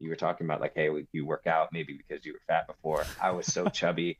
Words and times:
you 0.00 0.08
were 0.08 0.16
talking 0.16 0.46
about 0.46 0.60
like, 0.60 0.72
hey, 0.74 0.90
you 1.12 1.26
work 1.26 1.46
out 1.46 1.72
maybe 1.72 1.92
because 1.92 2.24
you 2.24 2.32
were 2.32 2.40
fat 2.48 2.66
before. 2.66 3.04
I 3.22 3.30
was 3.30 3.46
so 3.46 3.66
chubby. 3.72 4.18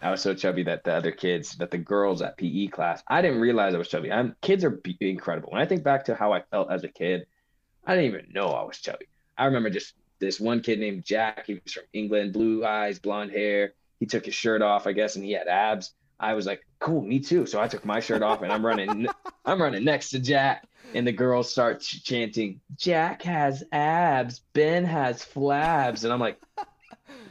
I 0.00 0.10
was 0.10 0.20
so 0.20 0.34
chubby 0.34 0.64
that 0.64 0.84
the 0.84 0.92
other 0.94 1.12
kids, 1.12 1.56
that 1.56 1.70
the 1.70 1.78
girls 1.78 2.22
at 2.22 2.36
PE 2.36 2.68
class, 2.68 3.02
I 3.08 3.22
didn't 3.22 3.40
realize 3.40 3.74
I 3.74 3.78
was 3.78 3.88
chubby. 3.88 4.12
I'm 4.12 4.34
kids 4.42 4.64
are 4.64 4.80
incredible. 5.00 5.50
When 5.50 5.62
I 5.62 5.66
think 5.66 5.84
back 5.84 6.04
to 6.06 6.14
how 6.14 6.32
I 6.32 6.42
felt 6.42 6.70
as 6.70 6.84
a 6.84 6.88
kid, 6.88 7.26
I 7.86 7.94
didn't 7.94 8.10
even 8.10 8.32
know 8.32 8.48
I 8.48 8.64
was 8.64 8.78
chubby. 8.78 9.06
I 9.38 9.46
remember 9.46 9.70
just 9.70 9.94
this 10.18 10.40
one 10.40 10.60
kid 10.60 10.80
named 10.80 11.04
Jack. 11.04 11.46
He 11.46 11.54
was 11.54 11.72
from 11.72 11.84
England, 11.92 12.32
blue 12.32 12.64
eyes, 12.64 12.98
blonde 12.98 13.30
hair. 13.30 13.74
He 14.00 14.06
took 14.06 14.24
his 14.24 14.34
shirt 14.34 14.62
off, 14.62 14.86
I 14.86 14.92
guess, 14.92 15.16
and 15.16 15.24
he 15.24 15.32
had 15.32 15.46
abs. 15.46 15.94
I 16.22 16.34
was 16.34 16.46
like, 16.46 16.64
cool, 16.78 17.02
me 17.02 17.18
too. 17.18 17.46
So 17.46 17.60
I 17.60 17.66
took 17.66 17.84
my 17.84 18.00
shirt 18.00 18.22
off 18.22 18.42
and 18.42 18.52
I'm 18.52 18.64
running, 18.64 19.08
I'm 19.44 19.60
running 19.60 19.84
next 19.84 20.10
to 20.10 20.20
Jack. 20.20 20.66
And 20.94 21.06
the 21.06 21.12
girls 21.12 21.50
start 21.50 21.80
ch- 21.80 22.04
chanting, 22.04 22.60
Jack 22.76 23.22
has 23.22 23.64
abs, 23.72 24.42
Ben 24.52 24.84
has 24.84 25.24
flabs. 25.24 26.04
And 26.04 26.12
I'm 26.12 26.20
like, 26.20 26.38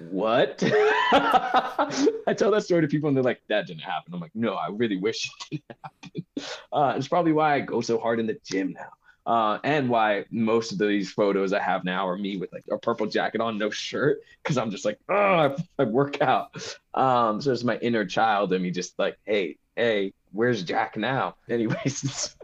what? 0.10 0.62
I 0.64 2.34
tell 2.36 2.52
that 2.52 2.64
story 2.64 2.82
to 2.82 2.88
people 2.88 3.08
and 3.08 3.16
they're 3.16 3.24
like, 3.24 3.42
that 3.50 3.68
didn't 3.68 3.84
happen. 3.84 4.14
I'm 4.14 4.20
like, 4.20 4.36
no, 4.36 4.56
I 4.56 4.70
really 4.72 4.98
wish 4.98 5.26
it 5.26 5.32
didn't 5.52 5.78
happen. 5.84 6.58
Uh, 6.74 6.94
it's 6.98 7.08
probably 7.08 7.34
why 7.34 7.56
I 7.56 7.60
go 7.60 7.82
so 7.82 8.00
hard 8.00 8.20
in 8.20 8.28
the 8.28 8.38
gym 8.44 8.74
now 8.74 8.90
uh, 9.26 9.60
and 9.64 9.90
why 9.90 10.26
most 10.32 10.72
of 10.72 10.78
these 10.80 11.12
photos 11.12 11.54
I 11.54 11.60
have 11.60 11.84
now 11.84 12.08
are 12.08 12.18
me 12.18 12.38
with 12.38 12.52
like 12.52 12.64
a 12.72 12.78
purple 12.78 13.06
jacket 13.06 13.40
on, 13.42 13.58
no 13.58 13.70
shirt, 13.70 14.22
because 14.42 14.58
I'm 14.58 14.72
just 14.72 14.84
like, 14.84 15.00
oh, 15.10 15.14
I, 15.16 15.56
I 15.78 15.84
work 15.84 16.22
out. 16.22 16.76
Um, 16.94 17.40
so 17.42 17.52
it's 17.52 17.64
my 17.64 17.78
inner 17.78 18.06
child 18.06 18.52
and 18.54 18.64
me 18.64 18.72
just 18.72 18.98
like, 18.98 19.18
hey, 19.26 19.58
hey, 19.76 20.14
where's 20.32 20.64
Jack 20.64 20.98
now? 20.98 21.36
Anyways, 21.50 22.36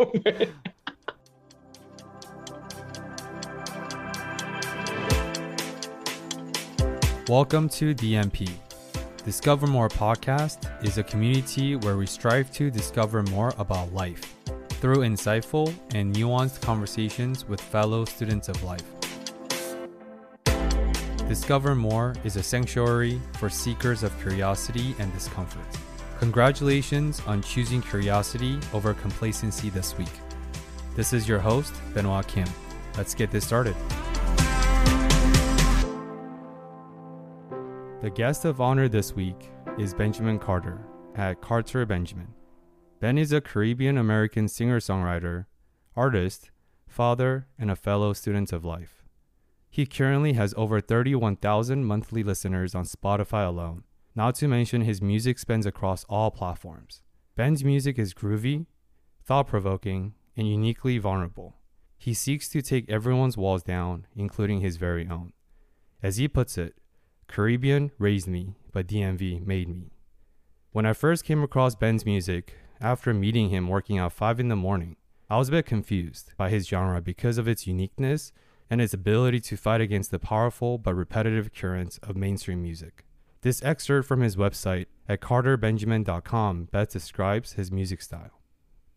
Welcome 7.27 7.67
to 7.69 7.93
DMP. 7.93 8.49
Discover 9.25 9.67
More 9.67 9.89
podcast 9.89 10.85
is 10.85 10.97
a 10.97 11.03
community 11.03 11.75
where 11.75 11.97
we 11.97 12.05
strive 12.05 12.49
to 12.53 12.71
discover 12.71 13.21
more 13.23 13.53
about 13.57 13.91
life 13.91 14.36
through 14.79 14.97
insightful 14.97 15.73
and 15.93 16.15
nuanced 16.15 16.61
conversations 16.61 17.47
with 17.47 17.59
fellow 17.59 18.05
students 18.05 18.49
of 18.49 18.63
life. 18.63 18.83
Discover 21.27 21.75
More 21.75 22.15
is 22.23 22.37
a 22.37 22.43
sanctuary 22.43 23.19
for 23.39 23.49
seekers 23.49 24.03
of 24.03 24.17
curiosity 24.21 24.95
and 24.99 25.11
discomfort. 25.13 25.65
Congratulations 26.19 27.21
on 27.27 27.41
choosing 27.41 27.81
curiosity 27.81 28.59
over 28.73 28.93
complacency 28.93 29.69
this 29.69 29.97
week. 29.97 30.13
This 30.95 31.13
is 31.13 31.27
your 31.27 31.39
host, 31.39 31.73
Benoit 31.93 32.27
Kim. 32.27 32.47
Let's 32.97 33.13
get 33.13 33.29
this 33.29 33.45
started. 33.45 33.75
The 38.01 38.11
guest 38.13 38.45
of 38.45 38.61
honor 38.61 38.87
this 38.87 39.13
week 39.13 39.49
is 39.77 39.93
Benjamin 39.93 40.39
Carter 40.39 40.79
at 41.15 41.41
Carter 41.41 41.85
Benjamin. 41.85 42.27
Ben 42.99 43.19
is 43.19 43.31
a 43.31 43.41
Caribbean 43.41 43.95
American 43.95 44.47
singer 44.47 44.79
songwriter, 44.79 45.45
artist, 45.95 46.49
father, 46.87 47.47
and 47.59 47.69
a 47.69 47.75
fellow 47.75 48.11
student 48.11 48.51
of 48.51 48.65
life. 48.65 49.03
He 49.69 49.85
currently 49.85 50.33
has 50.33 50.55
over 50.57 50.81
31,000 50.81 51.85
monthly 51.85 52.23
listeners 52.23 52.73
on 52.73 52.85
Spotify 52.85 53.45
alone, 53.45 53.83
not 54.15 54.33
to 54.35 54.47
mention 54.47 54.81
his 54.81 54.99
music 54.99 55.37
spans 55.37 55.67
across 55.67 56.05
all 56.05 56.31
platforms. 56.31 57.03
Ben's 57.35 57.63
music 57.63 57.99
is 57.99 58.15
groovy, 58.15 58.65
thought 59.23 59.45
provoking, 59.45 60.15
and 60.35 60.49
uniquely 60.49 60.97
vulnerable. 60.97 61.53
He 61.99 62.15
seeks 62.15 62.49
to 62.49 62.63
take 62.63 62.89
everyone's 62.89 63.37
walls 63.37 63.61
down, 63.61 64.07
including 64.15 64.61
his 64.61 64.77
very 64.77 65.07
own. 65.07 65.33
As 66.01 66.17
he 66.17 66.27
puts 66.27 66.57
it, 66.57 66.73
Caribbean 67.27 67.91
raised 67.99 68.27
me, 68.27 68.55
but 68.71 68.87
DMV 68.87 69.45
made 69.45 69.69
me. 69.69 69.91
When 70.71 70.87
I 70.87 70.93
first 70.93 71.25
came 71.25 71.43
across 71.43 71.75
Ben's 71.75 72.05
music, 72.05 72.55
after 72.81 73.13
meeting 73.13 73.49
him 73.49 73.67
working 73.67 73.97
out 73.97 74.13
5 74.13 74.39
in 74.39 74.47
the 74.47 74.55
morning. 74.55 74.95
I 75.29 75.37
was 75.37 75.49
a 75.49 75.51
bit 75.51 75.65
confused 75.65 76.31
by 76.37 76.49
his 76.49 76.67
genre 76.67 77.01
because 77.01 77.37
of 77.37 77.47
its 77.47 77.67
uniqueness 77.67 78.31
and 78.69 78.81
its 78.81 78.93
ability 78.93 79.39
to 79.41 79.57
fight 79.57 79.81
against 79.81 80.11
the 80.11 80.19
powerful 80.19 80.77
but 80.77 80.95
repetitive 80.95 81.53
currents 81.53 81.97
of 81.99 82.15
mainstream 82.15 82.61
music. 82.61 83.05
This 83.41 83.63
excerpt 83.63 84.07
from 84.07 84.21
his 84.21 84.35
website 84.35 84.87
at 85.07 85.21
carterbenjamin.com 85.21 86.65
best 86.71 86.91
describes 86.91 87.53
his 87.53 87.71
music 87.71 88.01
style. 88.01 88.41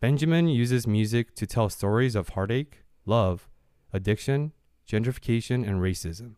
Benjamin 0.01 0.49
uses 0.49 0.87
music 0.87 1.35
to 1.37 1.47
tell 1.47 1.69
stories 1.69 2.15
of 2.15 2.31
heartache, 2.31 2.79
love, 3.05 3.49
addiction, 3.93 4.53
gentrification, 4.89 5.67
and 5.69 5.81
racism. 5.81 6.37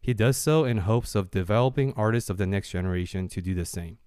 He 0.00 0.14
does 0.14 0.36
so 0.36 0.64
in 0.64 0.78
hopes 0.78 1.14
of 1.14 1.30
developing 1.30 1.92
artists 1.96 2.28
of 2.28 2.36
the 2.36 2.46
next 2.46 2.70
generation 2.70 3.28
to 3.28 3.40
do 3.40 3.54
the 3.54 3.64
same. 3.64 3.98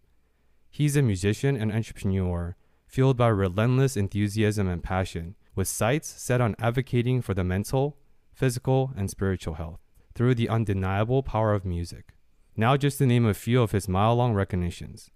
He's 0.75 0.97
a 0.97 1.01
musician 1.01 1.55
and 1.55 1.71
entrepreneur, 1.71 2.57
fueled 2.85 3.15
by 3.15 3.29
relentless 3.29 3.95
enthusiasm 3.95 4.67
and 4.67 4.83
passion, 4.83 5.35
with 5.55 5.69
sights 5.69 6.09
set 6.21 6.41
on 6.41 6.53
advocating 6.59 7.21
for 7.21 7.33
the 7.33 7.45
mental, 7.45 7.95
physical, 8.33 8.91
and 8.97 9.09
spiritual 9.09 9.53
health 9.53 9.79
through 10.15 10.35
the 10.35 10.49
undeniable 10.49 11.23
power 11.23 11.53
of 11.53 11.63
music. 11.63 12.13
Now, 12.57 12.75
just 12.75 12.97
to 12.97 13.05
name 13.05 13.25
a 13.25 13.33
few 13.33 13.61
of 13.61 13.71
his 13.71 13.87
mile 13.87 14.15
long 14.15 14.33
recognitions, 14.33 15.11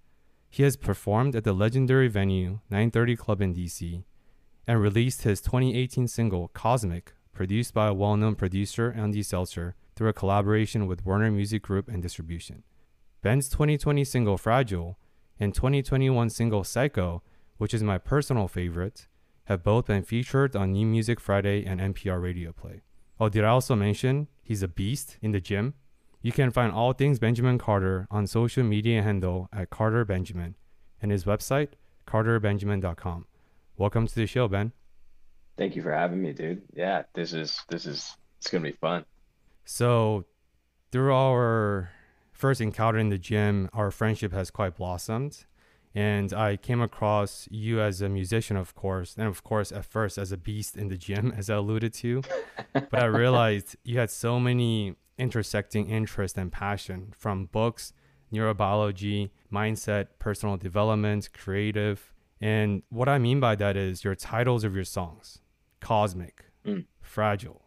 he 0.50 0.64
has 0.64 0.78
performed 0.78 1.36
at 1.36 1.44
the 1.44 1.52
legendary 1.52 2.08
venue 2.08 2.62
930 2.70 3.18
Club 3.18 3.42
in 3.42 3.54
DC 3.54 4.06
and 4.66 4.82
released 4.82 5.24
his 5.24 5.42
2018 5.42 6.08
single 6.08 6.48
Cosmic, 6.54 7.12
produced 7.34 7.74
by 7.74 7.88
a 7.88 7.94
well 7.94 8.16
known 8.16 8.36
producer, 8.36 8.94
Andy 8.96 9.24
Seltzer, 9.24 9.76
through 9.98 10.08
a 10.08 10.14
collaboration 10.14 10.88
with 10.88 11.06
Warner 11.06 11.30
Music 11.30 11.62
Group 11.62 11.90
and 11.90 12.02
Distribution. 12.02 12.64
Ben's 13.22 13.50
2020 13.50 14.06
single 14.06 14.38
Fragile 14.38 14.98
and 15.40 15.54
2021 15.54 16.30
single 16.30 16.64
Psycho, 16.64 17.24
which 17.58 17.74
is 17.74 17.82
my 17.82 17.98
personal 17.98 18.48
favorite, 18.48 19.08
have 19.46 19.64
both 19.64 19.88
been 19.88 20.04
featured 20.04 20.56
on 20.56 20.74
New 20.74 20.86
Music 20.86 21.20
Friday 21.20 21.66
and 21.66 21.80
NPR 21.80 22.22
Radio 22.22 22.52
Play. 22.52 22.82
Oh, 23.20 23.30
did 23.30 23.44
I 23.44 23.50
also 23.50 23.76
mention 23.76 24.28
he's 24.44 24.62
a 24.62 24.68
beast 24.68 25.18
in 25.22 25.32
the 25.32 25.42
gym? 25.42 25.74
You 26.22 26.32
can 26.32 26.52
find 26.52 26.72
all 26.72 26.94
things 26.94 27.18
Benjamin 27.20 27.58
Carter 27.58 28.08
on 28.12 28.28
social 28.28 28.64
media 28.64 29.02
handle 29.02 29.48
at 29.54 29.70
Carter 29.70 30.04
Benjamin 30.04 30.56
and 31.02 31.12
his 31.12 31.24
website, 31.24 31.70
carterbenjamin.com. 32.06 33.26
Welcome 33.78 34.08
to 34.08 34.16
the 34.16 34.28
show, 34.28 34.48
Ben. 34.48 34.74
Thank 35.58 35.76
you 35.76 35.82
for 35.82 35.94
having 35.94 36.22
me, 36.22 36.34
dude. 36.34 36.62
Yeah, 36.74 37.04
this 37.14 37.34
is 37.34 37.62
this 37.70 37.86
is 37.86 38.16
it's 38.38 38.50
gonna 38.50 38.64
be 38.64 38.72
fun. 38.74 39.06
So 39.66 40.26
through 40.92 41.14
our 41.14 41.92
first 42.40 42.62
encounter 42.62 42.98
in 42.98 43.10
the 43.10 43.18
gym, 43.18 43.70
our 43.74 43.92
friendship 43.92 44.32
has 44.32 44.50
quite 44.50 44.78
blossomed. 44.78 45.46
And 45.94 46.32
I 46.34 46.56
came 46.56 46.82
across 46.82 47.48
you 47.52 47.82
as 47.82 48.02
a 48.02 48.08
musician, 48.08 48.56
of 48.56 48.76
course, 48.76 49.16
and 49.18 49.28
of 49.28 49.44
course, 49.44 49.72
at 49.72 49.86
first 49.86 50.18
as 50.18 50.32
a 50.32 50.38
beast 50.38 50.78
in 50.78 50.88
the 50.88 50.96
gym, 50.98 51.34
as 51.38 51.50
I 51.50 51.56
alluded 51.56 51.94
to. 51.96 52.22
but 52.74 52.94
I 52.94 53.06
realized 53.06 53.76
you 53.84 54.00
had 54.00 54.10
so 54.10 54.40
many 54.40 54.96
intersecting 55.18 55.90
interests 55.90 56.38
and 56.38 56.50
passion 56.50 57.14
from 57.18 57.48
books, 57.48 57.92
neurobiology, 58.32 59.32
mindset, 59.52 60.08
personal 60.18 60.56
development, 60.56 61.30
creative. 61.34 62.14
And 62.40 62.84
what 62.90 63.10
I 63.10 63.18
mean 63.18 63.42
by 63.42 63.56
that 63.56 63.76
is 63.76 64.06
your 64.06 64.16
titles 64.16 64.64
of 64.64 64.76
your 64.76 64.86
songs 64.86 65.40
Cosmic, 65.82 66.46
mm. 66.66 66.86
Fragile, 67.02 67.66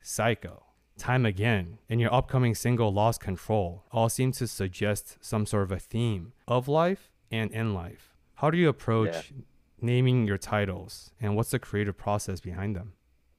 Psycho, 0.00 0.65
time 0.96 1.26
again 1.26 1.78
in 1.88 1.98
your 1.98 2.12
upcoming 2.12 2.54
single 2.54 2.92
Lost 2.92 3.20
Control 3.20 3.84
all 3.92 4.08
seem 4.08 4.32
to 4.32 4.46
suggest 4.46 5.18
some 5.20 5.46
sort 5.46 5.64
of 5.64 5.72
a 5.72 5.78
theme 5.78 6.32
of 6.48 6.68
life 6.68 7.12
and 7.30 7.50
in 7.52 7.74
life. 7.74 8.14
How 8.36 8.50
do 8.50 8.58
you 8.58 8.68
approach 8.68 9.30
yeah. 9.30 9.42
naming 9.80 10.26
your 10.26 10.38
titles 10.38 11.12
and 11.20 11.36
what's 11.36 11.50
the 11.50 11.58
creative 11.58 11.96
process 11.96 12.40
behind 12.40 12.76
them? 12.76 12.92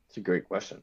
It's 0.08 0.18
a 0.18 0.22
great 0.22 0.48
question. 0.48 0.82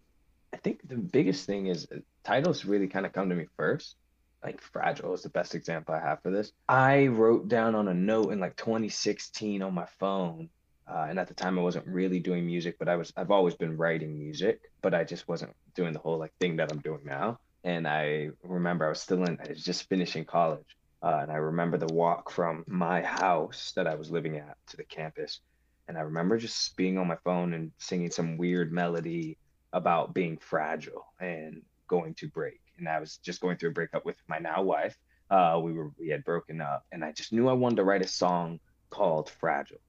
I 0.52 0.56
think 0.58 0.86
the 0.88 0.96
biggest 0.96 1.46
thing 1.46 1.66
is 1.66 1.86
uh, 1.90 1.98
titles 2.22 2.64
really 2.64 2.86
kind 2.86 3.06
of 3.06 3.12
come 3.12 3.28
to 3.28 3.34
me 3.34 3.46
first. 3.56 3.96
Like 4.42 4.60
Fragile 4.60 5.14
is 5.14 5.22
the 5.22 5.30
best 5.30 5.54
example 5.54 5.94
I 5.94 6.00
have 6.00 6.22
for 6.22 6.30
this. 6.30 6.52
I 6.68 7.06
wrote 7.06 7.48
down 7.48 7.74
on 7.74 7.88
a 7.88 7.94
note 7.94 8.30
in 8.32 8.40
like 8.40 8.56
2016 8.56 9.62
on 9.62 9.74
my 9.74 9.86
phone 9.98 10.50
uh, 10.86 11.06
and 11.08 11.18
at 11.18 11.28
the 11.28 11.34
time, 11.34 11.58
I 11.58 11.62
wasn't 11.62 11.86
really 11.86 12.20
doing 12.20 12.44
music, 12.44 12.76
but 12.78 12.88
I 12.88 12.96
was 12.96 13.12
I've 13.16 13.30
always 13.30 13.54
been 13.54 13.76
writing 13.76 14.18
music, 14.18 14.60
but 14.82 14.94
I 14.94 15.04
just 15.04 15.26
wasn't 15.26 15.54
doing 15.74 15.92
the 15.92 15.98
whole 15.98 16.18
like 16.18 16.32
thing 16.40 16.56
that 16.56 16.70
I'm 16.70 16.80
doing 16.80 17.00
now. 17.04 17.38
And 17.64 17.88
I 17.88 18.30
remember 18.42 18.84
I 18.84 18.90
was 18.90 19.00
still 19.00 19.24
in 19.24 19.38
I 19.42 19.48
was 19.48 19.64
just 19.64 19.88
finishing 19.88 20.26
college, 20.26 20.76
uh, 21.02 21.20
and 21.22 21.32
I 21.32 21.36
remember 21.36 21.78
the 21.78 21.92
walk 21.92 22.30
from 22.30 22.64
my 22.66 23.00
house 23.00 23.72
that 23.76 23.86
I 23.86 23.94
was 23.94 24.10
living 24.10 24.36
at 24.36 24.56
to 24.68 24.76
the 24.76 24.84
campus, 24.84 25.40
and 25.88 25.96
I 25.96 26.02
remember 26.02 26.36
just 26.36 26.76
being 26.76 26.98
on 26.98 27.08
my 27.08 27.16
phone 27.24 27.54
and 27.54 27.72
singing 27.78 28.10
some 28.10 28.36
weird 28.36 28.70
melody 28.70 29.38
about 29.72 30.12
being 30.12 30.36
fragile 30.36 31.06
and 31.18 31.62
going 31.88 32.14
to 32.14 32.28
break. 32.28 32.60
And 32.78 32.88
I 32.88 33.00
was 33.00 33.16
just 33.18 33.40
going 33.40 33.56
through 33.56 33.70
a 33.70 33.72
breakup 33.72 34.04
with 34.04 34.16
my 34.28 34.38
now 34.38 34.62
wife. 34.62 34.96
Uh, 35.30 35.58
we 35.62 35.72
were 35.72 35.92
we 35.98 36.08
had 36.10 36.24
broken 36.24 36.60
up, 36.60 36.84
and 36.92 37.02
I 37.02 37.12
just 37.12 37.32
knew 37.32 37.48
I 37.48 37.54
wanted 37.54 37.76
to 37.76 37.84
write 37.84 38.02
a 38.02 38.08
song 38.08 38.60
called 38.90 39.30
Fragile 39.30 39.80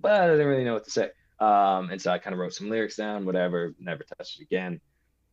but 0.00 0.12
I 0.12 0.28
didn't 0.28 0.46
really 0.46 0.64
know 0.64 0.74
what 0.74 0.84
to 0.84 0.90
say. 0.90 1.10
Um, 1.40 1.90
and 1.90 2.00
so 2.02 2.10
I 2.12 2.18
kind 2.18 2.34
of 2.34 2.40
wrote 2.40 2.54
some 2.54 2.70
lyrics 2.70 2.96
down, 2.96 3.24
whatever, 3.26 3.74
never 3.78 4.04
touched 4.04 4.40
it 4.40 4.44
again. 4.44 4.80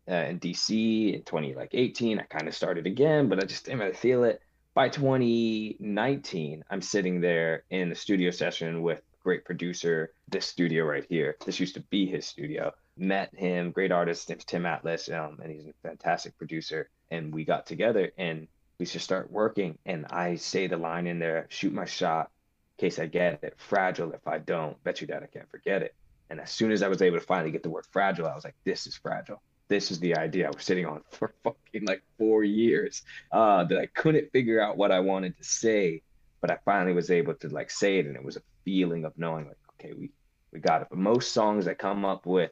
uh, 0.09 0.15
in 0.15 0.39
DC 0.39 1.15
in 1.15 1.23
20 1.23 1.55
like 1.55 1.69
18. 1.73 2.19
I 2.19 2.23
kind 2.23 2.47
of 2.47 2.55
started 2.55 2.85
again, 2.87 3.27
but 3.29 3.41
I 3.41 3.45
just 3.45 3.65
didn't 3.65 3.79
really 3.79 3.93
feel 3.93 4.23
it. 4.23 4.41
By 4.73 4.89
2019, 4.89 6.63
I'm 6.69 6.81
sitting 6.81 7.21
there 7.21 7.63
in 7.69 7.89
the 7.89 7.95
studio 7.95 8.31
session 8.31 8.81
with 8.81 9.01
great 9.23 9.45
producer, 9.45 10.13
this 10.29 10.45
studio 10.45 10.85
right 10.85 11.05
here. 11.09 11.37
This 11.45 11.59
used 11.59 11.75
to 11.75 11.81
be 11.89 12.05
his 12.05 12.25
studio. 12.25 12.71
Met 12.97 13.33
him, 13.35 13.71
great 13.71 13.91
artist, 13.91 14.31
Tim 14.47 14.65
Atlas, 14.65 15.09
um, 15.09 15.39
and 15.41 15.51
he's 15.51 15.65
a 15.67 15.73
fantastic 15.83 16.37
producer. 16.37 16.89
And 17.11 17.33
we 17.33 17.45
got 17.45 17.65
together 17.65 18.11
and 18.17 18.47
we 18.79 18.85
should 18.85 19.01
start 19.01 19.31
working. 19.31 19.77
And 19.85 20.05
I 20.09 20.35
say 20.35 20.67
the 20.67 20.77
line 20.77 21.07
in 21.07 21.19
there, 21.19 21.47
shoot 21.49 21.73
my 21.73 21.85
shot 21.85 22.29
case 22.77 22.99
I 22.99 23.05
get 23.05 23.43
it. 23.43 23.55
Fragile 23.57 24.11
if 24.13 24.27
I 24.27 24.39
don't. 24.39 24.81
Bet 24.83 25.01
you 25.01 25.07
that 25.07 25.23
I 25.23 25.27
can't 25.27 25.49
forget 25.49 25.81
it. 25.81 25.95
And 26.29 26.39
as 26.39 26.51
soon 26.51 26.71
as 26.71 26.81
I 26.81 26.87
was 26.87 27.01
able 27.01 27.19
to 27.19 27.25
finally 27.25 27.51
get 27.51 27.63
the 27.63 27.69
word 27.69 27.85
fragile, 27.91 28.27
I 28.27 28.35
was 28.35 28.43
like, 28.43 28.55
this 28.63 28.87
is 28.87 28.95
fragile. 28.95 29.41
This 29.67 29.91
is 29.91 29.99
the 29.99 30.15
idea 30.15 30.47
I 30.47 30.51
was 30.51 30.63
sitting 30.63 30.85
on 30.85 31.01
for 31.11 31.33
fucking 31.43 31.85
like 31.85 32.01
four 32.17 32.43
years. 32.43 33.03
Uh, 33.31 33.63
that 33.65 33.77
I 33.77 33.85
couldn't 33.87 34.31
figure 34.31 34.61
out 34.61 34.77
what 34.77 34.91
I 34.91 34.99
wanted 34.99 35.37
to 35.37 35.43
say, 35.43 36.01
but 36.41 36.51
I 36.51 36.57
finally 36.65 36.93
was 36.93 37.11
able 37.11 37.35
to 37.35 37.49
like 37.49 37.69
say 37.71 37.99
it, 37.99 38.05
and 38.05 38.15
it 38.15 38.23
was 38.23 38.37
a 38.37 38.41
feeling 38.63 39.05
of 39.05 39.17
knowing 39.17 39.47
like, 39.47 39.57
okay, 39.73 39.93
we 39.93 40.11
we 40.51 40.59
got 40.59 40.81
it. 40.81 40.87
But 40.89 40.99
most 40.99 41.33
songs 41.33 41.65
that 41.65 41.77
come 41.77 42.05
up 42.05 42.25
with, 42.25 42.51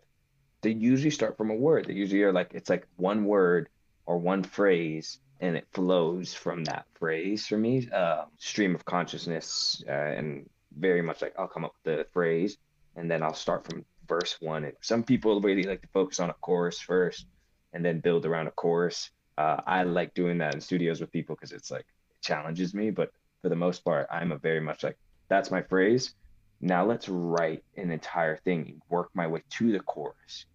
they 0.61 0.71
usually 0.71 1.09
start 1.09 1.37
from 1.37 1.49
a 1.49 1.55
word. 1.55 1.85
They 1.85 1.93
usually 1.93 2.23
are 2.23 2.33
like 2.33 2.51
it's 2.53 2.69
like 2.69 2.87
one 2.97 3.25
word 3.25 3.69
or 4.05 4.17
one 4.17 4.43
phrase, 4.43 5.19
and 5.43 5.57
it 5.57 5.67
flows 5.73 6.33
from 6.33 6.63
that 6.63 6.85
phrase 6.93 7.45
for 7.45 7.57
me. 7.57 7.89
Uh, 7.91 8.23
stream 8.37 8.73
of 8.73 8.85
consciousness, 8.85 9.83
uh, 9.89 9.91
and 9.91 10.49
very 10.79 11.01
much 11.01 11.21
like 11.21 11.33
I'll 11.37 11.49
come 11.49 11.65
up 11.65 11.75
with 11.83 11.97
the 11.97 12.05
phrase 12.13 12.57
and 12.95 13.11
then 13.11 13.21
I'll 13.21 13.33
start 13.33 13.65
from 13.65 13.83
verse 14.07 14.37
one. 14.39 14.63
And 14.63 14.73
some 14.79 15.03
people 15.03 15.41
really 15.41 15.63
like 15.63 15.81
to 15.81 15.87
focus 15.89 16.21
on 16.21 16.29
a 16.29 16.33
chorus 16.35 16.79
first 16.79 17.25
and 17.73 17.83
then 17.83 17.99
build 17.99 18.25
around 18.25 18.47
a 18.47 18.51
chorus. 18.51 19.11
Uh, 19.37 19.57
I 19.67 19.83
like 19.83 20.13
doing 20.13 20.37
that 20.37 20.55
in 20.55 20.61
studios 20.61 21.01
with 21.01 21.11
people 21.11 21.35
because 21.35 21.51
it's 21.51 21.69
like 21.69 21.85
it 22.09 22.21
challenges 22.21 22.73
me. 22.73 22.89
But 22.89 23.11
for 23.41 23.49
the 23.49 23.55
most 23.57 23.83
part, 23.83 24.07
I'm 24.09 24.31
a 24.31 24.37
very 24.37 24.61
much 24.61 24.81
like 24.81 24.97
that's 25.27 25.51
my 25.51 25.61
phrase. 25.61 26.15
Now 26.61 26.85
let's 26.85 27.09
write 27.09 27.65
an 27.75 27.91
entire 27.91 28.37
thing, 28.37 28.81
work 28.89 29.09
my 29.13 29.27
way 29.27 29.43
to 29.57 29.73
the 29.73 29.81
chorus. 29.81 30.45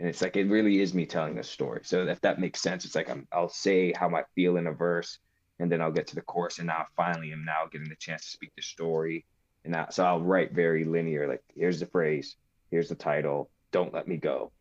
And 0.00 0.08
it's 0.08 0.22
like 0.22 0.36
it 0.36 0.48
really 0.48 0.80
is 0.80 0.94
me 0.94 1.06
telling 1.06 1.38
a 1.38 1.44
story. 1.44 1.82
So 1.84 2.06
if 2.08 2.20
that 2.22 2.40
makes 2.40 2.60
sense, 2.60 2.84
it's 2.84 2.96
like 2.96 3.08
I'm, 3.08 3.28
I'll 3.30 3.48
say 3.48 3.92
how 3.92 4.08
I 4.16 4.24
feel 4.34 4.56
in 4.56 4.66
a 4.66 4.72
verse, 4.72 5.18
and 5.60 5.70
then 5.70 5.80
I'll 5.80 5.92
get 5.92 6.08
to 6.08 6.14
the 6.16 6.22
chorus, 6.22 6.58
and 6.58 6.66
now 6.66 6.86
finally 6.96 7.32
am 7.32 7.44
now 7.44 7.66
getting 7.70 7.88
the 7.88 7.96
chance 7.96 8.24
to 8.24 8.30
speak 8.30 8.50
the 8.56 8.62
story 8.62 9.24
and 9.64 9.74
that, 9.74 9.92
so 9.92 10.04
I'll 10.04 10.20
write 10.20 10.52
very 10.52 10.84
linear, 10.84 11.28
like 11.28 11.42
here's 11.54 11.80
the 11.80 11.86
phrase, 11.86 12.36
here's 12.70 12.88
the 12.88 12.94
title, 12.94 13.50
don't 13.72 13.92
let 13.92 14.08
me 14.08 14.16
go. 14.16 14.52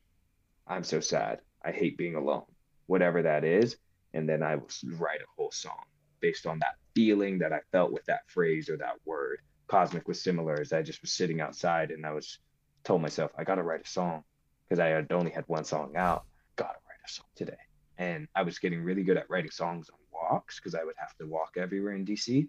I'm 0.67 0.83
so 0.83 0.99
sad. 0.99 1.39
I 1.63 1.71
hate 1.71 1.97
being 1.97 2.15
alone. 2.15 2.45
Whatever 2.87 3.21
that 3.23 3.43
is. 3.43 3.77
And 4.13 4.27
then 4.27 4.43
I 4.43 4.55
will 4.55 4.69
write 4.97 5.21
a 5.21 5.31
whole 5.37 5.51
song 5.51 5.83
based 6.19 6.45
on 6.45 6.59
that 6.59 6.75
feeling 6.93 7.39
that 7.39 7.53
I 7.53 7.59
felt 7.71 7.91
with 7.91 8.05
that 8.05 8.27
phrase 8.27 8.69
or 8.69 8.77
that 8.77 8.95
word. 9.05 9.39
Cosmic 9.67 10.07
was 10.07 10.21
similar 10.21 10.59
as 10.59 10.73
I 10.73 10.81
just 10.81 11.01
was 11.01 11.11
sitting 11.11 11.41
outside 11.41 11.91
and 11.91 12.05
I 12.05 12.11
was 12.11 12.39
told 12.83 13.01
myself, 13.01 13.31
I 13.37 13.43
gotta 13.43 13.63
write 13.63 13.85
a 13.85 13.89
song 13.89 14.23
because 14.69 14.79
I 14.79 14.87
had 14.87 15.11
only 15.11 15.31
had 15.31 15.45
one 15.47 15.63
song 15.63 15.95
out. 15.95 16.25
Gotta 16.55 16.77
write 16.87 16.99
a 17.05 17.09
song 17.09 17.25
today. 17.35 17.57
And 17.97 18.27
I 18.35 18.43
was 18.43 18.59
getting 18.59 18.83
really 18.83 19.03
good 19.03 19.17
at 19.17 19.29
writing 19.29 19.51
songs 19.51 19.89
on 19.89 19.99
walks 20.13 20.59
because 20.59 20.75
I 20.75 20.83
would 20.83 20.95
have 20.97 21.15
to 21.17 21.25
walk 21.25 21.55
everywhere 21.57 21.93
in 21.93 22.05
DC. 22.05 22.47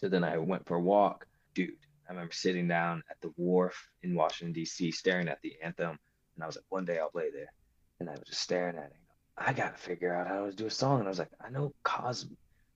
So 0.00 0.08
then 0.08 0.24
I 0.24 0.36
went 0.38 0.66
for 0.66 0.76
a 0.76 0.80
walk 0.80 1.26
dude. 1.54 1.70
I 2.08 2.12
remember 2.12 2.32
sitting 2.32 2.68
down 2.68 3.02
at 3.10 3.20
the 3.20 3.32
wharf 3.36 3.88
in 4.02 4.14
Washington 4.14 4.52
D.C. 4.52 4.92
staring 4.92 5.28
at 5.28 5.40
the 5.42 5.54
anthem, 5.62 5.98
and 6.34 6.42
I 6.42 6.46
was 6.46 6.56
like, 6.56 6.64
one 6.70 6.84
day 6.84 6.98
I'll 6.98 7.10
play 7.10 7.30
there. 7.30 7.52
And 8.00 8.08
I 8.08 8.12
was 8.12 8.22
just 8.26 8.40
staring 8.40 8.76
at 8.76 8.84
it. 8.84 8.96
I 9.36 9.52
gotta 9.52 9.76
figure 9.76 10.14
out 10.14 10.26
how 10.26 10.46
to 10.46 10.52
do 10.52 10.66
a 10.66 10.70
song. 10.70 11.00
And 11.00 11.08
I 11.08 11.10
was 11.10 11.18
like, 11.18 11.30
I 11.40 11.50
know 11.50 11.72
cos- 11.82 12.26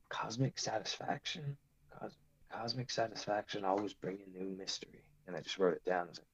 cosmic 0.08 0.58
satisfaction, 0.58 1.56
cos- 1.98 2.16
cosmic 2.50 2.90
satisfaction 2.90 3.64
always 3.64 3.94
bring 3.94 4.18
a 4.26 4.38
new 4.38 4.50
mystery. 4.56 5.02
And 5.26 5.34
I 5.34 5.40
just 5.40 5.58
wrote 5.58 5.74
it 5.74 5.84
down. 5.84 6.06
I 6.06 6.10
was 6.10 6.18
like, 6.18 6.26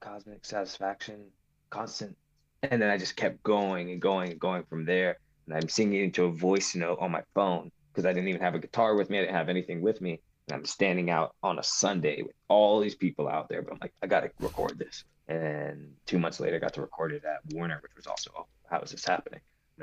cosmic 0.00 0.44
satisfaction, 0.44 1.26
constant. 1.72 2.16
And 2.62 2.80
then 2.80 2.90
I 2.90 2.96
just 2.96 3.16
kept 3.16 3.42
going 3.42 3.90
and 3.90 4.00
going 4.00 4.30
and 4.30 4.38
going 4.38 4.62
from 4.64 4.84
there. 4.84 5.18
And 5.46 5.56
I'm 5.56 5.68
singing 5.68 6.04
into 6.04 6.26
a 6.26 6.30
voice 6.30 6.76
note 6.76 6.98
on 7.00 7.10
my 7.10 7.22
phone 7.34 7.72
because 7.92 8.06
I 8.06 8.12
didn't 8.12 8.28
even 8.28 8.40
have 8.40 8.54
a 8.54 8.60
guitar 8.60 8.94
with 8.94 9.10
me. 9.10 9.18
I 9.18 9.22
didn't 9.22 9.34
have 9.34 9.48
anything 9.48 9.82
with 9.82 10.00
me. 10.00 10.20
And 10.48 10.56
I'm 10.56 10.64
standing 10.64 11.10
out 11.10 11.34
on 11.42 11.58
a 11.58 11.62
Sunday 11.62 12.22
with 12.22 12.36
all 12.48 12.80
these 12.80 12.94
people 12.94 13.28
out 13.28 13.48
there, 13.48 13.62
but 13.62 13.72
I'm 13.72 13.78
like, 13.80 13.92
I 14.02 14.06
got 14.06 14.20
to 14.20 14.30
record 14.40 14.78
this. 14.78 15.04
And 15.28 15.94
two 16.06 16.18
months 16.18 16.40
later, 16.40 16.56
I 16.56 16.58
got 16.58 16.74
to 16.74 16.80
record 16.80 17.12
it 17.12 17.24
at 17.24 17.40
Warner, 17.54 17.80
which 17.82 17.92
was 17.96 18.06
also, 18.06 18.30
oh, 18.36 18.46
how 18.68 18.80
is 18.80 18.90
this 18.90 19.04
happening? 19.04 19.40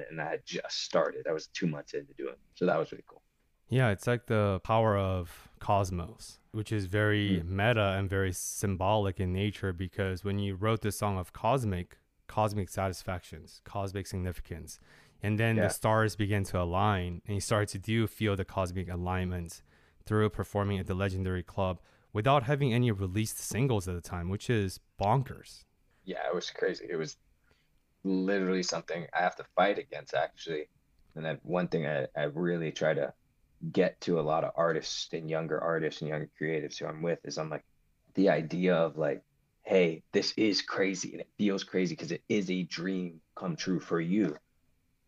And 0.10 0.22
I 0.22 0.30
had 0.30 0.46
just 0.46 0.84
started. 0.84 1.28
I 1.28 1.34
was 1.34 1.48
two 1.48 1.68
months 1.68 1.94
into 1.94 2.14
doing 2.14 2.34
it. 2.34 2.40
So 2.56 2.66
that 2.66 2.78
was 2.78 2.92
really 2.92 3.04
cool. 3.08 3.22
Yeah, 3.70 3.90
it's 3.90 4.08
like 4.08 4.26
the 4.26 4.62
power 4.64 4.98
of 4.98 5.50
cosmos, 5.60 6.39
which 6.52 6.72
is 6.72 6.86
very 6.86 7.42
mm 7.44 7.50
meta 7.50 7.96
and 7.98 8.10
very 8.10 8.32
symbolic 8.32 9.20
in 9.20 9.34
nature 9.34 9.74
because 9.74 10.24
when 10.24 10.40
you 10.40 10.56
wrote 10.56 10.82
the 10.82 10.92
song 10.92 11.18
of 11.18 11.34
cosmic, 11.34 11.98
cosmic 12.28 12.70
satisfactions, 12.70 13.62
cosmic 13.64 14.08
significance, 14.08 14.80
and 15.22 15.40
then 15.40 15.58
yeah. 15.58 15.64
the 15.64 15.70
stars 15.70 16.16
begin 16.16 16.44
to 16.44 16.60
align 16.62 17.22
and 17.26 17.36
you 17.36 17.42
start 17.42 17.68
to 17.68 17.78
do 17.78 18.08
feel 18.08 18.36
the 18.36 18.46
cosmic 18.46 18.90
alignment 18.90 19.62
through 20.06 20.30
performing 20.30 20.80
at 20.80 20.88
the 20.88 20.94
legendary 20.94 21.44
club 21.44 21.80
without 22.14 22.44
having 22.44 22.74
any 22.74 22.92
released 22.92 23.38
singles 23.38 23.88
at 23.88 23.96
the 23.96 24.02
time, 24.02 24.30
which 24.30 24.50
is 24.50 24.80
bonkers. 25.00 25.66
Yeah, 26.06 26.26
it 26.28 26.34
was 26.34 26.50
crazy. 26.50 26.86
It 26.90 26.96
was 26.96 27.18
literally 28.04 28.64
something 28.64 29.06
I 29.14 29.22
have 29.22 29.36
to 29.36 29.44
fight 29.56 29.78
against 29.78 30.14
actually. 30.14 30.70
And 31.16 31.26
that 31.26 31.40
one 31.44 31.68
thing 31.68 31.86
I, 31.86 32.08
I 32.16 32.24
really 32.24 32.72
try 32.72 32.94
to 32.94 33.14
get 33.72 34.00
to 34.02 34.20
a 34.20 34.22
lot 34.22 34.44
of 34.44 34.52
artists 34.56 35.10
and 35.14 35.30
younger 35.30 35.60
artists 35.60 36.02
and 36.02 36.10
younger 36.10 36.30
creatives 36.40 36.78
who 36.78 36.86
I'm 36.86 37.02
with 37.02 37.20
is 37.26 37.38
I'm 37.38 37.50
like 37.50 37.66
the 38.16 38.30
idea 38.30 38.76
of 38.76 38.98
like, 38.98 39.22
hey, 39.64 40.04
this 40.14 40.34
is 40.38 40.62
crazy 40.62 41.12
and 41.12 41.22
it 41.22 41.30
feels 41.38 41.64
crazy 41.64 41.96
because 41.96 42.12
it 42.12 42.24
is 42.30 42.50
a 42.50 42.64
dream 42.64 43.22
come 43.36 43.56
true 43.56 43.80
for 43.80 44.00
you. 44.00 44.38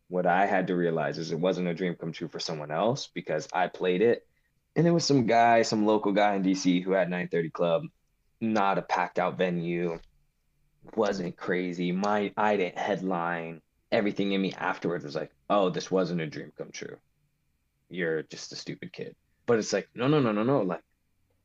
What 0.10 0.26
I 0.26 0.46
had 0.46 0.68
to 0.68 0.76
realize 0.76 1.18
is 1.18 1.32
it 1.32 1.40
wasn't 1.40 1.70
a 1.70 1.74
dream 1.74 1.96
come 1.96 2.12
true 2.12 2.28
for 2.28 2.40
someone 2.40 2.72
else 2.72 3.10
because 3.14 3.48
I 3.54 3.68
played 3.68 4.02
it 4.02 4.28
and 4.76 4.88
it 4.88 4.92
was 4.92 5.06
some 5.06 5.26
guy, 5.26 5.62
some 5.62 5.86
local 5.86 6.12
guy 6.12 6.36
in 6.36 6.44
DC 6.44 6.84
who 6.84 6.92
had 6.92 7.10
930 7.10 7.50
Club, 7.50 7.84
not 8.40 8.78
a 8.78 8.82
packed 8.82 9.20
out 9.20 9.38
venue, 9.38 10.00
wasn't 10.96 11.38
crazy. 11.38 11.92
My 11.92 12.34
I 12.38 12.58
didn't 12.58 12.78
headline. 12.78 13.62
Everything 13.92 14.32
in 14.32 14.42
me 14.42 14.54
afterwards 14.54 15.04
was 15.04 15.16
like, 15.16 15.32
oh, 15.50 15.70
this 15.70 15.92
wasn't 15.92 16.22
a 16.22 16.28
dream 16.28 16.52
come 16.58 16.72
true. 16.72 16.98
You're 17.92 18.24
just 18.24 18.52
a 18.52 18.56
stupid 18.56 18.94
kid. 18.94 19.16
But 19.46 19.60
it's 19.60 19.74
like, 19.74 19.90
no, 19.96 20.08
no, 20.08 20.20
no, 20.20 20.32
no, 20.32 20.44
no. 20.44 20.62
Like 20.62 20.84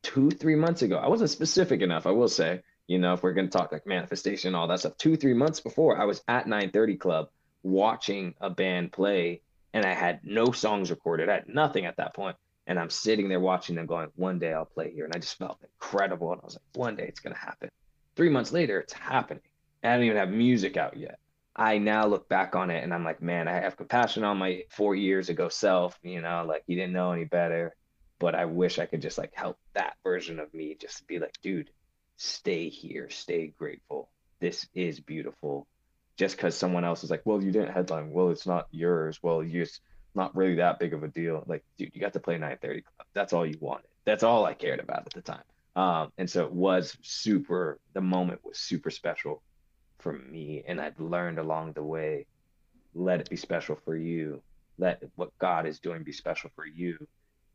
two, 0.03 0.31
three 0.31 0.57
months 0.57 0.83
ago, 0.83 0.97
I 0.97 1.09
wasn't 1.09 1.31
specific 1.31 1.83
enough. 1.83 2.07
I 2.07 2.11
will 2.11 2.29
say, 2.29 2.63
you 2.87 2.99
know, 2.99 3.15
if 3.15 3.23
we're 3.23 3.33
gonna 3.33 3.49
talk 3.49 3.73
like 3.73 3.87
manifestation, 3.87 4.49
and 4.49 4.57
all 4.57 4.69
that 4.69 4.81
stuff. 4.81 4.97
Two, 4.97 5.17
three 5.17 5.35
months 5.35 5.61
before, 5.61 5.99
I 6.01 6.05
was 6.05 6.23
at 6.29 6.47
930 6.47 6.97
Club 6.97 7.29
watching 7.63 8.35
a 8.41 8.49
band 8.49 8.93
play, 8.93 9.43
and 9.75 9.85
I 9.85 9.95
had 9.95 10.21
no 10.25 10.53
songs 10.53 10.91
recorded. 10.91 11.29
I 11.29 11.35
had 11.35 11.49
nothing 11.49 11.87
at 11.87 11.97
that 11.97 12.15
point 12.15 12.37
and 12.67 12.79
I'm 12.79 12.91
sitting 12.91 13.29
there 13.29 13.41
watching 13.41 13.77
them 13.77 13.87
going, 13.87 14.09
one 14.17 14.39
day 14.39 14.53
I'll 14.53 14.65
play 14.65 14.93
here. 14.93 15.05
And 15.05 15.15
I 15.15 15.19
just 15.19 15.39
felt 15.39 15.59
incredible. 15.63 16.33
And 16.33 16.41
I 16.41 16.45
was 16.45 16.55
like, 16.55 16.77
one 16.77 16.97
day 16.97 17.05
it's 17.05 17.21
going 17.21 17.35
to 17.35 17.41
happen. 17.41 17.71
Three 18.17 18.29
months 18.29 18.53
later, 18.53 18.81
it's 18.81 18.93
happening. 18.93 19.43
I 19.85 19.95
don't 19.95 20.05
even 20.05 20.17
have 20.17 20.31
music 20.31 20.77
out 20.77 20.97
yet. 20.97 21.19
I 21.59 21.79
now 21.79 22.07
look 22.07 22.29
back 22.29 22.55
on 22.55 22.71
it 22.71 22.85
and 22.85 22.93
I'm 22.93 23.03
like, 23.03 23.23
man, 23.23 23.49
I 23.49 23.55
have 23.55 23.79
compassion 23.79 24.25
on 24.25 24.37
my 24.37 24.65
four 24.71 24.95
years 24.95 25.31
ago 25.31 25.49
self, 25.49 25.99
you 26.03 26.21
know, 26.21 26.45
like 26.47 26.65
he 26.67 26.75
didn't 26.75 26.93
know 26.93 27.13
any 27.13 27.25
better. 27.25 27.75
But 28.19 28.35
I 28.35 28.45
wish 28.45 28.79
I 28.79 28.87
could 28.87 29.01
just 29.01 29.17
like 29.17 29.33
help 29.35 29.59
that 29.75 29.97
version 30.05 30.39
of 30.39 30.53
me 30.53 30.77
just 30.79 31.07
be 31.07 31.19
like, 31.19 31.35
dude, 31.43 31.71
stay 32.19 32.69
here, 32.69 33.09
stay 33.09 33.55
grateful. 33.59 34.11
This 34.39 34.69
is 34.75 35.01
beautiful. 35.01 35.67
Just 36.19 36.37
because 36.37 36.57
someone 36.57 36.85
else 36.85 37.05
is 37.05 37.11
like, 37.11 37.23
well, 37.25 37.43
you 37.43 37.53
didn't 37.53 37.73
headline. 37.73 38.11
Well, 38.11 38.31
it's 38.31 38.47
not 38.47 38.67
yours. 38.71 39.19
Well, 39.23 39.43
you 39.43 39.65
just 39.65 39.81
not 40.15 40.37
really 40.37 40.57
that 40.57 40.79
big 40.79 40.93
of 40.93 41.03
a 41.03 41.09
deal. 41.09 41.43
Like, 41.47 41.65
dude, 41.79 41.91
you 41.95 42.01
got 42.01 42.15
to 42.15 42.21
play 42.21 42.35
930 42.35 42.83
club. 42.83 43.07
That's 43.15 43.33
all 43.33 43.47
you 43.47 43.57
wanted. 43.61 43.89
That's 44.05 44.23
all 44.23 44.45
I 44.45 44.55
cared 44.55 44.81
about 44.81 45.07
at 45.07 45.13
the 45.13 45.23
time. 45.23 45.43
Um, 45.75 46.13
and 46.17 46.29
so 46.29 46.45
it 46.45 46.53
was 46.53 46.97
super, 47.03 47.79
the 47.93 48.01
moment 48.01 48.41
was 48.45 48.59
super 48.59 48.91
special 48.91 49.43
for 50.07 50.13
me. 50.13 50.63
And 50.69 50.81
I've 50.81 51.01
learned 51.01 51.41
along 51.41 51.73
the 51.73 51.83
way, 51.83 52.27
let 52.95 53.21
it 53.21 53.29
be 53.29 53.35
special 53.35 53.77
for 53.85 53.97
you. 53.97 54.41
Let 54.79 55.03
what 55.17 55.37
God 55.41 55.67
is 55.67 55.81
doing 55.81 56.05
be 56.05 56.13
special 56.13 56.49
for 56.55 56.65
you. 56.65 56.97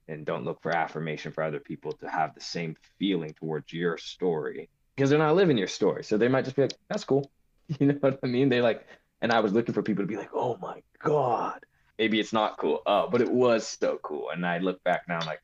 And 0.09 0.25
don't 0.25 0.43
look 0.43 0.61
for 0.61 0.75
affirmation 0.75 1.31
for 1.31 1.45
other 1.45 1.61
people 1.61 1.93
to 1.93 2.09
have 2.09 2.35
the 2.35 2.41
same 2.41 2.75
feeling 2.99 3.33
towards 3.39 3.71
your 3.71 3.97
story 3.97 4.67
because 4.97 5.09
they're 5.09 5.19
not 5.19 5.37
living 5.37 5.57
your 5.57 5.69
story. 5.69 6.03
So 6.03 6.17
they 6.17 6.27
might 6.27 6.43
just 6.43 6.57
be 6.57 6.63
like, 6.63 6.73
that's 6.89 7.05
cool. 7.05 7.31
You 7.79 7.87
know 7.87 7.97
what 8.01 8.19
I 8.21 8.27
mean? 8.27 8.49
They 8.49 8.59
like, 8.59 8.85
and 9.21 9.31
I 9.31 9.39
was 9.39 9.53
looking 9.53 9.73
for 9.73 9.81
people 9.81 10.03
to 10.03 10.07
be 10.07 10.17
like, 10.17 10.31
oh 10.33 10.57
my 10.61 10.83
God, 11.01 11.65
maybe 11.97 12.19
it's 12.19 12.33
not 12.33 12.57
cool. 12.57 12.81
Uh, 12.85 13.07
but 13.07 13.21
it 13.21 13.31
was 13.31 13.65
so 13.65 13.97
cool. 14.03 14.29
And 14.29 14.45
I 14.45 14.57
look 14.57 14.83
back 14.83 15.03
now, 15.07 15.19
I'm 15.19 15.25
like, 15.25 15.39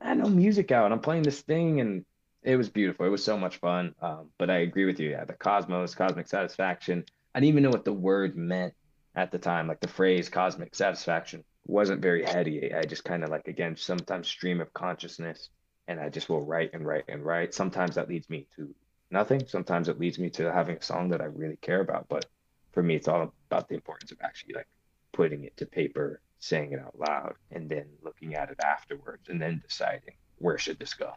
I 0.00 0.14
know 0.14 0.28
music 0.28 0.72
out. 0.72 0.86
And 0.86 0.94
I'm 0.94 1.00
playing 1.00 1.22
this 1.22 1.42
thing, 1.42 1.80
and 1.80 2.04
it 2.42 2.56
was 2.56 2.68
beautiful. 2.68 3.06
It 3.06 3.10
was 3.10 3.24
so 3.24 3.38
much 3.38 3.58
fun. 3.58 3.94
Um, 4.00 4.30
but 4.38 4.50
I 4.50 4.58
agree 4.58 4.86
with 4.86 4.98
you. 5.00 5.10
Yeah, 5.10 5.24
the 5.24 5.34
cosmos, 5.34 5.94
cosmic 5.94 6.28
satisfaction. 6.28 7.04
I 7.34 7.40
didn't 7.40 7.50
even 7.50 7.62
know 7.62 7.70
what 7.70 7.84
the 7.84 7.92
word 7.92 8.36
meant 8.36 8.74
at 9.14 9.30
the 9.30 9.38
time. 9.38 9.68
Like 9.68 9.80
the 9.80 9.88
phrase 9.88 10.28
cosmic 10.28 10.74
satisfaction 10.74 11.44
wasn't 11.66 12.02
very 12.02 12.24
heady. 12.24 12.72
I 12.74 12.82
just 12.82 13.04
kind 13.04 13.22
of 13.22 13.30
like, 13.30 13.48
again, 13.48 13.76
sometimes 13.76 14.28
stream 14.28 14.60
of 14.60 14.72
consciousness 14.72 15.50
and 15.86 16.00
I 16.00 16.08
just 16.08 16.28
will 16.28 16.44
write 16.44 16.70
and 16.72 16.86
write 16.86 17.04
and 17.08 17.24
write. 17.24 17.54
Sometimes 17.54 17.96
that 17.96 18.08
leads 18.08 18.30
me 18.30 18.46
to 18.56 18.74
nothing. 19.10 19.46
Sometimes 19.46 19.88
it 19.88 19.98
leads 19.98 20.18
me 20.18 20.30
to 20.30 20.52
having 20.52 20.76
a 20.76 20.82
song 20.82 21.10
that 21.10 21.20
I 21.20 21.26
really 21.26 21.56
care 21.56 21.80
about. 21.80 22.08
But 22.08 22.26
for 22.72 22.82
me, 22.82 22.94
it's 22.94 23.08
all 23.08 23.34
about 23.50 23.68
the 23.68 23.74
importance 23.74 24.12
of 24.12 24.18
actually 24.22 24.54
like 24.54 24.68
putting 25.12 25.44
it 25.44 25.56
to 25.58 25.66
paper, 25.66 26.20
saying 26.38 26.72
it 26.72 26.80
out 26.80 26.98
loud, 26.98 27.34
and 27.50 27.68
then 27.68 27.86
looking 28.02 28.34
at 28.34 28.50
it 28.50 28.60
afterwards 28.64 29.28
and 29.28 29.42
then 29.42 29.60
deciding 29.66 30.14
where 30.38 30.58
should 30.58 30.78
this 30.78 30.94
go. 30.94 31.12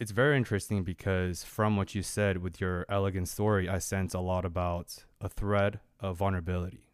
It's 0.00 0.12
very 0.12 0.38
interesting 0.38 0.82
because 0.82 1.44
from 1.44 1.76
what 1.76 1.94
you 1.94 2.02
said 2.02 2.38
with 2.38 2.58
your 2.58 2.86
elegant 2.88 3.28
story, 3.28 3.68
I 3.68 3.80
sense 3.80 4.14
a 4.14 4.18
lot 4.18 4.46
about 4.46 5.04
a 5.20 5.28
thread 5.28 5.80
of 6.00 6.16
vulnerability, 6.16 6.88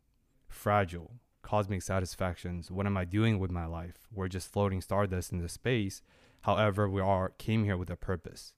fragile, 0.49 1.21
cosmic 1.41 1.83
satisfactions. 1.83 2.69
What 2.69 2.85
am 2.85 2.97
I 2.97 3.05
doing 3.05 3.39
with 3.39 3.53
my 3.53 3.65
life? 3.65 4.09
We're 4.13 4.27
just 4.27 4.53
floating 4.53 4.81
stardust 4.81 5.31
into 5.31 5.49
space. 5.49 6.03
However, 6.41 6.91
we 6.91 7.01
are 7.01 7.29
came 7.39 7.63
here 7.63 7.77
with 7.77 7.91
a 7.91 7.97
purpose, 7.97 8.55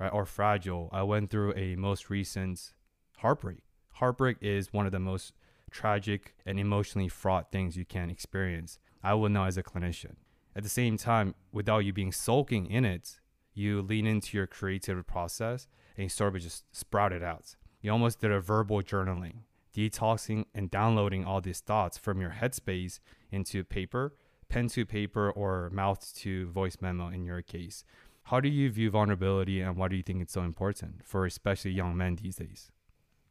right? 0.00 0.12
Or 0.12 0.26
fragile. 0.26 0.90
I 0.90 1.04
went 1.04 1.30
through 1.30 1.54
a 1.54 1.76
most 1.76 2.10
recent 2.10 2.72
heartbreak. 3.18 3.62
Heartbreak 3.92 4.38
is 4.40 4.72
one 4.72 4.86
of 4.86 4.90
the 4.90 4.98
most 4.98 5.32
tragic 5.70 6.34
and 6.44 6.58
emotionally 6.58 7.06
fraught 7.06 7.52
things 7.52 7.76
you 7.76 7.84
can 7.84 8.10
experience. 8.10 8.80
I 9.00 9.14
will 9.14 9.28
know 9.28 9.44
as 9.44 9.56
a 9.56 9.62
clinician. 9.62 10.16
At 10.56 10.64
the 10.64 10.68
same 10.68 10.96
time, 10.96 11.36
without 11.52 11.84
you 11.84 11.92
being 11.92 12.10
sulking 12.10 12.66
in 12.66 12.84
it, 12.84 13.20
you 13.54 13.82
lean 13.82 14.06
into 14.06 14.36
your 14.36 14.46
creative 14.46 15.06
process 15.06 15.68
and 15.96 16.04
you 16.04 16.08
sort 16.08 16.34
of 16.34 16.42
just 16.42 16.64
sprout 16.74 17.12
it 17.12 17.22
out. 17.22 17.56
You 17.80 17.92
almost 17.92 18.20
did 18.20 18.30
a 18.30 18.40
verbal 18.40 18.82
journaling, 18.82 19.42
detoxing 19.74 20.46
and 20.54 20.70
downloading 20.70 21.24
all 21.24 21.40
these 21.40 21.60
thoughts 21.60 21.98
from 21.98 22.20
your 22.20 22.36
headspace 22.40 23.00
into 23.30 23.64
paper, 23.64 24.14
pen 24.48 24.68
to 24.68 24.86
paper, 24.86 25.30
or 25.30 25.70
mouth 25.70 26.14
to 26.16 26.48
voice 26.50 26.78
memo 26.80 27.08
in 27.08 27.24
your 27.24 27.42
case. 27.42 27.84
How 28.24 28.40
do 28.40 28.48
you 28.48 28.70
view 28.70 28.90
vulnerability 28.90 29.60
and 29.60 29.76
why 29.76 29.88
do 29.88 29.96
you 29.96 30.02
think 30.02 30.22
it's 30.22 30.32
so 30.32 30.42
important 30.42 31.04
for 31.04 31.26
especially 31.26 31.72
young 31.72 31.96
men 31.96 32.16
these 32.16 32.36
days? 32.36 32.70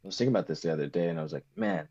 I 0.03 0.07
was 0.07 0.17
thinking 0.17 0.33
about 0.33 0.47
this 0.47 0.61
the 0.61 0.73
other 0.73 0.87
day 0.87 1.09
and 1.09 1.19
I 1.19 1.23
was 1.23 1.31
like, 1.31 1.45
man, 1.55 1.87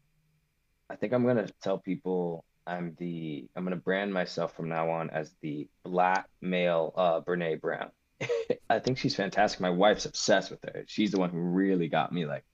I 0.90 0.96
think 0.96 1.12
I'm 1.12 1.24
gonna 1.24 1.48
tell 1.62 1.78
people 1.78 2.44
I'm 2.66 2.94
the 2.98 3.48
I'm 3.56 3.64
gonna 3.64 3.76
brand 3.76 4.12
myself 4.12 4.54
from 4.54 4.68
now 4.68 4.90
on 4.90 5.08
as 5.10 5.32
the 5.40 5.68
black 5.84 6.28
male 6.40 6.92
uh 6.96 7.20
Brene 7.20 7.60
Brown. 7.60 7.90
I 8.70 8.78
think 8.78 8.98
she's 8.98 9.14
fantastic. 9.14 9.60
My 9.60 9.70
wife's 9.70 10.06
obsessed 10.06 10.50
with 10.50 10.62
her. 10.64 10.84
She's 10.86 11.12
the 11.12 11.18
one 11.18 11.30
who 11.30 11.38
really 11.38 11.88
got 11.88 12.12
me 12.12 12.26
like 12.26 12.44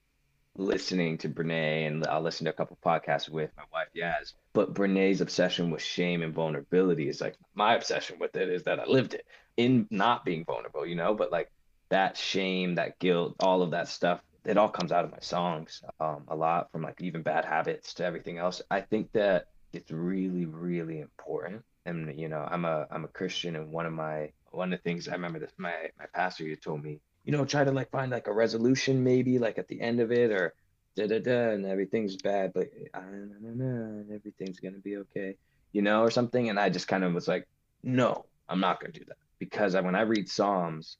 listening 0.57 1.17
to 1.19 1.29
Brene, 1.29 1.87
and 1.87 2.07
I'll 2.07 2.21
listen 2.21 2.45
to 2.45 2.51
a 2.51 2.53
couple 2.53 2.77
podcasts 2.83 3.29
with 3.29 3.51
my 3.55 3.63
wife, 3.71 3.87
Yaz. 3.95 4.33
But 4.53 4.73
Brene's 4.73 5.21
obsession 5.21 5.69
with 5.69 5.81
shame 5.81 6.21
and 6.21 6.33
vulnerability 6.33 7.07
is 7.07 7.21
like 7.21 7.35
my 7.53 7.75
obsession 7.75 8.17
with 8.19 8.35
it 8.35 8.49
is 8.49 8.63
that 8.63 8.79
I 8.79 8.85
lived 8.85 9.13
it 9.13 9.25
in 9.55 9.87
not 9.91 10.25
being 10.25 10.45
vulnerable, 10.45 10.85
you 10.85 10.95
know. 10.95 11.13
But 11.13 11.31
like 11.31 11.51
that 11.89 12.17
shame, 12.17 12.75
that 12.75 12.99
guilt, 12.99 13.35
all 13.39 13.61
of 13.61 13.71
that 13.71 13.87
stuff, 13.87 14.21
it 14.45 14.57
all 14.57 14.69
comes 14.69 14.91
out 14.91 15.05
of 15.05 15.11
my 15.11 15.19
songs 15.19 15.81
um, 15.99 16.23
a 16.27 16.35
lot, 16.35 16.71
from 16.71 16.81
like 16.81 17.01
even 17.01 17.21
bad 17.21 17.45
habits 17.45 17.93
to 17.95 18.05
everything 18.05 18.37
else. 18.37 18.61
I 18.71 18.81
think 18.81 19.11
that 19.13 19.47
it's 19.73 19.91
really, 19.91 20.45
really 20.45 20.99
important. 20.99 21.63
And 21.85 22.17
you 22.19 22.27
know, 22.27 22.45
I'm 22.49 22.65
a 22.65 22.87
I'm 22.89 23.05
a 23.05 23.09
Christian, 23.09 23.55
and 23.55 23.71
one 23.71 23.85
of 23.85 23.93
my 23.93 24.31
one 24.51 24.73
of 24.73 24.79
the 24.79 24.83
things 24.83 25.07
I 25.07 25.13
remember 25.13 25.39
this 25.39 25.51
my 25.57 25.73
my 25.97 26.05
pastor 26.13 26.43
you 26.43 26.55
told 26.55 26.83
me, 26.83 26.99
you 27.23 27.31
know, 27.31 27.45
try 27.45 27.63
to 27.63 27.71
like 27.71 27.91
find 27.91 28.11
like 28.11 28.27
a 28.27 28.33
resolution 28.33 29.03
maybe 29.03 29.39
like 29.39 29.57
at 29.57 29.67
the 29.67 29.81
end 29.81 29.99
of 29.99 30.11
it 30.11 30.31
or 30.31 30.53
da 30.95 31.07
da 31.07 31.19
da 31.19 31.51
and 31.51 31.65
everything's 31.65 32.17
bad, 32.17 32.53
but 32.53 32.69
nah, 32.93 33.01
nah, 33.01 33.65
nah, 33.65 34.15
everything's 34.15 34.59
gonna 34.59 34.79
be 34.79 34.97
okay, 34.97 35.35
you 35.71 35.81
know, 35.81 36.01
or 36.01 36.11
something. 36.11 36.49
And 36.49 36.59
I 36.59 36.69
just 36.69 36.87
kind 36.87 37.03
of 37.03 37.13
was 37.13 37.27
like, 37.27 37.47
no, 37.83 38.25
I'm 38.49 38.59
not 38.59 38.79
gonna 38.79 38.93
do 38.93 39.05
that 39.07 39.17
because 39.39 39.75
I, 39.75 39.81
when 39.81 39.95
I 39.95 40.01
read 40.01 40.29
Psalms, 40.29 40.97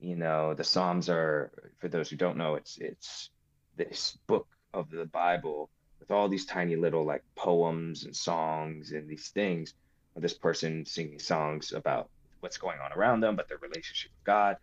you 0.00 0.16
know, 0.16 0.54
the 0.54 0.64
Psalms 0.64 1.08
are 1.08 1.52
for 1.78 1.88
those 1.88 2.10
who 2.10 2.16
don't 2.16 2.36
know, 2.36 2.54
it's 2.54 2.78
it's 2.78 3.30
this 3.76 4.18
book 4.26 4.48
of 4.72 4.90
the 4.90 5.06
Bible 5.06 5.70
with 6.00 6.10
all 6.10 6.28
these 6.28 6.46
tiny 6.46 6.76
little 6.76 7.04
like 7.04 7.24
poems 7.34 8.04
and 8.04 8.14
songs 8.14 8.92
and 8.92 9.08
these 9.08 9.28
things 9.28 9.74
this 10.16 10.34
person 10.34 10.84
singing 10.86 11.18
songs 11.18 11.72
about 11.72 12.08
what's 12.46 12.58
going 12.58 12.78
on 12.78 12.92
around 12.92 13.20
them, 13.20 13.34
but 13.34 13.48
their 13.48 13.58
relationship 13.58 14.12
with 14.12 14.24
God. 14.24 14.56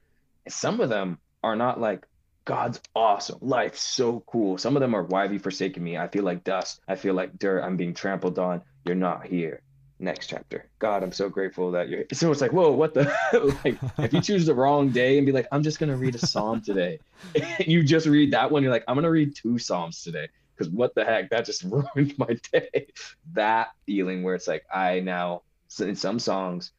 And 0.45 0.53
some 0.53 0.79
of 0.79 0.89
them 0.89 1.17
are 1.43 1.55
not 1.55 1.81
like, 1.81 2.07
God's 2.45 2.79
awesome. 2.95 3.39
Life's 3.41 3.81
so 3.81 4.23
cool. 4.25 4.57
Some 4.57 4.77
of 4.77 4.81
them 4.81 4.93
are, 4.95 5.03
why 5.03 5.23
have 5.23 5.33
you 5.33 5.39
forsaken 5.39 5.83
me? 5.83 5.97
I 5.97 6.07
feel 6.07 6.23
like 6.23 6.45
dust. 6.45 6.79
I 6.87 6.95
feel 6.95 7.13
like 7.13 7.37
dirt. 7.37 7.61
I'm 7.61 7.75
being 7.75 7.93
trampled 7.93 8.39
on. 8.39 8.61
You're 8.85 8.95
not 8.95 9.25
here. 9.25 9.61
Next 9.99 10.27
chapter. 10.27 10.69
God, 10.79 11.03
I'm 11.03 11.11
so 11.11 11.27
grateful 11.29 11.71
that 11.71 11.89
you're. 11.89 12.03
So 12.13 12.31
it's 12.31 12.41
like, 12.41 12.51
whoa, 12.51 12.71
what 12.71 12.93
the? 12.93 13.03
like, 13.63 13.77
if 13.99 14.13
you 14.13 14.21
choose 14.21 14.45
the 14.45 14.55
wrong 14.55 14.89
day 14.89 15.17
and 15.17 15.25
be 15.25 15.31
like, 15.31 15.47
I'm 15.51 15.63
just 15.63 15.79
gonna 15.79 15.95
read 15.95 16.15
a 16.15 16.25
psalm 16.25 16.61
today, 16.61 16.99
you 17.59 17.83
just 17.83 18.07
read 18.07 18.31
that 18.31 18.51
one. 18.51 18.63
You're 18.63 18.71
like, 18.71 18.83
I'm 18.87 18.95
gonna 18.95 19.09
read 19.09 19.35
two 19.35 19.57
psalms 19.57 20.01
today 20.03 20.27
because 20.55 20.73
what 20.73 20.95
the 20.95 21.05
heck? 21.05 21.29
That 21.29 21.45
just 21.45 21.63
ruined 21.95 22.17
my 22.17 22.37
day. 22.51 22.87
That 23.33 23.69
feeling 23.85 24.23
where 24.23 24.35
it's 24.35 24.47
like, 24.47 24.65
I 24.73 24.99
now 24.99 25.43
in 25.79 25.95
some 25.95 26.19
songs 26.19 26.71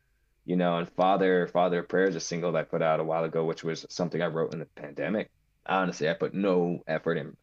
you 0.44 0.56
know, 0.56 0.76
and 0.78 0.88
Father 0.90 1.46
Father 1.48 1.82
Prayer 1.82 2.08
is 2.08 2.16
a 2.16 2.20
single 2.20 2.52
that 2.52 2.58
I 2.58 2.62
put 2.64 2.82
out 2.82 3.00
a 3.00 3.04
while 3.04 3.24
ago, 3.24 3.44
which 3.44 3.64
was 3.64 3.86
something 3.88 4.20
I 4.20 4.26
wrote 4.26 4.52
in 4.52 4.58
the 4.58 4.66
pandemic. 4.66 5.30
Honestly, 5.66 6.08
I 6.08 6.14
put 6.14 6.34
no 6.34 6.82
effort 6.86 7.16
in, 7.16 7.36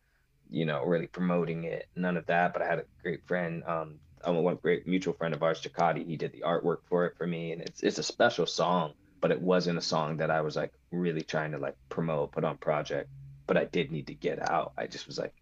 you 0.50 0.66
know, 0.66 0.84
really 0.86 1.08
promoting 1.08 1.64
it, 1.64 1.88
none 1.96 2.18
of 2.18 2.28
that. 2.28 2.54
But 2.54 2.62
I 2.62 2.68
had 2.68 2.80
a 2.80 2.86
great 3.02 3.26
friend, 3.28 3.64
um, 3.66 4.00
I'm 4.24 4.36
one 4.44 4.58
great 4.62 4.88
mutual 4.88 5.16
friend 5.16 5.34
of 5.34 5.42
ours, 5.42 5.62
Chakati. 5.62 6.06
He 6.06 6.18
did 6.18 6.32
the 6.32 6.44
artwork 6.46 6.80
for 6.88 7.06
it 7.08 7.18
for 7.18 7.26
me, 7.26 7.52
and 7.52 7.62
it's 7.62 7.82
it's 7.82 7.98
a 7.98 8.04
special 8.04 8.46
song, 8.46 8.94
but 9.20 9.32
it 9.32 9.42
wasn't 9.42 9.80
a 9.80 9.82
song 9.82 10.18
that 10.18 10.30
I 10.30 10.42
was 10.42 10.56
like 10.56 10.74
really 10.92 11.24
trying 11.24 11.52
to 11.54 11.58
like 11.58 11.76
promote, 11.90 12.32
put 12.32 12.44
on 12.44 12.58
project. 12.58 13.10
But 13.48 13.58
I 13.58 13.66
did 13.66 13.92
need 13.92 14.08
to 14.08 14.14
get 14.14 14.40
out. 14.50 14.74
I 14.78 14.86
just 14.88 15.08
was 15.08 15.18
like, 15.18 15.34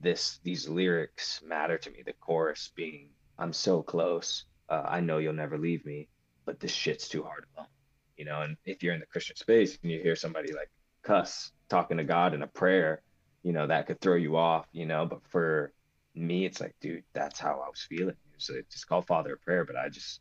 this 0.00 0.38
these 0.44 0.68
lyrics 0.68 1.42
matter 1.44 1.78
to 1.78 1.90
me. 1.90 2.02
The 2.04 2.12
chorus 2.14 2.70
being, 2.76 3.10
"I'm 3.38 3.52
so 3.52 3.82
close. 3.82 4.44
Uh, 4.68 4.84
I 4.86 5.00
know 5.00 5.18
you'll 5.18 5.32
never 5.32 5.58
leave 5.58 5.84
me." 5.84 6.08
But 6.44 6.60
this 6.60 6.72
shit's 6.72 7.08
too 7.08 7.22
hard 7.22 7.44
alone. 7.56 7.68
You 8.16 8.24
know, 8.26 8.42
and 8.42 8.56
if 8.64 8.82
you're 8.82 8.94
in 8.94 9.00
the 9.00 9.06
Christian 9.06 9.36
space 9.36 9.78
and 9.82 9.90
you 9.90 10.00
hear 10.00 10.16
somebody 10.16 10.52
like 10.52 10.70
cuss 11.02 11.52
talking 11.68 11.96
to 11.96 12.04
God 12.04 12.34
in 12.34 12.42
a 12.42 12.46
prayer, 12.46 13.02
you 13.42 13.52
know, 13.52 13.66
that 13.66 13.86
could 13.86 14.00
throw 14.00 14.14
you 14.16 14.36
off, 14.36 14.66
you 14.72 14.86
know. 14.86 15.06
But 15.06 15.20
for 15.28 15.72
me, 16.14 16.44
it's 16.44 16.60
like, 16.60 16.74
dude, 16.80 17.04
that's 17.12 17.40
how 17.40 17.62
I 17.64 17.68
was 17.68 17.86
feeling. 17.88 18.16
So 18.38 18.54
it's 18.54 18.74
just 18.74 18.88
called 18.88 19.06
Father 19.06 19.34
of 19.34 19.42
Prayer, 19.42 19.64
but 19.64 19.76
I 19.76 19.88
just 19.88 20.20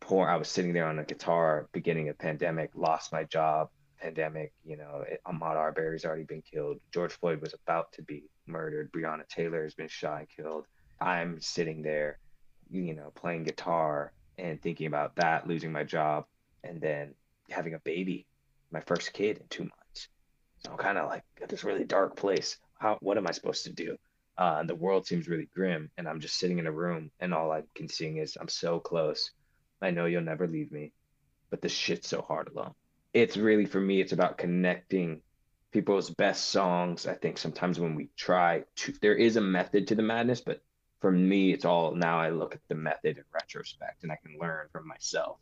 pour 0.00 0.28
I 0.28 0.36
was 0.36 0.48
sitting 0.48 0.72
there 0.72 0.86
on 0.86 0.98
a 0.98 1.04
guitar 1.04 1.68
beginning 1.72 2.08
of 2.08 2.18
pandemic, 2.18 2.70
lost 2.74 3.12
my 3.12 3.24
job, 3.24 3.70
pandemic, 3.98 4.52
you 4.64 4.76
know, 4.76 5.04
Ahmaud 5.26 5.56
Arbery's 5.56 6.04
already 6.04 6.24
been 6.24 6.42
killed. 6.42 6.78
George 6.92 7.12
Floyd 7.12 7.40
was 7.40 7.54
about 7.54 7.92
to 7.92 8.02
be 8.02 8.24
murdered. 8.46 8.92
Breonna 8.92 9.26
Taylor 9.28 9.62
has 9.62 9.74
been 9.74 9.88
shot 9.88 10.20
and 10.20 10.28
killed. 10.28 10.66
I'm 11.00 11.40
sitting 11.40 11.82
there, 11.82 12.18
you 12.70 12.94
know, 12.94 13.10
playing 13.14 13.44
guitar 13.44 14.12
and 14.38 14.60
thinking 14.60 14.86
about 14.86 15.16
that, 15.16 15.46
losing 15.46 15.72
my 15.72 15.84
job, 15.84 16.24
and 16.64 16.80
then 16.80 17.14
having 17.50 17.74
a 17.74 17.78
baby, 17.80 18.26
my 18.70 18.80
first 18.80 19.12
kid 19.12 19.38
in 19.38 19.46
two 19.48 19.62
months. 19.62 20.08
So 20.58 20.72
I'm 20.72 20.78
kind 20.78 20.98
of 20.98 21.08
like 21.08 21.24
at 21.42 21.48
this 21.48 21.64
really 21.64 21.84
dark 21.84 22.16
place. 22.16 22.58
How 22.78 22.98
what 23.00 23.16
am 23.16 23.26
I 23.26 23.32
supposed 23.32 23.64
to 23.64 23.72
do? 23.72 23.96
Uh, 24.36 24.62
the 24.64 24.74
world 24.74 25.06
seems 25.06 25.28
really 25.28 25.48
grim, 25.54 25.90
and 25.96 26.06
I'm 26.06 26.20
just 26.20 26.38
sitting 26.38 26.58
in 26.58 26.66
a 26.66 26.72
room, 26.72 27.10
and 27.20 27.32
all 27.32 27.52
I 27.52 27.62
can 27.74 27.88
sing 27.88 28.18
is 28.18 28.36
"I'm 28.38 28.48
so 28.48 28.80
close. 28.80 29.30
I 29.80 29.90
know 29.90 30.06
you'll 30.06 30.22
never 30.22 30.46
leave 30.46 30.70
me, 30.72 30.92
but 31.50 31.62
this 31.62 31.72
shit's 31.72 32.08
so 32.08 32.20
hard 32.22 32.48
alone." 32.48 32.74
It's 33.14 33.36
really 33.36 33.64
for 33.64 33.80
me. 33.80 34.00
It's 34.00 34.12
about 34.12 34.36
connecting 34.36 35.22
people's 35.72 36.10
best 36.10 36.50
songs. 36.50 37.06
I 37.06 37.14
think 37.14 37.38
sometimes 37.38 37.80
when 37.80 37.94
we 37.94 38.10
try 38.16 38.64
to, 38.76 38.92
there 39.00 39.14
is 39.14 39.36
a 39.36 39.40
method 39.40 39.88
to 39.88 39.94
the 39.94 40.02
madness, 40.02 40.40
but 40.40 40.60
for 41.00 41.10
me, 41.10 41.52
it's 41.52 41.64
all 41.64 41.94
now 41.94 42.18
I 42.18 42.30
look 42.30 42.54
at 42.54 42.60
the 42.68 42.74
method 42.74 43.18
in 43.18 43.24
retrospect 43.32 44.02
and 44.02 44.12
I 44.12 44.16
can 44.16 44.38
learn 44.40 44.68
from 44.72 44.86
myself, 44.88 45.38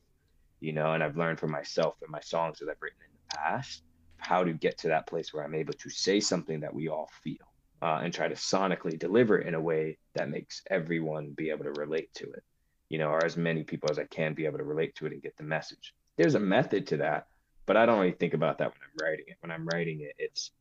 you 0.60 0.72
know, 0.72 0.92
and 0.92 1.02
I've 1.02 1.16
learned 1.16 1.38
from 1.38 1.52
myself 1.52 1.94
and 2.02 2.10
my 2.10 2.20
songs 2.20 2.58
that 2.58 2.68
I've 2.68 2.80
written 2.80 2.98
in 3.00 3.12
the 3.12 3.36
past 3.36 3.82
how 4.18 4.42
to 4.42 4.52
get 4.52 4.78
to 4.78 4.88
that 4.88 5.06
place 5.06 5.32
where 5.32 5.44
I'm 5.44 5.54
able 5.54 5.74
to 5.74 5.90
say 5.90 6.18
something 6.18 6.60
that 6.60 6.74
we 6.74 6.88
all 6.88 7.10
feel 7.22 7.52
uh, 7.82 8.00
and 8.02 8.12
try 8.12 8.26
to 8.26 8.34
sonically 8.34 8.98
deliver 8.98 9.38
it 9.38 9.46
in 9.46 9.54
a 9.54 9.60
way 9.60 9.98
that 10.14 10.30
makes 10.30 10.62
everyone 10.70 11.30
be 11.30 11.50
able 11.50 11.64
to 11.64 11.72
relate 11.72 12.12
to 12.14 12.24
it, 12.32 12.42
you 12.88 12.98
know, 12.98 13.08
or 13.08 13.24
as 13.24 13.36
many 13.36 13.62
people 13.62 13.90
as 13.90 13.98
I 13.98 14.04
can 14.04 14.32
be 14.32 14.46
able 14.46 14.58
to 14.58 14.64
relate 14.64 14.94
to 14.96 15.06
it 15.06 15.12
and 15.12 15.22
get 15.22 15.36
the 15.36 15.44
message. 15.44 15.94
There's 16.16 16.34
a 16.34 16.40
method 16.40 16.86
to 16.88 16.96
that, 16.98 17.26
but 17.66 17.76
I 17.76 17.84
don't 17.84 17.98
really 17.98 18.12
think 18.12 18.32
about 18.32 18.58
that 18.58 18.68
when 18.68 18.78
I'm 18.82 19.06
writing 19.06 19.26
it. 19.28 19.36
When 19.40 19.50
I'm 19.50 19.66
writing 19.66 20.00
it, 20.00 20.14
it's 20.18 20.52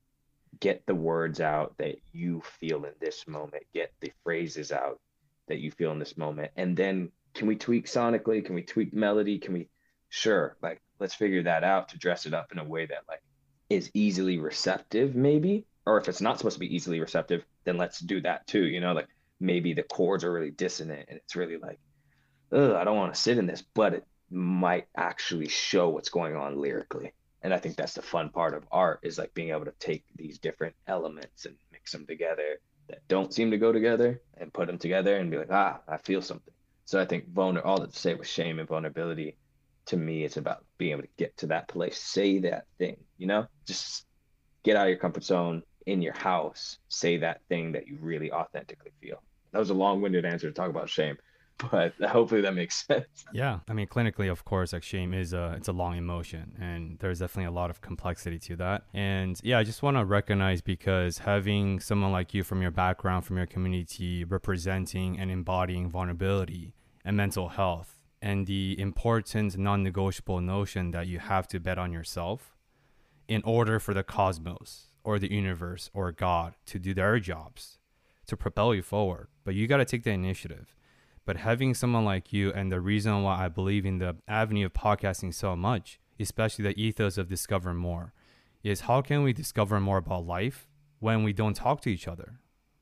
get 0.60 0.86
the 0.86 0.96
words 0.96 1.42
out 1.42 1.76
that 1.78 1.96
you 2.12 2.42
feel 2.60 2.86
in 2.86 2.94
this 3.00 3.28
moment 3.28 3.64
get 3.74 3.92
the 4.02 4.12
phrases 4.24 4.72
out 4.72 5.00
that 5.48 5.60
you 5.60 5.72
feel 5.72 5.92
in 5.92 6.00
this 6.00 6.18
moment 6.18 6.52
and 6.56 6.76
then 6.78 7.10
can 7.34 7.48
we 7.48 7.56
tweak 7.56 7.86
sonically 7.86 8.44
can 8.44 8.56
we 8.56 8.62
tweak 8.62 8.94
melody 8.94 9.40
can 9.40 9.54
we 9.54 9.68
sure 10.10 10.58
like 10.62 10.82
let's 11.00 11.16
figure 11.16 11.44
that 11.44 11.64
out 11.64 11.90
to 11.90 11.98
dress 11.98 12.26
it 12.26 12.34
up 12.34 12.52
in 12.52 12.60
a 12.60 12.64
way 12.64 12.86
that 12.86 13.04
like 13.08 13.22
is 13.70 13.90
easily 13.94 14.38
receptive 14.38 15.16
maybe 15.16 15.66
or 15.86 15.98
if 15.98 16.08
it's 16.08 16.22
not 16.22 16.38
supposed 16.38 16.56
to 16.56 16.60
be 16.60 16.74
easily 16.74 17.00
receptive 17.00 17.44
then 17.64 17.78
let's 17.78 18.00
do 18.00 18.22
that 18.22 18.46
too. 18.48 18.66
You 18.66 18.82
know, 18.82 18.94
like 18.94 19.08
maybe 19.40 19.74
the 19.74 19.84
chords 19.84 20.24
are 20.24 20.32
really 20.32 20.52
dissonant 20.52 21.06
and 21.10 21.18
it's 21.18 21.36
really 21.36 21.58
like, 21.58 21.80
Ugh, 22.52 22.74
I 22.74 22.84
don't 22.84 22.98
want 22.98 23.14
to 23.14 23.20
sit 23.20 23.38
in 23.38 23.48
this, 23.48 23.64
but 23.74 23.94
it 23.94 24.06
might 24.30 24.88
actually 24.96 25.50
show 25.50 25.90
what's 25.90 26.10
going 26.10 26.36
on 26.36 26.60
lyrically. 26.60 27.14
And 27.44 27.54
I 27.54 27.60
think 27.60 27.76
that's 27.76 27.94
the 27.94 28.02
fun 28.02 28.30
part 28.30 28.54
of 28.54 28.64
art 28.72 29.02
is 29.04 29.18
like 29.18 29.34
being 29.34 29.50
able 29.50 29.66
to 29.66 29.74
take 29.80 30.06
these 30.16 30.40
different 30.40 30.76
elements 30.88 31.46
and 31.46 31.56
mix 31.72 31.92
them 31.92 32.06
together 32.08 32.60
that 32.88 33.06
don't 33.08 33.34
seem 33.34 33.52
to 33.52 33.58
go 33.58 33.72
together 33.72 34.22
and 34.38 34.54
put 34.54 34.68
them 34.68 34.78
together 34.78 35.18
and 35.18 35.30
be 35.30 35.38
like, 35.38 35.52
ah, 35.52 35.80
I 35.88 35.98
feel 35.98 36.22
something. 36.22 36.54
So 36.86 37.00
I 37.00 37.06
think 37.06 37.30
vulner 37.34 37.62
all 37.64 37.80
that 37.80 37.94
to 37.94 38.00
say 38.00 38.14
with 38.14 38.28
shame 38.28 38.60
and 38.60 38.68
vulnerability, 38.68 39.38
to 39.88 39.98
me, 39.98 40.24
it's 40.24 40.38
about 40.38 40.64
being 40.78 40.94
able 40.94 41.04
to 41.04 41.10
get 41.18 41.36
to 41.38 41.48
that 41.48 41.68
place, 41.68 41.98
say 41.98 42.40
that 42.40 42.66
thing, 42.78 42.98
you 43.18 43.28
know, 43.28 43.48
just 43.66 44.06
get 44.64 44.78
out 44.78 44.86
of 44.86 44.90
your 44.90 45.00
comfort 45.00 45.24
zone 45.24 45.64
in 45.86 46.02
your 46.02 46.14
house, 46.14 46.78
say 46.88 47.18
that 47.18 47.42
thing 47.50 47.74
that 47.74 47.88
you 47.88 47.98
really 48.00 48.32
authentically 48.32 48.92
feel. 49.02 49.22
That 49.52 49.60
was 49.60 49.70
a 49.70 49.74
long-winded 49.74 50.26
answer 50.26 50.48
to 50.48 50.54
talk 50.54 50.70
about 50.70 50.90
shame, 50.90 51.18
but 51.72 51.94
hopefully 52.02 52.42
that 52.42 52.54
makes 52.54 52.86
sense. 52.86 53.26
Yeah, 53.34 53.60
I 53.70 53.74
mean, 53.74 53.88
clinically, 53.88 54.32
of 54.32 54.46
course, 54.46 54.74
like 54.74 54.84
shame 54.84 55.14
is 55.14 55.34
a 55.34 55.54
it's 55.58 55.68
a 55.68 55.72
long 55.72 55.98
emotion, 55.98 56.56
and 56.60 56.98
there's 57.00 57.20
definitely 57.20 57.48
a 57.48 57.52
lot 57.52 57.70
of 57.70 57.82
complexity 57.82 58.40
to 58.40 58.56
that. 58.58 58.84
And 58.94 59.40
yeah, 59.44 59.60
I 59.60 59.64
just 59.64 59.84
want 59.84 59.98
to 59.98 60.06
recognize 60.06 60.62
because 60.62 61.20
having 61.20 61.80
someone 61.80 62.12
like 62.12 62.34
you 62.34 62.44
from 62.44 62.62
your 62.62 62.72
background, 62.72 63.26
from 63.26 63.38
your 63.38 63.46
community, 63.46 64.24
representing 64.24 65.20
and 65.20 65.30
embodying 65.32 65.90
vulnerability 65.90 66.74
and 67.06 67.16
mental 67.18 67.50
health, 67.50 68.00
and 68.22 68.48
the 68.48 68.76
important 68.80 69.58
non-negotiable 69.58 70.42
notion 70.42 70.92
that 70.92 71.08
you 71.08 71.20
have 71.20 71.48
to 71.50 71.60
bet 71.60 71.78
on 71.78 71.92
yourself 71.92 72.56
in 73.28 73.42
order 73.44 73.80
for 73.80 73.94
the 73.94 74.04
cosmos 74.04 74.90
or 75.04 75.20
the 75.20 75.32
universe 75.32 75.90
or 75.94 76.12
God 76.12 76.56
to 76.66 76.80
do 76.80 76.94
their 76.94 77.20
jobs 77.20 77.78
to 78.28 78.38
propel 78.38 78.74
you 78.74 78.82
forward. 78.82 79.28
But 79.44 79.56
you 79.56 79.68
got 79.68 79.78
to 79.78 79.86
take 79.86 80.04
the 80.04 80.12
initiative. 80.12 80.76
But 81.26 81.38
having 81.38 81.74
someone 81.74 82.04
like 82.04 82.34
you, 82.34 82.52
and 82.52 82.72
the 82.72 82.82
reason 82.82 83.24
why 83.24 83.46
I 83.46 83.48
believe 83.48 83.86
in 83.86 84.00
the 84.00 84.18
avenue 84.28 84.66
of 84.66 84.74
podcasting 84.74 85.34
so 85.34 85.56
much, 85.56 86.00
especially 86.20 86.64
the 86.64 86.80
ethos 86.80 87.18
of 87.18 87.30
discover 87.30 87.74
more, 87.74 88.14
is 88.64 88.82
how 88.82 89.02
can 89.02 89.24
we 89.24 89.34
discover 89.34 89.80
more 89.80 89.98
about 89.98 90.26
life 90.26 90.68
when 91.00 91.24
we 91.24 91.34
don't 91.34 91.56
talk 91.56 91.82
to 91.82 91.90
each 91.90 92.08
other? 92.08 92.40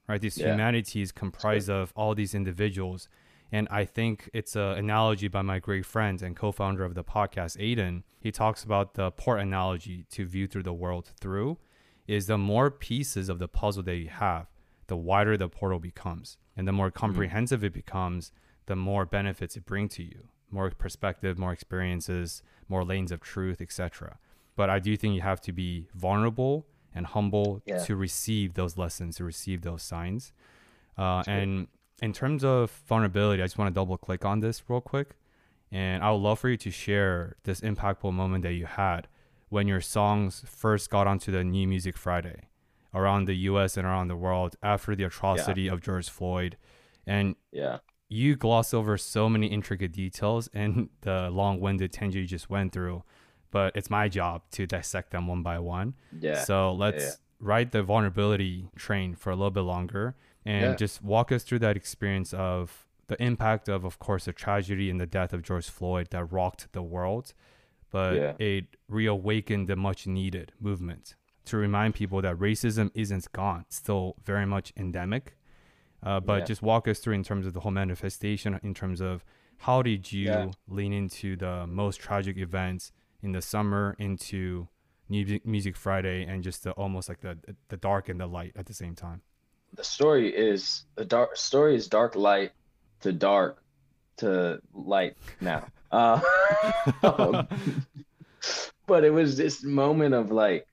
Right? 0.07 0.21
This 0.21 0.37
yeah. 0.37 0.51
humanity 0.51 1.01
is 1.01 1.11
comprised 1.11 1.69
of 1.69 1.93
all 1.95 2.15
these 2.15 2.33
individuals. 2.33 3.09
And 3.51 3.67
I 3.69 3.85
think 3.85 4.29
it's 4.33 4.55
an 4.55 4.77
analogy 4.77 5.27
by 5.27 5.41
my 5.41 5.59
great 5.59 5.85
friend 5.85 6.21
and 6.21 6.35
co 6.35 6.51
founder 6.51 6.83
of 6.83 6.95
the 6.95 7.03
podcast, 7.03 7.57
Aiden. 7.57 8.03
He 8.19 8.31
talks 8.31 8.63
about 8.63 8.93
the 8.95 9.11
port 9.11 9.39
analogy 9.39 10.05
to 10.11 10.25
view 10.25 10.47
through 10.47 10.63
the 10.63 10.73
world 10.73 11.11
through 11.19 11.57
is 12.07 12.27
the 12.27 12.37
more 12.37 12.69
pieces 12.71 13.29
of 13.29 13.39
the 13.39 13.47
puzzle 13.47 13.83
that 13.83 13.95
you 13.95 14.09
have, 14.09 14.47
the 14.87 14.97
wider 14.97 15.37
the 15.37 15.47
portal 15.47 15.79
becomes. 15.79 16.37
And 16.55 16.67
the 16.67 16.71
more 16.71 16.89
mm-hmm. 16.89 16.99
comprehensive 16.99 17.61
mm. 17.61 17.65
it 17.65 17.73
becomes, 17.73 18.31
the 18.65 18.75
more 18.75 19.05
benefits 19.05 19.55
it 19.55 19.65
brings 19.65 19.95
to 19.95 20.03
you 20.03 20.29
more 20.51 20.69
perspective, 20.71 21.39
more 21.39 21.53
experiences, 21.53 22.43
more 22.67 22.83
lanes 22.83 23.11
of 23.11 23.21
truth, 23.21 23.61
etc. 23.61 24.17
But 24.55 24.69
I 24.69 24.79
do 24.79 24.95
think 24.97 25.15
you 25.15 25.21
have 25.21 25.41
to 25.41 25.51
be 25.51 25.87
vulnerable 25.95 26.65
and 26.93 27.05
humble 27.05 27.61
yeah. 27.65 27.79
to 27.79 27.95
receive 27.95 28.53
those 28.53 28.77
lessons, 28.77 29.15
to 29.17 29.23
receive 29.23 29.61
those 29.61 29.81
signs. 29.81 30.33
Uh, 30.97 31.23
and 31.25 31.67
in 32.01 32.11
terms 32.11 32.43
of 32.43 32.69
vulnerability, 32.87 33.41
I 33.41 33.45
just 33.45 33.57
want 33.57 33.73
to 33.73 33.73
double 33.73 33.97
click 33.97 34.25
on 34.25 34.41
this 34.41 34.61
real 34.67 34.81
quick. 34.81 35.15
And 35.71 36.03
I 36.03 36.11
would 36.11 36.17
love 36.17 36.39
for 36.39 36.49
you 36.49 36.57
to 36.57 36.71
share 36.71 37.37
this 37.43 37.61
impactful 37.61 38.11
moment 38.11 38.43
that 38.43 38.53
you 38.53 38.65
had 38.65 39.07
when 39.47 39.67
your 39.67 39.79
songs 39.79 40.43
first 40.45 40.89
got 40.89 41.07
onto 41.07 41.31
the 41.31 41.45
New 41.45 41.65
Music 41.67 41.97
Friday 41.97 42.41
around 42.93 43.25
the 43.25 43.35
US 43.35 43.77
and 43.77 43.85
around 43.85 44.07
the 44.07 44.15
world 44.15 44.55
after 44.61 44.95
the 44.95 45.03
atrocity 45.03 45.63
yeah. 45.63 45.73
of 45.73 45.81
George 45.81 46.09
Floyd. 46.09 46.57
And 47.07 47.35
yeah, 47.51 47.79
you 48.09 48.35
gloss 48.35 48.73
over 48.73 48.97
so 48.97 49.29
many 49.29 49.47
intricate 49.47 49.91
details 49.93 50.49
and 50.53 50.89
the 51.01 51.29
long-winded 51.29 51.91
tangent 51.91 52.21
you 52.21 52.27
just 52.27 52.49
went 52.49 52.73
through, 52.73 53.03
but 53.51 53.75
it's 53.75 53.89
my 53.89 54.07
job 54.07 54.43
to 54.51 54.67
dissect 54.67 55.11
them 55.11 55.27
one 55.27 55.43
by 55.43 55.59
one. 55.59 55.93
Yeah. 56.19 56.43
So 56.43 56.73
let's 56.73 57.03
yeah. 57.03 57.11
ride 57.39 57.71
the 57.71 57.83
vulnerability 57.83 58.69
train 58.75 59.15
for 59.15 59.31
a 59.31 59.35
little 59.35 59.51
bit 59.51 59.61
longer 59.61 60.15
and 60.45 60.71
yeah. 60.71 60.75
just 60.75 61.01
walk 61.01 61.31
us 61.31 61.43
through 61.43 61.59
that 61.59 61.77
experience 61.77 62.33
of 62.33 62.87
the 63.07 63.21
impact 63.21 63.67
of, 63.67 63.83
of 63.83 63.99
course, 63.99 64.25
the 64.25 64.33
tragedy 64.33 64.89
and 64.89 64.99
the 64.99 65.05
death 65.05 65.33
of 65.33 65.41
George 65.43 65.69
Floyd 65.69 66.07
that 66.11 66.25
rocked 66.25 66.71
the 66.71 66.81
world, 66.81 67.33
but 67.91 68.15
yeah. 68.15 68.33
it 68.39 68.65
reawakened 68.87 69.67
the 69.67 69.75
much 69.75 70.07
needed 70.07 70.53
movement 70.59 71.15
to 71.45 71.57
remind 71.57 71.95
people 71.95 72.21
that 72.21 72.37
racism 72.37 72.91
isn't 72.93 73.31
gone, 73.31 73.65
it's 73.67 73.77
still 73.77 74.15
very 74.23 74.45
much 74.45 74.73
endemic. 74.77 75.37
Uh, 76.03 76.19
but 76.19 76.39
yeah. 76.39 76.45
just 76.45 76.61
walk 76.63 76.87
us 76.87 76.99
through 76.99 77.13
in 77.13 77.23
terms 77.23 77.45
of 77.45 77.53
the 77.53 77.59
whole 77.59 77.71
manifestation, 77.71 78.59
in 78.63 78.73
terms 78.73 79.01
of 79.01 79.23
how 79.57 79.83
did 79.83 80.11
you 80.11 80.25
yeah. 80.25 80.51
lean 80.67 80.93
into 80.93 81.35
the 81.35 81.67
most 81.67 81.99
tragic 81.99 82.37
events 82.37 82.91
in 83.21 83.31
the 83.33 83.41
summer, 83.41 83.95
into 83.99 84.67
Music, 85.09 85.45
Music 85.45 85.75
Friday, 85.75 86.23
and 86.23 86.41
just 86.41 86.63
the, 86.63 86.71
almost 86.71 87.09
like 87.09 87.21
the 87.21 87.37
the 87.67 87.77
dark 87.77 88.09
and 88.09 88.19
the 88.19 88.25
light 88.25 88.53
at 88.55 88.65
the 88.65 88.73
same 88.73 88.95
time. 88.95 89.21
The 89.75 89.83
story 89.83 90.35
is 90.35 90.85
the 90.95 91.05
dark 91.05 91.35
story 91.37 91.75
is 91.75 91.87
dark 91.87 92.15
light 92.15 92.51
to 93.01 93.11
dark 93.11 93.61
to 94.17 94.61
light 94.73 95.17
now. 95.39 95.67
Uh, 95.91 96.19
um, 97.03 97.47
but 98.87 99.03
it 99.03 99.11
was 99.11 99.37
this 99.37 99.63
moment 99.63 100.13
of 100.15 100.31
like 100.31 100.65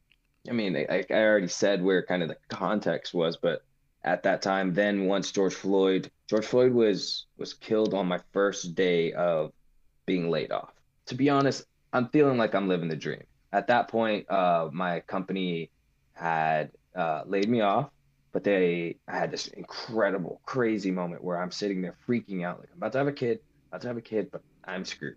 I 0.48 0.52
mean, 0.52 0.76
I, 0.76 1.04
I 1.10 1.14
already 1.14 1.48
said 1.48 1.82
where 1.82 2.02
kind 2.02 2.22
of 2.22 2.28
the 2.28 2.36
context 2.48 3.14
was, 3.14 3.36
but 3.36 3.62
at 4.04 4.22
that 4.22 4.42
time, 4.42 4.74
then 4.74 5.06
once 5.06 5.32
George 5.32 5.54
Floyd, 5.54 6.10
George 6.28 6.46
Floyd 6.46 6.72
was 6.72 7.26
was 7.36 7.54
killed 7.54 7.94
on 7.94 8.06
my 8.06 8.20
first 8.32 8.74
day 8.74 9.12
of 9.12 9.52
being 10.06 10.30
laid 10.30 10.52
off. 10.52 10.72
To 11.06 11.14
be 11.14 11.28
honest, 11.30 11.64
I'm 11.92 12.08
feeling 12.08 12.38
like 12.38 12.54
I'm 12.54 12.68
living 12.68 12.88
the 12.88 12.96
dream. 12.96 13.24
At 13.52 13.66
that 13.68 13.88
point, 13.88 14.30
uh, 14.30 14.68
my 14.72 15.00
company 15.00 15.70
had 16.14 16.70
uh, 16.94 17.22
laid 17.26 17.48
me 17.48 17.60
off, 17.60 17.90
but 18.32 18.44
they 18.44 18.96
I 19.08 19.18
had 19.18 19.30
this 19.30 19.48
incredible, 19.48 20.40
crazy 20.44 20.90
moment 20.90 21.24
where 21.24 21.40
I'm 21.40 21.50
sitting 21.50 21.82
there 21.82 21.96
freaking 22.06 22.44
out, 22.44 22.60
like 22.60 22.68
I'm 22.72 22.78
about 22.78 22.92
to 22.92 22.98
have 22.98 23.08
a 23.08 23.12
kid, 23.12 23.40
about 23.68 23.82
to 23.82 23.88
have 23.88 23.96
a 23.96 24.02
kid, 24.02 24.30
but 24.30 24.42
I'm 24.64 24.84
screwed. 24.84 25.16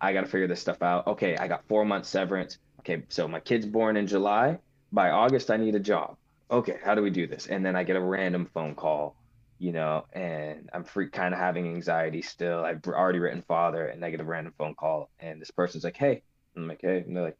I 0.00 0.12
got 0.12 0.22
to 0.22 0.26
figure 0.26 0.48
this 0.48 0.60
stuff 0.60 0.82
out. 0.82 1.06
Okay, 1.06 1.36
I 1.36 1.46
got 1.46 1.64
four 1.68 1.84
months 1.84 2.08
severance 2.08 2.58
okay, 2.82 3.04
so 3.08 3.28
my 3.28 3.40
kid's 3.40 3.66
born 3.66 3.96
in 3.96 4.06
July. 4.06 4.58
By 4.92 5.10
August, 5.10 5.50
I 5.50 5.56
need 5.56 5.74
a 5.74 5.80
job. 5.80 6.16
Okay, 6.50 6.78
how 6.84 6.94
do 6.94 7.02
we 7.02 7.10
do 7.10 7.26
this? 7.26 7.46
And 7.46 7.64
then 7.64 7.76
I 7.76 7.84
get 7.84 7.96
a 7.96 8.00
random 8.00 8.50
phone 8.52 8.74
call, 8.74 9.16
you 9.58 9.72
know, 9.72 10.04
and 10.12 10.68
I'm 10.72 10.84
free, 10.84 11.08
kind 11.08 11.32
of 11.32 11.40
having 11.40 11.66
anxiety 11.66 12.22
still. 12.22 12.64
I've 12.64 12.84
already 12.86 13.18
written 13.20 13.42
father, 13.48 13.86
and 13.86 14.04
I 14.04 14.10
get 14.10 14.20
a 14.20 14.24
random 14.24 14.54
phone 14.58 14.74
call, 14.74 15.10
and 15.18 15.40
this 15.40 15.50
person's 15.50 15.84
like, 15.84 15.96
"Hey," 15.96 16.22
I'm 16.56 16.68
like, 16.68 16.80
"Hey," 16.82 16.98
and 16.98 17.16
they're 17.16 17.24
like, 17.24 17.38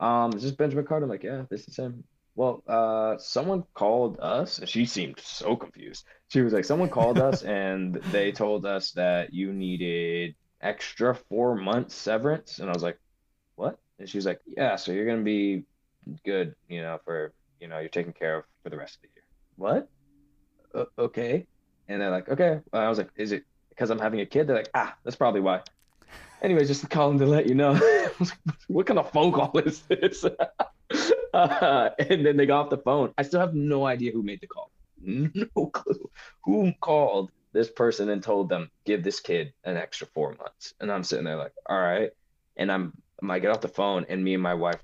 "Um, 0.00 0.32
is 0.34 0.42
this 0.42 0.52
Benjamin 0.52 0.86
Carter?" 0.86 1.04
I'm 1.04 1.10
like, 1.10 1.24
"Yeah, 1.24 1.44
this 1.50 1.68
is 1.68 1.76
him." 1.76 2.04
Well, 2.36 2.62
uh, 2.68 3.18
someone 3.18 3.64
called 3.74 4.18
us, 4.20 4.58
and 4.60 4.68
she 4.68 4.86
seemed 4.86 5.20
so 5.20 5.56
confused. 5.56 6.04
She 6.28 6.40
was 6.42 6.52
like, 6.52 6.64
"Someone 6.64 6.90
called 6.90 7.18
us, 7.20 7.42
and 7.44 7.96
they 8.12 8.32
told 8.32 8.64
us 8.66 8.92
that 8.92 9.34
you 9.34 9.52
needed 9.52 10.36
extra 10.62 11.14
four 11.14 11.54
months 11.56 11.94
severance," 11.94 12.60
and 12.60 12.70
I 12.70 12.72
was 12.72 12.82
like, 12.82 12.98
"What?" 13.56 13.78
And 13.98 14.08
she's 14.08 14.26
like, 14.26 14.40
yeah, 14.46 14.76
so 14.76 14.92
you're 14.92 15.06
going 15.06 15.18
to 15.18 15.24
be 15.24 15.64
good, 16.24 16.54
you 16.68 16.82
know, 16.82 16.98
for, 17.04 17.32
you 17.60 17.68
know, 17.68 17.78
you're 17.78 17.88
taken 17.88 18.12
care 18.12 18.38
of 18.38 18.44
for 18.62 18.70
the 18.70 18.76
rest 18.76 18.96
of 18.96 19.02
the 19.02 19.08
year. 19.14 19.24
What? 19.56 19.88
Uh, 20.74 21.02
okay. 21.02 21.46
And 21.88 22.00
they're 22.00 22.10
like, 22.10 22.28
okay. 22.28 22.60
I 22.72 22.88
was 22.88 22.98
like, 22.98 23.10
is 23.16 23.32
it 23.32 23.44
because 23.70 23.90
I'm 23.90 23.98
having 23.98 24.20
a 24.20 24.26
kid? 24.26 24.46
They're 24.46 24.56
like, 24.56 24.70
ah, 24.74 24.96
that's 25.04 25.16
probably 25.16 25.40
why. 25.40 25.62
Anyway, 26.42 26.64
just 26.64 26.88
calling 26.90 27.18
to 27.18 27.26
let 27.26 27.46
you 27.46 27.54
know. 27.54 27.74
what 28.68 28.86
kind 28.86 28.98
of 28.98 29.10
phone 29.10 29.32
call 29.32 29.56
is 29.58 29.82
this? 29.82 30.24
uh, 31.34 31.90
and 31.98 32.24
then 32.24 32.36
they 32.36 32.46
got 32.46 32.64
off 32.64 32.70
the 32.70 32.78
phone. 32.78 33.12
I 33.18 33.22
still 33.22 33.40
have 33.40 33.54
no 33.54 33.86
idea 33.86 34.12
who 34.12 34.22
made 34.22 34.40
the 34.40 34.46
call. 34.46 34.70
No 35.00 35.66
clue. 35.66 36.10
Who 36.44 36.72
called 36.80 37.30
this 37.52 37.70
person 37.70 38.08
and 38.10 38.22
told 38.22 38.48
them, 38.48 38.70
give 38.84 39.02
this 39.02 39.20
kid 39.20 39.52
an 39.64 39.76
extra 39.76 40.06
four 40.06 40.34
months? 40.34 40.74
And 40.80 40.92
I'm 40.92 41.04
sitting 41.04 41.24
there 41.24 41.36
like, 41.36 41.54
all 41.68 41.80
right. 41.80 42.10
And 42.56 42.70
I'm 42.70 42.92
I 43.22 43.38
get 43.38 43.50
off 43.50 43.60
the 43.60 43.68
phone 43.68 44.06
and 44.08 44.22
me 44.22 44.34
and 44.34 44.42
my 44.42 44.54
wife, 44.54 44.82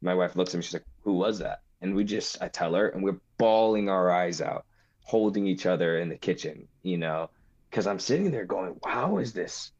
my 0.00 0.14
wife 0.14 0.36
looks 0.36 0.54
at 0.54 0.58
me. 0.58 0.62
She's 0.62 0.74
like, 0.74 0.86
"Who 1.02 1.14
was 1.14 1.38
that?" 1.38 1.60
And 1.80 1.94
we 1.94 2.04
just, 2.04 2.42
I 2.42 2.48
tell 2.48 2.74
her, 2.74 2.88
and 2.88 3.02
we're 3.02 3.20
bawling 3.38 3.88
our 3.88 4.10
eyes 4.10 4.40
out, 4.40 4.64
holding 5.02 5.46
each 5.46 5.66
other 5.66 5.98
in 5.98 6.08
the 6.08 6.16
kitchen, 6.16 6.68
you 6.82 6.98
know, 6.98 7.30
because 7.70 7.86
I'm 7.86 7.98
sitting 7.98 8.30
there 8.30 8.46
going, 8.46 8.78
"How 8.84 9.18
is 9.18 9.32
this?" 9.32 9.72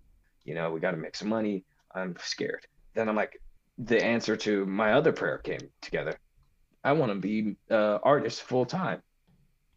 You 0.44 0.54
know, 0.54 0.70
we 0.70 0.80
got 0.80 0.90
to 0.92 0.96
make 0.98 1.16
some 1.16 1.28
money. 1.28 1.64
I'm 1.94 2.16
scared. 2.20 2.66
Then 2.94 3.08
I'm 3.08 3.16
like, 3.16 3.40
the 3.78 4.02
answer 4.04 4.36
to 4.36 4.66
my 4.66 4.92
other 4.92 5.12
prayer 5.12 5.38
came 5.38 5.70
together. 5.80 6.18
I 6.82 6.92
want 6.92 7.12
to 7.12 7.18
be 7.18 7.56
uh, 7.70 7.98
artist 8.02 8.42
full 8.42 8.66
time. 8.66 9.02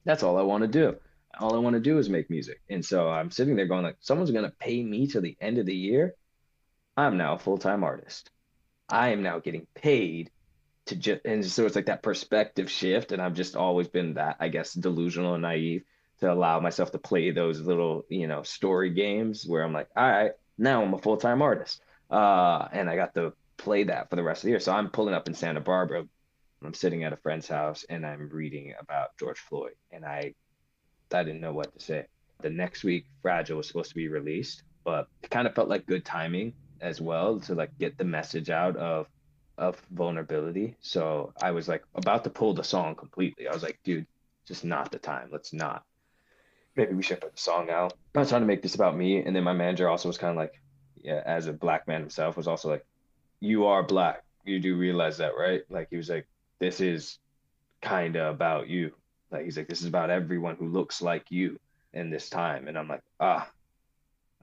That's 0.03 0.23
all 0.23 0.37
I 0.37 0.41
want 0.41 0.63
to 0.63 0.67
do. 0.67 0.97
All 1.39 1.55
I 1.55 1.59
want 1.59 1.75
to 1.75 1.79
do 1.79 1.97
is 1.97 2.09
make 2.09 2.29
music. 2.29 2.61
And 2.69 2.83
so 2.83 3.09
I'm 3.09 3.31
sitting 3.31 3.55
there 3.55 3.67
going 3.67 3.83
like, 3.83 3.97
someone's 4.01 4.31
gonna 4.31 4.53
pay 4.59 4.83
me 4.83 5.07
till 5.07 5.21
the 5.21 5.37
end 5.39 5.57
of 5.57 5.65
the 5.65 5.75
year 5.75 6.15
I'm 6.97 7.17
now 7.17 7.35
a 7.35 7.39
full 7.39 7.59
time 7.59 7.83
artist. 7.83 8.31
I 8.89 9.09
am 9.09 9.21
now 9.21 9.39
getting 9.39 9.67
paid 9.75 10.31
to 10.87 10.95
just 10.95 11.21
and 11.25 11.45
so 11.45 11.65
it's 11.65 11.75
like 11.75 11.85
that 11.85 12.01
perspective 12.01 12.71
shift 12.71 13.11
and 13.11 13.21
i've 13.21 13.33
just 13.33 13.55
always 13.55 13.87
been 13.87 14.15
that 14.15 14.37
i 14.39 14.47
guess 14.47 14.73
delusional 14.73 15.33
and 15.33 15.43
naive 15.43 15.83
to 16.19 16.31
allow 16.31 16.59
myself 16.59 16.91
to 16.91 16.97
play 16.97 17.29
those 17.31 17.59
little 17.61 18.05
you 18.09 18.27
know 18.27 18.41
story 18.41 18.89
games 18.89 19.45
where 19.45 19.63
i'm 19.63 19.73
like 19.73 19.89
all 19.95 20.09
right 20.09 20.31
now 20.57 20.81
i'm 20.81 20.93
a 20.93 20.97
full-time 20.97 21.41
artist. 21.41 21.81
Uh 22.09 22.67
and 22.71 22.89
i 22.89 22.95
got 22.95 23.13
to 23.13 23.33
play 23.57 23.83
that 23.83 24.09
for 24.09 24.15
the 24.15 24.23
rest 24.23 24.39
of 24.39 24.43
the 24.43 24.49
year. 24.51 24.59
So 24.59 24.71
i'm 24.71 24.89
pulling 24.89 25.13
up 25.13 25.27
in 25.27 25.33
santa 25.33 25.61
barbara. 25.61 26.05
I'm 26.63 26.73
sitting 26.73 27.03
at 27.03 27.13
a 27.13 27.17
friend's 27.17 27.47
house 27.47 27.85
and 27.89 28.05
i'm 28.05 28.29
reading 28.29 28.73
about 28.79 29.17
george 29.19 29.39
floyd 29.39 29.75
and 29.91 30.05
i 30.05 30.33
i 31.13 31.23
didn't 31.23 31.41
know 31.41 31.53
what 31.53 31.77
to 31.77 31.83
say. 31.83 32.05
The 32.41 32.49
next 32.49 32.83
week 32.83 33.07
fragile 33.21 33.57
was 33.57 33.67
supposed 33.67 33.89
to 33.89 33.95
be 33.95 34.07
released 34.07 34.63
but 34.85 35.09
it 35.21 35.29
kind 35.29 35.47
of 35.47 35.53
felt 35.53 35.67
like 35.67 35.85
good 35.85 36.05
timing 36.05 36.53
as 36.81 37.01
well 37.01 37.39
to 37.41 37.55
like 37.55 37.77
get 37.77 37.97
the 37.97 38.03
message 38.03 38.49
out 38.49 38.75
of 38.77 39.07
of 39.57 39.81
vulnerability. 39.91 40.75
So 40.81 41.33
I 41.41 41.51
was 41.51 41.67
like 41.67 41.83
about 41.95 42.23
to 42.25 42.29
pull 42.29 42.53
the 42.53 42.63
song 42.63 42.95
completely. 42.95 43.47
I 43.47 43.53
was 43.53 43.63
like, 43.63 43.79
dude, 43.83 44.05
just 44.47 44.63
not 44.63 44.91
the 44.91 44.99
time. 44.99 45.29
Let's 45.31 45.53
not. 45.53 45.83
Maybe 46.75 46.93
we 46.93 47.01
should 47.01 47.21
put 47.21 47.33
the 47.33 47.41
song 47.41 47.69
out. 47.69 47.93
I 48.15 48.19
was 48.19 48.29
trying 48.29 48.41
to 48.41 48.47
make 48.47 48.61
this 48.61 48.75
about 48.75 48.95
me. 48.95 49.23
And 49.23 49.35
then 49.35 49.43
my 49.43 49.53
manager 49.53 49.89
also 49.89 50.09
was 50.09 50.17
kind 50.17 50.31
of 50.31 50.37
like, 50.37 50.61
yeah, 50.95 51.23
as 51.25 51.47
a 51.47 51.53
black 51.53 51.87
man 51.87 52.01
himself, 52.01 52.37
was 52.37 52.47
also 52.47 52.69
like, 52.69 52.85
you 53.39 53.65
are 53.65 53.81
black. 53.81 54.23
You 54.45 54.59
do 54.59 54.75
realize 54.75 55.17
that, 55.17 55.33
right? 55.37 55.63
Like 55.69 55.87
he 55.89 55.97
was 55.97 56.09
like, 56.09 56.27
this 56.59 56.79
is 56.79 57.17
kind 57.81 58.15
of 58.15 58.33
about 58.33 58.67
you. 58.67 58.93
Like 59.31 59.45
he's 59.45 59.57
like, 59.57 59.67
this 59.67 59.81
is 59.81 59.87
about 59.87 60.11
everyone 60.11 60.55
who 60.55 60.67
looks 60.67 61.01
like 61.01 61.31
you 61.31 61.59
in 61.93 62.11
this 62.11 62.29
time. 62.29 62.67
And 62.67 62.77
I'm 62.77 62.87
like, 62.87 63.03
ah, 63.19 63.49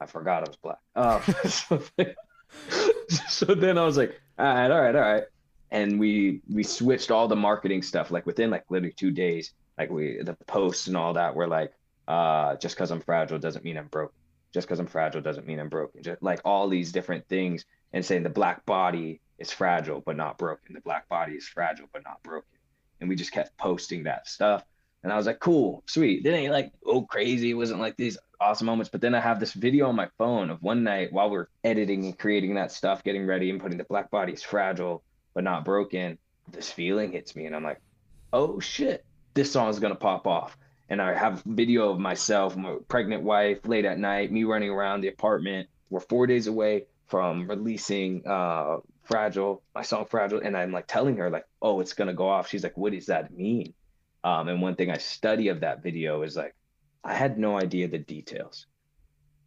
I 0.05 0.07
forgot 0.07 0.45
I 0.45 0.51
was 0.51 0.57
black. 0.57 0.79
Um, 0.95 2.15
so 3.29 3.55
then 3.55 3.79
I 3.79 3.85
was 3.87 3.97
like, 3.97 4.21
all 4.39 4.45
right, 4.45 4.71
all 4.71 4.81
right, 4.83 4.95
all 4.95 5.01
right. 5.01 5.25
And 5.71 5.99
we 5.99 6.43
we 6.53 6.63
switched 6.63 7.11
all 7.11 7.27
the 7.27 7.37
marketing 7.37 7.83
stuff 7.83 8.11
like 8.11 8.27
within 8.27 8.51
like 8.51 8.65
literally 8.69 8.93
two 8.93 9.11
days. 9.11 9.55
Like 9.79 9.91
we 9.91 10.21
the 10.23 10.35
posts 10.47 10.89
and 10.89 10.97
all 10.97 11.15
that 11.15 11.35
were 11.35 11.49
like, 11.49 11.73
uh, 12.07 12.57
just 12.57 12.77
because 12.77 12.91
I'm 12.91 13.01
fragile 13.01 13.39
doesn't 13.39 13.65
mean 13.65 13.79
I'm 13.79 13.87
broken. 13.87 14.15
Just 14.53 14.69
because 14.69 14.79
I'm 14.79 14.87
fragile 14.87 15.23
doesn't 15.23 15.47
mean 15.47 15.59
I'm 15.59 15.71
broken. 15.71 16.03
Just 16.03 16.23
like 16.23 16.41
all 16.45 16.69
these 16.69 16.93
different 16.93 17.27
things 17.29 17.65
and 17.95 18.05
saying 18.05 18.25
the 18.25 18.29
black 18.29 18.67
body 18.67 19.23
is 19.39 19.51
fragile 19.51 20.03
but 20.05 20.17
not 20.19 20.37
broken. 20.37 20.75
The 20.75 20.83
black 20.83 21.09
body 21.09 21.33
is 21.33 21.49
fragile 21.49 21.89
but 21.95 22.05
not 22.05 22.23
broken. 22.23 22.59
And 23.01 23.09
we 23.09 23.17
just 23.17 23.33
kept 23.33 23.57
posting 23.57 24.03
that 24.03 24.29
stuff. 24.29 24.65
And 25.05 25.13
I 25.13 25.17
was 25.17 25.27
like, 25.27 25.39
cool, 25.39 25.85
sweet. 25.87 26.25
It 26.27 26.31
ain't 26.31 26.53
like 26.53 26.73
oh 26.85 27.03
crazy. 27.03 27.51
It 27.51 27.55
wasn't 27.55 27.81
like 27.81 27.97
these 27.97 28.19
awesome 28.41 28.67
moments. 28.67 28.91
But 28.91 29.03
then 29.03 29.15
I 29.15 29.21
have 29.21 29.39
this 29.39 29.53
video 29.53 29.87
on 29.87 29.95
my 29.95 30.09
phone 30.19 30.51
of 30.51 30.63
one 30.63 30.83
night 30.83 31.13
while 31.13 31.31
we're 31.31 31.47
editing 31.63 32.07
and 32.07 32.19
creating 32.19 32.55
that 32.55 32.73
stuff, 32.73 33.05
getting 33.05 33.27
ready 33.27 33.51
and 33.51 33.61
putting 33.61 33.79
the 33.79 33.85
black 33.85 34.11
body 34.11 34.33
is 34.33 34.43
fragile 34.43 35.05
but 35.35 35.45
not 35.45 35.65
broken. 35.65 36.17
This 36.51 36.71
feeling 36.71 37.13
hits 37.13 37.35
me, 37.37 37.47
and 37.47 37.55
I'm 37.55 37.65
like, 37.65 37.81
oh 38.33 38.61
shit, 38.61 39.05
this 39.35 39.53
song 39.53 39.69
is 39.69 39.79
gonna 39.79 39.95
pop 39.95 40.27
off. 40.27 40.57
And 40.89 41.03
I 41.03 41.15
have 41.15 41.43
video 41.45 41.91
of 41.91 41.99
myself, 41.99 42.57
my 42.57 42.77
pregnant 42.89 43.23
wife, 43.23 43.67
late 43.67 43.85
at 43.85 43.99
night, 43.99 44.31
me 44.31 44.45
running 44.45 44.71
around 44.71 45.01
the 45.01 45.09
apartment. 45.09 45.69
We're 45.91 46.01
four 46.01 46.27
days 46.27 46.47
away 46.47 46.87
from 47.07 47.49
releasing 47.49 48.27
uh 48.27 48.79
fragile 49.03 49.63
my 49.75 49.83
song 49.83 50.07
fragile 50.07 50.41
and 50.43 50.57
i'm 50.57 50.73
like 50.73 50.87
telling 50.87 51.17
her 51.19 51.29
like 51.29 51.45
oh 51.61 51.81
it's 51.81 51.93
gonna 51.93 52.15
go 52.15 52.27
off 52.27 52.49
she's 52.49 52.63
like 52.63 52.77
what 52.79 52.93
does 52.93 53.07
that 53.07 53.31
mean 53.31 53.75
um 54.25 54.49
and 54.49 54.61
one 54.61 54.75
thing 54.75 54.91
i 54.91 54.99
study 54.99 55.49
of 55.49 55.61
that 55.61 55.83
video 55.83 56.23
is 56.23 56.37
like 56.37 56.55
I 57.05 57.13
had 57.13 57.39
no 57.39 57.59
idea 57.59 57.87
the 57.87 57.99
details. 57.99 58.67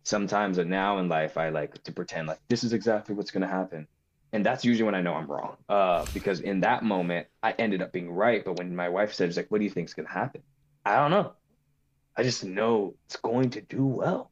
Sometimes 0.03 0.59
and 0.59 0.69
now 0.69 0.99
in 0.99 1.09
life, 1.09 1.37
I 1.37 1.49
like 1.49 1.83
to 1.83 1.91
pretend 1.91 2.27
like 2.27 2.39
this 2.47 2.63
is 2.63 2.71
exactly 2.71 3.15
what's 3.15 3.31
going 3.31 3.41
to 3.41 3.47
happen. 3.47 3.87
And 4.31 4.45
that's 4.45 4.63
usually 4.63 4.85
when 4.85 4.95
I 4.95 5.01
know 5.01 5.15
I'm 5.15 5.27
wrong. 5.27 5.57
Uh, 5.67 6.05
because 6.13 6.39
in 6.41 6.61
that 6.61 6.83
moment, 6.83 7.27
I 7.41 7.53
ended 7.53 7.81
up 7.81 7.91
being 7.91 8.11
right. 8.11 8.45
But 8.45 8.57
when 8.57 8.75
my 8.75 8.89
wife 8.89 9.13
said, 9.13 9.35
like, 9.35 9.49
what 9.49 9.57
do 9.57 9.63
you 9.63 9.69
think 9.69 9.87
is 9.87 9.93
going 9.93 10.05
to 10.05 10.13
happen? 10.13 10.43
I 10.85 10.97
don't 10.97 11.11
know. 11.11 11.33
I 12.15 12.23
just 12.23 12.43
know 12.43 12.95
it's 13.07 13.15
going 13.17 13.51
to 13.51 13.61
do 13.61 13.85
well. 13.85 14.31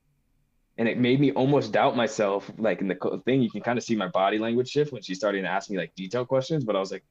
And 0.78 0.88
it 0.88 0.98
made 0.98 1.20
me 1.20 1.32
almost 1.32 1.72
doubt 1.72 1.96
myself. 1.96 2.50
Like 2.58 2.82
in 2.82 2.88
the 2.88 3.22
thing, 3.26 3.42
you 3.42 3.50
can 3.50 3.62
kind 3.62 3.78
of 3.78 3.84
see 3.84 3.96
my 3.96 4.10
body 4.10 4.38
language 4.38 4.70
shift 4.70 4.92
when 4.92 5.02
she 5.02 5.16
started 5.16 5.42
to 5.42 5.48
ask 5.48 5.70
me 5.70 5.78
like 5.78 5.96
detailed 5.96 6.28
questions. 6.28 6.64
But 6.64 6.76
I 6.76 6.80
was 6.80 6.92
like, 6.92 7.04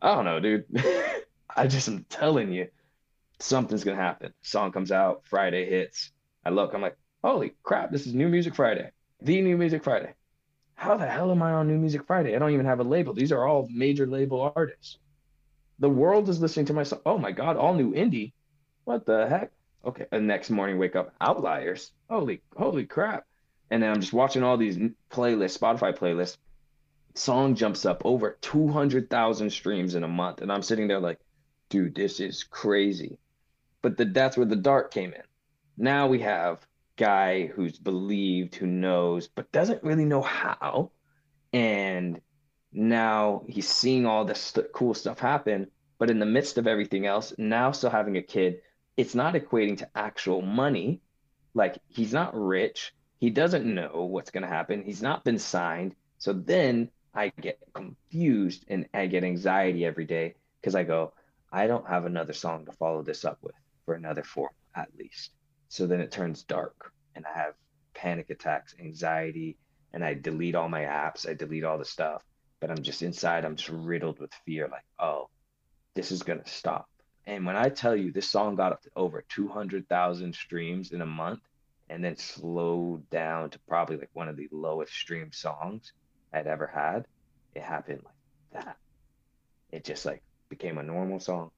I 0.00 0.14
don't 0.14 0.24
know, 0.24 0.40
dude. 0.40 0.64
I 1.56 1.66
just 1.66 1.88
am 1.88 2.04
telling 2.08 2.52
you 2.52 2.68
something's 3.38 3.84
gonna 3.84 3.96
happen. 3.96 4.32
Song 4.42 4.72
comes 4.72 4.92
out, 4.92 5.22
Friday 5.24 5.68
hits. 5.68 6.12
I 6.44 6.50
look, 6.50 6.74
I'm 6.74 6.80
like, 6.80 6.96
holy 7.22 7.54
crap, 7.62 7.90
this 7.90 8.06
is 8.06 8.14
New 8.14 8.28
Music 8.28 8.54
Friday. 8.54 8.90
The 9.20 9.40
New 9.40 9.56
Music 9.56 9.84
Friday. 9.84 10.14
How 10.74 10.96
the 10.96 11.06
hell 11.06 11.30
am 11.30 11.42
I 11.42 11.52
on 11.52 11.68
New 11.68 11.78
Music 11.78 12.06
Friday? 12.06 12.34
I 12.34 12.38
don't 12.38 12.52
even 12.52 12.66
have 12.66 12.80
a 12.80 12.84
label. 12.84 13.14
These 13.14 13.32
are 13.32 13.46
all 13.46 13.68
major 13.70 14.06
label 14.06 14.52
artists. 14.56 14.98
The 15.78 15.88
world 15.88 16.28
is 16.28 16.40
listening 16.40 16.66
to 16.66 16.72
my 16.72 16.82
song. 16.82 17.00
Oh 17.06 17.18
my 17.18 17.32
God, 17.32 17.56
all 17.56 17.74
new 17.74 17.92
indie. 17.92 18.32
What 18.84 19.06
the 19.06 19.28
heck? 19.28 19.52
Okay. 19.84 20.06
And 20.10 20.26
next 20.26 20.50
morning, 20.50 20.78
wake 20.78 20.96
up, 20.96 21.14
outliers. 21.20 21.92
Holy, 22.08 22.42
holy 22.56 22.86
crap. 22.86 23.26
And 23.70 23.82
then 23.82 23.90
I'm 23.90 24.00
just 24.00 24.12
watching 24.12 24.42
all 24.42 24.56
these 24.56 24.76
playlists, 25.10 25.58
Spotify 25.58 25.96
playlists. 25.96 26.36
Song 27.14 27.54
jumps 27.54 27.84
up 27.84 28.02
over 28.04 28.38
200,000 28.40 29.50
streams 29.50 29.94
in 29.94 30.04
a 30.04 30.08
month. 30.08 30.40
And 30.40 30.50
I'm 30.50 30.62
sitting 30.62 30.88
there 30.88 31.00
like, 31.00 31.18
dude, 31.72 31.94
this 31.94 32.20
is 32.20 32.44
crazy 32.44 33.18
but 33.82 33.96
the, 33.96 34.04
that's 34.06 34.36
where 34.36 34.46
the 34.46 34.56
dark 34.56 34.94
came 34.94 35.12
in. 35.12 35.22
Now 35.76 36.06
we 36.06 36.20
have 36.20 36.66
guy 36.96 37.46
who's 37.46 37.78
believed, 37.78 38.54
who 38.54 38.66
knows, 38.66 39.26
but 39.26 39.52
doesn't 39.52 39.82
really 39.82 40.04
know 40.04 40.22
how. 40.22 40.92
And 41.52 42.20
now 42.72 43.42
he's 43.48 43.68
seeing 43.68 44.06
all 44.06 44.24
this 44.24 44.40
st- 44.40 44.72
cool 44.72 44.94
stuff 44.94 45.18
happen. 45.18 45.66
But 45.98 46.10
in 46.10 46.18
the 46.18 46.26
midst 46.26 46.58
of 46.58 46.66
everything 46.66 47.06
else, 47.06 47.34
now 47.36 47.72
still 47.72 47.90
having 47.90 48.16
a 48.16 48.22
kid, 48.22 48.60
it's 48.96 49.14
not 49.14 49.34
equating 49.34 49.78
to 49.78 49.88
actual 49.94 50.42
money. 50.42 51.00
Like 51.54 51.78
he's 51.88 52.12
not 52.12 52.34
rich. 52.34 52.94
He 53.18 53.30
doesn't 53.30 53.66
know 53.66 54.06
what's 54.10 54.30
going 54.30 54.42
to 54.42 54.48
happen. 54.48 54.82
He's 54.84 55.02
not 55.02 55.24
been 55.24 55.38
signed. 55.38 55.94
So 56.18 56.32
then 56.32 56.90
I 57.14 57.28
get 57.40 57.58
confused 57.74 58.64
and 58.68 58.86
I 58.94 59.06
get 59.06 59.24
anxiety 59.24 59.84
every 59.84 60.06
day 60.06 60.34
because 60.60 60.74
I 60.74 60.82
go, 60.84 61.12
I 61.52 61.66
don't 61.66 61.86
have 61.86 62.06
another 62.06 62.32
song 62.32 62.64
to 62.64 62.72
follow 62.72 63.02
this 63.02 63.24
up 63.26 63.38
with 63.42 63.54
for 63.84 63.94
another 63.94 64.22
four 64.22 64.50
at 64.74 64.88
least. 64.98 65.32
So 65.68 65.86
then 65.86 66.00
it 66.00 66.10
turns 66.10 66.44
dark 66.44 66.92
and 67.14 67.26
I 67.26 67.38
have 67.38 67.54
panic 67.94 68.30
attacks, 68.30 68.74
anxiety, 68.80 69.58
and 69.92 70.02
I 70.02 70.14
delete 70.14 70.54
all 70.54 70.70
my 70.70 70.82
apps, 70.82 71.28
I 71.28 71.34
delete 71.34 71.64
all 71.64 71.76
the 71.76 71.84
stuff, 71.84 72.24
but 72.60 72.70
I'm 72.70 72.82
just 72.82 73.02
inside, 73.02 73.44
I'm 73.44 73.56
just 73.56 73.68
riddled 73.68 74.18
with 74.18 74.32
fear 74.46 74.66
like, 74.68 74.84
oh, 74.98 75.28
this 75.94 76.10
is 76.10 76.22
going 76.22 76.40
to 76.40 76.48
stop. 76.48 76.88
And 77.26 77.44
when 77.44 77.56
I 77.56 77.68
tell 77.68 77.94
you 77.94 78.10
this 78.10 78.30
song 78.30 78.56
got 78.56 78.72
up 78.72 78.82
to 78.82 78.90
over 78.96 79.22
200,000 79.28 80.34
streams 80.34 80.92
in 80.92 81.02
a 81.02 81.06
month 81.06 81.40
and 81.90 82.02
then 82.02 82.16
slowed 82.16 83.08
down 83.10 83.50
to 83.50 83.58
probably 83.68 83.98
like 83.98 84.10
one 84.14 84.28
of 84.28 84.36
the 84.36 84.48
lowest 84.50 84.94
streamed 84.94 85.34
songs 85.34 85.92
I'd 86.32 86.46
ever 86.46 86.66
had, 86.66 87.06
it 87.54 87.62
happened 87.62 88.00
like 88.04 88.64
that. 88.64 88.76
It 89.70 89.84
just 89.84 90.06
like 90.06 90.22
became 90.56 90.76
a 90.78 90.82
normal 90.82 91.18
song 91.18 91.50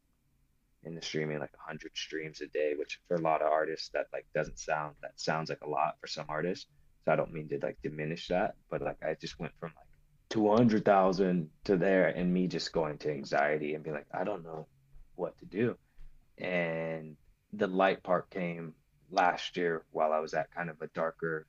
in 0.85 0.95
the 0.95 1.03
streaming 1.03 1.39
like 1.41 1.57
100 1.57 1.91
streams 1.97 2.41
a 2.41 2.47
day 2.47 2.75
which 2.79 3.01
for 3.09 3.17
a 3.17 3.21
lot 3.21 3.43
of 3.43 3.49
artists 3.51 3.89
that 3.89 4.07
like 4.13 4.27
doesn't 4.35 4.59
sound 4.59 4.95
that 5.03 5.19
sounds 5.29 5.49
like 5.49 5.63
a 5.63 5.69
lot 5.69 5.97
for 6.01 6.07
some 6.07 6.27
artists. 6.29 6.67
So 7.05 7.13
i 7.13 7.17
don't 7.17 7.33
mean 7.33 7.49
to 7.49 7.59
like 7.61 7.79
diminish 7.83 8.29
that 8.29 8.55
but 8.71 8.81
like 8.83 9.03
i 9.03 9.15
just 9.21 9.39
went 9.41 9.53
from 9.59 9.73
like 9.77 9.91
200,000 10.31 11.51
to 11.65 11.77
there 11.77 12.07
and 12.09 12.33
me 12.33 12.47
just 12.47 12.73
going 12.73 12.99
to 12.99 13.11
anxiety 13.11 13.75
and 13.75 13.83
being 13.83 13.97
like 13.97 14.07
i 14.13 14.25
don't 14.25 14.45
know 14.45 14.67
what 15.17 15.39
to 15.39 15.47
do. 15.47 15.77
And 16.39 17.17
the 17.53 17.69
light 17.69 18.03
part 18.03 18.31
came 18.31 18.75
last 19.11 19.57
year 19.57 19.85
while 19.91 20.13
i 20.13 20.21
was 20.21 20.35
at 20.35 20.51
kind 20.51 20.71
of 20.71 20.81
a 20.83 20.89
darker 20.89 21.47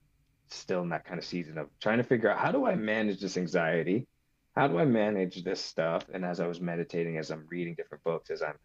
still 0.49 0.81
in 0.81 0.89
that 0.89 1.05
kind 1.05 1.19
of 1.19 1.25
season 1.25 1.57
of 1.57 1.67
trying 1.79 1.97
to 1.97 2.03
figure 2.03 2.29
out 2.29 2.37
how 2.37 2.51
do 2.51 2.65
i 2.65 2.75
manage 2.75 3.19
this 3.19 3.37
anxiety 3.37 4.07
how 4.55 4.67
do 4.67 4.79
i 4.79 4.85
manage 4.85 5.43
this 5.43 5.61
stuff 5.61 6.05
and 6.13 6.25
as 6.25 6.39
i 6.39 6.47
was 6.47 6.61
meditating 6.61 7.17
as 7.17 7.31
i'm 7.31 7.45
reading 7.49 7.75
different 7.75 8.03
books 8.03 8.29
as 8.29 8.41
i'm 8.41 8.57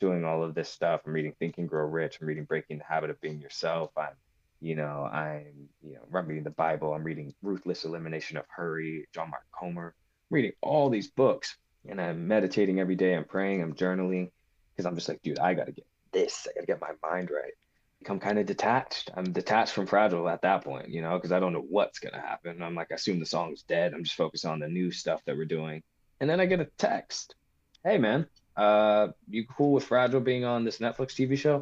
doing 0.00 0.24
all 0.24 0.42
of 0.42 0.54
this 0.54 0.68
stuff. 0.68 1.02
I'm 1.06 1.12
reading 1.12 1.34
Think 1.38 1.58
and 1.58 1.68
Grow 1.68 1.86
Rich. 1.86 2.18
I'm 2.20 2.26
reading 2.26 2.44
Breaking 2.44 2.78
the 2.78 2.84
Habit 2.84 3.10
of 3.10 3.20
Being 3.20 3.40
Yourself. 3.40 3.90
I'm, 3.96 4.14
you 4.60 4.74
know, 4.74 5.08
I'm, 5.12 5.68
you 5.82 5.94
know, 5.94 6.18
I'm 6.18 6.26
reading 6.26 6.44
the 6.44 6.50
Bible. 6.50 6.94
I'm 6.94 7.04
reading 7.04 7.34
Ruthless 7.42 7.84
Elimination 7.84 8.36
of 8.36 8.44
Hurry, 8.48 9.06
John 9.14 9.30
Mark 9.30 9.44
Comer. 9.52 9.94
I'm 10.30 10.34
reading 10.34 10.52
all 10.60 10.90
these 10.90 11.08
books 11.08 11.56
and 11.88 12.00
I'm 12.00 12.28
meditating 12.28 12.80
every 12.80 12.96
day. 12.96 13.14
I'm 13.14 13.24
praying. 13.24 13.62
I'm 13.62 13.74
journaling 13.74 14.30
because 14.72 14.86
I'm 14.86 14.94
just 14.94 15.08
like, 15.08 15.22
dude, 15.22 15.38
I 15.38 15.54
got 15.54 15.66
to 15.66 15.72
get 15.72 15.86
this. 16.12 16.46
I 16.48 16.54
got 16.54 16.60
to 16.60 16.66
get 16.66 16.80
my 16.80 17.08
mind 17.08 17.30
right. 17.30 17.52
Become 18.00 18.20
kind 18.20 18.38
of 18.38 18.46
detached. 18.46 19.10
I'm 19.16 19.32
detached 19.32 19.72
from 19.72 19.86
fragile 19.86 20.28
at 20.28 20.42
that 20.42 20.64
point, 20.64 20.88
you 20.88 21.02
know, 21.02 21.16
because 21.16 21.32
I 21.32 21.40
don't 21.40 21.52
know 21.52 21.64
what's 21.68 21.98
gonna 21.98 22.20
happen. 22.20 22.62
I'm 22.62 22.74
like, 22.74 22.92
I 22.92 22.94
assume 22.94 23.18
the 23.18 23.26
song's 23.26 23.62
dead. 23.62 23.92
I'm 23.92 24.04
just 24.04 24.16
focused 24.16 24.46
on 24.46 24.60
the 24.60 24.68
new 24.68 24.90
stuff 24.92 25.20
that 25.26 25.36
we're 25.36 25.46
doing. 25.46 25.82
And 26.20 26.30
then 26.30 26.40
I 26.40 26.46
get 26.46 26.60
a 26.60 26.68
text. 26.78 27.34
Hey 27.84 27.98
man, 27.98 28.26
uh, 28.56 29.08
you 29.28 29.46
cool 29.46 29.72
with 29.72 29.84
Fragile 29.84 30.20
being 30.20 30.44
on 30.44 30.64
this 30.64 30.78
Netflix 30.78 31.12
TV 31.12 31.36
show? 31.36 31.60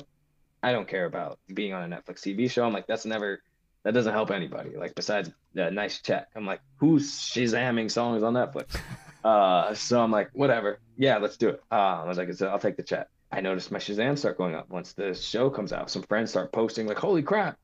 I 0.63 0.73
don't 0.73 0.89
care 0.89 1.05
about 1.05 1.39
being 1.53 1.73
on 1.73 1.91
a 1.91 1.97
Netflix 1.97 2.21
TV 2.21 2.51
show. 2.51 2.65
I'm 2.65 2.73
like, 2.73 2.87
that's 2.87 3.05
never, 3.05 3.43
that 3.85 3.95
doesn't 3.95 4.13
help 4.13 4.31
anybody. 4.31 4.77
Like, 4.77 4.95
besides 4.95 5.31
a 5.55 5.71
nice 5.71 6.01
check, 6.01 6.29
I'm 6.35 6.47
like, 6.47 6.61
who's 6.77 7.13
shazamming 7.13 7.91
songs 7.91 8.23
on 8.23 8.35
Netflix? 8.35 8.79
Uh, 9.25 9.75
so 9.75 10.01
I'm 10.01 10.13
like, 10.13 10.31
whatever. 10.35 10.79
Yeah, 10.97 11.19
let's 11.19 11.37
do 11.37 11.49
it. 11.49 11.61
Uh, 11.69 11.75
I 11.75 12.05
was 12.05 12.17
like, 12.17 12.31
I'll 12.43 12.61
take 12.61 12.77
the 12.77 12.85
chat. 12.85 13.09
I 13.31 13.41
noticed 13.41 13.73
my 13.73 13.79
Shazam 13.79 14.17
start 14.19 14.39
going 14.39 14.55
up 14.55 14.71
once 14.71 14.93
the 14.93 15.15
show 15.15 15.51
comes 15.51 15.73
out. 15.73 15.91
Some 15.91 16.03
friends 16.03 16.31
start 16.31 16.53
posting 16.53 16.87
like, 16.87 16.99
holy 16.99 17.23
crap, 17.23 17.59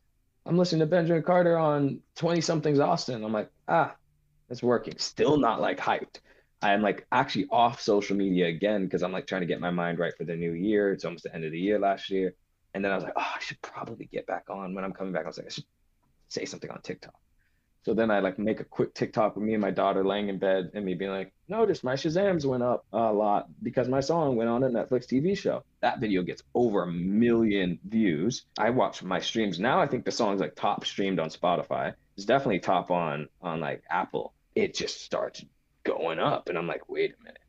I'm 0.44 0.58
listening 0.58 0.80
to 0.80 0.86
Benjamin 0.86 1.22
Carter 1.22 1.56
on 1.56 2.00
20 2.16 2.40
somethings 2.40 2.80
Austin. 2.80 3.24
I'm 3.24 3.32
like, 3.32 3.50
ah, 3.68 3.94
it's 4.50 4.62
working. 4.62 4.94
Still 4.98 5.36
not 5.36 5.60
like 5.60 5.78
hyped. 5.78 6.20
I'm 6.60 6.82
like 6.82 7.06
actually 7.10 7.46
off 7.50 7.80
social 7.80 8.16
media 8.16 8.48
again 8.48 8.84
because 8.84 9.02
I'm 9.02 9.12
like 9.12 9.26
trying 9.26 9.40
to 9.40 9.46
get 9.46 9.60
my 9.60 9.70
mind 9.70 9.98
right 9.98 10.12
for 10.16 10.24
the 10.24 10.36
new 10.36 10.52
year. 10.52 10.92
It's 10.92 11.04
almost 11.04 11.24
the 11.24 11.34
end 11.34 11.44
of 11.44 11.52
the 11.52 11.58
year 11.58 11.78
last 11.78 12.10
year. 12.10 12.34
And 12.74 12.84
then 12.84 12.92
I 12.92 12.94
was 12.94 13.04
like, 13.04 13.14
oh, 13.16 13.32
I 13.34 13.40
should 13.40 13.60
probably 13.62 14.06
get 14.06 14.26
back 14.26 14.44
on 14.48 14.74
when 14.74 14.84
I'm 14.84 14.92
coming 14.92 15.12
back. 15.12 15.24
I 15.24 15.28
was 15.28 15.38
like, 15.38 15.46
I 15.46 15.50
should 15.50 15.64
say 16.28 16.44
something 16.44 16.70
on 16.70 16.80
TikTok. 16.82 17.14
So 17.84 17.94
then 17.94 18.12
I 18.12 18.20
like 18.20 18.38
make 18.38 18.60
a 18.60 18.64
quick 18.64 18.94
TikTok 18.94 19.34
with 19.34 19.44
me 19.44 19.54
and 19.54 19.60
my 19.60 19.72
daughter 19.72 20.04
laying 20.04 20.28
in 20.28 20.38
bed 20.38 20.70
and 20.74 20.84
me 20.84 20.94
being 20.94 21.10
like, 21.10 21.32
notice 21.48 21.82
my 21.82 21.94
Shazams 21.94 22.44
went 22.44 22.62
up 22.62 22.84
a 22.92 23.12
lot 23.12 23.48
because 23.60 23.88
my 23.88 23.98
song 23.98 24.36
went 24.36 24.50
on 24.50 24.62
a 24.62 24.68
Netflix 24.68 25.06
TV 25.06 25.36
show. 25.36 25.64
That 25.80 25.98
video 25.98 26.22
gets 26.22 26.44
over 26.54 26.84
a 26.84 26.92
million 26.92 27.80
views. 27.84 28.44
I 28.56 28.70
watch 28.70 29.02
my 29.02 29.18
streams 29.18 29.58
now. 29.58 29.80
I 29.80 29.88
think 29.88 30.04
the 30.04 30.12
song's 30.12 30.40
like 30.40 30.54
top 30.54 30.84
streamed 30.84 31.18
on 31.18 31.30
Spotify. 31.30 31.94
It's 32.16 32.26
definitely 32.26 32.60
top 32.60 32.90
on 32.92 33.28
on 33.40 33.58
like 33.58 33.82
Apple. 33.90 34.32
It 34.54 34.74
just 34.74 35.02
starts 35.02 35.44
going 35.82 36.18
up, 36.18 36.48
and 36.48 36.58
I'm 36.58 36.66
like, 36.66 36.88
wait 36.88 37.14
a 37.18 37.22
minute, 37.24 37.40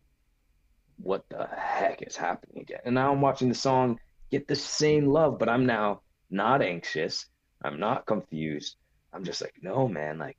what 0.98 1.26
the 1.30 1.48
heck 1.56 2.02
is 2.02 2.16
happening 2.16 2.62
again? 2.62 2.80
And 2.86 2.96
now 2.96 3.12
I'm 3.12 3.22
watching 3.22 3.50
the 3.50 3.56
song 3.56 4.00
get 4.32 4.48
the 4.48 4.56
same 4.56 5.06
love, 5.06 5.38
but 5.38 5.50
I'm 5.50 5.66
now 5.66 6.02
not 6.30 6.62
anxious. 6.62 7.26
I'm 7.64 7.80
not 7.80 8.06
confused. 8.06 8.78
I'm 9.14 9.24
just 9.24 9.42
like, 9.42 9.56
no, 9.62 9.88
man, 9.88 10.18
like 10.18 10.38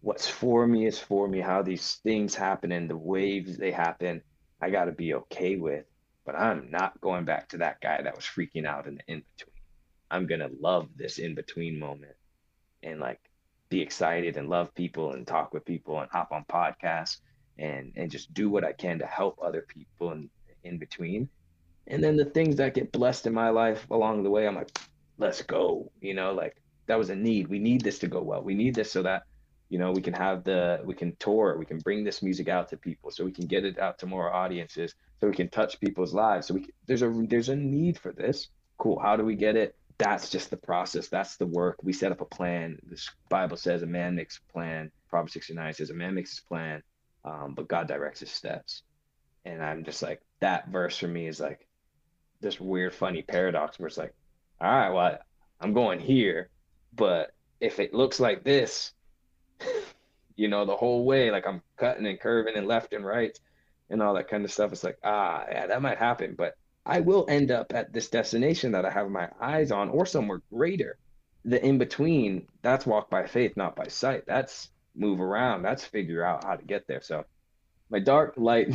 what's 0.00 0.28
for 0.28 0.66
me 0.66 0.86
is 0.86 0.98
for 0.98 1.28
me. 1.28 1.40
How 1.40 1.62
these 1.62 1.96
things 2.02 2.34
happen 2.34 2.72
and 2.72 2.88
the 2.88 2.96
waves 2.96 3.56
they 3.56 3.72
happen, 3.72 4.22
I 4.60 4.70
got 4.70 4.84
to 4.86 4.92
be 4.92 5.14
okay 5.14 5.56
with. 5.56 5.84
But 6.24 6.36
I'm 6.36 6.70
not 6.70 7.00
going 7.00 7.24
back 7.24 7.48
to 7.50 7.58
that 7.58 7.80
guy 7.80 8.02
that 8.02 8.16
was 8.16 8.24
freaking 8.24 8.66
out 8.66 8.86
in 8.86 8.96
the 8.96 9.12
in 9.12 9.22
between. 9.36 9.54
I'm 10.10 10.26
going 10.26 10.40
to 10.40 10.50
love 10.60 10.88
this 10.96 11.18
in 11.18 11.34
between 11.34 11.78
moment 11.78 12.14
and 12.82 13.00
like 13.00 13.20
be 13.68 13.80
excited 13.80 14.36
and 14.36 14.48
love 14.48 14.74
people 14.74 15.12
and 15.12 15.26
talk 15.26 15.52
with 15.52 15.64
people 15.64 16.00
and 16.00 16.08
hop 16.10 16.30
on 16.32 16.44
podcasts 16.44 17.18
and 17.58 17.92
and 17.96 18.10
just 18.10 18.32
do 18.34 18.50
what 18.50 18.64
I 18.64 18.72
can 18.72 18.98
to 18.98 19.06
help 19.06 19.38
other 19.42 19.66
people 19.68 20.12
in 20.12 20.30
in 20.64 20.78
between. 20.78 21.28
And 21.88 22.02
then 22.02 22.16
the 22.16 22.24
things 22.24 22.56
that 22.56 22.74
get 22.74 22.92
blessed 22.92 23.26
in 23.26 23.34
my 23.34 23.50
life 23.50 23.86
along 23.90 24.24
the 24.24 24.30
way, 24.30 24.46
I'm 24.46 24.56
like, 24.56 24.76
let's 25.18 25.42
go. 25.42 25.90
You 26.00 26.14
know, 26.14 26.32
like 26.32 26.56
that 26.86 26.98
was 26.98 27.10
a 27.10 27.16
need. 27.16 27.48
We 27.48 27.58
need 27.58 27.82
this 27.82 27.98
to 28.00 28.08
go 28.08 28.22
well. 28.22 28.42
We 28.42 28.54
need 28.54 28.74
this 28.74 28.90
so 28.90 29.02
that 29.02 29.24
you 29.68 29.78
know 29.78 29.92
we 29.92 30.02
can 30.02 30.14
have 30.14 30.44
the 30.44 30.80
we 30.84 30.94
can 30.94 31.16
tour, 31.16 31.56
we 31.58 31.66
can 31.66 31.78
bring 31.78 32.04
this 32.04 32.22
music 32.22 32.48
out 32.48 32.68
to 32.70 32.76
people, 32.76 33.10
so 33.10 33.24
we 33.24 33.32
can 33.32 33.46
get 33.46 33.64
it 33.64 33.78
out 33.78 33.98
to 34.00 34.06
more 34.06 34.32
audiences, 34.32 34.94
so 35.20 35.26
we 35.26 35.34
can 35.34 35.48
touch 35.48 35.80
people's 35.80 36.14
lives. 36.14 36.46
So 36.46 36.54
we 36.54 36.60
can, 36.60 36.72
there's 36.86 37.02
a 37.02 37.12
there's 37.28 37.48
a 37.48 37.56
need 37.56 37.98
for 37.98 38.12
this. 38.12 38.48
Cool. 38.78 38.98
How 38.98 39.16
do 39.16 39.24
we 39.24 39.34
get 39.34 39.56
it? 39.56 39.74
That's 39.98 40.28
just 40.28 40.50
the 40.50 40.58
process. 40.58 41.08
That's 41.08 41.36
the 41.36 41.46
work. 41.46 41.78
We 41.82 41.92
set 41.92 42.12
up 42.12 42.20
a 42.20 42.26
plan. 42.26 42.78
This 42.82 43.10
Bible 43.30 43.56
says 43.56 43.82
a 43.82 43.86
man 43.86 44.14
makes 44.14 44.38
a 44.38 44.52
plan. 44.52 44.90
Proverbs 45.08 45.32
69 45.32 45.72
says 45.72 45.90
a 45.90 45.94
man 45.94 46.14
makes 46.14 46.30
his 46.30 46.40
plan, 46.40 46.82
um, 47.24 47.54
but 47.54 47.68
God 47.68 47.88
directs 47.88 48.20
his 48.20 48.30
steps. 48.30 48.82
And 49.46 49.62
I'm 49.62 49.84
just 49.84 50.02
like 50.02 50.20
that 50.40 50.68
verse 50.68 50.98
for 50.98 51.08
me 51.08 51.28
is 51.28 51.40
like 51.40 51.66
this 52.40 52.60
weird, 52.60 52.94
funny 52.94 53.22
paradox 53.22 53.78
where 53.78 53.86
it's 53.86 53.96
like, 53.96 54.12
all 54.60 54.70
right, 54.70 54.90
well, 54.90 55.18
I'm 55.60 55.72
going 55.72 56.00
here, 56.00 56.50
but 56.96 57.32
if 57.60 57.78
it 57.78 57.94
looks 57.94 58.20
like 58.20 58.44
this, 58.44 58.92
you 60.36 60.48
know, 60.48 60.64
the 60.64 60.76
whole 60.76 61.04
way, 61.04 61.30
like 61.30 61.46
I'm 61.46 61.62
cutting 61.76 62.06
and 62.06 62.20
curving 62.20 62.56
and 62.56 62.66
left 62.66 62.92
and 62.92 63.04
right 63.04 63.38
and 63.88 64.02
all 64.02 64.14
that 64.14 64.28
kind 64.28 64.44
of 64.44 64.52
stuff, 64.52 64.72
it's 64.72 64.84
like, 64.84 64.98
ah, 65.04 65.44
yeah, 65.48 65.66
that 65.66 65.82
might 65.82 65.98
happen, 65.98 66.34
but 66.36 66.56
I 66.84 67.00
will 67.00 67.26
end 67.28 67.50
up 67.50 67.72
at 67.74 67.92
this 67.92 68.08
destination 68.08 68.72
that 68.72 68.84
I 68.84 68.90
have 68.90 69.10
my 69.10 69.28
eyes 69.40 69.72
on 69.72 69.88
or 69.90 70.06
somewhere 70.06 70.42
greater. 70.52 70.98
The 71.44 71.64
in 71.64 71.78
between, 71.78 72.46
that's 72.62 72.86
walk 72.86 73.10
by 73.10 73.26
faith, 73.26 73.56
not 73.56 73.76
by 73.76 73.88
sight. 73.88 74.24
That's 74.26 74.70
move 74.94 75.20
around. 75.20 75.62
That's 75.62 75.84
figure 75.84 76.24
out 76.24 76.44
how 76.44 76.56
to 76.56 76.64
get 76.64 76.86
there. 76.86 77.02
So 77.02 77.24
my 77.90 77.98
dark 77.98 78.34
light 78.36 78.72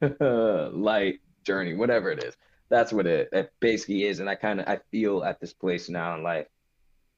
light 0.20 1.20
journey, 1.44 1.74
whatever 1.74 2.10
it 2.10 2.22
is, 2.22 2.36
that's 2.68 2.92
what 2.92 3.06
it, 3.06 3.28
it 3.32 3.52
basically 3.60 4.04
is. 4.04 4.18
And 4.18 4.28
I 4.28 4.34
kind 4.34 4.60
of 4.60 4.68
I 4.68 4.80
feel 4.90 5.22
at 5.22 5.40
this 5.40 5.52
place 5.52 5.88
now 5.88 6.16
in 6.16 6.22
life 6.22 6.46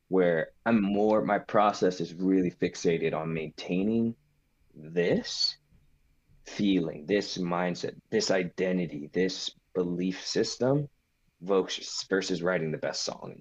where 0.08 0.48
I'm 0.66 0.82
more, 0.82 1.22
my 1.22 1.38
process 1.38 2.00
is 2.00 2.14
really 2.14 2.50
fixated 2.50 3.14
on 3.14 3.32
maintaining 3.32 4.14
this 4.74 5.56
feeling, 6.44 7.06
this 7.06 7.38
mindset, 7.38 7.94
this 8.10 8.30
identity, 8.30 9.10
this 9.12 9.50
belief 9.74 10.26
system 10.26 10.88
versus 11.40 12.42
writing 12.42 12.70
the 12.70 12.78
best 12.78 13.02
song. 13.02 13.40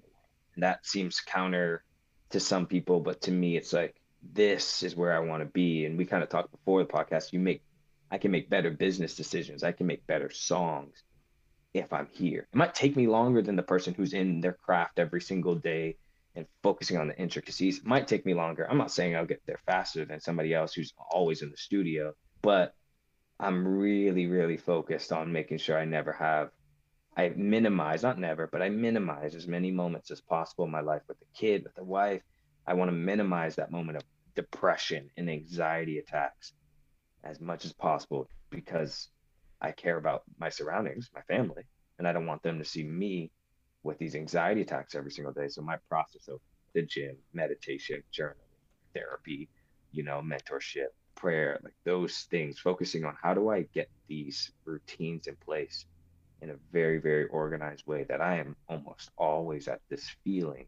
And 0.54 0.62
that 0.62 0.86
seems 0.86 1.20
counter 1.20 1.84
to 2.30 2.40
some 2.40 2.66
people, 2.66 3.00
but 3.00 3.20
to 3.22 3.30
me, 3.30 3.56
it's 3.56 3.72
like, 3.72 3.94
this 4.32 4.82
is 4.82 4.96
where 4.96 5.14
I 5.14 5.18
want 5.20 5.42
to 5.42 5.48
be. 5.48 5.84
And 5.84 5.98
we 5.98 6.06
kind 6.06 6.22
of 6.22 6.28
talked 6.28 6.50
before 6.50 6.82
the 6.82 6.88
podcast, 6.88 7.32
you 7.32 7.38
make, 7.38 7.62
I 8.10 8.18
can 8.18 8.30
make 8.30 8.48
better 8.48 8.70
business 8.70 9.14
decisions. 9.14 9.62
I 9.62 9.72
can 9.72 9.86
make 9.86 10.06
better 10.06 10.30
songs 10.30 11.02
if 11.74 11.92
I'm 11.92 12.08
here. 12.12 12.46
It 12.52 12.56
might 12.56 12.74
take 12.74 12.96
me 12.96 13.06
longer 13.06 13.42
than 13.42 13.56
the 13.56 13.62
person 13.62 13.92
who's 13.94 14.14
in 14.14 14.40
their 14.40 14.52
craft 14.54 14.98
every 14.98 15.20
single 15.20 15.56
day 15.56 15.96
and 16.36 16.46
focusing 16.62 16.96
on 16.96 17.08
the 17.08 17.16
intricacies 17.18 17.82
might 17.84 18.08
take 18.08 18.26
me 18.26 18.34
longer. 18.34 18.68
I'm 18.68 18.78
not 18.78 18.90
saying 18.90 19.14
I'll 19.14 19.26
get 19.26 19.42
there 19.46 19.60
faster 19.66 20.04
than 20.04 20.20
somebody 20.20 20.52
else 20.52 20.74
who's 20.74 20.92
always 21.10 21.42
in 21.42 21.50
the 21.50 21.56
studio, 21.56 22.14
but 22.42 22.74
I'm 23.38 23.66
really, 23.66 24.26
really 24.26 24.56
focused 24.56 25.12
on 25.12 25.32
making 25.32 25.58
sure 25.58 25.78
I 25.78 25.84
never 25.84 26.12
have, 26.12 26.50
I 27.16 27.30
minimize, 27.36 28.02
not 28.02 28.18
never, 28.18 28.46
but 28.46 28.62
I 28.62 28.68
minimize 28.68 29.34
as 29.34 29.46
many 29.46 29.70
moments 29.70 30.10
as 30.10 30.20
possible 30.20 30.64
in 30.64 30.70
my 30.70 30.80
life 30.80 31.02
with 31.08 31.18
the 31.18 31.26
kid, 31.34 31.64
with 31.64 31.74
the 31.74 31.84
wife. 31.84 32.22
I 32.66 32.74
want 32.74 32.88
to 32.88 32.96
minimize 32.96 33.56
that 33.56 33.70
moment 33.70 33.98
of 33.98 34.04
depression 34.34 35.10
and 35.16 35.30
anxiety 35.30 35.98
attacks 35.98 36.52
as 37.22 37.40
much 37.40 37.64
as 37.64 37.72
possible 37.72 38.28
because 38.50 39.08
I 39.60 39.72
care 39.72 39.96
about 39.96 40.22
my 40.38 40.48
surroundings, 40.48 41.10
my 41.14 41.22
family, 41.22 41.64
and 41.98 42.06
I 42.06 42.12
don't 42.12 42.26
want 42.26 42.42
them 42.42 42.58
to 42.58 42.64
see 42.64 42.82
me 42.82 43.30
with 43.84 43.98
these 43.98 44.16
anxiety 44.16 44.62
attacks 44.62 44.94
every 44.94 45.12
single 45.12 45.32
day. 45.32 45.48
So 45.48 45.62
my 45.62 45.76
process 45.88 46.26
of 46.28 46.40
the 46.74 46.82
gym, 46.82 47.16
meditation, 47.32 48.02
journaling, 48.12 48.34
therapy, 48.94 49.48
you 49.92 50.02
know, 50.02 50.22
mentorship, 50.24 50.88
prayer, 51.14 51.60
like 51.62 51.74
those 51.84 52.26
things, 52.30 52.58
focusing 52.58 53.04
on 53.04 53.14
how 53.22 53.34
do 53.34 53.50
I 53.50 53.62
get 53.74 53.88
these 54.08 54.50
routines 54.64 55.28
in 55.28 55.36
place 55.36 55.86
in 56.42 56.50
a 56.50 56.56
very, 56.72 56.98
very 56.98 57.26
organized 57.26 57.86
way 57.86 58.04
that 58.08 58.20
I 58.20 58.38
am 58.38 58.56
almost 58.68 59.10
always 59.16 59.68
at 59.68 59.80
this 59.88 60.10
feeling 60.24 60.66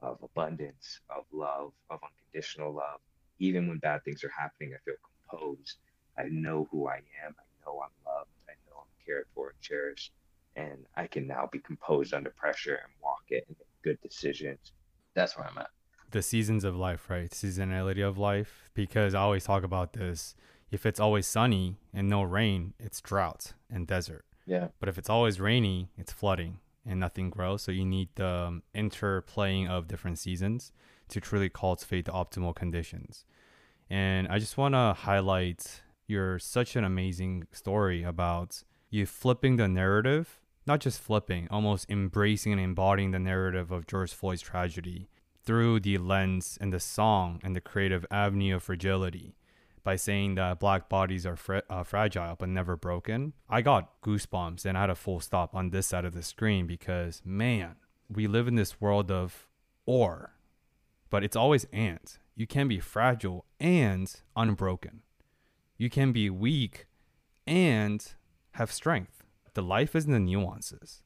of 0.00 0.18
abundance, 0.22 1.00
of 1.10 1.24
love, 1.32 1.72
of 1.90 2.00
unconditional 2.02 2.74
love. 2.74 3.00
Even 3.38 3.68
when 3.68 3.78
bad 3.78 4.02
things 4.04 4.24
are 4.24 4.32
happening, 4.36 4.74
I 4.74 4.78
feel 4.84 4.96
composed. 5.30 5.76
I 6.18 6.24
know 6.30 6.68
who 6.72 6.88
I 6.88 6.96
am. 7.24 7.34
I 7.38 7.46
know 7.64 7.80
I'm 7.80 7.90
loved. 8.04 8.30
I 8.48 8.54
know 8.66 8.78
I'm 8.80 9.06
cared 9.06 9.26
for 9.34 9.50
and 9.50 9.60
cherished 9.60 10.12
and 10.58 10.86
I 10.96 11.06
can 11.06 11.26
now 11.26 11.48
be 11.50 11.60
composed 11.60 12.12
under 12.12 12.30
pressure 12.30 12.80
and 12.82 12.92
walk 13.02 13.22
it 13.28 13.44
and 13.46 13.56
make 13.58 13.82
good 13.82 14.00
decisions. 14.02 14.72
That's 15.14 15.36
where 15.36 15.46
I'm 15.46 15.58
at. 15.58 15.70
The 16.10 16.22
seasons 16.22 16.64
of 16.64 16.74
life, 16.76 17.08
right? 17.08 17.30
Seasonality 17.30 18.06
of 18.06 18.18
life. 18.18 18.70
Because 18.74 19.14
I 19.14 19.20
always 19.20 19.44
talk 19.44 19.62
about 19.62 19.92
this. 19.92 20.34
If 20.70 20.84
it's 20.84 21.00
always 21.00 21.26
sunny 21.26 21.76
and 21.94 22.08
no 22.08 22.22
rain, 22.22 22.74
it's 22.78 23.00
drought 23.00 23.52
and 23.70 23.86
desert. 23.86 24.24
Yeah. 24.46 24.68
But 24.80 24.88
if 24.88 24.98
it's 24.98 25.10
always 25.10 25.40
rainy, 25.40 25.90
it's 25.96 26.12
flooding 26.12 26.58
and 26.84 26.98
nothing 26.98 27.30
grows. 27.30 27.62
So 27.62 27.70
you 27.70 27.84
need 27.84 28.08
the 28.16 28.26
um, 28.26 28.62
interplaying 28.74 29.68
of 29.68 29.86
different 29.86 30.18
seasons 30.18 30.72
to 31.10 31.20
truly 31.20 31.48
cultivate 31.48 32.06
the 32.06 32.12
optimal 32.12 32.54
conditions. 32.54 33.24
And 33.88 34.28
I 34.28 34.38
just 34.38 34.56
want 34.56 34.74
to 34.74 34.94
highlight 34.94 35.82
your 36.06 36.38
such 36.38 36.76
an 36.76 36.84
amazing 36.84 37.46
story 37.52 38.02
about 38.02 38.62
you 38.90 39.06
flipping 39.06 39.56
the 39.56 39.68
narrative 39.68 40.40
not 40.68 40.80
just 40.80 41.00
flipping, 41.00 41.48
almost 41.50 41.90
embracing 41.90 42.52
and 42.52 42.60
embodying 42.60 43.10
the 43.10 43.18
narrative 43.18 43.72
of 43.72 43.86
George 43.86 44.12
Floyd's 44.12 44.42
tragedy 44.42 45.08
through 45.42 45.80
the 45.80 45.96
lens 45.96 46.58
and 46.60 46.72
the 46.72 46.78
song 46.78 47.40
and 47.42 47.56
the 47.56 47.60
creative 47.60 48.04
avenue 48.10 48.56
of 48.56 48.62
fragility 48.62 49.34
by 49.82 49.96
saying 49.96 50.34
that 50.34 50.60
black 50.60 50.90
bodies 50.90 51.24
are 51.24 51.38
uh, 51.70 51.82
fragile 51.82 52.36
but 52.38 52.50
never 52.50 52.76
broken. 52.76 53.32
I 53.48 53.62
got 53.62 54.02
goosebumps 54.02 54.66
and 54.66 54.76
I 54.76 54.82
had 54.82 54.90
a 54.90 54.94
full 54.94 55.20
stop 55.20 55.54
on 55.54 55.70
this 55.70 55.86
side 55.86 56.04
of 56.04 56.12
the 56.12 56.22
screen 56.22 56.66
because, 56.66 57.22
man, 57.24 57.76
we 58.10 58.26
live 58.26 58.46
in 58.46 58.56
this 58.56 58.78
world 58.78 59.10
of 59.10 59.48
or, 59.86 60.34
but 61.08 61.24
it's 61.24 61.36
always 61.36 61.66
and. 61.72 62.18
You 62.36 62.46
can 62.46 62.68
be 62.68 62.78
fragile 62.78 63.46
and 63.58 64.14
unbroken. 64.36 65.00
You 65.78 65.88
can 65.88 66.12
be 66.12 66.28
weak 66.28 66.86
and 67.46 68.06
have 68.52 68.70
strength 68.70 69.17
the 69.58 69.62
life 69.62 69.96
is 69.96 70.04
in 70.04 70.12
the 70.12 70.20
nuances. 70.20 71.02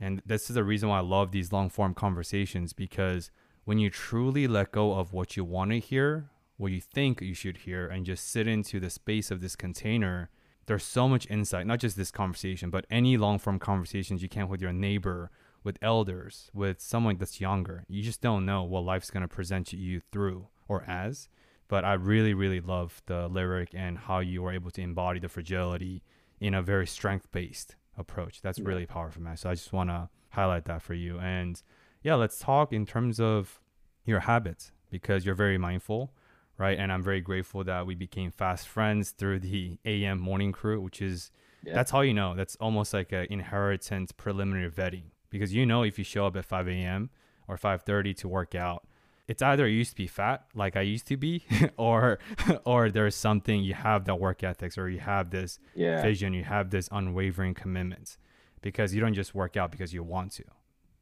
And 0.00 0.20
this 0.26 0.50
is 0.50 0.54
the 0.54 0.64
reason 0.64 0.88
why 0.88 0.98
I 0.98 1.02
love 1.02 1.30
these 1.30 1.52
long 1.52 1.68
form 1.68 1.94
conversations 1.94 2.72
because 2.72 3.30
when 3.66 3.78
you 3.78 3.88
truly 3.88 4.48
let 4.48 4.72
go 4.72 4.94
of 4.94 5.12
what 5.12 5.36
you 5.36 5.44
want 5.44 5.70
to 5.70 5.78
hear, 5.78 6.28
what 6.56 6.72
you 6.72 6.80
think 6.80 7.20
you 7.20 7.34
should 7.34 7.58
hear 7.58 7.86
and 7.86 8.04
just 8.04 8.28
sit 8.28 8.48
into 8.48 8.80
the 8.80 8.90
space 8.90 9.30
of 9.30 9.40
this 9.40 9.54
container 9.54 10.28
there's 10.66 10.82
so 10.82 11.08
much 11.08 11.30
insight 11.30 11.68
not 11.68 11.78
just 11.78 11.96
this 11.96 12.10
conversation 12.10 12.68
but 12.68 12.84
any 12.90 13.16
long 13.16 13.38
form 13.38 13.60
conversations 13.60 14.22
you 14.22 14.28
can 14.28 14.48
with 14.48 14.60
your 14.60 14.72
neighbor 14.72 15.30
with 15.62 15.78
elders 15.80 16.50
with 16.52 16.80
someone 16.80 17.16
that's 17.16 17.40
younger 17.40 17.84
you 17.88 18.02
just 18.02 18.20
don't 18.20 18.44
know 18.44 18.64
what 18.64 18.84
life's 18.84 19.10
going 19.10 19.22
to 19.22 19.28
present 19.28 19.72
you 19.72 20.00
through 20.10 20.48
or 20.66 20.82
as 20.88 21.28
but 21.68 21.84
i 21.84 21.92
really 21.92 22.34
really 22.34 22.60
love 22.60 23.00
the 23.06 23.28
lyric 23.28 23.70
and 23.72 23.96
how 23.96 24.18
you 24.18 24.42
were 24.42 24.52
able 24.52 24.70
to 24.72 24.82
embody 24.82 25.20
the 25.20 25.28
fragility 25.28 26.02
in 26.40 26.54
a 26.54 26.62
very 26.62 26.86
strength 26.86 27.30
based 27.32 27.76
approach 27.96 28.40
that's 28.40 28.60
really 28.60 28.86
powerful 28.86 29.22
man 29.22 29.36
so 29.36 29.50
i 29.50 29.54
just 29.54 29.72
want 29.72 29.90
to 29.90 30.08
highlight 30.30 30.64
that 30.66 30.80
for 30.80 30.94
you 30.94 31.18
and 31.18 31.62
yeah 32.02 32.14
let's 32.14 32.38
talk 32.38 32.72
in 32.72 32.86
terms 32.86 33.18
of 33.18 33.60
your 34.04 34.20
habits 34.20 34.72
because 34.90 35.26
you're 35.26 35.34
very 35.34 35.58
mindful 35.58 36.12
right? 36.58 36.78
And 36.78 36.92
I'm 36.92 37.02
very 37.02 37.20
grateful 37.20 37.64
that 37.64 37.86
we 37.86 37.94
became 37.94 38.30
fast 38.30 38.68
friends 38.68 39.12
through 39.12 39.40
the 39.40 39.78
AM 39.84 40.18
morning 40.18 40.52
crew, 40.52 40.80
which 40.80 41.00
is 41.00 41.30
yeah. 41.64 41.74
that's 41.74 41.90
how 41.92 42.00
you 42.00 42.12
know. 42.12 42.34
That's 42.34 42.56
almost 42.56 42.92
like 42.92 43.12
an 43.12 43.28
inheritance 43.30 44.12
preliminary 44.12 44.70
vetting 44.70 45.04
because 45.30 45.54
you 45.54 45.64
know 45.64 45.84
if 45.84 45.98
you 45.98 46.04
show 46.04 46.26
up 46.26 46.36
at 46.36 46.44
5 46.44 46.68
a.m. 46.68 47.10
or 47.46 47.56
5:30 47.56 48.16
to 48.18 48.28
work 48.28 48.54
out, 48.54 48.86
it's 49.28 49.42
either 49.42 49.68
you 49.68 49.76
used 49.76 49.90
to 49.90 49.96
be 49.96 50.06
fat 50.06 50.46
like 50.54 50.74
I 50.76 50.80
used 50.80 51.06
to 51.08 51.16
be, 51.16 51.44
or 51.76 52.18
or 52.64 52.90
there's 52.90 53.14
something 53.14 53.62
you 53.62 53.74
have 53.74 54.06
that 54.06 54.16
work 54.16 54.42
ethics 54.42 54.78
or 54.78 54.88
you 54.88 55.00
have 55.00 55.30
this 55.30 55.58
yeah. 55.74 56.02
vision, 56.02 56.32
you 56.32 56.44
have 56.44 56.70
this 56.70 56.88
unwavering 56.90 57.54
commitment 57.54 58.16
because 58.62 58.94
you 58.94 59.00
don't 59.00 59.14
just 59.14 59.34
work 59.34 59.56
out 59.56 59.70
because 59.70 59.92
you 59.92 60.02
want 60.02 60.32
to, 60.32 60.44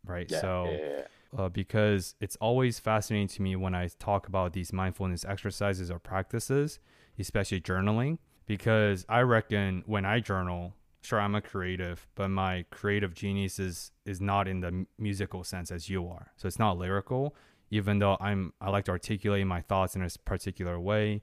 right? 0.04 0.30
Yeah, 0.30 0.40
so 0.40 1.04
uh, 1.36 1.48
because 1.48 2.16
it's 2.20 2.36
always 2.36 2.78
fascinating 2.78 3.28
to 3.28 3.42
me 3.42 3.56
when 3.56 3.74
I 3.74 3.88
talk 3.98 4.26
about 4.26 4.52
these 4.52 4.72
mindfulness 4.72 5.24
exercises 5.24 5.90
or 5.90 5.98
practices, 5.98 6.80
especially 7.18 7.60
journaling, 7.60 8.18
because 8.46 9.06
I 9.08 9.20
reckon 9.20 9.82
when 9.86 10.04
I 10.04 10.20
journal, 10.20 10.74
sure 11.02 11.20
I'm 11.20 11.34
a 11.34 11.40
creative, 11.40 12.06
but 12.16 12.28
my 12.28 12.64
creative 12.70 13.14
genius 13.14 13.60
is 13.60 13.92
is 14.04 14.20
not 14.20 14.48
in 14.48 14.60
the 14.60 14.86
musical 14.98 15.44
sense 15.44 15.70
as 15.70 15.88
you 15.88 16.08
are. 16.08 16.32
So 16.36 16.48
it's 16.48 16.58
not 16.58 16.76
lyrical, 16.76 17.36
even 17.70 17.98
though 17.98 18.16
I'm 18.20 18.52
I 18.60 18.70
like 18.70 18.84
to 18.86 18.92
articulate 18.92 19.46
my 19.46 19.60
thoughts 19.60 19.96
in 19.96 20.02
a 20.02 20.08
particular 20.24 20.78
way. 20.78 21.22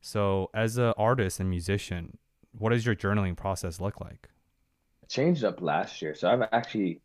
So 0.00 0.50
as 0.54 0.76
an 0.76 0.92
artist 0.96 1.40
and 1.40 1.48
musician, 1.48 2.18
what 2.52 2.70
does 2.70 2.84
your 2.84 2.94
journaling 2.94 3.36
process 3.36 3.80
look 3.80 4.00
like? 4.00 4.28
It 5.02 5.08
changed 5.08 5.44
up 5.44 5.60
last 5.60 6.02
year. 6.02 6.14
So 6.14 6.30
I've 6.30 6.42
actually 6.52 7.00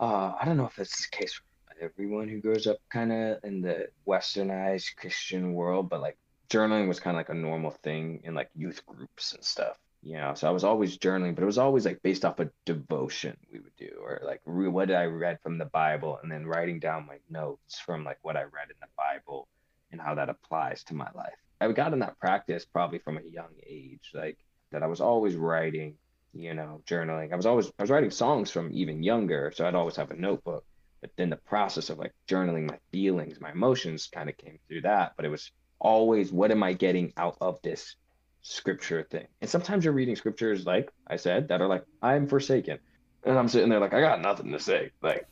uh, 0.00 0.32
I 0.40 0.44
don't 0.44 0.56
know 0.56 0.66
if 0.66 0.78
it's 0.78 1.08
the 1.08 1.16
case 1.16 1.34
for 1.34 1.44
everyone 1.80 2.28
who 2.28 2.40
grows 2.40 2.66
up 2.66 2.78
kind 2.90 3.12
of 3.12 3.38
in 3.44 3.60
the 3.60 3.88
westernized 4.06 4.96
Christian 4.96 5.54
world, 5.54 5.88
but 5.88 6.00
like 6.00 6.16
journaling 6.48 6.88
was 6.88 7.00
kind 7.00 7.16
of 7.16 7.18
like 7.18 7.28
a 7.28 7.34
normal 7.34 7.70
thing 7.70 8.20
in 8.24 8.34
like 8.34 8.50
youth 8.54 8.84
groups 8.86 9.32
and 9.32 9.44
stuff. 9.44 9.78
Know, 10.04 10.34
so 10.34 10.48
I 10.48 10.50
was 10.50 10.64
always 10.64 10.98
journaling, 10.98 11.34
but 11.34 11.42
it 11.42 11.46
was 11.46 11.58
always 11.58 11.86
like 11.86 12.02
based 12.02 12.24
off 12.24 12.40
a 12.40 12.50
devotion 12.66 13.36
we 13.52 13.60
would 13.60 13.76
do, 13.76 13.90
or 14.00 14.20
like 14.24 14.40
re- 14.44 14.68
what 14.68 14.88
did 14.88 14.96
I 14.96 15.04
read 15.04 15.38
from 15.42 15.58
the 15.58 15.64
Bible, 15.66 16.18
and 16.22 16.30
then 16.30 16.46
writing 16.46 16.80
down 16.80 17.06
my 17.06 17.18
notes 17.30 17.78
from 17.78 18.04
like 18.04 18.18
what 18.22 18.36
I 18.36 18.42
read 18.42 18.70
in 18.70 18.76
the 18.80 18.88
Bible 18.96 19.48
and 19.92 20.00
how 20.00 20.14
that 20.16 20.28
applies 20.28 20.82
to 20.84 20.94
my 20.94 21.08
life. 21.14 21.34
I 21.60 21.70
got 21.70 21.92
in 21.92 22.00
that 22.00 22.18
practice 22.18 22.64
probably 22.64 22.98
from 22.98 23.18
a 23.18 23.22
young 23.22 23.54
age, 23.64 24.10
like 24.12 24.38
that 24.72 24.82
I 24.82 24.86
was 24.88 25.00
always 25.00 25.36
writing, 25.36 25.94
you 26.32 26.54
know, 26.54 26.82
journaling. 26.86 27.32
I 27.32 27.36
was 27.36 27.46
always 27.46 27.68
I 27.78 27.82
was 27.82 27.90
writing 27.90 28.10
songs 28.10 28.50
from 28.50 28.70
even 28.72 29.02
younger, 29.02 29.52
so 29.54 29.66
I'd 29.66 29.76
always 29.76 29.96
have 29.96 30.10
a 30.10 30.16
notebook 30.16 30.64
but 31.02 31.10
then 31.16 31.30
the 31.30 31.36
process 31.36 31.90
of 31.90 31.98
like 31.98 32.14
journaling 32.28 32.70
my 32.70 32.78
feelings, 32.92 33.40
my 33.40 33.50
emotions 33.50 34.06
kind 34.06 34.30
of 34.30 34.36
came 34.38 34.58
through 34.66 34.82
that. 34.82 35.12
But 35.16 35.26
it 35.26 35.30
was 35.30 35.50
always, 35.80 36.32
what 36.32 36.52
am 36.52 36.62
I 36.62 36.72
getting 36.72 37.12
out 37.16 37.36
of 37.40 37.60
this 37.62 37.96
scripture 38.42 39.02
thing? 39.02 39.26
And 39.40 39.48
sometimes 39.48 39.84
you're 39.84 39.94
reading 39.94 40.16
scriptures, 40.16 40.66
like 40.66 40.92
I 41.06 41.16
said, 41.16 41.48
that 41.48 41.60
are 41.60 41.68
like, 41.68 41.84
I'm 42.02 42.26
forsaken. 42.26 42.78
And 43.24 43.38
I'm 43.38 43.48
sitting 43.48 43.68
there 43.68 43.80
like, 43.80 43.94
I 43.94 44.00
got 44.00 44.20
nothing 44.20 44.52
to 44.52 44.58
say. 44.58 44.90
Like, 45.00 45.26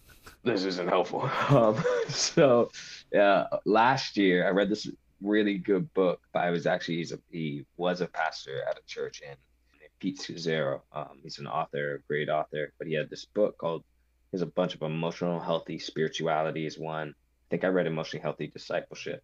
this 0.44 0.64
isn't 0.64 0.88
helpful. 0.88 1.28
Um, 1.50 1.82
so, 2.08 2.70
last 3.64 4.16
year 4.16 4.46
I 4.46 4.50
read 4.50 4.68
this 4.68 4.88
really 5.20 5.58
good 5.58 5.92
book. 5.94 6.20
I 6.34 6.50
was 6.50 6.66
actually 6.66 6.96
he's 6.96 7.12
a, 7.12 7.18
he 7.30 7.66
was 7.76 8.00
a 8.00 8.06
pastor 8.06 8.62
at 8.68 8.78
a 8.78 8.82
church 8.86 9.20
in 9.20 9.34
Pete 9.98 10.18
Scazzero. 10.18 10.80
Um, 10.92 11.18
he's 11.22 11.38
an 11.38 11.46
author, 11.46 12.02
great 12.08 12.28
author, 12.28 12.72
but 12.78 12.86
he 12.86 12.94
had 12.94 13.10
this 13.10 13.26
book 13.26 13.58
called 13.58 13.84
there's 14.30 14.42
a 14.42 14.46
bunch 14.46 14.74
of 14.74 14.82
emotional 14.82 15.40
healthy 15.40 15.78
spirituality 15.78 16.64
is 16.64 16.78
one. 16.78 17.08
I 17.08 17.46
think 17.50 17.64
I 17.64 17.68
read 17.68 17.86
emotionally 17.86 18.22
healthy 18.22 18.46
discipleship, 18.46 19.22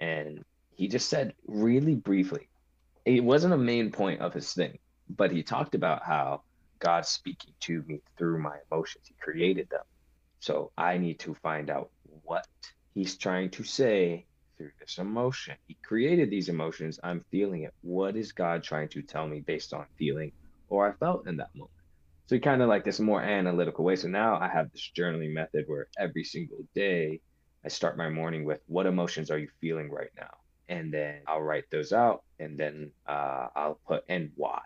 and 0.00 0.44
he 0.76 0.86
just 0.86 1.08
said 1.08 1.34
really 1.46 1.96
briefly, 1.96 2.48
it 3.04 3.24
wasn't 3.24 3.54
a 3.54 3.58
main 3.58 3.90
point 3.92 4.20
of 4.20 4.34
his 4.34 4.52
thing, 4.52 4.78
but 5.08 5.32
he 5.32 5.42
talked 5.42 5.74
about 5.74 6.02
how 6.04 6.42
God's 6.80 7.08
speaking 7.08 7.54
to 7.60 7.82
me 7.86 8.00
through 8.18 8.40
my 8.42 8.56
emotions. 8.70 9.06
He 9.08 9.14
created 9.20 9.68
them, 9.70 9.84
so 10.40 10.72
I 10.76 10.98
need 10.98 11.18
to 11.20 11.34
find 11.34 11.70
out 11.70 11.90
what 12.22 12.46
He's 12.94 13.18
trying 13.18 13.50
to 13.50 13.64
say 13.64 14.26
through 14.56 14.70
this 14.78 14.98
emotion. 14.98 15.56
He 15.66 15.76
created 15.84 16.30
these 16.30 16.48
emotions. 16.48 17.00
I'm 17.02 17.24
feeling 17.30 17.64
it. 17.64 17.74
What 17.80 18.16
is 18.16 18.32
God 18.32 18.62
trying 18.62 18.88
to 18.90 19.02
tell 19.02 19.26
me 19.26 19.40
based 19.40 19.74
on 19.74 19.86
feeling 19.98 20.32
or 20.68 20.88
I 20.88 20.92
felt 20.94 21.26
in 21.26 21.38
that 21.38 21.50
moment? 21.56 21.72
So 22.26 22.38
kind 22.38 22.62
of 22.62 22.68
like 22.68 22.84
this 22.84 23.00
more 23.00 23.20
analytical 23.20 23.84
way. 23.84 23.96
So 23.96 24.08
now 24.08 24.38
I 24.38 24.48
have 24.48 24.70
this 24.70 24.90
journaling 24.96 25.32
method 25.32 25.64
where 25.66 25.88
every 25.98 26.24
single 26.24 26.60
day 26.74 27.20
I 27.64 27.68
start 27.68 27.98
my 27.98 28.08
morning 28.08 28.44
with 28.44 28.60
what 28.66 28.86
emotions 28.86 29.30
are 29.30 29.38
you 29.38 29.48
feeling 29.60 29.90
right 29.90 30.10
now? 30.16 30.30
And 30.68 30.92
then 30.92 31.20
I'll 31.26 31.42
write 31.42 31.70
those 31.70 31.92
out 31.92 32.22
and 32.38 32.58
then 32.58 32.90
uh, 33.06 33.48
I'll 33.54 33.78
put 33.86 34.04
and 34.08 34.30
why. 34.36 34.60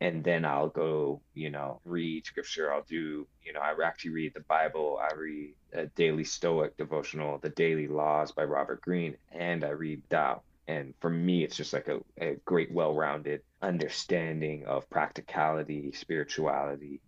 And 0.00 0.22
then 0.22 0.44
I'll 0.44 0.68
go, 0.68 1.20
you 1.34 1.50
know, 1.50 1.80
read 1.84 2.24
scripture. 2.24 2.72
I'll 2.72 2.84
do, 2.88 3.26
you 3.42 3.52
know, 3.52 3.60
I 3.60 3.74
actually 3.84 4.12
read 4.12 4.32
the 4.34 4.40
Bible. 4.40 5.00
I 5.02 5.12
read 5.16 5.54
a 5.72 5.86
daily 5.86 6.22
Stoic 6.22 6.76
devotional, 6.76 7.38
The 7.38 7.48
Daily 7.48 7.88
Laws 7.88 8.30
by 8.30 8.44
Robert 8.44 8.80
Greene, 8.80 9.16
and 9.32 9.64
I 9.64 9.70
read 9.70 10.02
Tao. 10.08 10.42
And 10.68 10.94
for 11.00 11.10
me, 11.10 11.42
it's 11.42 11.56
just 11.56 11.72
like 11.72 11.88
a, 11.88 12.00
a 12.20 12.36
great, 12.44 12.70
well 12.70 12.94
rounded 12.94 13.42
understanding 13.60 14.66
of 14.66 14.88
practicality, 14.88 15.90
spirituality, 15.92 17.00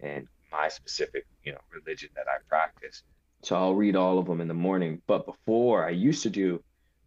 and 0.00 0.28
my 0.52 0.68
specific, 0.68 1.26
you 1.42 1.52
know, 1.52 1.60
religion 1.72 2.10
that 2.14 2.26
I 2.28 2.38
practice. 2.48 3.02
So 3.42 3.56
I'll 3.56 3.74
read 3.74 3.96
all 3.96 4.18
of 4.18 4.26
them 4.26 4.40
in 4.40 4.48
the 4.48 4.54
morning. 4.54 5.02
But 5.06 5.26
before 5.26 5.84
I 5.84 5.90
used 5.90 6.22
to 6.24 6.30
do 6.30 6.62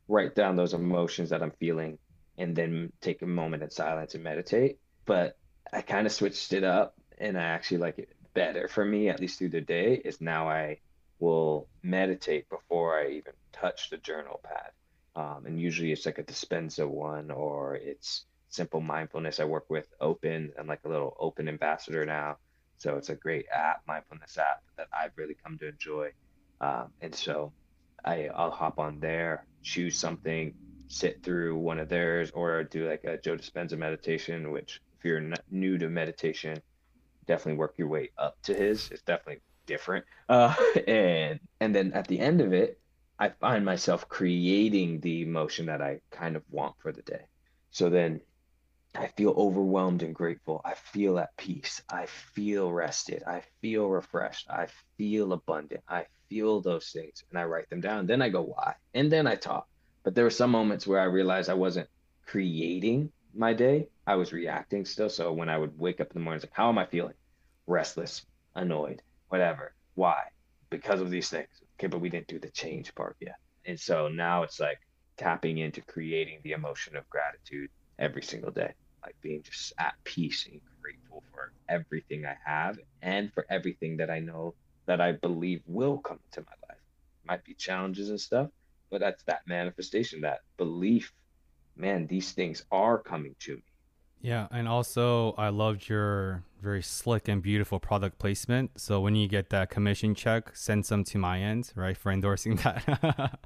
write 0.10 0.36
down 0.36 0.58
those 0.58 0.74
emotions 0.74 1.30
that 1.30 1.42
I'm 1.42 1.52
feeling 1.52 1.98
and 2.38 2.56
then 2.56 2.92
take 3.00 3.22
a 3.22 3.28
moment 3.28 3.64
in 3.64 3.70
silence 3.70 4.16
and 4.16 4.24
meditate. 4.24 4.80
But 5.06 5.38
I 5.72 5.82
kind 5.82 6.06
of 6.06 6.12
switched 6.12 6.52
it 6.52 6.64
up 6.64 6.96
and 7.18 7.38
I 7.38 7.44
actually 7.44 7.78
like 7.78 8.00
it 8.00 8.10
better 8.34 8.68
for 8.68 8.84
me, 8.84 9.10
at 9.10 9.20
least 9.20 9.38
through 9.38 9.50
the 9.50 9.62
day, 9.62 10.02
is 10.04 10.20
now 10.20 10.50
I 10.50 10.80
will 11.20 11.68
meditate 11.84 12.50
before 12.50 13.00
I 13.00 13.10
even 13.12 13.34
touch 13.52 13.90
the 13.90 13.98
journal 13.98 14.40
pad. 14.44 14.72
Um, 15.16 15.46
and 15.46 15.60
usually 15.60 15.92
it's 15.92 16.06
like 16.06 16.18
a 16.18 16.24
Dispenza 16.24 16.88
one 16.88 17.30
or 17.30 17.76
it's 17.76 18.26
simple 18.50 18.82
mindfulness. 18.82 19.40
I 19.40 19.46
work 19.46 19.70
with 19.70 19.88
Open. 20.00 20.52
I'm 20.58 20.68
like 20.68 20.82
a 20.86 20.90
little 20.90 21.16
Open 21.20 21.48
ambassador 21.48 22.06
now. 22.06 22.38
So 22.78 22.96
it's 22.96 23.10
a 23.10 23.16
great 23.16 23.46
app, 23.54 23.82
mindfulness 23.86 24.38
app 24.38 24.64
that 24.78 24.88
I've 24.98 25.12
really 25.18 25.36
come 25.44 25.58
to 25.58 25.68
enjoy. 25.68 26.12
Um, 26.62 26.94
and 27.02 27.14
so 27.14 27.52
I, 28.06 28.30
I'll 28.34 28.52
hop 28.52 28.80
on 28.80 29.00
there, 29.00 29.46
choose 29.62 29.98
something, 30.00 30.54
sit 30.88 31.22
through 31.24 31.58
one 31.58 31.80
of 31.80 31.90
theirs, 31.90 32.32
or 32.32 32.64
do 32.64 32.88
like 32.88 33.04
a 33.04 33.18
Joe 33.18 33.38
Dispenza 33.38 33.78
meditation, 33.78 34.52
which 34.52 34.82
if 35.00 35.06
you're 35.06 35.34
new 35.50 35.78
to 35.78 35.90
meditation, 35.90 36.62
definitely 37.28 37.58
work 37.60 37.76
your 37.78 37.88
way 37.88 38.12
up 38.18 38.36
to 38.44 38.54
his. 38.54 38.90
It's 38.92 39.04
definitely 39.04 39.42
different. 39.66 40.06
Uh, 40.28 40.54
and 40.88 41.40
and 41.60 41.76
then 41.76 41.94
at 41.94 42.08
the 42.08 42.20
end 42.20 42.42
of 42.42 42.54
it, 42.54 42.80
I 43.20 43.30
find 43.30 43.66
myself 43.66 44.08
creating 44.08 45.02
the 45.02 45.22
emotion 45.22 45.68
that 45.68 45.82
I 45.82 46.00
kind 46.12 46.36
of 46.36 46.44
want 46.50 46.76
for 46.80 46.92
the 46.92 47.02
day. 47.04 47.26
So 47.72 47.90
then 47.90 48.22
I 48.96 49.08
feel 49.08 49.32
overwhelmed 49.32 50.04
and 50.04 50.16
grateful. 50.16 50.62
I 50.66 50.74
feel 50.74 51.20
at 51.20 51.36
peace. 51.38 51.82
I 51.90 52.06
feel 52.08 52.72
rested. 52.72 53.24
I 53.26 53.44
feel 53.62 53.88
refreshed. 53.88 54.50
I 54.50 54.68
feel 54.98 55.34
abundant. 55.34 55.84
I 55.88 56.06
feel 56.28 56.62
those 56.62 56.90
things 56.90 57.24
and 57.30 57.40
I 57.40 57.46
write 57.46 57.70
them 57.70 57.82
down. 57.82 58.08
Then 58.08 58.22
I 58.22 58.30
go, 58.30 58.42
why? 58.42 58.76
And 58.94 59.12
then 59.12 59.28
I 59.28 59.36
talk. 59.36 59.68
But 60.04 60.16
there 60.16 60.24
were 60.24 60.30
some 60.30 60.52
moments 60.52 60.88
where 60.88 61.00
I 61.00 61.06
realized 61.06 61.50
I 61.50 61.56
wasn't 61.56 61.90
creating 62.26 63.12
my 63.34 63.54
day. 63.54 63.88
I 64.08 64.16
was 64.16 64.34
reacting 64.34 64.86
still. 64.86 65.10
So 65.10 65.34
when 65.34 65.50
I 65.50 65.58
would 65.58 65.78
wake 65.78 66.02
up 66.02 66.08
in 66.08 66.14
the 66.16 66.20
morning, 66.20 66.38
it's 66.38 66.46
like, 66.46 66.54
how 66.54 66.70
am 66.70 66.78
I 66.78 66.86
feeling? 66.86 67.16
Restless, 67.68 68.26
annoyed, 68.56 69.02
whatever. 69.28 69.74
Why? 69.96 70.24
Because 70.70 71.02
of 71.02 71.10
these 71.12 71.30
things 71.30 71.50
okay, 71.80 71.88
but 71.88 72.02
we 72.02 72.10
didn't 72.10 72.28
do 72.28 72.40
the 72.40 72.50
change 72.50 72.94
part 72.94 73.16
yet. 73.22 73.38
And 73.66 73.80
so 73.80 74.10
now 74.10 74.44
it's 74.44 74.60
like 74.60 74.80
tapping 75.18 75.58
into 75.58 75.82
creating 75.82 76.40
the 76.44 76.52
emotion 76.52 76.96
of 76.98 77.10
gratitude 77.10 77.70
every 78.00 78.24
single 78.24 78.52
day, 78.52 78.74
like 79.04 79.16
being 79.22 79.44
just 79.44 79.74
at 79.78 79.94
peace 80.04 80.48
and 80.52 80.60
grateful 80.82 81.24
for 81.32 81.52
everything 81.68 82.26
I 82.26 82.36
have 82.44 82.80
and 83.02 83.32
for 83.34 83.46
everything 83.50 83.98
that 83.98 84.10
I 84.10 84.20
know 84.20 84.56
that 84.86 85.02
I 85.02 85.12
believe 85.12 85.62
will 85.68 86.00
come 86.00 86.20
into 86.26 86.42
my 86.50 86.68
life. 86.68 86.82
Might 87.28 87.44
be 87.44 87.54
challenges 87.54 88.10
and 88.10 88.20
stuff, 88.20 88.50
but 88.90 89.02
that's 89.02 89.24
that 89.24 89.42
manifestation, 89.46 90.22
that 90.22 90.40
belief. 90.58 91.14
Man, 91.76 92.08
these 92.08 92.32
things 92.32 92.66
are 92.72 92.98
coming 92.98 93.36
to 93.42 93.58
me. 93.58 93.64
Yeah, 94.22 94.48
and 94.52 94.68
also 94.68 95.34
I 95.38 95.50
loved 95.50 95.88
your 95.88 96.44
very 96.62 96.82
slick 96.82 97.30
and 97.30 97.42
beautiful 97.42 97.80
product 97.80 98.20
placement. 98.20 98.72
So 98.80 99.00
when 99.00 99.16
you 99.16 99.30
get 99.30 99.50
that 99.52 99.70
commission 99.70 100.14
check, 100.14 100.56
send 100.56 100.86
some 100.86 101.06
to 101.06 101.18
my 101.18 101.40
end, 101.40 101.72
right, 101.76 101.96
for 101.96 102.12
endorsing 102.12 102.58
that. 102.58 103.40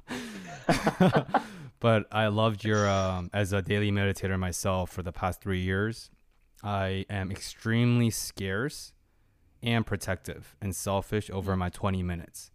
but 1.84 2.06
I 2.10 2.28
loved 2.28 2.64
your 2.64 2.88
um, 2.88 3.28
as 3.34 3.52
a 3.52 3.60
daily 3.60 3.92
meditator 3.92 4.38
myself 4.38 4.88
for 4.88 5.02
the 5.02 5.12
past 5.12 5.42
three 5.42 5.60
years. 5.60 6.08
I 6.62 7.04
am 7.10 7.30
extremely 7.30 8.08
scarce 8.08 8.94
and 9.62 9.84
protective 9.84 10.56
and 10.62 10.74
selfish 10.74 11.28
over 11.28 11.54
my 11.58 11.68
20 11.68 12.02
minutes. 12.02 12.50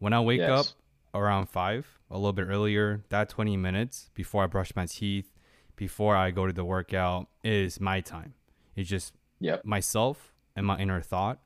When 0.00 0.12
I 0.12 0.18
wake 0.18 0.40
yes. 0.40 0.50
up 0.50 0.66
around 1.14 1.50
five, 1.50 1.86
a 2.10 2.16
little 2.16 2.32
bit 2.32 2.48
earlier, 2.48 3.04
that 3.10 3.28
20 3.28 3.56
minutes 3.56 4.10
before 4.12 4.42
I 4.42 4.48
brush 4.48 4.74
my 4.74 4.86
teeth, 4.86 5.30
before 5.76 6.16
I 6.16 6.32
go 6.32 6.48
to 6.48 6.52
the 6.52 6.64
workout 6.64 7.28
is 7.44 7.80
my 7.80 8.00
time. 8.00 8.34
It's 8.74 8.90
just 8.90 9.12
yep. 9.38 9.64
myself 9.64 10.34
and 10.56 10.66
my 10.66 10.78
inner 10.78 11.00
thought. 11.00 11.38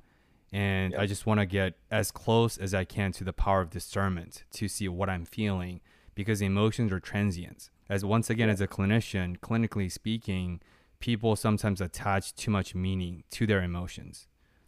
And 0.51 0.93
yep. 0.93 1.03
I 1.03 1.05
just 1.05 1.27
want 1.27 1.41
to 1.41 1.47
get 1.47 1.75
as 1.91 2.11
close 2.11 2.57
as 2.57 2.73
I 2.73 2.87
can 2.87 3.13
to 3.13 3.23
the 3.25 3.35
power 3.35 3.61
of 3.61 3.69
discernment 3.69 4.45
to 4.53 4.67
see 4.67 4.89
what 4.89 5.11
I'm 5.11 5.27
feeling 5.27 5.83
because 6.19 6.43
emotions 6.43 6.91
are 6.91 6.99
transient. 6.99 7.71
As 7.89 8.05
once 8.05 8.29
again, 8.29 8.51
as 8.51 8.61
a 8.61 8.67
clinician, 8.67 9.39
clinically 9.39 9.89
speaking, 9.89 10.61
people 10.99 11.37
sometimes 11.37 11.81
attach 11.81 12.35
too 12.35 12.51
much 12.51 12.75
meaning 12.75 13.23
to 13.31 13.47
their 13.47 13.63
emotions. 13.63 14.27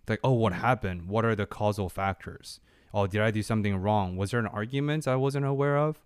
Like, 0.09 0.21
oh, 0.23 0.35
what 0.35 0.53
happened? 0.53 1.09
What 1.09 1.25
are 1.25 1.35
the 1.35 1.47
causal 1.47 1.89
factors? 1.89 2.61
Oh, 2.95 3.09
did 3.09 3.21
I 3.21 3.33
do 3.33 3.43
something 3.43 3.77
wrong? 3.79 4.17
Was 4.17 4.31
there 4.31 4.39
an 4.39 4.47
argument 4.47 5.09
I 5.09 5.17
wasn't 5.17 5.45
aware 5.45 5.77
of? 5.77 5.99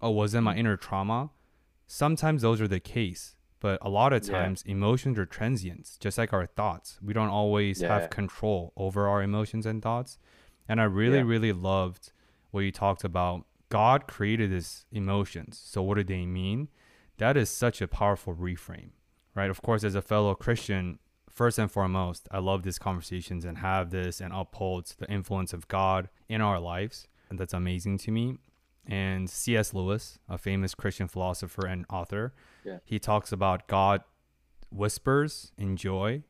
Oh, 0.00 0.10
was 0.10 0.34
it 0.34 0.40
my 0.42 0.54
inner 0.54 0.76
trauma? 0.76 1.30
Sometimes 1.88 2.42
those 2.42 2.60
are 2.60 2.68
the 2.68 2.78
case, 2.78 3.34
but 3.58 3.80
a 3.82 3.88
lot 3.88 4.12
of 4.12 4.22
times 4.22 4.62
yeah. 4.64 4.70
emotions 4.70 5.18
are 5.18 5.26
transient, 5.26 5.96
just 5.98 6.16
like 6.16 6.32
our 6.32 6.46
thoughts. 6.46 7.00
We 7.02 7.12
don't 7.12 7.28
always 7.28 7.82
yeah. 7.82 7.88
have 7.88 8.08
control 8.08 8.72
over 8.76 9.08
our 9.08 9.20
emotions 9.20 9.66
and 9.66 9.82
thoughts. 9.82 10.18
And 10.68 10.80
I 10.80 10.84
really, 10.84 11.16
yeah. 11.16 11.24
really 11.24 11.52
loved 11.52 12.12
what 12.52 12.60
you 12.60 12.70
talked 12.70 13.02
about 13.02 13.46
God 13.72 14.06
created 14.06 14.52
these 14.52 14.84
emotions. 14.92 15.58
So 15.64 15.82
what 15.82 15.94
do 15.94 16.04
they 16.04 16.26
mean? 16.26 16.68
That 17.16 17.38
is 17.38 17.48
such 17.48 17.80
a 17.80 17.88
powerful 17.88 18.34
reframe, 18.34 18.90
right? 19.34 19.48
Of 19.48 19.62
course, 19.62 19.82
as 19.82 19.94
a 19.94 20.02
fellow 20.02 20.34
Christian, 20.34 20.98
first 21.30 21.58
and 21.58 21.72
foremost, 21.72 22.28
I 22.30 22.40
love 22.40 22.64
these 22.64 22.78
conversations 22.78 23.46
and 23.46 23.56
have 23.56 23.88
this 23.88 24.20
and 24.20 24.30
upholds 24.34 24.94
the 24.96 25.10
influence 25.10 25.54
of 25.54 25.68
God 25.68 26.10
in 26.28 26.42
our 26.42 26.60
lives. 26.60 27.08
And 27.30 27.38
that's 27.38 27.54
amazing 27.54 27.96
to 28.00 28.10
me. 28.10 28.36
And 28.86 29.30
C.S. 29.30 29.72
Lewis, 29.72 30.18
a 30.28 30.36
famous 30.36 30.74
Christian 30.74 31.08
philosopher 31.08 31.66
and 31.66 31.86
author, 31.88 32.34
yeah. 32.66 32.80
he 32.84 32.98
talks 32.98 33.32
about 33.32 33.68
God 33.68 34.02
whispers 34.70 35.52
in 35.56 35.78
joy, 35.78 36.24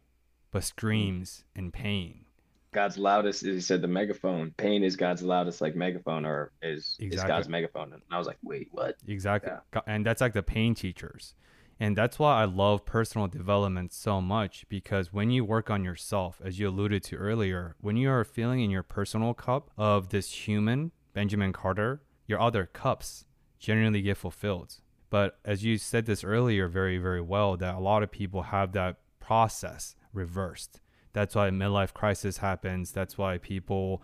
but 0.53 0.63
screams 0.63 1.43
in 1.57 1.73
pain. 1.73 2.27
God's 2.73 2.99
loudest 2.99 3.45
is 3.45 3.55
he 3.55 3.61
said 3.61 3.83
the 3.83 3.89
megaphone. 3.89 4.55
Pain 4.57 4.83
is 4.83 4.97
God's 4.97 5.23
loudest 5.23 5.61
like 5.61 5.77
megaphone 5.77 6.25
or 6.25 6.53
is 6.63 6.97
exactly. 6.99 7.17
is 7.17 7.25
God's 7.25 7.49
megaphone. 7.49 7.93
And 7.93 8.03
I 8.11 8.19
was 8.19 8.27
like, 8.27 8.39
wait, 8.43 8.69
what? 8.71 8.97
Exactly. 9.07 9.53
Yeah. 9.75 9.81
And 9.87 10.05
that's 10.05 10.21
like 10.21 10.33
the 10.33 10.43
pain 10.43 10.75
teachers. 10.75 11.35
And 11.79 11.97
that's 11.97 12.19
why 12.19 12.41
I 12.41 12.45
love 12.45 12.85
personal 12.85 13.27
development 13.27 13.93
so 13.93 14.21
much 14.21 14.67
because 14.69 15.13
when 15.13 15.31
you 15.31 15.45
work 15.45 15.71
on 15.71 15.85
yourself, 15.85 16.41
as 16.45 16.59
you 16.59 16.69
alluded 16.69 17.03
to 17.05 17.17
earlier, 17.17 17.77
when 17.81 17.97
you 17.97 18.11
are 18.11 18.25
feeling 18.25 18.61
in 18.61 18.71
your 18.71 18.83
personal 18.83 19.35
cup 19.35 19.71
of 19.77 20.11
this 20.11 20.47
human, 20.47 20.93
Benjamin 21.13 21.53
Carter, 21.53 22.03
your 22.27 22.41
other 22.41 22.67
cups 22.67 23.27
generally 23.59 24.01
get 24.01 24.17
fulfilled. 24.17 24.77
But 25.11 25.39
as 25.45 25.65
you 25.65 25.77
said 25.77 26.07
this 26.07 26.25
earlier 26.25 26.69
very, 26.69 26.99
very 26.99 27.21
well, 27.21 27.57
that 27.57 27.75
a 27.75 27.81
lot 27.81 28.03
of 28.03 28.11
people 28.11 28.45
have 28.45 28.73
that 28.73 28.99
process 29.19 29.95
reversed 30.13 30.81
that's 31.13 31.35
why 31.35 31.51
midlife 31.51 31.93
crisis 31.93 32.39
happens. 32.39 32.93
That's 32.93 33.19
why 33.19 33.39
people 33.39 34.03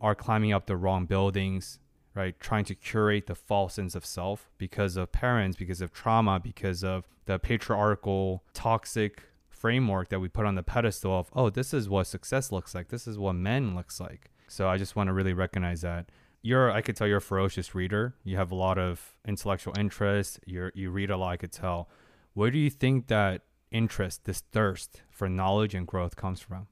are 0.00 0.14
climbing 0.14 0.52
up 0.52 0.66
the 0.66 0.76
wrong 0.76 1.06
buildings, 1.06 1.78
right? 2.14 2.38
Trying 2.40 2.64
to 2.66 2.74
curate 2.74 3.26
the 3.26 3.34
false 3.34 3.74
sense 3.74 3.94
of 3.94 4.06
self 4.06 4.50
because 4.58 4.96
of 4.96 5.12
parents, 5.12 5.56
because 5.56 5.80
of 5.80 5.92
trauma, 5.92 6.40
because 6.40 6.82
of 6.84 7.06
the 7.26 7.38
patriarchal, 7.38 8.44
toxic 8.54 9.22
framework 9.50 10.08
that 10.08 10.20
we 10.20 10.28
put 10.28 10.46
on 10.46 10.54
the 10.54 10.62
pedestal 10.62 11.18
of, 11.18 11.30
oh, 11.34 11.50
this 11.50 11.74
is 11.74 11.88
what 11.88 12.06
success 12.06 12.52
looks 12.52 12.74
like. 12.74 12.88
This 12.88 13.06
is 13.06 13.18
what 13.18 13.34
men 13.34 13.74
looks 13.74 14.00
like. 14.00 14.30
So 14.46 14.68
I 14.68 14.78
just 14.78 14.96
want 14.96 15.08
to 15.08 15.12
really 15.12 15.34
recognize 15.34 15.82
that. 15.82 16.10
You're, 16.40 16.70
I 16.70 16.80
could 16.80 16.96
tell 16.96 17.06
you're 17.06 17.18
a 17.18 17.20
ferocious 17.20 17.74
reader. 17.74 18.14
You 18.24 18.36
have 18.36 18.52
a 18.52 18.54
lot 18.54 18.78
of 18.78 19.16
intellectual 19.26 19.74
interest. 19.78 20.40
You're, 20.46 20.72
you 20.74 20.90
read 20.90 21.10
a 21.10 21.16
lot, 21.16 21.30
I 21.30 21.36
could 21.36 21.52
tell. 21.52 21.88
Where 22.34 22.50
do 22.50 22.58
you 22.58 22.70
think 22.70 23.08
that 23.08 23.42
interest, 23.70 24.24
this 24.24 24.42
thirst 24.52 25.02
for 25.10 25.28
knowledge 25.28 25.74
and 25.74 25.86
growth 25.86 26.16
comes 26.16 26.40
from? 26.40 26.66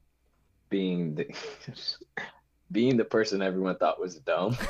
Being 0.70 1.14
the 1.14 1.26
being 2.72 2.96
the 2.96 3.04
person 3.04 3.42
everyone 3.42 3.76
thought 3.76 4.00
was 4.00 4.16
dumb. 4.16 4.56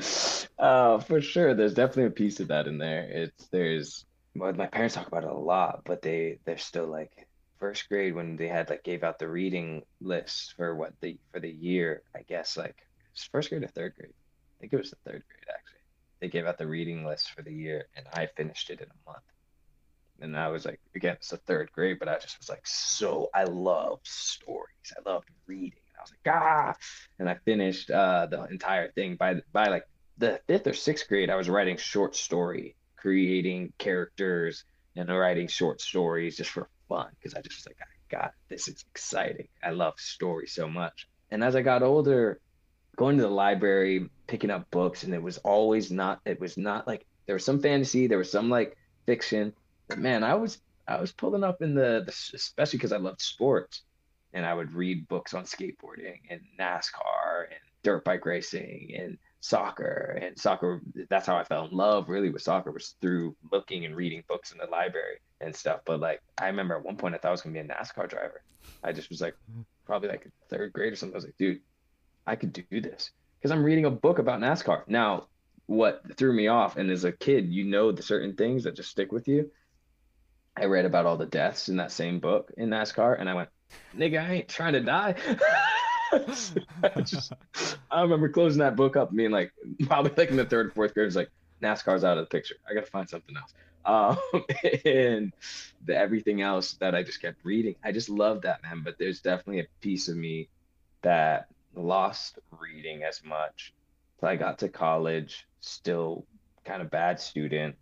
uh, 0.58 0.98
for 0.98 1.20
sure, 1.20 1.54
there's 1.54 1.74
definitely 1.74 2.06
a 2.06 2.10
piece 2.10 2.40
of 2.40 2.48
that 2.48 2.66
in 2.66 2.78
there. 2.78 3.02
It's 3.10 3.46
there's 3.48 4.04
well, 4.34 4.52
my 4.52 4.66
parents 4.66 4.94
talk 4.94 5.06
about 5.06 5.24
it 5.24 5.30
a 5.30 5.34
lot, 5.34 5.82
but 5.84 6.02
they 6.02 6.38
they're 6.44 6.58
still 6.58 6.86
like 6.86 7.26
first 7.58 7.88
grade 7.88 8.14
when 8.14 8.36
they 8.36 8.48
had 8.48 8.70
like 8.70 8.82
gave 8.82 9.02
out 9.04 9.18
the 9.18 9.28
reading 9.28 9.82
list 10.00 10.54
for 10.56 10.74
what 10.74 10.92
the 11.00 11.18
for 11.32 11.40
the 11.40 11.50
year. 11.50 12.02
I 12.14 12.22
guess 12.22 12.56
like 12.56 12.76
first 13.32 13.50
grade 13.50 13.62
or 13.62 13.68
third 13.68 13.94
grade. 13.96 14.12
I 14.12 14.60
think 14.60 14.72
it 14.72 14.76
was 14.76 14.90
the 14.90 14.96
third 15.04 15.22
grade 15.28 15.46
actually 15.48 15.69
they 16.20 16.28
gave 16.28 16.46
out 16.46 16.58
the 16.58 16.66
reading 16.66 17.04
list 17.04 17.30
for 17.30 17.42
the 17.42 17.52
year, 17.52 17.86
and 17.96 18.06
I 18.12 18.26
finished 18.26 18.70
it 18.70 18.80
in 18.80 18.86
a 18.86 19.10
month. 19.10 19.24
And 20.20 20.36
I 20.36 20.48
was 20.48 20.66
like, 20.66 20.80
again, 20.94 21.14
it's 21.14 21.30
the 21.30 21.38
third 21.38 21.72
grade, 21.72 21.98
but 21.98 22.08
I 22.08 22.18
just 22.18 22.38
was 22.38 22.50
like, 22.50 22.66
so 22.66 23.30
I 23.34 23.44
love 23.44 24.00
stories. 24.02 24.92
I 24.96 25.08
loved 25.08 25.28
reading. 25.46 25.80
And 25.88 25.98
I 25.98 26.02
was 26.02 26.12
like, 26.12 26.34
ah, 26.34 26.74
and 27.18 27.28
I 27.28 27.36
finished 27.46 27.90
uh, 27.90 28.26
the 28.26 28.44
entire 28.44 28.92
thing 28.92 29.16
by 29.16 29.40
by 29.52 29.68
like 29.68 29.84
the 30.18 30.40
fifth 30.46 30.66
or 30.66 30.74
sixth 30.74 31.08
grade. 31.08 31.30
I 31.30 31.36
was 31.36 31.48
writing 31.48 31.78
short 31.78 32.14
story, 32.14 32.76
creating 32.96 33.72
characters, 33.78 34.64
and 34.96 35.08
writing 35.08 35.48
short 35.48 35.80
stories 35.80 36.36
just 36.36 36.50
for 36.50 36.68
fun 36.88 37.08
because 37.18 37.34
I 37.34 37.40
just 37.40 37.56
was 37.56 37.66
like, 37.66 37.78
God, 38.10 38.30
this 38.48 38.68
is 38.68 38.84
exciting. 38.92 39.48
I 39.62 39.70
love 39.70 39.94
stories 39.98 40.52
so 40.52 40.68
much. 40.68 41.08
And 41.30 41.42
as 41.42 41.56
I 41.56 41.62
got 41.62 41.82
older, 41.82 42.40
going 42.96 43.16
to 43.16 43.22
the 43.22 43.30
library, 43.30 44.10
picking 44.30 44.50
up 44.50 44.70
books, 44.70 45.02
and 45.02 45.12
it 45.12 45.20
was 45.20 45.38
always 45.38 45.90
not. 45.90 46.20
It 46.24 46.40
was 46.40 46.56
not 46.56 46.86
like 46.86 47.04
there 47.26 47.34
was 47.34 47.44
some 47.44 47.60
fantasy, 47.60 48.06
there 48.06 48.16
was 48.16 48.30
some 48.30 48.48
like 48.48 48.76
fiction, 49.04 49.52
but 49.88 49.98
man, 49.98 50.22
I 50.22 50.34
was 50.34 50.58
I 50.86 51.00
was 51.00 51.10
pulling 51.10 51.42
up 51.44 51.62
in 51.62 51.74
the, 51.74 52.04
the 52.06 52.36
especially 52.36 52.78
because 52.78 52.92
I 52.92 52.98
loved 52.98 53.20
sports, 53.20 53.82
and 54.32 54.46
I 54.46 54.54
would 54.54 54.72
read 54.72 55.08
books 55.08 55.34
on 55.34 55.44
skateboarding 55.44 56.20
and 56.30 56.40
NASCAR 56.58 57.46
and 57.50 57.60
dirt 57.82 58.04
bike 58.04 58.24
racing 58.24 58.92
and 58.96 59.18
soccer 59.42 60.18
and 60.20 60.38
soccer 60.38 60.82
that's 61.08 61.26
how 61.26 61.34
i 61.34 61.42
fell 61.42 61.64
in 61.64 61.74
love 61.74 62.10
really 62.10 62.28
with 62.28 62.42
soccer 62.42 62.70
was 62.70 62.94
through 63.00 63.34
looking 63.50 63.86
and 63.86 63.96
reading 63.96 64.22
books 64.28 64.52
in 64.52 64.58
the 64.58 64.66
library 64.66 65.16
and 65.40 65.56
stuff 65.56 65.80
but 65.86 65.98
like 65.98 66.20
i 66.36 66.46
remember 66.46 66.76
at 66.76 66.84
one 66.84 66.94
point 66.94 67.14
i 67.14 67.16
thought 67.18 67.28
i 67.28 67.30
was 67.30 67.40
going 67.40 67.54
to 67.54 67.62
be 67.62 67.66
a 67.66 67.74
nascar 67.74 68.06
driver 68.06 68.42
i 68.84 68.92
just 68.92 69.08
was 69.08 69.22
like 69.22 69.34
probably 69.86 70.10
like 70.10 70.28
third 70.50 70.70
grade 70.74 70.92
or 70.92 70.96
something 70.96 71.14
i 71.14 71.16
was 71.16 71.24
like 71.24 71.38
dude 71.38 71.58
I 72.26 72.36
could 72.36 72.52
do 72.52 72.80
this 72.80 73.10
because 73.40 73.50
I'm 73.50 73.64
reading 73.64 73.86
a 73.86 73.90
book 73.90 74.18
about 74.18 74.40
NASCAR. 74.40 74.82
Now, 74.86 75.28
what 75.66 76.02
threw 76.16 76.32
me 76.32 76.48
off, 76.48 76.76
and 76.76 76.90
as 76.90 77.04
a 77.04 77.12
kid, 77.12 77.52
you 77.52 77.64
know 77.64 77.90
the 77.92 78.02
certain 78.02 78.34
things 78.34 78.64
that 78.64 78.76
just 78.76 78.90
stick 78.90 79.12
with 79.12 79.28
you. 79.28 79.50
I 80.56 80.64
read 80.66 80.84
about 80.84 81.06
all 81.06 81.16
the 81.16 81.26
deaths 81.26 81.68
in 81.68 81.76
that 81.76 81.92
same 81.92 82.18
book 82.18 82.52
in 82.56 82.68
NASCAR, 82.68 83.18
and 83.18 83.30
I 83.30 83.34
went, 83.34 83.48
"Nigga, 83.96 84.20
I 84.20 84.32
ain't 84.32 84.48
trying 84.48 84.74
to 84.74 84.80
die." 84.80 85.14
I, 86.12 87.00
just, 87.02 87.32
I 87.90 88.02
remember 88.02 88.28
closing 88.28 88.58
that 88.58 88.76
book 88.76 88.96
up, 88.96 89.08
and 89.08 89.16
being 89.16 89.30
like, 89.30 89.52
probably 89.86 90.12
like 90.16 90.30
in 90.30 90.36
the 90.36 90.44
third, 90.44 90.74
fourth 90.74 90.92
grade, 90.92 91.06
it's 91.06 91.16
like 91.16 91.30
NASCAR's 91.62 92.04
out 92.04 92.18
of 92.18 92.24
the 92.24 92.30
picture. 92.30 92.56
I 92.68 92.74
got 92.74 92.84
to 92.84 92.90
find 92.90 93.08
something 93.08 93.36
else. 93.36 93.54
Um, 93.84 94.18
and 94.84 95.32
the 95.84 95.96
everything 95.96 96.42
else 96.42 96.74
that 96.74 96.94
I 96.94 97.02
just 97.02 97.22
kept 97.22 97.44
reading, 97.44 97.76
I 97.82 97.92
just 97.92 98.08
love 98.08 98.42
that 98.42 98.62
man. 98.62 98.82
But 98.84 98.98
there's 98.98 99.20
definitely 99.20 99.60
a 99.60 99.66
piece 99.80 100.08
of 100.08 100.16
me 100.16 100.48
that 101.02 101.48
lost 101.74 102.38
reading 102.58 103.02
as 103.02 103.22
much. 103.24 103.72
So 104.20 104.26
I 104.26 104.36
got 104.36 104.58
to 104.58 104.68
college, 104.68 105.46
still 105.60 106.26
kind 106.64 106.82
of 106.82 106.90
bad 106.90 107.18
student, 107.20 107.76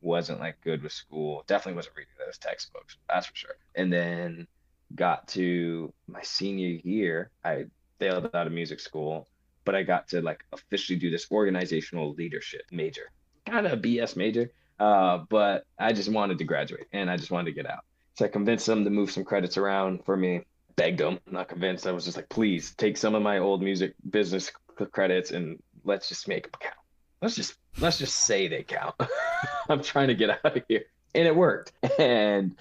wasn't 0.00 0.40
like 0.40 0.60
good 0.62 0.82
with 0.82 0.92
school, 0.92 1.44
definitely 1.46 1.76
wasn't 1.76 1.96
reading 1.96 2.12
those 2.18 2.38
textbooks, 2.38 2.96
that's 3.08 3.26
for 3.26 3.36
sure. 3.36 3.56
And 3.74 3.92
then 3.92 4.46
got 4.94 5.28
to 5.28 5.92
my 6.06 6.22
senior 6.22 6.80
year, 6.82 7.30
I 7.44 7.66
failed 7.98 8.30
out 8.34 8.46
of 8.46 8.52
music 8.52 8.80
school, 8.80 9.28
but 9.64 9.74
I 9.74 9.82
got 9.82 10.08
to 10.08 10.20
like 10.20 10.44
officially 10.52 10.98
do 10.98 11.10
this 11.10 11.30
organizational 11.30 12.14
leadership 12.14 12.62
major, 12.70 13.10
kind 13.46 13.66
of 13.66 13.72
a 13.72 13.76
BS 13.76 14.16
major. 14.16 14.50
Uh, 14.80 15.18
but 15.28 15.64
I 15.78 15.92
just 15.92 16.10
wanted 16.10 16.38
to 16.38 16.44
graduate 16.44 16.86
and 16.92 17.08
I 17.08 17.16
just 17.16 17.30
wanted 17.30 17.50
to 17.50 17.62
get 17.62 17.70
out. 17.70 17.84
So 18.14 18.24
I 18.24 18.28
convinced 18.28 18.66
them 18.66 18.84
to 18.84 18.90
move 18.90 19.10
some 19.10 19.24
credits 19.24 19.56
around 19.56 20.04
for 20.04 20.16
me 20.16 20.42
begged 20.76 21.00
them. 21.00 21.18
I'm 21.26 21.32
not 21.32 21.48
convinced. 21.48 21.86
I 21.86 21.92
was 21.92 22.04
just 22.04 22.16
like, 22.16 22.28
please 22.28 22.74
take 22.76 22.96
some 22.96 23.14
of 23.14 23.22
my 23.22 23.38
old 23.38 23.62
music 23.62 23.94
business 24.10 24.50
credits 24.92 25.30
and 25.30 25.62
let's 25.84 26.08
just 26.08 26.28
make 26.28 26.44
them 26.44 26.58
count. 26.60 26.76
Let's 27.20 27.36
just 27.36 27.54
let's 27.78 27.98
just 27.98 28.16
say 28.16 28.48
they 28.48 28.62
count. 28.62 28.94
I'm 29.68 29.82
trying 29.82 30.08
to 30.08 30.14
get 30.14 30.30
out 30.44 30.56
of 30.56 30.62
here. 30.68 30.84
And 31.14 31.26
it 31.26 31.36
worked. 31.36 31.72
And 31.98 32.56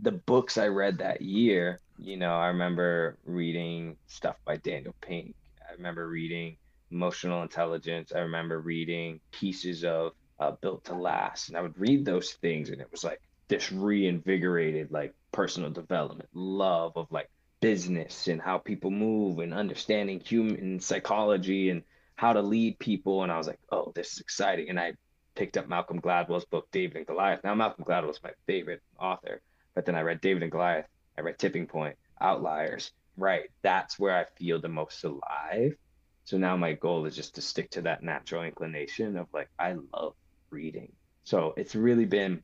the 0.00 0.12
books 0.12 0.56
I 0.58 0.68
read 0.68 0.98
that 0.98 1.20
year, 1.20 1.80
you 1.98 2.16
know, 2.16 2.34
I 2.34 2.48
remember 2.48 3.18
reading 3.24 3.96
stuff 4.06 4.36
by 4.44 4.56
Daniel 4.56 4.94
Pink. 5.00 5.34
I 5.68 5.74
remember 5.74 6.08
reading 6.08 6.56
Emotional 6.90 7.42
Intelligence. 7.42 8.12
I 8.14 8.20
remember 8.20 8.60
reading 8.60 9.20
pieces 9.30 9.84
of 9.84 10.12
uh, 10.38 10.52
Built 10.52 10.84
to 10.86 10.94
Last. 10.94 11.48
And 11.48 11.56
I 11.56 11.60
would 11.60 11.78
read 11.78 12.04
those 12.04 12.32
things 12.32 12.70
and 12.70 12.80
it 12.80 12.90
was 12.90 13.04
like 13.04 13.20
this 13.48 13.70
reinvigorated 13.70 14.90
like 14.90 15.14
personal 15.32 15.70
development, 15.70 16.28
love 16.32 16.92
of 16.96 17.10
like 17.10 17.28
business 17.60 18.28
and 18.28 18.40
how 18.40 18.58
people 18.58 18.90
move 18.90 19.38
and 19.38 19.54
understanding 19.54 20.20
human 20.20 20.80
psychology 20.80 21.70
and 21.70 21.82
how 22.16 22.32
to 22.32 22.42
lead 22.42 22.78
people. 22.78 23.22
And 23.22 23.30
I 23.30 23.38
was 23.38 23.46
like, 23.46 23.60
oh, 23.70 23.92
this 23.94 24.14
is 24.14 24.20
exciting. 24.20 24.68
And 24.68 24.80
I 24.80 24.94
picked 25.34 25.56
up 25.56 25.68
Malcolm 25.68 26.00
Gladwell's 26.00 26.44
book, 26.44 26.68
David 26.72 26.96
and 26.96 27.06
Goliath. 27.06 27.44
Now, 27.44 27.54
Malcolm 27.54 27.84
Gladwell 27.84 28.10
is 28.10 28.20
my 28.22 28.32
favorite 28.46 28.82
author, 28.98 29.40
but 29.74 29.86
then 29.86 29.94
I 29.94 30.02
read 30.02 30.20
David 30.20 30.42
and 30.42 30.52
Goliath. 30.52 30.86
I 31.16 31.22
read 31.22 31.38
Tipping 31.38 31.66
Point, 31.66 31.96
Outliers. 32.20 32.92
Right. 33.16 33.50
That's 33.62 33.98
where 33.98 34.16
I 34.16 34.24
feel 34.38 34.60
the 34.60 34.68
most 34.68 35.04
alive. 35.04 35.76
So 36.24 36.38
now 36.38 36.56
my 36.56 36.74
goal 36.74 37.06
is 37.06 37.16
just 37.16 37.34
to 37.34 37.42
stick 37.42 37.70
to 37.70 37.82
that 37.82 38.02
natural 38.02 38.44
inclination 38.44 39.16
of 39.16 39.26
like, 39.32 39.48
I 39.58 39.76
love 39.92 40.14
reading. 40.50 40.92
So 41.24 41.54
it's 41.56 41.74
really 41.74 42.04
been 42.04 42.42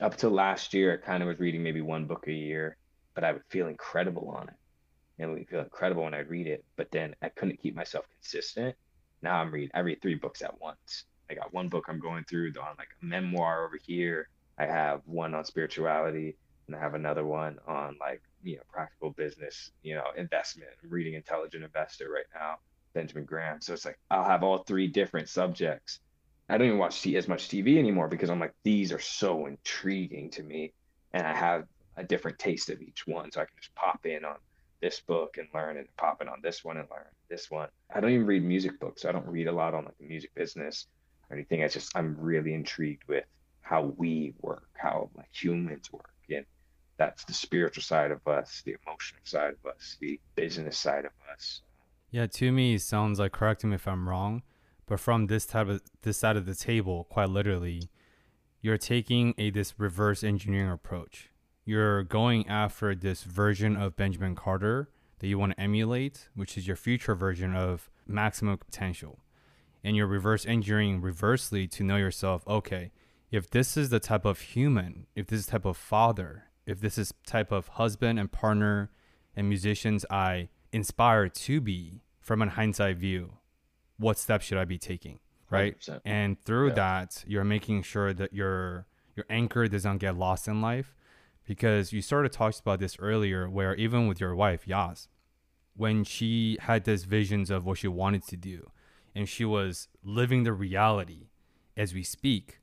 up 0.00 0.16
to 0.18 0.28
last 0.28 0.74
year, 0.74 0.94
I 0.94 1.06
kind 1.06 1.22
of 1.22 1.28
was 1.28 1.38
reading 1.38 1.62
maybe 1.62 1.80
one 1.80 2.06
book 2.06 2.26
a 2.28 2.32
year 2.32 2.76
but 3.14 3.24
I 3.24 3.32
would 3.32 3.44
feel 3.48 3.68
incredible 3.68 4.28
on 4.36 4.48
it. 4.48 4.54
And 5.18 5.32
we'd 5.32 5.48
feel 5.48 5.60
incredible 5.60 6.04
when 6.04 6.14
I 6.14 6.20
read 6.20 6.46
it, 6.46 6.64
but 6.76 6.90
then 6.90 7.14
I 7.22 7.28
couldn't 7.28 7.60
keep 7.62 7.76
myself 7.76 8.04
consistent. 8.10 8.74
Now 9.22 9.36
I'm 9.36 9.52
read 9.52 9.70
I 9.74 9.80
read 9.80 10.02
three 10.02 10.16
books 10.16 10.42
at 10.42 10.60
once. 10.60 11.04
I 11.30 11.34
got 11.34 11.54
one 11.54 11.68
book 11.68 11.86
I'm 11.88 12.00
going 12.00 12.24
through 12.24 12.52
on 12.60 12.74
like 12.76 12.88
a 13.00 13.04
memoir 13.04 13.64
over 13.64 13.78
here. 13.82 14.28
I 14.58 14.66
have 14.66 15.00
one 15.06 15.34
on 15.34 15.44
spirituality, 15.44 16.36
and 16.66 16.76
I 16.76 16.80
have 16.80 16.94
another 16.94 17.24
one 17.24 17.58
on 17.66 17.96
like 18.00 18.22
you 18.42 18.56
know 18.56 18.62
practical 18.70 19.10
business, 19.10 19.70
you 19.82 19.94
know 19.94 20.04
investment. 20.16 20.70
I'm 20.82 20.90
reading 20.90 21.14
Intelligent 21.14 21.64
Investor 21.64 22.10
right 22.10 22.26
now, 22.34 22.56
Benjamin 22.92 23.24
Graham. 23.24 23.60
So 23.60 23.72
it's 23.72 23.84
like 23.84 23.98
I'll 24.10 24.24
have 24.24 24.42
all 24.42 24.58
three 24.58 24.88
different 24.88 25.28
subjects. 25.28 26.00
I 26.48 26.58
don't 26.58 26.66
even 26.66 26.78
watch 26.78 27.06
as 27.06 27.26
much 27.26 27.48
TV 27.48 27.78
anymore 27.78 28.08
because 28.08 28.28
I'm 28.28 28.40
like 28.40 28.54
these 28.62 28.92
are 28.92 29.00
so 29.00 29.46
intriguing 29.46 30.30
to 30.32 30.42
me, 30.42 30.72
and 31.12 31.26
I 31.26 31.34
have 31.34 31.64
a 31.96 32.04
different 32.04 32.38
taste 32.38 32.70
of 32.70 32.80
each 32.82 33.06
one. 33.06 33.30
So 33.30 33.40
I 33.40 33.44
can 33.44 33.56
just 33.60 33.74
pop 33.74 34.06
in 34.06 34.24
on 34.24 34.36
this 34.80 35.00
book 35.00 35.38
and 35.38 35.48
learn 35.54 35.76
and 35.78 35.86
pop 35.96 36.20
in 36.20 36.28
on 36.28 36.40
this 36.42 36.64
one 36.64 36.76
and 36.76 36.88
learn 36.90 37.06
this 37.28 37.50
one. 37.50 37.68
I 37.94 38.00
don't 38.00 38.10
even 38.10 38.26
read 38.26 38.44
music 38.44 38.78
books. 38.80 39.04
I 39.04 39.12
don't 39.12 39.26
read 39.26 39.48
a 39.48 39.52
lot 39.52 39.74
on 39.74 39.84
like 39.84 39.96
the 39.98 40.06
music 40.06 40.34
business 40.34 40.86
or 41.30 41.36
anything. 41.36 41.62
I 41.62 41.68
just 41.68 41.96
I'm 41.96 42.16
really 42.18 42.54
intrigued 42.54 43.04
with 43.08 43.24
how 43.62 43.94
we 43.96 44.34
work, 44.42 44.68
how 44.74 45.10
like 45.16 45.30
humans 45.32 45.90
work. 45.92 46.10
And 46.28 46.44
that's 46.98 47.24
the 47.24 47.32
spiritual 47.32 47.82
side 47.82 48.10
of 48.10 48.26
us, 48.26 48.62
the 48.64 48.76
emotional 48.86 49.22
side 49.24 49.54
of 49.54 49.70
us, 49.70 49.96
the 50.00 50.20
business 50.34 50.78
side 50.78 51.06
of 51.06 51.12
us. 51.32 51.62
Yeah, 52.10 52.26
to 52.26 52.52
me 52.52 52.78
sounds 52.78 53.18
like 53.18 53.32
correct 53.32 53.64
me 53.64 53.74
if 53.74 53.88
I'm 53.88 54.08
wrong, 54.08 54.42
but 54.86 55.00
from 55.00 55.26
this 55.26 55.46
type 55.46 55.68
of 55.68 55.82
this 56.02 56.18
side 56.18 56.36
of 56.36 56.46
the 56.46 56.54
table, 56.54 57.04
quite 57.04 57.30
literally, 57.30 57.88
you're 58.60 58.78
taking 58.78 59.34
a 59.38 59.50
this 59.50 59.74
reverse 59.78 60.22
engineering 60.22 60.70
approach 60.70 61.30
you're 61.64 62.02
going 62.02 62.46
after 62.48 62.94
this 62.94 63.22
version 63.22 63.76
of 63.76 63.96
Benjamin 63.96 64.34
Carter 64.34 64.88
that 65.18 65.26
you 65.26 65.38
want 65.38 65.52
to 65.52 65.60
emulate, 65.60 66.28
which 66.34 66.58
is 66.58 66.66
your 66.66 66.76
future 66.76 67.14
version 67.14 67.54
of 67.54 67.90
maximum 68.06 68.58
potential. 68.58 69.20
And 69.82 69.96
you're 69.96 70.06
reverse 70.06 70.46
engineering 70.46 71.00
reversely 71.00 71.66
to 71.68 71.82
know 71.82 71.96
yourself, 71.96 72.46
okay, 72.46 72.92
if 73.30 73.50
this 73.50 73.76
is 73.76 73.90
the 73.90 74.00
type 74.00 74.24
of 74.24 74.40
human, 74.40 75.06
if 75.14 75.26
this 75.26 75.40
is 75.40 75.46
type 75.46 75.64
of 75.64 75.76
father, 75.76 76.44
if 76.66 76.80
this 76.80 76.98
is 76.98 77.12
type 77.26 77.52
of 77.52 77.68
husband 77.68 78.18
and 78.18 78.30
partner 78.30 78.90
and 79.36 79.48
musicians 79.48 80.04
I 80.10 80.48
inspire 80.72 81.28
to 81.28 81.60
be 81.60 82.02
from 82.20 82.42
a 82.42 82.48
hindsight 82.48 82.98
view, 82.98 83.38
what 83.98 84.18
steps 84.18 84.46
should 84.46 84.58
I 84.58 84.64
be 84.64 84.78
taking? 84.78 85.20
Right. 85.50 85.78
100%. 85.78 86.00
And 86.04 86.40
through 86.44 86.68
yeah. 86.68 86.74
that, 86.74 87.24
you're 87.26 87.44
making 87.44 87.82
sure 87.82 88.12
that 88.12 88.32
your 88.32 88.86
your 89.14 89.26
anchor 89.30 89.68
doesn't 89.68 89.98
get 89.98 90.16
lost 90.16 90.48
in 90.48 90.60
life 90.60 90.96
because 91.44 91.92
you 91.92 92.02
sort 92.02 92.24
of 92.24 92.32
talked 92.32 92.60
about 92.60 92.80
this 92.80 92.96
earlier 92.98 93.48
where 93.48 93.74
even 93.74 94.06
with 94.06 94.20
your 94.20 94.34
wife 94.34 94.66
Yas 94.66 95.08
when 95.76 96.04
she 96.04 96.56
had 96.60 96.84
these 96.84 97.04
visions 97.04 97.50
of 97.50 97.64
what 97.64 97.78
she 97.78 97.88
wanted 97.88 98.26
to 98.26 98.36
do 98.36 98.70
and 99.14 99.28
she 99.28 99.44
was 99.44 99.88
living 100.02 100.44
the 100.44 100.52
reality 100.52 101.28
as 101.76 101.92
we 101.92 102.02
speak 102.02 102.60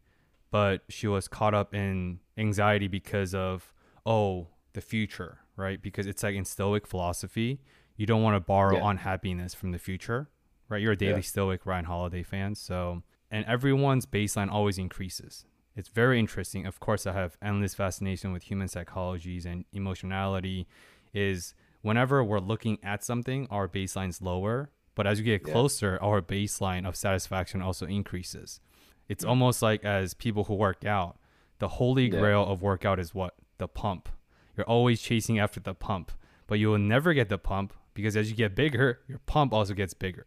but 0.49 0.81
she 0.89 1.07
was 1.07 1.27
caught 1.27 1.53
up 1.53 1.73
in 1.73 2.19
anxiety 2.37 2.87
because 2.87 3.35
of 3.35 3.73
oh 4.05 4.47
the 4.73 4.81
future 4.81 5.39
right 5.55 5.81
because 5.81 6.07
it's 6.07 6.23
like 6.23 6.35
in 6.35 6.45
stoic 6.45 6.87
philosophy 6.87 7.59
you 7.97 8.05
don't 8.05 8.23
want 8.23 8.35
to 8.35 8.39
borrow 8.39 8.77
yeah. 8.77 8.89
unhappiness 8.89 9.53
from 9.53 9.71
the 9.71 9.79
future 9.79 10.29
right 10.69 10.81
you're 10.81 10.93
a 10.93 10.97
daily 10.97 11.15
yeah. 11.15 11.21
stoic 11.21 11.65
ryan 11.65 11.85
holiday 11.85 12.23
fan 12.23 12.55
so 12.55 13.03
and 13.29 13.45
everyone's 13.45 14.05
baseline 14.05 14.49
always 14.49 14.77
increases 14.77 15.45
it's 15.75 15.89
very 15.89 16.19
interesting. 16.19 16.65
Of 16.65 16.79
course, 16.79 17.07
I 17.07 17.13
have 17.13 17.37
endless 17.41 17.73
fascination 17.73 18.33
with 18.33 18.43
human 18.43 18.67
psychologies 18.67 19.45
and 19.45 19.65
emotionality. 19.73 20.67
Is 21.13 21.53
whenever 21.81 22.23
we're 22.23 22.39
looking 22.39 22.77
at 22.83 23.03
something, 23.03 23.47
our 23.49 23.67
baseline's 23.67 24.21
lower, 24.21 24.71
but 24.95 25.07
as 25.07 25.19
you 25.19 25.25
get 25.25 25.43
closer, 25.43 25.97
yeah. 26.01 26.07
our 26.07 26.21
baseline 26.21 26.87
of 26.87 26.95
satisfaction 26.95 27.61
also 27.61 27.85
increases. 27.85 28.59
It's 29.07 29.23
mm-hmm. 29.23 29.29
almost 29.29 29.61
like 29.61 29.83
as 29.83 30.13
people 30.13 30.45
who 30.45 30.55
work 30.55 30.85
out, 30.85 31.17
the 31.59 31.67
holy 31.67 32.09
grail 32.09 32.43
yeah. 32.45 32.51
of 32.51 32.61
workout 32.61 32.99
is 32.99 33.13
what? 33.13 33.35
The 33.57 33.67
pump. 33.67 34.09
You're 34.55 34.67
always 34.67 35.01
chasing 35.01 35.39
after 35.39 35.59
the 35.59 35.73
pump, 35.73 36.11
but 36.47 36.59
you 36.59 36.69
will 36.69 36.77
never 36.77 37.13
get 37.13 37.29
the 37.29 37.37
pump 37.37 37.73
because 37.93 38.15
as 38.15 38.29
you 38.29 38.35
get 38.35 38.55
bigger, 38.55 38.99
your 39.07 39.19
pump 39.19 39.53
also 39.53 39.73
gets 39.73 39.93
bigger. 39.93 40.25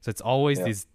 So 0.00 0.10
it's 0.10 0.20
always 0.20 0.62
these 0.62 0.86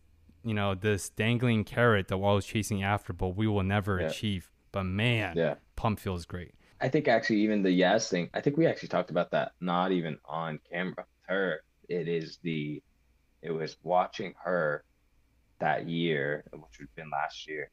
you 0.43 0.53
know 0.53 0.75
this 0.75 1.09
dangling 1.09 1.63
carrot 1.63 2.07
that 2.07 2.17
we're 2.17 2.29
always 2.29 2.45
chasing 2.45 2.83
after, 2.83 3.13
but 3.13 3.29
we 3.29 3.47
will 3.47 3.63
never 3.63 3.99
yeah. 3.99 4.07
achieve. 4.07 4.49
But 4.71 4.83
man, 4.83 5.33
yeah, 5.35 5.55
pump 5.75 5.99
feels 5.99 6.25
great. 6.25 6.53
I 6.81 6.89
think 6.89 7.07
actually 7.07 7.41
even 7.41 7.63
the 7.63 7.71
yes 7.71 8.09
thing. 8.09 8.29
I 8.33 8.41
think 8.41 8.57
we 8.57 8.67
actually 8.67 8.89
talked 8.89 9.09
about 9.09 9.31
that. 9.31 9.51
Not 9.59 9.91
even 9.91 10.17
on 10.25 10.59
camera 10.71 11.05
her. 11.29 11.61
It 11.87 12.07
is 12.07 12.39
the. 12.43 12.81
It 13.41 13.51
was 13.51 13.77
watching 13.83 14.33
her 14.43 14.83
that 15.59 15.87
year, 15.87 16.43
which 16.51 16.61
would 16.79 16.87
have 16.89 16.95
been 16.95 17.09
last 17.09 17.47
year. 17.47 17.71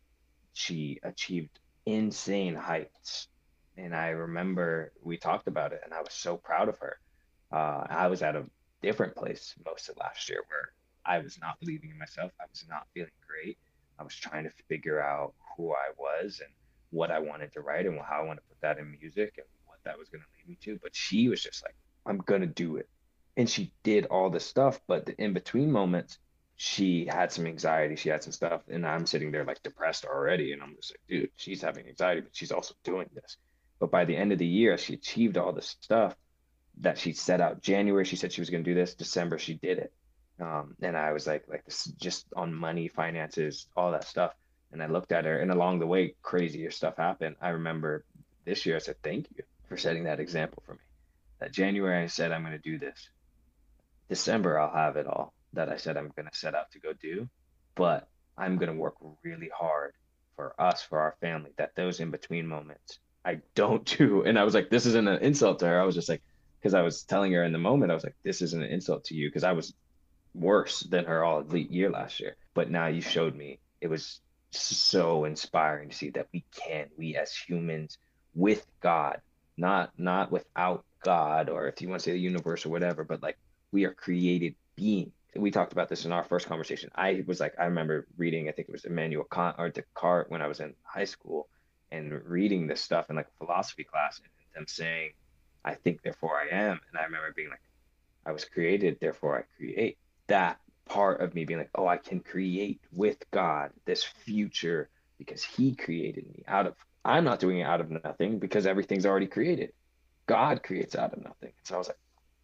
She 0.52 1.00
achieved 1.02 1.58
insane 1.86 2.54
heights, 2.54 3.28
and 3.76 3.94
I 3.94 4.08
remember 4.08 4.92
we 5.02 5.16
talked 5.16 5.48
about 5.48 5.72
it, 5.72 5.80
and 5.84 5.92
I 5.92 6.00
was 6.00 6.12
so 6.12 6.36
proud 6.36 6.68
of 6.68 6.78
her. 6.78 6.98
Uh, 7.52 7.84
I 7.88 8.06
was 8.06 8.22
at 8.22 8.36
a 8.36 8.44
different 8.82 9.16
place 9.16 9.54
most 9.64 9.88
of 9.88 9.96
last 9.96 10.28
year 10.28 10.42
where 10.48 10.70
I 11.06 11.18
was 11.18 11.38
not 11.40 11.58
believing 11.60 11.90
in 11.90 11.98
myself. 11.98 12.32
I 12.40 12.44
was 12.50 12.64
not 12.68 12.86
feeling 12.92 13.10
great. 13.26 13.58
I 13.98 14.02
was 14.02 14.14
trying 14.14 14.44
to 14.44 14.50
figure 14.68 15.00
out 15.00 15.34
who 15.56 15.72
I 15.72 15.90
was 15.96 16.40
and 16.44 16.52
what 16.90 17.10
I 17.10 17.18
wanted 17.18 17.52
to 17.52 17.60
write 17.60 17.86
and 17.86 17.98
how 18.00 18.22
I 18.22 18.24
want 18.24 18.38
to 18.38 18.44
put 18.48 18.60
that 18.60 18.78
in 18.78 18.90
music 18.90 19.34
and 19.38 19.46
what 19.66 19.78
that 19.84 19.98
was 19.98 20.08
going 20.08 20.22
to 20.22 20.26
lead 20.36 20.48
me 20.48 20.58
to. 20.62 20.78
But 20.82 20.94
she 20.94 21.28
was 21.28 21.42
just 21.42 21.62
like, 21.64 21.74
I'm 22.04 22.18
going 22.18 22.40
to 22.40 22.46
do 22.46 22.76
it. 22.76 22.88
And 23.36 23.48
she 23.48 23.72
did 23.82 24.06
all 24.06 24.30
this 24.30 24.44
stuff. 24.44 24.80
But 24.86 25.06
the 25.06 25.14
in 25.22 25.32
between 25.32 25.70
moments, 25.70 26.18
she 26.56 27.06
had 27.06 27.32
some 27.32 27.46
anxiety. 27.46 27.96
She 27.96 28.08
had 28.08 28.22
some 28.22 28.32
stuff. 28.32 28.62
And 28.68 28.86
I'm 28.86 29.06
sitting 29.06 29.30
there 29.30 29.44
like 29.44 29.62
depressed 29.62 30.04
already. 30.04 30.52
And 30.52 30.62
I'm 30.62 30.74
just 30.74 30.92
like, 30.92 31.00
dude, 31.08 31.30
she's 31.36 31.62
having 31.62 31.86
anxiety, 31.86 32.22
but 32.22 32.34
she's 32.34 32.52
also 32.52 32.74
doing 32.84 33.08
this. 33.14 33.36
But 33.78 33.90
by 33.90 34.04
the 34.04 34.16
end 34.16 34.32
of 34.32 34.38
the 34.38 34.46
year, 34.46 34.76
she 34.78 34.94
achieved 34.94 35.36
all 35.36 35.52
this 35.52 35.76
stuff 35.80 36.16
that 36.78 36.98
she 36.98 37.12
set 37.12 37.40
out. 37.40 37.62
January, 37.62 38.04
she 38.04 38.16
said 38.16 38.32
she 38.32 38.40
was 38.40 38.50
going 38.50 38.64
to 38.64 38.70
do 38.70 38.74
this. 38.74 38.94
December, 38.94 39.38
she 39.38 39.54
did 39.54 39.78
it 39.78 39.92
um, 40.40 40.74
and 40.82 40.96
I 40.96 41.12
was 41.12 41.26
like, 41.26 41.44
like 41.48 41.64
this 41.64 41.84
just 42.00 42.26
on 42.36 42.52
money, 42.52 42.88
finances, 42.88 43.66
all 43.76 43.92
that 43.92 44.04
stuff. 44.04 44.32
And 44.72 44.82
I 44.82 44.86
looked 44.86 45.12
at 45.12 45.24
her, 45.24 45.38
and 45.38 45.50
along 45.50 45.78
the 45.78 45.86
way, 45.86 46.14
crazier 46.22 46.70
stuff 46.70 46.96
happened. 46.96 47.36
I 47.40 47.50
remember 47.50 48.04
this 48.44 48.66
year, 48.66 48.76
I 48.76 48.80
said, 48.80 48.96
"Thank 49.02 49.28
you 49.36 49.44
for 49.68 49.76
setting 49.76 50.04
that 50.04 50.20
example 50.20 50.62
for 50.66 50.72
me." 50.72 50.80
That 51.38 51.52
January, 51.52 52.02
I 52.02 52.08
said, 52.08 52.32
"I'm 52.32 52.42
going 52.42 52.52
to 52.52 52.58
do 52.58 52.78
this." 52.78 53.08
December, 54.08 54.58
I'll 54.58 54.74
have 54.74 54.96
it 54.96 55.06
all 55.06 55.32
that 55.52 55.68
I 55.68 55.76
said 55.76 55.96
I'm 55.96 56.12
going 56.14 56.28
to 56.28 56.36
set 56.36 56.54
out 56.54 56.70
to 56.72 56.78
go 56.78 56.92
do, 56.92 57.28
but 57.74 58.08
I'm 58.36 58.56
going 58.56 58.72
to 58.72 58.78
work 58.78 58.94
really 59.24 59.50
hard 59.56 59.94
for 60.36 60.54
us, 60.60 60.82
for 60.82 61.00
our 61.00 61.16
family. 61.20 61.50
That 61.56 61.74
those 61.74 62.00
in 62.00 62.10
between 62.10 62.46
moments, 62.46 62.98
I 63.24 63.40
don't 63.54 63.84
do. 63.98 64.22
And 64.22 64.38
I 64.38 64.44
was 64.44 64.54
like, 64.54 64.70
this 64.70 64.86
isn't 64.86 65.08
an 65.08 65.22
insult 65.22 65.58
to 65.60 65.66
her. 65.66 65.80
I 65.80 65.84
was 65.84 65.94
just 65.94 66.08
like, 66.08 66.22
because 66.58 66.74
I 66.74 66.82
was 66.82 67.02
telling 67.02 67.32
her 67.32 67.44
in 67.44 67.52
the 67.52 67.58
moment, 67.58 67.90
I 67.90 67.94
was 67.94 68.04
like, 68.04 68.16
this 68.22 68.42
isn't 68.42 68.62
an 68.62 68.70
insult 68.70 69.04
to 69.06 69.14
you, 69.14 69.28
because 69.28 69.44
I 69.44 69.52
was 69.52 69.74
worse 70.36 70.80
than 70.80 71.04
her 71.06 71.24
all 71.24 71.40
elite 71.40 71.70
year 71.70 71.90
last 71.90 72.20
year. 72.20 72.36
But 72.54 72.70
now 72.70 72.86
you 72.86 73.00
showed 73.00 73.34
me 73.34 73.60
it 73.80 73.88
was 73.88 74.20
so 74.50 75.24
inspiring 75.24 75.90
to 75.90 75.96
see 75.96 76.10
that 76.10 76.28
we 76.32 76.44
can, 76.54 76.88
we 76.96 77.16
as 77.16 77.34
humans 77.34 77.98
with 78.34 78.66
God, 78.80 79.20
not 79.56 79.92
not 79.98 80.30
without 80.30 80.84
God, 81.02 81.48
or 81.48 81.68
if 81.68 81.80
you 81.80 81.88
want 81.88 82.00
to 82.00 82.04
say 82.04 82.12
the 82.12 82.18
universe 82.18 82.66
or 82.66 82.70
whatever, 82.70 83.04
but 83.04 83.22
like 83.22 83.38
we 83.72 83.84
are 83.84 83.94
created 83.94 84.54
beings 84.76 85.12
we 85.38 85.50
talked 85.50 85.72
about 85.72 85.88
this 85.88 86.04
in 86.04 86.12
our 86.12 86.24
first 86.24 86.48
conversation. 86.48 86.90
I 86.94 87.22
was 87.26 87.40
like, 87.40 87.54
I 87.58 87.64
remember 87.64 88.06
reading, 88.16 88.48
I 88.48 88.52
think 88.52 88.68
it 88.68 88.72
was 88.72 88.84
Immanuel 88.84 89.26
Kant 89.30 89.56
or 89.58 89.68
Descartes 89.68 90.30
when 90.30 90.42
I 90.42 90.46
was 90.46 90.60
in 90.60 90.74
high 90.82 91.04
school 91.04 91.48
and 91.90 92.12
reading 92.24 92.66
this 92.66 92.80
stuff 92.80 93.10
in 93.10 93.16
like 93.16 93.28
a 93.28 93.44
philosophy 93.44 93.84
class 93.84 94.18
and 94.18 94.30
them 94.54 94.66
saying, 94.66 95.12
I 95.64 95.74
think, 95.74 96.02
therefore 96.02 96.38
I 96.38 96.54
am. 96.54 96.80
And 96.88 96.98
I 96.98 97.04
remember 97.04 97.32
being 97.34 97.50
like, 97.50 97.60
I 98.24 98.32
was 98.32 98.44
created, 98.44 98.98
therefore 99.00 99.38
I 99.38 99.42
create. 99.56 99.98
That 100.28 100.58
part 100.88 101.20
of 101.20 101.34
me 101.34 101.44
being 101.44 101.58
like, 101.58 101.70
oh, 101.74 101.86
I 101.86 101.96
can 101.96 102.20
create 102.20 102.80
with 102.92 103.18
God 103.30 103.70
this 103.84 104.04
future 104.04 104.88
because 105.18 105.42
He 105.42 105.74
created 105.74 106.26
me 106.28 106.44
out 106.46 106.66
of, 106.66 106.74
I'm 107.04 107.24
not 107.24 107.40
doing 107.40 107.58
it 107.58 107.64
out 107.64 107.80
of 107.80 107.90
nothing 107.90 108.38
because 108.38 108.66
everything's 108.66 109.06
already 109.06 109.26
created. 109.26 109.72
God 110.26 110.62
creates 110.62 110.96
out 110.96 111.12
of 111.12 111.22
nothing. 111.22 111.52
So 111.64 111.76
I 111.76 111.78
was 111.78 111.88
like, 111.88 111.98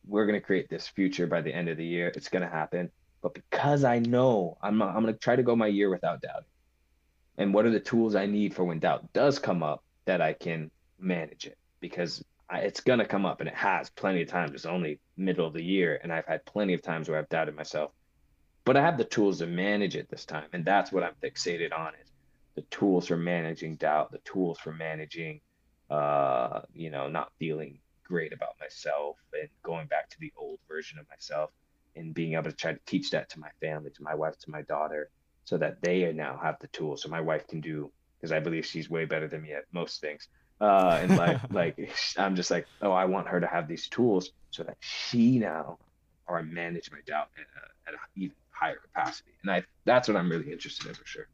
we're 0.06 0.26
going 0.26 0.40
to 0.40 0.44
create 0.44 0.68
this 0.68 0.86
future 0.86 1.26
by 1.26 1.40
the 1.40 1.52
end 1.52 1.68
of 1.68 1.76
the 1.76 1.84
year. 1.84 2.12
It's 2.14 2.28
going 2.28 2.42
to 2.42 2.48
happen. 2.48 2.90
But 3.22 3.34
because 3.34 3.84
I 3.84 4.00
know 4.00 4.58
I'm, 4.62 4.82
I'm 4.82 5.02
going 5.02 5.14
to 5.14 5.20
try 5.20 5.36
to 5.36 5.42
go 5.42 5.54
my 5.54 5.68
year 5.68 5.90
without 5.90 6.22
doubt. 6.22 6.44
And 7.38 7.54
what 7.54 7.66
are 7.66 7.70
the 7.70 7.80
tools 7.80 8.14
I 8.14 8.26
need 8.26 8.54
for 8.54 8.64
when 8.64 8.78
doubt 8.78 9.12
does 9.12 9.38
come 9.38 9.62
up 9.62 9.82
that 10.04 10.20
I 10.20 10.32
can 10.32 10.70
manage 10.98 11.46
it? 11.46 11.56
Because 11.80 12.22
it's 12.58 12.80
going 12.80 12.98
to 12.98 13.04
come 13.04 13.24
up 13.24 13.40
and 13.40 13.48
it 13.48 13.54
has 13.54 13.90
plenty 13.90 14.22
of 14.22 14.28
times. 14.28 14.52
It's 14.54 14.66
only 14.66 15.00
middle 15.16 15.46
of 15.46 15.52
the 15.52 15.62
year. 15.62 16.00
And 16.02 16.12
I've 16.12 16.26
had 16.26 16.44
plenty 16.44 16.74
of 16.74 16.82
times 16.82 17.08
where 17.08 17.18
I've 17.18 17.28
doubted 17.28 17.56
myself. 17.56 17.92
But 18.64 18.76
I 18.76 18.82
have 18.82 18.98
the 18.98 19.04
tools 19.04 19.38
to 19.38 19.46
manage 19.46 19.96
it 19.96 20.08
this 20.08 20.24
time. 20.24 20.48
And 20.52 20.64
that's 20.64 20.92
what 20.92 21.02
I'm 21.02 21.14
fixated 21.22 21.72
on 21.76 21.92
is 22.00 22.12
the 22.54 22.62
tools 22.62 23.08
for 23.08 23.16
managing 23.16 23.76
doubt, 23.76 24.12
the 24.12 24.18
tools 24.18 24.58
for 24.58 24.72
managing, 24.72 25.40
uh, 25.90 26.60
you 26.74 26.90
know, 26.90 27.08
not 27.08 27.32
feeling 27.38 27.78
great 28.04 28.32
about 28.32 28.54
myself 28.60 29.16
and 29.32 29.48
going 29.62 29.86
back 29.86 30.10
to 30.10 30.20
the 30.20 30.32
old 30.36 30.58
version 30.68 30.98
of 30.98 31.08
myself 31.08 31.50
and 31.96 32.14
being 32.14 32.34
able 32.34 32.50
to 32.50 32.52
try 32.52 32.72
to 32.72 32.80
teach 32.86 33.10
that 33.10 33.28
to 33.30 33.40
my 33.40 33.50
family, 33.60 33.90
to 33.90 34.02
my 34.02 34.14
wife, 34.14 34.38
to 34.38 34.50
my 34.50 34.62
daughter, 34.62 35.10
so 35.44 35.58
that 35.58 35.80
they 35.82 36.12
now 36.12 36.38
have 36.42 36.56
the 36.60 36.68
tools. 36.68 37.02
So 37.02 37.08
my 37.08 37.20
wife 37.20 37.46
can 37.46 37.60
do, 37.60 37.90
because 38.16 38.32
I 38.32 38.40
believe 38.40 38.64
she's 38.64 38.88
way 38.88 39.04
better 39.04 39.28
than 39.28 39.42
me 39.42 39.52
at 39.52 39.64
most 39.72 40.00
things. 40.00 40.28
Uh, 40.62 41.00
and 41.02 41.16
like, 41.16 41.40
like 41.50 41.90
I'm 42.16 42.36
just 42.36 42.50
like, 42.50 42.66
oh, 42.80 42.92
I 42.92 43.04
want 43.04 43.28
her 43.28 43.40
to 43.40 43.46
have 43.46 43.68
these 43.68 43.88
tools 43.88 44.30
so 44.50 44.62
that 44.62 44.76
she 44.80 45.38
now, 45.38 45.78
or 46.28 46.38
I 46.38 46.42
manage 46.42 46.90
my 46.90 47.00
doubt 47.06 47.28
at, 47.36 47.42
a, 47.42 47.88
at 47.88 47.94
an 47.94 48.00
even 48.16 48.36
higher 48.50 48.76
capacity. 48.76 49.32
And 49.42 49.50
I, 49.50 49.64
that's 49.84 50.08
what 50.08 50.16
I'm 50.16 50.30
really 50.30 50.52
interested 50.52 50.86
in 50.86 50.94
for 50.94 51.04
sure. 51.04 51.28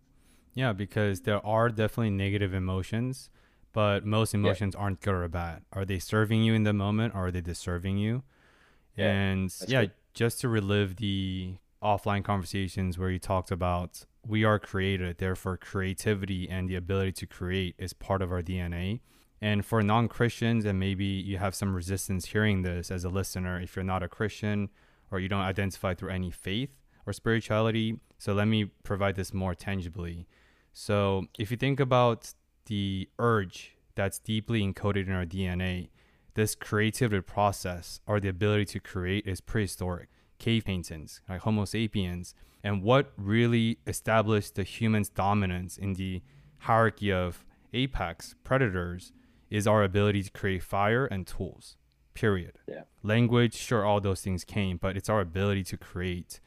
Yeah, 0.55 0.73
because 0.73 1.21
there 1.21 1.45
are 1.47 1.69
definitely 1.69 2.11
negative 2.11 2.55
emotions 2.55 3.31
but 3.73 4.05
most 4.05 4.35
emotions 4.35 4.75
yeah. 4.75 4.81
aren't 4.81 5.01
good 5.01 5.15
or 5.15 5.29
bad. 5.29 5.63
Are 5.73 5.85
they 5.85 5.99
serving 5.99 6.43
you 6.43 6.55
in 6.55 6.65
the 6.65 6.73
moment 6.73 7.15
or 7.15 7.27
are 7.27 7.31
they 7.31 7.41
deserving 7.41 7.99
you? 7.99 8.23
Yeah, 8.97 9.13
and 9.13 9.55
yeah, 9.69 9.83
good. 9.83 9.93
just 10.15 10.41
to 10.41 10.49
relive 10.49 10.97
the 10.97 11.59
offline 11.83 12.25
conversations 12.25 12.99
where 12.99 13.11
you 13.11 13.21
talked 13.21 13.51
about 13.51 14.05
we 14.27 14.43
are 14.43 14.59
created, 14.59 15.19
therefore 15.19 15.57
creativity 15.57 16.49
and 16.51 16.69
the 16.69 16.75
ability 16.75 17.13
to 17.13 17.27
create 17.27 17.77
is 17.79 17.93
part 17.93 18.21
of 18.21 18.33
our 18.33 18.43
DNA. 18.43 19.01
And 19.41 19.65
for 19.65 19.83
non 19.83 20.09
Christians, 20.09 20.65
and 20.65 20.79
maybe 20.79 21.05
you 21.05 21.39
have 21.39 21.55
some 21.55 21.75
resistance 21.75 22.27
hearing 22.27 22.63
this 22.63 22.91
as 22.91 23.05
a 23.05 23.09
listener, 23.09 23.61
if 23.61 23.77
you're 23.77 23.85
not 23.85 24.03
a 24.03 24.09
Christian 24.09 24.69
or 25.11 25.21
you 25.21 25.29
don't 25.29 25.41
identify 25.41 25.95
through 25.95 26.11
any 26.11 26.31
faith 26.31 26.71
or 27.07 27.13
spirituality. 27.13 28.01
So 28.19 28.33
let 28.33 28.47
me 28.47 28.67
provide 28.83 29.15
this 29.15 29.33
more 29.33 29.55
tangibly. 29.55 30.27
So 30.73 31.27
if 31.39 31.51
you 31.51 31.57
think 31.57 31.81
about 31.81 32.35
the 32.67 33.09
urge 33.19 33.79
that's 33.99 34.21
deeply 34.21 34.63
encoded 34.63 35.09
in 35.09 35.13
our 35.13 35.27
DNA. 35.27 35.89
This 36.35 36.55
creativity 36.55 37.21
process 37.21 38.01
or 38.07 38.21
the 38.21 38.29
ability 38.29 38.67
to 38.67 38.81
create 38.81 39.27
is 39.27 39.41
prehistoric. 39.41 40.09
Cave 40.39 40.65
paintings, 40.65 41.21
like 41.29 41.41
Homo 41.41 41.65
sapiens, 41.65 42.33
and 42.63 42.81
what 42.85 43.13
really 43.17 43.79
established 43.89 44.55
the 44.55 44.63
human's 44.63 45.09
dominance 45.09 45.77
in 45.77 45.95
the 45.95 46.23
hierarchy 46.59 47.13
of 47.13 47.45
apex 47.75 48.37
predators 48.45 49.13
is 49.51 49.67
our 49.67 49.83
ability 49.83 50.23
to 50.23 50.31
create 50.31 50.63
fire 50.63 51.07
and 51.07 51.27
tools. 51.27 51.77
Period. 52.15 52.59
Yeah. 52.67 52.83
Language, 53.03 53.55
sure, 53.55 53.85
all 53.85 54.01
those 54.01 54.23
things 54.23 54.45
came, 54.45 54.77
but 54.77 54.97
it's 54.97 55.09
our 55.09 55.21
ability 55.21 55.65
to 55.65 55.77
create. 55.77 56.41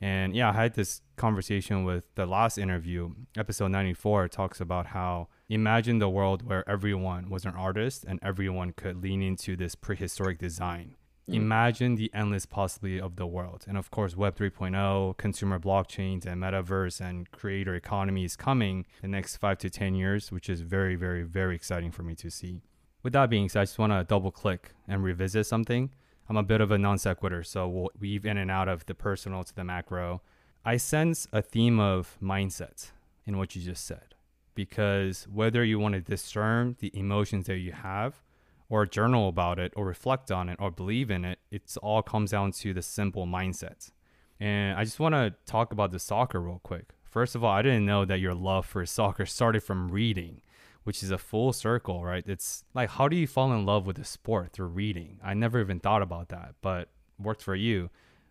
And 0.00 0.34
yeah, 0.34 0.50
I 0.50 0.52
had 0.54 0.74
this 0.74 1.02
conversation 1.16 1.84
with 1.84 2.04
the 2.14 2.24
last 2.24 2.56
interview, 2.56 3.10
episode 3.36 3.68
94, 3.68 4.28
talks 4.28 4.60
about 4.60 4.86
how 4.86 5.28
imagine 5.48 5.98
the 5.98 6.08
world 6.08 6.48
where 6.48 6.66
everyone 6.68 7.28
was 7.28 7.44
an 7.44 7.54
artist 7.54 8.04
and 8.08 8.18
everyone 8.22 8.72
could 8.72 9.02
lean 9.02 9.20
into 9.20 9.56
this 9.56 9.74
prehistoric 9.74 10.38
design. 10.38 10.96
Mm. 11.28 11.34
Imagine 11.34 11.94
the 11.94 12.10
endless 12.14 12.46
possibility 12.46 13.00
of 13.00 13.16
the 13.16 13.26
world. 13.26 13.64
And 13.68 13.76
of 13.76 13.90
course, 13.90 14.16
Web 14.16 14.36
3.0, 14.36 15.16
consumer 15.16 15.58
blockchains, 15.58 16.26
and 16.26 16.42
metaverse 16.42 17.00
and 17.00 17.30
creator 17.30 17.74
economy 17.74 18.24
is 18.24 18.36
coming 18.36 18.86
the 19.02 19.08
next 19.08 19.36
five 19.36 19.58
to 19.58 19.70
10 19.70 19.94
years, 19.94 20.32
which 20.32 20.48
is 20.48 20.60
very, 20.62 20.96
very, 20.96 21.22
very 21.22 21.54
exciting 21.54 21.90
for 21.90 22.02
me 22.02 22.14
to 22.16 22.30
see. 22.30 22.62
With 23.02 23.12
that 23.14 23.30
being 23.30 23.48
said, 23.48 23.60
I 23.60 23.64
just 23.64 23.78
want 23.78 23.92
to 23.92 24.04
double 24.04 24.30
click 24.30 24.70
and 24.86 25.02
revisit 25.02 25.46
something. 25.46 25.90
I'm 26.28 26.36
a 26.36 26.42
bit 26.42 26.60
of 26.60 26.70
a 26.70 26.78
non 26.78 26.98
sequitur, 26.98 27.42
so 27.42 27.68
we'll 27.68 27.90
weave 27.98 28.24
in 28.24 28.36
and 28.36 28.50
out 28.50 28.68
of 28.68 28.86
the 28.86 28.94
personal 28.94 29.42
to 29.42 29.54
the 29.54 29.64
macro. 29.64 30.22
I 30.64 30.76
sense 30.76 31.26
a 31.32 31.42
theme 31.42 31.80
of 31.80 32.18
mindset 32.22 32.90
in 33.26 33.38
what 33.38 33.56
you 33.56 33.62
just 33.62 33.86
said 33.86 34.14
because 34.54 35.26
whether 35.32 35.64
you 35.64 35.78
want 35.78 35.94
to 35.94 36.00
discern 36.00 36.76
the 36.80 36.90
emotions 36.96 37.46
that 37.46 37.56
you 37.56 37.72
have 37.72 38.22
or 38.70 38.86
journal 38.86 39.28
about 39.28 39.58
it 39.58 39.72
or 39.76 39.84
reflect 39.84 40.30
on 40.30 40.48
it 40.48 40.56
or 40.58 40.70
believe 40.70 41.10
in 41.10 41.24
it, 41.24 41.40
it 41.50 41.76
all 41.82 42.02
comes 42.02 42.30
down 42.30 42.52
to 42.52 42.72
the 42.72 42.80
simple 42.80 43.26
mindset. 43.26 43.90
And 44.38 44.78
I 44.78 44.84
just 44.84 45.00
want 45.00 45.14
to 45.14 45.34
talk 45.44 45.72
about 45.72 45.90
the 45.90 45.98
soccer 45.98 46.40
real 46.40 46.60
quick. 46.62 46.90
First 47.04 47.34
of 47.34 47.44
all, 47.44 47.50
I 47.50 47.62
didn't 47.62 47.84
know 47.84 48.04
that 48.04 48.20
your 48.20 48.34
love 48.34 48.64
for 48.64 48.86
soccer 48.86 49.26
started 49.26 49.64
from 49.64 49.90
reading, 49.90 50.40
which 50.84 51.02
is 51.02 51.10
a 51.10 51.18
full 51.18 51.52
circle, 51.52 52.04
right? 52.04 52.24
It's 52.26 52.64
like, 52.72 52.90
how 52.90 53.08
do 53.08 53.16
you 53.16 53.26
fall 53.26 53.52
in 53.52 53.66
love 53.66 53.84
with 53.84 53.98
a 53.98 54.04
sport 54.04 54.52
through 54.52 54.68
reading? 54.68 55.18
I 55.22 55.34
never 55.34 55.60
even 55.60 55.80
thought 55.80 56.00
about 56.00 56.28
that, 56.28 56.54
but 56.62 56.88
worked 57.18 57.42
for 57.42 57.56
you. 57.56 57.90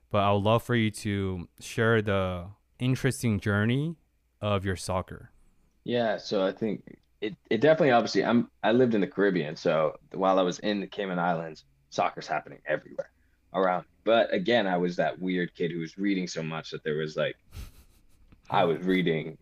But 0.09 0.19
I 0.19 0.31
would 0.31 0.43
love 0.43 0.63
for 0.63 0.73
you 0.73 0.89
to 0.89 1.49
share 1.59 2.01
the 2.01 2.47
interesting 2.79 3.39
journey 3.39 3.97
of 4.41 4.63
your 4.63 4.77
soccer. 4.77 5.31
Yeah, 5.83 6.17
so 6.17 6.45
I 6.45 6.53
think 6.53 6.97
it, 7.21 7.35
it 7.49 7.61
definitely 7.61 7.91
obviously 7.91 8.23
I'm 8.23 8.49
I 8.63 8.71
lived 8.71 8.95
in 8.95 9.01
the 9.01 9.07
Caribbean, 9.07 9.55
so 9.55 9.97
while 10.13 10.39
I 10.39 10.43
was 10.43 10.59
in 10.59 10.79
the 10.79 10.87
Cayman 10.87 11.19
Islands, 11.19 11.65
soccer's 11.89 12.27
happening 12.27 12.59
everywhere 12.65 13.09
around. 13.53 13.85
But 14.03 14.33
again, 14.33 14.67
I 14.67 14.77
was 14.77 14.95
that 14.97 15.19
weird 15.19 15.53
kid 15.55 15.71
who 15.71 15.79
was 15.79 15.97
reading 15.97 16.27
so 16.27 16.41
much 16.43 16.71
that 16.71 16.83
there 16.83 16.97
was 16.97 17.15
like 17.15 17.35
I 18.49 18.63
was 18.63 18.79
reading 18.79 19.37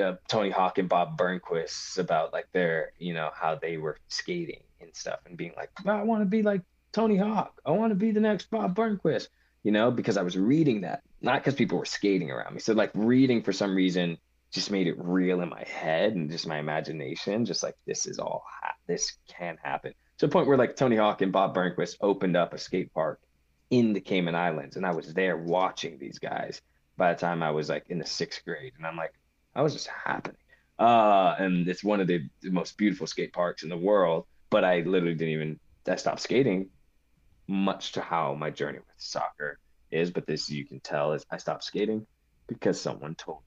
uh, 0.00 0.14
Tony 0.28 0.50
Hawk 0.50 0.78
and 0.78 0.88
Bob 0.88 1.18
Burnquist 1.18 1.98
about 1.98 2.32
like 2.32 2.46
their, 2.52 2.92
you 2.98 3.14
know, 3.14 3.30
how 3.34 3.54
they 3.54 3.76
were 3.76 3.98
skating 4.08 4.62
and 4.80 4.94
stuff 4.94 5.20
and 5.26 5.36
being 5.36 5.52
like, 5.56 5.70
I 5.86 6.02
want 6.02 6.22
to 6.22 6.26
be 6.26 6.42
like 6.42 6.62
Tony 6.92 7.16
Hawk. 7.16 7.60
I 7.64 7.70
want 7.72 7.90
to 7.90 7.96
be 7.96 8.10
the 8.10 8.20
next 8.20 8.50
Bob 8.50 8.74
Burnquist, 8.74 9.28
you 9.62 9.72
know, 9.72 9.90
because 9.90 10.16
I 10.16 10.22
was 10.22 10.36
reading 10.36 10.82
that, 10.82 11.02
not 11.20 11.40
because 11.40 11.54
people 11.54 11.78
were 11.78 11.84
skating 11.84 12.30
around 12.30 12.54
me. 12.54 12.60
So 12.60 12.72
like 12.72 12.90
reading 12.94 13.42
for 13.42 13.52
some 13.52 13.74
reason 13.74 14.18
just 14.52 14.70
made 14.70 14.86
it 14.86 14.96
real 14.98 15.40
in 15.40 15.48
my 15.48 15.64
head 15.64 16.14
and 16.14 16.30
just 16.30 16.46
my 16.46 16.58
imagination, 16.58 17.44
just 17.44 17.62
like 17.62 17.76
this 17.86 18.06
is 18.06 18.18
all 18.18 18.44
ha- 18.62 18.74
this 18.86 19.16
can 19.28 19.56
happen. 19.62 19.94
To 20.18 20.26
the 20.26 20.32
point 20.32 20.48
where 20.48 20.58
like 20.58 20.76
Tony 20.76 20.96
Hawk 20.96 21.22
and 21.22 21.32
Bob 21.32 21.54
Burnquist 21.54 21.96
opened 22.00 22.36
up 22.36 22.52
a 22.52 22.58
skate 22.58 22.92
park 22.92 23.20
in 23.70 23.92
the 23.92 24.00
Cayman 24.00 24.34
Islands, 24.34 24.76
and 24.76 24.84
I 24.84 24.90
was 24.90 25.14
there 25.14 25.36
watching 25.36 25.98
these 25.98 26.18
guys. 26.18 26.60
By 26.96 27.14
the 27.14 27.20
time 27.20 27.42
I 27.42 27.52
was 27.52 27.68
like 27.68 27.86
in 27.88 27.98
the 27.98 28.06
sixth 28.06 28.44
grade, 28.44 28.72
and 28.76 28.86
I'm 28.86 28.96
like, 28.96 29.14
I 29.54 29.62
was 29.62 29.72
just 29.72 29.88
happening. 29.88 30.36
Uh, 30.78 31.34
and 31.38 31.68
it's 31.68 31.84
one 31.84 32.00
of 32.00 32.06
the, 32.06 32.28
the 32.40 32.50
most 32.50 32.76
beautiful 32.76 33.06
skate 33.06 33.32
parks 33.32 33.62
in 33.62 33.68
the 33.68 33.76
world. 33.76 34.26
But 34.50 34.64
I 34.64 34.80
literally 34.80 35.14
didn't 35.14 35.34
even. 35.34 35.60
I 35.88 35.96
stopped 35.96 36.20
skating, 36.20 36.68
much 37.48 37.92
to 37.92 38.00
how 38.00 38.34
my 38.34 38.50
journey 38.50 38.78
with 38.78 38.86
soccer 38.96 39.58
is. 39.90 40.10
But 40.10 40.26
this 40.26 40.50
you 40.50 40.66
can 40.66 40.80
tell 40.80 41.12
is 41.12 41.24
I 41.30 41.36
stopped 41.36 41.64
skating 41.64 42.06
because 42.48 42.80
someone 42.80 43.14
told 43.14 43.42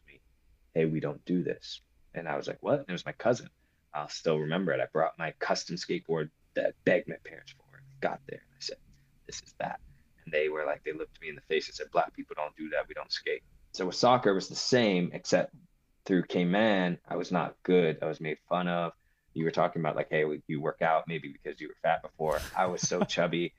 hey, 0.74 0.86
we 0.86 1.00
don't 1.00 1.24
do 1.26 1.44
this. 1.44 1.82
And 2.14 2.28
I 2.28 2.38
was 2.38 2.48
like, 2.48 2.62
what? 2.62 2.80
And 2.80 2.90
it 2.90 2.94
was 2.94 3.06
my 3.06 3.12
cousin. 3.14 3.50
I'll 3.94 4.10
still 4.10 4.40
remember 4.40 4.72
it. 4.72 4.80
I 4.82 4.88
brought 4.92 5.18
my 5.18 5.34
custom 5.40 5.76
skateboard 5.76 6.30
that 6.56 6.66
I 6.66 6.72
begged 6.86 7.08
my 7.08 7.16
parents 7.24 7.54
for. 7.58 7.64
Got 8.02 8.20
there 8.28 8.40
and 8.40 8.56
I 8.58 8.60
said, 8.60 8.78
this 9.28 9.38
is 9.38 9.54
that. 9.60 9.80
And 10.26 10.34
they 10.34 10.50
were 10.50 10.66
like, 10.66 10.84
they 10.84 10.94
looked 10.94 11.22
me 11.22 11.30
in 11.30 11.36
the 11.36 11.42
face 11.42 11.68
and 11.68 11.76
said, 11.76 11.92
black 11.92 12.14
people 12.16 12.36
don't 12.38 12.56
do 12.56 12.70
that. 12.70 12.88
We 12.88 12.94
don't 12.94 13.12
skate. 13.12 13.44
So 13.72 13.88
with 13.88 13.96
soccer, 13.96 14.32
it 14.32 14.36
was 14.36 14.50
the 14.50 14.56
same, 14.56 15.12
except 15.14 15.54
through 16.06 16.24
Cayman, 16.24 17.00
I 17.08 17.16
was 17.16 17.32
not 17.32 17.56
good. 17.64 17.98
I 18.02 18.06
was 18.06 18.22
made 18.22 18.38
fun 18.50 18.68
of. 18.68 18.94
You 19.34 19.46
were 19.46 19.52
talking 19.52 19.82
about 19.82 19.96
like, 19.96 20.10
hey, 20.12 20.26
you 20.48 20.62
work 20.62 20.82
out 20.82 21.06
maybe 21.08 21.34
because 21.34 21.60
you 21.60 21.70
were 21.70 21.78
fat 21.82 22.04
before. 22.04 22.40
I 22.56 22.68
was 22.68 22.82
so 22.82 23.02
chubby. 23.04 23.54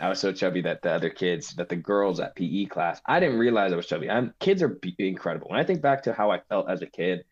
I 0.00 0.08
was 0.08 0.20
so 0.20 0.32
chubby 0.32 0.62
that 0.62 0.82
the 0.82 0.92
other 0.92 1.10
kids, 1.10 1.54
that 1.54 1.68
the 1.68 1.76
girls 1.76 2.20
at 2.20 2.36
PE 2.36 2.66
class, 2.66 3.00
I 3.04 3.20
didn't 3.20 3.38
realize 3.38 3.72
I 3.72 3.76
was 3.76 3.86
chubby. 3.86 4.08
I'm 4.10 4.32
kids 4.38 4.62
are 4.62 4.78
incredible. 4.98 5.48
When 5.48 5.58
I 5.58 5.64
think 5.64 5.82
back 5.82 6.04
to 6.04 6.12
how 6.12 6.30
I 6.30 6.40
felt 6.48 6.70
as 6.70 6.82
a 6.82 6.86
kid, 6.86 7.24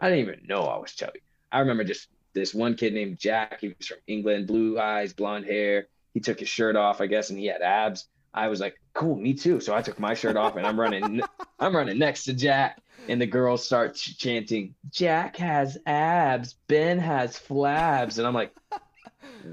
I 0.00 0.10
didn't 0.10 0.28
even 0.28 0.46
know 0.46 0.62
I 0.62 0.78
was 0.78 0.92
chubby. 0.92 1.20
I 1.50 1.60
remember 1.60 1.84
just 1.84 2.08
this 2.32 2.54
one 2.54 2.74
kid 2.74 2.94
named 2.94 3.18
Jack. 3.18 3.60
He 3.60 3.68
was 3.68 3.86
from 3.86 3.98
England, 4.06 4.46
blue 4.46 4.78
eyes, 4.78 5.12
blonde 5.12 5.46
hair. 5.46 5.88
He 6.12 6.20
took 6.20 6.38
his 6.38 6.48
shirt 6.48 6.76
off, 6.76 7.00
I 7.00 7.06
guess, 7.06 7.30
and 7.30 7.38
he 7.38 7.46
had 7.46 7.62
abs. 7.62 8.08
I 8.32 8.48
was 8.48 8.60
like, 8.60 8.80
cool, 8.92 9.16
me 9.16 9.34
too. 9.34 9.60
So 9.60 9.74
I 9.74 9.82
took 9.82 9.98
my 9.98 10.14
shirt 10.14 10.36
off 10.36 10.56
and 10.56 10.66
I'm 10.66 10.78
running, 10.78 11.22
I'm 11.58 11.74
running 11.74 11.98
next 11.98 12.24
to 12.24 12.34
Jack. 12.34 12.80
And 13.08 13.20
the 13.20 13.26
girls 13.26 13.64
start 13.64 13.94
ch- 13.94 14.16
chanting, 14.18 14.74
Jack 14.90 15.36
has 15.36 15.78
abs, 15.86 16.54
Ben 16.68 16.98
has 16.98 17.38
flabs. 17.38 18.18
And 18.18 18.26
I'm 18.26 18.34
like, 18.34 18.52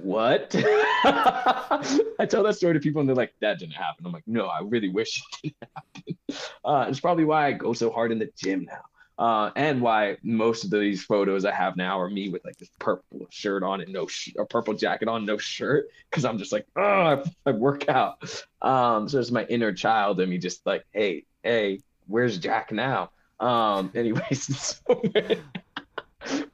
what? 0.02 0.52
I 0.56 2.26
tell 2.30 2.44
that 2.44 2.56
story 2.56 2.74
to 2.74 2.80
people 2.80 3.02
and 3.02 3.10
they're 3.10 3.16
like, 3.16 3.34
that 3.42 3.60
didn't 3.60 3.74
happen. 3.74 4.06
I'm 4.06 4.12
like, 4.12 4.28
no, 4.28 4.48
I 4.48 4.62
really 4.62 4.90
wish 4.90 5.18
it 5.20 5.42
didn't 5.44 5.72
happen. 5.76 6.18
Uh, 6.64 6.86
it's 6.88 7.00
probably 7.00 7.26
why 7.26 7.48
I 7.48 7.52
go 7.52 7.74
so 7.74 7.92
hard 7.92 8.12
in 8.12 8.20
the 8.20 8.32
gym 8.38 8.66
now. 8.66 8.84
Uh, 9.22 9.52
and 9.56 9.82
why 9.82 10.18
most 10.24 10.64
of 10.64 10.72
these 10.72 11.04
photos 11.04 11.44
I 11.44 11.52
have 11.52 11.76
now 11.76 12.00
are 12.00 12.10
me 12.10 12.30
with 12.30 12.44
like 12.46 12.58
this 12.58 12.70
purple 12.80 13.28
shirt 13.30 13.64
on 13.64 13.82
and 13.82 13.92
no 13.92 14.08
sh- 14.08 14.34
a 14.40 14.46
purple 14.46 14.74
jacket 14.74 15.08
on, 15.08 15.26
no 15.26 15.38
shirt, 15.38 15.90
because 16.10 16.24
I'm 16.24 16.38
just 16.38 16.52
like, 16.52 16.66
oh, 16.76 16.82
I, 16.82 17.24
I 17.46 17.52
work 17.52 17.90
out. 17.90 18.24
Um, 18.62 19.10
so 19.10 19.20
it's 19.20 19.30
my 19.30 19.46
inner 19.46 19.74
child 19.74 20.20
and 20.22 20.30
me 20.30 20.38
just 20.38 20.66
like, 20.66 20.86
hey, 20.94 21.26
hey, 21.44 21.82
where's 22.08 22.38
Jack 22.38 22.72
now? 22.72 23.12
Um, 23.40 23.92
anyways, 23.96 24.58
so 24.58 25.02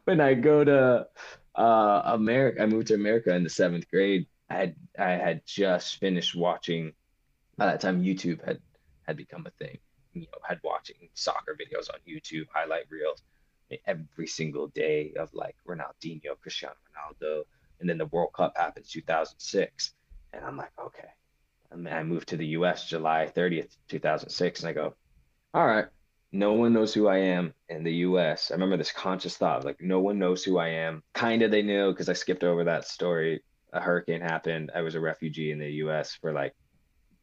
when 0.05 0.19
I 0.19 0.33
go 0.33 0.63
to 0.63 1.07
uh, 1.57 2.01
America, 2.05 2.61
I 2.61 2.65
moved 2.65 2.87
to 2.87 2.93
America 2.93 3.35
in 3.35 3.43
the 3.43 3.49
seventh 3.49 3.89
grade. 3.89 4.27
I 4.49 4.55
had 4.55 4.75
I 4.97 5.11
had 5.11 5.41
just 5.45 5.97
finished 5.97 6.35
watching. 6.35 6.93
By 7.57 7.65
that 7.65 7.81
time, 7.81 8.03
YouTube 8.03 8.45
had 8.45 8.59
had 9.07 9.17
become 9.17 9.45
a 9.47 9.51
thing 9.63 9.79
you 10.19 10.27
know, 10.31 10.39
had 10.43 10.59
watching 10.63 11.09
soccer 11.13 11.55
videos 11.55 11.89
on 11.93 11.99
YouTube, 12.07 12.45
highlight 12.53 12.85
reels 12.89 13.21
every 13.85 14.27
single 14.27 14.67
day 14.67 15.13
of 15.17 15.33
like 15.33 15.55
Ronaldinho, 15.67 16.39
Cristiano 16.41 16.75
Ronaldo, 16.95 17.43
and 17.79 17.89
then 17.89 17.97
the 17.97 18.05
World 18.07 18.33
Cup 18.33 18.57
happens 18.57 18.89
2006, 18.89 19.93
and 20.33 20.43
I'm 20.43 20.57
like, 20.57 20.71
okay. 20.79 21.09
And 21.71 21.87
I 21.87 22.03
moved 22.03 22.29
to 22.29 22.37
the 22.37 22.47
U.S. 22.47 22.87
July 22.87 23.29
30th, 23.35 23.75
2006, 23.89 24.61
and 24.61 24.69
I 24.69 24.73
go, 24.73 24.95
all 25.53 25.67
right, 25.67 25.87
no 26.31 26.53
one 26.53 26.73
knows 26.73 26.93
who 26.93 27.07
I 27.07 27.17
am 27.17 27.53
in 27.69 27.83
the 27.83 27.93
U.S. 27.93 28.51
I 28.51 28.55
remember 28.55 28.77
this 28.77 28.91
conscious 28.91 29.37
thought, 29.37 29.63
like 29.63 29.79
no 29.79 29.99
one 29.99 30.19
knows 30.19 30.43
who 30.43 30.57
I 30.57 30.69
am. 30.69 31.03
Kind 31.13 31.41
of 31.41 31.51
they 31.51 31.61
knew 31.61 31.91
because 31.91 32.09
I 32.09 32.13
skipped 32.13 32.43
over 32.43 32.63
that 32.65 32.85
story. 32.85 33.43
A 33.73 33.79
hurricane 33.79 34.21
happened. 34.21 34.71
I 34.75 34.81
was 34.81 34.95
a 34.95 34.99
refugee 34.99 35.51
in 35.51 35.59
the 35.59 35.71
U.S. 35.83 36.15
for 36.19 36.33
like 36.33 36.53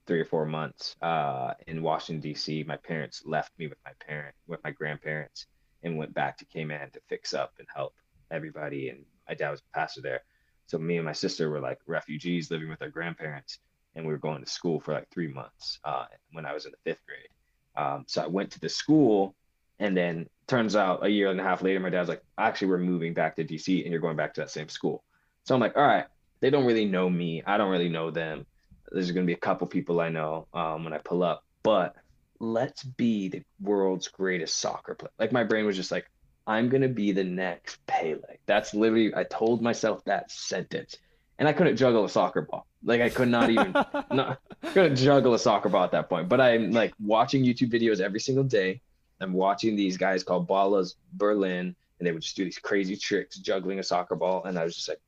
three 0.07 0.21
or 0.21 0.25
four 0.25 0.47
months 0.47 0.97
uh, 1.03 1.53
in 1.67 1.83
Washington 1.83 2.21
D.C. 2.21 2.65
My 2.67 2.77
parents 2.77 3.23
left 3.27 3.53
me 3.59 3.67
with 3.67 3.79
my 3.85 3.93
parent 4.07 4.35
with 4.47 4.63
my 4.65 4.71
grandparents 4.71 5.47
and 5.83 5.99
went 5.99 6.15
back 6.15 6.39
to 6.39 6.47
Cayman 6.47 6.91
to 6.93 7.01
fix 7.09 7.35
up 7.35 7.53
and 7.59 7.69
help 7.75 7.95
everybody. 8.31 8.89
And 8.89 9.05
my 9.29 9.35
dad 9.35 9.51
was 9.51 9.61
a 9.61 9.77
pastor 9.77 10.01
there, 10.01 10.23
so 10.67 10.79
me 10.79 10.97
and 10.97 11.05
my 11.05 11.13
sister 11.13 11.51
were 11.51 11.61
like 11.61 11.79
refugees 11.87 12.51
living 12.51 12.71
with 12.71 12.81
our 12.81 12.91
grandparents, 12.91 13.59
and 13.95 14.07
we 14.07 14.13
were 14.13 14.19
going 14.19 14.43
to 14.43 14.51
school 14.51 14.81
for 14.81 14.95
like 14.95 15.11
three 15.11 15.29
months 15.29 15.79
uh, 15.85 16.07
when 16.33 16.47
I 16.47 16.55
was 16.55 16.65
in 16.65 16.73
the 16.73 16.91
fifth 16.91 17.05
grade. 17.07 17.29
Um, 17.77 18.05
so 18.07 18.22
I 18.22 18.27
went 18.27 18.53
to 18.53 18.61
the 18.61 18.68
school, 18.68 19.35
and 19.79 19.97
then 19.97 20.29
turns 20.47 20.77
out 20.77 21.05
a 21.05 21.09
year 21.09 21.31
and 21.31 21.41
a 21.41 21.43
half 21.43 21.62
later, 21.62 21.81
my 21.81 21.91
dad's 21.91 22.09
like, 22.09 22.22
actually, 22.39 22.68
we're 22.68 22.79
moving 22.79 23.14
back 23.14 23.37
to 23.37 23.45
D.C. 23.45 23.83
and 23.83 23.91
you're 23.91 24.01
going 24.01 24.16
back 24.16 24.35
to 24.35 24.43
that 24.43 24.51
same 24.51 24.68
school. 24.68 25.03
So 25.45 25.55
I'm 25.55 25.61
like, 25.61 25.77
all 25.77 25.87
right, 25.87 26.07
they 26.41 26.51
don't 26.51 26.64
really 26.64 26.85
know 26.85 27.09
me. 27.11 27.43
I 27.47 27.57
don't 27.57 27.70
really 27.70 27.89
know 27.89 28.11
them 28.11 28.47
there's 28.95 29.11
going 29.11 29.27
to 29.27 29.31
be 29.31 29.35
a 29.35 29.37
couple 29.37 29.66
people 29.66 30.01
I 30.01 30.09
know 30.09 30.47
um, 30.55 30.85
when 30.85 30.93
I 30.93 30.99
pull 30.99 31.22
up, 31.22 31.45
but 31.62 31.97
let's 32.39 32.83
be 32.83 33.29
the 33.29 33.43
world's 33.61 34.09
greatest 34.09 34.59
soccer 34.59 34.95
player. 34.95 35.11
Like 35.18 35.33
my 35.33 35.45
brain 35.45 35.66
was 35.66 35.77
just 35.77 35.91
like, 35.91 36.11
I'm 36.47 36.68
going 36.68 36.83
to 36.83 36.89
be 36.89 37.12
the 37.12 37.25
next 37.25 37.85
Pele. 37.87 38.20
That's 38.47 38.75
literally, 38.75 39.14
I 39.14 39.25
told 39.25 39.62
myself 39.62 40.05
that 40.05 40.31
sentence 40.31 40.97
and 41.39 41.49
I 41.49 41.53
couldn't 41.53 41.76
juggle 41.76 42.05
a 42.05 42.09
soccer 42.09 42.43
ball. 42.43 42.66
Like 42.82 43.01
I 43.01 43.09
could 43.09 43.28
not 43.28 43.51
even, 43.51 43.72
not, 43.72 44.41
couldn't 44.72 44.97
juggle 44.97 45.35
a 45.35 45.39
soccer 45.39 45.68
ball 45.68 45.85
at 45.85 45.93
that 45.93 46.09
point, 46.09 46.28
but 46.28 46.41
I'm 46.41 46.70
like 46.70 46.95
watching 47.01 47.45
YouTube 47.45 47.72
videos 47.72 48.01
every 48.01 48.20
single 48.20 48.45
day. 48.45 48.80
I'm 49.20 49.32
watching 49.32 49.76
these 49.76 49.97
guys 49.97 50.22
called 50.22 50.49
Ballas 50.49 50.95
Berlin 51.12 51.74
and 51.99 52.07
they 52.07 52.12
would 52.12 52.22
just 52.22 52.37
do 52.37 52.45
these 52.45 52.59
crazy 52.59 52.97
tricks 52.97 53.39
juggling 53.39 53.78
a 53.78 53.82
soccer 53.82 54.16
ball. 54.16 54.45
And 54.45 54.59
I 54.59 54.64
was 54.64 54.74
just 54.74 54.89
like, 54.89 55.01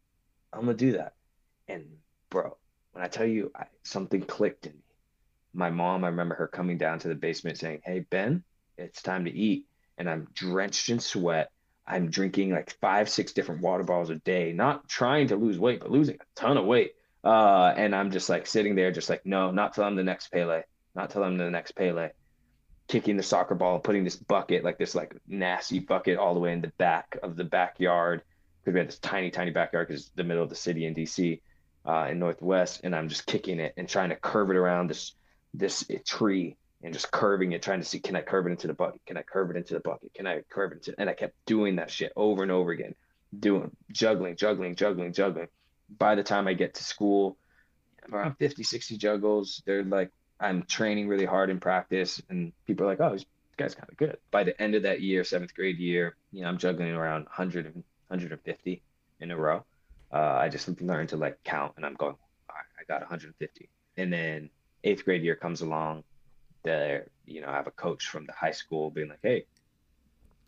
I'm 0.52 0.66
to 0.66 0.74
do 0.74 0.92
that. 0.92 1.14
And 1.68 1.84
bro, 2.30 2.56
when 2.92 3.04
I 3.04 3.08
tell 3.08 3.26
you 3.26 3.50
I, 3.54 3.64
something 3.82 4.22
clicked 4.22 4.66
in 4.66 4.72
me, 4.72 4.78
my 5.52 5.70
mom, 5.70 6.04
I 6.04 6.08
remember 6.08 6.34
her 6.36 6.48
coming 6.48 6.78
down 6.78 6.98
to 7.00 7.08
the 7.08 7.14
basement 7.14 7.58
saying, 7.58 7.80
Hey, 7.84 8.00
Ben, 8.00 8.44
it's 8.78 9.02
time 9.02 9.24
to 9.24 9.30
eat. 9.32 9.66
And 9.98 10.08
I'm 10.08 10.28
drenched 10.34 10.88
in 10.88 11.00
sweat. 11.00 11.50
I'm 11.86 12.10
drinking 12.10 12.50
like 12.50 12.70
five, 12.80 13.08
six 13.08 13.32
different 13.32 13.60
water 13.60 13.84
bottles 13.84 14.10
a 14.10 14.16
day, 14.16 14.52
not 14.52 14.88
trying 14.88 15.28
to 15.28 15.36
lose 15.36 15.58
weight, 15.58 15.80
but 15.80 15.90
losing 15.90 16.16
a 16.16 16.24
ton 16.34 16.56
of 16.56 16.64
weight. 16.64 16.94
Uh, 17.22 17.72
and 17.76 17.94
I'm 17.94 18.10
just 18.10 18.28
like 18.28 18.46
sitting 18.46 18.74
there, 18.74 18.90
just 18.92 19.10
like, 19.10 19.24
no, 19.24 19.50
not 19.50 19.74
till 19.74 19.84
I'm 19.84 19.96
the 19.96 20.04
next 20.04 20.28
Pele, 20.28 20.62
not 20.94 21.10
till 21.10 21.22
I'm 21.22 21.36
the 21.36 21.50
next 21.50 21.72
Pele. 21.72 22.10
Kicking 22.88 23.16
the 23.16 23.22
soccer 23.22 23.56
ball, 23.56 23.74
and 23.74 23.84
putting 23.84 24.04
this 24.04 24.16
bucket, 24.16 24.62
like 24.62 24.78
this 24.78 24.94
like 24.94 25.16
nasty 25.26 25.80
bucket, 25.80 26.18
all 26.18 26.34
the 26.34 26.40
way 26.40 26.52
in 26.52 26.60
the 26.60 26.72
back 26.78 27.18
of 27.22 27.34
the 27.34 27.44
backyard 27.44 28.22
because 28.66 28.74
we 28.74 28.80
had 28.80 28.88
this 28.88 28.98
tiny, 28.98 29.30
tiny 29.30 29.50
backyard 29.52 29.86
because 29.86 30.10
the 30.16 30.24
middle 30.24 30.42
of 30.42 30.50
the 30.50 30.56
city 30.56 30.86
in 30.86 30.94
DC 30.94 31.40
uh, 31.84 32.08
in 32.10 32.18
Northwest, 32.18 32.80
and 32.82 32.96
I'm 32.96 33.08
just 33.08 33.26
kicking 33.26 33.60
it 33.60 33.74
and 33.76 33.88
trying 33.88 34.08
to 34.10 34.16
curve 34.16 34.50
it 34.50 34.56
around 34.56 34.90
this 34.90 35.12
this 35.54 35.84
tree 36.04 36.56
and 36.82 36.92
just 36.92 37.10
curving 37.10 37.52
it, 37.52 37.62
trying 37.62 37.80
to 37.80 37.86
see 37.86 37.98
can 37.98 38.16
I 38.16 38.22
curve 38.22 38.46
it 38.46 38.50
into 38.50 38.66
the 38.66 38.74
bucket? 38.74 39.00
Can 39.06 39.16
I 39.16 39.22
curve 39.22 39.50
it 39.50 39.56
into 39.56 39.74
the 39.74 39.80
bucket? 39.80 40.14
Can 40.14 40.26
I 40.26 40.40
curve 40.48 40.72
it 40.72 40.76
into? 40.76 40.94
And 40.98 41.08
I 41.08 41.14
kept 41.14 41.34
doing 41.46 41.76
that 41.76 41.90
shit 41.90 42.12
over 42.16 42.42
and 42.42 42.52
over 42.52 42.70
again, 42.70 42.94
doing 43.38 43.70
juggling, 43.92 44.36
juggling, 44.36 44.74
juggling, 44.74 45.12
juggling. 45.12 45.48
By 45.98 46.14
the 46.14 46.22
time 46.22 46.48
I 46.48 46.54
get 46.54 46.74
to 46.74 46.84
school, 46.84 47.36
around 48.12 48.36
50, 48.38 48.62
60 48.62 48.96
juggles. 48.98 49.62
They're 49.66 49.82
like, 49.82 50.10
I'm 50.38 50.62
training 50.64 51.08
really 51.08 51.24
hard 51.24 51.50
in 51.50 51.58
practice, 51.58 52.22
and 52.28 52.52
people 52.66 52.86
are 52.86 52.90
like, 52.90 53.00
oh, 53.00 53.12
this 53.12 53.24
guy's 53.56 53.74
kind 53.74 53.88
of 53.90 53.96
good. 53.96 54.18
By 54.30 54.44
the 54.44 54.60
end 54.60 54.74
of 54.74 54.82
that 54.82 55.00
year, 55.00 55.24
seventh 55.24 55.54
grade 55.54 55.78
year, 55.78 56.16
you 56.32 56.42
know, 56.42 56.48
I'm 56.48 56.58
juggling 56.58 56.90
around 56.90 57.24
100 57.24 57.66
and 57.66 57.82
150 58.08 58.82
in 59.20 59.30
a 59.30 59.36
row 59.36 59.64
uh, 60.12 60.38
I 60.40 60.48
just 60.48 60.68
learned 60.80 61.10
to 61.10 61.16
like 61.16 61.42
count, 61.44 61.74
and 61.76 61.84
I'm 61.84 61.94
going, 61.94 62.14
all 62.48 62.54
right, 62.54 62.64
I 62.80 62.84
got 62.90 63.00
150. 63.00 63.68
And 63.96 64.12
then 64.12 64.50
eighth 64.84 65.04
grade 65.04 65.22
year 65.22 65.36
comes 65.36 65.60
along. 65.60 66.04
There, 66.66 67.06
you 67.26 67.40
know, 67.40 67.46
I 67.46 67.52
have 67.52 67.68
a 67.68 67.70
coach 67.70 68.08
from 68.08 68.26
the 68.26 68.32
high 68.32 68.50
school 68.50 68.90
being 68.90 69.08
like, 69.08 69.20
hey, 69.22 69.46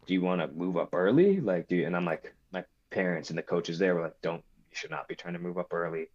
do 0.04 0.14
you 0.14 0.20
want 0.20 0.40
to 0.40 0.48
move 0.48 0.76
up 0.76 0.92
early? 0.92 1.40
Like, 1.40 1.68
do 1.68 1.76
you? 1.76 1.86
And 1.86 1.94
I'm 1.94 2.04
like, 2.04 2.34
my 2.50 2.64
parents 2.90 3.30
and 3.30 3.38
the 3.38 3.42
coaches 3.44 3.78
there 3.78 3.94
were 3.94 4.02
like, 4.02 4.20
don't, 4.20 4.42
you 4.68 4.74
should 4.74 4.90
not 4.90 5.06
be 5.06 5.14
trying 5.14 5.34
to 5.34 5.38
move 5.38 5.58
up 5.58 5.72
early. 5.72 6.10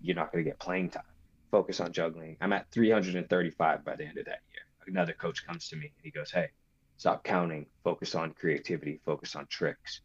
You're 0.00 0.16
not 0.16 0.32
going 0.32 0.42
to 0.42 0.50
get 0.50 0.58
playing 0.58 0.88
time. 0.88 1.02
Focus 1.50 1.78
on 1.80 1.92
juggling. 1.92 2.38
I'm 2.40 2.54
at 2.54 2.70
335 2.70 3.84
by 3.84 3.96
the 3.96 4.06
end 4.06 4.16
of 4.16 4.24
that 4.24 4.40
year. 4.50 4.62
Another 4.86 5.12
coach 5.12 5.46
comes 5.46 5.68
to 5.68 5.76
me 5.76 5.92
and 5.94 6.04
he 6.04 6.10
goes, 6.10 6.30
hey, 6.30 6.48
stop 6.96 7.22
counting. 7.22 7.66
Focus 7.82 8.14
on 8.14 8.32
creativity. 8.32 9.02
Focus 9.04 9.36
on 9.36 9.46
tricks. 9.48 10.00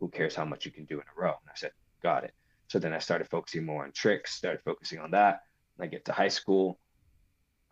Who 0.00 0.08
cares 0.08 0.34
how 0.34 0.44
much 0.44 0.66
you 0.66 0.72
can 0.72 0.86
do 0.86 0.96
in 0.96 1.04
a 1.06 1.20
row? 1.20 1.36
And 1.40 1.48
I 1.48 1.54
said, 1.54 1.70
got 2.02 2.24
it. 2.24 2.34
So 2.66 2.80
then 2.80 2.92
I 2.92 2.98
started 2.98 3.28
focusing 3.28 3.64
more 3.64 3.84
on 3.84 3.92
tricks, 3.92 4.34
started 4.34 4.60
focusing 4.64 4.98
on 4.98 5.12
that. 5.12 5.42
I 5.78 5.86
get 5.86 6.04
to 6.06 6.12
high 6.12 6.28
school, 6.28 6.80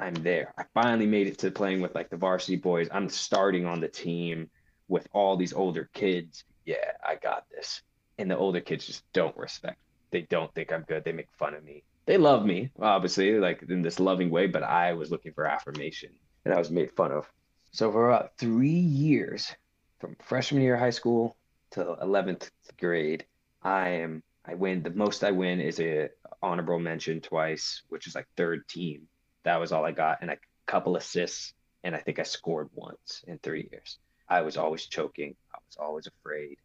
I'm 0.00 0.14
there. 0.14 0.54
I 0.58 0.64
finally 0.74 1.06
made 1.06 1.26
it 1.26 1.38
to 1.38 1.50
playing 1.50 1.80
with 1.80 1.94
like 1.94 2.08
the 2.08 2.16
varsity 2.16 2.56
boys. 2.56 2.88
I'm 2.90 3.08
starting 3.08 3.66
on 3.66 3.80
the 3.80 3.88
team 3.88 4.48
with 4.88 5.06
all 5.12 5.36
these 5.36 5.52
older 5.52 5.90
kids. 5.92 6.44
Yeah, 6.64 6.92
I 7.06 7.16
got 7.16 7.44
this. 7.50 7.82
And 8.18 8.30
the 8.30 8.36
older 8.36 8.60
kids 8.60 8.86
just 8.86 9.04
don't 9.12 9.36
respect. 9.36 9.76
Me. 9.76 10.20
They 10.20 10.22
don't 10.22 10.52
think 10.54 10.72
I'm 10.72 10.82
good. 10.82 11.04
They 11.04 11.12
make 11.12 11.28
fun 11.38 11.54
of 11.54 11.62
me. 11.62 11.84
They 12.06 12.16
love 12.16 12.44
me, 12.44 12.70
obviously, 12.80 13.38
like 13.38 13.62
in 13.68 13.82
this 13.82 14.00
loving 14.00 14.30
way, 14.30 14.46
but 14.46 14.62
I 14.62 14.94
was 14.94 15.10
looking 15.10 15.32
for 15.32 15.46
affirmation 15.46 16.10
and 16.44 16.54
I 16.54 16.58
was 16.58 16.70
made 16.70 16.90
fun 16.92 17.12
of. 17.12 17.30
So 17.72 17.92
for 17.92 18.08
about 18.08 18.32
three 18.38 18.68
years, 18.68 19.54
from 20.00 20.16
freshman 20.20 20.62
year 20.62 20.74
of 20.74 20.80
high 20.80 20.90
school 20.90 21.36
to 21.72 21.96
11th 22.02 22.50
grade, 22.78 23.26
I 23.62 23.90
am 23.90 24.22
I 24.44 24.54
win 24.54 24.82
the 24.82 24.90
most 24.90 25.22
I 25.22 25.30
win 25.30 25.60
is 25.60 25.78
a 25.78 26.08
honorable 26.42 26.78
mention 26.78 27.20
twice, 27.20 27.82
which 27.90 28.06
is 28.06 28.14
like 28.14 28.26
third 28.36 28.66
team. 28.66 29.06
That 29.44 29.60
was 29.60 29.72
all 29.72 29.84
I 29.84 29.92
got, 29.92 30.18
and 30.20 30.30
a 30.30 30.36
couple 30.66 30.96
assists, 30.96 31.54
and 31.84 31.94
I 31.94 31.98
think 31.98 32.18
I 32.18 32.24
scored 32.24 32.68
once 32.74 33.24
in 33.26 33.38
three 33.38 33.68
years. 33.70 33.98
I 34.28 34.42
was 34.42 34.56
always 34.56 34.86
choking. 34.86 35.34
I 35.54 35.58
was 35.66 35.76
always 35.78 36.06
afraid. 36.06 36.56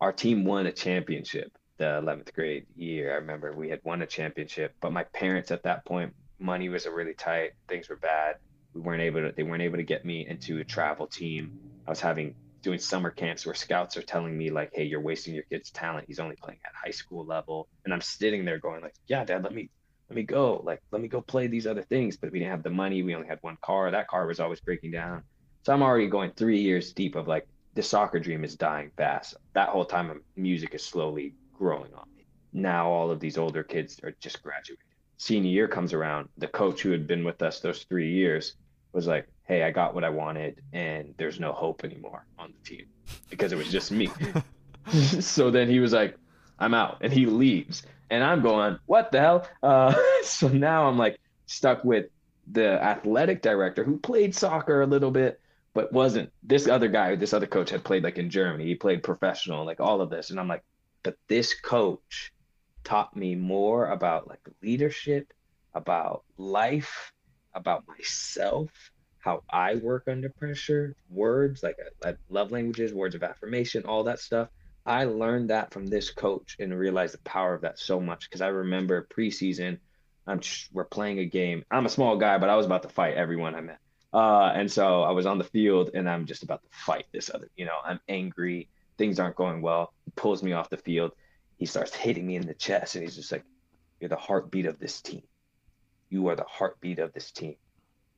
Our 0.00 0.12
team 0.12 0.44
won 0.44 0.66
a 0.66 0.72
championship 0.72 1.52
the 1.82 2.00
11th 2.00 2.32
grade 2.32 2.66
year. 2.76 3.12
I 3.12 3.16
remember 3.16 3.52
we 3.52 3.68
had 3.68 3.80
won 3.82 4.02
a 4.02 4.06
championship, 4.06 4.74
but 4.80 4.92
my 4.92 5.02
parents 5.04 5.50
at 5.50 5.64
that 5.64 5.84
point, 5.84 6.14
money 6.38 6.68
was 6.68 6.86
really 6.86 7.14
tight. 7.14 7.52
Things 7.68 7.88
were 7.88 7.96
bad. 7.96 8.36
We 8.72 8.80
weren't 8.80 9.02
able 9.02 9.20
to. 9.22 9.32
They 9.32 9.42
weren't 9.42 9.62
able 9.62 9.78
to 9.78 9.82
get 9.82 10.04
me 10.04 10.26
into 10.26 10.58
a 10.58 10.64
travel 10.64 11.06
team. 11.06 11.58
I 11.86 11.90
was 11.90 12.00
having 12.00 12.34
doing 12.62 12.78
summer 12.78 13.10
camps 13.10 13.44
where 13.44 13.54
scouts 13.54 13.96
are 13.96 14.02
telling 14.02 14.38
me 14.38 14.50
like, 14.50 14.70
"Hey, 14.72 14.84
you're 14.84 15.00
wasting 15.00 15.34
your 15.34 15.42
kid's 15.44 15.70
talent. 15.70 16.06
He's 16.06 16.20
only 16.20 16.36
playing 16.36 16.60
at 16.64 16.72
high 16.72 16.92
school 16.92 17.24
level." 17.26 17.68
And 17.84 17.92
I'm 17.92 18.00
sitting 18.00 18.44
there 18.44 18.58
going 18.58 18.80
like, 18.80 18.94
"Yeah, 19.08 19.24
dad, 19.24 19.42
let 19.42 19.52
me 19.52 19.68
let 20.12 20.16
me 20.16 20.24
go. 20.24 20.60
Like, 20.62 20.82
let 20.90 21.00
me 21.00 21.08
go 21.08 21.22
play 21.22 21.46
these 21.46 21.66
other 21.66 21.82
things." 21.82 22.18
But 22.18 22.32
we 22.32 22.38
didn't 22.38 22.50
have 22.50 22.62
the 22.62 22.70
money. 22.70 23.02
We 23.02 23.14
only 23.14 23.26
had 23.26 23.38
one 23.40 23.56
car. 23.62 23.90
That 23.90 24.08
car 24.08 24.26
was 24.26 24.40
always 24.40 24.60
breaking 24.60 24.90
down. 24.90 25.22
So 25.62 25.72
I'm 25.72 25.82
already 25.82 26.06
going 26.06 26.32
3 26.32 26.60
years 26.60 26.92
deep 26.92 27.14
of 27.14 27.28
like 27.28 27.46
the 27.74 27.82
soccer 27.82 28.20
dream 28.20 28.44
is 28.44 28.56
dying 28.56 28.90
fast. 28.96 29.36
That 29.54 29.70
whole 29.70 29.86
time 29.86 30.22
music 30.36 30.74
is 30.74 30.84
slowly 30.84 31.34
growing 31.54 31.94
on 31.94 32.06
me. 32.14 32.26
Now 32.52 32.90
all 32.90 33.10
of 33.10 33.20
these 33.20 33.38
older 33.38 33.62
kids 33.62 33.98
are 34.02 34.14
just 34.20 34.42
graduating. 34.42 34.84
senior 35.16 35.50
year 35.50 35.68
comes 35.68 35.92
around, 35.94 36.28
the 36.36 36.48
coach 36.48 36.82
who 36.82 36.90
had 36.90 37.06
been 37.06 37.24
with 37.24 37.40
us 37.42 37.60
those 37.60 37.84
three 37.84 38.10
years 38.12 38.56
was 38.92 39.06
like, 39.06 39.26
Hey, 39.44 39.62
I 39.62 39.70
got 39.70 39.94
what 39.94 40.04
I 40.04 40.10
wanted, 40.10 40.60
and 40.72 41.14
there's 41.16 41.40
no 41.40 41.52
hope 41.52 41.84
anymore 41.84 42.26
on 42.38 42.52
the 42.52 42.68
team 42.68 42.86
because 43.30 43.52
it 43.52 43.56
was 43.56 43.70
just 43.70 43.90
me. 43.90 44.10
so 45.20 45.50
then 45.50 45.68
he 45.68 45.80
was 45.80 45.92
like, 45.92 46.16
I'm 46.58 46.74
out, 46.74 46.98
and 47.00 47.12
he 47.12 47.26
leaves. 47.26 47.82
And 48.12 48.22
I'm 48.22 48.42
going, 48.42 48.78
What 48.84 49.10
the 49.10 49.20
hell? 49.20 49.48
Uh, 49.62 49.94
so 50.22 50.48
now 50.48 50.86
I'm 50.86 50.98
like 50.98 51.18
stuck 51.46 51.82
with 51.82 52.06
the 52.46 52.72
athletic 52.82 53.40
director 53.40 53.84
who 53.84 53.98
played 53.98 54.34
soccer 54.34 54.82
a 54.82 54.86
little 54.86 55.10
bit, 55.10 55.40
but 55.72 55.90
wasn't 55.94 56.30
this 56.42 56.68
other 56.68 56.88
guy, 56.88 57.16
this 57.16 57.32
other 57.32 57.46
coach 57.46 57.70
had 57.70 57.84
played 57.84 58.04
like 58.04 58.18
in 58.18 58.28
Germany. 58.28 58.66
He 58.66 58.74
played 58.74 59.02
professional, 59.02 59.64
like 59.64 59.80
all 59.80 60.02
of 60.02 60.10
this. 60.10 60.28
And 60.28 60.38
I'm 60.38 60.46
like, 60.46 60.62
but 61.02 61.16
this 61.26 61.58
coach 61.58 62.34
taught 62.84 63.16
me 63.16 63.34
more 63.34 63.86
about 63.86 64.28
like 64.28 64.40
leadership, 64.62 65.32
about 65.72 66.22
life, 66.36 67.12
about 67.54 67.84
myself, 67.88 68.70
how 69.20 69.42
I 69.48 69.76
work 69.76 70.04
under 70.06 70.28
pressure, 70.28 70.96
words 71.08 71.62
like 71.62 71.76
I, 72.04 72.10
I 72.10 72.14
love 72.28 72.50
languages, 72.50 72.92
words 72.92 73.14
of 73.14 73.22
affirmation, 73.22 73.84
all 73.86 74.04
that 74.04 74.18
stuff. 74.18 74.50
I 74.84 75.04
learned 75.04 75.50
that 75.50 75.72
from 75.72 75.86
this 75.86 76.10
coach 76.10 76.56
and 76.58 76.76
realized 76.76 77.14
the 77.14 77.18
power 77.18 77.54
of 77.54 77.62
that 77.62 77.78
so 77.78 78.00
much 78.00 78.28
because 78.28 78.40
I 78.40 78.48
remember 78.48 79.06
preseason, 79.14 79.78
I'm 80.26 80.40
we're 80.72 80.84
playing 80.84 81.18
a 81.20 81.24
game. 81.24 81.64
I'm 81.70 81.86
a 81.86 81.90
small 81.90 82.16
guy, 82.16 82.38
but 82.38 82.48
I 82.48 82.56
was 82.56 82.66
about 82.66 82.82
to 82.82 82.88
fight 82.88 83.14
everyone 83.14 83.54
I 83.54 83.60
met. 83.60 83.78
Uh, 84.12 84.52
and 84.54 84.70
so 84.70 85.02
I 85.02 85.12
was 85.12 85.26
on 85.26 85.38
the 85.38 85.44
field 85.44 85.90
and 85.94 86.08
I'm 86.08 86.26
just 86.26 86.42
about 86.42 86.62
to 86.62 86.68
fight 86.70 87.06
this 87.12 87.30
other, 87.32 87.48
you 87.56 87.64
know, 87.64 87.76
I'm 87.84 88.00
angry. 88.08 88.68
Things 88.98 89.18
aren't 89.18 89.36
going 89.36 89.62
well. 89.62 89.94
He 90.04 90.10
pulls 90.14 90.42
me 90.42 90.52
off 90.52 90.68
the 90.68 90.76
field 90.76 91.12
he 91.62 91.66
starts 91.66 91.94
hitting 91.94 92.26
me 92.26 92.34
in 92.34 92.44
the 92.44 92.54
chest 92.54 92.96
and 92.96 93.04
he's 93.04 93.14
just 93.14 93.30
like, 93.30 93.44
You're 94.00 94.08
the 94.08 94.16
heartbeat 94.16 94.66
of 94.66 94.80
this 94.80 95.00
team. 95.00 95.22
You 96.10 96.26
are 96.26 96.34
the 96.34 96.42
heartbeat 96.42 96.98
of 96.98 97.12
this 97.12 97.30
team. 97.30 97.54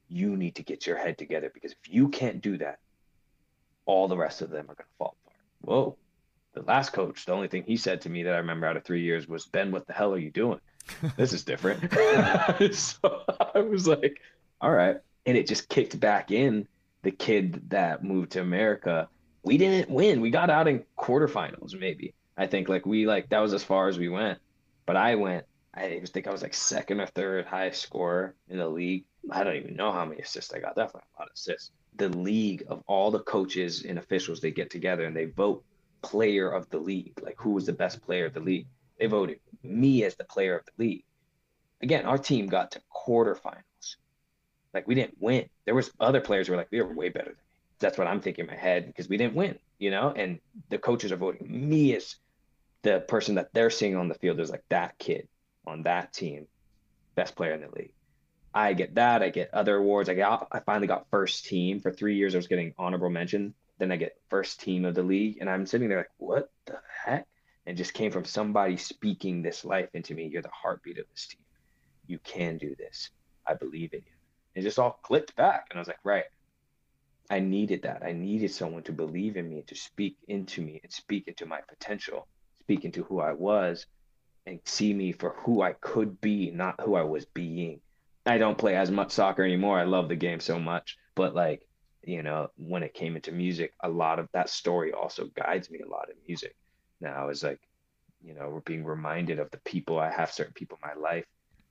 You 0.09 0.35
need 0.35 0.55
to 0.55 0.63
get 0.63 0.87
your 0.87 0.97
head 0.97 1.19
together 1.19 1.51
because 1.53 1.73
if 1.73 1.93
you 1.93 2.09
can't 2.09 2.41
do 2.41 2.57
that, 2.57 2.79
all 3.85 4.09
the 4.09 4.17
rest 4.17 4.41
of 4.41 4.49
them 4.49 4.65
are 4.71 4.75
going 4.75 4.87
to 4.87 4.97
fall 4.97 5.17
apart. 5.23 5.41
Whoa. 5.61 5.97
The 6.55 6.63
last 6.63 6.93
coach, 6.93 7.27
the 7.27 7.33
only 7.33 7.49
thing 7.49 7.65
he 7.67 7.77
said 7.77 8.01
to 8.03 8.11
me 8.11 8.23
that 8.23 8.35
I 8.35 8.39
remember 8.39 8.67
out 8.67 8.77
of 8.77 8.85
three 8.85 9.03
years 9.03 9.29
was, 9.29 9.47
Ben, 9.47 9.73
what 9.73 9.87
the 9.87 9.93
hell 9.93 10.13
are 10.15 10.19
you 10.19 10.31
doing? 10.31 10.61
This 11.17 11.33
is 11.33 11.45
different. 11.45 11.81
so 12.75 13.23
I 13.55 13.61
was 13.61 13.89
like, 13.89 14.21
All 14.61 14.73
right. 14.73 14.97
And 15.27 15.37
it 15.37 15.47
just 15.47 15.69
kicked 15.69 15.99
back 15.99 16.31
in 16.31 16.69
the 17.03 17.11
kid 17.11 17.71
that 17.71 18.05
moved 18.05 18.33
to 18.33 18.41
America. 18.41 19.09
We 19.43 19.59
didn't 19.59 19.91
win. 19.91 20.21
We 20.21 20.31
got 20.31 20.51
out 20.51 20.69
in 20.69 20.85
quarterfinals, 20.99 21.79
maybe 21.79 22.15
I 22.37 22.47
think 22.47 22.69
like 22.69 22.87
we 22.87 23.07
like 23.07 23.29
that 23.31 23.41
was 23.41 23.53
as 23.53 23.65
far 23.65 23.89
as 23.89 23.99
we 23.99 24.09
went. 24.09 24.39
But 24.87 24.97
I 24.97 25.15
went. 25.15 25.47
I 25.73 26.01
think 26.07 26.27
I 26.27 26.31
was 26.31 26.43
like 26.43 26.55
second 26.55 27.01
or 27.01 27.07
third 27.07 27.47
highest 27.47 27.83
scorer 27.83 28.35
in 28.49 28.59
the 28.59 28.69
league. 28.69 29.05
I 29.31 29.43
don't 29.43 29.57
even 29.57 29.75
know 29.75 29.93
how 29.93 30.05
many 30.05 30.21
assists 30.21 30.53
I 30.53 30.61
got. 30.61 30.77
Definitely 30.77 31.09
a 31.17 31.21
lot 31.21 31.29
of 31.29 31.35
assists. 31.35 31.71
The 31.97 32.11
league 32.11 32.65
of 32.69 32.83
all 32.87 33.11
the 33.11 33.21
coaches 33.21 33.85
and 33.85 33.99
officials, 33.99 34.41
they 34.41 34.51
get 34.51 34.71
together 34.71 35.05
and 35.05 35.17
they 35.17 35.25
vote 35.25 35.65
player 36.05 36.51
of 36.51 36.69
the 36.71 36.79
league, 36.79 37.19
like 37.23 37.37
who 37.39 37.51
was 37.53 37.67
the 37.67 37.73
best 37.73 38.03
player 38.03 38.27
of 38.27 38.35
the 38.35 38.41
league. 38.41 38.67
They 38.99 39.07
voted 39.07 39.41
me 39.63 40.05
as 40.05 40.15
the 40.15 40.25
player 40.25 40.57
of 40.57 40.65
the 40.65 40.85
league. 40.85 41.05
Again, 41.83 42.05
our 42.07 42.19
team 42.19 42.47
got 42.47 42.71
to 42.73 42.81
quarterfinals. 42.95 43.97
Like 44.73 44.87
we 44.87 44.95
didn't 44.95 45.17
win. 45.21 45.49
There 45.65 45.75
was 45.75 45.91
other 46.01 46.21
players 46.21 46.47
who 46.47 46.53
were 46.53 46.59
like, 46.59 46.71
we 46.71 46.81
were 46.81 46.95
way 46.95 47.09
better 47.09 47.31
than 47.31 47.35
me. 47.35 47.61
That's 47.81 47.99
what 47.99 48.07
I'm 48.07 48.21
thinking 48.21 48.45
in 48.45 48.51
my 48.51 48.57
head 48.57 48.87
because 48.87 49.09
we 49.09 49.17
didn't 49.17 49.35
win, 49.35 49.59
you 49.79 49.91
know. 49.91 50.13
And 50.15 50.39
the 50.71 50.79
coaches 50.79 51.13
are 51.13 51.17
voting 51.17 51.69
me 51.69 51.95
as 51.97 52.17
the 52.83 53.01
person 53.01 53.37
that 53.37 53.53
they're 53.53 53.71
seeing 53.71 53.97
on 53.97 54.09
the 54.09 54.15
field 54.15 54.41
is 54.41 54.51
like 54.51 54.65
that 54.69 54.99
kid 54.99 55.29
on 55.67 55.83
that 55.83 56.13
team, 56.13 56.47
best 57.15 57.35
player 57.35 57.55
in 57.55 57.63
the 57.63 57.71
league. 57.75 57.93
I 58.55 58.73
get 58.75 58.95
that. 58.95 59.23
I 59.23 59.31
get 59.31 59.53
other 59.53 59.77
awards. 59.77 60.09
I 60.09 60.15
got. 60.15 60.47
I 60.53 60.61
finally 60.61 60.87
got 60.87 61.11
first 61.11 61.47
team 61.47 61.81
for 61.81 61.91
three 61.91 62.17
years. 62.17 62.35
I 62.35 62.39
was 62.39 62.47
getting 62.47 62.73
honorable 62.79 63.11
mention. 63.11 63.55
Then 63.79 63.93
I 63.93 63.97
get 63.97 64.21
first 64.29 64.61
team 64.61 64.85
of 64.85 64.95
the 64.95 65.03
league, 65.03 65.39
and 65.41 65.51
I'm 65.51 65.67
sitting 65.67 65.89
there 65.89 65.99
like, 65.99 66.11
what 66.19 66.51
the 66.67 66.79
heck? 67.05 67.27
And 67.67 67.77
just 67.77 67.95
came 67.95 68.13
from 68.13 68.25
somebody 68.25 68.77
speaking 68.77 69.43
this 69.43 69.65
life 69.65 69.89
into 69.95 70.15
me. 70.15 70.27
You're 70.27 70.43
the 70.43 70.51
heartbeat 70.53 70.99
of 70.99 71.07
this 71.11 71.27
team. 71.27 71.45
You 72.07 72.19
can 72.19 72.59
do 72.59 72.75
this. 72.77 73.11
I 73.47 73.55
believe 73.55 73.93
in 73.95 74.01
you. 74.01 74.13
It 74.55 74.63
just 74.63 74.79
all 74.79 75.01
clicked 75.03 75.35
back, 75.37 75.67
and 75.71 75.79
I 75.79 75.81
was 75.81 75.89
like, 75.89 76.05
right. 76.05 76.25
I 77.31 77.41
needed 77.41 77.83
that. 77.83 78.03
I 78.05 78.13
needed 78.13 78.51
someone 78.51 78.83
to 78.83 78.93
believe 78.93 79.37
in 79.37 79.49
me, 79.49 79.63
to 79.67 79.75
speak 79.75 80.19
into 80.29 80.61
me, 80.61 80.81
and 80.83 80.93
speak 80.93 81.27
into 81.27 81.47
my 81.47 81.61
potential 81.69 82.29
speak 82.65 82.85
into 82.87 83.03
who 83.05 83.21
I 83.21 83.33
was 83.33 83.87
and 84.47 84.59
see 84.65 84.95
me 84.95 85.13
for 85.13 85.35
who 85.39 85.61
I 85.61 85.75
could 85.75 86.21
be, 86.21 86.51
not 86.51 86.81
who 86.81 86.95
I 86.95 87.03
was 87.03 87.27
being. 87.27 87.81
I 88.25 88.39
don't 88.39 88.57
play 88.57 88.75
as 88.75 88.91
much 88.91 89.13
soccer 89.13 89.45
anymore. 89.45 89.79
I 89.79 89.85
love 89.85 90.09
the 90.09 90.17
game 90.17 90.41
so 90.41 90.59
much, 90.59 90.97
but 91.15 91.35
like, 91.35 91.67
you 92.07 92.23
know, 92.23 92.49
when 92.57 92.83
it 92.83 92.95
came 92.95 93.17
into 93.17 93.33
music, 93.33 93.73
a 93.83 93.89
lot 93.89 94.19
of 94.19 94.29
that 94.33 94.49
story 94.49 94.93
also 94.93 95.27
guides 95.35 95.71
me 95.71 95.81
a 95.81 95.89
lot 95.89 96.09
in 96.09 96.17
music. 96.27 96.55
Now 97.01 97.29
is 97.29 97.43
like, 97.43 97.61
you 98.23 98.35
know, 98.35 98.49
we're 98.49 98.61
being 98.61 98.85
reminded 98.85 99.39
of 99.39 99.51
the 99.51 99.59
people 99.59 99.99
I 99.99 100.11
have 100.11 100.33
certain 100.33 100.55
people 100.55 100.79
in 100.83 100.89
my 100.89 101.01
life 101.01 101.25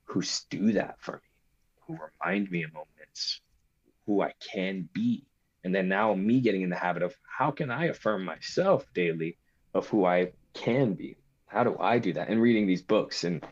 who 0.04 0.22
do 0.50 0.72
that 0.72 0.96
for 1.00 1.14
me, 1.14 1.28
who 1.86 1.98
remind 1.98 2.50
me 2.50 2.62
of 2.62 2.72
moments, 2.72 3.40
who 4.06 4.22
I 4.22 4.32
can 4.52 4.88
be. 4.92 5.24
And 5.64 5.74
then 5.74 5.88
now 5.88 6.14
me 6.14 6.40
getting 6.40 6.62
in 6.62 6.70
the 6.70 6.76
habit 6.76 7.02
of 7.02 7.16
how 7.22 7.50
can 7.50 7.70
I 7.70 7.86
affirm 7.86 8.24
myself 8.24 8.86
daily 8.94 9.38
of 9.72 9.88
who 9.88 10.04
I 10.04 10.32
can 10.52 10.94
be. 10.94 11.16
How 11.46 11.64
do 11.64 11.76
I 11.78 11.98
do 11.98 12.12
that? 12.12 12.28
And 12.28 12.40
reading 12.40 12.66
these 12.66 12.82
books 12.82 13.24
and 13.24 13.44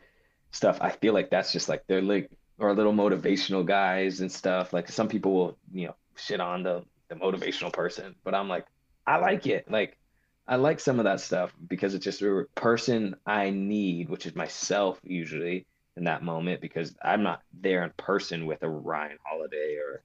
stuff, 0.51 0.78
I 0.80 0.91
feel 0.91 1.14
like 1.14 1.30
that's 1.30 1.53
just 1.53 1.68
like 1.68 1.85
they're 1.87 2.03
like 2.03 2.30
or 2.59 2.74
little 2.74 2.93
motivational 2.93 3.66
guys 3.66 4.20
and 4.20 4.30
stuff. 4.30 4.72
Like 4.72 4.89
some 4.89 5.09
people 5.09 5.33
will, 5.33 5.59
you 5.72 5.89
know, 5.89 5.97
shit 6.16 6.40
on 6.40 6.62
the 6.62 6.84
the 7.08 7.14
motivational 7.16 7.72
person, 7.72 8.14
but 8.24 8.34
I'm 8.34 8.48
like, 8.48 8.66
I 9.06 9.18
like 9.18 9.46
it. 9.46 9.70
Like 9.70 9.98
I 10.46 10.56
like 10.56 10.80
some 10.80 10.98
of 10.98 11.04
that 11.04 11.20
stuff 11.20 11.54
because 11.68 11.94
it's 11.94 12.04
just 12.04 12.22
a 12.22 12.44
person 12.54 13.16
I 13.26 13.50
need, 13.50 14.08
which 14.08 14.26
is 14.26 14.34
myself 14.34 15.00
usually 15.04 15.66
in 15.96 16.04
that 16.04 16.22
moment 16.22 16.60
because 16.60 16.96
I'm 17.02 17.22
not 17.22 17.42
there 17.52 17.84
in 17.84 17.90
person 17.96 18.46
with 18.46 18.62
a 18.62 18.68
Ryan 18.68 19.18
Holiday 19.24 19.76
or 19.76 20.02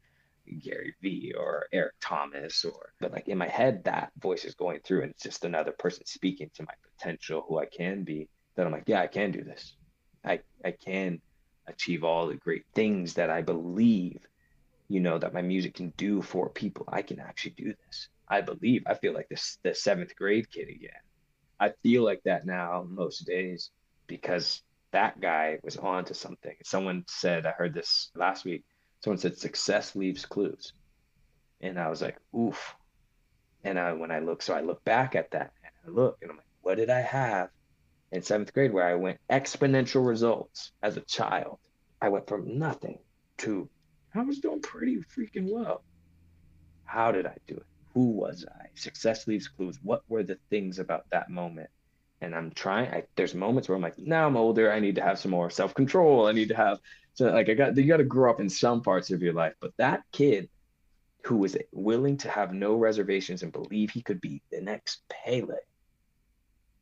Gary 0.59 0.93
Vee 1.01 1.33
or 1.37 1.67
Eric 1.73 1.93
Thomas 2.01 2.63
or 2.65 2.93
but 2.99 3.11
like 3.11 3.27
in 3.27 3.37
my 3.37 3.47
head 3.47 3.83
that 3.85 4.11
voice 4.19 4.45
is 4.45 4.55
going 4.55 4.79
through 4.79 5.01
and 5.01 5.11
it's 5.11 5.23
just 5.23 5.43
another 5.45 5.71
person 5.71 6.05
speaking 6.05 6.49
to 6.55 6.63
my 6.63 6.73
potential 6.97 7.45
who 7.47 7.59
I 7.59 7.65
can 7.65 8.03
be 8.03 8.29
that 8.55 8.65
I'm 8.65 8.71
like, 8.71 8.83
yeah, 8.87 9.01
I 9.01 9.07
can 9.07 9.31
do 9.31 9.43
this. 9.43 9.75
I 10.25 10.39
I 10.63 10.71
can 10.71 11.21
achieve 11.67 12.03
all 12.03 12.27
the 12.27 12.35
great 12.35 12.65
things 12.73 13.13
that 13.15 13.29
I 13.29 13.41
believe, 13.41 14.25
you 14.89 14.99
know, 14.99 15.17
that 15.17 15.33
my 15.33 15.41
music 15.41 15.75
can 15.75 15.93
do 15.97 16.21
for 16.21 16.49
people. 16.49 16.85
I 16.87 17.01
can 17.01 17.19
actually 17.19 17.55
do 17.57 17.73
this. 17.85 18.09
I 18.27 18.41
believe. 18.41 18.83
I 18.87 18.95
feel 18.95 19.13
like 19.13 19.29
this 19.29 19.57
the 19.63 19.73
seventh 19.73 20.15
grade 20.15 20.49
kid 20.51 20.69
again. 20.69 20.91
I 21.59 21.71
feel 21.83 22.03
like 22.03 22.21
that 22.25 22.45
now 22.45 22.85
most 22.89 23.25
days 23.25 23.71
because 24.07 24.61
that 24.91 25.19
guy 25.19 25.59
was 25.63 25.77
on 25.77 26.05
to 26.05 26.13
something. 26.13 26.55
Someone 26.63 27.03
said, 27.07 27.45
I 27.45 27.51
heard 27.51 27.73
this 27.73 28.11
last 28.15 28.45
week 28.45 28.63
someone 29.03 29.17
said 29.17 29.37
success 29.37 29.95
leaves 29.95 30.25
clues 30.25 30.73
and 31.61 31.79
i 31.79 31.89
was 31.89 32.01
like 32.01 32.17
oof 32.37 32.75
and 33.63 33.79
I, 33.79 33.93
when 33.93 34.11
i 34.11 34.19
look 34.19 34.41
so 34.41 34.53
i 34.53 34.61
look 34.61 34.83
back 34.83 35.15
at 35.15 35.31
that 35.31 35.53
and 35.63 35.71
i 35.85 35.95
look 35.99 36.17
and 36.21 36.31
i'm 36.31 36.37
like 36.37 36.45
what 36.61 36.75
did 36.75 36.89
i 36.89 37.01
have 37.01 37.49
in 38.11 38.21
seventh 38.21 38.53
grade 38.53 38.73
where 38.73 38.87
i 38.87 38.95
went 38.95 39.19
exponential 39.29 40.05
results 40.05 40.71
as 40.81 40.97
a 40.97 41.01
child 41.01 41.59
i 42.01 42.09
went 42.09 42.27
from 42.27 42.57
nothing 42.57 42.99
to 43.37 43.69
i 44.19 44.23
was 44.23 44.39
doing 44.39 44.61
pretty 44.61 44.97
freaking 44.97 45.51
well. 45.51 45.83
How 46.85 47.11
did 47.11 47.25
i 47.25 47.35
do 47.47 47.55
it? 47.55 47.65
Who 47.93 48.11
was 48.11 48.45
i? 48.61 48.67
Success 48.75 49.27
leaves 49.27 49.47
clues. 49.47 49.79
What 49.81 50.03
were 50.07 50.23
the 50.23 50.37
things 50.49 50.79
about 50.79 51.05
that 51.11 51.29
moment? 51.29 51.69
And 52.21 52.35
i'm 52.35 52.51
trying 52.51 52.91
I, 52.91 53.03
there's 53.15 53.35
moments 53.35 53.69
where 53.69 53.75
i'm 53.75 53.81
like 53.81 53.97
now 53.97 54.27
i'm 54.27 54.37
older. 54.37 54.71
I 54.71 54.79
need 54.79 54.95
to 54.95 55.03
have 55.03 55.19
some 55.19 55.31
more 55.31 55.49
self-control. 55.49 56.27
I 56.27 56.31
need 56.31 56.49
to 56.49 56.55
have 56.55 56.79
so 57.13 57.31
like 57.31 57.49
I 57.49 57.53
got 57.55 57.75
you 57.75 57.87
got 57.87 57.97
to 57.97 58.03
grow 58.03 58.31
up 58.31 58.39
in 58.39 58.49
some 58.49 58.81
parts 58.81 59.11
of 59.11 59.21
your 59.21 59.33
life, 59.33 59.53
but 59.59 59.71
that 59.77 60.03
kid 60.11 60.49
who 61.27 61.37
was 61.37 61.57
willing 61.71 62.15
to 62.17 62.29
have 62.29 62.53
no 62.53 62.75
reservations 62.75 63.43
and 63.43 63.51
believe 63.51 63.89
he 63.89 64.01
could 64.01 64.21
be 64.21 64.41
the 64.51 64.61
next 64.61 65.01
Pele. 65.09 65.57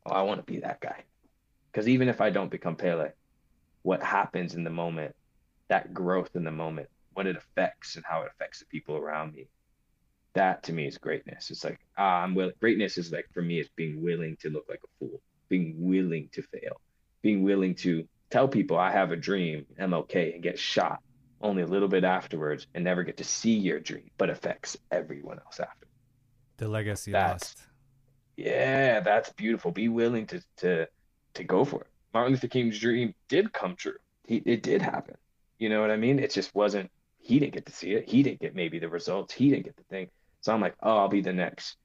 Oh, 0.05 0.11
I 0.11 0.21
want 0.21 0.45
to 0.45 0.51
be 0.51 0.59
that 0.59 0.81
guy. 0.81 1.03
Because 1.71 1.88
even 1.89 2.09
if 2.09 2.21
I 2.21 2.29
don't 2.29 2.51
become 2.51 2.75
Pele, 2.75 3.09
what 3.81 4.03
happens 4.03 4.53
in 4.53 4.63
the 4.63 4.69
moment, 4.69 5.15
that 5.69 5.93
growth 5.93 6.29
in 6.36 6.43
the 6.43 6.51
moment, 6.51 6.89
what 7.16 7.28
it 7.28 7.36
affects 7.36 7.95
and 7.95 8.05
how 8.07 8.22
it 8.22 8.32
affects 8.32 8.59
the 8.59 8.66
people 8.66 8.95
around 8.95 9.34
me, 9.34 9.47
that 10.34 10.63
to 10.63 10.74
me 10.74 10.86
is 10.86 10.97
greatness. 10.97 11.49
It's 11.49 11.63
like 11.63 11.80
ah, 11.97 12.22
I'm 12.22 12.36
will. 12.36 12.51
Greatness 12.59 12.97
is 12.97 13.11
like 13.11 13.28
for 13.34 13.41
me, 13.41 13.59
it's 13.59 13.70
being 13.76 14.03
willing 14.03 14.38
to 14.41 14.49
look 14.49 14.66
like 14.70 14.82
a 14.84 14.91
fool, 14.99 15.22
being 15.49 15.76
willing 15.78 16.30
to 16.34 16.43
fail, 16.43 16.80
being 17.22 17.43
willing 17.43 17.76
to 17.76 18.07
tell 18.30 18.47
people 18.47 18.78
I 18.78 18.91
have 18.91 19.11
a 19.11 19.16
dream, 19.16 19.66
MLK, 19.80 20.36
and 20.36 20.43
get 20.43 20.59
shot 20.59 20.99
only 21.41 21.63
a 21.63 21.68
little 21.68 21.88
bit 21.88 22.03
afterwards 22.03 22.68
and 22.74 22.84
never 22.84 23.03
get 23.03 23.18
to 23.18 23.24
see 23.24 23.53
your 23.53 23.80
dream, 23.80 24.09
but 24.18 24.30
affects 24.30 24.78
everyone 24.91 25.39
else 25.39 25.59
after. 25.59 25.88
The 26.57 26.68
legacy 26.68 27.11
that's, 27.11 27.43
lost. 27.43 27.61
Yeah, 28.38 28.99
that's 29.01 29.32
beautiful. 29.34 29.72
Be 29.72 29.89
willing 29.89 30.28
to 30.28 30.41
to 30.57 30.88
to 31.36 31.43
go 31.43 31.66
for 31.66 31.82
it. 31.82 31.88
Martin 32.13 32.34
Luther 32.34 32.47
King's 32.47 32.80
dream 32.80 33.13
did 33.28 33.51
come 33.51 33.76
true. 33.76 33.97
he, 34.26 34.38
it 34.38 34.63
did 34.63 34.82
happen. 34.82 35.16
You 35.59 35.70
know 35.70 35.82
what 35.82 35.91
I 35.91 35.97
mean? 35.97 36.20
It 36.20 36.32
just 36.32 36.53
wasn't, 36.55 36.89
he 37.26 37.39
didn't 37.39 37.55
get 37.55 37.65
to 37.65 37.71
see 37.71 37.93
it. 37.93 38.07
He 38.07 38.21
didn't 38.21 38.39
get 38.39 38.53
maybe 38.53 38.78
the 38.78 38.88
results. 38.88 39.34
He 39.34 39.49
didn't 39.49 39.65
get 39.65 39.76
the 39.76 39.84
thing. 39.84 40.09
So 40.41 40.53
I'm 40.53 40.61
like, 40.61 40.76
oh, 40.84 40.95
I'll 40.95 41.09
be 41.09 41.21
the 41.21 41.34
next, 41.34 41.76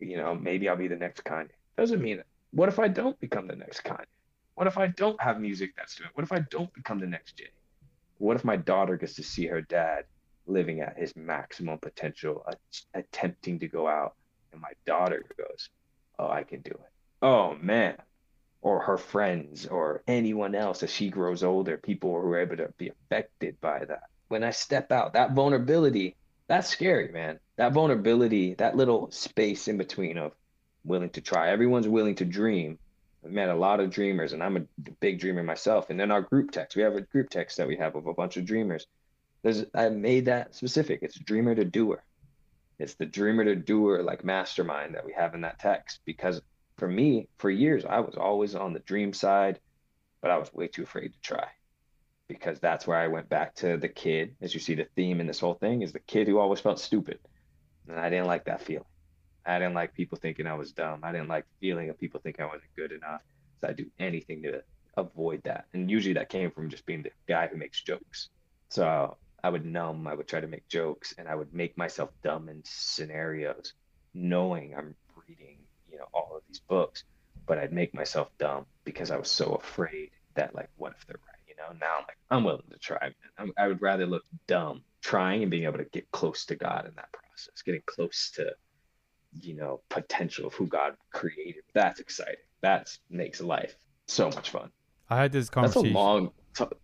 you 0.00 0.16
know, 0.16 0.34
maybe 0.34 0.70
I'll 0.70 0.76
be 0.76 0.88
the 0.88 0.96
next 0.96 1.22
Kanye. 1.22 1.50
Doesn't 1.76 2.00
mean 2.00 2.20
it. 2.20 2.26
What 2.50 2.70
if 2.70 2.78
I 2.78 2.88
don't 2.88 3.20
become 3.20 3.46
the 3.46 3.56
next 3.56 3.84
Kanye? 3.84 4.06
What 4.54 4.66
if 4.66 4.78
I 4.78 4.86
don't 4.86 5.20
have 5.20 5.38
music 5.38 5.74
that's 5.76 5.96
doing? 5.96 6.08
It? 6.08 6.16
What 6.16 6.24
if 6.24 6.32
I 6.32 6.38
don't 6.48 6.72
become 6.72 6.98
the 6.98 7.06
next 7.06 7.36
Jay? 7.36 7.50
What 8.16 8.36
if 8.36 8.44
my 8.44 8.56
daughter 8.56 8.96
gets 8.96 9.14
to 9.16 9.22
see 9.22 9.46
her 9.48 9.60
dad 9.60 10.04
living 10.46 10.80
at 10.80 10.96
his 10.96 11.14
maximum 11.14 11.78
potential, 11.78 12.46
attempting 12.94 13.58
to 13.58 13.68
go 13.68 13.86
out, 13.86 14.14
and 14.52 14.62
my 14.62 14.72
daughter 14.86 15.26
goes, 15.36 15.68
"Oh, 16.18 16.28
I 16.28 16.44
can 16.44 16.62
do 16.62 16.70
it." 16.70 16.90
Oh 17.20 17.56
man, 17.56 17.96
or 18.62 18.80
her 18.80 18.96
friends 18.96 19.66
or 19.66 20.02
anyone 20.06 20.54
else 20.54 20.82
as 20.82 20.90
she 20.90 21.10
grows 21.10 21.42
older, 21.42 21.76
people 21.76 22.18
who 22.18 22.28
are 22.28 22.38
able 22.38 22.56
to 22.56 22.72
be 22.78 22.88
affected 22.88 23.60
by 23.60 23.84
that. 23.84 24.08
When 24.28 24.42
I 24.42 24.50
step 24.50 24.90
out, 24.90 25.12
that 25.12 25.32
vulnerability, 25.32 26.16
that's 26.48 26.68
scary, 26.68 27.12
man. 27.12 27.38
That 27.56 27.72
vulnerability, 27.72 28.54
that 28.54 28.76
little 28.76 29.10
space 29.10 29.68
in 29.68 29.76
between 29.76 30.18
of 30.18 30.32
willing 30.84 31.10
to 31.10 31.20
try. 31.20 31.50
Everyone's 31.50 31.88
willing 31.88 32.16
to 32.16 32.24
dream, 32.24 32.78
I've 33.24 33.30
met 33.30 33.48
a 33.48 33.54
lot 33.54 33.80
of 33.80 33.90
dreamers, 33.90 34.32
and 34.32 34.42
I'm 34.42 34.56
a 34.56 34.90
big 35.00 35.18
dreamer 35.18 35.42
myself. 35.42 35.88
And 35.88 35.98
then 35.98 36.10
our 36.10 36.20
group 36.20 36.50
text, 36.50 36.76
we 36.76 36.82
have 36.82 36.94
a 36.94 37.00
group 37.00 37.30
text 37.30 37.56
that 37.56 37.66
we 37.66 37.76
have 37.76 37.94
of 37.96 38.06
a 38.06 38.12
bunch 38.14 38.36
of 38.36 38.44
dreamers. 38.44 38.86
There's 39.42 39.64
I 39.74 39.88
made 39.88 40.26
that 40.26 40.54
specific. 40.54 41.00
It's 41.02 41.18
dreamer 41.18 41.54
to 41.54 41.64
doer. 41.64 42.02
It's 42.78 42.94
the 42.94 43.06
dreamer 43.06 43.44
to 43.44 43.56
doer 43.56 44.02
like 44.02 44.24
mastermind 44.24 44.94
that 44.94 45.06
we 45.06 45.12
have 45.14 45.34
in 45.34 45.40
that 45.42 45.58
text. 45.58 46.00
Because 46.04 46.42
for 46.76 46.88
me, 46.88 47.28
for 47.38 47.50
years, 47.50 47.84
I 47.84 48.00
was 48.00 48.16
always 48.16 48.54
on 48.54 48.74
the 48.74 48.80
dream 48.80 49.14
side, 49.14 49.58
but 50.20 50.30
I 50.30 50.36
was 50.38 50.52
way 50.52 50.68
too 50.68 50.82
afraid 50.82 51.12
to 51.14 51.20
try. 51.20 51.46
Because 52.28 52.58
that's 52.58 52.86
where 52.86 52.96
I 52.96 53.08
went 53.08 53.28
back 53.28 53.54
to 53.56 53.76
the 53.76 53.88
kid. 53.88 54.36
As 54.40 54.54
you 54.54 54.60
see, 54.60 54.74
the 54.74 54.86
theme 54.96 55.20
in 55.20 55.26
this 55.26 55.40
whole 55.40 55.54
thing 55.54 55.82
is 55.82 55.92
the 55.92 56.00
kid 56.00 56.26
who 56.26 56.38
always 56.38 56.60
felt 56.60 56.80
stupid. 56.80 57.18
And 57.88 57.98
I 57.98 58.08
didn't 58.08 58.26
like 58.26 58.46
that 58.46 58.62
feeling. 58.62 58.86
I 59.44 59.58
didn't 59.58 59.74
like 59.74 59.92
people 59.92 60.16
thinking 60.16 60.46
I 60.46 60.54
was 60.54 60.72
dumb. 60.72 61.00
I 61.02 61.12
didn't 61.12 61.28
like 61.28 61.44
feeling 61.60 61.90
of 61.90 61.98
people 61.98 62.20
thinking 62.20 62.44
I 62.44 62.48
wasn't 62.48 62.74
good 62.76 62.92
enough. 62.92 63.20
So 63.60 63.68
I 63.68 63.72
do 63.72 63.90
anything 63.98 64.42
to 64.44 64.62
avoid 64.96 65.42
that. 65.44 65.66
And 65.74 65.90
usually 65.90 66.14
that 66.14 66.30
came 66.30 66.50
from 66.50 66.70
just 66.70 66.86
being 66.86 67.02
the 67.02 67.10
guy 67.28 67.46
who 67.46 67.56
makes 67.56 67.82
jokes. 67.82 68.30
So 68.70 69.16
I 69.42 69.50
would 69.50 69.66
numb, 69.66 70.06
I 70.06 70.14
would 70.14 70.26
try 70.26 70.40
to 70.40 70.46
make 70.46 70.66
jokes, 70.68 71.14
and 71.18 71.28
I 71.28 71.34
would 71.34 71.52
make 71.52 71.76
myself 71.76 72.10
dumb 72.22 72.48
in 72.48 72.62
scenarios, 72.64 73.74
knowing 74.14 74.74
I'm 74.74 74.94
reading, 75.28 75.58
you 75.92 75.98
know, 75.98 76.08
all 76.14 76.32
of 76.36 76.42
these 76.48 76.60
books, 76.60 77.04
but 77.46 77.58
I'd 77.58 77.72
make 77.72 77.92
myself 77.92 78.30
dumb 78.38 78.64
because 78.84 79.10
I 79.10 79.18
was 79.18 79.30
so 79.30 79.54
afraid 79.54 80.10
that 80.34 80.54
like, 80.54 80.70
what 80.76 80.94
if 80.98 81.06
they're 81.06 81.18
right? 81.26 81.33
You 81.56 81.62
know, 81.62 81.78
now 81.80 81.98
I'm 81.98 82.04
like, 82.08 82.16
I'm 82.30 82.44
willing 82.44 82.70
to 82.70 82.78
try. 82.78 83.12
Man. 83.38 83.52
i 83.56 83.68
would 83.68 83.80
rather 83.80 84.06
look 84.06 84.24
dumb 84.46 84.82
trying 85.02 85.42
and 85.42 85.50
being 85.50 85.64
able 85.64 85.78
to 85.78 85.84
get 85.84 86.10
close 86.10 86.44
to 86.46 86.56
God 86.56 86.86
in 86.86 86.94
that 86.96 87.12
process, 87.12 87.62
getting 87.62 87.82
close 87.86 88.32
to 88.36 88.54
you 89.40 89.54
know 89.54 89.80
potential 89.88 90.46
of 90.46 90.54
who 90.54 90.66
God 90.66 90.96
created. 91.12 91.62
That's 91.72 92.00
exciting. 92.00 92.36
That 92.62 92.88
makes 93.10 93.40
life 93.40 93.76
so 94.06 94.30
much 94.30 94.50
fun. 94.50 94.70
I 95.10 95.18
had 95.18 95.32
this 95.32 95.50
conversation. 95.50 95.82
That's 95.84 95.94
a 95.94 95.98
long. 95.98 96.30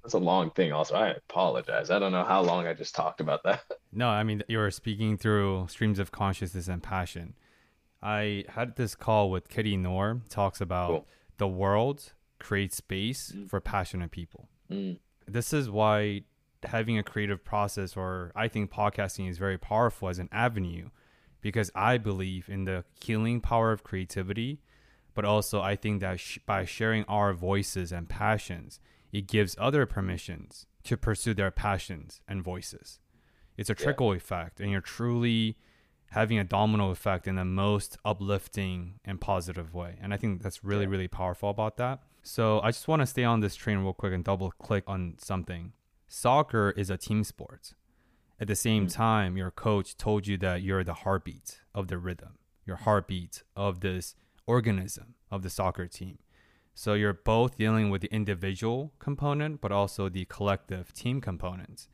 That's 0.02 0.14
a 0.14 0.18
long 0.18 0.50
thing. 0.50 0.72
Also, 0.72 0.96
I 0.96 1.10
apologize. 1.10 1.90
I 1.90 1.98
don't 2.00 2.12
know 2.12 2.24
how 2.24 2.42
long 2.42 2.66
I 2.66 2.74
just 2.74 2.94
talked 2.94 3.20
about 3.20 3.42
that. 3.44 3.62
No, 3.92 4.08
I 4.08 4.22
mean 4.22 4.44
you 4.46 4.58
were 4.58 4.70
speaking 4.70 5.16
through 5.16 5.66
streams 5.68 5.98
of 5.98 6.12
consciousness 6.12 6.68
and 6.68 6.80
passion. 6.80 7.34
I 8.00 8.44
had 8.50 8.76
this 8.76 8.94
call 8.94 9.32
with 9.32 9.48
Kitty 9.48 9.76
Noor. 9.76 10.20
Talks 10.28 10.60
about 10.60 10.88
cool. 10.88 11.06
the 11.38 11.48
world 11.48 12.12
creates 12.38 12.76
space 12.76 13.32
mm. 13.32 13.48
for 13.48 13.60
passionate 13.60 14.12
people. 14.12 14.48
Mm. 14.70 14.98
This 15.26 15.52
is 15.52 15.70
why 15.70 16.22
having 16.64 16.98
a 16.98 17.02
creative 17.02 17.44
process, 17.44 17.96
or 17.96 18.32
I 18.34 18.48
think 18.48 18.70
podcasting, 18.70 19.28
is 19.28 19.38
very 19.38 19.58
powerful 19.58 20.08
as 20.08 20.18
an 20.18 20.28
avenue 20.32 20.90
because 21.40 21.70
I 21.74 21.98
believe 21.98 22.48
in 22.48 22.64
the 22.64 22.84
healing 23.02 23.40
power 23.40 23.72
of 23.72 23.82
creativity, 23.82 24.60
but 25.14 25.24
also 25.24 25.60
I 25.60 25.76
think 25.76 26.00
that 26.00 26.20
sh- 26.20 26.38
by 26.46 26.64
sharing 26.64 27.04
our 27.04 27.32
voices 27.32 27.92
and 27.92 28.08
passions, 28.08 28.80
it 29.12 29.26
gives 29.26 29.56
other 29.58 29.86
permissions 29.86 30.66
to 30.84 30.96
pursue 30.96 31.34
their 31.34 31.50
passions 31.50 32.20
and 32.28 32.42
voices. 32.42 33.00
It's 33.56 33.70
a 33.70 33.74
trickle 33.74 34.12
yeah. 34.12 34.18
effect, 34.18 34.60
and 34.60 34.70
you're 34.70 34.80
truly 34.80 35.56
having 36.10 36.38
a 36.38 36.44
domino 36.44 36.90
effect 36.90 37.26
in 37.28 37.36
the 37.36 37.44
most 37.44 37.96
uplifting 38.04 38.94
and 39.04 39.20
positive 39.20 39.74
way. 39.74 39.96
And 40.00 40.12
I 40.12 40.16
think 40.16 40.42
that's 40.42 40.64
really, 40.64 40.84
yeah. 40.84 40.90
really 40.90 41.08
powerful 41.08 41.50
about 41.50 41.76
that. 41.76 42.00
So 42.22 42.60
I 42.60 42.70
just 42.70 42.88
want 42.88 43.00
to 43.00 43.06
stay 43.06 43.24
on 43.24 43.40
this 43.40 43.56
train 43.56 43.78
real 43.78 43.92
quick 43.92 44.12
and 44.12 44.24
double 44.24 44.50
click 44.52 44.84
on 44.86 45.14
something. 45.18 45.72
Soccer 46.08 46.74
is 46.76 46.90
a 46.90 46.96
team 46.96 47.24
sport. 47.24 47.74
At 48.40 48.48
the 48.48 48.56
same 48.56 48.86
mm-hmm. 48.86 48.96
time, 48.96 49.36
your 49.36 49.50
coach 49.50 49.96
told 49.96 50.26
you 50.26 50.36
that 50.38 50.62
you're 50.62 50.84
the 50.84 50.94
heartbeat 50.94 51.60
of 51.74 51.88
the 51.88 51.98
rhythm, 51.98 52.38
your 52.66 52.76
heartbeat 52.76 53.42
of 53.54 53.80
this 53.80 54.14
organism 54.46 55.14
of 55.30 55.42
the 55.42 55.50
soccer 55.50 55.86
team. 55.86 56.18
So 56.74 56.94
you're 56.94 57.12
both 57.12 57.58
dealing 57.58 57.90
with 57.90 58.00
the 58.00 58.12
individual 58.12 58.92
component, 58.98 59.60
but 59.60 59.72
also 59.72 60.08
the 60.08 60.24
collective 60.24 60.92
team 60.92 61.20
component. 61.20 61.88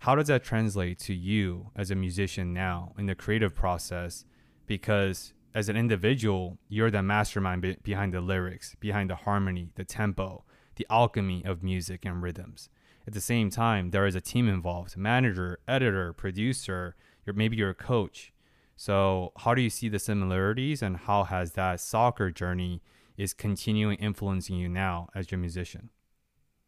How 0.00 0.14
does 0.14 0.28
that 0.28 0.44
translate 0.44 0.98
to 1.00 1.14
you 1.14 1.70
as 1.74 1.90
a 1.90 1.96
musician 1.96 2.52
now 2.52 2.92
in 2.98 3.06
the 3.06 3.14
creative 3.14 3.54
process? 3.54 4.24
Because 4.66 5.32
as 5.58 5.68
an 5.68 5.76
individual, 5.76 6.56
you're 6.68 6.88
the 6.88 7.02
mastermind 7.02 7.60
be- 7.60 7.76
behind 7.82 8.14
the 8.14 8.20
lyrics, 8.20 8.76
behind 8.78 9.10
the 9.10 9.16
harmony, 9.16 9.72
the 9.74 9.82
tempo, 9.82 10.44
the 10.76 10.86
alchemy 10.88 11.44
of 11.44 11.64
music 11.64 12.04
and 12.04 12.22
rhythms. 12.22 12.68
At 13.08 13.12
the 13.12 13.20
same 13.20 13.50
time, 13.50 13.90
there 13.90 14.06
is 14.06 14.14
a 14.14 14.20
team 14.20 14.48
involved 14.48 14.96
manager, 14.96 15.58
editor, 15.66 16.12
producer, 16.12 16.94
you're, 17.26 17.34
maybe 17.34 17.56
you're 17.56 17.70
a 17.70 17.74
coach. 17.74 18.32
So, 18.76 19.32
how 19.38 19.52
do 19.54 19.60
you 19.60 19.68
see 19.68 19.88
the 19.88 19.98
similarities 19.98 20.80
and 20.80 20.96
how 20.96 21.24
has 21.24 21.54
that 21.54 21.80
soccer 21.80 22.30
journey 22.30 22.80
is 23.16 23.34
continuing 23.34 23.96
influencing 23.96 24.54
you 24.54 24.68
now 24.68 25.08
as 25.12 25.32
your 25.32 25.40
musician? 25.40 25.90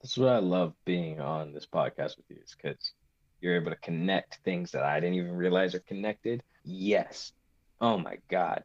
That's 0.02 0.18
what 0.18 0.30
I 0.30 0.38
love 0.40 0.74
being 0.84 1.20
on 1.20 1.52
this 1.52 1.66
podcast 1.72 2.16
with 2.16 2.26
you 2.28 2.38
is 2.44 2.56
because 2.60 2.92
you're 3.40 3.54
able 3.54 3.70
to 3.70 3.76
connect 3.76 4.40
things 4.44 4.72
that 4.72 4.82
I 4.82 4.98
didn't 4.98 5.14
even 5.14 5.36
realize 5.36 5.76
are 5.76 5.78
connected. 5.78 6.42
Yes. 6.64 7.30
Oh 7.80 7.96
my 7.96 8.18
God. 8.28 8.64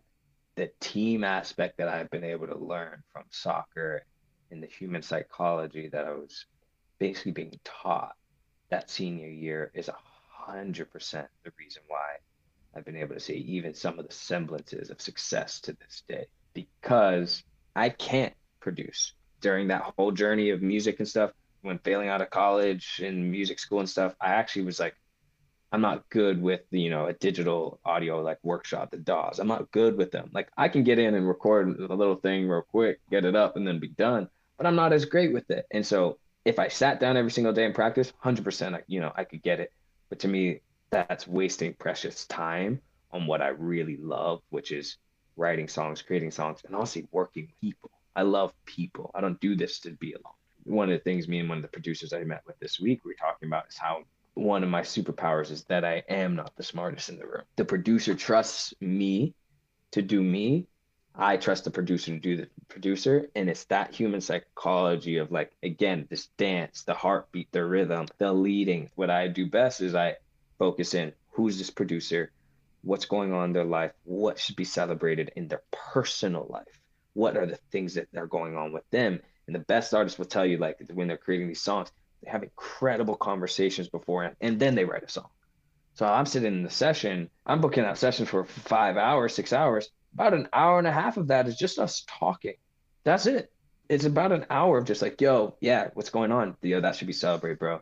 The 0.56 0.72
team 0.80 1.24
aspect 1.24 1.78
that 1.78 1.90
I've 1.90 2.10
been 2.10 2.24
able 2.24 2.48
to 2.48 2.58
learn 2.58 3.04
from 3.12 3.24
soccer 3.30 4.06
and 4.52 4.64
the 4.64 4.68
human 4.68 5.02
psychology 5.02 5.90
that 5.90 6.06
I 6.06 6.12
was 6.12 6.46
basically 7.00 7.34
being 7.34 7.60
taught 7.64 8.16
that 8.70 8.90
senior 8.90 9.28
year 9.28 9.72
is 9.74 9.90
a 9.90 9.96
hundred 10.30 10.92
percent 10.92 11.28
the 11.44 11.52
reason 11.58 11.84
why 11.88 12.18
I've 12.76 12.86
been 12.86 12.96
able 12.96 13.16
to 13.16 13.20
see 13.20 13.34
even 13.34 13.74
some 13.74 14.00
of 14.00 14.08
the 14.08 14.14
semblances 14.14 14.90
of 14.90 15.02
success 15.02 15.60
to 15.62 15.74
this 15.74 16.04
day 16.08 16.26
because 16.54 17.44
I 17.76 17.90
can't 17.90 18.34
produce 18.60 19.14
during 19.42 19.68
that 19.68 19.94
whole 19.98 20.12
journey 20.12 20.50
of 20.50 20.62
music 20.62 21.00
and 21.00 21.08
stuff. 21.08 21.32
When 21.62 21.80
failing 21.80 22.10
out 22.10 22.22
of 22.22 22.30
college 22.30 23.02
and 23.04 23.32
music 23.32 23.60
school 23.60 23.80
and 23.80 23.90
stuff, 23.90 24.14
I 24.22 24.34
actually 24.34 24.66
was 24.66 24.80
like, 24.80 24.96
I'm 25.72 25.82
not 25.82 26.10
good 26.10 26.42
with 26.42 26.62
you 26.72 26.90
know, 26.90 27.08
a 27.08 27.14
digital 27.14 27.80
audio 27.84 28.22
like 28.22 28.40
workshop, 28.44 28.92
the 28.92 28.98
DAWs. 28.98 29.40
I'm 29.40 29.48
not 29.48 29.72
good 29.72 29.98
with 29.98 30.12
them. 30.12 30.30
Like 30.34 30.50
I 30.58 30.70
can 30.70 30.84
get 30.84 31.00
in 31.00 31.16
and 31.16 31.28
record 31.28 31.80
a 31.80 31.94
little 31.94 32.16
thing 32.16 32.48
real 32.48 32.62
quick, 32.62 33.00
get 33.10 33.26
it 33.26 33.36
up, 33.36 33.58
and 33.58 33.68
then 33.68 33.80
be 33.80 33.90
done. 33.90 34.30
But 34.58 34.68
I'm 34.68 34.76
not 34.76 34.94
as 34.94 35.06
great 35.06 35.34
with 35.34 35.50
it. 35.52 35.66
And 35.72 35.86
so 35.86 36.18
if 36.46 36.60
I 36.60 36.68
sat 36.68 37.00
down 37.00 37.18
every 37.18 37.32
single 37.32 37.54
day 37.54 37.66
and 37.66 37.76
practice, 37.76 38.14
100%, 38.24 38.76
I, 38.76 38.82
you 38.88 39.02
know, 39.02 39.12
I 39.16 39.24
could 39.24 39.42
get 39.42 39.60
it. 39.60 39.74
But 40.10 40.20
to 40.20 40.28
me, 40.28 40.62
that's 40.92 41.28
wasting 41.28 41.74
precious 41.74 42.26
time 42.26 42.80
on 43.12 43.26
what 43.26 43.42
I 43.42 43.50
really 43.50 43.98
love, 43.98 44.42
which 44.50 44.72
is 44.72 44.98
writing 45.36 45.68
songs, 45.68 46.02
creating 46.02 46.32
songs, 46.32 46.62
and 46.66 46.76
also 46.76 47.02
working 47.12 47.52
people. 47.60 47.92
I 48.16 48.22
love 48.22 48.54
people. 48.66 49.12
I 49.14 49.22
don't 49.22 49.40
do 49.42 49.56
this 49.56 49.80
to 49.82 49.92
be 49.92 50.14
alone. 50.14 50.34
One 50.64 50.90
of 50.90 50.98
the 50.98 51.04
things 51.04 51.28
me 51.28 51.40
and 51.40 51.50
one 51.50 51.58
of 51.58 51.62
the 51.64 51.68
producers 51.68 52.14
I 52.14 52.24
met 52.24 52.44
with 52.46 52.58
this 52.60 52.80
week 52.80 53.04
we 53.04 53.12
were 53.12 53.16
talking 53.16 53.48
about 53.48 53.68
is 53.68 53.78
how 53.78 54.04
one 54.36 54.64
of 54.64 54.70
my 54.70 54.82
superpowers 54.82 55.50
is 55.50 55.64
that 55.66 55.84
I 55.84 56.04
am 56.08 56.36
not 56.36 56.56
the 56.56 56.64
smartest 56.64 57.10
in 57.10 57.18
the 57.18 57.26
room. 57.26 57.44
The 57.56 57.66
producer 57.66 58.14
trusts 58.16 58.74
me 58.80 59.34
to 59.92 60.02
do 60.02 60.22
me 60.22 60.68
I 61.18 61.38
trust 61.38 61.64
the 61.64 61.72
producer 61.72 62.12
to 62.12 62.20
do 62.20 62.36
the 62.36 62.50
producer. 62.68 63.30
And 63.36 63.50
it's 63.50 63.66
that 63.66 63.94
human 63.94 64.22
psychology 64.22 65.18
of 65.18 65.32
like, 65.32 65.52
again, 65.64 66.08
this 66.10 66.28
dance, 66.38 66.84
the 66.84 66.94
heartbeat, 66.94 67.52
the 67.52 67.64
rhythm, 67.64 68.08
the 68.18 68.34
leading. 68.34 68.90
What 68.96 69.10
I 69.10 69.28
do 69.28 69.50
best 69.50 69.82
is 69.82 69.96
I 69.96 70.16
focus 70.60 70.94
in 70.94 71.14
who's 71.32 71.58
this 71.58 71.70
producer, 71.70 72.32
what's 72.82 73.06
going 73.06 73.34
on 73.34 73.46
in 73.46 73.54
their 73.54 73.66
life, 73.66 73.92
what 74.04 74.40
should 74.40 74.56
be 74.56 74.66
celebrated 74.66 75.32
in 75.36 75.48
their 75.48 75.64
personal 75.72 76.48
life, 76.50 76.82
what 77.14 77.38
are 77.38 77.46
the 77.46 77.60
things 77.72 77.94
that 77.94 78.08
are 78.16 78.28
going 78.28 78.58
on 78.58 78.74
with 78.74 78.90
them. 78.90 79.22
And 79.48 79.56
the 79.56 79.60
best 79.60 79.94
artists 79.94 80.18
will 80.18 80.26
tell 80.26 80.46
you, 80.46 80.58
like, 80.58 80.78
when 80.94 81.08
they're 81.08 81.18
creating 81.18 81.48
these 81.48 81.62
songs, 81.62 81.92
have 82.28 82.44
incredible 82.44 83.16
conversations 83.16 83.90
beforehand 83.90 84.36
and 84.42 84.60
then 84.60 84.76
they 84.76 84.86
write 84.86 85.04
a 85.04 85.10
song. 85.10 85.30
So 85.94 86.06
I'm 86.06 86.26
sitting 86.26 86.54
in 86.54 86.64
the 86.64 86.70
session, 86.70 87.30
I'm 87.46 87.62
booking 87.62 87.86
out 87.86 87.98
sessions 87.98 88.30
for 88.30 88.44
five 88.44 88.98
hours, 88.98 89.34
six 89.34 89.54
hours 89.54 89.90
about 90.16 90.34
an 90.34 90.48
hour 90.54 90.80
and 90.80 90.88
a 90.88 90.92
half 90.92 91.18
of 91.18 91.28
that 91.28 91.48
is 91.48 91.58
just 91.58 91.78
us 91.78 92.04
talking. 92.08 92.56
That's 93.04 93.28
it. 93.28 93.52
it's 93.90 94.06
about 94.06 94.32
an 94.32 94.46
hour 94.50 94.80
of 94.80 94.86
just 94.86 95.02
like, 95.02 95.22
yo, 95.22 95.58
yeah, 95.60 95.90
what's 95.94 96.10
going 96.10 96.32
on? 96.32 96.56
Yo, 96.62 96.82
that 96.82 96.96
should 96.96 97.08
be 97.08 97.14
celebrated, 97.14 97.60
bro. 97.60 97.82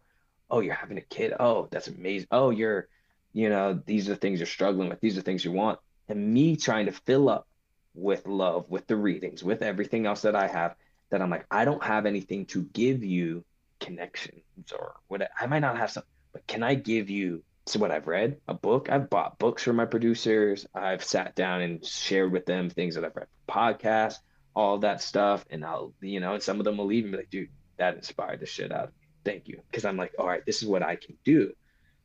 Oh, 0.50 0.60
you're 0.60 0.74
having 0.74 0.98
a 0.98 1.02
kid. 1.02 1.34
Oh, 1.39 1.68
that's 1.72 1.88
amazing. 1.88 2.28
Oh, 2.32 2.50
you're, 2.50 2.88
you 3.32 3.50
know, 3.50 3.80
these 3.86 4.10
are 4.10 4.14
the 4.14 4.20
things 4.20 4.39
you're 4.39 4.48
struggling 4.48 4.89
with. 4.89 5.00
These 5.00 5.14
are 5.14 5.22
the 5.22 5.26
things 5.26 5.46
you 5.46 5.52
want. 5.52 5.80
And 6.10 6.34
me 6.34 6.58
trying 6.58 6.88
to 6.88 6.91
fill 6.91 7.30
up 7.30 7.48
with 7.94 8.28
love, 8.28 8.70
with 8.70 8.88
the 8.88 8.96
readings, 8.96 9.44
with 9.44 9.62
everything 9.62 10.06
else 10.06 10.24
that 10.24 10.36
I 10.36 10.48
have, 10.48 10.76
that 11.12 11.22
I'm 11.22 11.30
like, 11.30 11.46
I 11.50 11.64
don't 11.64 11.84
have 11.84 12.06
anything 12.06 12.48
to 12.48 12.64
give 12.64 13.04
you 13.04 13.46
connections 13.84 14.72
or 14.72 14.96
what 15.08 15.30
I 15.40 15.46
might 15.48 15.60
not 15.60 15.78
have 15.78 15.92
some, 15.92 16.04
but 16.32 16.48
can 16.48 16.64
I 16.64 16.76
give 16.76 17.10
you 17.10 17.44
so 17.66 17.80
what 17.80 17.92
I've 17.92 18.08
read, 18.08 18.42
a 18.46 18.54
book. 18.54 18.90
I've 18.90 19.10
bought 19.10 19.40
books 19.40 19.64
for 19.64 19.72
my 19.72 19.86
producers. 19.86 20.66
I've 20.76 21.02
sat 21.02 21.34
down 21.34 21.62
and 21.62 21.86
shared 21.86 22.30
with 22.30 22.46
them 22.46 22.70
things 22.70 22.96
that 22.96 23.06
I've 23.06 23.16
read 23.16 23.28
for 23.48 23.54
podcasts 23.54 24.18
all 24.56 24.80
that 24.80 25.02
stuff. 25.02 25.46
And 25.50 25.66
I'll, 25.66 25.94
you 26.02 26.20
know, 26.20 26.34
and 26.34 26.44
some 26.44 26.60
of 26.60 26.66
them 26.66 26.78
will 26.78 26.86
leave 26.86 27.06
and 27.06 27.12
be 27.12 27.18
like, 27.18 27.30
dude, 27.30 27.50
that 27.78 27.96
inspired 27.96 28.40
the 28.40 28.46
shit 28.46 28.72
out 28.72 28.86
of 28.86 28.90
me. 28.90 29.08
Thank 29.26 29.48
you. 29.48 29.62
Cause 29.72 29.86
I'm 29.86 29.98
like, 29.98 30.14
all 30.20 30.28
right, 30.28 30.46
this 30.46 30.62
is 30.62 30.68
what 30.68 30.84
I 30.84 30.96
can 30.96 31.18
do. 31.24 31.54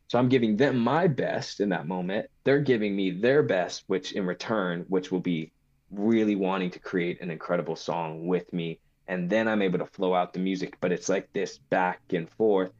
So 0.08 0.18
I'm 0.18 0.28
giving 0.28 0.56
them 0.56 0.78
my 0.78 1.06
best 1.06 1.60
in 1.60 1.70
that 1.70 1.86
moment. 1.86 2.28
They're 2.44 2.60
giving 2.60 2.96
me 2.96 3.10
their 3.10 3.42
best, 3.42 3.84
which 3.86 4.12
in 4.12 4.24
return, 4.24 4.86
which 4.88 5.12
will 5.12 5.20
be 5.20 5.52
really 5.90 6.36
wanting 6.36 6.70
to 6.70 6.78
create 6.78 7.20
an 7.20 7.30
incredible 7.30 7.76
song 7.76 8.26
with 8.26 8.50
me. 8.52 8.80
And 9.08 9.28
then 9.28 9.48
I'm 9.48 9.62
able 9.62 9.80
to 9.80 9.86
flow 9.86 10.14
out 10.14 10.32
the 10.32 10.38
music. 10.38 10.76
But 10.80 10.92
it's 10.92 11.08
like 11.08 11.32
this 11.32 11.58
back 11.58 12.00
and 12.10 12.30
forth 12.30 12.70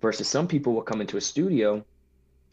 versus 0.00 0.28
some 0.28 0.48
people 0.48 0.72
will 0.72 0.82
come 0.82 1.00
into 1.00 1.16
a 1.16 1.20
studio 1.20 1.84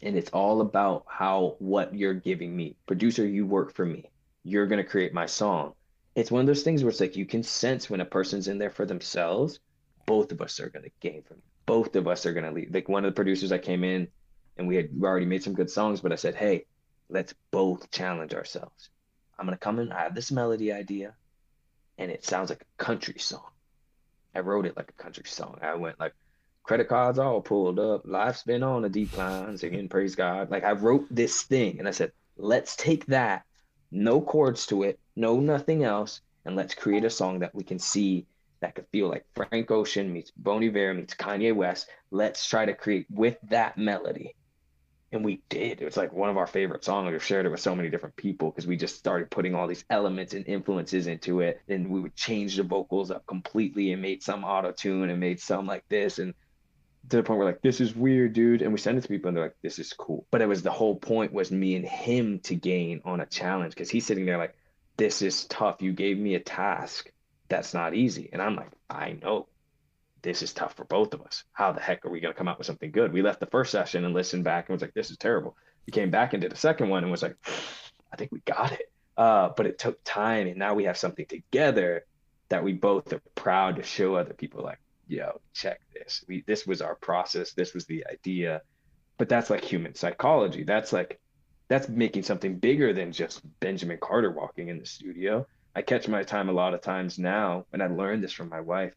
and 0.02 0.18
it's 0.18 0.32
all 0.32 0.62
about 0.62 1.06
how 1.08 1.56
what 1.60 1.96
you're 1.96 2.16
giving 2.16 2.56
me. 2.56 2.76
Producer, 2.88 3.26
you 3.26 3.46
work 3.46 3.74
for 3.74 3.86
me. 3.86 4.10
You're 4.44 4.68
going 4.68 4.84
to 4.84 4.90
create 4.90 5.14
my 5.14 5.28
song 5.28 5.74
it's 6.16 6.32
one 6.32 6.42
of 6.42 6.48
those 6.48 6.64
things 6.64 6.84
where 6.84 6.90
it's 6.90 7.00
like 7.00 7.16
you 7.16 7.26
can 7.26 7.44
sense 7.44 7.90
when 7.90 8.02
a 8.02 8.06
person's 8.06 8.48
in 8.48 8.58
there 8.58 8.70
for 8.70 8.86
themselves, 8.86 9.60
both 10.06 10.32
of 10.32 10.42
us 10.42 10.60
are 10.60 10.70
going 10.70 10.84
to 10.84 10.92
gain 11.00 11.24
from 11.24 11.38
it. 11.38 11.44
Both 11.66 11.96
of 11.96 12.08
us 12.08 12.26
are 12.26 12.34
going 12.34 12.46
to 12.46 12.52
leave. 12.52 12.74
Like 12.74 12.90
one 12.90 13.06
of 13.06 13.12
the 13.12 13.16
producers 13.16 13.52
I 13.52 13.58
came 13.58 13.84
in 13.84 14.08
and 14.58 14.68
we 14.68 14.76
had 14.76 14.90
already 15.02 15.26
made 15.26 15.44
some 15.44 15.54
good 15.54 15.70
songs, 15.70 16.02
but 16.02 16.12
I 16.12 16.16
said, 16.16 16.36
hey, 16.36 16.66
let's 17.10 17.34
both 17.52 17.92
challenge 17.92 18.34
ourselves. 18.34 18.90
I'm 19.40 19.46
going 19.46 19.58
to 19.58 19.64
come 19.64 19.80
in, 19.80 19.92
I 19.92 20.02
have 20.02 20.16
this 20.16 20.32
melody 20.32 20.72
idea, 20.72 21.14
and 22.02 22.12
it 22.12 22.26
sounds 22.26 22.50
like 22.50 22.62
a 22.62 22.84
country 22.84 23.20
song. 23.20 23.46
I 24.34 24.40
wrote 24.40 24.66
it 24.66 24.76
like 24.76 24.90
a 24.90 25.04
country 25.04 25.24
song. 25.28 25.60
I 25.62 25.76
went 25.76 26.00
like, 26.00 26.14
credit 26.64 26.90
cards 26.90 27.20
all 27.20 27.42
pulled 27.42 27.80
up, 27.80 28.02
life's 28.06 28.42
been 28.44 28.64
on 28.64 28.86
a 28.86 28.90
decline, 28.90 29.56
singing 29.56 29.88
praise 29.88 30.16
God. 30.16 30.50
Like 30.50 30.64
I 30.64 30.72
wrote 30.72 31.06
this 31.12 31.44
thing 31.44 31.78
and 31.78 31.88
I 31.88 31.92
said, 31.92 32.12
let's 32.38 32.76
take 32.76 33.06
that, 33.08 33.44
no 33.92 34.20
chords 34.20 34.66
to 34.68 34.84
it, 34.84 35.00
no 35.16 35.40
nothing 35.40 35.84
else, 35.84 36.22
and 36.46 36.56
let's 36.56 36.74
create 36.74 37.04
a 37.04 37.10
song 37.10 37.40
that 37.40 37.54
we 37.54 37.64
can 37.64 37.78
see 37.78 38.26
that 38.62 38.74
could 38.74 38.88
feel 38.92 39.08
like 39.08 39.26
Frank 39.36 39.70
Ocean 39.70 40.12
meets 40.12 40.32
Bon 40.36 40.64
Iver 40.64 40.96
meets 40.96 41.14
Kanye 41.14 41.56
West. 41.56 41.88
Let's 42.10 42.48
try 42.48 42.66
to 42.66 42.74
create 42.74 43.06
with 43.12 43.38
that 43.50 43.78
melody. 43.78 44.36
And 45.14 45.26
we 45.26 45.42
did. 45.50 45.82
It 45.82 45.86
was 45.86 45.98
like 45.98 46.14
one 46.14 46.30
of 46.30 46.38
our 46.38 46.48
favorite 46.48 46.86
songs. 46.86 47.12
We've 47.12 47.24
shared 47.24 47.46
it 47.46 47.50
with 47.50 47.60
so 47.60 47.76
many 47.76 47.90
different 47.90 48.16
people 48.16 48.50
because 48.50 48.66
we 48.66 48.78
just 48.78 48.98
started 48.98 49.30
putting 49.30 49.56
all 49.56 49.68
these 49.68 49.84
elements 49.90 50.34
and 50.34 50.48
influences 50.48 51.08
into 51.08 51.42
it. 51.42 51.62
And 51.68 51.90
we 51.90 52.00
would 52.00 52.16
change 52.16 52.56
the 52.56 52.64
vocals 52.64 53.12
up 53.12 53.26
completely 53.28 53.92
and 53.92 54.02
made 54.02 54.24
some 54.24 54.46
auto 54.46 54.72
tune 54.72 55.10
and 55.10 55.20
made 55.20 55.42
some 55.42 55.68
like 55.68 55.84
this. 55.90 56.20
And 56.20 56.34
to 57.10 57.18
the 57.18 57.24
point 57.24 57.40
where 57.40 57.48
like, 57.48 57.62
this 57.62 57.82
is 57.82 57.94
weird, 57.94 58.34
dude. 58.34 58.62
And 58.62 58.72
we 58.72 58.80
send 58.80 58.98
it 58.98 59.02
to 59.02 59.10
people 59.10 59.28
and 59.28 59.36
they're 59.36 59.46
like, 59.46 59.58
this 59.62 59.80
is 59.80 59.92
cool. 59.92 60.26
But 60.32 60.42
it 60.42 60.48
was 60.48 60.62
the 60.62 60.72
whole 60.72 60.96
point 60.96 61.34
was 61.34 61.52
me 61.52 61.76
and 61.76 61.86
him 61.86 62.40
to 62.44 62.56
gain 62.56 63.02
on 63.04 63.20
a 63.20 63.26
challenge 63.26 63.74
because 63.74 63.90
he's 63.90 64.06
sitting 64.06 64.26
there 64.26 64.38
like, 64.38 64.56
this 64.96 65.22
is 65.22 65.46
tough. 65.46 65.82
You 65.82 65.92
gave 65.92 66.18
me 66.18 66.36
a 66.36 66.40
task 66.40 67.12
that's 67.50 67.74
not 67.74 67.94
easy. 67.94 68.30
And 68.32 68.42
I'm 68.42 68.56
like, 68.56 68.72
I 68.90 69.18
know 69.22 69.48
this 70.22 70.42
is 70.42 70.54
tough 70.54 70.76
for 70.76 70.86
both 70.86 71.14
of 71.14 71.22
us. 71.22 71.44
How 71.54 71.72
the 71.72 71.82
heck 71.82 72.06
are 72.06 72.10
we 72.10 72.20
going 72.20 72.34
to 72.34 72.38
come 72.38 72.48
out 72.48 72.58
with 72.58 72.68
something 72.68 72.92
good? 72.92 73.14
We 73.14 73.22
left 73.22 73.40
the 73.40 73.46
first 73.48 73.72
session 73.72 74.06
and 74.06 74.14
listened 74.14 74.44
back 74.44 74.68
and 74.68 74.74
was 74.74 74.82
like, 74.82 74.94
this 74.94 75.12
is 75.12 75.18
terrible. 75.18 75.56
We 75.86 75.92
came 75.92 76.12
back 76.12 76.34
and 76.34 76.42
did 76.42 76.54
a 76.54 76.58
second 76.58 76.90
one 76.90 77.04
and 77.04 77.12
was 77.12 77.24
like, 77.24 77.36
I 78.12 78.16
think 78.16 78.32
we 78.32 78.40
got 78.46 78.72
it. 78.72 78.92
Uh, 79.18 79.50
but 79.56 79.66
it 79.66 79.80
took 79.80 80.04
time. 80.04 80.48
And 80.48 80.58
now 80.58 80.74
we 80.74 80.86
have 80.86 80.98
something 80.98 81.26
together 81.26 82.06
that 82.50 82.64
we 82.64 82.74
both 82.74 83.12
are 83.14 83.22
proud 83.36 83.78
to 83.78 83.84
show 83.84 84.16
other 84.16 84.34
people 84.34 84.64
like, 84.64 84.80
yo, 85.08 85.42
check 85.54 85.82
this. 85.94 86.24
We, 86.28 86.44
this 86.48 86.66
was 86.66 86.82
our 86.82 86.96
process. 86.96 87.54
This 87.54 87.74
was 87.74 87.86
the 87.86 88.06
idea. 88.10 88.62
But 89.18 89.30
that's 89.30 89.50
like 89.50 89.64
human 89.64 89.96
psychology. 89.96 90.64
That's 90.64 90.94
like 90.94 91.20
that's 91.68 91.88
making 91.88 92.24
something 92.24 92.58
bigger 92.58 92.92
than 92.92 93.14
just 93.14 93.42
Benjamin 93.62 93.98
Carter 94.02 94.32
walking 94.32 94.68
in 94.68 94.80
the 94.80 94.86
studio. 94.86 95.48
I 95.74 95.82
catch 95.82 96.08
my 96.08 96.24
time 96.24 96.50
a 96.50 96.54
lot 96.54 96.74
of 96.74 96.82
times 96.82 97.18
now, 97.18 97.66
and 97.72 97.82
I 97.82 97.88
learned 97.88 98.24
this 98.24 98.34
from 98.34 98.50
my 98.50 98.60
wife, 98.60 98.94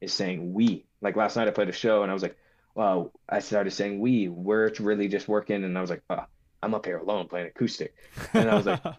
is 0.00 0.12
saying 0.12 0.52
we. 0.52 0.84
Like 1.00 1.16
last 1.16 1.36
night 1.36 1.48
I 1.48 1.50
played 1.50 1.68
a 1.68 1.72
show 1.72 2.02
and 2.02 2.10
I 2.10 2.14
was 2.14 2.22
like, 2.22 2.36
well, 2.74 3.12
I 3.28 3.38
started 3.38 3.70
saying 3.70 4.00
we, 4.00 4.28
we're 4.28 4.70
really 4.80 5.08
just 5.08 5.28
working. 5.28 5.64
And 5.64 5.76
I 5.76 5.80
was 5.80 5.90
like, 5.90 6.02
oh, 6.10 6.24
I'm 6.62 6.74
up 6.74 6.84
here 6.84 6.98
alone 6.98 7.28
playing 7.28 7.46
acoustic. 7.46 7.94
And 8.34 8.50
I 8.50 8.54
was 8.54 8.66
like, 8.66 8.82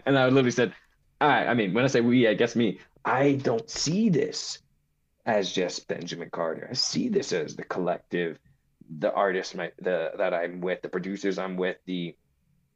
and 0.06 0.18
I 0.18 0.26
literally 0.26 0.50
said, 0.50 0.72
I, 1.20 1.46
I 1.46 1.54
mean, 1.54 1.74
when 1.74 1.84
I 1.84 1.88
say 1.88 2.00
we, 2.00 2.28
I 2.28 2.34
guess 2.34 2.54
me, 2.56 2.78
I 3.04 3.32
don't 3.32 3.68
see 3.68 4.08
this 4.08 4.58
as 5.26 5.52
just 5.52 5.88
Benjamin 5.88 6.30
Carter. 6.30 6.68
I 6.70 6.74
see 6.74 7.08
this 7.08 7.32
as 7.32 7.56
the 7.56 7.64
collective, 7.64 8.38
the 8.98 9.12
artists 9.12 9.54
my, 9.54 9.72
the, 9.80 10.12
that 10.18 10.34
I'm 10.34 10.60
with, 10.60 10.82
the 10.82 10.88
producers 10.88 11.38
I'm 11.38 11.56
with, 11.56 11.78
the 11.86 12.16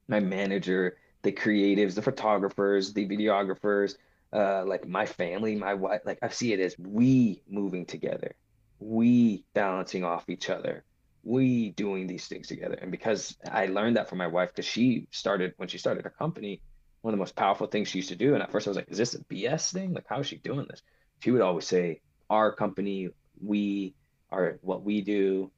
my 0.07 0.19
manager, 0.19 0.97
the 1.23 1.31
creatives, 1.31 1.95
the 1.95 2.01
photographers, 2.01 2.93
the 2.93 3.07
videographers, 3.07 3.95
uh, 4.37 4.63
like 4.65 4.87
my 4.87 5.05
family, 5.05 5.55
my 5.55 5.73
wife. 5.73 6.01
Like 6.05 6.19
I 6.21 6.29
see 6.29 6.53
it 6.53 6.59
as 6.59 6.77
we 6.77 7.41
moving 7.49 7.85
together, 7.85 8.35
we 8.79 9.43
balancing 9.55 10.03
off 10.03 10.29
each 10.29 10.49
other, 10.51 10.83
we 11.23 11.71
doing 11.71 12.05
these 12.05 12.27
things 12.27 12.47
together. 12.47 12.75
And 12.75 12.91
because 12.91 13.35
I 13.51 13.65
learned 13.65 13.97
that 13.97 14.09
from 14.09 14.19
my 14.19 14.27
wife, 14.27 14.49
because 14.49 14.69
she 14.69 15.07
started 15.11 15.53
when 15.57 15.67
she 15.67 15.79
started 15.79 16.03
her 16.03 16.11
company, 16.11 16.61
one 17.01 17.13
of 17.13 17.17
the 17.17 17.21
most 17.21 17.35
powerful 17.35 17.65
things 17.65 17.89
she 17.89 17.97
used 17.97 18.09
to 18.09 18.15
do. 18.15 18.35
And 18.35 18.43
at 18.43 18.51
first 18.51 18.67
I 18.67 18.69
was 18.69 18.77
like, 18.77 18.89
is 18.89 18.97
this 18.99 19.15
a 19.15 19.23
BS 19.23 19.73
thing? 19.73 19.93
Like, 19.93 20.05
how 20.07 20.19
is 20.19 20.27
she 20.27 20.37
doing 20.37 20.67
this? 20.69 20.83
She 21.19 21.31
would 21.31 21.41
always 21.41 21.65
say, 21.65 22.01
our 22.29 22.51
company, 22.51 23.09
we 23.41 23.95
are 24.31 24.59
what 24.61 24.83
we 24.83 25.01
do. 25.01 25.51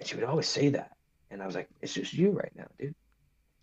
And 0.00 0.08
she 0.08 0.16
would 0.16 0.24
always 0.24 0.48
say 0.48 0.70
that. 0.70 0.90
And 1.30 1.40
I 1.40 1.46
was 1.46 1.54
like, 1.54 1.68
it's 1.80 1.94
just 1.94 2.12
you 2.12 2.30
right 2.30 2.52
now, 2.56 2.66
dude. 2.78 2.94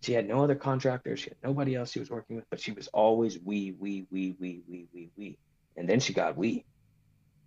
She 0.02 0.12
had 0.12 0.26
no 0.26 0.42
other 0.42 0.56
contractors. 0.56 1.20
She 1.20 1.30
had 1.30 1.38
nobody 1.44 1.76
else 1.76 1.92
she 1.92 2.00
was 2.00 2.10
working 2.10 2.36
with, 2.36 2.44
but 2.50 2.60
she 2.60 2.72
was 2.72 2.88
always 2.88 3.38
we, 3.38 3.74
we, 3.78 4.06
we, 4.10 4.34
we, 4.38 4.62
we, 4.68 4.86
we, 4.92 5.10
we. 5.16 5.38
And 5.76 5.88
then 5.88 6.00
she 6.00 6.12
got 6.12 6.36
we. 6.36 6.64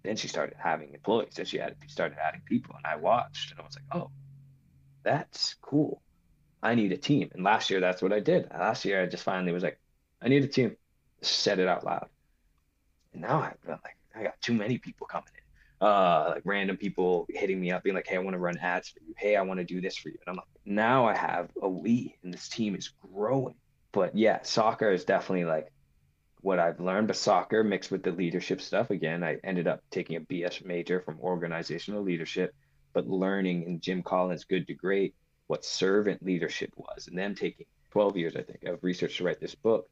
Then 0.04 0.16
she 0.16 0.28
started 0.28 0.56
having 0.58 0.94
employees. 0.94 1.34
Then 1.36 1.46
she 1.46 1.58
had 1.58 1.76
started 1.88 2.18
adding 2.18 2.42
people, 2.46 2.76
and 2.78 2.86
I 2.86 2.96
watched, 2.96 3.52
and 3.52 3.60
I 3.60 3.64
was 3.64 3.76
like, 3.76 4.02
oh, 4.02 4.10
that's 5.04 5.56
cool. 5.62 6.02
I 6.64 6.76
need 6.76 6.92
a 6.94 6.98
team. 6.98 7.30
And 7.34 7.44
last 7.44 7.70
year, 7.70 7.80
that's 7.80 8.02
what 8.02 8.14
I 8.14 8.20
did. 8.20 8.48
Last 8.52 8.86
year, 8.86 9.04
I 9.04 9.06
just 9.06 9.24
finally 9.24 9.52
was 9.52 9.64
like, 9.64 9.80
I 10.22 10.30
need 10.30 10.44
a 10.44 10.48
team. 10.48 10.78
Said 11.22 11.60
it 11.60 11.68
out 11.68 11.84
loud. 11.84 12.08
And 13.14 13.22
now 13.22 13.40
I 13.40 13.54
like 13.68 13.98
I 14.16 14.24
got 14.24 14.40
too 14.42 14.54
many 14.54 14.78
people 14.78 15.08
coming 15.08 15.30
in 15.38 15.45
uh, 15.86 16.32
like 16.34 16.42
random 16.46 16.78
people 16.78 17.28
hitting 17.30 17.62
me 17.62 17.72
up, 17.72 17.84
being 17.84 17.96
like, 17.96 18.08
"Hey, 18.08 18.16
I 18.16 18.20
want 18.20 18.34
to 18.34 18.40
run 18.40 18.58
ads 18.58 18.90
for 18.90 19.02
you. 19.06 19.14
Hey, 19.18 19.36
I 19.36 19.44
want 19.44 19.60
to 19.60 19.64
do 19.64 19.82
this 19.82 19.96
for 19.96 20.10
you." 20.10 20.18
And 20.26 20.32
I'm 20.32 20.36
like, 20.38 20.48
now 20.66 21.06
I 21.06 21.16
have 21.16 21.52
a 21.62 21.70
we, 21.70 22.16
and 22.24 22.34
this 22.34 22.50
team 22.50 22.74
is 22.76 22.92
growing. 23.14 23.54
But 23.92 24.16
yeah, 24.16 24.40
soccer 24.42 24.92
is 24.92 25.06
definitely 25.06 25.46
like 25.46 25.72
what 26.42 26.58
I've 26.58 26.80
learned. 26.80 27.06
But 27.08 27.18
soccer 27.18 27.64
mixed 27.64 27.92
with 27.92 28.02
the 28.02 28.12
leadership 28.12 28.62
stuff. 28.62 28.90
Again, 28.90 29.24
I 29.24 29.38
ended 29.44 29.68
up 29.68 29.82
taking 29.92 30.16
a 30.16 30.22
BS 30.22 30.66
major 30.66 31.02
from 31.02 31.20
organizational 31.20 32.02
leadership, 32.02 32.56
but 32.94 33.08
learning 33.08 33.66
in 33.68 33.80
Jim 33.80 34.02
Collins' 34.02 34.46
Good 34.46 34.66
to 34.68 34.74
Great 34.74 35.14
what 35.46 35.64
servant 35.64 36.26
leadership 36.26 36.72
was, 36.78 37.08
and 37.08 37.16
then 37.16 37.36
taking 37.36 37.68
12 37.92 38.18
years, 38.18 38.36
I 38.36 38.42
think, 38.42 38.64
of 38.64 38.84
research 38.84 39.18
to 39.18 39.24
write 39.24 39.40
this 39.40 39.54
book 39.54 39.88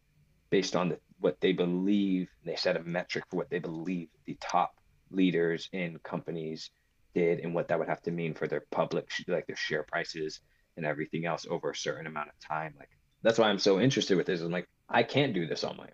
based 0.49 0.75
on 0.75 0.89
the, 0.89 0.99
what 1.19 1.39
they 1.39 1.53
believe. 1.53 2.29
They 2.43 2.55
set 2.55 2.77
a 2.77 2.83
metric 2.83 3.25
for 3.29 3.37
what 3.37 3.51
they 3.51 3.59
believe 3.59 4.07
the 4.25 4.35
top 4.41 4.73
leaders 5.13 5.69
in 5.71 5.99
companies 5.99 6.71
did 7.13 7.39
and 7.39 7.53
what 7.53 7.67
that 7.67 7.79
would 7.79 7.87
have 7.87 8.01
to 8.01 8.11
mean 8.11 8.33
for 8.33 8.47
their 8.47 8.63
public 8.71 9.09
like 9.27 9.47
their 9.47 9.55
share 9.55 9.83
prices 9.83 10.39
and 10.77 10.85
everything 10.85 11.25
else 11.25 11.45
over 11.49 11.69
a 11.69 11.75
certain 11.75 12.07
amount 12.07 12.29
of 12.29 12.39
time 12.39 12.73
like 12.79 12.89
that's 13.21 13.37
why 13.37 13.49
i'm 13.49 13.59
so 13.59 13.79
interested 13.79 14.17
with 14.17 14.25
this. 14.25 14.41
I'm 14.41 14.51
like 14.51 14.67
i 14.89 15.03
can't 15.03 15.33
do 15.33 15.47
this 15.47 15.63
on 15.63 15.77
my 15.77 15.83
own. 15.83 15.89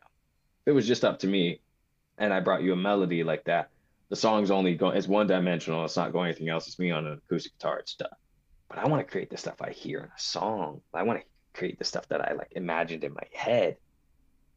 If 0.66 0.68
it 0.68 0.72
was 0.72 0.88
just 0.88 1.06
up 1.06 1.20
to 1.20 1.28
me 1.28 1.62
and 2.18 2.34
i 2.34 2.40
brought 2.40 2.64
you 2.64 2.74
a 2.74 2.78
melody 2.78 3.24
like 3.24 3.44
that. 3.46 3.70
The 4.10 4.16
song's 4.16 4.50
only 4.50 4.76
going 4.76 4.98
it's 4.98 5.08
one 5.08 5.28
dimensional 5.28 5.86
it's 5.86 5.98
not 5.98 6.14
going 6.14 6.30
anything 6.30 6.50
else 6.50 6.68
it's 6.68 6.80
me 6.80 6.92
on 6.92 7.06
an 7.06 7.22
acoustic 7.26 7.58
guitar 7.58 7.80
it's 7.80 7.92
stuff 7.92 8.18
but 8.68 8.80
i 8.80 8.88
want 8.88 9.06
to 9.06 9.12
create 9.12 9.30
the 9.30 9.38
stuff 9.38 9.62
i 9.62 9.72
hear 9.72 10.00
in 10.00 10.06
a 10.06 10.20
song. 10.20 10.82
I 10.94 11.04
want 11.04 11.20
to 11.20 11.26
create 11.60 11.78
the 11.78 11.86
stuff 11.86 12.08
that 12.10 12.22
i 12.22 12.34
like 12.34 12.54
imagined 12.56 13.04
in 13.04 13.14
my 13.14 13.28
head. 13.34 13.78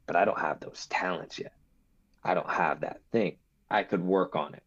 But 0.07 0.17
i 0.17 0.25
don't 0.25 0.39
have 0.39 0.61
those 0.61 0.87
talents 0.87 1.39
yet. 1.39 1.55
I 2.25 2.35
don't 2.35 2.51
have 2.51 2.81
that 2.81 3.01
thing 3.11 3.37
I 3.73 3.83
could 3.83 4.03
work 4.03 4.37
on 4.37 4.55
it. 4.55 4.63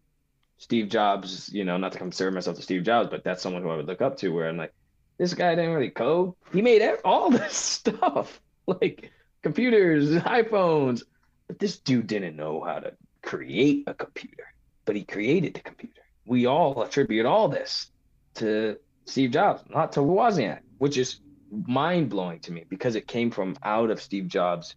Steve 0.57 0.89
Jobs, 0.89 1.49
you 1.53 1.65
know, 1.65 1.77
not 1.77 1.91
to 1.91 1.97
compare 1.97 2.31
myself 2.31 2.55
to 2.55 2.61
Steve 2.61 2.83
Jobs, 2.83 3.09
but 3.09 3.23
that's 3.23 3.41
someone 3.41 3.61
who 3.61 3.69
I 3.69 3.75
would 3.75 3.87
look 3.87 4.01
up 4.01 4.17
to 4.17 4.29
where 4.29 4.49
I'm 4.49 4.57
like, 4.57 4.73
this 5.17 5.33
guy 5.33 5.55
didn't 5.55 5.73
really 5.73 5.89
code. 5.89 6.33
He 6.51 6.61
made 6.61 6.81
all 7.03 7.29
this 7.31 7.55
stuff, 7.55 8.41
like 8.67 9.11
computers, 9.43 10.11
iPhones, 10.11 11.03
but 11.47 11.59
this 11.59 11.77
dude 11.77 12.07
didn't 12.07 12.35
know 12.35 12.63
how 12.63 12.79
to 12.79 12.93
create 13.21 13.83
a 13.87 13.93
computer, 13.93 14.53
but 14.85 14.95
he 14.95 15.03
created 15.03 15.53
the 15.53 15.59
computer. 15.59 16.01
We 16.25 16.47
all 16.47 16.81
attribute 16.81 17.25
all 17.25 17.49
this 17.49 17.91
to 18.35 18.77
Steve 19.05 19.31
Jobs, 19.31 19.63
not 19.69 19.91
to 19.93 19.99
Wozniak, 19.99 20.61
which 20.79 20.97
is 20.97 21.19
mind 21.51 22.09
blowing 22.09 22.39
to 22.39 22.51
me 22.51 22.65
because 22.67 22.95
it 22.95 23.07
came 23.07 23.29
from 23.29 23.55
out 23.61 23.91
of 23.91 24.01
Steve 24.01 24.27
Jobs' 24.27 24.75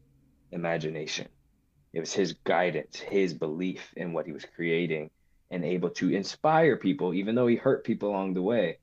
imagination. 0.52 1.28
It 1.92 2.00
was 2.00 2.12
his 2.12 2.34
guidance, 2.44 2.98
his 2.98 3.34
belief 3.34 3.92
in 3.96 4.12
what 4.12 4.26
he 4.26 4.32
was 4.32 4.44
creating, 4.54 5.10
and 5.50 5.64
able 5.64 5.90
to 5.90 6.10
inspire 6.10 6.76
people, 6.76 7.14
even 7.14 7.34
though 7.34 7.46
he 7.46 7.56
hurt 7.56 7.84
people 7.84 8.10
along 8.10 8.34
the 8.34 8.42
way 8.42 8.78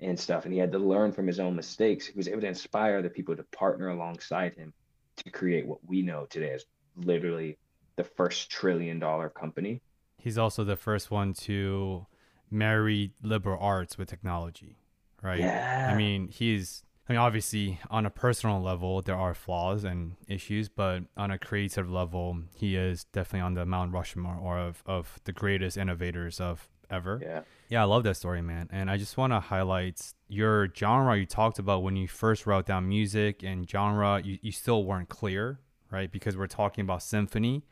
and 0.00 0.18
stuff. 0.18 0.44
And 0.44 0.52
he 0.52 0.58
had 0.58 0.72
to 0.72 0.78
learn 0.78 1.12
from 1.12 1.26
his 1.26 1.40
own 1.40 1.56
mistakes. 1.56 2.06
He 2.06 2.16
was 2.16 2.28
able 2.28 2.42
to 2.42 2.48
inspire 2.48 2.98
other 2.98 3.08
people 3.08 3.36
to 3.36 3.42
partner 3.44 3.88
alongside 3.88 4.54
him 4.54 4.72
to 5.16 5.30
create 5.30 5.66
what 5.66 5.78
we 5.86 6.02
know 6.02 6.26
today 6.26 6.52
as 6.52 6.64
literally 6.96 7.58
the 7.96 8.04
first 8.04 8.50
trillion 8.50 8.98
dollar 8.98 9.28
company. 9.28 9.80
He's 10.16 10.38
also 10.38 10.64
the 10.64 10.76
first 10.76 11.10
one 11.10 11.32
to 11.34 12.06
marry 12.50 13.12
liberal 13.22 13.58
arts 13.60 13.96
with 13.96 14.08
technology, 14.08 14.76
right? 15.22 15.40
Yeah. 15.40 15.90
I 15.92 15.96
mean, 15.96 16.28
he's 16.28 16.82
I 17.10 17.12
mean, 17.12 17.18
obviously, 17.18 17.80
on 17.90 18.06
a 18.06 18.10
personal 18.10 18.62
level, 18.62 19.02
there 19.02 19.16
are 19.16 19.34
flaws 19.34 19.82
and 19.82 20.14
issues, 20.28 20.68
but 20.68 21.02
on 21.16 21.32
a 21.32 21.38
creative 21.40 21.90
level, 21.90 22.38
he 22.54 22.76
is 22.76 23.02
definitely 23.02 23.40
on 23.40 23.54
the 23.54 23.66
Mount 23.66 23.92
Rushmore 23.92 24.38
or 24.40 24.58
of, 24.60 24.84
of 24.86 25.18
the 25.24 25.32
greatest 25.32 25.76
innovators 25.76 26.38
of 26.38 26.68
ever. 26.88 27.18
Yeah. 27.20 27.40
Yeah, 27.68 27.82
I 27.82 27.86
love 27.86 28.04
that 28.04 28.16
story, 28.16 28.42
man. 28.42 28.68
And 28.70 28.88
I 28.88 28.96
just 28.96 29.16
want 29.16 29.32
to 29.32 29.40
highlight 29.40 30.00
your 30.28 30.68
genre 30.72 31.18
you 31.18 31.26
talked 31.26 31.58
about 31.58 31.82
when 31.82 31.96
you 31.96 32.06
first 32.06 32.46
wrote 32.46 32.66
down 32.66 32.88
music 32.88 33.42
and 33.42 33.68
genre, 33.68 34.22
you, 34.22 34.38
you 34.40 34.52
still 34.52 34.84
weren't 34.84 35.08
clear, 35.08 35.58
right? 35.90 36.12
Because 36.12 36.36
we're 36.36 36.46
talking 36.46 36.82
about 36.82 37.02
symphony. 37.02 37.64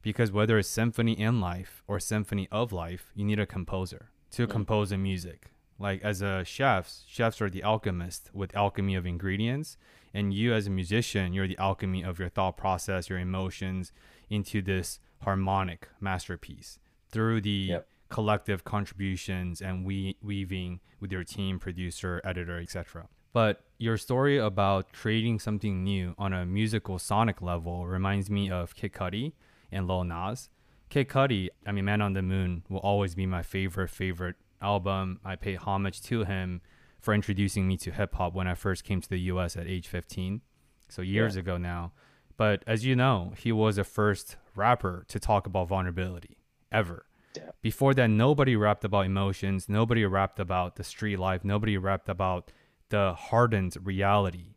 Because 0.00 0.32
whether 0.32 0.58
it's 0.58 0.70
symphony 0.70 1.20
in 1.20 1.38
life 1.38 1.82
or 1.86 2.00
symphony 2.00 2.48
of 2.50 2.72
life, 2.72 3.12
you 3.14 3.26
need 3.26 3.40
a 3.40 3.44
composer 3.44 4.08
to 4.30 4.46
mm. 4.46 4.50
compose 4.50 4.88
the 4.88 4.96
music 4.96 5.50
like 5.78 6.02
as 6.02 6.22
a 6.22 6.44
chef 6.44 6.92
chefs 7.06 7.40
are 7.40 7.50
the 7.50 7.62
alchemist 7.62 8.30
with 8.32 8.54
alchemy 8.56 8.94
of 8.94 9.06
ingredients 9.06 9.76
and 10.14 10.32
you 10.32 10.52
as 10.54 10.66
a 10.66 10.70
musician 10.70 11.32
you're 11.32 11.48
the 11.48 11.58
alchemy 11.58 12.02
of 12.02 12.18
your 12.18 12.28
thought 12.28 12.56
process 12.56 13.08
your 13.08 13.18
emotions 13.18 13.92
into 14.30 14.62
this 14.62 14.98
harmonic 15.22 15.88
masterpiece 16.00 16.78
through 17.10 17.40
the 17.40 17.66
Yep. 17.70 17.88
collective 18.08 18.64
contributions 18.64 19.60
and 19.60 19.84
we 19.84 20.16
weaving 20.22 20.80
with 21.00 21.10
your 21.12 21.24
team 21.24 21.58
producer 21.58 22.20
editor 22.24 22.58
etc 22.58 23.08
but 23.32 23.64
your 23.78 23.98
story 23.98 24.38
about 24.38 24.92
creating 24.94 25.38
something 25.40 25.84
new 25.84 26.14
on 26.16 26.32
a 26.32 26.46
musical 26.46 26.98
sonic 26.98 27.42
level 27.42 27.86
reminds 27.86 28.30
me 28.30 28.50
of 28.50 28.74
Kid 28.74 28.94
Cudi 28.94 29.34
and 29.70 29.86
Lil 29.86 30.04
Nas. 30.04 30.48
Kid 30.88 31.08
Cudi, 31.10 31.48
I 31.66 31.72
mean, 31.72 31.84
Man 31.84 32.00
on 32.00 32.14
the 32.14 32.22
Moon 32.22 32.62
will 32.70 32.78
always 32.78 33.14
be 33.14 33.26
my 33.26 33.42
favorite, 33.42 33.90
favorite 33.90 34.36
album. 34.60 35.20
I 35.24 35.36
pay 35.36 35.54
homage 35.54 36.02
to 36.02 36.24
him 36.24 36.60
for 37.00 37.14
introducing 37.14 37.68
me 37.68 37.76
to 37.78 37.90
hip 37.92 38.14
hop 38.14 38.34
when 38.34 38.46
I 38.46 38.54
first 38.54 38.84
came 38.84 39.00
to 39.00 39.08
the 39.08 39.20
US 39.32 39.56
at 39.56 39.66
age 39.66 39.88
15. 39.88 40.40
So 40.88 41.02
years 41.02 41.34
Yeah. 41.36 41.40
ago 41.40 41.56
now. 41.58 41.92
But 42.36 42.62
as 42.66 42.84
you 42.84 42.94
know, 42.96 43.32
he 43.36 43.50
was 43.52 43.76
the 43.76 43.84
first 43.84 44.36
rapper 44.54 45.04
to 45.08 45.18
talk 45.18 45.46
about 45.46 45.68
vulnerability 45.68 46.38
ever. 46.70 47.06
Yeah. 47.34 47.50
Before 47.62 47.92
that, 47.94 48.08
nobody 48.08 48.56
rapped 48.56 48.84
about 48.84 49.06
emotions. 49.06 49.68
Nobody 49.68 50.04
rapped 50.04 50.38
about 50.40 50.76
the 50.76 50.84
street 50.84 51.18
life. 51.18 51.44
Nobody 51.44 51.76
rapped 51.78 52.08
about 52.08 52.50
the 52.88 53.14
hardened 53.14 53.76
reality 53.82 54.54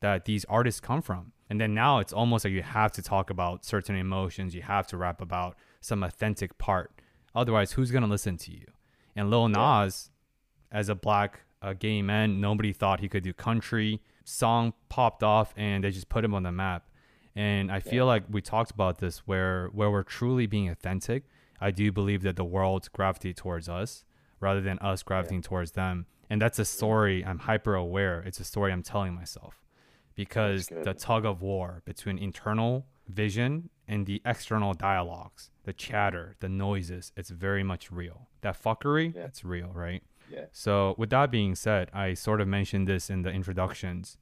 that 0.00 0.24
these 0.24 0.44
artists 0.46 0.80
come 0.80 1.02
from. 1.02 1.32
And 1.48 1.60
then 1.60 1.74
now 1.74 1.98
it's 1.98 2.12
almost 2.12 2.44
like 2.44 2.52
you 2.52 2.62
have 2.62 2.92
to 2.92 3.02
talk 3.02 3.30
about 3.30 3.64
certain 3.64 3.96
emotions. 3.96 4.54
You 4.54 4.62
have 4.62 4.86
to 4.88 4.96
rap 4.96 5.20
about 5.20 5.56
some 5.80 6.02
authentic 6.04 6.58
part. 6.58 7.00
Otherwise, 7.34 7.72
who's 7.72 7.90
going 7.90 8.02
to 8.04 8.08
listen 8.08 8.36
to 8.38 8.52
you? 8.52 8.66
And 9.16 9.30
Lil 9.30 9.50
Yeah. 9.50 9.84
Nas, 9.84 10.10
as 10.70 10.88
a 10.88 10.94
black 10.94 11.40
uh, 11.62 11.74
gay 11.74 12.02
man, 12.02 12.40
nobody 12.40 12.72
thought 12.72 13.00
he 13.00 13.08
could 13.08 13.22
do 13.22 13.32
country. 13.32 14.00
Song 14.24 14.72
popped 14.88 15.22
off 15.22 15.52
and 15.56 15.84
they 15.84 15.90
just 15.90 16.08
put 16.08 16.24
him 16.24 16.34
on 16.34 16.42
the 16.42 16.52
map. 16.52 16.88
And 17.34 17.70
I 17.70 17.80
feel 17.80 18.06
like 18.06 18.24
we 18.28 18.40
talked 18.40 18.70
about 18.70 18.98
this 18.98 19.18
where 19.20 19.68
where 19.72 19.90
we're 19.90 20.02
truly 20.02 20.46
being 20.46 20.68
authentic. 20.68 21.24
I 21.60 21.70
do 21.70 21.92
believe 21.92 22.22
that 22.22 22.36
the 22.36 22.44
world 22.44 22.88
gravitate 22.92 23.36
towards 23.36 23.68
us 23.68 24.04
rather 24.40 24.60
than 24.60 24.78
us 24.78 25.02
gravitating 25.02 25.42
towards 25.42 25.72
them. 25.72 26.06
And 26.28 26.40
that's 26.40 26.58
a 26.58 26.64
story 26.64 27.24
I'm 27.24 27.40
hyper 27.40 27.74
aware. 27.74 28.20
It's 28.20 28.40
a 28.40 28.44
story 28.44 28.72
I'm 28.72 28.82
telling 28.82 29.14
myself 29.14 29.60
because 30.14 30.66
the 30.66 30.94
tug 30.94 31.24
of 31.24 31.42
war 31.42 31.82
between 31.84 32.18
internal 32.18 32.86
vision 33.08 33.70
and 33.86 34.06
the 34.06 34.22
external 34.24 34.74
dialogues, 34.74 35.50
the 35.64 35.72
chatter, 35.72 36.36
the 36.40 36.48
noises, 36.48 37.12
it's 37.16 37.30
very 37.30 37.62
much 37.62 37.90
real. 37.90 38.28
That 38.42 38.60
fuckery, 38.62 39.14
Yeah. 39.14 39.24
it's 39.26 39.44
real, 39.44 39.70
right? 39.74 40.02
Yeah. 40.30 40.46
So, 40.52 40.94
with 40.96 41.10
that 41.10 41.30
being 41.30 41.54
said, 41.54 41.90
I 41.92 42.14
sort 42.14 42.40
of 42.40 42.48
mentioned 42.48 42.86
this 42.88 43.10
in 43.10 43.22
the 43.22 43.30
introductions. 43.30 44.16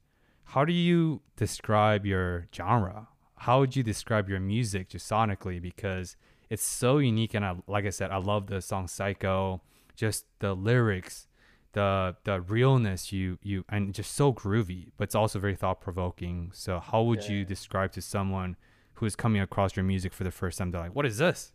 How 0.45 0.65
do 0.65 0.73
you 0.73 1.21
describe 1.35 2.05
your 2.05 2.47
genre? 2.55 3.07
How 3.37 3.59
would 3.59 3.75
you 3.75 3.83
describe 3.83 4.27
your 4.27 4.39
music 4.39 4.89
just 4.89 5.09
sonically? 5.09 5.61
Because 5.61 6.17
it's 6.49 6.63
so 6.63 6.97
unique, 6.97 7.33
and 7.35 7.45
I, 7.45 7.55
like 7.67 7.85
I 7.85 7.91
said, 7.91 8.09
I 8.11 8.17
love 8.17 8.47
the 8.47 8.61
song 8.61 8.87
"Psycho." 8.87 9.61
Just 9.95 10.25
the 10.39 10.55
lyrics, 10.55 11.27
the 11.73 12.15
the 12.23 12.41
realness 12.41 13.11
you 13.11 13.37
you, 13.43 13.63
and 13.69 13.93
just 13.93 14.13
so 14.13 14.33
groovy, 14.33 14.91
but 14.97 15.03
it's 15.03 15.15
also 15.15 15.39
very 15.39 15.55
thought 15.55 15.79
provoking. 15.81 16.51
So, 16.53 16.79
how 16.79 17.03
would 17.03 17.27
you 17.27 17.45
describe 17.45 17.91
to 17.93 18.01
someone 18.01 18.55
who 18.95 19.05
is 19.05 19.15
coming 19.15 19.41
across 19.41 19.75
your 19.75 19.83
music 19.83 20.13
for 20.13 20.23
the 20.23 20.31
first 20.31 20.57
time? 20.57 20.71
They're 20.71 20.81
like, 20.81 20.95
"What 20.95 21.05
is 21.05 21.17
this?" 21.19 21.53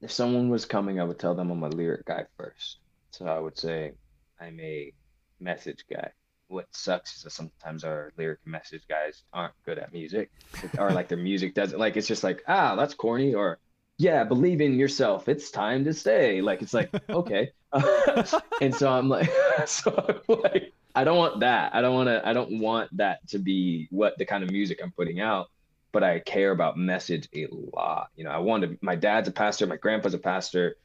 If 0.00 0.12
someone 0.12 0.48
was 0.48 0.64
coming, 0.64 1.00
I 1.00 1.04
would 1.04 1.18
tell 1.18 1.34
them 1.34 1.50
I'm 1.50 1.62
a 1.62 1.68
lyric 1.68 2.06
guy 2.06 2.24
first. 2.36 2.78
So 3.10 3.26
I 3.26 3.38
would 3.38 3.58
say 3.58 3.92
I'm 4.40 4.58
a 4.60 4.92
message 5.40 5.84
guy. 5.90 6.10
What 6.46 6.66
sucks 6.70 7.16
is 7.16 7.22
that 7.24 7.30
sometimes 7.30 7.84
our 7.84 8.12
lyric 8.16 8.38
message 8.46 8.82
guys 8.88 9.24
aren't 9.32 9.54
good 9.66 9.78
at 9.78 9.92
music, 9.92 10.30
or 10.78 10.90
like 10.92 11.08
their 11.08 11.18
music 11.18 11.54
doesn't 11.54 11.78
like 11.78 11.96
it's 11.96 12.06
just 12.06 12.24
like 12.24 12.42
ah 12.48 12.74
that's 12.74 12.94
corny 12.94 13.34
or 13.34 13.58
yeah 13.98 14.24
believe 14.24 14.60
in 14.60 14.78
yourself. 14.78 15.28
It's 15.28 15.50
time 15.50 15.84
to 15.84 15.92
stay. 15.92 16.40
Like 16.40 16.62
it's 16.62 16.74
like 16.74 16.90
okay. 17.10 17.50
And 18.60 18.74
so 18.74 18.90
I'm 18.90 19.08
like 19.08 19.30
so 19.66 20.22
I'm 20.28 20.40
like 20.42 20.72
I 20.94 21.04
don't 21.04 21.18
want 21.18 21.40
that. 21.40 21.74
I 21.74 21.82
don't 21.82 21.94
want 21.94 22.08
to 22.08 22.26
I 22.26 22.32
don't 22.32 22.60
want 22.60 22.96
that 22.96 23.26
to 23.28 23.38
be 23.38 23.88
what 23.90 24.16
the 24.16 24.24
kind 24.24 24.42
of 24.42 24.50
music 24.50 24.80
I'm 24.82 24.92
putting 24.92 25.20
out 25.20 25.48
but 25.92 26.02
I 26.02 26.20
care 26.20 26.50
about 26.50 26.76
message 26.76 27.28
a 27.34 27.46
lot. 27.50 28.08
You 28.16 28.24
know, 28.24 28.30
I 28.30 28.38
want 28.38 28.62
to, 28.64 28.78
my 28.80 28.94
dad's 28.94 29.28
a 29.28 29.32
pastor, 29.32 29.66
my 29.66 29.76
grandpa's 29.76 30.14
a 30.14 30.18
pastor, 30.18 30.76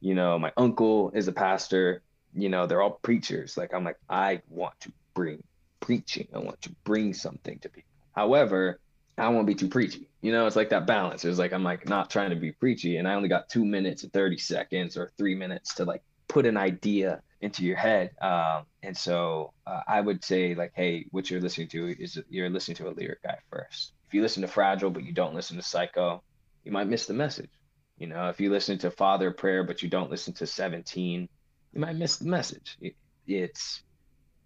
you 0.00 0.14
know, 0.14 0.38
my 0.38 0.52
uncle 0.56 1.10
is 1.14 1.28
a 1.28 1.32
pastor, 1.32 2.02
you 2.34 2.48
know, 2.48 2.66
they're 2.66 2.82
all 2.82 2.98
preachers. 3.02 3.56
Like, 3.56 3.74
I'm 3.74 3.84
like, 3.84 3.98
I 4.08 4.42
want 4.48 4.78
to 4.80 4.92
bring 5.14 5.42
preaching. 5.80 6.28
I 6.34 6.38
want 6.38 6.60
to 6.62 6.70
bring 6.84 7.14
something 7.14 7.58
to 7.60 7.68
people. 7.68 7.90
However, 8.12 8.80
I 9.18 9.28
won't 9.28 9.46
be 9.46 9.54
too 9.54 9.68
preachy. 9.68 10.08
You 10.22 10.32
know, 10.32 10.46
it's 10.46 10.56
like 10.56 10.70
that 10.70 10.86
balance. 10.86 11.24
It's 11.24 11.38
like, 11.38 11.52
I'm 11.52 11.64
like 11.64 11.88
not 11.88 12.10
trying 12.10 12.30
to 12.30 12.36
be 12.36 12.52
preachy 12.52 12.96
and 12.96 13.08
I 13.08 13.14
only 13.14 13.28
got 13.28 13.48
two 13.48 13.64
minutes 13.64 14.02
and 14.02 14.12
30 14.12 14.38
seconds 14.38 14.96
or 14.96 15.10
three 15.18 15.34
minutes 15.34 15.74
to 15.74 15.84
like 15.84 16.02
put 16.28 16.46
an 16.46 16.56
idea 16.56 17.22
into 17.40 17.64
your 17.64 17.76
head. 17.76 18.10
Um, 18.20 18.64
and 18.82 18.96
so 18.96 19.52
uh, 19.66 19.80
I 19.88 20.00
would 20.00 20.24
say 20.24 20.54
like, 20.54 20.72
hey, 20.74 21.06
what 21.10 21.30
you're 21.30 21.40
listening 21.40 21.68
to 21.68 21.88
is 21.98 22.18
you're 22.28 22.50
listening 22.50 22.76
to 22.76 22.88
a 22.88 22.92
lyric 22.92 23.22
guy 23.22 23.38
first. 23.50 23.92
If 24.10 24.14
you 24.14 24.22
listen 24.22 24.42
to 24.42 24.48
Fragile 24.48 24.90
but 24.90 25.04
you 25.04 25.12
don't 25.12 25.36
listen 25.36 25.56
to 25.56 25.62
Psycho, 25.62 26.20
you 26.64 26.72
might 26.72 26.88
miss 26.88 27.06
the 27.06 27.14
message. 27.14 27.52
You 27.96 28.08
know, 28.08 28.28
if 28.28 28.40
you 28.40 28.50
listen 28.50 28.76
to 28.78 28.90
Father 28.90 29.30
Prayer 29.30 29.62
but 29.62 29.84
you 29.84 29.88
don't 29.88 30.10
listen 30.10 30.34
to 30.34 30.48
17, 30.48 31.28
you 31.72 31.80
might 31.80 31.94
miss 31.94 32.16
the 32.16 32.28
message. 32.28 32.76
It, 32.80 32.96
it's 33.28 33.84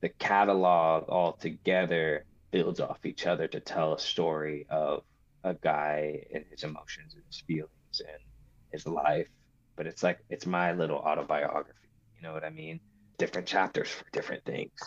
the 0.02 0.10
catalog 0.10 1.08
all 1.08 1.32
together 1.32 2.26
builds 2.50 2.78
off 2.78 3.06
each 3.06 3.26
other 3.26 3.48
to 3.48 3.58
tell 3.58 3.94
a 3.94 3.98
story 3.98 4.66
of 4.68 5.02
a 5.44 5.54
guy 5.54 6.26
and 6.34 6.44
his 6.50 6.62
emotions 6.62 7.14
and 7.14 7.22
his 7.26 7.42
feelings 7.46 8.00
and 8.00 8.18
his 8.70 8.86
life. 8.86 9.28
But 9.76 9.86
it's 9.86 10.02
like 10.02 10.18
it's 10.28 10.44
my 10.44 10.72
little 10.74 10.98
autobiography. 10.98 11.88
You 12.16 12.22
know 12.28 12.34
what 12.34 12.44
I 12.44 12.50
mean? 12.50 12.80
Different 13.16 13.48
chapters 13.48 13.88
for 13.88 14.04
different 14.12 14.44
things. 14.44 14.78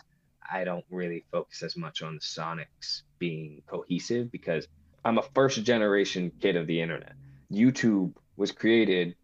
I 0.48 0.66
don't 0.66 0.86
really 0.92 1.26
focus 1.32 1.64
as 1.64 1.76
much 1.76 2.04
on 2.04 2.14
the 2.14 2.22
sonics 2.22 3.02
being 3.20 3.62
cohesive 3.68 4.32
because 4.32 4.68
I'm 5.04 5.18
a 5.18 5.24
first 5.34 5.64
generation 5.64 6.32
kid 6.42 6.56
of 6.56 6.68
the 6.68 6.82
internet. 6.82 7.14
YouTube 7.52 8.14
was 8.36 8.52
created 8.52 9.16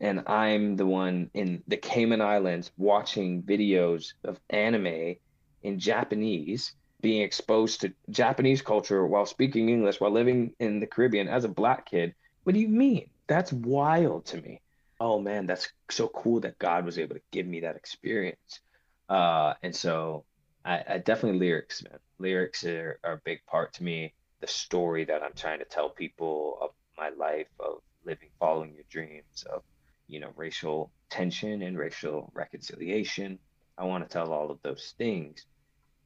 and 0.00 0.22
I'm 0.26 0.76
the 0.76 0.86
one 0.86 1.30
in 1.34 1.62
the 1.68 1.76
Cayman 1.76 2.22
Islands 2.22 2.72
watching 2.78 3.42
videos 3.42 4.14
of 4.24 4.40
anime 4.48 5.16
in 5.62 5.78
Japanese, 5.78 6.72
being 7.02 7.22
exposed 7.22 7.82
to 7.82 7.92
Japanese 8.08 8.62
culture 8.62 9.06
while 9.06 9.26
speaking 9.26 9.68
English, 9.68 10.00
while 10.00 10.10
living 10.10 10.54
in 10.58 10.80
the 10.80 10.86
Caribbean 10.86 11.28
as 11.28 11.44
a 11.44 11.48
black 11.48 11.86
kid. 11.90 12.14
What 12.44 12.54
do 12.54 12.60
you 12.60 12.68
mean? 12.68 13.10
That's 13.26 13.52
wild 13.52 14.26
to 14.26 14.40
me. 14.40 14.62
Oh 14.98 15.20
man, 15.20 15.46
that's 15.46 15.68
so 15.90 16.08
cool 16.08 16.40
that 16.40 16.58
God 16.58 16.84
was 16.84 16.98
able 16.98 17.16
to 17.16 17.22
give 17.30 17.46
me 17.46 17.60
that 17.60 17.76
experience. 17.76 18.60
Uh, 19.08 19.54
and 19.62 19.74
so 19.74 20.24
I, 20.64 20.84
I 20.88 20.98
definitely 20.98 21.38
lyrics, 21.38 21.82
man. 21.82 21.98
Lyrics 22.18 22.64
are, 22.64 22.98
are 23.04 23.14
a 23.14 23.20
big 23.24 23.40
part 23.46 23.72
to 23.74 23.84
me. 23.84 24.12
The 24.40 24.46
story 24.46 25.04
that 25.04 25.22
I'm 25.22 25.34
trying 25.34 25.58
to 25.60 25.64
tell 25.64 25.90
people 25.90 26.58
of 26.60 26.70
my 26.96 27.10
life 27.10 27.48
of 27.58 27.80
living, 28.04 28.28
following 28.38 28.74
your 28.74 28.84
dreams, 28.90 29.44
of, 29.52 29.62
you 30.06 30.20
know, 30.20 30.30
racial 30.36 30.90
tension 31.08 31.62
and 31.62 31.78
racial 31.78 32.30
reconciliation. 32.34 33.38
I 33.78 33.84
want 33.84 34.04
to 34.04 34.12
tell 34.12 34.32
all 34.32 34.50
of 34.50 34.58
those 34.62 34.94
things 34.98 35.44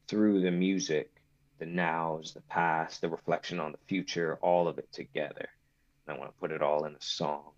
through 0.06 0.40
the 0.40 0.50
music, 0.50 1.10
the 1.58 1.66
nows, 1.66 2.32
the 2.34 2.40
past, 2.42 3.00
the 3.00 3.08
reflection 3.08 3.60
on 3.60 3.72
the 3.72 3.78
future, 3.88 4.38
all 4.40 4.68
of 4.68 4.78
it 4.78 4.92
together. 4.92 5.48
And 6.06 6.16
I 6.16 6.18
want 6.18 6.32
to 6.32 6.40
put 6.40 6.52
it 6.52 6.62
all 6.62 6.84
in 6.84 6.94
a 6.94 7.00
song. 7.00 7.50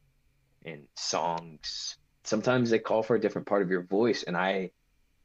And 0.64 0.86
songs, 0.94 1.96
sometimes 2.24 2.70
they 2.70 2.78
call 2.78 3.02
for 3.02 3.16
a 3.16 3.20
different 3.20 3.46
part 3.46 3.62
of 3.62 3.70
your 3.70 3.82
voice. 3.82 4.22
And 4.22 4.36
I 4.36 4.70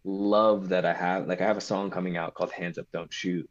love 0.04 0.70
that 0.70 0.86
I 0.86 0.94
have, 0.94 1.28
like, 1.28 1.42
I 1.42 1.46
have 1.46 1.58
a 1.58 1.62
song 1.62 1.92
coming 1.92 2.18
out 2.18 2.34
called 2.34 2.52
Hands 2.52 2.78
Up, 2.78 2.88
Don't 2.92 3.14
Shoot 3.14 3.50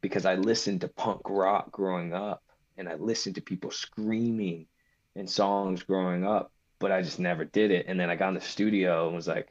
because 0.00 0.24
I 0.24 0.34
listened 0.34 0.82
to 0.82 0.88
punk 0.88 1.22
rock 1.28 1.70
growing 1.72 2.12
up 2.12 2.42
and 2.76 2.88
I 2.88 2.94
listened 2.94 3.34
to 3.34 3.42
people 3.42 3.70
screaming 3.70 4.66
in 5.14 5.26
songs 5.26 5.82
growing 5.82 6.26
up, 6.26 6.52
but 6.78 6.92
I 6.92 7.02
just 7.02 7.18
never 7.18 7.44
did 7.44 7.70
it. 7.70 7.86
And 7.88 7.98
then 7.98 8.10
I 8.10 8.16
got 8.16 8.28
in 8.28 8.34
the 8.34 8.40
studio 8.40 9.06
and 9.06 9.16
was 9.16 9.28
like, 9.28 9.48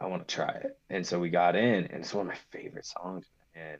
I 0.00 0.06
want 0.06 0.26
to 0.26 0.34
try 0.34 0.50
it. 0.50 0.78
And 0.90 1.06
so 1.06 1.18
we 1.18 1.30
got 1.30 1.56
in, 1.56 1.86
and 1.86 2.02
it's 2.02 2.12
one 2.12 2.26
of 2.26 2.32
my 2.32 2.38
favorite 2.50 2.84
songs. 2.84 3.26
And 3.54 3.78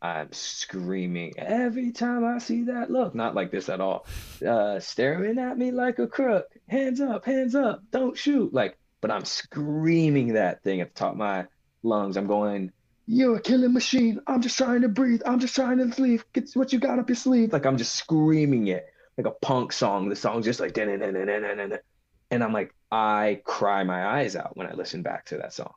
I'm 0.00 0.32
screaming 0.32 1.34
every 1.36 1.92
time 1.92 2.24
I 2.24 2.38
see 2.38 2.64
that 2.64 2.90
look. 2.90 3.14
Not 3.14 3.34
like 3.34 3.50
this 3.50 3.68
at 3.68 3.82
all. 3.82 4.06
Uh, 4.46 4.80
staring 4.80 5.38
at 5.38 5.58
me 5.58 5.70
like 5.70 5.98
a 5.98 6.06
crook. 6.06 6.46
Hands 6.68 6.98
up, 7.02 7.26
hands 7.26 7.54
up, 7.54 7.82
don't 7.90 8.16
shoot. 8.16 8.54
Like, 8.54 8.78
but 9.00 9.10
I'm 9.10 9.24
screaming 9.24 10.34
that 10.34 10.62
thing 10.62 10.80
at 10.80 10.94
the 10.94 10.98
top 10.98 11.12
of 11.12 11.18
my 11.18 11.46
lungs. 11.82 12.16
I'm 12.16 12.26
going, 12.26 12.72
you're 13.06 13.36
a 13.36 13.40
killing 13.40 13.72
machine. 13.72 14.20
I'm 14.26 14.40
just 14.40 14.56
trying 14.56 14.82
to 14.82 14.88
breathe. 14.88 15.22
I'm 15.26 15.40
just 15.40 15.54
trying 15.54 15.78
to 15.78 15.92
sleep. 15.92 16.22
Get 16.32 16.50
what 16.54 16.72
you 16.72 16.78
got 16.78 16.98
up 16.98 17.08
your 17.08 17.16
sleeve. 17.16 17.52
Like 17.52 17.66
I'm 17.66 17.76
just 17.76 17.94
screaming 17.94 18.68
it 18.68 18.86
like 19.16 19.26
a 19.26 19.36
punk 19.44 19.72
song. 19.72 20.08
The 20.08 20.16
song's 20.16 20.44
just 20.44 20.60
like 20.60 20.78
and 20.78 22.44
I'm 22.44 22.52
like, 22.52 22.74
I 22.92 23.40
cry 23.44 23.82
my 23.84 24.18
eyes 24.18 24.36
out 24.36 24.56
when 24.56 24.66
I 24.66 24.74
listen 24.74 25.02
back 25.02 25.26
to 25.26 25.38
that 25.38 25.52
song 25.52 25.72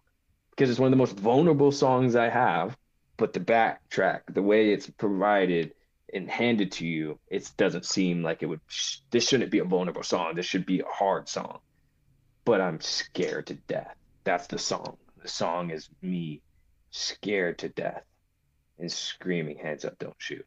because 0.52 0.70
it's 0.70 0.80
one 0.80 0.88
of 0.88 0.92
the 0.92 0.98
most 0.98 1.18
vulnerable 1.18 1.72
songs 1.72 2.16
I 2.16 2.30
have. 2.30 2.78
But 3.18 3.34
the 3.34 3.40
backtrack, 3.40 4.22
the 4.32 4.42
way 4.42 4.72
it's 4.72 4.90
provided 4.90 5.74
and 6.14 6.30
handed 6.30 6.74
to 6.74 6.86
you, 6.86 7.20
it 7.28 7.50
doesn't 7.58 7.86
seem 7.86 8.24
like 8.24 8.44
it 8.44 8.48
would. 8.48 8.62
This 9.12 9.28
shouldn't 9.28 9.52
be 9.52 9.60
a 9.60 9.64
vulnerable 9.64 10.04
song. 10.04 10.36
This 10.36 10.46
should 10.46 10.66
be 10.66 10.82
a 10.82 10.86
hard 10.86 11.28
song. 11.30 11.60
But 12.46 12.62
I'm 12.62 12.80
scared 12.82 13.48
to 13.48 13.56
death. 13.56 13.96
That's 14.24 14.48
the 14.48 14.60
song. 14.60 14.98
The 15.22 15.28
song 15.30 15.70
is 15.70 15.90
me 16.02 16.42
scared 16.92 17.58
to 17.60 17.70
death 17.70 18.04
and 18.80 18.92
screaming, 18.92 19.58
hands 19.58 19.86
up, 19.86 19.98
don't 20.00 20.16
shoot. 20.18 20.46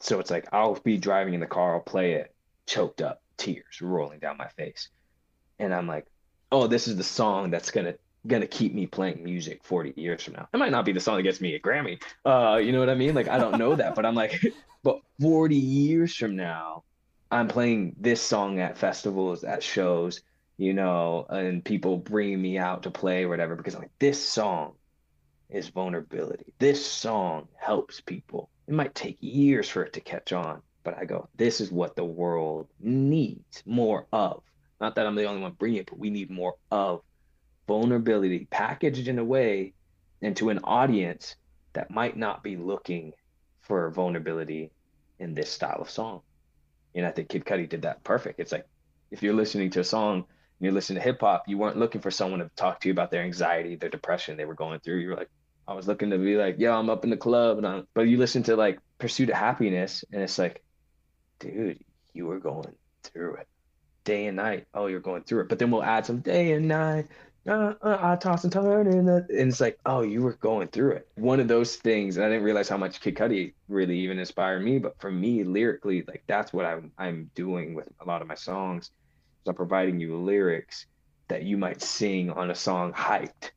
So 0.00 0.18
it's 0.20 0.30
like 0.30 0.48
I'll 0.52 0.74
be 0.74 0.98
driving 0.98 1.34
in 1.34 1.40
the 1.40 1.46
car, 1.46 1.74
I'll 1.74 1.80
play 1.80 2.12
it, 2.14 2.34
choked 2.66 3.00
up, 3.00 3.22
tears 3.36 3.80
rolling 3.80 4.18
down 4.18 4.36
my 4.36 4.48
face. 4.48 4.88
And 5.58 5.72
I'm 5.74 5.86
like, 5.86 6.06
oh, 6.50 6.66
this 6.66 6.88
is 6.88 6.96
the 6.96 7.04
song 7.04 7.50
that's 7.50 7.70
gonna 7.70 7.94
gonna 8.26 8.46
keep 8.46 8.74
me 8.74 8.86
playing 8.86 9.22
music 9.22 9.64
40 9.64 9.94
years 9.96 10.22
from 10.22 10.34
now. 10.34 10.48
It 10.52 10.56
might 10.56 10.70
not 10.70 10.84
be 10.84 10.92
the 10.92 11.00
song 11.00 11.16
that 11.16 11.22
gets 11.22 11.40
me 11.40 11.54
a 11.54 11.60
Grammy. 11.60 12.02
Uh, 12.24 12.56
you 12.62 12.72
know 12.72 12.80
what 12.80 12.90
I 12.90 12.94
mean? 12.94 13.14
Like 13.14 13.28
I 13.28 13.38
don't 13.38 13.58
know 13.58 13.74
that, 13.74 13.94
but 13.94 14.04
I'm 14.04 14.14
like, 14.14 14.40
but 14.82 15.00
40 15.20 15.56
years 15.56 16.14
from 16.14 16.36
now, 16.36 16.84
I'm 17.30 17.48
playing 17.48 17.96
this 17.98 18.20
song 18.20 18.60
at 18.60 18.76
festivals, 18.76 19.44
at 19.44 19.62
shows, 19.62 20.20
you 20.62 20.72
know, 20.72 21.26
and 21.28 21.64
people 21.64 21.96
bring 21.96 22.40
me 22.40 22.56
out 22.56 22.84
to 22.84 22.90
play 22.92 23.24
or 23.24 23.28
whatever 23.28 23.56
because 23.56 23.74
I'm 23.74 23.80
like, 23.80 23.98
this 23.98 24.24
song 24.24 24.74
is 25.50 25.68
vulnerability. 25.68 26.54
This 26.60 26.86
song 26.86 27.48
helps 27.56 28.00
people. 28.00 28.48
It 28.68 28.74
might 28.74 28.94
take 28.94 29.16
years 29.18 29.68
for 29.68 29.82
it 29.82 29.94
to 29.94 30.00
catch 30.00 30.32
on, 30.32 30.62
but 30.84 30.96
I 30.96 31.04
go, 31.04 31.28
this 31.36 31.60
is 31.60 31.72
what 31.72 31.96
the 31.96 32.04
world 32.04 32.68
needs 32.78 33.64
more 33.66 34.06
of. 34.12 34.44
Not 34.80 34.94
that 34.94 35.04
I'm 35.04 35.16
the 35.16 35.24
only 35.24 35.42
one 35.42 35.50
bringing 35.58 35.80
it, 35.80 35.86
but 35.90 35.98
we 35.98 36.10
need 36.10 36.30
more 36.30 36.54
of 36.70 37.02
vulnerability 37.66 38.46
packaged 38.48 39.08
in 39.08 39.18
a 39.18 39.24
way 39.24 39.74
into 40.20 40.48
an 40.48 40.60
audience 40.62 41.34
that 41.72 41.90
might 41.90 42.16
not 42.16 42.44
be 42.44 42.56
looking 42.56 43.14
for 43.62 43.90
vulnerability 43.90 44.70
in 45.18 45.34
this 45.34 45.50
style 45.50 45.80
of 45.80 45.90
song. 45.90 46.20
And 46.94 47.04
I 47.04 47.10
think 47.10 47.30
Kid 47.30 47.44
Cudi 47.44 47.68
did 47.68 47.82
that 47.82 48.04
perfect. 48.04 48.38
It's 48.38 48.52
like 48.52 48.68
if 49.10 49.24
you're 49.24 49.34
listening 49.34 49.70
to 49.70 49.80
a 49.80 49.84
song 49.84 50.26
and 50.62 50.66
you're 50.66 50.74
listening 50.74 51.00
to 51.00 51.02
hip 51.02 51.20
hop, 51.20 51.48
you 51.48 51.58
weren't 51.58 51.76
looking 51.76 52.00
for 52.00 52.12
someone 52.12 52.38
to 52.38 52.48
talk 52.54 52.80
to 52.80 52.88
you 52.88 52.92
about 52.92 53.10
their 53.10 53.24
anxiety, 53.24 53.74
their 53.74 53.88
depression 53.88 54.36
they 54.36 54.44
were 54.44 54.54
going 54.54 54.78
through. 54.78 54.98
You 54.98 55.08
were 55.08 55.16
like, 55.16 55.30
I 55.66 55.74
was 55.74 55.88
looking 55.88 56.10
to 56.10 56.18
be 56.18 56.36
like, 56.36 56.56
yo, 56.60 56.72
I'm 56.72 56.88
up 56.88 57.02
in 57.02 57.10
the 57.10 57.16
club, 57.16 57.58
and 57.58 57.66
I'm, 57.66 57.88
but 57.94 58.02
you 58.02 58.16
listen 58.16 58.44
to 58.44 58.54
like 58.54 58.78
Pursuit 58.98 59.28
of 59.28 59.34
Happiness, 59.34 60.04
and 60.12 60.22
it's 60.22 60.38
like, 60.38 60.62
dude, 61.40 61.82
you 62.12 62.26
were 62.26 62.38
going 62.38 62.76
through 63.02 63.38
it, 63.38 63.48
day 64.04 64.26
and 64.26 64.36
night. 64.36 64.66
Oh, 64.72 64.86
you're 64.86 65.00
going 65.00 65.24
through 65.24 65.40
it. 65.40 65.48
But 65.48 65.58
then 65.58 65.72
we'll 65.72 65.82
add 65.82 66.06
some 66.06 66.20
day 66.20 66.52
and 66.52 66.68
night. 66.68 67.08
Uh, 67.44 67.74
uh, 67.82 67.98
I 68.00 68.14
toss 68.14 68.44
and 68.44 68.52
turn, 68.52 68.86
and, 68.86 69.08
and 69.08 69.28
it's 69.30 69.60
like, 69.60 69.80
oh, 69.84 70.02
you 70.02 70.22
were 70.22 70.34
going 70.34 70.68
through 70.68 70.92
it. 70.92 71.08
One 71.16 71.40
of 71.40 71.48
those 71.48 71.74
things, 71.74 72.16
and 72.16 72.24
I 72.24 72.28
didn't 72.28 72.44
realize 72.44 72.68
how 72.68 72.76
much 72.76 73.00
Kid 73.00 73.16
Cudi 73.16 73.54
really 73.66 73.98
even 73.98 74.20
inspired 74.20 74.62
me. 74.62 74.78
But 74.78 75.00
for 75.00 75.10
me, 75.10 75.42
lyrically, 75.42 76.04
like 76.06 76.22
that's 76.28 76.52
what 76.52 76.66
I'm 76.66 76.92
I'm 76.98 77.32
doing 77.34 77.74
with 77.74 77.88
a 78.00 78.04
lot 78.04 78.22
of 78.22 78.28
my 78.28 78.36
songs. 78.36 78.92
I'm 79.46 79.54
providing 79.54 80.00
you 80.00 80.16
lyrics 80.16 80.86
that 81.28 81.42
you 81.42 81.56
might 81.56 81.82
sing 81.82 82.30
on 82.30 82.50
a 82.50 82.54
song 82.54 82.92
hyped 82.92 83.50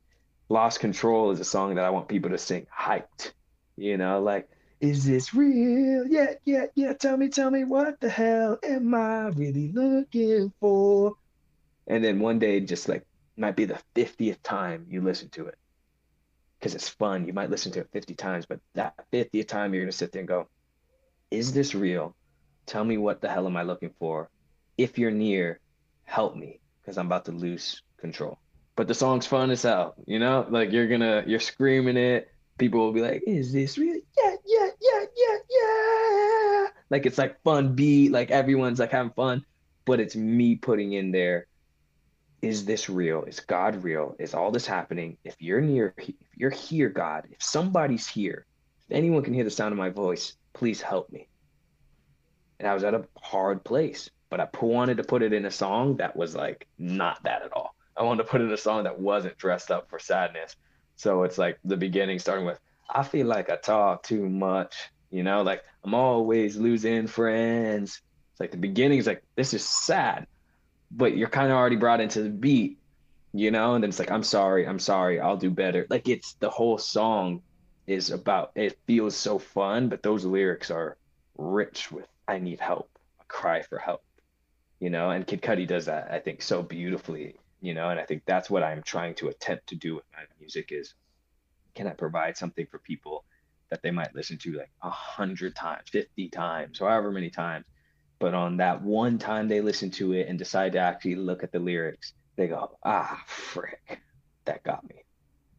Lost 0.50 0.80
Control 0.80 1.32
is 1.32 1.40
a 1.40 1.46
song 1.46 1.76
that 1.76 1.86
I 1.86 1.90
want 1.90 2.08
people 2.08 2.30
to 2.30 2.38
sing 2.38 2.68
hyped. 2.76 3.32
You 3.78 3.98
know, 3.98 4.22
like, 4.22 4.48
is 4.80 5.06
this 5.06 5.34
real? 5.34 6.06
Yeah, 6.08 6.34
yeah, 6.46 6.66
yeah. 6.76 6.94
Tell 6.94 7.18
me, 7.18 7.30
tell 7.30 7.50
me, 7.50 7.64
what 7.64 8.00
the 8.00 8.10
hell 8.10 8.60
am 8.64 8.94
I 8.94 9.28
really 9.30 9.72
looking 9.72 10.54
for? 10.60 11.14
And 11.88 12.04
then 12.04 12.20
one 12.20 12.40
day, 12.40 12.60
just 12.60 12.88
like, 12.88 13.06
might 13.38 13.56
be 13.56 13.66
the 13.66 13.80
50th 13.96 14.42
time 14.44 14.86
you 14.90 15.02
listen 15.02 15.30
to 15.30 15.48
it 15.48 15.58
because 16.60 16.76
it's 16.76 16.90
fun. 16.90 17.26
You 17.26 17.34
might 17.34 17.50
listen 17.50 17.72
to 17.74 17.80
it 17.82 17.90
50 17.92 18.14
times, 18.14 18.46
but 18.46 18.60
that 18.76 18.94
50th 19.12 19.48
time, 19.48 19.74
you're 19.74 19.84
going 19.84 19.92
to 19.92 19.98
sit 19.98 20.12
there 20.12 20.22
and 20.22 20.28
go, 20.28 20.48
is 21.32 21.54
this 21.54 21.76
real? 21.76 22.16
Tell 22.66 22.84
me, 22.84 22.98
what 22.98 23.22
the 23.22 23.30
hell 23.30 23.48
am 23.48 23.58
I 23.58 23.64
looking 23.64 23.92
for? 24.00 24.30
If 24.78 24.98
you're 24.98 25.12
near, 25.12 25.60
help 26.06 26.36
me 26.36 26.60
because 26.82 26.98
I'm 26.98 27.08
about 27.08 27.26
to 27.26 27.32
lose 27.32 27.82
control 27.98 28.40
but 28.76 28.88
the 28.88 28.94
song's 28.94 29.26
fun 29.26 29.52
as 29.52 29.64
hell. 29.64 29.96
You 30.06 30.20
know, 30.20 30.46
like 30.50 30.72
you're 30.72 30.88
gonna 30.88 31.24
you're 31.26 31.40
screaming 31.40 31.98
it. 31.98 32.32
People 32.58 32.80
will 32.80 32.94
be 32.94 33.02
like, 33.02 33.24
"Is 33.26 33.52
this 33.52 33.78
real?" 33.78 34.00
Yeah, 34.18 34.36
yeah, 34.46 34.70
yeah, 34.82 35.06
yeah, 35.16 35.38
yeah. 35.50 36.68
Like 36.90 37.06
it's 37.06 37.18
like 37.18 37.42
fun 37.44 37.76
beat. 37.76 38.12
Like 38.12 38.32
everyone's 38.32 38.80
like 38.80 38.92
having 38.92 39.12
fun, 39.12 39.46
but 39.86 40.00
it's 40.00 40.16
me 40.16 40.56
putting 40.56 40.94
in 40.94 41.12
there. 41.12 41.48
Is 42.42 42.66
this 42.66 42.90
real? 42.90 43.24
Is 43.24 43.40
God 43.40 43.84
real? 43.84 44.16
Is 44.20 44.34
all 44.34 44.52
this 44.52 44.68
happening? 44.68 45.18
If 45.24 45.36
you're 45.40 45.62
near, 45.62 45.94
if 45.98 46.14
you're 46.36 46.50
here, 46.52 46.90
God, 46.90 47.28
if 47.32 47.42
somebody's 47.42 48.08
here, 48.08 48.46
if 48.88 48.96
anyone 48.96 49.24
can 49.24 49.34
hear 49.34 49.44
the 49.44 49.50
sound 49.50 49.72
of 49.72 49.78
my 49.78 49.90
voice, 49.90 50.36
please 50.54 50.82
help 50.82 51.12
me. 51.12 51.28
And 52.60 52.70
I 52.70 52.74
was 52.74 52.84
at 52.84 52.94
a 52.94 53.06
hard 53.18 53.64
place, 53.64 54.10
but 54.36 54.52
I 54.54 54.66
wanted 54.66 54.98
to 54.98 55.04
put 55.04 55.22
it 55.22 55.32
in 55.32 55.46
a 55.46 55.52
song 55.52 55.96
that 55.98 56.18
was 56.18 56.36
like 56.36 56.68
not 56.78 57.24
that 57.24 57.42
at 57.44 57.54
all. 57.54 57.74
I 57.96 58.04
wanted 58.04 58.24
to 58.24 58.30
put 58.30 58.42
it 58.42 58.46
in 58.46 58.52
a 58.52 58.58
song 58.58 58.84
that 58.84 59.00
wasn't 59.00 59.38
dressed 59.38 59.72
up 59.72 59.90
for 59.90 59.98
sadness. 59.98 60.58
So 60.98 61.24
it's 61.24 61.38
like 61.38 61.58
the 61.64 61.78
beginning 61.78 62.20
starting 62.20 62.46
with, 62.46 62.60
I 62.90 63.04
feel 63.04 63.28
like 63.28 63.50
I 63.50 63.56
talk 63.56 64.04
too 64.04 64.28
much, 64.28 64.76
you 65.10 65.24
know, 65.24 65.42
like 65.42 65.64
I'm 65.86 65.94
always 65.94 66.58
losing 66.58 67.08
friends. 67.08 68.02
It's 68.32 68.42
like 68.42 68.52
the 68.52 68.58
beginning 68.58 69.00
is 69.00 69.08
like, 69.08 69.24
this 69.38 69.54
is 69.54 69.66
sad, 69.66 70.28
but 70.92 71.16
you're 71.16 71.30
kind 71.30 71.50
of 71.50 71.58
already 71.58 71.78
brought 71.78 72.02
into 72.02 72.22
the 72.22 72.30
beat, 72.30 72.78
you 73.32 73.52
know, 73.52 73.76
and 73.76 73.84
then 73.84 73.90
it's 73.90 74.00
like, 74.00 74.12
I'm 74.12 74.24
sorry, 74.24 74.68
I'm 74.68 74.80
sorry, 74.80 75.22
I'll 75.22 75.38
do 75.38 75.50
better. 75.50 75.88
Like 75.90 76.10
it's 76.10 76.34
the 76.42 76.50
whole 76.50 76.78
song 76.78 77.42
is 77.88 78.12
about, 78.12 78.52
it 78.56 78.78
feels 78.86 79.16
so 79.16 79.40
fun, 79.40 79.88
but 79.88 80.04
those 80.04 80.26
lyrics 80.26 80.72
are 80.72 80.98
rich 81.38 81.90
with, 81.90 82.08
I 82.28 82.40
need 82.40 82.60
help, 82.60 82.90
a 83.22 83.24
cry 83.26 83.62
for 83.62 83.78
help, 83.78 84.04
you 84.86 84.92
know, 84.92 85.10
and 85.10 85.28
Kid 85.28 85.42
Cudi 85.42 85.68
does 85.68 85.86
that, 85.86 86.12
I 86.12 86.20
think, 86.20 86.42
so 86.42 86.62
beautifully 86.62 87.36
you 87.66 87.74
know 87.74 87.90
and 87.90 88.00
i 88.00 88.04
think 88.04 88.22
that's 88.26 88.50
what 88.50 88.64
i'm 88.64 88.84
trying 88.84 89.16
to 89.16 89.30
attempt 89.30 89.66
to 89.68 89.76
do 89.76 89.96
with 89.96 90.04
my 90.14 90.24
music 90.40 90.72
is 90.72 90.94
can 91.74 91.88
i 91.88 91.92
provide 91.92 92.38
something 92.38 92.68
for 92.70 92.80
people 92.80 93.26
that 93.70 93.82
they 93.82 93.92
might 93.92 94.14
listen 94.14 94.38
to 94.38 94.54
like 94.54 94.70
a 94.84 94.90
hundred 94.90 95.56
times 95.56 95.90
50 95.90 96.30
times 96.30 96.80
however 96.80 97.12
many 97.12 97.30
times 97.30 97.66
but 98.20 98.34
on 98.36 98.58
that 98.58 98.82
one 98.82 99.18
time 99.18 99.48
they 99.48 99.62
listen 99.62 99.90
to 99.90 100.14
it 100.14 100.28
and 100.28 100.38
decide 100.38 100.74
to 100.74 100.78
actually 100.78 101.16
look 101.16 101.44
at 101.44 101.52
the 101.52 101.60
lyrics 101.60 102.14
they 102.36 102.48
go 102.48 102.78
ah 102.84 103.24
frick 103.26 104.00
that 104.46 104.64
got 104.64 104.88
me. 104.88 104.98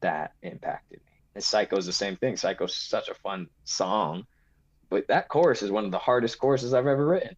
That 0.00 0.34
impacted 0.42 1.00
me. 1.00 1.12
And 1.34 1.42
psycho's 1.42 1.86
the 1.86 1.92
same 1.92 2.14
thing. 2.14 2.36
Psycho's 2.36 2.76
such 2.76 3.08
a 3.08 3.14
fun 3.14 3.48
song 3.64 4.24
but 4.88 5.08
that 5.08 5.28
chorus 5.28 5.62
is 5.62 5.72
one 5.72 5.84
of 5.84 5.90
the 5.90 5.98
hardest 5.98 6.38
choruses 6.38 6.72
i've 6.72 6.86
ever 6.86 7.06
written 7.06 7.34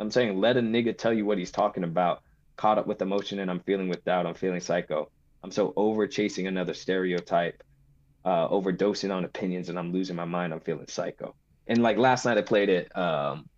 i'm 0.00 0.10
saying 0.10 0.40
let 0.40 0.56
a 0.56 0.60
nigga 0.60 0.96
tell 0.96 1.12
you 1.12 1.24
what 1.24 1.38
he's 1.38 1.52
talking 1.52 1.84
about 1.84 2.22
caught 2.60 2.76
up 2.76 2.86
with 2.86 3.00
emotion 3.00 3.38
and 3.38 3.50
I'm 3.50 3.60
feeling 3.60 3.88
with 3.88 4.04
doubt. 4.04 4.26
I'm 4.26 4.34
feeling 4.34 4.60
psycho. 4.60 5.10
I'm 5.42 5.50
so 5.50 5.72
over 5.76 6.06
chasing 6.06 6.46
another 6.46 6.74
stereotype, 6.74 7.62
uh, 8.26 8.48
overdosing 8.48 9.10
on 9.10 9.24
opinions, 9.24 9.70
and 9.70 9.78
I'm 9.78 9.92
losing 9.92 10.14
my 10.14 10.26
mind. 10.26 10.52
I'm 10.52 10.60
feeling 10.60 10.86
psycho. 10.86 11.34
And 11.68 11.82
like 11.82 11.96
last 11.96 12.26
night, 12.26 12.36
I 12.36 12.42
played 12.42 12.68
it, 12.68 12.94
um, 12.94 13.48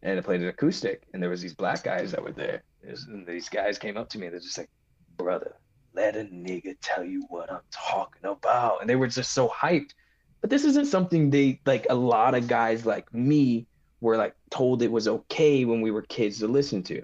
and 0.00 0.16
I 0.16 0.22
played 0.22 0.42
it 0.42 0.46
acoustic. 0.46 1.02
And 1.12 1.20
there 1.20 1.28
was 1.28 1.42
these 1.42 1.54
black 1.54 1.82
guys 1.82 2.12
that 2.12 2.22
were 2.22 2.30
there. 2.30 2.62
And 2.84 3.26
these 3.26 3.48
guys 3.48 3.78
came 3.78 3.96
up 3.96 4.08
to 4.10 4.18
me. 4.18 4.28
They're 4.28 4.38
just 4.38 4.58
like, 4.58 4.70
brother, 5.16 5.56
let 5.92 6.14
a 6.14 6.20
nigga 6.20 6.76
tell 6.80 7.04
you 7.04 7.24
what 7.28 7.50
I'm 7.50 7.66
talking 7.72 8.30
about. 8.30 8.80
And 8.80 8.88
they 8.88 8.94
were 8.94 9.08
just 9.08 9.32
so 9.32 9.48
hyped. 9.48 9.90
But 10.40 10.50
this 10.50 10.64
isn't 10.64 10.86
something 10.86 11.30
they 11.30 11.58
like 11.66 11.88
a 11.90 11.96
lot 11.96 12.36
of 12.36 12.46
guys 12.46 12.86
like 12.86 13.12
me 13.12 13.66
were 14.06 14.16
like 14.16 14.34
told 14.50 14.82
it 14.82 14.90
was 14.90 15.08
okay 15.08 15.64
when 15.64 15.80
we 15.80 15.90
were 15.90 16.02
kids 16.02 16.38
to 16.38 16.48
listen 16.48 16.82
to. 16.84 17.02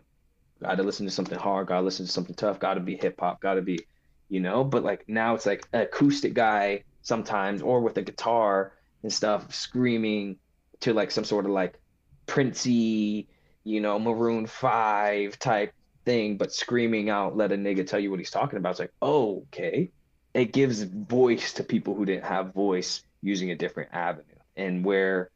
Got 0.63 0.77
to 0.77 0.85
listen 0.85 1.05
to 1.07 1.13
something 1.13 1.39
hard, 1.39 1.67
got 1.67 1.79
to 1.79 1.83
listen 1.83 2.07
to 2.07 2.13
something 2.13 2.37
tough, 2.37 2.61
got 2.61 2.75
to 2.75 2.81
be 2.81 2.97
hip 2.97 3.19
hop, 3.19 3.41
got 3.41 3.55
to 3.55 3.63
be, 3.63 3.81
you 4.29 4.41
know. 4.41 4.63
But 4.63 4.85
like 4.85 5.09
now 5.09 5.35
it's 5.35 5.45
like 5.45 5.67
acoustic 5.73 6.35
guy 6.35 6.85
sometimes, 7.03 7.61
or 7.61 7.81
with 7.81 7.99
a 7.99 8.03
guitar 8.03 8.73
and 9.03 9.13
stuff, 9.13 9.53
screaming 9.53 10.37
to 10.81 10.95
like 10.95 11.11
some 11.11 11.25
sort 11.25 11.45
of 11.45 11.51
like 11.51 11.81
Princey, 12.27 13.27
you 13.65 13.81
know, 13.81 13.99
Maroon 13.99 14.47
Five 14.47 15.39
type 15.41 15.73
thing, 16.05 16.37
but 16.37 16.53
screaming 16.53 17.11
out, 17.11 17.37
let 17.37 17.51
a 17.51 17.57
nigga 17.57 17.85
tell 17.85 17.99
you 17.99 18.11
what 18.11 18.21
he's 18.21 18.31
talking 18.31 18.59
about. 18.59 18.71
It's 18.71 18.81
like, 18.81 18.93
oh, 19.03 19.45
okay. 19.49 19.91
It 20.35 20.53
gives 20.53 20.83
voice 20.83 21.55
to 21.55 21.65
people 21.65 21.95
who 21.95 22.05
didn't 22.05 22.25
have 22.25 22.55
voice 22.55 23.03
using 23.21 23.51
a 23.51 23.57
different 23.57 23.91
avenue. 23.93 24.25
And 24.57 24.85
where 24.85 25.31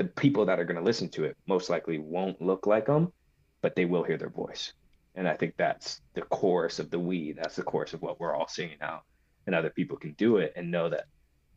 the 0.00 0.04
people 0.06 0.46
that 0.46 0.58
are 0.58 0.64
going 0.64 0.78
to 0.78 0.82
listen 0.82 1.10
to 1.10 1.24
it 1.24 1.36
most 1.46 1.68
likely 1.68 1.98
won't 1.98 2.40
look 2.40 2.66
like 2.66 2.86
them, 2.86 3.12
but 3.60 3.76
they 3.76 3.84
will 3.84 4.02
hear 4.02 4.16
their 4.16 4.30
voice. 4.30 4.72
And 5.14 5.28
I 5.28 5.36
think 5.36 5.58
that's 5.58 6.00
the 6.14 6.22
chorus 6.22 6.78
of 6.78 6.90
the 6.90 6.98
we. 6.98 7.34
That's 7.34 7.56
the 7.56 7.62
chorus 7.62 7.92
of 7.92 8.00
what 8.00 8.18
we're 8.18 8.34
all 8.34 8.48
singing 8.48 8.78
now. 8.80 9.02
And 9.44 9.54
other 9.54 9.68
people 9.68 9.98
can 9.98 10.12
do 10.12 10.38
it 10.38 10.54
and 10.56 10.70
know 10.70 10.88
that 10.88 11.04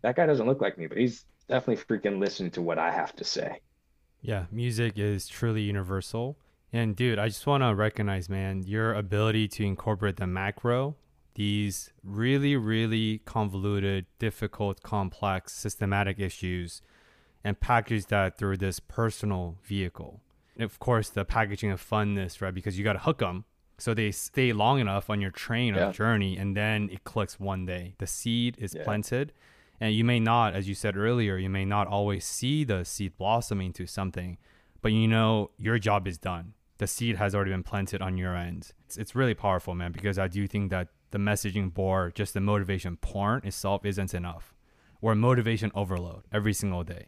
that 0.02 0.18
guy 0.18 0.26
doesn't 0.26 0.46
look 0.46 0.60
like 0.60 0.78
me, 0.78 0.88
but 0.88 0.98
he's 0.98 1.24
definitely 1.48 1.86
freaking 1.86 2.20
listening 2.20 2.52
to 2.52 2.62
what 2.62 2.78
I 2.78 2.92
have 2.92 3.16
to 3.16 3.24
say. 3.24 3.62
Yeah, 4.22 4.48
music 4.52 5.00
is 5.00 5.30
truly 5.30 5.62
universal. 5.62 6.38
And 6.74 6.98
dude, 6.98 7.20
I 7.20 7.30
just 7.30 7.48
want 7.48 7.64
to 7.64 7.74
recognize, 7.74 8.28
man, 8.28 8.64
your 8.64 8.94
ability 8.94 9.48
to 9.50 9.64
incorporate 9.64 10.18
the 10.18 10.28
macro, 10.28 10.98
these 11.36 11.94
really, 12.04 12.58
really 12.58 13.20
convoluted, 13.20 14.06
difficult, 14.20 14.84
complex, 14.84 15.54
systematic 15.54 16.20
issues, 16.20 16.82
and 17.44 17.60
package 17.60 18.06
that 18.08 18.38
through 18.38 18.58
this 18.58 18.80
personal 18.80 19.58
vehicle. 19.64 20.22
And 20.56 20.64
of 20.64 20.80
course, 20.80 21.10
the 21.10 21.26
packaging 21.26 21.72
of 21.72 21.82
funness, 21.82 22.42
right? 22.42 22.54
Because 22.54 22.78
you 22.78 22.84
got 22.84 22.94
to 22.94 23.00
hook 23.00 23.20
them 23.20 23.46
so 23.78 23.94
they 23.94 24.12
stay 24.12 24.54
long 24.54 24.80
enough 24.80 25.10
on 25.10 25.20
your 25.20 25.32
train 25.32 25.76
yeah. 25.76 25.92
journey, 25.92 26.38
and 26.38 26.56
then 26.56 26.90
it 26.92 27.04
clicks 27.04 27.40
one 27.40 27.66
day. 27.66 27.96
The 27.98 28.08
seed 28.08 28.56
is 28.60 28.74
yeah. 28.74 28.84
planted, 28.84 29.34
and 29.80 29.94
you 29.94 30.04
may 30.04 30.20
not, 30.20 30.54
as 30.54 30.68
you 30.68 30.76
said 30.76 30.96
earlier, 30.96 31.38
you 31.38 31.50
may 31.50 31.66
not 31.66 31.88
always 31.88 32.24
see 32.24 32.64
the 32.64 32.86
seed 32.86 33.18
blossoming 33.18 33.74
to 33.74 33.88
something, 33.88 34.38
but 34.82 34.92
you 34.92 35.08
know 35.08 35.52
your 35.58 35.80
job 35.80 36.08
is 36.08 36.18
done. 36.18 36.54
The 36.78 36.88
seed 36.88 37.18
has 37.18 37.34
already 37.34 37.52
been 37.52 37.64
planted 37.64 38.02
on 38.02 38.18
your 38.18 38.36
end. 38.36 38.72
It's, 38.86 38.98
it's 38.98 39.16
really 39.16 39.34
powerful, 39.34 39.76
man, 39.76 39.92
because 39.92 40.20
I 40.20 40.28
do 40.28 40.48
think 40.48 40.70
that 40.72 40.90
the 41.12 41.18
messaging 41.18 41.74
board, 41.74 42.16
just 42.16 42.34
the 42.34 42.42
motivation 42.42 42.98
porn 42.98 43.42
itself 43.44 43.86
isn't 43.86 44.14
enough, 44.14 44.54
or 45.02 45.16
motivation 45.16 45.72
overload 45.76 46.24
every 46.32 46.54
single 46.54 46.84
day. 46.84 47.08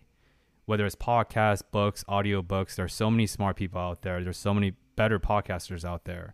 Whether 0.65 0.85
it's 0.85 0.95
podcasts, 0.95 1.61
books, 1.71 2.03
audio 2.07 2.41
books, 2.41 2.75
there's 2.75 2.93
so 2.93 3.11
many 3.11 3.27
smart 3.27 3.55
people 3.55 3.79
out 3.79 4.01
there. 4.01 4.23
There's 4.23 4.37
so 4.37 4.53
many 4.53 4.73
better 4.95 5.19
podcasters 5.19 5.85
out 5.85 6.05
there, 6.05 6.33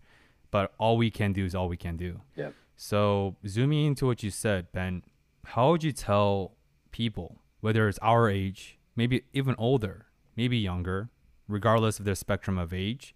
but 0.52 0.74
all 0.78 0.98
we 0.98 1.12
can 1.12 1.34
do 1.34 1.46
is 1.46 1.54
all 1.54 1.68
we 1.68 1.78
can 1.78 1.98
do. 1.98 2.22
Yeah. 2.36 2.52
So 2.76 3.36
zooming 3.46 3.86
into 3.86 4.06
what 4.06 4.24
you 4.24 4.30
said, 4.30 4.72
Ben, 4.72 5.04
how 5.46 5.72
would 5.72 5.84
you 5.84 5.92
tell 5.92 6.54
people, 6.92 7.40
whether 7.60 7.88
it's 7.88 8.00
our 8.00 8.30
age, 8.30 8.80
maybe 8.96 9.24
even 9.34 9.56
older, 9.58 10.06
maybe 10.36 10.58
younger, 10.58 11.10
regardless 11.48 12.00
of 12.00 12.06
their 12.06 12.16
spectrum 12.16 12.58
of 12.58 12.74
age, 12.74 13.14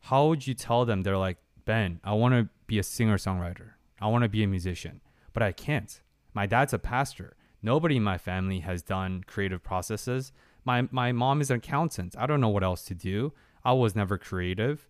how 0.00 0.28
would 0.28 0.46
you 0.46 0.54
tell 0.54 0.84
them 0.84 1.02
they're 1.02 1.18
like, 1.18 1.38
Ben, 1.64 2.00
I 2.02 2.14
want 2.14 2.34
to 2.34 2.48
be 2.66 2.78
a 2.78 2.82
singer 2.82 3.18
songwriter. 3.18 3.72
I 4.00 4.06
want 4.06 4.22
to 4.22 4.28
be 4.28 4.42
a 4.42 4.48
musician, 4.48 5.00
but 5.32 5.42
I 5.42 5.52
can't. 5.52 6.00
My 6.32 6.46
dad's 6.46 6.72
a 6.72 6.78
pastor. 6.78 7.36
Nobody 7.62 7.96
in 7.96 8.04
my 8.04 8.18
family 8.18 8.60
has 8.60 8.82
done 8.82 9.24
creative 9.26 9.62
processes. 9.62 10.32
My, 10.64 10.88
my 10.90 11.12
mom 11.12 11.40
is 11.40 11.50
an 11.50 11.56
accountant. 11.56 12.14
I 12.18 12.26
don't 12.26 12.40
know 12.40 12.48
what 12.48 12.64
else 12.64 12.84
to 12.84 12.94
do. 12.94 13.32
I 13.64 13.72
was 13.72 13.96
never 13.96 14.18
creative 14.18 14.88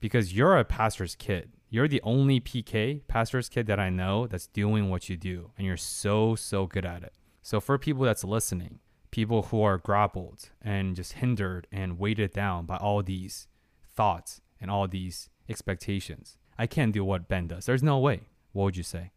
because 0.00 0.34
you're 0.34 0.56
a 0.56 0.64
pastor's 0.64 1.14
kid 1.14 1.50
you're 1.68 1.88
the 1.88 2.02
only 2.02 2.40
PK, 2.40 3.02
pastor's 3.08 3.48
kid 3.48 3.66
that 3.66 3.80
I 3.80 3.90
know 3.90 4.26
that's 4.26 4.46
doing 4.46 4.88
what 4.88 5.08
you 5.08 5.16
do. 5.16 5.50
And 5.58 5.66
you're 5.66 5.76
so, 5.76 6.34
so 6.34 6.66
good 6.66 6.86
at 6.86 7.02
it. 7.02 7.14
So 7.42 7.60
for 7.60 7.78
people 7.78 8.04
that's 8.04 8.24
listening, 8.24 8.80
people 9.10 9.42
who 9.44 9.62
are 9.62 9.78
grappled 9.78 10.50
and 10.62 10.94
just 10.96 11.14
hindered 11.14 11.66
and 11.72 11.98
weighted 11.98 12.32
down 12.32 12.66
by 12.66 12.76
all 12.76 13.02
these 13.02 13.48
thoughts 13.94 14.40
and 14.60 14.70
all 14.70 14.86
these 14.86 15.28
expectations, 15.48 16.38
I 16.58 16.66
can't 16.66 16.92
do 16.92 17.04
what 17.04 17.28
Ben 17.28 17.48
does. 17.48 17.66
There's 17.66 17.82
no 17.82 17.98
way. 17.98 18.22
What 18.52 18.64
would 18.64 18.76
you 18.76 18.82
say? 18.82 19.10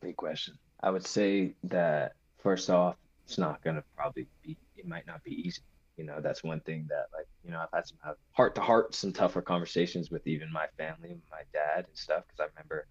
Great 0.00 0.16
question. 0.16 0.58
I 0.80 0.90
would 0.90 1.06
say 1.06 1.54
that 1.64 2.14
first 2.46 2.70
off, 2.70 2.94
it's 3.24 3.38
not 3.38 3.60
to 3.64 3.82
probably 3.96 4.28
be, 4.44 4.56
it 4.76 4.86
might 4.86 5.04
not 5.04 5.20
be 5.24 5.32
easy. 5.32 5.62
You 5.96 6.04
know 6.04 6.20
that's 6.20 6.44
one 6.44 6.60
thing 6.60 6.86
that 6.90 7.06
like 7.12 7.26
you 7.42 7.50
know 7.50 7.58
i've 7.58 7.70
had 7.72 7.86
some 7.88 7.96
heart 8.32 8.54
to 8.56 8.60
heart 8.60 8.94
some 8.94 9.14
tougher 9.14 9.40
conversations 9.40 10.10
with 10.10 10.26
even 10.26 10.52
my 10.52 10.66
family 10.76 11.16
my 11.30 11.40
dad 11.54 11.86
and 11.86 11.96
stuff 11.96 12.22
because 12.26 12.38
i 12.38 12.44
remember 12.54 12.86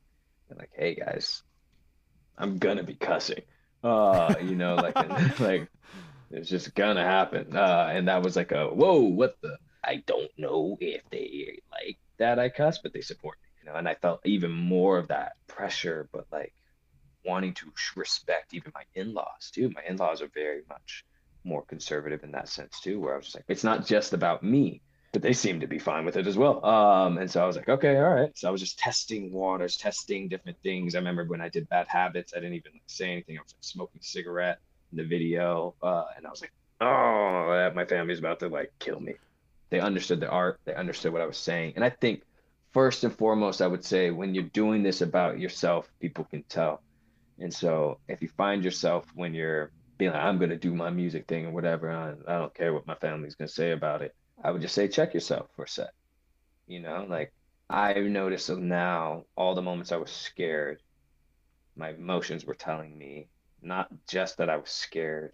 like 0.58 0.72
hey 0.74 0.96
guys 0.96 1.44
i'm 2.40 2.58
gonna 2.58 2.82
be 2.82 2.96
cussing. 2.96 3.44
Uh 3.84 4.34
you 4.42 4.56
know 4.56 4.74
like 4.74 4.96
and, 4.96 5.40
like 5.40 5.70
it's 6.32 6.50
just 6.50 6.74
gonna 6.74 7.04
happen. 7.04 7.56
Uh 7.56 7.90
and 7.92 8.08
that 8.08 8.24
was 8.24 8.36
like 8.36 8.52
a 8.52 8.70
whoa 8.70 9.02
what 9.02 9.38
the 9.44 9.56
i 9.84 10.02
don't 10.08 10.32
know 10.40 10.76
if 10.82 11.04
they 11.12 11.60
like 11.72 12.00
that 12.18 12.40
i 12.40 12.50
cuss 12.50 12.80
but 12.82 12.92
they 12.92 13.02
support 13.02 13.38
me. 13.44 13.50
You 13.62 13.72
know 13.72 13.78
and 13.78 13.88
i 13.88 13.94
felt 13.94 14.22
even 14.26 14.50
more 14.50 14.98
of 14.98 15.10
that 15.10 15.34
pressure 15.46 16.10
but 16.12 16.26
like 16.32 16.56
wanting 17.26 17.54
to 17.54 17.72
respect 17.96 18.54
even 18.54 18.72
my 18.76 18.84
in-laws 18.96 19.52
too 19.52 19.70
my 19.76 19.82
in-laws 19.88 20.22
are 20.22 20.30
very 20.34 20.62
much 20.70 21.06
more 21.46 21.64
conservative 21.64 22.24
in 22.24 22.32
that 22.32 22.50
sense 22.50 22.80
too, 22.80 23.00
where 23.00 23.14
I 23.14 23.18
was 23.18 23.34
like, 23.36 23.46
it's 23.48 23.64
not 23.64 23.86
just 23.86 24.14
about 24.14 24.44
me, 24.44 24.82
but 25.14 25.22
they 25.22 25.34
seem 25.34 25.60
to 25.62 25.68
be 25.68 25.80
fine 25.80 26.04
with 26.04 26.18
it 26.18 26.28
as 26.28 26.38
well. 26.38 26.66
Um, 26.66 27.18
and 27.18 27.30
so 27.30 27.42
I 27.42 27.48
was 27.48 27.56
like, 27.56 27.70
okay, 27.70 27.96
all 27.98 28.10
right. 28.10 28.32
So 28.36 28.48
I 28.48 28.52
was 28.52 28.62
just 28.62 28.80
testing 28.80 29.32
waters, 29.32 29.78
testing 29.78 30.28
different 30.28 30.58
things. 30.64 30.96
I 30.96 30.98
remember 30.98 31.24
when 31.26 31.42
I 31.42 31.50
did 31.50 31.70
bad 31.70 31.88
habits, 31.88 32.34
I 32.36 32.40
didn't 32.40 32.56
even 32.56 32.74
like, 32.74 32.82
say 32.88 33.12
anything. 33.12 33.38
I 33.38 33.42
was 33.42 33.54
like 33.54 33.64
smoking 33.64 34.02
a 34.02 34.04
cigarette 34.04 34.60
in 34.92 34.98
the 34.98 35.06
video, 35.06 35.76
uh, 35.82 36.06
and 36.18 36.26
I 36.26 36.30
was 36.30 36.42
like, 36.42 36.52
oh, 36.82 37.72
my 37.74 37.86
family's 37.86 38.20
about 38.20 38.40
to 38.40 38.50
like 38.50 38.74
kill 38.80 39.00
me. 39.00 39.16
They 39.70 39.80
understood 39.80 40.20
the 40.20 40.30
art. 40.30 40.60
They 40.66 40.76
understood 40.76 41.14
what 41.14 41.22
I 41.22 41.26
was 41.26 41.38
saying, 41.38 41.74
and 41.76 41.84
I 41.84 41.90
think 41.90 42.24
first 42.74 43.04
and 43.04 43.16
foremost, 43.16 43.62
I 43.62 43.68
would 43.68 43.86
say 43.86 44.12
when 44.12 44.36
you're 44.36 44.44
doing 44.44 44.84
this 44.84 45.02
about 45.02 45.40
yourself, 45.40 45.90
people 46.00 46.26
can 46.26 46.44
tell. 46.44 46.82
And 47.40 47.54
so 47.54 48.00
if 48.08 48.22
you 48.22 48.30
find 48.30 48.64
yourself 48.64 49.06
when 49.14 49.34
you're 49.34 49.72
being 49.98 50.12
like, 50.12 50.24
I'm 50.24 50.38
gonna 50.38 50.58
do 50.58 50.74
my 50.74 50.90
music 50.90 51.28
thing 51.28 51.46
or 51.46 51.52
whatever. 51.52 51.92
I, 51.92 52.12
I 52.32 52.38
don't 52.38 52.54
care 52.54 52.74
what 52.74 52.88
my 52.88 52.96
family's 52.96 53.36
gonna 53.36 53.48
say 53.48 53.72
about 53.72 54.02
it. 54.02 54.14
I 54.44 54.52
would 54.52 54.62
just 54.62 54.76
say 54.76 54.88
check 54.88 55.14
yourself 55.14 55.48
for 55.56 55.64
a 55.64 55.68
sec. 55.68 55.90
You 56.68 56.82
know, 56.82 57.06
like 57.08 57.34
I 57.70 57.94
noticed 57.94 58.50
now 58.50 59.26
all 59.36 59.56
the 59.56 59.62
moments 59.62 59.92
I 59.92 59.98
was 59.98 60.12
scared, 60.12 60.82
my 61.76 61.90
emotions 61.92 62.46
were 62.46 62.56
telling 62.56 62.98
me 62.98 63.30
not 63.62 63.90
just 64.08 64.38
that 64.38 64.50
I 64.50 64.58
was 64.58 64.70
scared 64.70 65.34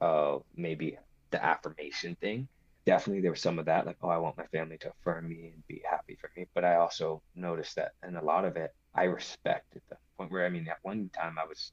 of 0.00 0.42
maybe 0.54 0.98
the 1.30 1.44
affirmation 1.44 2.16
thing. 2.20 2.48
Definitely 2.84 3.22
there 3.22 3.32
was 3.32 3.40
some 3.40 3.58
of 3.58 3.64
that, 3.66 3.86
like, 3.86 3.96
oh, 4.02 4.08
I 4.08 4.18
want 4.18 4.36
my 4.36 4.46
family 4.46 4.78
to 4.78 4.90
affirm 4.90 5.28
me 5.28 5.52
and 5.54 5.66
be 5.66 5.82
happy 5.88 6.16
for 6.20 6.30
me. 6.36 6.46
But 6.54 6.64
I 6.64 6.76
also 6.76 7.22
noticed 7.34 7.76
that 7.76 7.92
and 8.02 8.16
a 8.16 8.24
lot 8.24 8.44
of 8.44 8.56
it 8.56 8.74
I 8.94 9.04
respected 9.04 9.82
the 9.88 9.96
point 10.18 10.30
where 10.30 10.46
I 10.46 10.48
mean 10.48 10.68
at 10.68 10.78
one 10.82 11.10
time 11.14 11.38
I 11.38 11.46
was 11.46 11.72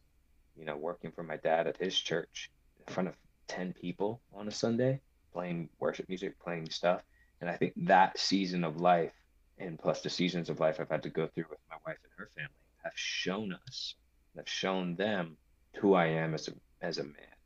you 0.56 0.66
know, 0.66 0.76
working 0.76 1.12
for 1.12 1.24
my 1.24 1.38
dad 1.38 1.68
at 1.68 1.78
his 1.78 1.96
church 1.98 2.52
in 2.86 2.94
front 2.94 3.10
of 3.10 3.16
10 3.48 3.74
people 3.74 4.22
on 4.34 4.48
a 4.48 4.52
Sunday, 4.52 5.02
playing 5.32 5.70
worship 5.80 6.08
music, 6.08 6.40
playing 6.40 6.70
stuff. 6.70 7.02
And 7.42 7.50
I 7.50 7.58
think 7.58 7.74
that 7.86 8.18
season 8.18 8.64
of 8.64 8.78
life, 8.78 9.12
and 9.58 9.78
plus 9.80 10.02
the 10.02 10.10
seasons 10.10 10.50
of 10.50 10.60
life 10.60 10.80
I've 10.80 10.90
had 10.90 11.04
to 11.04 11.10
go 11.10 11.28
through 11.28 11.46
with 11.50 11.60
my 11.70 11.78
wife 11.86 11.98
and 12.04 12.12
her 12.18 12.30
family, 12.36 12.52
have 12.84 12.94
shown 12.96 13.58
us, 13.68 13.96
have 14.36 14.48
shown 14.48 14.96
them 14.96 15.38
who 15.76 15.94
I 15.94 16.08
am 16.08 16.34
as 16.34 16.48
a, 16.48 16.54
as 16.82 16.98
a 16.98 17.04
man, 17.04 17.38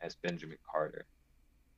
as 0.00 0.16
Benjamin 0.16 0.58
Carter, 0.70 1.06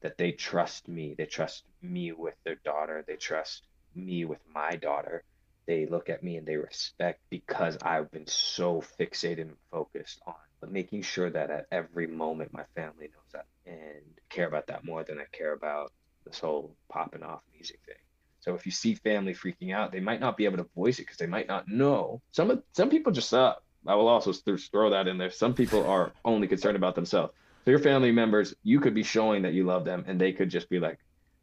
that 0.00 0.18
they 0.18 0.32
trust 0.32 0.88
me. 0.88 1.14
They 1.16 1.26
trust 1.26 1.64
me 1.80 2.12
with 2.12 2.34
their 2.44 2.56
daughter. 2.64 3.04
They 3.06 3.16
trust 3.16 3.66
me 3.94 4.24
with 4.24 4.40
my 4.52 4.76
daughter. 4.76 5.22
They 5.66 5.86
look 5.86 6.08
at 6.10 6.22
me 6.22 6.36
and 6.36 6.46
they 6.46 6.56
respect 6.56 7.20
because 7.30 7.78
I've 7.82 8.10
been 8.10 8.26
so 8.26 8.82
fixated 8.98 9.42
and 9.42 9.56
focused 9.70 10.20
on 10.26 10.34
making 10.68 11.02
sure 11.02 11.30
that 11.30 11.50
at 11.50 11.66
every 11.72 12.06
moment 12.06 12.52
my 12.52 12.64
family 12.74 13.08
knows 13.12 13.32
that 13.32 13.46
and 13.66 14.02
care 14.28 14.46
about 14.46 14.66
that 14.68 14.84
more 14.84 15.04
than 15.04 15.18
I 15.18 15.24
care 15.32 15.52
about 15.52 15.92
this 16.24 16.38
whole 16.38 16.76
popping 16.88 17.22
off 17.22 17.40
music 17.52 17.80
thing. 17.86 17.96
So 18.40 18.54
if 18.54 18.66
you 18.66 18.72
see 18.72 18.94
family 18.94 19.34
freaking 19.34 19.74
out, 19.74 19.92
they 19.92 20.00
might 20.00 20.20
not 20.20 20.36
be 20.36 20.44
able 20.44 20.58
to 20.58 20.68
voice 20.74 20.98
it 20.98 21.02
because 21.02 21.18
they 21.18 21.26
might 21.26 21.46
not 21.46 21.68
know. 21.68 22.20
Some 22.32 22.62
some 22.72 22.90
people 22.90 23.12
just 23.12 23.28
suck. 23.28 23.62
I 23.86 23.94
will 23.94 24.08
also 24.08 24.32
throw 24.32 24.90
that 24.90 25.08
in 25.08 25.18
there. 25.18 25.30
Some 25.30 25.54
people 25.54 25.84
are 25.86 26.12
only 26.24 26.48
concerned 26.48 26.76
about 26.76 26.94
themselves. 26.94 27.32
So 27.64 27.70
your 27.70 27.80
family 27.80 28.12
members, 28.12 28.54
you 28.62 28.80
could 28.80 28.94
be 28.94 29.02
showing 29.04 29.42
that 29.42 29.54
you 29.54 29.64
love 29.64 29.84
them, 29.84 30.04
and 30.06 30.20
they 30.20 30.32
could 30.32 30.50
just 30.50 30.68
be 30.68 30.80
like, 30.80 30.98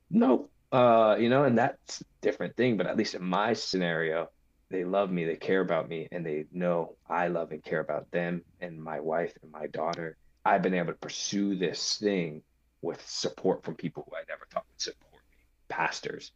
"Nope, 0.09 0.51
Uh, 0.71 1.15
you 1.19 1.29
know, 1.29 1.45
and 1.45 1.57
that's 1.57 2.01
a 2.01 2.03
different 2.21 2.55
thing, 2.55 2.77
but 2.77 2.85
at 2.85 2.97
least 2.97 3.15
in 3.15 3.23
my 3.23 3.53
scenario, 3.53 4.29
they 4.69 4.83
love 4.83 5.09
me, 5.09 5.25
they 5.25 5.35
care 5.35 5.61
about 5.61 5.89
me, 5.89 6.07
and 6.11 6.23
they 6.25 6.45
know 6.51 6.95
I 7.09 7.27
love 7.27 7.51
and 7.51 7.63
care 7.63 7.79
about 7.79 8.11
them 8.11 8.43
and 8.61 8.81
my 8.81 8.99
wife 8.99 9.33
and 9.41 9.51
my 9.51 9.65
daughter. 9.67 10.15
I've 10.45 10.61
been 10.61 10.75
able 10.75 10.93
to 10.93 10.99
pursue 10.99 11.55
this 11.55 11.97
thing 11.97 12.43
with 12.81 13.03
support 13.07 13.63
from 13.63 13.75
people 13.75 14.05
who 14.07 14.15
I 14.15 14.21
never 14.29 14.45
thought 14.51 14.65
would 14.69 14.81
support 14.81 15.21
me, 15.31 15.37
pastors, 15.69 16.31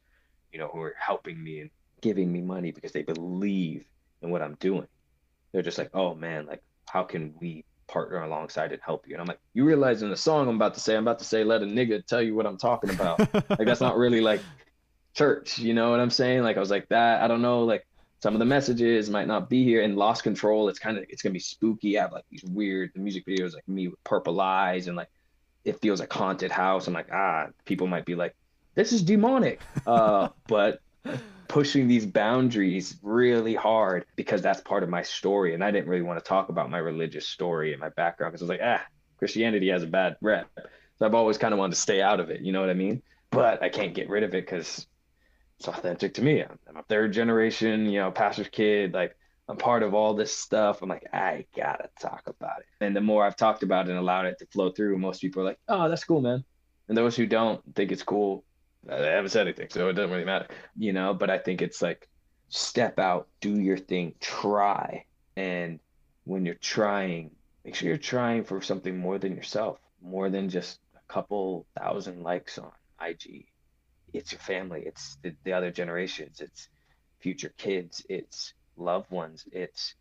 you 0.52 0.60
know, 0.60 0.68
who 0.68 0.82
are 0.82 0.96
helping 0.98 1.42
me 1.42 1.62
and 1.62 1.70
giving 2.02 2.32
me 2.32 2.42
money 2.42 2.72
because 2.72 2.92
they 2.92 3.04
believe 3.04 3.86
in 4.22 4.32
what 4.32 4.42
I'm 4.42 4.56
doing. 4.56 4.88
They're 5.52 5.62
just 5.62 5.78
like, 5.78 5.92
oh 5.94 6.16
man, 6.16 6.48
like 6.48 6.62
how 6.88 7.04
can 7.04 7.36
we 7.40 7.66
partner 7.88 8.22
alongside 8.24 8.72
and 8.72 8.82
help 8.82 9.08
you? 9.08 9.16
And 9.16 9.22
I'm 9.22 9.28
like, 9.28 9.40
you 9.54 9.66
realize 9.66 10.02
in 10.02 10.10
the 10.10 10.18
song 10.18 10.48
I'm 10.48 10.56
about 10.56 10.74
to 10.76 10.80
say, 10.80 10.96
I'm 10.96 11.04
about 11.04 11.20
to 11.20 11.26
say, 11.26 11.44
let 11.44 11.62
a 11.62 11.66
nigga 11.66 12.06
tell 12.06 12.22
you 12.22 12.36
what 12.36 12.46
I'm 12.46 12.58
talking 12.58 12.90
about. 12.90 13.20
like 13.50 13.66
that's 13.66 13.82
not 13.82 13.98
really 13.98 14.22
like 14.22 14.42
church, 15.14 15.60
you 15.60 15.74
know 15.74 15.92
what 15.92 16.00
I'm 16.00 16.10
saying? 16.10 16.44
Like 16.44 16.58
I 16.58 16.60
was 16.60 16.72
like 16.72 16.90
that. 16.90 17.22
I 17.22 17.28
don't 17.28 17.42
know, 17.42 17.64
like 17.64 17.86
some 18.24 18.34
of 18.34 18.40
the 18.40 18.46
messages 18.46 19.10
might 19.10 19.28
not 19.28 19.50
be 19.50 19.66
here 19.66 19.82
in 19.82 19.98
lost 19.98 20.24
control 20.24 20.70
it's 20.70 20.80
kind 20.80 20.98
of 20.98 21.04
it's 21.10 21.22
gonna 21.22 21.34
be 21.34 21.40
spooky 21.40 22.00
i 22.00 22.04
have 22.04 22.14
like 22.14 22.24
these 22.30 22.42
weird 22.46 22.90
the 22.94 23.00
music 23.02 23.26
videos 23.26 23.54
like 23.54 23.68
me 23.68 23.90
with 23.90 24.02
purple 24.06 24.40
eyes 24.40 24.88
and 24.88 24.96
like 24.96 25.10
it 25.66 25.78
feels 25.82 26.00
like 26.00 26.12
haunted 26.14 26.50
house 26.50 26.88
i'm 26.88 26.94
like 26.94 27.10
ah 27.12 27.48
people 27.66 27.86
might 27.86 28.06
be 28.06 28.16
like 28.16 28.34
this 28.76 28.94
is 28.94 29.04
demonic 29.04 29.60
uh 29.88 30.30
but 30.48 30.80
pushing 31.54 31.88
these 31.88 32.06
boundaries 32.06 32.98
really 33.04 33.54
hard 33.54 34.06
because 34.16 34.42
that's 34.42 34.62
part 34.62 34.82
of 34.82 34.90
my 34.90 35.04
story 35.04 35.54
and 35.54 35.64
i 35.64 35.70
didn't 35.70 35.88
really 35.88 36.02
want 36.02 36.18
to 36.18 36.28
talk 36.28 36.50
about 36.50 36.68
my 36.68 36.80
religious 36.80 37.28
story 37.28 37.74
and 37.74 37.80
my 37.80 37.90
background 37.90 38.32
because 38.32 38.42
i 38.42 38.46
was 38.46 38.50
like 38.50 38.60
ah 38.64 38.84
christianity 39.20 39.70
has 39.70 39.84
a 39.84 39.88
bad 39.88 40.16
rep 40.20 40.50
so 40.98 41.06
i've 41.06 41.14
always 41.14 41.38
kind 41.38 41.54
of 41.54 41.60
wanted 41.60 41.76
to 41.76 41.80
stay 41.80 42.02
out 42.02 42.20
of 42.20 42.32
it 42.32 42.42
you 42.42 42.52
know 42.52 42.60
what 42.60 42.72
i 42.72 42.74
mean 42.74 43.04
but 43.30 43.62
i 43.62 43.70
can't 43.70 43.94
get 43.94 44.10
rid 44.10 44.24
of 44.24 44.34
it 44.34 44.46
because 44.46 44.88
it's 45.60 45.78
authentic 45.78 46.14
to 46.16 46.22
me. 46.22 46.42
I'm, 46.42 46.60
I'm 46.68 46.78
a 46.78 46.84
third 46.84 47.14
generation, 47.14 47.86
you 47.86 48.00
know, 48.00 48.12
pastor's 48.12 48.50
kid. 48.50 48.94
Like 48.94 49.16
I'm 49.48 49.58
part 49.58 49.84
of 49.84 49.94
all 49.94 50.14
this 50.14 50.36
stuff. 50.36 50.82
I'm 50.82 50.90
like, 50.90 51.08
I 51.14 51.46
gotta 51.56 51.90
talk 52.02 52.24
about 52.28 52.60
it. 52.60 52.66
And 52.82 52.96
the 52.96 53.02
more 53.02 53.26
I've 53.26 53.38
talked 53.38 53.64
about 53.64 53.88
it 53.88 53.92
and 53.92 54.00
allowed 54.00 54.26
it 54.26 54.40
to 54.40 54.46
flow 54.48 54.72
through, 54.72 54.98
most 54.98 55.22
people 55.22 55.42
are 55.42 55.46
like, 55.46 55.60
oh, 55.70 55.90
that's 55.90 56.04
cool, 56.04 56.22
man. 56.22 56.44
And 56.90 56.98
those 56.98 57.16
who 57.16 57.26
don't 57.26 57.62
think 57.76 57.92
it's 57.92 58.04
cool, 58.04 58.44
uh, 58.90 59.02
they 59.02 59.12
haven't 59.12 59.30
said 59.30 59.48
anything, 59.48 59.68
so 59.70 59.88
it 59.90 59.94
doesn't 59.94 60.12
really 60.12 60.26
matter, 60.26 60.48
you 60.78 60.94
know. 60.94 61.14
But 61.14 61.30
I 61.30 61.38
think 61.38 61.62
it's 61.62 61.82
like, 61.82 62.08
step 62.50 63.00
out, 63.00 63.28
do 63.42 63.60
your 63.60 63.78
thing, 63.78 64.16
try, 64.20 65.06
and 65.36 65.80
when 66.26 66.46
you're 66.46 66.56
trying, 66.56 67.32
make 67.66 67.76
sure 67.76 67.88
you're 67.88 67.98
trying 67.98 68.44
for 68.44 68.62
something 68.62 68.98
more 68.98 69.18
than 69.18 69.36
yourself, 69.36 69.80
more 70.02 70.30
than 70.30 70.50
just 70.50 70.80
a 70.96 71.14
couple 71.14 71.66
thousand 71.76 72.24
likes 72.24 72.58
on 72.58 72.72
IG 73.06 73.46
it's 74.14 74.32
your 74.32 74.40
family, 74.40 74.84
it's 74.86 75.18
the, 75.24 75.36
the 75.44 75.54
other 75.54 75.72
generations, 75.72 76.40
it's 76.40 76.70
future 77.20 77.54
kids, 77.58 78.06
it's 78.08 78.54
loved 78.78 79.12
ones, 79.12 79.46
it's 79.52 79.96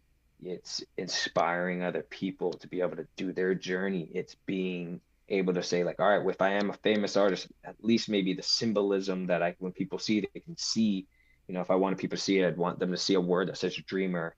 it's 0.44 0.82
inspiring 0.96 1.84
other 1.84 2.02
people 2.02 2.52
to 2.52 2.66
be 2.66 2.80
able 2.80 2.96
to 2.96 3.06
do 3.16 3.32
their 3.32 3.54
journey. 3.54 4.09
It's 4.12 4.34
being 4.44 5.00
able 5.28 5.55
to 5.55 5.62
say 5.62 5.85
like, 5.85 6.01
all 6.01 6.09
right, 6.09 6.28
if 6.28 6.40
I 6.43 6.51
am 6.55 6.70
a 6.70 6.74
famous 6.74 7.16
artist, 7.16 7.49
at 7.65 7.77
least 7.81 8.09
maybe 8.09 8.35
the 8.35 8.43
symbolism 8.43 9.27
that 9.27 9.43
I 9.43 9.55
when 9.59 9.73
people 9.73 9.99
see 9.99 10.19
it, 10.19 10.28
they 10.35 10.40
can 10.40 10.57
see. 10.57 11.07
You 11.49 11.55
know, 11.55 11.61
if 11.61 11.70
I 11.70 11.74
wanted 11.74 11.99
people 11.99 12.16
to 12.16 12.23
see 12.23 12.39
it, 12.39 12.47
I'd 12.47 12.57
want 12.57 12.78
them 12.78 12.93
to 12.93 12.97
see 12.97 13.15
a 13.15 13.20
word 13.20 13.49
that 13.49 13.59
says 13.59 13.74
dreamer, 13.74 14.35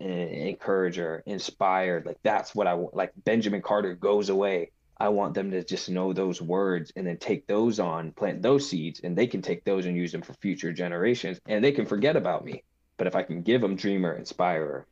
eh, 0.00 0.04
encourager, 0.04 1.22
inspired. 1.26 2.06
Like 2.06 2.18
that's 2.22 2.54
what 2.54 2.66
I 2.66 2.74
want. 2.74 2.94
Like 2.94 3.12
Benjamin 3.24 3.62
Carter 3.62 3.94
goes 3.94 4.30
away 4.30 4.70
I 4.98 5.08
want 5.10 5.34
them 5.34 5.50
to 5.50 5.62
just 5.62 5.90
know 5.90 6.12
those 6.12 6.40
words 6.40 6.90
and 6.96 7.06
then 7.06 7.18
take 7.18 7.46
those 7.46 7.78
on, 7.78 8.12
plant 8.12 8.40
those 8.40 8.68
seeds, 8.68 9.00
and 9.00 9.16
they 9.16 9.26
can 9.26 9.42
take 9.42 9.64
those 9.64 9.84
and 9.84 9.96
use 9.96 10.10
them 10.10 10.22
for 10.22 10.32
future 10.34 10.72
generations 10.72 11.38
and 11.46 11.62
they 11.62 11.72
can 11.72 11.84
forget 11.84 12.16
about 12.16 12.44
me. 12.44 12.64
But 12.96 13.06
if 13.06 13.14
I 13.14 13.22
can 13.22 13.42
give 13.42 13.60
them 13.60 13.76
dreamer, 13.76 14.14
inspirer, 14.14 14.86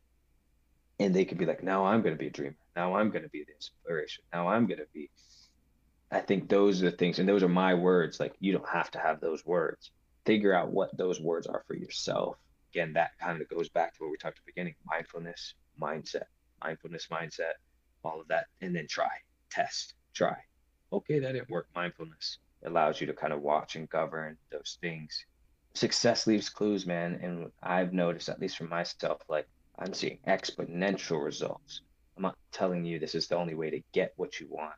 and 0.99 1.13
they 1.13 1.25
can 1.25 1.39
be 1.39 1.45
like, 1.45 1.63
now 1.63 1.85
I'm 1.85 2.01
going 2.03 2.13
to 2.13 2.19
be 2.19 2.27
a 2.27 2.31
dreamer. 2.31 2.55
Now 2.75 2.95
I'm 2.95 3.09
going 3.09 3.23
to 3.23 3.29
be 3.29 3.43
the 3.43 3.53
inspiration. 3.53 4.23
Now 4.31 4.47
I'm 4.47 4.67
going 4.67 4.79
to 4.79 4.85
be. 4.93 5.09
I 6.11 6.19
think 6.19 6.49
those 6.49 6.81
are 6.81 6.91
the 6.91 6.97
things, 6.97 7.19
and 7.19 7.27
those 7.27 7.43
are 7.43 7.49
my 7.49 7.73
words. 7.73 8.19
Like, 8.19 8.35
you 8.39 8.51
don't 8.53 8.69
have 8.69 8.91
to 8.91 8.99
have 8.99 9.19
those 9.19 9.45
words. 9.45 9.91
Figure 10.25 10.53
out 10.53 10.71
what 10.71 10.95
those 10.97 11.19
words 11.19 11.47
are 11.47 11.63
for 11.67 11.75
yourself. 11.75 12.37
Again, 12.73 12.93
that 12.93 13.11
kind 13.19 13.41
of 13.41 13.49
goes 13.49 13.69
back 13.69 13.95
to 13.95 14.03
what 14.03 14.11
we 14.11 14.17
talked 14.17 14.37
at 14.37 14.45
the 14.45 14.51
beginning 14.51 14.75
mindfulness, 14.85 15.55
mindset, 15.81 16.25
mindfulness, 16.63 17.07
mindset, 17.11 17.53
all 18.03 18.21
of 18.21 18.27
that, 18.27 18.45
and 18.61 18.75
then 18.75 18.87
try 18.87 19.09
test, 19.49 19.93
try. 20.13 20.35
Okay, 20.91 21.19
that 21.19 21.33
didn't 21.33 21.49
work. 21.49 21.67
Mindfulness 21.75 22.39
allows 22.65 22.99
you 22.99 23.07
to 23.07 23.13
kind 23.13 23.33
of 23.33 23.41
watch 23.41 23.75
and 23.75 23.89
govern 23.89 24.37
those 24.51 24.77
things. 24.81 25.25
Success 25.73 26.27
leaves 26.27 26.49
clues, 26.49 26.85
man. 26.85 27.19
And 27.21 27.51
I've 27.61 27.93
noticed, 27.93 28.29
at 28.29 28.39
least 28.39 28.57
for 28.57 28.65
myself, 28.65 29.21
like 29.29 29.47
I'm 29.79 29.93
seeing 29.93 30.19
exponential 30.27 31.23
results. 31.23 31.81
I'm 32.15 32.23
not 32.23 32.37
telling 32.51 32.85
you 32.85 32.99
this 32.99 33.15
is 33.15 33.27
the 33.27 33.35
only 33.35 33.55
way 33.55 33.69
to 33.69 33.81
get 33.91 34.13
what 34.15 34.39
you 34.39 34.47
want. 34.49 34.75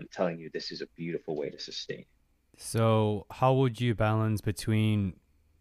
I'm 0.00 0.08
telling 0.12 0.38
you 0.38 0.50
this 0.52 0.70
is 0.70 0.80
a 0.80 0.86
beautiful 0.96 1.36
way 1.36 1.50
to 1.50 1.58
sustain. 1.58 2.04
So, 2.56 3.26
how 3.30 3.54
would 3.54 3.80
you 3.80 3.94
balance 3.94 4.40
between 4.40 5.14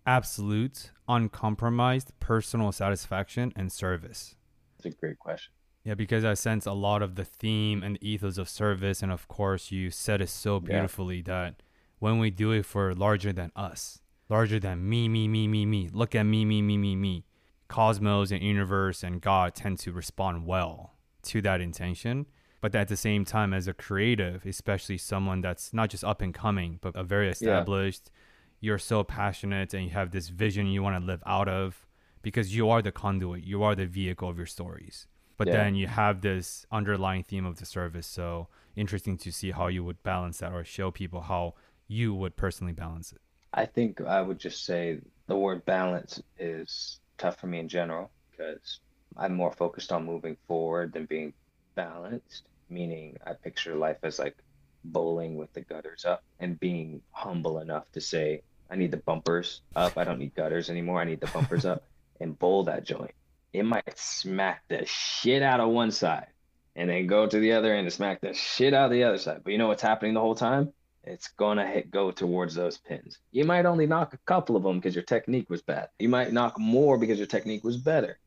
absolute, 0.05 0.91
uncompromised 1.07 2.11
personal 2.19 2.71
satisfaction 2.71 3.53
and 3.55 3.71
service? 3.71 4.35
That's 4.77 4.95
a 4.95 4.97
great 4.97 5.19
question. 5.19 5.53
Yeah, 5.83 5.93
because 5.95 6.25
I 6.25 6.33
sense 6.33 6.65
a 6.65 6.73
lot 6.73 7.01
of 7.01 7.15
the 7.15 7.25
theme 7.25 7.83
and 7.83 7.95
the 7.95 8.09
ethos 8.09 8.37
of 8.37 8.49
service, 8.49 9.01
and 9.01 9.11
of 9.11 9.27
course, 9.27 9.71
you 9.71 9.91
said 9.91 10.21
it 10.21 10.29
so 10.29 10.59
beautifully 10.59 11.17
yeah. 11.17 11.23
that 11.25 11.63
when 11.99 12.19
we 12.19 12.29
do 12.29 12.51
it 12.51 12.65
for 12.65 12.93
larger 12.93 13.31
than 13.31 13.51
us, 13.55 14.01
larger 14.29 14.59
than 14.59 14.87
me, 14.87 15.07
me, 15.07 15.27
me, 15.27 15.47
me, 15.47 15.65
me, 15.65 15.89
look 15.91 16.15
at 16.15 16.23
me, 16.23 16.45
me, 16.45 16.61
me, 16.61 16.77
me, 16.77 16.95
me, 16.95 17.25
cosmos 17.67 18.31
and 18.31 18.41
universe 18.41 19.03
and 19.03 19.21
God 19.21 19.55
tend 19.55 19.79
to 19.79 19.91
respond 19.91 20.45
well 20.45 20.95
to 21.23 21.41
that 21.41 21.61
intention. 21.61 22.25
But 22.61 22.75
at 22.75 22.89
the 22.89 22.97
same 22.97 23.23
time, 23.23 23.53
as 23.53 23.67
a 23.67 23.73
creative, 23.73 24.45
especially 24.45 24.97
someone 24.97 25.41
that's 25.41 25.73
not 25.73 25.89
just 25.89 26.03
up 26.03 26.21
and 26.21 26.33
coming, 26.33 26.79
but 26.81 26.95
a 26.95 27.03
very 27.03 27.29
established, 27.29 28.03
yeah. 28.05 28.67
you're 28.67 28.77
so 28.77 29.03
passionate 29.03 29.73
and 29.73 29.85
you 29.85 29.91
have 29.91 30.11
this 30.11 30.27
vision 30.29 30.67
you 30.67 30.83
want 30.83 30.99
to 30.99 31.05
live 31.05 31.23
out 31.25 31.47
of 31.47 31.87
because 32.21 32.53
you 32.55 32.69
are 32.69 32.81
the 32.81 32.91
conduit, 32.91 33.45
you 33.45 33.63
are 33.63 33.75
the 33.75 33.85
vehicle 33.85 34.29
of 34.29 34.37
your 34.37 34.45
stories 34.45 35.07
but 35.39 35.47
yeah. 35.47 35.53
then 35.53 35.73
you 35.73 35.87
have 35.87 36.19
this 36.19 36.65
underlying 36.69 37.23
theme 37.23 37.45
of 37.45 37.55
the 37.59 37.65
service. 37.65 38.05
So 38.05 38.49
interesting 38.75 39.17
to 39.19 39.31
see 39.31 39.51
how 39.51 39.67
you 39.67 39.85
would 39.85 40.03
balance 40.03 40.39
that 40.39 40.51
or 40.51 40.65
show 40.65 40.91
people 40.91 41.21
how 41.21 41.55
you 41.87 42.13
would 42.13 42.35
personally 42.35 42.73
balance 42.73 43.13
it. 43.13 43.21
I 43.53 43.65
think 43.65 44.01
I 44.01 44.21
would 44.21 44.37
just 44.37 44.65
say 44.65 44.99
the 45.27 45.37
word 45.37 45.63
balance 45.65 46.21
is 46.37 46.99
tough 47.17 47.39
for 47.39 47.47
me 47.47 47.59
in 47.59 47.69
general 47.69 48.11
because 48.29 48.81
I'm 49.15 49.33
more 49.33 49.53
focused 49.53 49.93
on 49.93 50.05
moving 50.05 50.35
forward 50.45 50.91
than 50.91 51.05
being 51.05 51.33
balanced, 51.79 52.43
meaning 52.69 53.17
I 53.25 53.33
picture 53.33 53.75
life 53.75 53.97
as 54.03 54.19
like 54.19 54.37
bowling 54.83 55.35
with 55.35 55.51
the 55.53 55.61
gutters 55.61 56.05
up 56.05 56.23
and 56.39 56.59
being 56.59 57.01
humble 57.11 57.59
enough 57.59 57.91
to 57.93 58.01
say, 58.01 58.41
I 58.69 58.75
need 58.75 58.91
the 58.91 58.97
bumpers 58.97 59.61
up. 59.75 59.97
I 59.97 60.03
don't 60.03 60.19
need 60.19 60.35
gutters 60.35 60.69
anymore. 60.69 61.01
I 61.01 61.05
need 61.05 61.21
the 61.21 61.27
bumpers 61.27 61.65
up 61.65 61.83
and 62.19 62.37
bowl 62.37 62.63
that 62.65 62.85
joint 62.85 63.13
it 63.53 63.63
might 63.63 63.97
smack 63.97 64.63
the 64.67 64.85
shit 64.85 65.41
out 65.41 65.59
of 65.59 65.69
one 65.69 65.91
side 65.91 66.27
and 66.75 66.89
then 66.89 67.07
go 67.07 67.27
to 67.27 67.39
the 67.39 67.53
other 67.53 67.73
end 67.73 67.85
and 67.85 67.93
smack 67.93 68.21
the 68.21 68.33
shit 68.33 68.73
out 68.73 68.85
of 68.85 68.91
the 68.91 69.03
other 69.03 69.17
side. 69.17 69.41
But 69.43 69.51
you 69.51 69.57
know 69.57 69.67
what's 69.67 69.81
happening 69.81 70.13
the 70.13 70.19
whole 70.19 70.35
time? 70.35 70.71
It's 71.03 71.29
gonna 71.29 71.65
hit 71.65 71.89
go 71.89 72.11
towards 72.11 72.53
those 72.53 72.77
pins. 72.77 73.17
You 73.31 73.45
might 73.45 73.65
only 73.65 73.87
knock 73.87 74.13
a 74.13 74.19
couple 74.25 74.55
of 74.55 74.63
them 74.63 74.77
because 74.77 74.95
your 74.95 75.03
technique 75.03 75.49
was 75.49 75.61
bad. 75.61 75.89
You 75.97 76.09
might 76.09 76.31
knock 76.31 76.59
more 76.59 76.97
because 76.97 77.17
your 77.17 77.27
technique 77.27 77.63
was 77.63 77.77
better, 77.77 78.19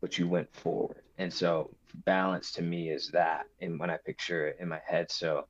but 0.00 0.18
you 0.18 0.28
went 0.28 0.54
forward. 0.54 1.00
And 1.18 1.32
so 1.32 1.70
balance 2.04 2.52
to 2.52 2.62
me 2.62 2.90
is 2.90 3.10
that. 3.12 3.46
And 3.60 3.78
when 3.78 3.90
I 3.90 3.96
picture 3.96 4.48
it 4.48 4.58
in 4.60 4.68
my 4.68 4.80
head, 4.86 5.10
so 5.10 5.46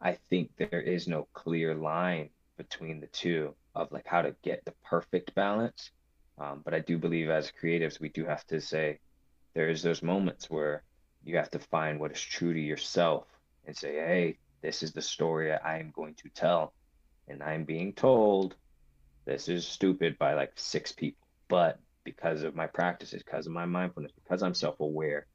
I 0.00 0.18
think 0.30 0.50
there 0.56 0.80
is 0.80 1.08
no 1.08 1.28
clear 1.34 1.74
line 1.74 2.30
between 2.56 3.00
the 3.00 3.06
two 3.08 3.54
of 3.74 3.90
like 3.92 4.06
how 4.06 4.22
to 4.22 4.34
get 4.42 4.64
the 4.64 4.74
perfect 4.84 5.34
balance 5.34 5.90
um, 6.38 6.62
but 6.64 6.74
I 6.74 6.80
do 6.80 6.98
believe 6.98 7.30
as 7.30 7.52
creatives, 7.62 8.00
we 8.00 8.08
do 8.08 8.24
have 8.24 8.44
to 8.48 8.60
say 8.60 8.98
there 9.54 9.68
is 9.68 9.82
those 9.82 10.02
moments 10.02 10.50
where 10.50 10.82
you 11.22 11.36
have 11.36 11.50
to 11.50 11.58
find 11.58 12.00
what 12.00 12.12
is 12.12 12.20
true 12.20 12.52
to 12.52 12.60
yourself 12.60 13.26
and 13.66 13.76
say, 13.76 13.94
hey, 13.94 14.38
this 14.62 14.82
is 14.82 14.92
the 14.92 15.02
story 15.02 15.52
I 15.52 15.78
am 15.78 15.92
going 15.94 16.14
to 16.16 16.28
tell. 16.30 16.74
And 17.28 17.42
I'm 17.42 17.64
being 17.64 17.92
told 17.92 18.56
this 19.26 19.48
is 19.48 19.66
stupid 19.66 20.18
by 20.18 20.34
like 20.34 20.52
six 20.56 20.92
people. 20.92 21.26
But 21.48 21.78
because 22.04 22.42
of 22.42 22.56
my 22.56 22.66
practices, 22.66 23.22
because 23.22 23.46
of 23.46 23.52
my 23.52 23.64
mindfulness, 23.64 24.12
because 24.12 24.42
I'm 24.42 24.54
self 24.54 24.80
aware, 24.80 25.26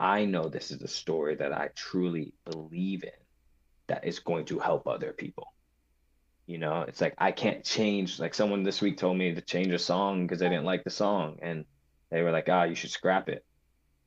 I 0.00 0.24
know 0.24 0.48
this 0.48 0.70
is 0.70 0.82
a 0.82 0.88
story 0.88 1.36
that 1.36 1.52
I 1.52 1.68
truly 1.76 2.32
believe 2.50 3.04
in 3.04 3.10
that 3.86 4.06
is 4.06 4.18
going 4.18 4.46
to 4.46 4.58
help 4.58 4.88
other 4.88 5.12
people. 5.12 5.52
You 6.46 6.58
know, 6.58 6.82
it's 6.82 7.00
like 7.00 7.14
I 7.18 7.30
can't 7.30 7.64
change. 7.64 8.18
Like 8.18 8.34
someone 8.34 8.64
this 8.64 8.80
week 8.80 8.96
told 8.96 9.16
me 9.16 9.34
to 9.34 9.40
change 9.40 9.72
a 9.72 9.78
song 9.78 10.26
because 10.26 10.40
they 10.40 10.48
didn't 10.48 10.64
like 10.64 10.82
the 10.82 10.90
song, 10.90 11.38
and 11.42 11.64
they 12.10 12.22
were 12.22 12.32
like, 12.32 12.48
"Ah, 12.48 12.64
you 12.64 12.74
should 12.74 12.90
scrap 12.90 13.28
it." 13.28 13.44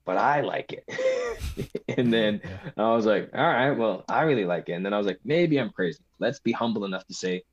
But 0.04 0.18
I 0.18 0.42
like 0.42 0.74
it. 0.74 1.80
and 1.88 2.12
then. 2.12 2.42
I 2.76 2.94
was 2.94 3.06
like, 3.06 3.30
"All 3.34 3.42
right, 3.42 3.72
well, 3.72 4.04
I 4.10 4.24
really 4.24 4.46
like 4.46 4.68
it." 4.68 4.74
And 4.74 4.86
then 4.86 4.94
I 4.94 4.98
was 4.98 5.08
like, 5.08 5.20
"Maybe 5.24 5.58
I'm 5.58 5.70
crazy. 5.70 6.04
Let's 6.20 6.40
be 6.40 6.52
humble 6.52 6.84
enough 6.84 7.06
to 7.08 7.14
say, 7.14 7.44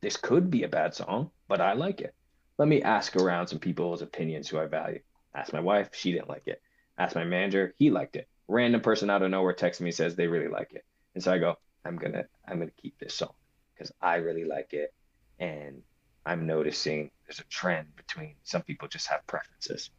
this 0.00 0.16
could 0.16 0.50
be 0.50 0.62
a 0.62 0.68
bad 0.68 0.94
song, 0.94 1.30
but 1.48 1.60
I 1.60 1.72
like 1.72 2.00
it. 2.00 2.14
Let 2.56 2.68
me 2.68 2.82
ask 2.82 3.16
around 3.16 3.48
some 3.48 3.58
people's 3.58 4.02
opinions 4.02 4.48
who 4.48 4.58
I 4.58 4.66
value. 4.66 5.00
Ask 5.34 5.52
my 5.52 5.60
wife, 5.60 5.90
she 5.92 6.12
didn't 6.12 6.28
like 6.28 6.46
it. 6.46 6.60
Ask 6.98 7.14
my 7.14 7.24
manager, 7.24 7.74
he 7.78 7.90
liked 7.90 8.16
it. 8.16 8.28
Random 8.48 8.80
person 8.80 9.08
out 9.08 9.22
of 9.22 9.30
nowhere 9.30 9.52
texts 9.52 9.80
me 9.80 9.92
says 9.92 10.16
they 10.16 10.26
really 10.26 10.48
like 10.48 10.72
it. 10.72 10.84
And 11.14 11.22
so 11.22 11.32
I 11.32 11.38
go, 11.38 11.56
I'm 11.84 11.96
gonna 11.96 12.24
I'm 12.46 12.58
gonna 12.58 12.70
keep 12.82 12.98
this 12.98 13.14
song 13.14 13.34
because 13.74 13.92
I 14.02 14.16
really 14.16 14.44
like 14.44 14.72
it. 14.72 14.92
And 15.38 15.82
I'm 16.26 16.46
noticing 16.46 17.10
there's 17.26 17.38
a 17.38 17.44
trend 17.44 17.94
between 17.96 18.34
some 18.42 18.62
people 18.62 18.88
just 18.88 19.06
have 19.06 19.26
preferences. 19.26 19.90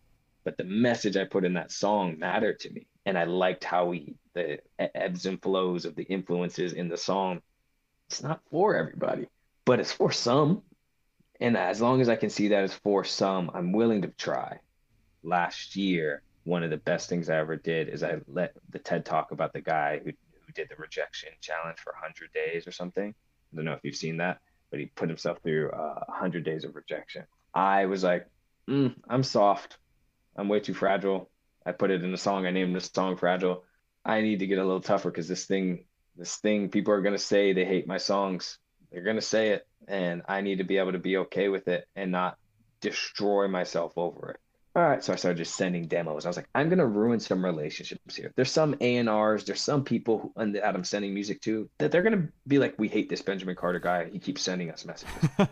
But 0.44 0.58
the 0.58 0.64
message 0.64 1.16
I 1.16 1.26
put 1.26 1.46
in 1.46 1.54
that 1.54 1.72
song 1.72 2.20
mattered 2.20 2.60
to 2.62 2.72
me. 2.72 2.88
And 3.06 3.18
I 3.18 3.24
liked 3.24 3.64
how 3.64 3.86
we 3.86 4.16
the 4.34 4.60
ebbs 4.78 5.26
and 5.26 5.42
flows 5.42 5.86
of 5.86 5.96
the 5.96 6.04
influences 6.04 6.74
in 6.74 6.90
the 6.90 6.98
song. 6.98 7.42
It's 8.08 8.22
not 8.22 8.42
for 8.50 8.76
everybody, 8.76 9.28
but 9.66 9.80
it's 9.80 9.92
for 9.92 10.12
some. 10.12 10.64
And 11.40 11.56
as 11.56 11.82
long 11.82 12.02
as 12.02 12.10
I 12.10 12.16
can 12.16 12.30
see 12.30 12.50
that 12.50 12.64
it's 12.64 12.74
for 12.74 13.04
some, 13.04 13.50
I'm 13.54 13.72
willing 13.72 14.02
to 14.02 14.10
try. 14.10 14.60
Last 15.24 15.76
year, 15.76 16.22
one 16.50 16.64
of 16.64 16.72
the 16.72 16.78
best 16.78 17.08
things 17.10 17.30
I 17.30 17.38
ever 17.38 17.56
did 17.56 17.90
is 17.90 18.04
I 18.04 18.18
let 18.28 18.54
the 18.70 18.80
TED 18.80 19.06
talk 19.06 19.32
about 19.32 19.54
the 19.54 19.62
guy 19.62 20.00
who, 20.04 20.10
who 20.10 20.52
did 20.54 20.68
the 20.68 20.76
rejection 20.78 21.30
challenge 21.42 21.78
for 21.78 21.94
100 21.94 22.34
days 22.34 22.68
or 22.68 22.72
something. 22.72 23.14
I 23.14 23.56
don't 23.56 23.66
know 23.66 23.74
if 23.74 23.82
you've 23.84 23.96
seen 23.96 24.18
that, 24.18 24.40
but 24.72 24.80
he 24.80 24.88
put 24.88 25.10
himself 25.10 25.38
through 25.44 25.70
uh, 25.70 26.04
100 26.08 26.44
days 26.44 26.64
of 26.64 26.76
rejection. 26.76 27.26
I 27.54 27.86
was 27.86 28.04
like, 28.04 28.28
mm, 28.68 28.96
I'm 29.08 29.22
soft. 29.22 29.78
I'm 30.36 30.50
way 30.50 30.60
too 30.60 30.74
fragile. 30.74 31.30
I 31.68 31.72
put 31.72 31.92
it 31.92 32.04
in 32.04 32.14
a 32.14 32.18
song. 32.18 32.48
I 32.48 32.52
named 32.52 32.76
the 32.76 32.82
song 32.82 33.16
Fragile. 33.16 33.64
I 34.04 34.22
need 34.22 34.40
to 34.40 34.48
get 34.48 34.58
a 34.58 34.64
little 34.64 34.82
tougher 34.82 35.12
because 35.12 35.28
this 35.28 35.46
thing, 35.46 35.86
this 36.18 36.38
thing, 36.38 36.70
people 36.70 36.94
are 36.94 37.02
going 37.02 37.16
to 37.16 37.20
say 37.20 37.54
they 37.54 37.66
hate 37.66 37.86
my 37.86 37.98
songs. 37.98 38.58
They're 38.92 39.04
going 39.04 39.18
to 39.18 39.22
say 39.22 39.50
it. 39.50 39.68
And 39.88 40.24
I 40.28 40.42
need 40.42 40.58
to 40.60 40.64
be 40.64 40.80
able 40.80 40.94
to 40.94 41.00
be 41.00 41.18
okay 41.18 41.50
with 41.50 41.68
it 41.68 41.88
and 41.96 42.12
not 42.12 42.38
destroy 42.82 43.48
myself 43.48 43.94
over 43.98 44.32
it 44.32 44.40
all 44.80 44.90
right. 44.90 45.04
So 45.04 45.14
i 45.14 45.16
started 45.16 45.38
just 45.38 45.56
sending 45.56 45.88
demos. 45.88 46.26
I 46.26 46.30
was 46.30 46.38
like 46.38 46.50
i'm 46.56 46.70
gonna 46.70 46.86
ruin 46.86 47.20
some 47.20 47.44
relationships 47.44 48.16
here. 48.16 48.32
There's 48.36 48.52
some 48.52 48.76
a&rs 48.82 49.44
there's 49.46 49.62
some 49.62 49.84
people 49.84 50.32
who, 50.36 50.52
that 50.54 50.76
i'm 50.76 50.84
sending 50.84 51.14
music 51.14 51.42
to 51.42 51.70
that 51.80 51.92
they're 51.92 52.02
gonna 52.02 52.28
be 52.48 52.60
like 52.60 52.76
we 52.78 52.88
hate 52.88 53.10
this 53.10 53.22
benjamin 53.22 53.56
carter 53.56 53.80
guy. 53.80 54.10
He 54.10 54.20
keeps 54.20 54.42
sending 54.42 54.72
us 54.72 54.86
messages. 54.86 55.30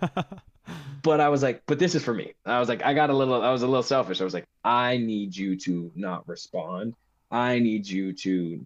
But 1.03 1.21
i 1.21 1.29
was 1.29 1.41
like 1.43 1.63
but 1.67 1.79
this 1.79 1.95
is 1.95 2.03
for 2.03 2.13
me. 2.13 2.33
I 2.45 2.59
was 2.59 2.67
like 2.67 2.83
i 2.83 2.93
got 2.93 3.09
a 3.09 3.13
little 3.13 3.41
i 3.41 3.51
was 3.51 3.61
a 3.61 3.67
little 3.67 3.83
selfish. 3.83 4.19
I 4.19 4.23
was 4.23 4.33
like 4.33 4.47
i 4.63 4.97
need 4.97 5.35
you 5.35 5.57
to 5.59 5.91
not 5.95 6.27
respond. 6.27 6.95
I 7.31 7.59
need 7.59 7.87
you 7.87 8.13
to 8.13 8.65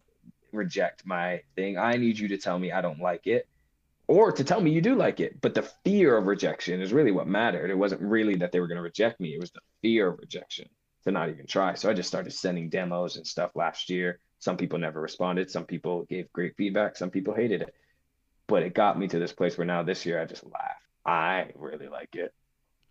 reject 0.52 1.06
my 1.06 1.42
thing. 1.56 1.78
I 1.78 1.98
need 1.98 2.18
you 2.18 2.30
to 2.30 2.38
tell 2.38 2.58
me 2.58 2.72
i 2.72 2.82
don't 2.82 3.00
like 3.00 3.28
it 3.28 3.48
or 4.12 4.30
to 4.30 4.44
tell 4.44 4.60
me 4.60 4.72
you 4.72 4.82
do 4.82 4.94
like 4.94 5.22
it. 5.22 5.40
But 5.40 5.54
the 5.54 5.62
fear 5.86 6.18
of 6.18 6.28
rejection 6.28 6.82
is 6.82 6.92
really 6.92 7.12
what 7.12 7.28
mattered. 7.28 7.72
It 7.72 7.78
wasn't 7.78 8.02
really 8.02 8.36
that 8.36 8.52
they 8.52 8.60
were 8.60 8.68
going 8.68 8.76
to 8.76 8.82
reject 8.82 9.22
me, 9.22 9.34
it 9.34 9.40
was 9.40 9.52
the 9.52 9.62
fear 9.82 10.10
of 10.10 10.20
rejection 10.20 10.68
to 11.06 11.12
not 11.12 11.30
even 11.30 11.48
try. 11.48 11.76
So 11.76 11.90
I 11.90 11.94
just 11.94 12.10
started 12.10 12.34
sending 12.34 12.70
demos 12.70 13.16
and 13.16 13.26
stuff 13.26 13.52
last 13.56 13.90
year. 13.90 14.20
Some 14.40 14.58
people 14.58 14.80
never 14.80 15.00
responded, 15.00 15.50
some 15.50 15.66
people 15.66 16.04
gave 16.10 16.32
great 16.34 16.58
feedback, 16.58 16.98
some 16.98 17.10
people 17.10 17.34
hated 17.34 17.62
it. 17.62 17.74
But 18.48 18.64
it 18.64 18.74
got 18.74 19.00
me 19.00 19.08
to 19.08 19.18
this 19.18 19.32
place 19.32 19.58
where 19.58 19.66
now 19.66 19.82
this 19.82 20.06
year 20.06 20.22
I 20.22 20.26
just 20.26 20.44
laugh. 20.44 20.82
I 21.06 21.52
really 21.56 21.88
like 21.88 22.16
it. 22.16 22.34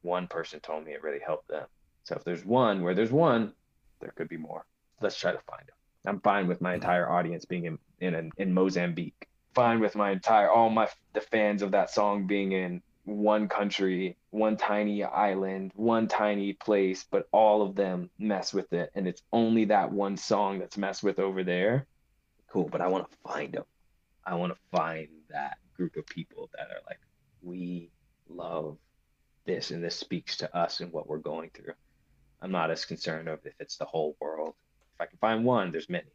One 0.01 0.27
person 0.27 0.61
told 0.61 0.87
me 0.87 0.93
it 0.93 1.03
really 1.03 1.21
helped 1.25 1.49
them. 1.49 1.67
So 2.05 2.15
if 2.15 2.25
there's 2.25 2.47
one, 2.47 2.83
where 2.83 2.95
there's 2.95 3.13
one, 3.13 3.53
there 4.01 4.15
could 4.17 4.31
be 4.31 4.39
more. 4.39 4.65
Let's 5.03 5.21
try 5.21 5.33
to 5.33 5.41
find 5.41 5.67
them. 5.67 5.77
I'm 6.07 6.21
fine 6.23 6.49
with 6.49 6.63
my 6.63 6.73
entire 6.73 7.11
audience 7.11 7.45
being 7.45 7.67
in 7.67 7.79
in, 8.01 8.33
in 8.39 8.55
Mozambique 8.55 9.29
fine 9.55 9.81
with 9.81 9.97
my 9.97 10.11
entire 10.11 10.51
all 10.51 10.71
my 10.71 10.89
the 11.13 11.21
fans 11.21 11.63
of 11.63 11.73
that 11.73 11.91
song 11.91 12.27
being 12.27 12.53
in 12.53 12.83
one 13.05 13.49
country, 13.49 14.17
one 14.31 14.57
tiny 14.57 15.03
island, 15.03 15.73
one 15.75 16.07
tiny 16.07 16.53
place, 16.53 17.07
but 17.11 17.27
all 17.33 17.63
of 17.63 17.75
them 17.75 18.11
mess 18.19 18.53
with 18.53 18.73
it, 18.73 18.91
and 18.95 19.09
it's 19.09 19.23
only 19.33 19.65
that 19.67 19.91
one 19.91 20.17
song 20.17 20.59
that's 20.59 20.77
messed 20.77 21.03
with 21.03 21.19
over 21.19 21.43
there. 21.43 21.87
Cool, 22.49 22.69
but 22.69 22.81
I 22.81 22.89
want 22.89 23.11
to 23.11 23.17
find 23.27 23.53
them. 23.53 23.65
I 24.25 24.35
want 24.35 24.53
to 24.53 24.59
find 24.77 25.09
that 25.31 25.59
group 25.77 25.97
of 25.97 26.07
people 26.07 26.51
that 26.53 26.69
are 26.69 26.83
like, 26.87 27.01
we 27.43 27.91
love 28.29 28.77
this, 29.47 29.71
and 29.71 29.83
this 29.83 29.97
speaks 29.97 30.37
to 30.39 30.57
us 30.57 30.81
and 30.81 30.93
what 30.93 31.09
we're 31.09 31.19
going 31.19 31.51
through. 31.55 31.75
I'm 32.43 32.53
not 32.53 32.71
as 32.71 32.85
concerned 32.85 33.29
of 33.29 33.41
if 33.45 33.55
it's 33.59 33.77
the 33.77 33.87
whole 33.87 34.17
world. 34.21 34.55
If 34.95 35.01
I 35.01 35.07
can 35.07 35.19
find 35.19 35.45
one, 35.45 35.73
there's 35.73 35.89
many 35.89 36.11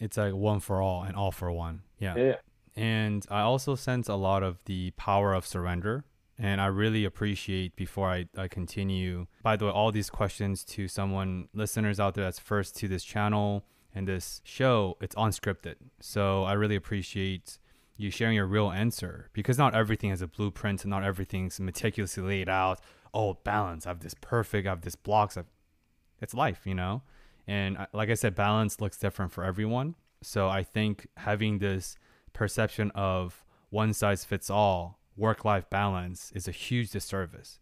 it's 0.00 0.16
like 0.16 0.32
one 0.32 0.60
for 0.60 0.80
all 0.80 1.02
and 1.02 1.14
all 1.14 1.30
for 1.30 1.52
one. 1.52 1.82
Yeah. 2.00 2.16
Yeah. 2.16 2.36
And 2.74 3.24
I 3.30 3.40
also 3.40 3.76
sense 3.76 4.08
a 4.08 4.14
lot 4.14 4.42
of 4.42 4.58
the 4.64 4.90
power 4.92 5.34
of 5.34 5.46
surrender. 5.46 6.04
And 6.38 6.60
I 6.60 6.66
really 6.66 7.04
appreciate 7.04 7.76
before 7.76 8.08
I, 8.08 8.26
I 8.36 8.48
continue, 8.48 9.26
by 9.42 9.56
the 9.56 9.66
way, 9.66 9.70
all 9.70 9.92
these 9.92 10.08
questions 10.08 10.64
to 10.64 10.88
someone, 10.88 11.48
listeners 11.52 12.00
out 12.00 12.14
there 12.14 12.24
that's 12.24 12.38
first 12.38 12.76
to 12.78 12.88
this 12.88 13.04
channel 13.04 13.66
and 13.94 14.08
this 14.08 14.40
show, 14.44 14.96
it's 15.02 15.14
unscripted. 15.16 15.74
So 16.00 16.44
I 16.44 16.54
really 16.54 16.76
appreciate 16.76 17.58
you 17.96 18.10
sharing 18.10 18.36
your 18.36 18.46
real 18.46 18.70
answer 18.70 19.28
because 19.34 19.58
not 19.58 19.74
everything 19.74 20.08
has 20.08 20.22
a 20.22 20.26
blueprint 20.26 20.82
and 20.82 20.90
not 20.90 21.04
everything's 21.04 21.60
meticulously 21.60 22.22
laid 22.22 22.48
out. 22.48 22.80
Oh, 23.12 23.34
balance. 23.44 23.86
I 23.86 23.90
have 23.90 24.00
this 24.00 24.14
perfect, 24.14 24.66
I 24.66 24.70
have 24.70 24.80
this 24.80 24.96
blocks. 24.96 25.36
I've, 25.36 25.50
it's 26.22 26.32
life, 26.32 26.62
you 26.64 26.74
know? 26.74 27.02
And 27.46 27.86
like 27.92 28.08
I 28.08 28.14
said, 28.14 28.34
balance 28.34 28.80
looks 28.80 28.96
different 28.96 29.32
for 29.32 29.44
everyone. 29.44 29.94
So 30.22 30.48
I 30.48 30.62
think 30.62 31.08
having 31.16 31.58
this 31.58 31.96
perception 32.32 32.90
of 32.94 33.44
one 33.70 33.92
size 33.92 34.24
fits 34.24 34.50
all 34.50 35.00
work 35.16 35.44
life 35.44 35.68
balance 35.70 36.32
is 36.34 36.48
a 36.48 36.52
huge 36.52 36.90
disservice. 36.90 37.58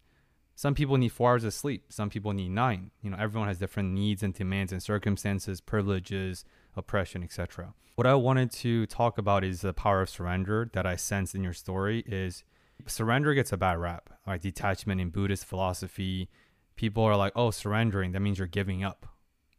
Some 0.55 0.75
people 0.75 0.97
need 0.97 1.09
four 1.09 1.31
hours 1.31 1.43
of 1.45 1.53
sleep. 1.53 1.85
Some 1.89 2.09
people 2.09 2.33
need 2.33 2.49
nine. 2.51 2.91
You 3.01 3.11
know, 3.11 3.17
everyone 3.17 3.47
has 3.47 3.59
different 3.59 3.91
needs 3.91 4.23
and 4.23 4.33
demands 4.33 4.73
and 4.73 4.83
circumstances, 4.83 5.61
privileges, 5.61 6.43
oppression, 6.75 7.23
etc. 7.23 7.73
What 7.95 8.07
I 8.07 8.15
wanted 8.15 8.51
to 8.51 8.85
talk 8.85 9.17
about 9.17 9.43
is 9.43 9.61
the 9.61 9.73
power 9.73 10.01
of 10.01 10.09
surrender 10.09 10.69
that 10.73 10.85
I 10.85 10.95
sense 10.95 11.33
in 11.33 11.43
your 11.43 11.53
story 11.53 12.03
is 12.05 12.43
surrender 12.87 13.33
gets 13.33 13.51
a 13.51 13.57
bad 13.57 13.77
rap. 13.77 14.09
Like 14.25 14.41
detachment 14.41 15.01
in 15.01 15.09
Buddhist 15.09 15.45
philosophy, 15.45 16.29
people 16.75 17.03
are 17.03 17.15
like, 17.15 17.33
"Oh, 17.35 17.51
surrendering, 17.51 18.11
that 18.13 18.21
means 18.21 18.37
you're 18.37 18.47
giving 18.47 18.83
up." 18.83 19.05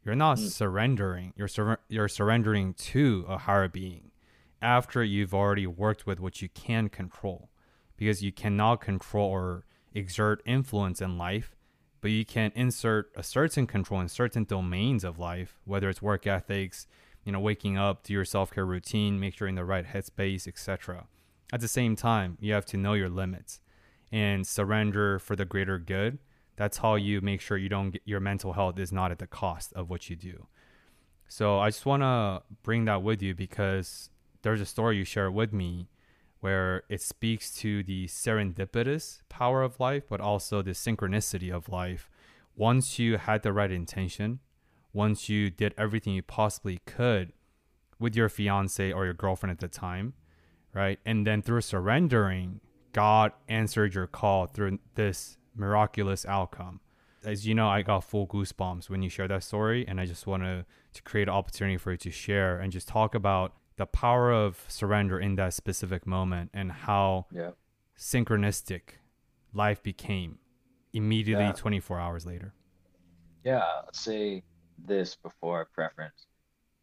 You're 0.03 0.15
not 0.15 0.37
mm. 0.37 0.49
surrendering. 0.49 1.33
You're 1.35 1.47
sur- 1.47 1.79
you're 1.87 2.07
surrendering 2.07 2.73
to 2.73 3.25
a 3.27 3.37
higher 3.37 3.67
being 3.67 4.11
after 4.61 5.03
you've 5.03 5.33
already 5.33 5.65
worked 5.65 6.05
with 6.05 6.19
what 6.19 6.41
you 6.41 6.49
can 6.49 6.89
control, 6.89 7.49
because 7.97 8.23
you 8.23 8.31
cannot 8.31 8.81
control 8.81 9.29
or 9.29 9.65
exert 9.93 10.41
influence 10.45 11.01
in 11.01 11.17
life, 11.17 11.55
but 11.99 12.11
you 12.11 12.23
can 12.23 12.51
insert 12.55 13.11
a 13.15 13.23
certain 13.23 13.65
control 13.65 13.99
in 14.01 14.07
certain 14.07 14.43
domains 14.43 15.03
of 15.03 15.19
life, 15.19 15.59
whether 15.65 15.89
it's 15.89 16.01
work 16.01 16.27
ethics, 16.27 16.87
you 17.23 17.31
know, 17.31 17.39
waking 17.39 17.77
up, 17.77 18.03
do 18.03 18.13
your 18.13 18.25
self 18.25 18.51
care 18.51 18.65
routine, 18.65 19.19
make 19.19 19.35
sure 19.35 19.47
you're 19.47 19.49
in 19.49 19.55
the 19.55 19.65
right 19.65 19.85
headspace, 19.85 20.47
etc. 20.47 21.05
At 21.53 21.61
the 21.61 21.67
same 21.67 21.95
time, 21.95 22.37
you 22.39 22.53
have 22.53 22.65
to 22.67 22.77
know 22.77 22.93
your 22.93 23.09
limits 23.09 23.59
and 24.11 24.45
surrender 24.45 25.19
for 25.19 25.35
the 25.35 25.45
greater 25.45 25.77
good 25.77 26.19
that's 26.61 26.77
how 26.77 26.93
you 26.93 27.21
make 27.21 27.41
sure 27.41 27.57
you 27.57 27.69
don't 27.69 27.89
get 27.89 28.03
your 28.05 28.19
mental 28.19 28.53
health 28.53 28.77
is 28.77 28.91
not 28.91 29.09
at 29.09 29.17
the 29.17 29.25
cost 29.25 29.73
of 29.73 29.89
what 29.89 30.11
you 30.11 30.15
do. 30.15 30.45
So 31.27 31.57
I 31.57 31.69
just 31.69 31.87
want 31.87 32.03
to 32.03 32.43
bring 32.61 32.85
that 32.85 33.01
with 33.01 33.19
you 33.23 33.33
because 33.33 34.11
there's 34.43 34.61
a 34.61 34.65
story 34.67 34.97
you 34.97 35.03
share 35.03 35.31
with 35.31 35.51
me 35.51 35.89
where 36.39 36.83
it 36.87 37.01
speaks 37.01 37.51
to 37.61 37.81
the 37.81 38.05
serendipitous 38.05 39.21
power 39.27 39.63
of 39.63 39.79
life, 39.79 40.03
but 40.07 40.21
also 40.21 40.61
the 40.61 40.73
synchronicity 40.73 41.51
of 41.51 41.67
life. 41.67 42.11
Once 42.55 42.99
you 42.99 43.17
had 43.17 43.41
the 43.41 43.53
right 43.53 43.71
intention, 43.71 44.37
once 44.93 45.29
you 45.29 45.49
did 45.49 45.73
everything 45.79 46.13
you 46.13 46.21
possibly 46.21 46.79
could 46.85 47.33
with 47.97 48.15
your 48.15 48.29
fiance 48.29 48.91
or 48.91 49.05
your 49.05 49.15
girlfriend 49.15 49.49
at 49.49 49.59
the 49.59 49.67
time, 49.67 50.13
right? 50.75 50.99
And 51.07 51.25
then 51.25 51.41
through 51.41 51.61
surrendering, 51.61 52.61
God 52.91 53.31
answered 53.49 53.95
your 53.95 54.05
call 54.05 54.45
through 54.45 54.77
this 54.93 55.37
miraculous 55.55 56.25
outcome. 56.25 56.79
As 57.23 57.45
you 57.45 57.53
know, 57.53 57.67
I 57.67 57.83
got 57.83 58.03
full 58.03 58.25
goosebumps 58.25 58.89
when 58.89 59.03
you 59.03 59.09
share 59.09 59.27
that 59.27 59.43
story, 59.43 59.85
and 59.87 59.99
I 59.99 60.05
just 60.05 60.25
want 60.25 60.43
to 60.43 60.65
to 60.93 61.01
create 61.03 61.27
an 61.27 61.33
opportunity 61.33 61.77
for 61.77 61.91
you 61.91 61.97
to 61.97 62.11
share 62.11 62.59
and 62.59 62.71
just 62.71 62.87
talk 62.87 63.15
about 63.15 63.53
the 63.77 63.85
power 63.85 64.31
of 64.31 64.65
surrender 64.67 65.19
in 65.19 65.35
that 65.35 65.53
specific 65.53 66.05
moment 66.05 66.51
and 66.53 66.71
how 66.71 67.25
yeah. 67.33 67.51
synchronistic 67.97 68.81
life 69.53 69.81
became 69.81 70.37
immediately 70.93 71.45
yeah. 71.45 71.53
24 71.53 71.99
hours 71.99 72.25
later. 72.25 72.53
Yeah, 73.43 73.63
let's 73.85 73.99
say 73.99 74.43
this 74.77 75.15
before 75.15 75.61
I 75.61 75.63
preference 75.73 76.27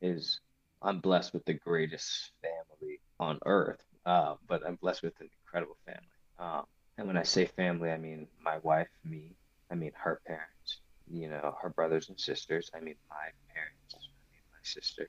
is 0.01 0.41
I'm 0.83 1.01
blessed 1.01 1.35
with 1.35 1.45
the 1.45 1.55
greatest 1.55 2.31
family 2.43 3.01
on 3.21 3.39
earth, 3.47 3.83
uh, 4.07 4.35
but 4.47 4.67
I'm 4.67 4.77
blessed 4.77 5.03
with 5.03 5.21
an 5.21 5.29
incredible 5.45 5.77
family. 5.85 6.03
Um, 6.39 6.65
and 6.99 7.07
when 7.07 7.17
I 7.17 7.23
say 7.23 7.47
family, 7.47 7.91
I 7.91 7.97
mean 7.97 8.27
my 8.45 8.59
wife, 8.59 8.89
me, 9.05 9.37
I 9.71 9.77
mean 9.77 9.93
her 9.95 10.21
parents, 10.27 10.81
you 11.11 11.29
know, 11.29 11.57
her 11.63 11.71
brothers 11.71 12.09
and 12.09 12.21
sisters. 12.21 12.71
I 12.75 12.81
mean 12.81 12.97
my 13.09 13.29
parents, 13.55 13.95
I 13.95 14.03
mean 14.33 14.43
my 14.53 14.59
sister, 14.63 15.09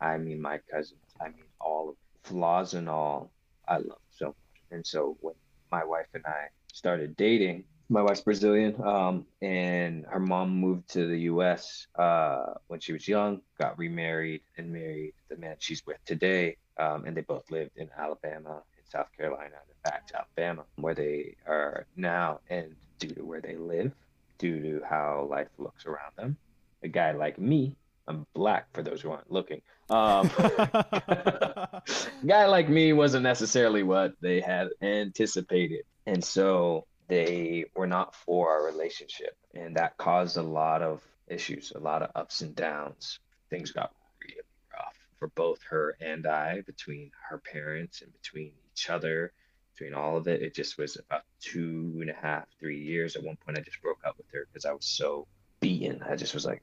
I 0.00 0.18
mean 0.18 0.40
my 0.40 0.60
cousins, 0.70 1.00
I 1.20 1.28
mean 1.28 1.48
all 1.60 1.90
of 1.90 1.96
flaws 2.22 2.74
and 2.74 2.88
all. 2.88 3.32
I 3.66 3.78
love 3.78 3.98
so 4.10 4.26
much. 4.26 4.36
And 4.70 4.86
so 4.86 5.16
when 5.20 5.34
my 5.72 5.84
wife 5.84 6.06
and 6.14 6.24
I 6.26 6.48
started 6.72 7.16
dating. 7.16 7.64
My 7.88 8.02
wife's 8.02 8.20
Brazilian, 8.20 8.74
um, 8.82 9.26
and 9.40 10.04
her 10.10 10.18
mom 10.18 10.50
moved 10.50 10.90
to 10.90 11.06
the 11.06 11.20
U.S. 11.20 11.86
Uh, 11.96 12.54
when 12.66 12.80
she 12.80 12.92
was 12.92 13.06
young, 13.06 13.40
got 13.60 13.78
remarried, 13.78 14.42
and 14.58 14.72
married 14.72 15.14
the 15.30 15.36
man 15.36 15.56
she's 15.60 15.86
with 15.86 15.98
today. 16.04 16.56
Um, 16.78 17.04
and 17.06 17.16
they 17.16 17.20
both 17.22 17.48
lived 17.50 17.70
in 17.76 17.88
Alabama, 17.96 18.62
South 18.90 19.08
Carolina, 19.16 19.56
and 19.68 19.82
back 19.84 20.06
to 20.08 20.16
Alabama, 20.16 20.64
where 20.76 20.94
they 20.94 21.36
are 21.46 21.86
now. 21.96 22.40
And 22.50 22.74
due 22.98 23.14
to 23.14 23.24
where 23.24 23.40
they 23.40 23.56
live, 23.56 23.92
due 24.38 24.60
to 24.60 24.84
how 24.84 25.26
life 25.30 25.48
looks 25.58 25.86
around 25.86 26.12
them, 26.16 26.36
a 26.82 26.88
guy 26.88 27.12
like 27.12 27.38
me, 27.38 27.76
I'm 28.08 28.26
black 28.34 28.72
for 28.72 28.82
those 28.82 29.00
who 29.00 29.10
aren't 29.10 29.30
looking. 29.30 29.60
Um, 29.90 30.30
guy 32.26 32.46
like 32.46 32.68
me 32.68 32.92
wasn't 32.92 33.24
necessarily 33.24 33.82
what 33.82 34.14
they 34.20 34.40
had 34.40 34.68
anticipated. 34.80 35.84
And 36.06 36.22
so 36.22 36.86
they 37.08 37.64
were 37.74 37.86
not 37.86 38.14
for 38.14 38.50
our 38.50 38.64
relationship. 38.64 39.36
And 39.54 39.76
that 39.76 39.96
caused 39.96 40.36
a 40.36 40.42
lot 40.42 40.82
of 40.82 41.02
issues, 41.28 41.72
a 41.74 41.78
lot 41.78 42.02
of 42.02 42.10
ups 42.14 42.42
and 42.42 42.54
downs. 42.54 43.18
Things 43.50 43.72
got 43.72 43.92
really 44.22 44.40
rough 44.72 44.96
for 45.18 45.28
both 45.28 45.60
her 45.70 45.96
and 46.00 46.26
I, 46.26 46.60
between 46.62 47.10
her 47.28 47.38
parents 47.38 48.02
and 48.02 48.12
between 48.12 48.52
each 48.76 48.90
other, 48.90 49.32
between 49.72 49.94
all 49.94 50.16
of 50.16 50.28
it. 50.28 50.42
It 50.42 50.54
just 50.54 50.78
was 50.78 50.96
about 50.96 51.22
two 51.40 51.96
and 52.00 52.10
a 52.10 52.14
half, 52.14 52.44
three 52.60 52.78
years. 52.78 53.16
At 53.16 53.22
one 53.22 53.36
point, 53.36 53.58
I 53.58 53.62
just 53.62 53.80
broke 53.82 54.00
up 54.06 54.16
with 54.18 54.26
her 54.32 54.46
because 54.50 54.64
I 54.64 54.72
was 54.72 54.84
so 54.84 55.26
beaten. 55.60 56.02
I 56.08 56.16
just 56.16 56.34
was 56.34 56.44
like, 56.44 56.62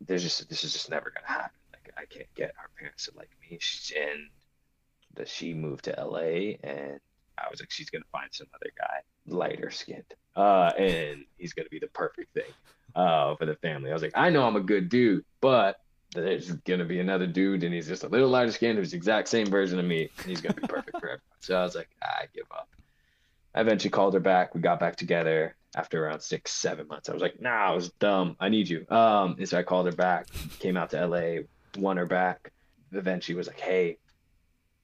there's 0.00 0.22
just, 0.22 0.48
this 0.48 0.64
is 0.64 0.72
just 0.72 0.90
never 0.90 1.10
to 1.10 1.20
happen. 1.24 1.58
Like, 1.72 1.92
I 1.96 2.04
can't 2.06 2.32
get 2.34 2.52
her 2.56 2.68
parents 2.78 3.06
to 3.06 3.12
like 3.16 3.30
me. 3.42 3.58
And 3.96 4.28
that 5.14 5.28
she 5.28 5.54
moved 5.54 5.84
to 5.84 5.94
LA 5.98 6.56
and 6.62 7.00
I 7.36 7.48
was 7.50 7.60
like, 7.60 7.70
she's 7.70 7.90
gonna 7.90 8.04
find 8.12 8.28
some 8.30 8.46
other 8.54 8.70
guy, 8.78 9.00
lighter 9.26 9.70
skinned, 9.70 10.04
uh, 10.36 10.72
and 10.78 11.24
he's 11.38 11.54
gonna 11.54 11.70
be 11.70 11.78
the 11.78 11.88
perfect 11.88 12.34
thing 12.34 12.52
uh, 12.94 13.34
for 13.36 13.46
the 13.46 13.56
family. 13.56 13.90
I 13.90 13.94
was 13.94 14.02
like, 14.02 14.12
I 14.14 14.28
know 14.28 14.44
I'm 14.44 14.56
a 14.56 14.60
good 14.60 14.88
dude, 14.90 15.24
but 15.40 15.80
there's 16.12 16.50
gonna 16.50 16.84
be 16.84 17.00
another 17.00 17.26
dude, 17.26 17.62
and 17.62 17.74
he's 17.74 17.86
just 17.88 18.04
a 18.04 18.08
little 18.08 18.28
lighter 18.28 18.52
skinned, 18.52 18.78
who's 18.78 18.90
the 18.90 18.96
exact 18.96 19.28
same 19.28 19.46
version 19.46 19.78
of 19.78 19.84
me, 19.84 20.08
and 20.18 20.26
he's 20.26 20.40
gonna 20.40 20.54
be 20.54 20.66
perfect 20.66 20.98
for 20.98 21.06
everyone. 21.06 21.20
So 21.40 21.56
I 21.56 21.62
was 21.62 21.74
like, 21.74 21.88
I 22.02 22.24
give 22.34 22.46
up. 22.50 22.68
I 23.54 23.60
eventually 23.60 23.90
called 23.90 24.14
her 24.14 24.20
back. 24.20 24.54
We 24.54 24.60
got 24.60 24.80
back 24.80 24.96
together 24.96 25.56
after 25.74 26.04
around 26.04 26.20
six, 26.20 26.52
seven 26.52 26.86
months. 26.88 27.08
I 27.08 27.12
was 27.12 27.22
like, 27.22 27.40
Nah, 27.40 27.70
I 27.70 27.74
was 27.74 27.90
dumb. 27.90 28.36
I 28.40 28.48
need 28.48 28.68
you. 28.68 28.86
Um, 28.88 29.36
and 29.38 29.48
so 29.48 29.58
I 29.58 29.62
called 29.62 29.86
her 29.86 29.92
back, 29.92 30.26
came 30.58 30.76
out 30.76 30.90
to 30.90 31.06
LA, 31.06 31.42
won 31.78 31.96
her 31.96 32.06
back. 32.06 32.52
Eventually 32.92 33.36
was 33.36 33.46
like, 33.46 33.60
Hey, 33.60 33.98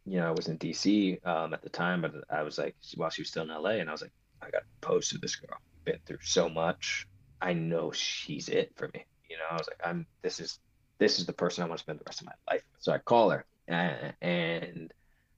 you 0.05 0.19
know, 0.19 0.29
I 0.29 0.31
was 0.31 0.49
in 0.49 0.59
DC 0.59 1.25
um, 1.27 1.53
at 1.53 1.63
the 1.63 1.69
time, 1.69 2.03
but 2.03 2.15
I 2.31 2.43
was 2.43 2.59
like, 2.59 2.77
while 2.95 3.11
she 3.11 3.23
was 3.23 3.29
still 3.29 3.43
in 3.43 3.49
LA, 3.49 3.71
and 3.71 3.89
I 3.89 3.93
was 3.93 4.03
like, 4.03 4.13
I 4.41 4.51
got 4.51 4.63
to 4.83 5.19
this 5.19 5.37
girl. 5.37 5.59
Been 5.85 5.99
through 6.07 6.19
so 6.23 6.49
much. 6.49 7.07
I 7.41 7.53
know 7.53 7.91
she's 7.93 8.49
it 8.49 8.73
for 8.77 8.89
me. 8.95 9.05
You 9.29 9.37
know, 9.37 9.45
I 9.51 9.55
was 9.55 9.69
like, 9.69 9.81
I'm. 9.85 10.07
This 10.23 10.41
is 10.41 10.59
this 10.99 11.19
is 11.19 11.27
the 11.27 11.33
person 11.33 11.63
I 11.63 11.67
want 11.67 11.79
to 11.79 11.83
spend 11.83 11.99
the 11.99 12.05
rest 12.07 12.21
of 12.21 12.27
my 12.27 12.33
life. 12.51 12.63
So 12.79 12.93
I 12.93 12.99
call 12.99 13.31
her, 13.31 13.45
and, 13.69 14.15
and 14.23 14.93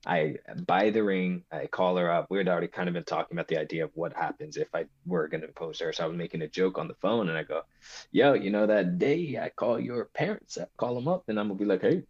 I 0.05 0.35
buy 0.65 0.89
the 0.89 1.03
ring. 1.03 1.43
I 1.51 1.67
call 1.67 1.97
her 1.97 2.09
up. 2.09 2.27
We 2.29 2.37
had 2.37 2.47
already 2.47 2.67
kind 2.67 2.87
of 2.87 2.93
been 2.93 3.03
talking 3.03 3.35
about 3.37 3.47
the 3.47 3.57
idea 3.57 3.83
of 3.83 3.91
what 3.95 4.13
happens 4.13 4.55
if 4.57 4.73
I 4.73 4.85
were 5.05 5.27
going 5.27 5.41
to 5.41 5.47
propose 5.47 5.79
her. 5.79 5.91
So 5.91 6.03
I 6.03 6.07
was 6.07 6.17
making 6.17 6.41
a 6.41 6.47
joke 6.47 6.77
on 6.77 6.87
the 6.87 6.95
phone, 6.95 7.29
and 7.29 7.37
I 7.37 7.43
go, 7.43 7.63
"Yo, 8.11 8.33
you 8.33 8.49
know 8.49 8.67
that 8.67 8.97
day 8.97 9.37
I 9.37 9.49
call 9.49 9.79
your 9.79 10.05
parents, 10.05 10.57
I 10.57 10.65
call 10.77 10.95
them 10.95 11.07
up, 11.07 11.23
and 11.27 11.39
I'm 11.39 11.47
gonna 11.47 11.59
be 11.59 11.65
like, 11.65 11.81
hey, 11.81 12.03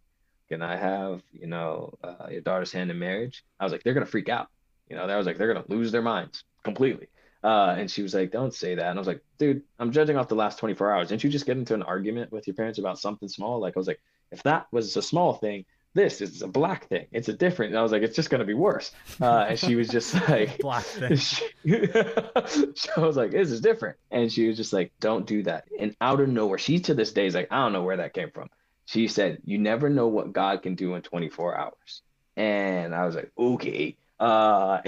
can 0.48 0.62
I 0.62 0.76
have, 0.76 1.22
you 1.32 1.46
know, 1.46 1.94
uh, 2.02 2.26
your 2.30 2.40
daughter's 2.40 2.72
hand 2.72 2.90
in 2.90 2.98
marriage? 2.98 3.44
I 3.58 3.64
was 3.64 3.72
like, 3.72 3.84
they're 3.84 3.94
to 3.94 4.04
freak 4.04 4.28
out. 4.28 4.48
You 4.88 4.96
know, 4.96 5.04
I 5.04 5.16
was 5.16 5.26
like, 5.26 5.38
they're 5.38 5.54
to 5.54 5.64
lose 5.68 5.92
their 5.92 6.02
minds 6.02 6.42
completely. 6.64 7.06
Uh, 7.42 7.74
and 7.78 7.90
she 7.90 8.02
was 8.02 8.14
like, 8.14 8.30
don't 8.30 8.52
say 8.54 8.74
that. 8.74 8.86
And 8.86 8.98
I 8.98 9.00
was 9.00 9.06
like, 9.06 9.22
dude, 9.38 9.62
I'm 9.78 9.92
judging 9.92 10.16
off 10.16 10.28
the 10.28 10.34
last 10.34 10.58
24 10.58 10.92
hours. 10.92 11.08
Didn't 11.08 11.24
you 11.24 11.30
just 11.30 11.46
get 11.46 11.56
into 11.56 11.74
an 11.74 11.82
argument 11.82 12.32
with 12.32 12.46
your 12.46 12.54
parents 12.54 12.78
about 12.78 12.98
something 12.98 13.28
small? 13.28 13.60
Like, 13.60 13.76
I 13.76 13.80
was 13.80 13.86
like, 13.86 14.00
if 14.30 14.42
that 14.42 14.66
was 14.72 14.96
a 14.96 15.02
small 15.02 15.34
thing, 15.34 15.64
this 15.94 16.20
is 16.20 16.42
a 16.42 16.46
black 16.46 16.86
thing. 16.88 17.06
It's 17.10 17.28
a 17.28 17.32
different. 17.32 17.70
And 17.72 17.78
I 17.78 17.82
was 17.82 17.92
like, 17.92 18.02
it's 18.02 18.14
just 18.14 18.30
going 18.30 18.40
to 18.40 18.44
be 18.44 18.54
worse. 18.54 18.92
Uh, 19.20 19.46
and 19.48 19.58
she 19.58 19.74
was 19.74 19.88
just 19.88 20.14
like, 20.28 20.58
black 20.58 20.84
thing. 20.84 21.16
She, 21.16 21.46
I 21.64 23.00
was 23.00 23.16
like, 23.16 23.30
this 23.30 23.50
is 23.50 23.60
different. 23.60 23.96
And 24.10 24.30
she 24.30 24.46
was 24.46 24.56
just 24.56 24.72
like, 24.72 24.92
don't 25.00 25.26
do 25.26 25.42
that. 25.44 25.64
And 25.78 25.96
out 26.00 26.20
of 26.20 26.28
nowhere, 26.28 26.58
she 26.58 26.78
to 26.80 26.94
this 26.94 27.12
day 27.12 27.26
is 27.26 27.34
like, 27.34 27.48
I 27.50 27.56
don't 27.56 27.72
know 27.72 27.82
where 27.82 27.96
that 27.96 28.14
came 28.14 28.30
from 28.30 28.50
she 28.90 29.06
said, 29.06 29.38
You 29.44 29.58
never 29.58 29.88
know 29.88 30.08
what 30.08 30.32
God 30.32 30.62
can 30.62 30.74
do 30.74 30.96
in 30.96 31.02
24 31.02 31.56
hours. 31.56 32.02
And 32.36 32.92
I 32.92 33.06
was 33.06 33.14
like, 33.14 33.30
Okay. 33.38 33.96
Uh, 34.18 34.80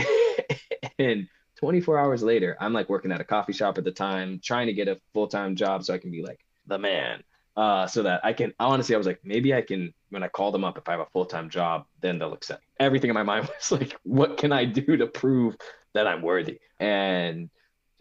and 0.98 1.28
24 1.62 1.96
hours 1.96 2.24
later, 2.24 2.56
I'm 2.58 2.72
like 2.72 2.88
working 2.88 3.12
at 3.12 3.20
a 3.20 3.24
coffee 3.24 3.52
shop 3.52 3.78
at 3.78 3.84
the 3.84 3.92
time, 3.92 4.40
trying 4.42 4.66
to 4.66 4.72
get 4.72 4.88
a 4.88 5.00
full 5.14 5.28
time 5.28 5.54
job 5.54 5.84
so 5.84 5.94
I 5.94 5.98
can 5.98 6.10
be 6.10 6.20
like 6.20 6.40
the 6.66 6.76
man. 6.76 7.22
Uh, 7.56 7.86
so 7.86 8.02
that 8.02 8.20
I 8.24 8.32
can 8.32 8.52
honestly, 8.58 8.96
I 8.96 8.98
was 8.98 9.06
like, 9.06 9.20
maybe 9.22 9.54
I 9.54 9.60
can, 9.60 9.94
when 10.10 10.24
I 10.24 10.28
call 10.28 10.50
them 10.50 10.64
up, 10.64 10.76
if 10.76 10.88
I 10.88 10.92
have 10.92 11.00
a 11.00 11.06
full 11.12 11.24
time 11.24 11.50
job, 11.50 11.84
then 12.00 12.18
they'll 12.18 12.32
accept. 12.32 12.64
Everything 12.80 13.10
in 13.10 13.14
my 13.14 13.22
mind 13.22 13.48
was 13.70 13.80
like, 13.80 13.96
what 14.02 14.38
can 14.38 14.50
I 14.50 14.64
do 14.64 14.96
to 14.96 15.06
prove 15.06 15.56
that 15.94 16.08
I'm 16.08 16.20
worthy? 16.20 16.58
And 16.80 17.48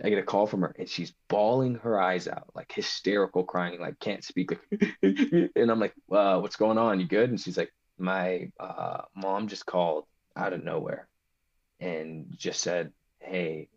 I 0.03 0.09
get 0.09 0.17
a 0.17 0.23
call 0.23 0.47
from 0.47 0.61
her 0.61 0.75
and 0.79 0.89
she's 0.89 1.13
bawling 1.27 1.75
her 1.75 2.01
eyes 2.01 2.27
out, 2.27 2.49
like 2.55 2.71
hysterical 2.71 3.43
crying, 3.43 3.79
like 3.79 3.99
can't 3.99 4.23
speak. 4.23 4.57
and 5.03 5.69
I'm 5.69 5.79
like, 5.79 5.93
uh, 6.11 6.39
what's 6.39 6.55
going 6.55 6.79
on? 6.79 6.99
You 6.99 7.05
good? 7.05 7.29
And 7.29 7.39
she's 7.39 7.57
like, 7.57 7.71
my 7.99 8.49
uh, 8.59 9.01
mom 9.15 9.49
just 9.49 9.67
called 9.67 10.05
out 10.35 10.53
of 10.53 10.63
nowhere 10.63 11.07
and 11.79 12.25
just 12.35 12.61
said, 12.61 12.91
hey, 13.21 13.69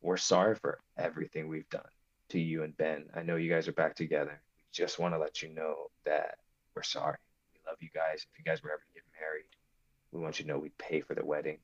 we're 0.00 0.16
sorry 0.16 0.54
for 0.54 0.80
everything 0.96 1.48
we've 1.48 1.68
done 1.70 1.82
to 2.30 2.38
you 2.38 2.62
and 2.62 2.76
Ben. 2.76 3.04
I 3.14 3.22
know 3.22 3.36
you 3.36 3.50
guys 3.50 3.68
are 3.68 3.72
back 3.72 3.96
together. 3.96 4.40
We 4.56 4.62
just 4.72 4.98
want 4.98 5.14
to 5.14 5.18
let 5.18 5.42
you 5.42 5.48
know 5.48 5.90
that 6.04 6.38
we're 6.74 6.82
sorry. 6.82 7.16
We 7.54 7.60
love 7.66 7.78
you 7.80 7.88
guys. 7.94 8.26
If 8.30 8.38
you 8.38 8.44
guys 8.44 8.62
were 8.62 8.70
ever 8.70 8.82
to 8.86 8.94
get 8.94 9.04
married, 9.20 9.46
we 10.12 10.20
want 10.20 10.38
you 10.38 10.44
to 10.44 10.50
know 10.50 10.58
we'd 10.58 10.76
pay 10.78 11.00
for 11.00 11.14
the 11.14 11.24
wedding. 11.24 11.58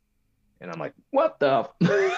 And 0.61 0.71
I'm 0.71 0.79
like, 0.79 0.95
what 1.11 1.39
the? 1.41 1.69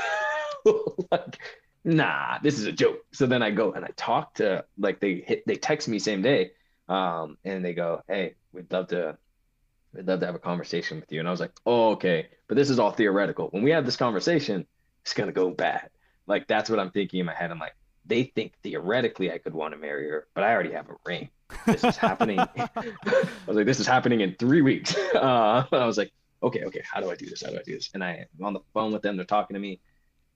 like, 1.11 1.39
nah, 1.85 2.39
this 2.43 2.59
is 2.59 2.67
a 2.67 2.73
joke. 2.73 3.05
So 3.13 3.27
then 3.27 3.43
I 3.43 3.51
go 3.51 3.73
and 3.73 3.85
I 3.85 3.91
talk 3.97 4.35
to 4.35 4.65
like 4.79 5.01
they 5.01 5.23
hit 5.27 5.47
they 5.47 5.57
text 5.57 5.89
me 5.89 5.99
same 5.99 6.23
day, 6.23 6.53
um, 6.89 7.39
and 7.45 7.65
they 7.65 7.75
go, 7.75 8.03
hey, 8.09 8.35
we'd 8.53 8.71
love 8.71 8.89
to 8.89 9.17
we'd 9.95 10.07
love 10.07 10.21
to 10.21 10.27
have 10.27 10.35
a 10.35 10.41
conversation 10.41 11.01
with 11.01 11.11
you. 11.11 11.21
And 11.21 11.29
I 11.29 11.31
was 11.31 11.41
like, 11.41 11.53
oh, 11.65 11.93
okay, 11.93 12.29
but 12.49 12.57
this 12.57 12.71
is 12.71 12.79
all 12.79 12.93
theoretical. 12.93 13.49
When 13.49 13.63
we 13.63 13.71
have 13.71 13.87
this 13.87 13.97
conversation, 13.97 14.67
it's 15.07 15.15
gonna 15.15 15.31
go 15.31 15.51
bad. 15.51 15.91
Like 16.27 16.49
that's 16.49 16.69
what 16.69 16.81
I'm 16.81 16.91
thinking 16.91 17.21
in 17.21 17.27
my 17.27 17.33
head. 17.33 17.53
I'm 17.53 17.61
like, 17.61 17.77
they 18.05 18.25
think 18.25 18.55
theoretically 18.65 19.31
I 19.31 19.39
could 19.39 19.55
want 19.55 19.73
to 19.73 19.79
marry 19.79 20.11
her, 20.11 20.27
but 20.35 20.43
I 20.43 20.53
already 20.53 20.73
have 20.73 20.91
a 20.91 20.97
ring. 21.07 21.31
This 21.65 21.85
is 21.85 21.97
happening. 21.97 22.41
I 22.57 23.29
was 23.47 23.57
like, 23.57 23.67
this 23.67 23.79
is 23.79 23.87
happening 23.87 24.21
in 24.21 24.35
three 24.35 24.63
weeks. 24.63 24.97
Uh, 25.15 25.65
I 25.73 25.87
was 25.87 25.97
like, 25.97 26.13
okay, 26.43 26.65
okay, 26.65 26.83
how 26.85 27.01
do 27.01 27.09
I 27.09 27.15
do 27.15 27.27
this? 27.27 27.43
How 27.43 27.51
do 27.51 27.59
I 27.59 27.63
do 27.63 27.75
this? 27.75 27.89
And 27.95 28.03
I 28.03 28.27
am 28.39 28.45
on 28.45 28.53
the 28.53 28.61
phone 28.75 28.93
with 28.93 29.03
them. 29.03 29.17
They're 29.17 29.25
talking 29.25 29.55
to 29.55 29.61
me 29.61 29.81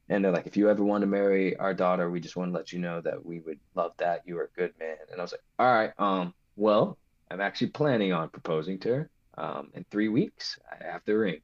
and 0.08 0.24
they're 0.24 0.32
like, 0.32 0.46
if 0.46 0.56
you 0.56 0.70
ever 0.70 0.84
want 0.84 1.02
to 1.02 1.06
marry 1.06 1.56
our 1.56 1.74
daughter, 1.74 2.08
we 2.10 2.20
just 2.20 2.36
want 2.36 2.52
to 2.52 2.56
let 2.56 2.72
you 2.72 2.78
know 2.78 3.00
that 3.00 3.26
we 3.26 3.40
would 3.40 3.58
love 3.74 3.92
that. 3.98 4.22
You 4.24 4.38
are 4.38 4.44
a 4.44 4.58
good 4.58 4.72
man. 4.78 4.96
And 5.10 5.20
I 5.20 5.22
was 5.22 5.32
like, 5.32 5.42
all 5.58 5.72
right, 5.72 5.92
um, 5.98 6.32
well, 6.56 6.96
I'm 7.30 7.40
actually 7.40 7.70
planning 7.70 8.12
on 8.12 8.28
proposing 8.28 8.78
to 8.80 8.88
her 8.88 9.10
um, 9.36 9.68
in 9.74 9.84
three 9.90 10.08
weeks. 10.08 10.58
I 10.70 10.84
have 10.84 11.02
the 11.04 11.18
ring 11.18 11.40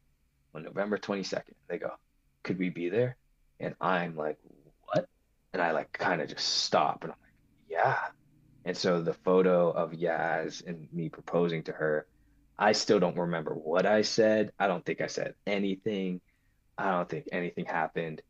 on 0.54 0.62
November 0.62 0.96
22nd. 0.96 1.54
They 1.68 1.78
go, 1.78 1.90
could 2.46 2.58
we 2.58 2.70
be 2.70 2.88
there? 2.88 3.16
And 3.60 3.74
I'm 3.80 4.16
like, 4.16 4.38
what? 4.84 5.08
And 5.52 5.60
I 5.60 5.72
like 5.72 5.92
kind 5.92 6.22
of 6.22 6.28
just 6.28 6.46
stop 6.46 7.02
and 7.02 7.12
I'm 7.12 7.18
like, 7.20 7.32
yeah. 7.68 7.98
And 8.64 8.76
so 8.76 9.02
the 9.02 9.12
photo 9.12 9.70
of 9.70 9.92
Yaz 9.92 10.64
and 10.66 10.88
me 10.92 11.08
proposing 11.08 11.64
to 11.64 11.72
her, 11.72 12.06
I 12.58 12.72
still 12.72 13.00
don't 13.00 13.18
remember 13.18 13.52
what 13.52 13.84
I 13.84 14.02
said. 14.02 14.52
I 14.58 14.68
don't 14.68 14.84
think 14.84 15.00
I 15.00 15.08
said 15.08 15.34
anything. 15.46 16.20
I 16.78 16.92
don't 16.92 17.08
think 17.08 17.28
anything 17.32 17.66
happened 17.66 18.22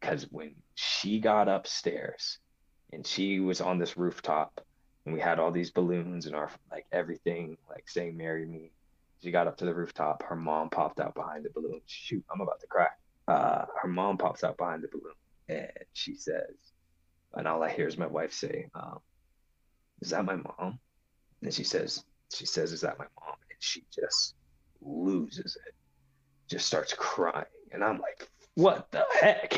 because 0.00 0.26
when 0.30 0.54
she 0.74 1.20
got 1.20 1.48
upstairs 1.48 2.38
and 2.92 3.06
she 3.06 3.38
was 3.40 3.60
on 3.60 3.78
this 3.78 3.96
rooftop 3.96 4.60
and 5.04 5.14
we 5.14 5.20
had 5.20 5.38
all 5.38 5.52
these 5.52 5.70
balloons 5.70 6.26
and 6.26 6.34
our 6.34 6.50
like 6.70 6.86
everything 6.92 7.56
like 7.68 7.88
saying 7.88 8.16
marry 8.16 8.46
me 8.46 8.72
she 9.22 9.30
got 9.30 9.46
up 9.46 9.58
to 9.58 9.66
the 9.66 9.74
rooftop 9.74 10.22
her 10.22 10.36
mom 10.36 10.70
popped 10.70 10.98
out 10.98 11.14
behind 11.14 11.44
the 11.44 11.50
balloon 11.50 11.80
shoot 11.86 12.24
i'm 12.32 12.40
about 12.40 12.60
to 12.60 12.66
cry 12.66 12.86
uh, 13.30 13.64
her 13.80 13.88
mom 13.88 14.18
pops 14.18 14.44
out 14.44 14.56
behind 14.56 14.82
the 14.82 14.88
balloon 14.88 15.14
and 15.48 15.68
she 15.92 16.14
says 16.14 16.54
and 17.34 17.46
all 17.46 17.62
i 17.62 17.70
hear 17.70 17.86
is 17.86 17.98
my 17.98 18.06
wife 18.06 18.32
say 18.32 18.66
um, 18.74 18.98
is 20.00 20.10
that 20.10 20.24
my 20.24 20.36
mom 20.36 20.78
and 21.42 21.52
she 21.52 21.64
says 21.64 22.04
she 22.32 22.46
says 22.46 22.72
is 22.72 22.80
that 22.80 22.98
my 22.98 23.06
mom 23.20 23.36
and 23.50 23.58
she 23.60 23.84
just 23.92 24.34
loses 24.80 25.56
it 25.66 25.74
just 26.48 26.66
starts 26.66 26.94
crying 26.94 27.44
and 27.72 27.84
i'm 27.84 27.98
like 27.98 28.28
what 28.54 28.90
the 28.90 29.04
heck? 29.20 29.56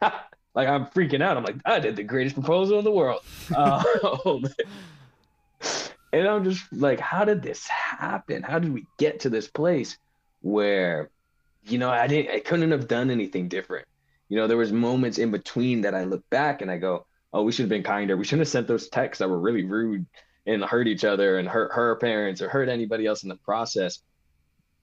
like 0.54 0.68
I'm 0.68 0.86
freaking 0.86 1.22
out. 1.22 1.36
I'm 1.36 1.44
like, 1.44 1.56
I 1.64 1.78
did 1.78 1.96
the 1.96 2.02
greatest 2.02 2.34
proposal 2.34 2.78
in 2.78 2.84
the 2.84 2.90
world. 2.90 3.20
Um, 3.56 4.44
and 6.14 6.26
I'm 6.28 6.44
just 6.44 6.70
like, 6.72 7.00
how 7.00 7.24
did 7.24 7.42
this 7.42 7.66
happen? 7.68 8.42
How 8.42 8.58
did 8.58 8.72
we 8.72 8.84
get 8.98 9.20
to 9.20 9.30
this 9.30 9.48
place 9.48 9.96
where, 10.40 11.10
you 11.64 11.78
know, 11.78 11.90
I 11.90 12.06
didn't, 12.06 12.34
I 12.34 12.40
couldn't 12.40 12.70
have 12.70 12.88
done 12.88 13.10
anything 13.10 13.48
different. 13.48 13.86
You 14.28 14.38
know, 14.38 14.46
there 14.46 14.56
was 14.56 14.72
moments 14.72 15.18
in 15.18 15.30
between 15.30 15.82
that 15.82 15.94
I 15.94 16.04
look 16.04 16.28
back 16.30 16.62
and 16.62 16.70
I 16.70 16.78
go, 16.78 17.06
oh, 17.32 17.42
we 17.42 17.52
should 17.52 17.64
have 17.64 17.70
been 17.70 17.82
kinder. 17.82 18.16
We 18.16 18.24
shouldn't 18.24 18.40
have 18.40 18.48
sent 18.48 18.68
those 18.68 18.88
texts 18.88 19.20
that 19.20 19.28
were 19.28 19.38
really 19.38 19.64
rude 19.64 20.06
and 20.46 20.64
hurt 20.64 20.88
each 20.88 21.04
other 21.04 21.38
and 21.38 21.48
hurt 21.48 21.72
her 21.72 21.96
parents 21.96 22.40
or 22.42 22.48
hurt 22.48 22.68
anybody 22.68 23.06
else 23.06 23.22
in 23.22 23.28
the 23.28 23.36
process. 23.36 24.00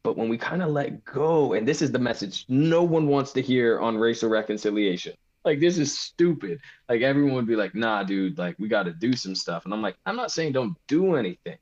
But 0.03 0.17
when 0.17 0.29
we 0.29 0.37
kind 0.37 0.61
of 0.61 0.69
let 0.69 1.03
go, 1.03 1.53
and 1.53 1.67
this 1.67 1.81
is 1.81 1.91
the 1.91 1.99
message 1.99 2.45
no 2.47 2.83
one 2.83 3.07
wants 3.07 3.33
to 3.33 3.41
hear 3.41 3.79
on 3.79 3.97
racial 3.97 4.29
reconciliation. 4.29 5.13
Like 5.43 5.59
this 5.59 5.77
is 5.77 5.97
stupid. 5.97 6.59
Like 6.87 7.01
everyone 7.01 7.33
would 7.35 7.47
be 7.47 7.55
like, 7.55 7.75
nah, 7.75 8.03
dude, 8.03 8.37
like 8.37 8.55
we 8.59 8.67
got 8.67 8.83
to 8.83 8.93
do 8.93 9.13
some 9.13 9.35
stuff. 9.35 9.65
And 9.65 9.73
I'm 9.73 9.81
like, 9.81 9.95
I'm 10.05 10.15
not 10.15 10.31
saying 10.31 10.53
don't 10.53 10.77
do 10.87 11.15
anything. 11.15 11.57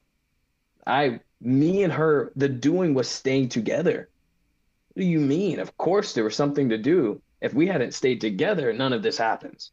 I, 0.85 1.19
me 1.41 1.83
and 1.83 1.93
her, 1.93 2.31
the 2.35 2.49
doing 2.49 2.93
was 2.93 3.09
staying 3.09 3.49
together. 3.49 4.09
What 4.97 5.03
do 5.03 5.09
you 5.09 5.19
mean? 5.19 5.59
Of 5.59 5.77
course 5.77 6.13
there 6.13 6.23
was 6.23 6.35
something 6.35 6.69
to 6.69 6.77
do. 6.79 7.21
If 7.39 7.53
we 7.53 7.67
hadn't 7.67 7.93
stayed 7.93 8.19
together, 8.19 8.73
none 8.73 8.93
of 8.93 9.03
this 9.03 9.19
happens. 9.19 9.69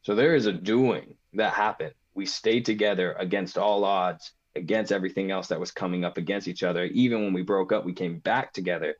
So 0.00 0.14
there 0.14 0.34
is 0.34 0.46
a 0.46 0.52
doing 0.54 1.14
that 1.34 1.52
happened. 1.52 1.92
We 2.14 2.24
stayed 2.24 2.64
together 2.64 3.12
against 3.18 3.58
all 3.58 3.84
odds, 3.84 4.32
against 4.56 4.90
everything 4.90 5.30
else 5.30 5.48
that 5.48 5.60
was 5.60 5.72
coming 5.72 6.06
up 6.06 6.16
against 6.16 6.48
each 6.48 6.62
other. 6.62 6.84
Even 6.84 7.22
when 7.22 7.34
we 7.34 7.42
broke 7.42 7.70
up, 7.70 7.84
we 7.84 7.92
came 7.92 8.20
back 8.20 8.54
together 8.54 8.94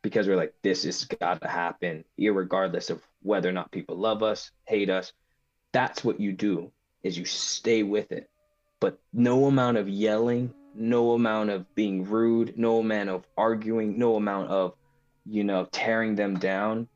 because 0.00 0.28
we're 0.28 0.36
like, 0.36 0.54
this 0.62 0.84
has 0.84 1.02
got 1.02 1.42
to 1.42 1.48
happen, 1.48 2.04
regardless 2.16 2.88
of 2.88 3.02
whether 3.22 3.48
or 3.48 3.52
not 3.52 3.72
people 3.72 3.96
love 3.96 4.22
us, 4.22 4.52
hate 4.62 4.90
us. 4.90 5.12
That's 5.72 6.04
what 6.04 6.20
you 6.20 6.30
do 6.34 6.70
is 7.02 7.18
you 7.18 7.24
stay 7.24 7.82
with 7.82 8.12
it. 8.12 8.30
But 8.78 9.00
no 9.12 9.46
amount 9.46 9.78
of 9.78 9.88
yelling, 9.88 10.54
no 10.76 11.14
amount 11.14 11.50
of 11.50 11.74
being 11.74 12.04
rude, 12.04 12.56
no 12.56 12.78
amount 12.78 13.08
of 13.08 13.26
arguing, 13.36 13.98
no 13.98 14.14
amount 14.14 14.50
of, 14.50 14.74
you 15.28 15.44
know, 15.44 15.66
tearing 15.70 16.14
them 16.14 16.38
down 16.38 16.88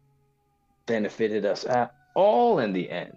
benefited 0.86 1.44
us 1.44 1.64
at 1.64 1.94
all 2.14 2.58
in 2.58 2.72
the 2.72 2.90
end. 2.90 3.16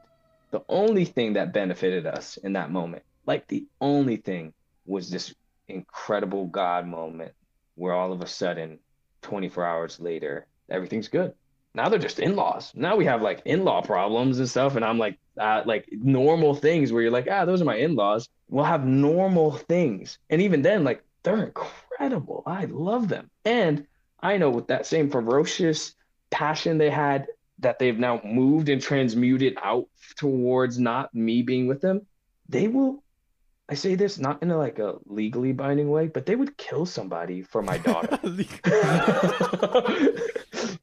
The 0.52 0.62
only 0.70 1.06
thing 1.06 1.34
that 1.34 1.54
benefited 1.54 2.06
us 2.06 2.38
in 2.38 2.54
that 2.54 2.72
moment, 2.72 3.04
like 3.26 3.48
the 3.48 3.66
only 3.82 4.18
thing, 4.18 4.54
was 4.86 5.10
this 5.10 5.34
incredible 5.68 6.46
God 6.46 6.86
moment 6.86 7.34
where 7.76 7.94
all 7.94 8.12
of 8.12 8.22
a 8.22 8.28
sudden, 8.28 8.80
24 9.24 9.66
hours 9.66 10.00
later, 10.00 10.46
everything's 10.70 11.08
good. 11.08 11.34
Now 11.74 11.90
they're 11.90 11.98
just 11.98 12.20
in-laws. 12.20 12.72
Now 12.76 12.96
we 12.96 13.06
have 13.06 13.24
like 13.24 13.42
in-law 13.46 13.82
problems 13.82 14.38
and 14.38 14.48
stuff, 14.48 14.76
and 14.76 14.86
I'm 14.86 15.00
like, 15.00 15.18
uh, 15.40 15.64
like 15.66 15.88
normal 15.92 16.54
things 16.54 16.92
where 16.92 17.02
you're 17.02 17.12
like, 17.12 17.28
ah, 17.32 17.46
those 17.46 17.62
are 17.62 17.66
my 17.66 17.78
in-laws. 17.78 18.30
We'll 18.50 18.66
have 18.66 18.86
normal 18.86 19.54
things, 19.54 20.20
and 20.30 20.42
even 20.42 20.62
then, 20.62 20.84
like 20.84 21.04
they're 21.24 21.44
incredible. 21.46 22.44
I 22.46 22.66
love 22.66 23.08
them, 23.08 23.32
and 23.46 23.88
I 24.24 24.38
know 24.38 24.50
with 24.50 24.68
that 24.68 24.88
same 24.88 25.12
ferocious 25.12 25.94
passion 26.32 26.78
they 26.80 26.90
had 26.90 27.28
that 27.60 27.78
they've 27.78 28.00
now 28.00 28.22
moved 28.24 28.70
and 28.70 28.82
transmuted 28.82 29.58
out 29.62 29.86
towards 30.18 30.80
not 30.80 31.14
me 31.14 31.44
being 31.44 31.68
with 31.68 31.82
them, 31.82 32.08
they 32.50 32.68
will 32.68 33.04
I 33.70 33.76
say 33.76 33.96
this 33.96 34.20
not 34.20 34.44
in 34.44 34.52
a, 34.52 34.58
like 34.58 34.80
a 34.80 34.96
legally 35.06 35.54
binding 35.54 35.90
way, 35.90 36.08
but 36.08 36.26
they 36.26 36.36
would 36.36 36.58
kill 36.58 36.86
somebody 36.86 37.42
for 37.42 37.62
my 37.62 37.78
daughter. 37.78 38.20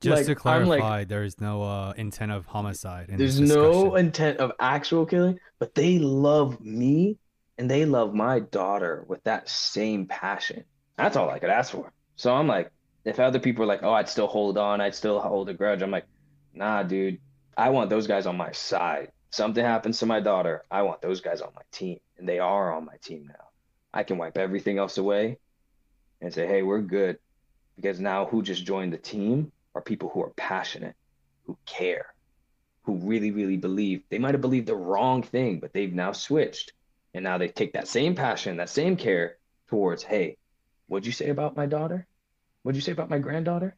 Just 0.01 0.17
like, 0.17 0.27
to 0.27 0.35
clarify, 0.35 0.99
like, 0.99 1.09
there 1.09 1.25
is 1.25 1.41
no 1.41 1.63
uh, 1.63 1.93
intent 1.97 2.33
of 2.33 2.47
homicide. 2.47 3.11
there's 3.15 3.39
no 3.39 3.97
intent 3.97 4.39
of 4.39 4.53
actual 4.59 5.05
killing, 5.05 5.39
but 5.59 5.75
they 5.75 5.99
love 5.99 6.59
me 6.63 7.19
and 7.59 7.71
they 7.71 7.85
love 7.85 8.15
my 8.15 8.41
daughter 8.41 9.05
with 9.09 9.23
that 9.25 9.47
same 9.49 10.07
passion. 10.07 10.65
That's 10.97 11.17
all 11.17 11.29
I 11.29 11.39
could 11.39 11.51
ask 11.51 11.73
for. 11.73 11.93
So 12.17 12.35
I'm 12.35 12.47
like, 12.47 12.73
if 13.05 13.19
other 13.19 13.39
people 13.39 13.65
are 13.65 13.69
like, 13.69 13.83
oh, 13.83 13.93
I'd 13.93 14.09
still 14.09 14.27
hold 14.27 14.59
on, 14.59 14.81
I'd 14.81 14.95
still 14.95 15.21
hold 15.21 15.49
a 15.49 15.55
grudge. 15.55 15.83
I'm 15.83 15.91
like, 15.91 16.07
nah, 16.55 16.83
dude, 16.83 17.19
I 17.57 17.71
want 17.71 17.91
those 17.91 18.07
guys 18.07 18.27
on 18.27 18.37
my 18.37 18.53
side. 18.53 19.13
Something 19.31 19.65
happens 19.65 19.99
to 20.01 20.07
my 20.07 20.21
daughter, 20.21 20.65
I 20.71 20.83
want 20.83 21.03
those 21.03 21.21
guys 21.21 21.41
on 21.41 21.53
my 21.55 21.63
team, 21.71 22.01
and 22.19 22.29
they 22.29 22.41
are 22.41 22.75
on 22.75 22.85
my 22.85 22.97
team 23.03 23.27
now. 23.29 23.47
I 23.95 24.03
can 24.03 24.19
wipe 24.19 24.37
everything 24.37 24.79
else 24.79 24.99
away 24.99 25.39
and 26.21 26.33
say, 26.33 26.47
hey, 26.47 26.63
we're 26.63 26.81
good. 26.81 27.19
Because 27.77 28.01
now 28.01 28.27
who 28.27 28.43
just 28.43 28.65
joined 28.65 28.93
the 28.93 28.99
team 28.99 29.53
are 29.75 29.81
people 29.81 30.09
who 30.09 30.23
are 30.23 30.31
passionate, 30.31 30.95
who 31.47 31.57
care, 31.65 32.13
who 32.83 32.97
really, 32.97 33.31
really 33.31 33.57
believe. 33.57 34.03
They 34.11 34.19
might 34.19 34.35
have 34.35 34.41
believed 34.41 34.67
the 34.67 34.75
wrong 34.75 35.23
thing, 35.23 35.61
but 35.61 35.73
they've 35.73 35.93
now 35.93 36.13
switched. 36.13 36.73
And 37.15 37.25
now 37.25 37.39
they 37.39 37.49
take 37.49 37.73
that 37.73 37.89
same 37.89 38.15
passion, 38.15 38.59
that 38.59 38.69
same 38.69 38.97
care 38.97 39.39
towards, 39.69 40.03
hey, 40.03 40.37
what'd 40.89 41.07
you 41.07 41.13
say 41.13 41.31
about 41.31 41.57
my 41.57 41.67
daughter? 41.67 42.07
What'd 42.63 42.77
you 42.77 42.83
say 42.83 42.93
about 42.93 43.11
my 43.11 43.19
granddaughter? 43.19 43.77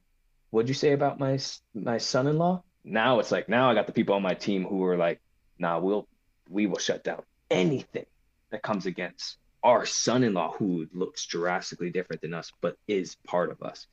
What'd 0.51 0.69
you 0.69 0.75
say 0.75 0.93
about 0.93 1.19
my 1.19 1.39
my 1.75 1.99
son-in-law? 1.99 2.63
Now 2.85 3.21
it's 3.21 3.31
like 3.31 3.49
now 3.49 3.71
I 3.71 3.75
got 3.75 3.87
the 3.87 3.93
people 3.93 4.15
on 4.15 4.23
my 4.23 4.35
team 4.35 4.65
who 4.65 4.85
are 4.85 4.97
like, 4.97 5.21
nah, 5.59 5.79
we'll 5.79 6.09
we 6.49 6.67
will 6.67 6.79
shut 6.79 7.05
down 7.05 7.23
anything 7.51 8.07
that 8.51 8.63
comes 8.63 8.87
against 8.87 9.39
our 9.63 9.87
son-in-law 9.87 10.53
who 10.59 10.87
looks 10.93 11.25
drastically 11.27 11.91
different 11.91 12.21
than 12.23 12.35
us 12.35 12.53
but 12.61 12.77
is 12.89 13.17
part 13.27 13.51
of 13.51 13.63
us. 13.63 13.87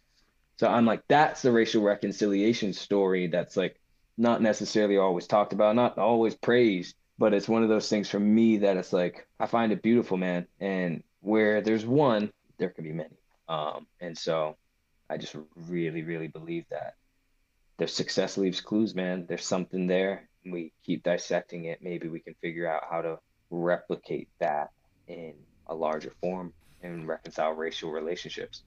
So 0.58 0.68
I'm 0.68 0.86
like, 0.86 1.04
that's 1.08 1.42
the 1.42 1.52
racial 1.52 1.84
reconciliation 1.84 2.74
story 2.74 3.28
that's 3.28 3.56
like 3.56 3.80
not 4.18 4.42
necessarily 4.42 4.98
always 4.98 5.28
talked 5.28 5.54
about, 5.54 5.76
not 5.76 5.98
always 5.98 6.36
praised, 6.36 6.96
but 7.18 7.34
it's 7.34 7.48
one 7.48 7.64
of 7.64 7.70
those 7.70 7.88
things 7.88 8.10
for 8.10 8.20
me 8.20 8.58
that 8.58 8.76
it's 8.76 8.92
like 8.92 9.28
I 9.40 9.46
find 9.46 9.72
it 9.72 9.82
beautiful, 9.82 10.18
man. 10.18 10.48
And 10.60 11.04
where 11.22 11.62
there's 11.62 11.86
one, 11.86 12.32
there 12.58 12.70
can 12.70 12.84
be 12.84 12.92
many. 12.92 13.18
Um, 13.48 13.88
and 14.02 14.18
so 14.18 14.58
I 15.10 15.18
just 15.18 15.36
really, 15.68 16.04
really 16.04 16.28
believe 16.28 16.66
that 16.70 16.96
their 17.78 17.88
success 17.88 18.38
leaves 18.38 18.62
clues, 18.62 18.94
man. 18.94 19.26
There's 19.28 19.46
something 19.46 19.88
there. 19.88 20.30
We 20.46 20.74
keep 20.86 21.04
dissecting 21.04 21.66
it. 21.66 21.80
Maybe 21.82 22.08
we 22.10 22.20
can 22.20 22.36
figure 22.42 22.68
out 22.68 22.84
how 22.90 23.02
to 23.02 23.20
replicate 23.50 24.30
that 24.40 24.72
in 25.08 25.34
a 25.68 25.74
larger 25.74 26.14
form 26.22 26.54
and 26.84 27.08
reconcile 27.08 27.52
racial 27.52 27.92
relationships. 27.92 28.64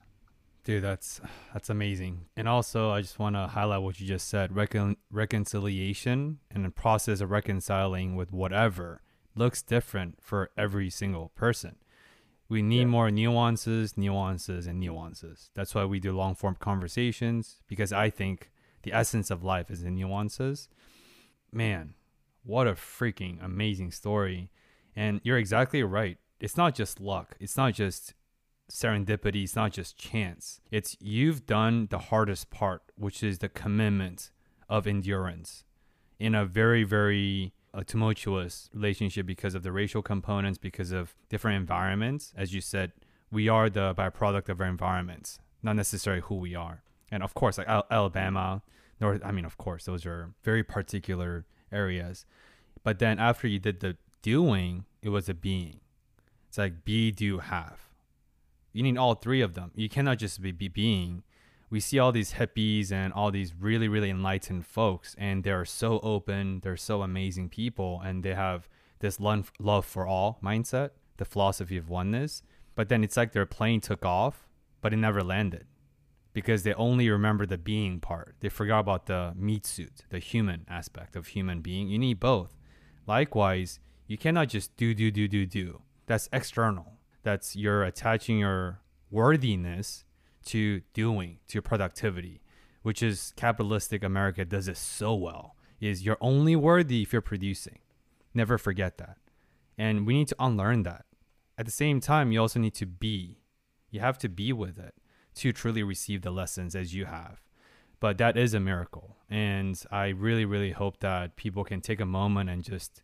Dude, 0.63 0.83
that's 0.83 1.19
that's 1.53 1.69
amazing. 1.69 2.25
And 2.37 2.47
also, 2.47 2.89
I 2.89 3.01
just 3.01 3.19
want 3.19 3.35
to 3.35 3.47
highlight 3.47 3.81
what 3.81 3.99
you 3.99 4.07
just 4.07 4.29
said. 4.29 4.55
Recon- 4.55 4.97
reconciliation 5.11 6.39
and 6.49 6.63
the 6.63 6.69
process 6.69 7.21
of 7.21 7.31
reconciling 7.31 8.15
with 8.15 8.31
whatever 8.31 9.01
looks 9.35 9.61
different 9.61 10.21
for 10.21 10.51
every 10.57 10.89
single 10.89 11.31
person. 11.35 11.75
We 12.53 12.61
need 12.61 12.81
yeah. 12.81 12.85
more 12.85 13.09
nuances, 13.09 13.97
nuances, 13.97 14.67
and 14.67 14.79
nuances. 14.79 15.49
That's 15.55 15.73
why 15.73 15.85
we 15.85 15.99
do 15.99 16.11
long 16.11 16.35
form 16.35 16.55
conversations 16.59 17.57
because 17.67 17.91
I 17.91 18.11
think 18.11 18.51
the 18.83 18.93
essence 18.93 19.31
of 19.31 19.43
life 19.43 19.71
is 19.71 19.81
in 19.81 19.95
nuances. 19.95 20.69
Man, 21.51 21.95
what 22.43 22.67
a 22.67 22.73
freaking 22.73 23.43
amazing 23.43 23.89
story. 23.89 24.51
And 24.95 25.19
you're 25.23 25.39
exactly 25.39 25.81
right. 25.81 26.19
It's 26.39 26.55
not 26.55 26.75
just 26.75 26.99
luck, 26.99 27.35
it's 27.39 27.57
not 27.57 27.73
just 27.73 28.13
serendipity, 28.71 29.45
it's 29.45 29.55
not 29.55 29.71
just 29.71 29.97
chance. 29.97 30.61
It's 30.69 30.95
you've 30.99 31.47
done 31.47 31.87
the 31.89 31.97
hardest 31.97 32.51
part, 32.51 32.83
which 32.93 33.23
is 33.23 33.39
the 33.39 33.49
commitment 33.49 34.29
of 34.69 34.85
endurance 34.85 35.63
in 36.19 36.35
a 36.35 36.45
very, 36.45 36.83
very 36.83 37.51
a 37.73 37.83
tumultuous 37.83 38.69
relationship 38.73 39.25
because 39.25 39.55
of 39.55 39.63
the 39.63 39.71
racial 39.71 40.01
components, 40.01 40.57
because 40.57 40.91
of 40.91 41.15
different 41.29 41.57
environments. 41.57 42.33
As 42.37 42.53
you 42.53 42.61
said, 42.61 42.91
we 43.31 43.49
are 43.49 43.69
the 43.69 43.93
byproduct 43.95 44.49
of 44.49 44.61
our 44.61 44.67
environments, 44.67 45.39
not 45.63 45.75
necessarily 45.75 46.21
who 46.21 46.35
we 46.35 46.53
are. 46.53 46.83
And 47.11 47.23
of 47.23 47.33
course, 47.33 47.57
like 47.57 47.67
Alabama, 47.67 48.61
North, 48.99 49.21
I 49.23 49.31
mean, 49.31 49.45
of 49.45 49.57
course, 49.57 49.85
those 49.85 50.05
are 50.05 50.33
very 50.43 50.63
particular 50.63 51.45
areas. 51.71 52.25
But 52.83 52.99
then 52.99 53.19
after 53.19 53.47
you 53.47 53.59
did 53.59 53.79
the 53.79 53.97
doing, 54.21 54.85
it 55.01 55.09
was 55.09 55.27
a 55.27 55.33
being. 55.33 55.79
It's 56.47 56.57
like 56.57 56.85
be, 56.85 57.11
do, 57.11 57.39
have. 57.39 57.89
You 58.71 58.83
need 58.83 58.97
all 58.97 59.15
three 59.15 59.41
of 59.41 59.53
them. 59.53 59.71
You 59.75 59.89
cannot 59.89 60.17
just 60.19 60.41
be, 60.41 60.51
be 60.51 60.67
being 60.67 61.23
we 61.73 61.79
see 61.79 61.97
all 61.97 62.11
these 62.11 62.33
hippies 62.33 62.91
and 62.91 63.11
all 63.13 63.31
these 63.31 63.55
really 63.59 63.87
really 63.87 64.11
enlightened 64.11 64.63
folks 64.63 65.15
and 65.17 65.43
they're 65.43 65.65
so 65.65 65.99
open 66.03 66.59
they're 66.61 66.77
so 66.77 67.01
amazing 67.01 67.49
people 67.49 67.99
and 68.05 68.21
they 68.21 68.35
have 68.35 68.69
this 68.99 69.19
love 69.19 69.83
for 69.83 70.05
all 70.05 70.37
mindset 70.43 70.91
the 71.17 71.25
philosophy 71.25 71.77
of 71.77 71.89
oneness. 71.89 72.41
But 72.75 72.89
then 72.89 73.03
it's 73.03 73.17
like 73.17 73.33
their 73.33 73.45
plane 73.45 73.81
took 73.81 74.05
off 74.05 74.47
but 74.81 74.93
it 74.93 74.97
never 74.97 75.23
landed 75.23 75.65
because 76.31 76.61
they 76.61 76.73
only 76.75 77.09
remember 77.09 77.45
the 77.47 77.57
being 77.57 77.99
part. 77.99 78.35
They 78.39 78.49
forgot 78.49 78.79
about 78.79 79.07
the 79.07 79.33
meat 79.35 79.65
suit 79.65 80.03
the 80.09 80.19
human 80.19 80.65
aspect 80.69 81.15
of 81.15 81.27
human 81.27 81.61
being. 81.61 81.89
You 81.89 81.97
need 81.97 82.19
both. 82.19 82.55
Likewise 83.07 83.79
you 84.05 84.17
cannot 84.17 84.49
just 84.49 84.77
do 84.77 84.93
do 84.93 85.09
do 85.09 85.27
do 85.27 85.47
do. 85.47 85.81
That's 86.05 86.29
external. 86.31 86.99
That's 87.23 87.55
you're 87.55 87.83
attaching 87.83 88.37
your 88.37 88.81
worthiness 89.09 90.05
to 90.45 90.81
doing, 90.93 91.39
to 91.47 91.61
productivity, 91.61 92.41
which 92.81 93.01
is 93.03 93.33
capitalistic 93.35 94.03
America 94.03 94.45
does 94.45 94.67
it 94.67 94.77
so 94.77 95.13
well. 95.15 95.55
Is 95.79 96.05
you're 96.05 96.17
only 96.21 96.55
worthy 96.55 97.01
if 97.01 97.11
you're 97.11 97.21
producing. 97.21 97.79
Never 98.33 98.57
forget 98.57 98.97
that. 98.97 99.17
And 99.77 100.07
we 100.07 100.13
need 100.13 100.29
to 100.29 100.35
unlearn 100.39 100.83
that. 100.83 101.05
At 101.57 101.65
the 101.65 101.71
same 101.71 101.99
time, 101.99 102.31
you 102.31 102.39
also 102.39 102.59
need 102.59 102.73
to 102.75 102.85
be. 102.85 103.39
You 103.91 103.99
have 103.99 104.17
to 104.19 104.29
be 104.29 104.53
with 104.53 104.79
it 104.79 104.95
to 105.35 105.51
truly 105.51 105.83
receive 105.83 106.21
the 106.21 106.31
lessons 106.31 106.75
as 106.75 106.93
you 106.93 107.05
have. 107.05 107.41
but 108.03 108.17
that 108.17 108.35
is 108.35 108.53
a 108.53 108.59
miracle. 108.59 109.15
And 109.29 109.81
I 109.89 110.09
really, 110.09 110.43
really 110.43 110.71
hope 110.71 110.99
that 110.99 111.37
people 111.37 111.63
can 111.63 111.79
take 111.79 112.01
a 112.01 112.05
moment 112.05 112.49
and 112.49 112.61
just 112.61 113.01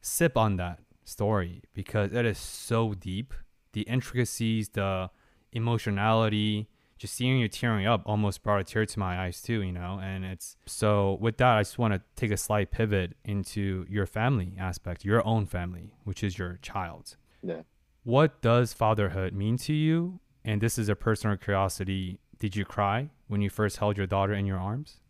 sip 0.00 0.36
on 0.36 0.56
that 0.56 0.80
story 1.04 1.62
because 1.74 2.12
it 2.12 2.26
is 2.26 2.36
so 2.36 2.92
deep. 2.92 3.32
The 3.72 3.82
intricacies, 3.82 4.70
the 4.70 5.10
emotionality, 5.56 6.68
just 6.98 7.14
seeing 7.14 7.38
you 7.38 7.48
tearing 7.48 7.86
up 7.86 8.02
almost 8.06 8.42
brought 8.42 8.60
a 8.60 8.64
tear 8.64 8.86
to 8.86 8.98
my 8.98 9.24
eyes 9.24 9.42
too, 9.42 9.62
you 9.62 9.72
know. 9.72 9.98
And 10.02 10.24
it's 10.24 10.56
so 10.66 11.18
with 11.20 11.36
that, 11.38 11.56
I 11.56 11.60
just 11.60 11.78
want 11.78 11.94
to 11.94 12.02
take 12.14 12.30
a 12.30 12.36
slight 12.36 12.70
pivot 12.70 13.16
into 13.24 13.86
your 13.88 14.06
family 14.06 14.54
aspect, 14.58 15.04
your 15.04 15.26
own 15.26 15.46
family, 15.46 15.94
which 16.04 16.22
is 16.22 16.38
your 16.38 16.58
child. 16.62 17.16
Yeah. 17.42 17.62
What 18.04 18.40
does 18.40 18.72
fatherhood 18.72 19.32
mean 19.32 19.56
to 19.58 19.72
you? 19.72 20.20
And 20.44 20.60
this 20.60 20.78
is 20.78 20.88
a 20.88 20.94
personal 20.94 21.36
curiosity. 21.36 22.20
Did 22.38 22.54
you 22.54 22.64
cry 22.64 23.10
when 23.26 23.40
you 23.40 23.50
first 23.50 23.78
held 23.78 23.96
your 23.96 24.06
daughter 24.06 24.32
in 24.32 24.46
your 24.46 24.58
arms? 24.58 25.00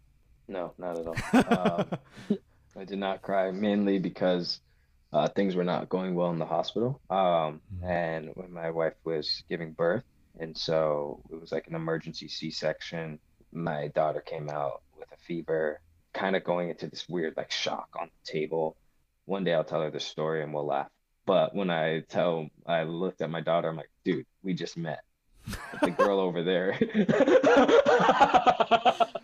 No, 0.48 0.73
not 0.78 0.98
at 0.98 1.06
all. 1.06 1.77
um, 1.81 2.39
I 2.78 2.85
did 2.85 2.98
not 2.98 3.23
cry 3.23 3.51
mainly 3.51 3.98
because 3.98 4.60
uh, 5.12 5.28
things 5.28 5.55
were 5.55 5.64
not 5.64 5.89
going 5.89 6.14
well 6.14 6.31
in 6.31 6.39
the 6.39 6.47
hospital. 6.47 7.01
Um, 7.10 7.60
mm-hmm. 7.74 7.85
and 7.85 8.31
when 8.35 8.52
my 8.52 8.70
wife 8.70 8.94
was 9.05 9.43
giving 9.48 9.73
birth, 9.73 10.05
and 10.39 10.57
so 10.57 11.23
it 11.31 11.41
was 11.41 11.53
like 11.53 11.67
an 11.67 11.75
emergency 11.75 12.29
C-section. 12.29 13.19
My 13.53 13.89
daughter 13.89 14.21
came 14.21 14.49
out 14.51 14.83
with 14.99 15.11
a 15.13 15.17
fever, 15.17 15.81
kind 16.13 16.37
of 16.37 16.45
going 16.45 16.71
into 16.71 16.89
this 16.89 17.09
weird 17.09 17.35
like 17.37 17.51
shock 17.51 17.89
on 18.01 18.09
the 18.09 18.33
table. 18.33 18.77
One 19.25 19.45
day 19.45 19.55
I'll 19.55 19.65
tell 19.65 19.83
her 19.83 19.91
the 19.91 20.01
story 20.01 20.43
and 20.43 20.53
we'll 20.53 20.67
laugh. 20.67 20.89
But 21.27 21.55
when 21.55 21.71
I 21.71 22.01
tell, 22.09 22.49
I 22.67 22.85
looked 22.85 23.21
at 23.21 23.31
my 23.31 23.41
daughter, 23.41 23.69
I'm 23.69 23.77
like, 23.77 23.91
dude, 24.05 24.27
we 24.43 24.55
just 24.55 24.77
met. 24.77 25.01
the 25.81 25.91
girl 25.91 26.19
over 26.19 26.43
there, 26.43 26.77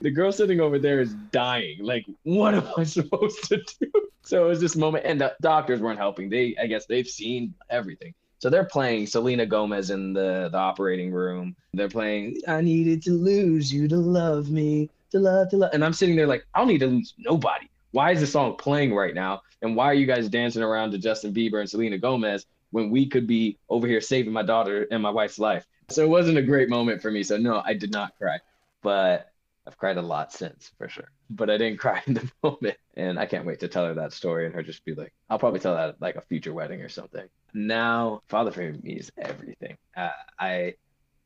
the 0.01 0.11
girl 0.11 0.31
sitting 0.31 0.61
over 0.61 0.79
there 0.79 1.01
is 1.01 1.15
dying. 1.33 1.79
Like, 1.81 2.07
what 2.23 2.55
am 2.55 2.65
I 2.77 2.85
supposed 2.85 3.43
to 3.49 3.57
do? 3.81 3.91
So 4.23 4.45
it 4.45 4.49
was 4.49 4.61
this 4.61 4.77
moment, 4.77 5.05
and 5.05 5.21
the 5.21 5.35
doctors 5.41 5.81
weren't 5.81 5.99
helping. 5.99 6.31
They, 6.31 6.55
I 6.61 6.67
guess, 6.67 6.87
they've 6.87 7.09
seen 7.09 7.55
everything. 7.71 8.15
So 8.43 8.51
they're 8.51 8.65
playing 8.65 9.07
Selena 9.07 9.47
Gomez 9.47 9.91
in 9.91 10.13
the, 10.13 10.49
the 10.51 10.59
operating 10.59 11.13
room. 11.13 11.55
They're 11.75 11.89
playing 11.89 12.41
I 12.49 12.61
needed 12.61 13.01
to 13.05 13.13
lose 13.13 13.73
you 13.73 13.87
to 13.87 13.97
love 13.97 14.51
me, 14.51 14.91
to 15.13 15.21
love, 15.21 15.51
to 15.51 15.59
love. 15.59 15.71
And 15.73 15.85
I'm 15.85 15.93
sitting 15.93 16.17
there 16.17 16.27
like, 16.27 16.45
I 16.53 16.59
don't 16.59 16.67
need 16.67 16.81
to 16.81 16.89
lose 16.89 17.15
nobody. 17.19 17.69
Why 17.93 18.11
is 18.11 18.19
this 18.19 18.33
song 18.33 18.57
playing 18.57 18.97
right 18.97 19.15
now? 19.15 19.43
And 19.63 19.77
why 19.77 19.87
are 19.87 19.95
you 19.95 20.07
guys 20.07 20.29
dancing 20.29 20.61
around 20.61 20.91
to 20.91 20.99
Justin 20.99 21.33
Bieber 21.33 21.61
and 21.61 21.71
Selena 21.71 21.99
Gomez 21.99 22.47
when 22.73 22.91
we 22.91 23.07
could 23.07 23.29
be 23.29 23.59
over 23.69 23.87
here 23.87 24.01
saving 24.01 24.33
my 24.33 24.43
daughter 24.43 24.89
and 24.91 25.01
my 25.01 25.11
wife's 25.11 25.39
life? 25.39 25.65
So 25.91 26.03
it 26.03 26.09
wasn't 26.09 26.39
a 26.39 26.43
great 26.43 26.69
moment 26.69 27.01
for 27.01 27.13
me. 27.13 27.23
So 27.23 27.37
no, 27.37 27.63
I 27.65 27.75
did 27.75 27.93
not 27.93 28.19
cry. 28.19 28.39
But 28.83 29.31
I've 29.67 29.79
cried 29.79 29.97
a 29.97 30.03
lot 30.03 30.33
since 30.33 30.73
for 30.77 30.89
sure, 30.89 31.11
but 31.31 31.49
I 31.49 31.57
didn't 31.57 31.79
cry 31.81 32.03
in 32.07 32.15
the 32.15 32.31
moment. 32.43 32.77
And 32.97 33.19
I 33.19 33.27
can't 33.27 33.47
wait 33.47 33.61
to 33.61 33.69
tell 33.69 33.87
her 33.87 33.95
that 33.95 34.13
story 34.13 34.47
and 34.47 34.55
her 34.55 34.63
just 34.63 34.85
be 34.85 34.95
like, 34.95 35.13
I'll 35.31 35.39
probably 35.39 35.61
tell 35.61 35.75
that 35.75 35.91
at 35.91 36.01
like 36.01 36.17
a 36.17 36.21
future 36.23 36.53
wedding 36.53 36.81
or 36.81 36.89
something. 36.89 37.27
Now, 37.55 38.23
father 38.29 38.51
for 38.51 38.61
me 38.61 38.95
is 38.95 39.13
everything. 39.17 39.77
Uh, 39.97 40.11
I, 40.39 40.75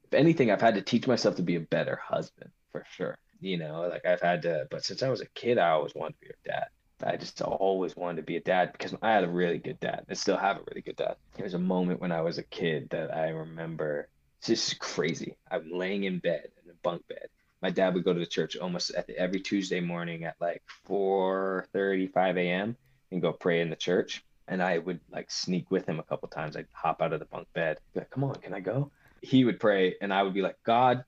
if 0.05 0.15
anything, 0.15 0.51
I've 0.51 0.61
had 0.61 0.75
to 0.75 0.83
teach 0.83 1.07
myself 1.07 1.37
to 1.37 1.43
be 1.43 1.57
a 1.57 1.61
better 1.61 1.97
husband 1.97 2.51
for 2.73 2.85
sure. 2.91 3.17
You 3.41 3.59
know, 3.59 3.89
like 3.89 4.07
I've 4.07 4.21
had 4.21 4.43
to, 4.43 4.67
but 4.71 4.85
since 4.85 5.03
I 5.03 5.09
was 5.09 5.21
a 5.21 5.27
kid, 5.27 5.59
I 5.59 5.71
always 5.71 5.95
wanted 5.95 6.15
to 6.21 6.29
be 6.29 6.29
a 6.29 6.49
dad. 6.49 6.67
I 7.05 7.17
just 7.17 7.43
always 7.43 7.95
wanted 7.95 8.17
to 8.17 8.23
be 8.23 8.37
a 8.37 8.41
dad 8.41 8.73
because 8.73 8.95
I 9.03 9.13
had 9.13 9.25
a 9.25 9.29
really 9.29 9.59
good 9.59 9.79
dad. 9.81 10.07
I 10.09 10.15
still 10.15 10.39
have 10.39 10.57
a 10.57 10.63
really 10.71 10.81
good 10.81 10.97
dad. 10.97 11.17
There 11.35 11.45
was 11.45 11.53
a 11.53 11.59
moment 11.59 12.01
when 12.01 12.13
I 12.13 12.23
was 12.23 12.39
a 12.39 12.43
kid 12.43 12.89
that 12.91 13.15
I 13.15 13.29
remember. 13.29 14.09
It's 14.39 14.49
just 14.49 14.79
crazy. 14.79 15.37
I'm 15.51 15.71
laying 15.71 16.05
in 16.05 16.19
bed 16.19 16.49
in 16.65 16.71
a 16.71 16.75
bunk 16.83 17.07
bed 17.09 17.29
my 17.62 17.70
dad 17.70 17.95
would 17.95 18.05
go 18.05 18.12
to 18.12 18.20
the 18.20 18.27
church 18.27 18.57
almost 18.57 18.93
every 19.16 19.41
Tuesday 19.41 19.81
morning 19.81 20.24
at 20.24 20.37
like 20.41 20.62
4:35 20.89 22.37
a.m. 22.37 22.77
and 23.11 23.23
go 23.23 23.33
pray 23.33 23.61
in 23.61 23.70
the 23.70 23.77
church. 23.77 24.23
And 24.49 24.62
I 24.62 24.78
would 24.78 25.01
like 25.11 25.31
sneak 25.31 25.70
with 25.70 25.87
him 25.87 25.99
a 25.99 26.05
couple 26.05 26.28
times. 26.28 26.57
I'd 26.57 26.69
hop 26.73 27.03
out 27.03 27.12
of 27.12 27.19
the 27.19 27.24
bunk 27.27 27.49
bed, 27.53 27.78
be 27.95 28.01
like, 28.01 28.11
"Come 28.11 28.24
on, 28.24 28.37
can 28.37 28.55
I 28.55 28.61
go?" 28.61 28.91
He 29.23 29.45
would 29.45 29.59
pray, 29.59 29.97
and 30.01 30.12
I 30.12 30.23
would 30.23 30.35
be 30.35 30.43
like, 30.43 30.57
"God," 30.65 31.05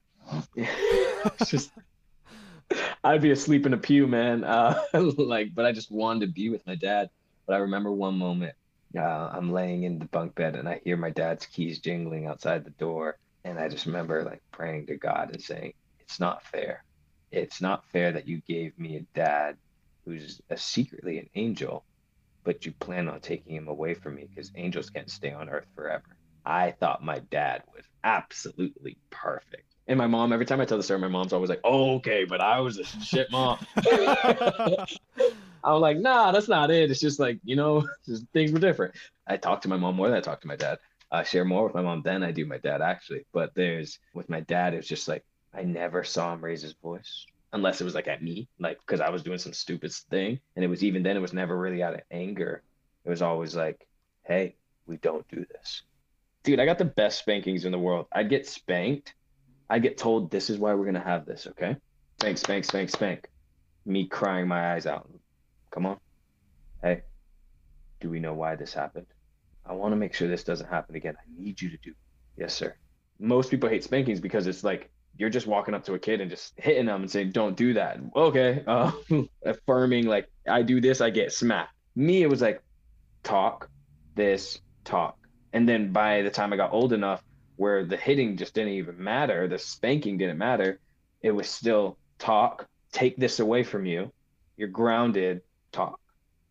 just. 1.46 1.70
I'd 3.02 3.22
be 3.22 3.30
asleep 3.30 3.64
in 3.64 3.72
a 3.72 3.78
pew, 3.78 4.06
man. 4.06 4.44
Uh, 4.44 4.82
like, 5.16 5.54
but 5.54 5.64
I 5.64 5.72
just 5.72 5.90
wanted 5.90 6.26
to 6.26 6.32
be 6.32 6.50
with 6.50 6.66
my 6.66 6.74
dad. 6.74 7.08
But 7.46 7.54
I 7.54 7.58
remember 7.58 7.90
one 7.90 8.18
moment, 8.18 8.54
uh, 8.96 9.30
I'm 9.32 9.52
laying 9.52 9.84
in 9.84 9.98
the 9.98 10.04
bunk 10.06 10.34
bed 10.34 10.54
and 10.54 10.68
I 10.68 10.80
hear 10.84 10.96
my 10.96 11.10
dad's 11.10 11.46
keys 11.46 11.78
jingling 11.78 12.26
outside 12.26 12.64
the 12.64 12.70
door, 12.70 13.18
and 13.44 13.58
I 13.58 13.68
just 13.68 13.86
remember 13.86 14.24
like 14.24 14.42
praying 14.52 14.86
to 14.86 14.96
God 14.96 15.30
and 15.32 15.42
saying, 15.42 15.72
it's 16.08 16.18
not 16.18 16.42
fair. 16.42 16.84
It's 17.30 17.60
not 17.60 17.84
fair 17.92 18.12
that 18.12 18.26
you 18.26 18.40
gave 18.48 18.78
me 18.78 18.96
a 18.96 19.00
dad 19.14 19.58
who's 20.06 20.40
a 20.48 20.56
secretly 20.56 21.18
an 21.18 21.28
angel, 21.34 21.84
but 22.44 22.64
you 22.64 22.72
plan 22.72 23.08
on 23.08 23.20
taking 23.20 23.54
him 23.54 23.68
away 23.68 23.92
from 23.92 24.14
me 24.14 24.26
because 24.26 24.50
angels 24.54 24.88
can't 24.88 25.10
stay 25.10 25.32
on 25.32 25.50
earth 25.50 25.66
forever. 25.76 26.16
I 26.46 26.70
thought 26.70 27.04
my 27.04 27.18
dad 27.30 27.62
was 27.74 27.84
absolutely 28.04 28.96
perfect. 29.10 29.74
And 29.86 29.98
my 29.98 30.06
mom, 30.06 30.32
every 30.32 30.46
time 30.46 30.62
I 30.62 30.64
tell 30.64 30.78
the 30.78 30.82
story, 30.82 30.98
my 30.98 31.08
mom's 31.08 31.34
always 31.34 31.50
like, 31.50 31.60
oh, 31.62 31.96
okay, 31.96 32.24
but 32.24 32.40
I 32.40 32.60
was 32.60 32.78
a 32.78 32.84
shit 32.84 33.30
mom. 33.30 33.58
I'm 35.62 35.80
like, 35.82 35.98
nah, 35.98 36.32
that's 36.32 36.48
not 36.48 36.70
it. 36.70 36.90
It's 36.90 37.00
just 37.00 37.20
like, 37.20 37.38
you 37.44 37.56
know, 37.56 37.86
just 38.06 38.24
things 38.32 38.50
were 38.50 38.60
different. 38.60 38.94
I 39.26 39.36
talk 39.36 39.60
to 39.62 39.68
my 39.68 39.76
mom 39.76 39.96
more 39.96 40.08
than 40.08 40.16
I 40.16 40.22
talk 40.22 40.40
to 40.40 40.48
my 40.48 40.56
dad. 40.56 40.78
I 41.10 41.22
share 41.22 41.44
more 41.44 41.64
with 41.64 41.74
my 41.74 41.82
mom 41.82 42.00
than 42.00 42.22
I 42.22 42.32
do 42.32 42.46
my 42.46 42.58
dad, 42.58 42.80
actually. 42.80 43.26
But 43.34 43.54
there's, 43.54 43.98
with 44.14 44.30
my 44.30 44.40
dad, 44.40 44.72
it's 44.72 44.88
just 44.88 45.06
like, 45.06 45.24
I 45.54 45.62
never 45.62 46.04
saw 46.04 46.32
him 46.32 46.44
raise 46.44 46.62
his 46.62 46.74
voice 46.74 47.26
unless 47.52 47.80
it 47.80 47.84
was 47.84 47.94
like 47.94 48.08
at 48.08 48.22
me, 48.22 48.48
like 48.58 48.78
because 48.78 49.00
I 49.00 49.10
was 49.10 49.22
doing 49.22 49.38
some 49.38 49.52
stupid 49.52 49.92
thing. 49.92 50.38
And 50.54 50.64
it 50.64 50.68
was 50.68 50.84
even 50.84 51.02
then, 51.02 51.16
it 51.16 51.20
was 51.20 51.32
never 51.32 51.56
really 51.56 51.82
out 51.82 51.94
of 51.94 52.00
anger. 52.10 52.62
It 53.04 53.10
was 53.10 53.22
always 53.22 53.56
like, 53.56 53.86
hey, 54.24 54.56
we 54.86 54.98
don't 54.98 55.26
do 55.28 55.44
this. 55.52 55.82
Dude, 56.42 56.60
I 56.60 56.66
got 56.66 56.78
the 56.78 56.84
best 56.84 57.18
spankings 57.18 57.64
in 57.64 57.72
the 57.72 57.78
world. 57.78 58.06
I'd 58.12 58.30
get 58.30 58.46
spanked. 58.46 59.14
I 59.70 59.78
get 59.78 59.98
told, 59.98 60.30
this 60.30 60.50
is 60.50 60.58
why 60.58 60.72
we're 60.74 60.84
going 60.84 60.94
to 60.94 61.00
have 61.00 61.26
this, 61.26 61.46
okay? 61.46 61.76
Spank, 62.20 62.38
spank, 62.38 62.64
spank, 62.64 62.90
spank. 62.90 63.28
Me 63.84 64.06
crying 64.06 64.48
my 64.48 64.74
eyes 64.74 64.86
out. 64.86 65.10
Come 65.70 65.86
on. 65.86 65.98
Hey, 66.82 67.02
do 68.00 68.08
we 68.08 68.20
know 68.20 68.34
why 68.34 68.56
this 68.56 68.72
happened? 68.72 69.06
I 69.66 69.72
want 69.72 69.92
to 69.92 69.96
make 69.96 70.14
sure 70.14 70.28
this 70.28 70.44
doesn't 70.44 70.68
happen 70.68 70.96
again. 70.96 71.16
I 71.18 71.42
need 71.42 71.60
you 71.60 71.68
to 71.70 71.76
do. 71.78 71.92
Yes, 72.36 72.54
sir. 72.54 72.74
Most 73.18 73.50
people 73.50 73.68
hate 73.68 73.84
spankings 73.84 74.20
because 74.20 74.46
it's 74.46 74.64
like 74.64 74.90
you're 75.18 75.30
just 75.30 75.46
walking 75.46 75.74
up 75.74 75.84
to 75.84 75.94
a 75.94 75.98
kid 75.98 76.20
and 76.20 76.30
just 76.30 76.54
hitting 76.56 76.86
them 76.86 77.02
and 77.02 77.10
saying, 77.10 77.32
"Don't 77.32 77.56
do 77.56 77.74
that." 77.74 77.98
Okay, 78.14 78.62
uh, 78.66 78.92
affirming 79.44 80.06
like 80.06 80.30
I 80.48 80.62
do 80.62 80.80
this, 80.80 81.00
I 81.00 81.10
get 81.10 81.32
smacked. 81.32 81.74
Me, 81.96 82.22
it 82.22 82.30
was 82.30 82.40
like 82.40 82.62
talk, 83.24 83.68
this, 84.14 84.60
talk, 84.84 85.18
and 85.52 85.68
then 85.68 85.92
by 85.92 86.22
the 86.22 86.30
time 86.30 86.52
I 86.52 86.56
got 86.56 86.72
old 86.72 86.92
enough 86.92 87.22
where 87.56 87.84
the 87.84 87.96
hitting 87.96 88.36
just 88.36 88.54
didn't 88.54 88.74
even 88.74 89.02
matter, 89.02 89.48
the 89.48 89.58
spanking 89.58 90.16
didn't 90.16 90.38
matter, 90.38 90.78
it 91.22 91.32
was 91.32 91.50
still 91.50 91.98
talk, 92.18 92.68
take 92.92 93.16
this 93.16 93.40
away 93.40 93.64
from 93.64 93.84
you, 93.84 94.12
you're 94.56 94.68
grounded, 94.68 95.42
talk. 95.72 95.98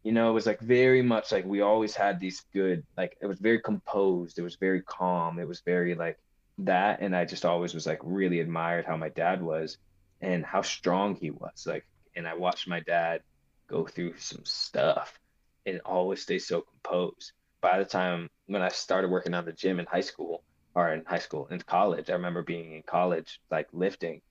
You 0.04 0.12
know, 0.12 0.30
it 0.30 0.34
was 0.34 0.46
like 0.46 0.60
very 0.60 1.02
much 1.02 1.32
like 1.32 1.46
we 1.46 1.62
always 1.62 1.96
had 1.96 2.20
these 2.20 2.44
good, 2.54 2.84
like 2.98 3.18
it 3.22 3.26
was 3.26 3.40
very 3.40 3.62
composed, 3.62 4.38
it 4.38 4.42
was 4.42 4.56
very 4.56 4.82
calm, 4.82 5.40
it 5.40 5.48
was 5.48 5.62
very 5.62 5.96
like 5.96 6.18
that 6.60 7.02
and 7.02 7.16
I 7.16 7.26
just 7.26 7.46
always 7.46 7.74
was 7.74 7.86
like 7.86 8.00
really 8.04 8.40
admired 8.40 8.86
how 8.86 8.98
my 8.98 9.10
dad 9.10 9.42
was 9.42 9.78
and 10.22 10.46
how 10.46 10.62
strong 10.62 11.16
he 11.16 11.32
was. 11.32 11.66
Like 11.66 11.86
and 12.16 12.28
I 12.28 12.34
watched 12.34 12.68
my 12.68 12.80
dad 12.80 13.22
go 13.68 13.86
through 13.86 14.18
some 14.18 14.46
stuff 14.46 15.20
and 15.66 15.82
always 15.86 16.22
stay 16.22 16.40
so 16.40 16.62
composed. 16.62 17.34
By 17.62 17.80
the 17.80 17.86
time 17.86 18.30
when 18.48 18.62
I 18.62 18.70
started 18.70 19.12
working 19.12 19.34
on 19.34 19.46
the 19.46 19.52
gym 19.52 19.80
in 19.80 19.86
high 19.86 20.02
school 20.02 20.44
or 20.74 20.94
in 20.94 21.04
high 21.06 21.20
school 21.20 21.48
in 21.48 21.60
college, 21.60 22.10
I 22.10 22.14
remember 22.14 22.44
being 22.44 22.74
in 22.74 22.84
college 22.84 23.40
like 23.52 23.68
lifting 23.74 24.22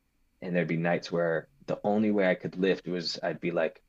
and 0.42 0.54
there'd 0.54 0.68
be 0.68 0.76
nights 0.76 1.12
where 1.12 1.48
the 1.66 1.78
only 1.84 2.10
way 2.10 2.28
I 2.30 2.34
could 2.34 2.56
lift 2.56 2.88
was 2.88 3.18
I'd 3.22 3.40
be 3.40 3.50
like 3.50 3.82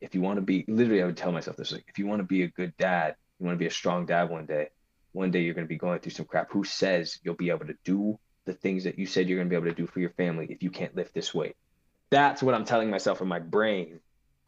if 0.00 0.14
you 0.14 0.20
want 0.20 0.36
to 0.36 0.42
be 0.42 0.64
literally 0.68 1.02
I 1.02 1.06
would 1.06 1.16
tell 1.16 1.32
myself 1.32 1.56
this 1.56 1.72
like 1.72 1.84
if 1.88 1.98
you 1.98 2.06
want 2.06 2.20
to 2.20 2.26
be 2.26 2.42
a 2.42 2.48
good 2.48 2.76
dad, 2.78 3.16
you 3.38 3.46
want 3.46 3.56
to 3.56 3.62
be 3.62 3.66
a 3.66 3.70
strong 3.70 4.06
dad 4.06 4.30
one 4.30 4.46
day, 4.46 4.68
one 5.12 5.30
day 5.30 5.40
you're 5.40 5.54
going 5.54 5.66
to 5.66 5.68
be 5.68 5.78
going 5.78 6.00
through 6.00 6.12
some 6.12 6.26
crap. 6.26 6.50
Who 6.50 6.64
says 6.64 7.18
you'll 7.22 7.34
be 7.34 7.50
able 7.50 7.66
to 7.66 7.76
do 7.84 8.18
the 8.44 8.52
things 8.52 8.84
that 8.84 8.98
you 8.98 9.06
said 9.06 9.28
you're 9.28 9.38
going 9.38 9.48
to 9.48 9.50
be 9.50 9.56
able 9.56 9.74
to 9.74 9.80
do 9.80 9.86
for 9.86 10.00
your 10.00 10.10
family 10.10 10.46
if 10.50 10.62
you 10.62 10.70
can't 10.70 10.96
lift 10.96 11.14
this 11.14 11.32
weight? 11.32 11.56
That's 12.10 12.42
what 12.42 12.54
I'm 12.54 12.64
telling 12.64 12.90
myself 12.90 13.20
in 13.20 13.28
my 13.28 13.38
brain 13.38 14.00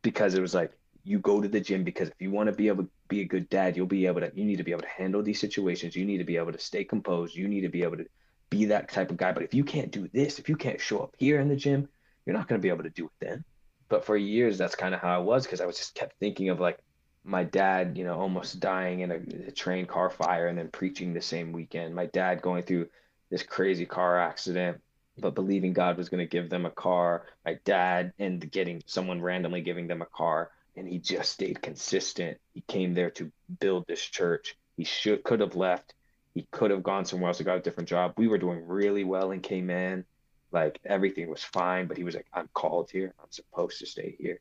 because 0.02 0.34
it 0.34 0.40
was 0.40 0.54
like, 0.54 0.72
you 1.04 1.18
go 1.18 1.40
to 1.40 1.48
the 1.48 1.60
gym 1.60 1.84
because 1.84 2.08
if 2.08 2.14
you 2.18 2.30
want 2.30 2.48
to 2.48 2.54
be 2.54 2.68
able 2.68 2.84
to 2.84 2.90
be 3.08 3.20
a 3.20 3.26
good 3.26 3.48
dad, 3.50 3.76
you'll 3.76 3.86
be 3.86 4.06
able 4.06 4.22
to, 4.22 4.32
you 4.34 4.44
need 4.44 4.56
to 4.56 4.64
be 4.64 4.72
able 4.72 4.82
to 4.82 4.88
handle 4.88 5.22
these 5.22 5.38
situations. 5.38 5.94
You 5.94 6.06
need 6.06 6.18
to 6.18 6.24
be 6.24 6.38
able 6.38 6.52
to 6.52 6.58
stay 6.58 6.82
composed. 6.82 7.36
You 7.36 7.46
need 7.46 7.60
to 7.60 7.68
be 7.68 7.82
able 7.82 7.98
to 7.98 8.06
be 8.48 8.66
that 8.66 8.90
type 8.90 9.10
of 9.10 9.18
guy. 9.18 9.32
But 9.32 9.42
if 9.42 9.52
you 9.52 9.64
can't 9.64 9.90
do 9.90 10.08
this, 10.12 10.38
if 10.38 10.48
you 10.48 10.56
can't 10.56 10.80
show 10.80 11.00
up 11.00 11.14
here 11.18 11.40
in 11.40 11.48
the 11.48 11.56
gym, 11.56 11.88
you're 12.24 12.36
not 12.36 12.48
going 12.48 12.58
to 12.58 12.62
be 12.62 12.70
able 12.70 12.84
to 12.84 12.90
do 12.90 13.04
it 13.04 13.12
then. 13.20 13.44
But 13.90 14.06
for 14.06 14.16
years, 14.16 14.56
that's 14.56 14.74
kind 14.74 14.94
of 14.94 15.00
how 15.00 15.14
I 15.14 15.18
was 15.18 15.44
because 15.44 15.60
I 15.60 15.66
was 15.66 15.76
just 15.76 15.94
kept 15.94 16.18
thinking 16.18 16.48
of 16.48 16.58
like, 16.58 16.78
my 17.24 17.44
dad, 17.44 17.96
you 17.96 18.04
know, 18.04 18.18
almost 18.18 18.60
dying 18.60 19.00
in 19.00 19.10
a, 19.10 19.48
a, 19.48 19.50
train 19.50 19.86
car 19.86 20.10
fire 20.10 20.46
and 20.46 20.58
then 20.58 20.68
preaching 20.68 21.14
the 21.14 21.20
same 21.20 21.52
weekend. 21.52 21.94
My 21.94 22.06
dad 22.06 22.42
going 22.42 22.62
through 22.62 22.88
this 23.30 23.42
crazy 23.42 23.86
car 23.86 24.18
accident 24.18 24.80
but 25.18 25.34
believing 25.34 25.72
God 25.72 25.96
was 25.96 26.08
going 26.08 26.24
to 26.24 26.30
give 26.30 26.50
them 26.50 26.66
a 26.66 26.70
car. 26.70 27.26
My 27.44 27.58
dad 27.64 28.12
and 28.18 28.50
getting 28.50 28.82
someone 28.86 29.22
randomly 29.22 29.60
giving 29.60 29.86
them 29.86 30.02
a 30.02 30.06
car, 30.06 30.50
and 30.76 30.88
he 30.88 30.98
just 30.98 31.32
stayed 31.32 31.62
consistent. 31.62 32.38
He 32.52 32.62
came 32.62 32.94
there 32.94 33.10
to 33.10 33.30
build 33.60 33.86
this 33.86 34.02
church. 34.02 34.56
He 34.76 34.84
should 34.84 35.22
could 35.22 35.40
have 35.40 35.54
left. 35.54 35.94
He 36.34 36.48
could 36.50 36.72
have 36.72 36.82
gone 36.82 37.04
somewhere 37.04 37.28
else 37.28 37.38
and 37.38 37.46
got 37.46 37.58
a 37.58 37.62
different 37.62 37.88
job. 37.88 38.14
We 38.16 38.26
were 38.26 38.38
doing 38.38 38.66
really 38.66 39.04
well 39.04 39.30
in 39.30 39.40
Cayman. 39.40 40.04
Like 40.50 40.80
everything 40.84 41.30
was 41.30 41.44
fine, 41.44 41.86
but 41.86 41.96
he 41.96 42.04
was 42.04 42.16
like, 42.16 42.26
I'm 42.32 42.48
called 42.52 42.90
here. 42.90 43.14
I'm 43.20 43.30
supposed 43.30 43.78
to 43.78 43.86
stay 43.86 44.16
here. 44.18 44.40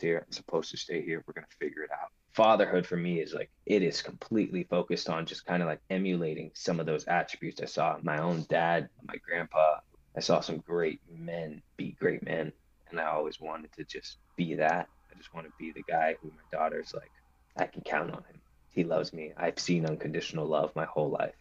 Here. 0.00 0.24
I'm 0.26 0.32
supposed 0.32 0.70
to 0.70 0.76
stay 0.76 1.02
here. 1.02 1.24
We're 1.26 1.34
gonna 1.34 1.46
figure 1.58 1.82
it 1.82 1.90
out. 1.90 2.10
Fatherhood 2.32 2.86
for 2.86 2.96
me 2.96 3.20
is 3.20 3.32
like 3.34 3.50
it 3.66 3.82
is 3.82 4.02
completely 4.02 4.64
focused 4.64 5.08
on 5.08 5.26
just 5.26 5.46
kind 5.46 5.62
of 5.62 5.68
like 5.68 5.80
emulating 5.90 6.50
some 6.54 6.80
of 6.80 6.86
those 6.86 7.04
attributes 7.06 7.60
I 7.60 7.66
saw 7.66 7.96
my 8.02 8.18
own 8.18 8.46
dad, 8.48 8.88
my 9.06 9.16
grandpa. 9.16 9.78
I 10.16 10.20
saw 10.20 10.40
some 10.40 10.58
great 10.58 11.00
men 11.10 11.62
be 11.76 11.96
great 11.98 12.22
men, 12.22 12.52
and 12.90 13.00
I 13.00 13.06
always 13.06 13.40
wanted 13.40 13.72
to 13.72 13.84
just 13.84 14.18
be 14.36 14.54
that. 14.56 14.88
I 15.10 15.16
just 15.16 15.32
want 15.34 15.46
to 15.46 15.52
be 15.58 15.72
the 15.72 15.84
guy 15.88 16.16
who 16.20 16.28
my 16.28 16.58
daughter's 16.58 16.92
like, 16.94 17.10
I 17.56 17.66
can 17.66 17.82
count 17.82 18.10
on 18.10 18.24
him 18.24 18.40
he 18.72 18.84
loves 18.84 19.12
me. 19.12 19.32
I've 19.36 19.58
seen 19.58 19.86
unconditional 19.86 20.46
love 20.46 20.74
my 20.74 20.86
whole 20.86 21.10
life. 21.10 21.34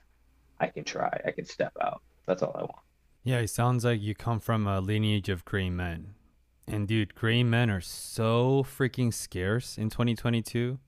I 0.59 0.67
can 0.67 0.83
try. 0.83 1.19
I 1.25 1.31
can 1.31 1.45
step 1.45 1.73
out. 1.81 2.01
That's 2.27 2.43
all 2.43 2.53
I 2.53 2.61
want. 2.61 2.75
Yeah, 3.23 3.39
it 3.39 3.49
sounds 3.49 3.85
like 3.85 4.01
you 4.01 4.13
come 4.13 4.39
from 4.39 4.67
a 4.67 4.79
lineage 4.79 5.29
of 5.29 5.45
great 5.45 5.69
men. 5.69 6.15
And 6.67 6.87
dude, 6.87 7.15
gray 7.15 7.43
men 7.43 7.69
are 7.69 7.81
so 7.81 8.63
freaking 8.63 9.13
scarce 9.13 9.77
in 9.77 9.89
2022. 9.89 10.79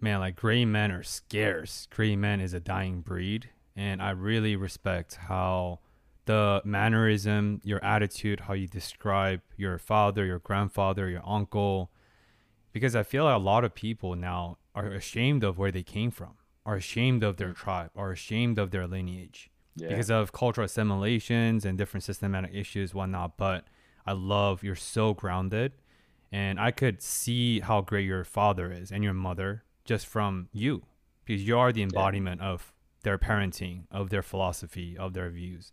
Man, 0.00 0.20
like 0.20 0.36
gray 0.36 0.64
men 0.64 0.90
are 0.90 1.02
scarce. 1.02 1.86
Gray 1.90 2.16
men 2.16 2.40
is 2.40 2.54
a 2.54 2.60
dying 2.60 3.00
breed. 3.00 3.50
And 3.76 4.02
I 4.02 4.10
really 4.10 4.56
respect 4.56 5.16
how 5.16 5.80
the 6.24 6.60
mannerism, 6.64 7.60
your 7.64 7.82
attitude, 7.84 8.40
how 8.40 8.54
you 8.54 8.66
describe 8.66 9.40
your 9.56 9.78
father, 9.78 10.24
your 10.24 10.38
grandfather, 10.38 11.08
your 11.08 11.26
uncle, 11.26 11.90
because 12.72 12.94
I 12.94 13.02
feel 13.02 13.24
like 13.24 13.36
a 13.36 13.38
lot 13.38 13.64
of 13.64 13.74
people 13.74 14.14
now 14.14 14.58
are 14.74 14.86
ashamed 14.92 15.42
of 15.42 15.58
where 15.58 15.72
they 15.72 15.82
came 15.82 16.10
from, 16.10 16.34
are 16.66 16.76
ashamed 16.76 17.24
of 17.24 17.38
their 17.38 17.52
tribe, 17.52 17.90
are 17.96 18.12
ashamed 18.12 18.58
of 18.58 18.70
their 18.70 18.86
lineage 18.86 19.50
yeah. 19.74 19.88
because 19.88 20.10
of 20.10 20.32
cultural 20.32 20.64
assimilations 20.66 21.64
and 21.64 21.78
different 21.78 22.04
systematic 22.04 22.54
issues, 22.54 22.94
whatnot. 22.94 23.36
But 23.36 23.64
I 24.08 24.12
love 24.12 24.64
you're 24.64 24.74
so 24.74 25.12
grounded, 25.12 25.72
and 26.32 26.58
I 26.58 26.70
could 26.70 27.02
see 27.02 27.60
how 27.60 27.82
great 27.82 28.06
your 28.06 28.24
father 28.24 28.72
is 28.72 28.90
and 28.90 29.04
your 29.04 29.12
mother 29.12 29.64
just 29.84 30.06
from 30.06 30.48
you, 30.50 30.82
because 31.26 31.46
you 31.46 31.58
are 31.58 31.72
the 31.72 31.82
embodiment 31.82 32.40
yeah. 32.40 32.48
of 32.48 32.72
their 33.02 33.18
parenting, 33.18 33.82
of 33.90 34.08
their 34.08 34.22
philosophy, 34.22 34.96
of 34.96 35.12
their 35.12 35.28
views. 35.28 35.72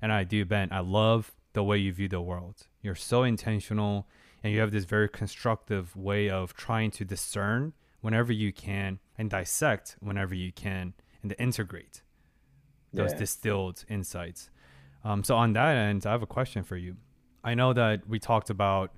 And 0.00 0.12
I 0.12 0.24
do, 0.24 0.46
Ben. 0.46 0.70
I 0.72 0.80
love 0.80 1.32
the 1.52 1.62
way 1.62 1.76
you 1.76 1.92
view 1.92 2.08
the 2.08 2.22
world. 2.22 2.66
You're 2.80 2.94
so 2.94 3.22
intentional 3.22 4.08
and 4.42 4.52
you 4.52 4.60
have 4.60 4.72
this 4.72 4.84
very 4.84 5.08
constructive 5.08 5.94
way 5.94 6.30
of 6.30 6.54
trying 6.54 6.90
to 6.92 7.04
discern 7.04 7.74
whenever 8.00 8.32
you 8.32 8.52
can 8.52 8.98
and 9.18 9.28
dissect 9.30 9.96
whenever 10.00 10.34
you 10.34 10.52
can 10.52 10.94
and 11.22 11.30
to 11.30 11.40
integrate 11.40 12.02
those 12.92 13.12
yeah. 13.12 13.18
distilled 13.18 13.84
insights. 13.88 14.50
Um, 15.04 15.22
so 15.22 15.36
on 15.36 15.52
that 15.52 15.76
end, 15.76 16.06
I 16.06 16.12
have 16.12 16.22
a 16.22 16.26
question 16.26 16.64
for 16.64 16.76
you. 16.76 16.96
I 17.44 17.54
know 17.54 17.72
that 17.72 18.08
we 18.08 18.18
talked 18.18 18.50
about 18.50 18.92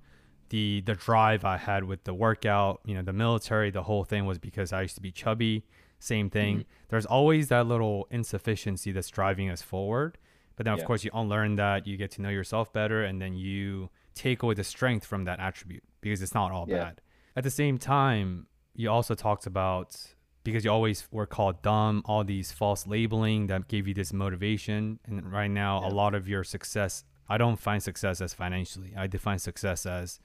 the 0.49 0.81
the 0.83 0.95
drive 0.95 1.45
I 1.45 1.57
had 1.57 1.85
with 1.85 2.05
the 2.05 2.15
workout, 2.15 2.81
you 2.85 2.95
know, 2.95 3.03
the 3.03 3.13
military, 3.13 3.71
the 3.71 3.83
whole 3.83 4.05
thing 4.05 4.27
was 4.27 4.39
because 4.39 4.73
I 4.73 4.83
used 4.83 4.95
to 4.95 5.03
be 5.03 5.11
chubby. 5.11 5.65
Same 5.99 6.31
thing. 6.31 6.59
Mm-hmm. 6.59 6.69
There's 6.89 7.07
always 7.07 7.49
that 7.49 7.67
little 7.67 8.07
insufficiency 8.11 8.93
that's 8.93 9.09
driving 9.09 9.51
us 9.51 9.63
forward. 9.63 10.19
But 10.55 10.65
then, 10.65 10.75
of 10.75 10.81
yeah. 10.81 10.87
course, 10.87 11.05
you 11.05 11.11
unlearn 11.13 11.57
that, 11.57 11.87
you 11.87 11.97
get 11.97 12.11
to 12.13 12.23
know 12.23 12.29
yourself 12.29 12.73
better, 12.73 13.05
and 13.05 13.21
then 13.21 13.35
you 13.35 13.91
take 14.15 14.43
away 14.43 14.55
the 14.55 14.65
strength 14.65 15.05
from 15.05 15.25
that 15.25 15.39
attribute 15.39 15.85
because 16.01 16.23
it's 16.23 16.35
not 16.35 16.53
all 16.53 16.67
yeah. 16.69 16.79
bad. 16.79 17.01
At 17.35 17.45
the 17.45 17.51
same 17.51 17.77
time, 17.77 18.47
you 18.75 18.91
also 18.91 19.15
talked 19.15 19.47
about 19.47 19.97
because 20.45 20.65
you 20.65 20.71
always 20.71 21.09
were 21.11 21.27
called 21.27 21.61
dumb, 21.61 22.03
all 22.07 22.25
these 22.25 22.53
false 22.53 22.87
labeling 22.87 23.49
that 23.49 23.69
gave 23.69 23.89
you 23.89 23.95
this 23.95 24.13
motivation. 24.13 24.99
And 25.05 25.31
right 25.31 25.51
now, 25.51 25.83
yeah. 25.83 25.89
a 25.89 25.91
lot 25.91 26.15
of 26.15 26.29
your 26.29 26.45
success, 26.45 27.05
I 27.29 27.39
don't 27.39 27.57
find 27.57 27.83
success 27.83 28.21
as 28.21 28.35
financially. 28.35 28.95
I 28.97 29.07
define 29.07 29.39
success 29.39 29.87
as 29.87 30.21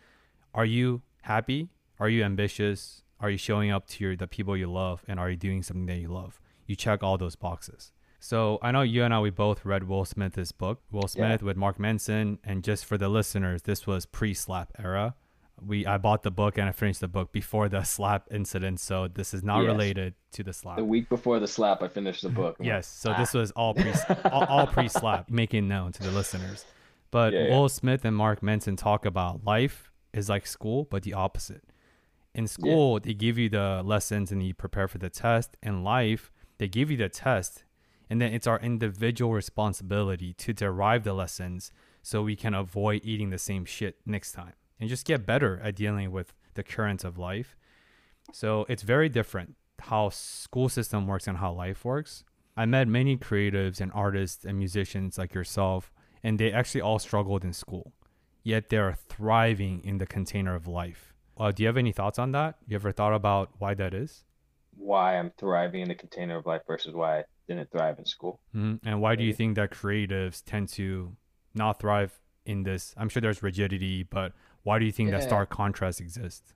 are 0.53 0.65
you 0.65 1.01
happy? 1.21 1.69
Are 1.99 2.09
you 2.09 2.23
ambitious? 2.23 3.03
Are 3.19 3.29
you 3.29 3.37
showing 3.37 3.71
up 3.71 3.87
to 3.87 4.03
your, 4.03 4.15
the 4.15 4.27
people 4.27 4.57
you 4.57 4.71
love? 4.71 5.03
And 5.07 5.19
are 5.19 5.29
you 5.29 5.37
doing 5.37 5.63
something 5.63 5.85
that 5.85 5.97
you 5.97 6.09
love? 6.09 6.39
You 6.65 6.75
check 6.75 7.03
all 7.03 7.17
those 7.17 7.35
boxes. 7.35 7.91
So 8.19 8.59
I 8.61 8.71
know 8.71 8.81
you 8.81 9.03
and 9.03 9.13
I, 9.13 9.19
we 9.19 9.29
both 9.29 9.65
read 9.65 9.87
Will 9.87 10.05
Smith's 10.05 10.51
book, 10.51 10.81
Will 10.91 11.07
Smith 11.07 11.41
yeah. 11.41 11.45
with 11.45 11.57
Mark 11.57 11.79
Manson. 11.79 12.39
And 12.43 12.63
just 12.63 12.85
for 12.85 12.97
the 12.97 13.09
listeners, 13.09 13.63
this 13.63 13.87
was 13.87 14.05
pre 14.05 14.33
slap 14.33 14.71
era 14.77 15.15
we 15.65 15.85
I 15.85 15.97
bought 15.97 16.23
the 16.23 16.31
book 16.31 16.57
and 16.57 16.67
I 16.67 16.71
finished 16.71 17.01
the 17.01 17.07
book 17.07 17.31
before 17.31 17.69
the 17.69 17.83
slap 17.83 18.27
incident, 18.31 18.79
so 18.79 19.07
this 19.07 19.33
is 19.33 19.43
not 19.43 19.61
yes. 19.61 19.67
related 19.67 20.15
to 20.33 20.43
the 20.43 20.53
slap. 20.53 20.77
The 20.77 20.85
week 20.85 21.09
before 21.09 21.39
the 21.39 21.47
slap, 21.47 21.83
I 21.83 21.87
finished 21.87 22.23
the 22.23 22.29
book. 22.29 22.57
yes, 22.61 22.87
so 22.87 23.11
ah. 23.11 23.17
this 23.17 23.33
was 23.33 23.51
all 23.51 23.73
pre 23.73 23.93
all, 24.31 24.45
all 24.45 24.67
pre 24.67 24.87
slap, 24.87 25.29
making 25.29 25.67
known 25.67 25.91
to 25.93 26.03
the 26.03 26.11
listeners. 26.11 26.65
But 27.11 27.33
yeah, 27.33 27.49
Will 27.49 27.63
yeah. 27.63 27.67
Smith 27.67 28.05
and 28.05 28.15
Mark 28.15 28.41
Manson 28.41 28.75
talk 28.75 29.05
about 29.05 29.45
life 29.45 29.91
is 30.13 30.29
like 30.29 30.47
school, 30.47 30.87
but 30.89 31.03
the 31.03 31.13
opposite. 31.13 31.63
In 32.33 32.47
school, 32.47 32.95
yeah. 32.95 32.99
they 33.03 33.13
give 33.13 33.37
you 33.37 33.49
the 33.49 33.81
lessons 33.83 34.31
and 34.31 34.41
you 34.41 34.53
prepare 34.53 34.87
for 34.87 34.97
the 34.97 35.09
test. 35.09 35.57
In 35.61 35.83
life, 35.83 36.31
they 36.57 36.67
give 36.67 36.89
you 36.89 36.97
the 36.97 37.09
test, 37.09 37.65
and 38.09 38.21
then 38.21 38.33
it's 38.33 38.47
our 38.47 38.59
individual 38.59 39.33
responsibility 39.33 40.33
to 40.33 40.53
derive 40.53 41.03
the 41.03 41.13
lessons 41.13 41.71
so 42.01 42.23
we 42.23 42.35
can 42.35 42.53
avoid 42.53 43.01
eating 43.03 43.29
the 43.29 43.37
same 43.37 43.65
shit 43.65 43.97
next 44.05 44.31
time 44.31 44.53
and 44.79 44.89
just 44.89 45.05
get 45.05 45.25
better 45.25 45.61
at 45.63 45.75
dealing 45.75 46.11
with 46.11 46.33
the 46.55 46.63
currents 46.63 47.03
of 47.03 47.17
life. 47.17 47.55
So 48.33 48.65
it's 48.67 48.83
very 48.83 49.09
different 49.09 49.55
how 49.79 50.09
school 50.09 50.69
system 50.69 51.07
works 51.07 51.27
and 51.27 51.37
how 51.37 51.51
life 51.51 51.85
works. 51.85 52.23
I 52.57 52.65
met 52.65 52.87
many 52.87 53.17
creatives 53.17 53.79
and 53.79 53.91
artists 53.93 54.43
and 54.43 54.57
musicians 54.57 55.17
like 55.17 55.33
yourself, 55.33 55.91
and 56.23 56.39
they 56.39 56.51
actually 56.51 56.81
all 56.81 56.99
struggled 56.99 57.43
in 57.43 57.53
school, 57.53 57.93
yet 58.43 58.69
they 58.69 58.77
are 58.77 58.93
thriving 58.93 59.81
in 59.83 59.97
the 59.97 60.05
container 60.05 60.55
of 60.55 60.67
life. 60.67 61.13
Uh, 61.37 61.51
do 61.51 61.63
you 61.63 61.67
have 61.67 61.77
any 61.77 61.91
thoughts 61.91 62.19
on 62.19 62.31
that? 62.33 62.55
You 62.67 62.75
ever 62.75 62.91
thought 62.91 63.13
about 63.13 63.51
why 63.57 63.73
that 63.73 63.93
is? 63.93 64.23
Why 64.75 65.17
I'm 65.17 65.31
thriving 65.37 65.81
in 65.81 65.87
the 65.87 65.95
container 65.95 66.37
of 66.37 66.45
life 66.45 66.61
versus 66.67 66.93
why 66.93 67.19
I 67.19 67.23
didn't 67.47 67.71
thrive 67.71 67.99
in 67.99 68.05
school. 68.05 68.39
Mm-hmm. 68.55 68.87
And 68.87 69.01
why 69.01 69.15
do 69.15 69.23
you 69.23 69.33
think 69.33 69.55
that 69.55 69.71
creatives 69.71 70.43
tend 70.45 70.69
to 70.69 71.15
not 71.53 71.79
thrive 71.79 72.19
in 72.45 72.63
this? 72.63 72.93
I'm 72.97 73.09
sure 73.09 73.21
there's 73.21 73.43
rigidity, 73.43 74.03
but 74.03 74.33
why 74.63 74.79
do 74.79 74.85
you 74.85 74.91
think 74.91 75.09
yeah. 75.09 75.17
that 75.17 75.23
stark 75.23 75.49
contrast 75.49 75.99
exists? 75.99 76.53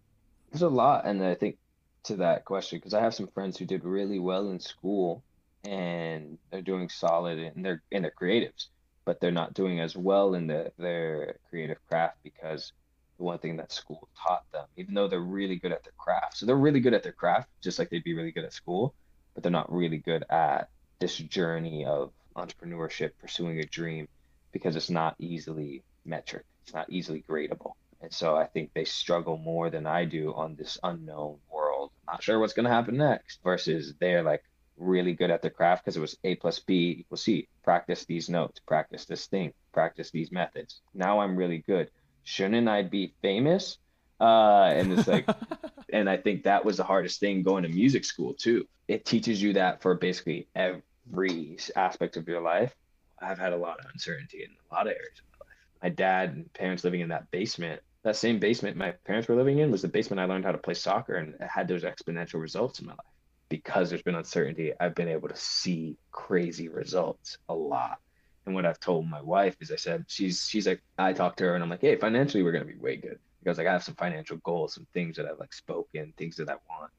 There's 0.51 0.61
a 0.61 0.69
lot, 0.69 1.05
and 1.05 1.23
I 1.23 1.35
think 1.35 1.57
to 2.03 2.15
that 2.17 2.45
question 2.45 2.77
because 2.77 2.93
I 2.93 3.01
have 3.01 3.15
some 3.15 3.27
friends 3.27 3.57
who 3.57 3.65
did 3.65 3.83
really 3.83 4.19
well 4.19 4.51
in 4.51 4.59
school 4.59 5.23
and 5.63 6.37
they're 6.51 6.61
doing 6.61 6.87
solid 6.87 7.39
and 7.39 7.65
they're 7.65 7.81
and 7.91 8.03
they're 8.03 8.13
creatives, 8.19 8.67
but 9.05 9.19
they're 9.21 9.31
not 9.31 9.53
doing 9.53 9.79
as 9.79 9.95
well 9.95 10.33
in 10.33 10.47
the, 10.47 10.71
their 10.77 11.37
creative 11.49 11.77
craft 11.87 12.17
because 12.23 12.73
the 13.17 13.23
one 13.23 13.37
thing 13.37 13.57
that 13.57 13.71
school 13.71 14.09
taught 14.21 14.43
them, 14.51 14.65
even 14.75 14.93
though 14.93 15.07
they're 15.07 15.19
really 15.19 15.55
good 15.55 15.71
at 15.71 15.83
their 15.83 15.93
craft. 15.97 16.37
So 16.37 16.45
they're 16.45 16.55
really 16.55 16.79
good 16.81 16.93
at 16.93 17.03
their 17.03 17.13
craft, 17.13 17.49
just 17.61 17.79
like 17.79 17.89
they'd 17.89 18.03
be 18.03 18.15
really 18.15 18.31
good 18.31 18.43
at 18.43 18.53
school, 18.53 18.93
but 19.33 19.43
they're 19.43 19.51
not 19.51 19.71
really 19.71 19.97
good 19.97 20.25
at 20.29 20.69
this 20.99 21.15
journey 21.15 21.85
of 21.85 22.11
entrepreneurship, 22.35 23.11
pursuing 23.19 23.59
a 23.59 23.65
dream, 23.65 24.07
because 24.51 24.75
it's 24.75 24.89
not 24.89 25.15
easily 25.19 25.83
metric. 26.03 26.45
It's 26.63 26.73
not 26.73 26.89
easily 26.89 27.23
gradable. 27.29 27.73
And 28.01 28.11
so 28.13 28.35
I 28.35 28.45
think 28.45 28.71
they 28.73 28.85
struggle 28.85 29.37
more 29.37 29.69
than 29.69 29.85
I 29.85 30.05
do 30.05 30.33
on 30.33 30.55
this 30.55 30.77
unknown 30.83 31.37
world. 31.51 31.91
Not 32.07 32.21
sure 32.21 32.39
what's 32.39 32.53
going 32.53 32.65
to 32.65 32.71
happen 32.71 32.97
next 32.97 33.39
versus 33.43 33.93
they're 33.99 34.23
like 34.23 34.43
really 34.77 35.13
good 35.13 35.31
at 35.31 35.41
the 35.41 35.49
craft 35.49 35.83
because 35.83 35.97
it 35.97 36.01
was 36.01 36.17
A 36.23 36.35
plus 36.35 36.59
B 36.59 36.97
equals 36.99 37.23
C. 37.23 37.47
Practice 37.63 38.05
these 38.05 38.29
notes, 38.29 38.59
practice 38.59 39.05
this 39.05 39.27
thing, 39.27 39.53
practice 39.73 40.11
these 40.11 40.31
methods. 40.31 40.81
Now 40.93 41.19
I'm 41.19 41.35
really 41.35 41.59
good. 41.59 41.89
Shouldn't 42.23 42.67
I 42.67 42.83
be 42.83 43.13
famous? 43.21 43.77
Uh, 44.19 44.71
and 44.75 44.93
it's 44.93 45.07
like, 45.07 45.27
and 45.93 46.09
I 46.09 46.17
think 46.17 46.43
that 46.43 46.65
was 46.65 46.77
the 46.77 46.83
hardest 46.83 47.19
thing 47.19 47.43
going 47.43 47.63
to 47.63 47.69
music 47.69 48.05
school 48.05 48.33
too. 48.33 48.67
It 48.87 49.05
teaches 49.05 49.41
you 49.41 49.53
that 49.53 49.81
for 49.81 49.95
basically 49.95 50.47
every 50.55 51.57
aspect 51.75 52.17
of 52.17 52.27
your 52.27 52.41
life. 52.41 52.75
I've 53.19 53.39
had 53.39 53.53
a 53.53 53.57
lot 53.57 53.79
of 53.79 53.85
uncertainty 53.91 54.43
in 54.43 54.49
a 54.71 54.73
lot 54.73 54.87
of 54.87 54.91
areas 54.91 55.19
of 55.19 55.25
my 55.31 55.45
life. 55.45 55.83
My 55.83 55.89
dad 55.89 56.33
and 56.35 56.53
parents 56.53 56.83
living 56.83 57.01
in 57.01 57.09
that 57.09 57.31
basement 57.31 57.81
that 58.05 58.15
same 58.15 58.37
basement 58.37 58.77
my 58.77 58.91
parents 59.03 59.27
were 59.27 59.35
living 59.35 59.57
in 59.57 59.71
was 59.71 59.81
the 59.81 59.87
basement 59.87 60.19
I 60.19 60.25
learned 60.25 60.45
how 60.45 60.51
to 60.51 60.59
play 60.59 60.75
soccer 60.75 61.15
and 61.15 61.33
had 61.41 61.67
those 61.67 61.81
exponential 61.81 62.39
results 62.39 62.79
in 62.79 62.85
my 62.85 62.91
life. 62.91 63.14
Because 63.49 63.89
there's 63.89 64.01
been 64.01 64.15
uncertainty, 64.15 64.73
I've 64.79 64.95
been 64.95 65.07
able 65.07 65.29
to 65.29 65.35
see 65.35 65.97
crazy 66.11 66.67
results 66.67 67.37
a 67.47 67.53
lot. 67.53 67.99
And 68.45 68.53
what 68.55 68.65
I've 68.65 68.79
told 68.79 69.07
my 69.07 69.21
wife 69.21 69.55
is 69.59 69.71
I 69.71 69.75
said, 69.75 70.05
she's 70.07 70.47
she's 70.47 70.67
like, 70.67 70.81
I 70.97 71.13
talked 71.13 71.37
to 71.39 71.45
her 71.45 71.55
and 71.55 71.63
I'm 71.63 71.69
like, 71.69 71.81
hey, 71.81 71.95
financially 71.95 72.43
we're 72.43 72.51
gonna 72.51 72.65
be 72.65 72.75
way 72.75 72.95
good. 72.95 73.19
Because 73.43 73.57
like 73.57 73.67
I 73.67 73.73
have 73.73 73.83
some 73.83 73.95
financial 73.95 74.37
goals, 74.37 74.73
some 74.73 74.87
things 74.93 75.17
that 75.17 75.25
I've 75.25 75.39
like 75.39 75.53
spoken, 75.53 76.13
things 76.17 76.35
that 76.37 76.49
I 76.49 76.55
want 76.69 76.91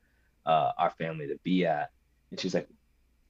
uh, 0.44 0.72
our 0.78 0.90
family 0.90 1.26
to 1.28 1.38
be 1.42 1.66
at. 1.66 1.90
And 2.30 2.38
she's 2.38 2.54
like, 2.54 2.68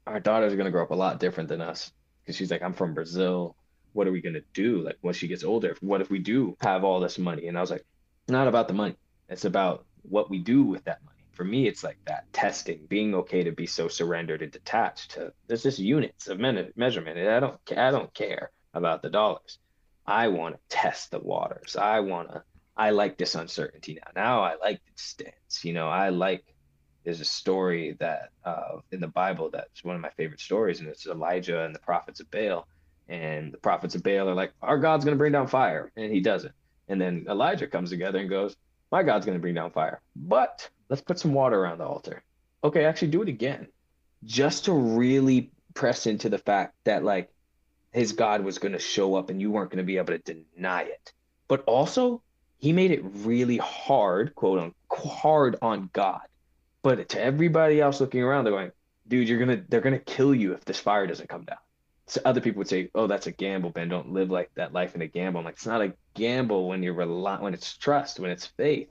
our 0.07 0.21
daughters 0.21 0.53
are 0.53 0.57
gonna 0.57 0.71
grow 0.71 0.83
up 0.83 0.91
a 0.91 0.95
lot 0.95 1.21
different 1.21 1.49
than 1.49 1.61
us. 1.61 1.93
Because 2.23 2.37
she's 2.37 2.51
like, 2.51 2.63
I'm 2.63 2.75
from 2.75 2.95
Brazil 2.95 3.57
what 3.97 4.07
are 4.07 4.13
we 4.13 4.21
gonna 4.21 4.43
do? 4.53 4.83
Like 4.83 4.99
when 5.01 5.15
she 5.15 5.27
gets 5.27 5.43
older, 5.43 5.75
what 5.81 6.03
if 6.03 6.11
we 6.11 6.19
do 6.19 6.57
have 6.61 6.85
all 6.85 7.01
this 7.01 7.19
money? 7.19 7.49
And 7.49 7.57
I 7.57 7.63
was 7.63 7.71
like, 7.71 7.85
not 8.29 8.47
about 8.47 8.69
the 8.69 8.75
money. 8.75 8.95
It's 9.31 9.47
about 9.47 9.87
what 10.03 10.29
we 10.29 10.39
do 10.39 10.63
with 10.63 10.85
that 10.85 11.03
money. 11.05 11.16
For 11.37 11.45
me, 11.45 11.69
it's 11.69 11.85
like 11.85 11.99
that 12.07 12.33
testing, 12.33 12.87
being 12.89 13.15
okay 13.15 13.45
to 13.45 13.53
be 13.53 13.67
so 13.67 13.89
surrendered 13.89 14.43
and 14.43 14.51
detached 14.51 15.13
to 15.13 15.33
there's 15.47 15.63
just 15.63 15.79
units 15.79 16.29
of 16.29 16.39
measurement. 16.41 17.19
I 17.19 17.41
don't 17.41 17.61
I 17.77 17.91
don't 17.91 18.13
care 18.15 18.51
about 18.73 19.03
the 19.03 19.11
dollars. 19.11 19.59
I 20.07 20.29
want 20.29 20.55
to 20.55 20.61
test 20.69 21.11
the 21.11 21.19
waters. 21.19 21.77
I 21.77 22.01
want 22.01 22.31
to 22.31 22.43
I 22.77 22.91
like 22.91 23.19
this 23.19 23.35
uncertainty 23.35 23.95
now. 23.95 24.11
Now 24.15 24.43
I 24.43 24.57
like 24.57 24.81
the 24.85 24.93
stance. 24.97 25.63
You 25.63 25.75
know, 25.75 25.89
I 25.89 26.09
like 26.09 26.45
there's 27.05 27.21
a 27.21 27.25
story 27.25 27.97
that 28.01 28.31
uh, 28.45 28.79
in 28.91 29.01
the 29.01 29.07
Bible 29.07 29.49
that's 29.51 29.85
one 29.85 29.95
of 29.95 30.03
my 30.03 30.11
favorite 30.17 30.41
stories, 30.41 30.81
and 30.81 30.89
it's 30.89 31.07
Elijah 31.07 31.65
and 31.65 31.75
the 31.75 31.79
prophets 31.81 32.21
of 32.21 32.31
Baal. 32.31 32.67
And 33.09 33.53
the 33.53 33.59
prophets 33.59 33.95
of 33.95 34.03
Baal 34.03 34.29
are 34.29 34.35
like, 34.35 34.53
Our 34.61 34.79
God's 34.79 35.05
gonna 35.05 35.17
bring 35.17 35.33
down 35.33 35.47
fire, 35.47 35.93
and 35.97 36.13
he 36.13 36.21
doesn't. 36.21 36.55
And 36.89 37.01
then 37.01 37.27
Elijah 37.29 37.67
comes 37.67 37.91
together 37.91 38.19
and 38.19 38.29
goes, 38.29 38.57
My 38.97 39.03
God's 39.03 39.27
gonna 39.27 39.39
bring 39.39 39.53
down 39.53 39.73
fire. 39.73 40.01
But 40.17 40.71
let's 40.89 41.03
put 41.03 41.19
some 41.19 41.35
water 41.35 41.61
around 41.61 41.77
the 41.77 41.85
altar. 41.85 42.25
Okay, 42.65 42.87
actually 42.87 43.09
do 43.09 43.21
it 43.21 43.29
again. 43.29 43.67
Just 44.25 44.65
to 44.65 44.73
really 44.73 45.51
press 45.75 46.07
into 46.07 46.31
the 46.31 46.39
fact 46.39 46.75
that 46.85 47.05
like 47.05 47.31
his 47.93 48.13
God 48.13 48.43
was 48.43 48.57
gonna 48.57 48.79
show 48.79 49.15
up 49.15 49.29
and 49.29 49.39
you 49.39 49.51
weren't 49.51 49.71
gonna 49.71 49.83
be 49.83 49.99
able 49.99 50.19
to 50.19 50.35
deny 50.55 50.85
it. 50.85 51.13
But 51.47 51.63
also 51.65 52.23
he 52.57 52.73
made 52.73 52.91
it 52.91 53.03
really 53.05 53.59
hard, 53.59 54.35
quote 54.35 54.61
unquote, 54.61 55.13
hard 55.13 55.57
on 55.61 55.91
God. 55.93 56.23
But 56.81 57.11
to 57.11 57.21
everybody 57.21 57.83
else 57.83 58.01
looking 58.01 58.23
around, 58.23 58.45
they're 58.45 58.55
going, 58.55 58.73
dude, 59.07 59.29
you're 59.29 59.39
gonna 59.39 59.63
they're 59.69 59.83
gonna 59.83 59.99
kill 59.99 60.35
you 60.35 60.55
if 60.55 60.65
this 60.65 60.81
fire 60.81 61.07
doesn't 61.07 61.29
come 61.29 61.45
down. 61.45 61.59
So 62.09 62.21
other 62.25 62.41
people 62.41 62.59
would 62.59 62.69
say, 62.69 62.89
oh, 62.95 63.09
that's 63.09 63.27
a 63.27 63.33
gamble, 63.33 63.71
Ben. 63.71 63.89
Don't 63.89 64.13
live 64.13 64.31
like 64.31 64.51
that 64.55 64.73
life 64.73 64.95
in 64.95 65.03
a 65.03 65.09
gamble. 65.09 65.41
I'm 65.41 65.45
like, 65.45 65.55
it's 65.55 65.67
not 65.67 65.83
a 65.83 65.95
gamble 66.15 66.69
when 66.69 66.83
you're 66.83 66.95
rely 66.95 67.41
when 67.41 67.55
it's 67.55 67.77
trust, 67.77 68.21
when 68.21 68.31
it's 68.31 68.47
faith. 68.47 68.89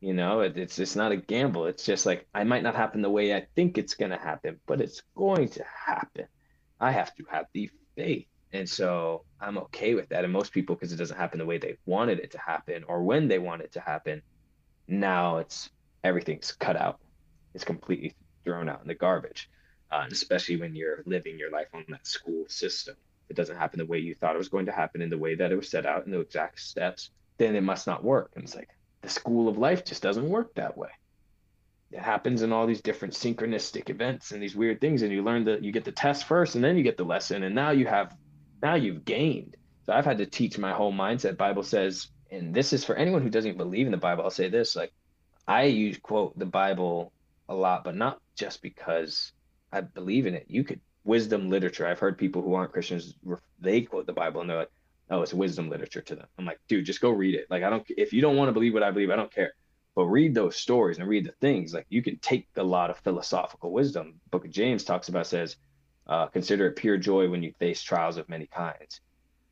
You 0.00 0.14
know, 0.14 0.40
it, 0.40 0.56
it's 0.56 0.80
it's 0.80 0.96
not 0.96 1.12
a 1.12 1.16
gamble. 1.16 1.66
It's 1.66 1.84
just 1.84 2.04
like 2.04 2.26
I 2.34 2.42
might 2.42 2.64
not 2.64 2.74
happen 2.74 3.02
the 3.02 3.10
way 3.10 3.32
I 3.32 3.46
think 3.54 3.78
it's 3.78 3.94
gonna 3.94 4.18
happen, 4.18 4.58
but 4.66 4.80
it's 4.80 5.02
going 5.14 5.50
to 5.50 5.64
happen. 5.64 6.26
I 6.80 6.90
have 6.90 7.14
to 7.14 7.24
have 7.30 7.46
the 7.52 7.70
faith. 7.94 8.26
And 8.52 8.68
so 8.68 9.24
I'm 9.40 9.56
okay 9.58 9.94
with 9.94 10.08
that. 10.08 10.24
And 10.24 10.32
most 10.32 10.52
people, 10.52 10.74
because 10.74 10.92
it 10.92 10.96
doesn't 10.96 11.16
happen 11.16 11.38
the 11.38 11.46
way 11.46 11.58
they 11.58 11.76
wanted 11.86 12.18
it 12.18 12.32
to 12.32 12.38
happen 12.38 12.84
or 12.88 13.02
when 13.04 13.28
they 13.28 13.38
want 13.38 13.62
it 13.62 13.72
to 13.72 13.80
happen, 13.80 14.20
now 14.88 15.38
it's 15.38 15.70
everything's 16.02 16.52
cut 16.52 16.76
out. 16.76 16.98
It's 17.54 17.64
completely 17.64 18.14
thrown 18.44 18.68
out 18.68 18.82
in 18.82 18.88
the 18.88 18.94
garbage. 18.94 19.48
Uh, 19.92 20.06
especially 20.10 20.56
when 20.56 20.74
you're 20.74 21.02
living 21.04 21.38
your 21.38 21.50
life 21.50 21.68
on 21.74 21.84
that 21.90 22.06
school 22.06 22.46
system. 22.48 22.96
If 23.26 23.32
it 23.32 23.36
doesn't 23.36 23.58
happen 23.58 23.78
the 23.78 23.84
way 23.84 23.98
you 23.98 24.14
thought 24.14 24.34
it 24.34 24.38
was 24.38 24.48
going 24.48 24.64
to 24.64 24.72
happen 24.72 25.02
in 25.02 25.10
the 25.10 25.18
way 25.18 25.34
that 25.34 25.52
it 25.52 25.56
was 25.56 25.68
set 25.68 25.84
out 25.84 26.06
in 26.06 26.12
the 26.12 26.20
exact 26.20 26.60
steps, 26.60 27.10
then 27.36 27.54
it 27.54 27.62
must 27.62 27.86
not 27.86 28.02
work. 28.02 28.30
And 28.34 28.44
it's 28.44 28.54
like 28.54 28.70
the 29.02 29.10
school 29.10 29.50
of 29.50 29.58
life 29.58 29.84
just 29.84 30.02
doesn't 30.02 30.30
work 30.30 30.54
that 30.54 30.78
way. 30.78 30.88
It 31.90 31.98
happens 32.00 32.40
in 32.40 32.54
all 32.54 32.66
these 32.66 32.80
different 32.80 33.12
synchronistic 33.12 33.90
events 33.90 34.32
and 34.32 34.42
these 34.42 34.56
weird 34.56 34.80
things. 34.80 35.02
And 35.02 35.12
you 35.12 35.22
learn 35.22 35.44
that 35.44 35.62
you 35.62 35.72
get 35.72 35.84
the 35.84 35.92
test 35.92 36.24
first 36.24 36.54
and 36.54 36.64
then 36.64 36.78
you 36.78 36.82
get 36.82 36.96
the 36.96 37.04
lesson. 37.04 37.42
And 37.42 37.54
now 37.54 37.72
you 37.72 37.86
have 37.86 38.16
now 38.62 38.76
you've 38.76 39.04
gained. 39.04 39.58
So 39.84 39.92
I've 39.92 40.06
had 40.06 40.18
to 40.18 40.26
teach 40.26 40.56
my 40.56 40.72
whole 40.72 40.92
mindset. 40.92 41.36
Bible 41.36 41.64
says, 41.64 42.08
and 42.30 42.54
this 42.54 42.72
is 42.72 42.82
for 42.82 42.94
anyone 42.94 43.20
who 43.20 43.28
doesn't 43.28 43.58
believe 43.58 43.84
in 43.84 43.92
the 43.92 43.98
Bible. 43.98 44.24
I'll 44.24 44.30
say 44.30 44.48
this: 44.48 44.74
like 44.74 44.94
I 45.46 45.64
use 45.64 45.98
quote 45.98 46.38
the 46.38 46.46
Bible 46.46 47.12
a 47.46 47.54
lot, 47.54 47.84
but 47.84 47.94
not 47.94 48.22
just 48.36 48.62
because 48.62 49.32
I 49.72 49.80
believe 49.80 50.26
in 50.26 50.34
it. 50.34 50.46
You 50.48 50.64
could 50.64 50.80
wisdom 51.04 51.48
literature. 51.48 51.86
I've 51.86 51.98
heard 51.98 52.18
people 52.18 52.42
who 52.42 52.54
aren't 52.54 52.72
Christians 52.72 53.14
they 53.60 53.82
quote 53.82 54.06
the 54.06 54.12
Bible 54.12 54.40
and 54.40 54.50
they're 54.50 54.58
like, 54.58 54.70
"Oh, 55.10 55.22
it's 55.22 55.34
wisdom 55.34 55.70
literature 55.70 56.02
to 56.02 56.14
them." 56.14 56.26
I'm 56.38 56.44
like, 56.44 56.60
dude, 56.68 56.84
just 56.84 57.00
go 57.00 57.10
read 57.10 57.34
it. 57.34 57.46
Like 57.50 57.62
I 57.62 57.70
don't. 57.70 57.84
If 57.88 58.12
you 58.12 58.20
don't 58.20 58.36
want 58.36 58.48
to 58.48 58.52
believe 58.52 58.74
what 58.74 58.82
I 58.82 58.90
believe, 58.90 59.10
I 59.10 59.16
don't 59.16 59.32
care. 59.32 59.54
But 59.94 60.06
read 60.06 60.34
those 60.34 60.56
stories 60.56 60.98
and 60.98 61.08
read 61.08 61.26
the 61.26 61.34
things. 61.40 61.74
Like 61.74 61.86
you 61.88 62.02
can 62.02 62.18
take 62.18 62.48
a 62.56 62.62
lot 62.62 62.90
of 62.90 62.98
philosophical 62.98 63.72
wisdom. 63.72 64.20
Book 64.30 64.44
of 64.44 64.50
James 64.50 64.84
talks 64.84 65.08
about 65.08 65.26
says 65.26 65.56
uh, 66.06 66.26
consider 66.26 66.66
it 66.66 66.76
pure 66.76 66.96
joy 66.96 67.28
when 67.28 67.42
you 67.42 67.52
face 67.58 67.82
trials 67.82 68.16
of 68.16 68.28
many 68.28 68.46
kinds, 68.46 69.00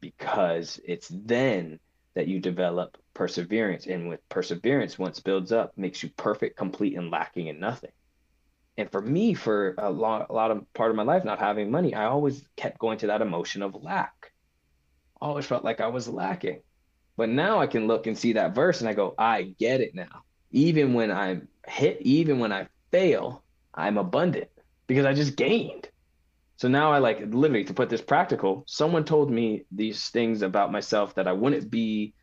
because 0.01 0.81
it's 0.85 1.09
then 1.09 1.79
that 2.15 2.27
you 2.27 2.41
develop 2.41 2.97
perseverance. 3.15 3.87
And 3.87 4.09
with 4.09 4.27
perseverance, 4.29 4.99
once 4.99 5.21
builds 5.21 5.53
up, 5.53 5.73
makes 5.77 6.03
you 6.03 6.11
perfect, 6.17 6.57
complete, 6.57 6.97
and 6.97 7.11
lacking 7.11 7.47
in 7.47 7.61
nothing. 7.61 7.93
And 8.77 8.91
for 8.91 9.01
me, 9.01 9.35
for 9.35 9.75
a 9.79 9.91
lot, 9.91 10.29
a 10.31 10.33
lot 10.33 10.51
of 10.51 10.73
part 10.73 10.91
of 10.91 10.97
my 10.97 11.03
life, 11.03 11.25
not 11.25 11.39
having 11.39 11.71
money, 11.71 11.95
I 11.95 12.07
always 12.07 12.47
kept 12.57 12.79
going 12.79 12.99
to 12.99 13.09
that 13.09 13.23
emotion 13.23 13.63
of 13.63 13.75
lack. 13.75 14.33
Always 15.21 15.47
felt 15.47 15.65
like 15.65 15.81
I 15.81 15.89
was 15.89 16.09
lacking. 16.09 16.63
But 17.17 17.29
now 17.29 17.61
I 17.61 17.67
can 17.67 17.87
look 17.87 18.07
and 18.07 18.17
see 18.17 18.35
that 18.35 18.55
verse 18.55 18.81
and 18.81 18.89
I 18.89 18.95
go, 18.95 19.15
I 19.19 19.43
get 19.59 19.81
it 19.81 19.95
now. 19.95 20.25
Even 20.53 20.95
when 20.95 21.11
I'm 21.11 21.49
hit, 21.67 22.01
even 22.01 22.39
when 22.39 22.53
I 22.53 22.69
fail, 22.91 23.45
I'm 23.75 23.99
abundant 23.99 24.49
because 24.87 25.05
I 25.05 25.13
just 25.13 25.37
gained. 25.37 25.89
So 26.57 26.69
now 26.69 26.93
I 26.93 26.99
like 26.99 27.21
literally 27.21 27.65
to 27.65 27.75
put 27.75 27.89
this 27.89 28.01
practical, 28.01 28.65
someone 28.67 29.05
told 29.05 29.31
me 29.31 29.65
these 29.73 30.09
things 30.09 30.43
about 30.43 30.73
myself 30.73 31.15
that 31.15 31.29
I 31.29 31.33
wouldn't 31.33 31.71
be 31.71 32.15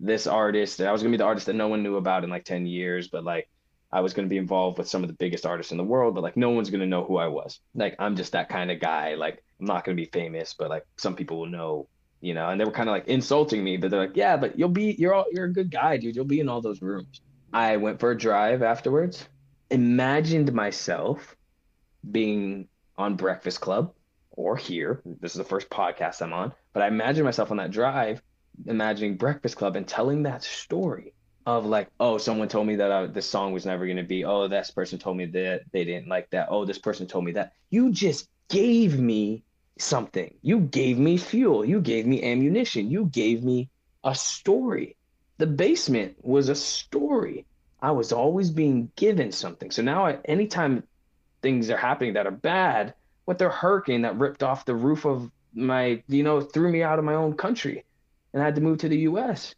this 0.00 0.26
artist, 0.26 0.78
that 0.78 0.88
I 0.88 0.92
was 0.92 1.02
gonna 1.02 1.12
be 1.12 1.18
the 1.18 1.24
artist 1.24 1.46
that 1.46 1.54
no 1.54 1.68
one 1.68 1.82
knew 1.82 1.96
about 1.96 2.24
in 2.24 2.30
like 2.30 2.44
10 2.44 2.66
years, 2.66 3.08
but 3.08 3.24
like 3.24 3.48
I 3.96 4.00
was 4.00 4.12
gonna 4.12 4.28
be 4.28 4.36
involved 4.36 4.76
with 4.76 4.90
some 4.90 5.02
of 5.02 5.08
the 5.08 5.14
biggest 5.14 5.46
artists 5.46 5.72
in 5.72 5.78
the 5.78 5.84
world, 5.84 6.14
but 6.14 6.22
like 6.22 6.36
no 6.36 6.50
one's 6.50 6.68
gonna 6.68 6.84
know 6.84 7.02
who 7.02 7.16
I 7.16 7.28
was. 7.28 7.60
Like 7.74 7.96
I'm 7.98 8.14
just 8.14 8.32
that 8.32 8.50
kind 8.50 8.70
of 8.70 8.78
guy. 8.78 9.14
Like 9.14 9.42
I'm 9.58 9.64
not 9.64 9.86
gonna 9.86 9.96
be 9.96 10.04
famous, 10.12 10.52
but 10.52 10.68
like 10.68 10.84
some 10.98 11.16
people 11.16 11.38
will 11.38 11.46
know, 11.46 11.88
you 12.20 12.34
know, 12.34 12.50
and 12.50 12.60
they 12.60 12.66
were 12.66 12.72
kind 12.72 12.90
of 12.90 12.92
like 12.92 13.08
insulting 13.08 13.64
me, 13.64 13.78
but 13.78 13.90
they're 13.90 14.00
like, 14.00 14.14
Yeah, 14.14 14.36
but 14.36 14.58
you'll 14.58 14.68
be 14.68 14.94
you're 14.98 15.14
all 15.14 15.24
you're 15.32 15.46
a 15.46 15.52
good 15.52 15.70
guy, 15.70 15.96
dude. 15.96 16.14
You'll 16.14 16.26
be 16.26 16.40
in 16.40 16.48
all 16.50 16.60
those 16.60 16.82
rooms. 16.82 17.22
I 17.54 17.78
went 17.78 17.98
for 17.98 18.10
a 18.10 18.18
drive 18.18 18.62
afterwards, 18.62 19.26
imagined 19.70 20.52
myself 20.52 21.34
being 22.10 22.68
on 22.98 23.16
Breakfast 23.16 23.62
Club 23.62 23.94
or 24.32 24.58
here. 24.58 25.00
This 25.22 25.32
is 25.32 25.38
the 25.38 25.44
first 25.44 25.70
podcast 25.70 26.20
I'm 26.20 26.34
on, 26.34 26.52
but 26.74 26.82
I 26.82 26.88
imagined 26.88 27.24
myself 27.24 27.50
on 27.50 27.56
that 27.56 27.70
drive, 27.70 28.20
imagining 28.66 29.16
Breakfast 29.16 29.56
Club 29.56 29.74
and 29.74 29.88
telling 29.88 30.24
that 30.24 30.42
story 30.42 31.14
of 31.46 31.64
like, 31.64 31.88
oh, 32.00 32.18
someone 32.18 32.48
told 32.48 32.66
me 32.66 32.76
that 32.76 32.90
I, 32.90 33.06
this 33.06 33.28
song 33.28 33.52
was 33.52 33.64
never 33.64 33.86
going 33.86 33.96
to 33.98 34.02
be. 34.02 34.24
Oh, 34.24 34.48
this 34.48 34.72
person 34.72 34.98
told 34.98 35.16
me 35.16 35.26
that 35.26 35.62
they 35.72 35.84
didn't 35.84 36.08
like 36.08 36.28
that. 36.30 36.48
Oh, 36.50 36.64
this 36.64 36.78
person 36.78 37.06
told 37.06 37.24
me 37.24 37.32
that. 37.32 37.52
You 37.70 37.92
just 37.92 38.28
gave 38.48 38.98
me 38.98 39.44
something. 39.78 40.34
You 40.42 40.60
gave 40.60 40.98
me 40.98 41.16
fuel. 41.16 41.64
You 41.64 41.80
gave 41.80 42.04
me 42.04 42.22
ammunition. 42.22 42.90
You 42.90 43.06
gave 43.06 43.44
me 43.44 43.70
a 44.02 44.14
story. 44.14 44.96
The 45.38 45.46
basement 45.46 46.16
was 46.20 46.48
a 46.48 46.54
story. 46.54 47.46
I 47.80 47.92
was 47.92 48.12
always 48.12 48.50
being 48.50 48.90
given 48.96 49.30
something. 49.30 49.70
So 49.70 49.82
now, 49.82 50.06
I, 50.06 50.18
anytime 50.24 50.82
things 51.42 51.70
are 51.70 51.76
happening 51.76 52.14
that 52.14 52.26
are 52.26 52.32
bad, 52.32 52.94
what 53.24 53.38
the 53.38 53.48
hurricane 53.48 54.02
that 54.02 54.18
ripped 54.18 54.42
off 54.42 54.64
the 54.64 54.74
roof 54.74 55.04
of 55.04 55.30
my, 55.54 56.02
you 56.08 56.24
know, 56.24 56.40
threw 56.40 56.72
me 56.72 56.82
out 56.82 56.98
of 56.98 57.04
my 57.04 57.14
own 57.14 57.34
country 57.34 57.84
and 58.32 58.42
I 58.42 58.44
had 58.44 58.56
to 58.56 58.60
move 58.60 58.78
to 58.78 58.88
the 58.88 58.98
US. 58.98 59.54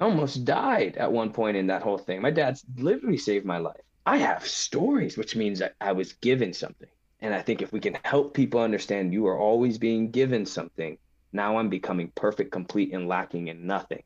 I 0.00 0.04
almost 0.04 0.46
died 0.46 0.96
at 0.96 1.12
one 1.12 1.30
point 1.30 1.58
in 1.58 1.66
that 1.66 1.82
whole 1.82 1.98
thing. 1.98 2.22
My 2.22 2.30
dad's 2.30 2.64
literally 2.76 3.18
saved 3.18 3.44
my 3.44 3.58
life. 3.58 3.82
I 4.06 4.16
have 4.16 4.46
stories, 4.46 5.18
which 5.18 5.36
means 5.36 5.58
that 5.58 5.74
I 5.78 5.92
was 5.92 6.14
given 6.14 6.54
something. 6.54 6.88
And 7.20 7.34
I 7.34 7.42
think 7.42 7.60
if 7.60 7.70
we 7.70 7.80
can 7.80 7.98
help 8.02 8.32
people 8.32 8.60
understand 8.60 9.12
you 9.12 9.26
are 9.26 9.38
always 9.38 9.76
being 9.76 10.10
given 10.10 10.46
something, 10.46 10.96
now 11.34 11.58
I'm 11.58 11.68
becoming 11.68 12.12
perfect, 12.14 12.50
complete, 12.50 12.94
and 12.94 13.08
lacking 13.08 13.48
in 13.48 13.66
nothing. 13.66 14.02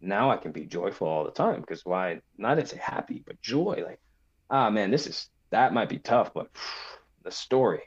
Now 0.00 0.30
I 0.30 0.38
can 0.38 0.50
be 0.50 0.64
joyful 0.64 1.08
all 1.08 1.24
the 1.24 1.30
time 1.30 1.60
because 1.60 1.84
why 1.84 2.22
not 2.38 2.66
say 2.66 2.78
happy, 2.78 3.22
but 3.24 3.40
joy. 3.42 3.82
Like, 3.86 4.00
ah 4.48 4.70
man, 4.70 4.90
this 4.90 5.06
is 5.06 5.28
that 5.50 5.74
might 5.74 5.90
be 5.90 5.98
tough, 5.98 6.32
but 6.32 6.48
the 7.22 7.30
story, 7.30 7.82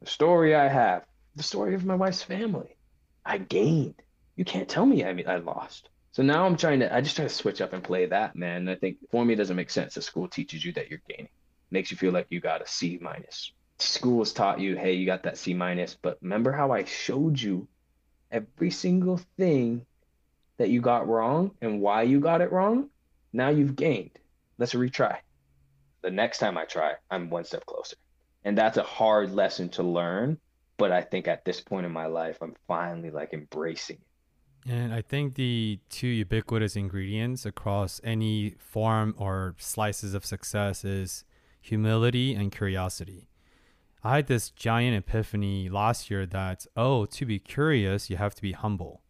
the 0.00 0.10
story 0.10 0.56
I 0.56 0.66
have, 0.66 1.04
the 1.36 1.44
story 1.44 1.76
of 1.76 1.86
my 1.86 1.94
wife's 1.94 2.24
family. 2.24 2.76
I 3.24 3.38
gained. 3.38 4.02
You 4.34 4.44
can't 4.44 4.68
tell 4.68 4.84
me 4.84 5.04
I 5.04 5.12
mean 5.12 5.28
I 5.28 5.36
lost. 5.36 5.88
So 6.20 6.24
now 6.24 6.44
I'm 6.44 6.58
trying 6.58 6.80
to 6.80 6.94
I 6.94 7.00
just 7.00 7.16
try 7.16 7.24
to 7.24 7.30
switch 7.30 7.62
up 7.62 7.72
and 7.72 7.82
play 7.82 8.04
that, 8.04 8.36
man. 8.36 8.68
I 8.68 8.74
think 8.74 8.98
for 9.10 9.24
me 9.24 9.32
it 9.32 9.36
doesn't 9.38 9.56
make 9.56 9.70
sense. 9.70 9.94
The 9.94 10.02
school 10.02 10.28
teaches 10.28 10.62
you 10.62 10.70
that 10.74 10.90
you're 10.90 11.00
gaining. 11.08 11.30
Makes 11.70 11.90
you 11.90 11.96
feel 11.96 12.12
like 12.12 12.26
you 12.28 12.40
got 12.40 12.60
a 12.60 12.66
C 12.66 12.98
minus. 13.00 13.52
School 13.78 14.18
has 14.18 14.34
taught 14.34 14.60
you, 14.60 14.76
hey, 14.76 14.92
you 14.92 15.06
got 15.06 15.22
that 15.22 15.38
C 15.38 15.54
minus, 15.54 15.94
but 15.94 16.18
remember 16.20 16.52
how 16.52 16.72
I 16.72 16.84
showed 16.84 17.40
you 17.40 17.68
every 18.30 18.70
single 18.70 19.18
thing 19.38 19.86
that 20.58 20.68
you 20.68 20.82
got 20.82 21.08
wrong 21.08 21.52
and 21.62 21.80
why 21.80 22.02
you 22.02 22.20
got 22.20 22.42
it 22.42 22.52
wrong? 22.52 22.90
Now 23.32 23.48
you've 23.48 23.74
gained. 23.74 24.18
Let's 24.58 24.74
retry. 24.74 25.16
The 26.02 26.10
next 26.10 26.36
time 26.36 26.58
I 26.58 26.66
try, 26.66 26.96
I'm 27.10 27.30
one 27.30 27.44
step 27.44 27.64
closer. 27.64 27.96
And 28.44 28.58
that's 28.58 28.76
a 28.76 28.82
hard 28.82 29.32
lesson 29.32 29.70
to 29.70 29.82
learn. 29.82 30.38
But 30.76 30.92
I 30.92 31.00
think 31.00 31.28
at 31.28 31.46
this 31.46 31.62
point 31.62 31.86
in 31.86 31.92
my 31.92 32.08
life, 32.08 32.36
I'm 32.42 32.56
finally 32.68 33.10
like 33.10 33.32
embracing 33.32 33.96
it. 33.96 34.09
And 34.68 34.92
I 34.92 35.00
think 35.02 35.34
the 35.34 35.80
two 35.88 36.06
ubiquitous 36.06 36.76
ingredients 36.76 37.46
across 37.46 38.00
any 38.04 38.56
form 38.58 39.14
or 39.16 39.54
slices 39.58 40.12
of 40.14 40.24
success 40.26 40.84
is 40.84 41.24
humility 41.60 42.34
and 42.34 42.52
curiosity. 42.52 43.28
I 44.02 44.16
had 44.16 44.26
this 44.28 44.50
giant 44.50 44.96
epiphany 44.96 45.68
last 45.68 46.10
year 46.10 46.24
that, 46.26 46.66
oh, 46.76 47.06
to 47.06 47.26
be 47.26 47.38
curious, 47.38 48.08
you 48.10 48.16
have 48.16 48.34
to 48.34 48.42
be 48.42 48.52
humble. 48.52 49.02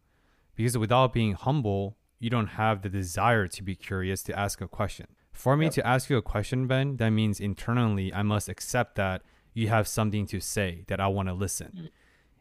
Because 0.55 0.77
without 0.77 1.13
being 1.13 1.33
humble, 1.33 1.97
you 2.19 2.29
don't 2.29 2.47
have 2.47 2.81
the 2.81 2.89
desire 2.89 3.47
to 3.47 3.63
be 3.63 3.75
curious 3.75 4.21
to 4.23 4.37
ask 4.37 4.61
a 4.61 4.67
question. 4.67 5.07
For 5.31 5.55
me 5.55 5.65
Yep. 5.67 5.73
to 5.75 5.87
ask 5.87 6.09
you 6.09 6.17
a 6.17 6.21
question, 6.21 6.67
Ben, 6.67 6.97
that 6.97 7.09
means 7.09 7.39
internally 7.39 8.13
I 8.13 8.21
must 8.21 8.49
accept 8.49 8.95
that 8.95 9.21
you 9.53 9.69
have 9.69 9.87
something 9.87 10.25
to 10.27 10.39
say 10.39 10.83
that 10.87 10.99
I 10.99 11.07
want 11.07 11.29
to 11.29 11.33
listen. 11.33 11.71
Mm. 11.73 11.89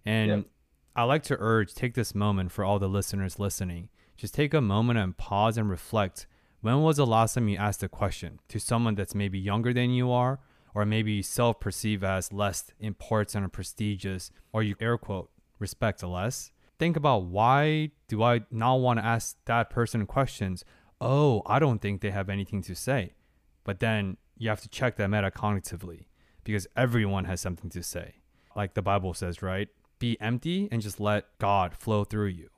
And 0.04 0.28
Yep. 0.30 0.46
I 0.96 1.04
like 1.04 1.22
to 1.24 1.36
urge 1.38 1.72
take 1.72 1.94
this 1.94 2.14
moment 2.16 2.50
for 2.50 2.64
all 2.64 2.80
the 2.80 2.88
listeners 2.88 3.38
listening. 3.38 3.90
Just 4.16 4.34
take 4.34 4.52
a 4.52 4.60
moment 4.60 4.98
and 4.98 5.16
pause 5.16 5.56
and 5.56 5.70
reflect. 5.70 6.26
When 6.62 6.82
was 6.82 6.96
the 6.96 7.06
last 7.06 7.34
time 7.34 7.48
you 7.48 7.56
asked 7.56 7.82
a 7.84 7.88
question 7.88 8.40
to 8.48 8.58
someone 8.58 8.96
that's 8.96 9.14
maybe 9.14 9.38
younger 9.38 9.72
than 9.72 9.90
you 9.90 10.10
are, 10.10 10.40
or 10.74 10.84
maybe 10.84 11.12
you 11.12 11.22
self 11.22 11.60
perceive 11.60 12.02
as 12.02 12.32
less 12.32 12.72
important 12.80 13.44
or 13.44 13.48
prestigious, 13.48 14.32
or 14.52 14.64
you 14.64 14.74
air 14.80 14.98
quote 14.98 15.30
respect 15.60 16.02
less? 16.02 16.50
Think 16.78 16.96
about 16.96 17.24
why 17.24 17.92
do 18.08 18.22
I 18.24 18.40
not 18.50 18.76
want 18.76 18.98
to 18.98 19.04
ask 19.04 19.36
that 19.44 19.70
person 19.70 20.06
questions? 20.06 20.64
Oh, 21.00 21.42
I 21.46 21.60
don't 21.60 21.80
think 21.80 22.00
they 22.00 22.10
have 22.10 22.28
anything 22.28 22.62
to 22.62 22.74
say. 22.74 23.14
But 23.62 23.78
then 23.78 24.16
you 24.36 24.48
have 24.48 24.60
to 24.62 24.68
check 24.68 24.96
that 24.96 25.08
metacognitively 25.08 26.06
because 26.42 26.66
everyone 26.76 27.26
has 27.26 27.40
something 27.40 27.70
to 27.70 27.82
say. 27.82 28.16
Like 28.56 28.74
the 28.74 28.82
Bible 28.82 29.14
says, 29.14 29.40
right? 29.40 29.68
Be 30.01 30.20
empty 30.20 30.68
and 30.72 30.82
just 30.82 30.98
let 30.98 31.27
God 31.39 31.74
flow 31.77 32.02
through 32.02 32.28
you. 32.28 32.48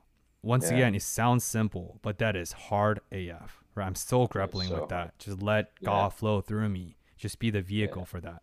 Once 0.43 0.71
Yeah. 0.71 0.77
again, 0.77 0.95
it 0.95 1.03
sounds 1.03 1.45
simple, 1.45 1.99
but 2.03 2.17
that 2.19 2.35
is 2.37 2.53
hard 2.53 3.01
AF. 3.13 3.63
Right? 3.75 3.87
I'm 3.87 3.95
still 3.95 4.27
grappling 4.27 4.69
so 4.69 4.81
with 4.81 4.89
that. 4.89 5.19
Just 5.19 5.43
let 5.43 5.73
Yeah. 5.81 5.87
God 5.87 6.15
flow 6.15 6.41
through 6.41 6.71
me. 6.71 6.97
Just 7.17 7.39
be 7.39 7.51
the 7.51 7.61
vehicle 7.63 8.05
for 8.07 8.21
that. 8.21 8.43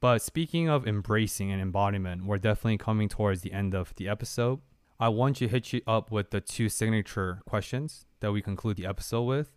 But 0.00 0.20
speaking 0.20 0.68
of 0.68 0.86
embracing 0.86 1.50
and 1.50 1.60
embodiment, 1.62 2.26
we're 2.26 2.38
definitely 2.38 2.76
coming 2.78 3.08
towards 3.08 3.40
the 3.40 3.52
end 3.52 3.74
of 3.74 3.94
the 3.96 4.06
episode. 4.08 4.60
I 5.00 5.08
want 5.08 5.36
to 5.36 5.48
hit 5.48 5.72
you 5.72 5.80
up 5.86 6.10
with 6.10 6.30
the 6.30 6.40
two 6.40 6.68
signature 6.68 7.40
questions 7.46 8.06
that 8.20 8.30
we 8.32 8.40
conclude 8.42 8.76
the 8.76 8.86
episode 8.86 9.22
with 9.22 9.50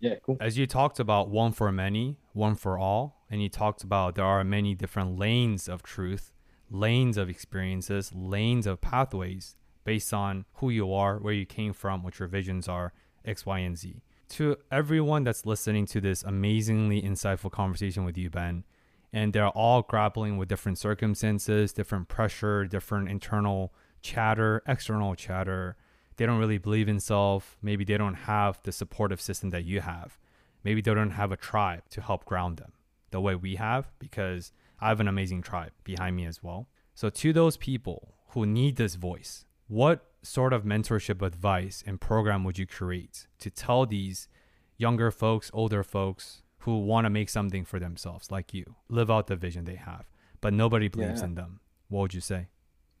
Yeah, 0.00 0.16
cool. 0.22 0.36
as 0.40 0.58
you 0.58 0.66
talked 0.66 0.98
about 1.00 1.30
one 1.30 1.52
for 1.52 1.70
many, 1.72 2.18
one 2.32 2.54
for 2.56 2.76
all, 2.78 3.24
and 3.30 3.42
you 3.42 3.48
talked 3.48 3.82
about 3.84 4.16
there 4.16 4.24
are 4.24 4.44
many 4.44 4.74
different 4.74 5.18
lanes 5.18 5.68
of 5.68 5.82
truth, 5.82 6.32
lanes 6.70 7.16
of 7.16 7.28
experiences, 7.28 8.12
lanes 8.14 8.66
of 8.66 8.80
pathways 8.80 9.56
based 9.84 10.12
on 10.12 10.44
who 10.54 10.70
you 10.70 10.92
are, 10.92 11.18
where 11.18 11.32
you 11.32 11.46
came 11.46 11.72
from, 11.72 12.02
what 12.02 12.18
your 12.18 12.28
visions 12.28 12.68
are, 12.68 12.92
X, 13.24 13.46
Y, 13.46 13.58
and 13.58 13.78
Z. 13.78 14.02
To 14.30 14.56
everyone 14.70 15.24
that's 15.24 15.46
listening 15.46 15.86
to 15.86 16.00
this 16.00 16.24
amazingly 16.24 17.00
insightful 17.00 17.50
conversation 17.50 18.04
with 18.04 18.18
you, 18.18 18.28
Ben, 18.28 18.64
and 19.12 19.32
they're 19.32 19.48
all 19.48 19.82
grappling 19.82 20.36
with 20.36 20.48
different 20.48 20.78
circumstances, 20.78 21.72
different 21.72 22.08
pressure, 22.08 22.64
different 22.64 23.08
internal 23.08 23.72
chatter, 24.02 24.62
external 24.66 25.14
chatter, 25.14 25.76
they 26.16 26.26
don't 26.26 26.38
really 26.38 26.58
believe 26.58 26.88
in 26.88 26.98
self. 26.98 27.56
Maybe 27.62 27.84
they 27.84 27.98
don't 27.98 28.14
have 28.14 28.58
the 28.62 28.72
supportive 28.72 29.20
system 29.20 29.50
that 29.50 29.64
you 29.64 29.80
have. 29.80 30.18
Maybe 30.64 30.80
they 30.80 30.94
don't 30.94 31.10
have 31.10 31.30
a 31.30 31.36
tribe 31.36 31.88
to 31.90 32.00
help 32.00 32.24
ground 32.24 32.56
them 32.56 32.72
the 33.10 33.20
way 33.20 33.36
we 33.36 33.56
have, 33.56 33.92
because 33.98 34.52
I 34.80 34.88
have 34.88 35.00
an 35.00 35.08
amazing 35.08 35.42
tribe 35.42 35.72
behind 35.84 36.16
me 36.16 36.26
as 36.26 36.42
well. 36.42 36.68
So, 36.94 37.08
to 37.10 37.32
those 37.32 37.56
people 37.56 38.14
who 38.30 38.46
need 38.46 38.76
this 38.76 38.94
voice, 38.94 39.44
what 39.68 40.04
sort 40.22 40.52
of 40.52 40.64
mentorship 40.64 41.22
advice 41.22 41.82
and 41.86 42.00
program 42.00 42.44
would 42.44 42.58
you 42.58 42.66
create 42.66 43.26
to 43.38 43.50
tell 43.50 43.86
these 43.86 44.28
younger 44.76 45.10
folks, 45.10 45.50
older 45.54 45.82
folks 45.82 46.42
who 46.60 46.78
want 46.80 47.04
to 47.04 47.10
make 47.10 47.28
something 47.28 47.64
for 47.64 47.78
themselves, 47.78 48.30
like 48.30 48.52
you, 48.52 48.74
live 48.88 49.10
out 49.10 49.26
the 49.28 49.36
vision 49.36 49.64
they 49.64 49.76
have, 49.76 50.06
but 50.40 50.52
nobody 50.52 50.88
believes 50.88 51.20
Yeah. 51.20 51.26
in 51.26 51.34
them? 51.34 51.60
What 51.88 52.00
would 52.02 52.14
you 52.14 52.20
say? 52.20 52.48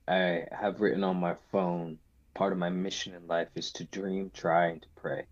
I 0.08 0.46
have 0.52 0.80
written 0.80 1.02
on 1.02 1.16
my 1.16 1.34
phone 1.50 1.98
part 2.34 2.52
of 2.52 2.58
my 2.58 2.68
mission 2.68 3.14
in 3.14 3.26
life 3.26 3.48
is 3.54 3.72
to 3.72 3.84
dream, 3.84 4.30
try, 4.30 4.66
and 4.66 4.82
to 4.82 4.88
pray, 4.94 5.24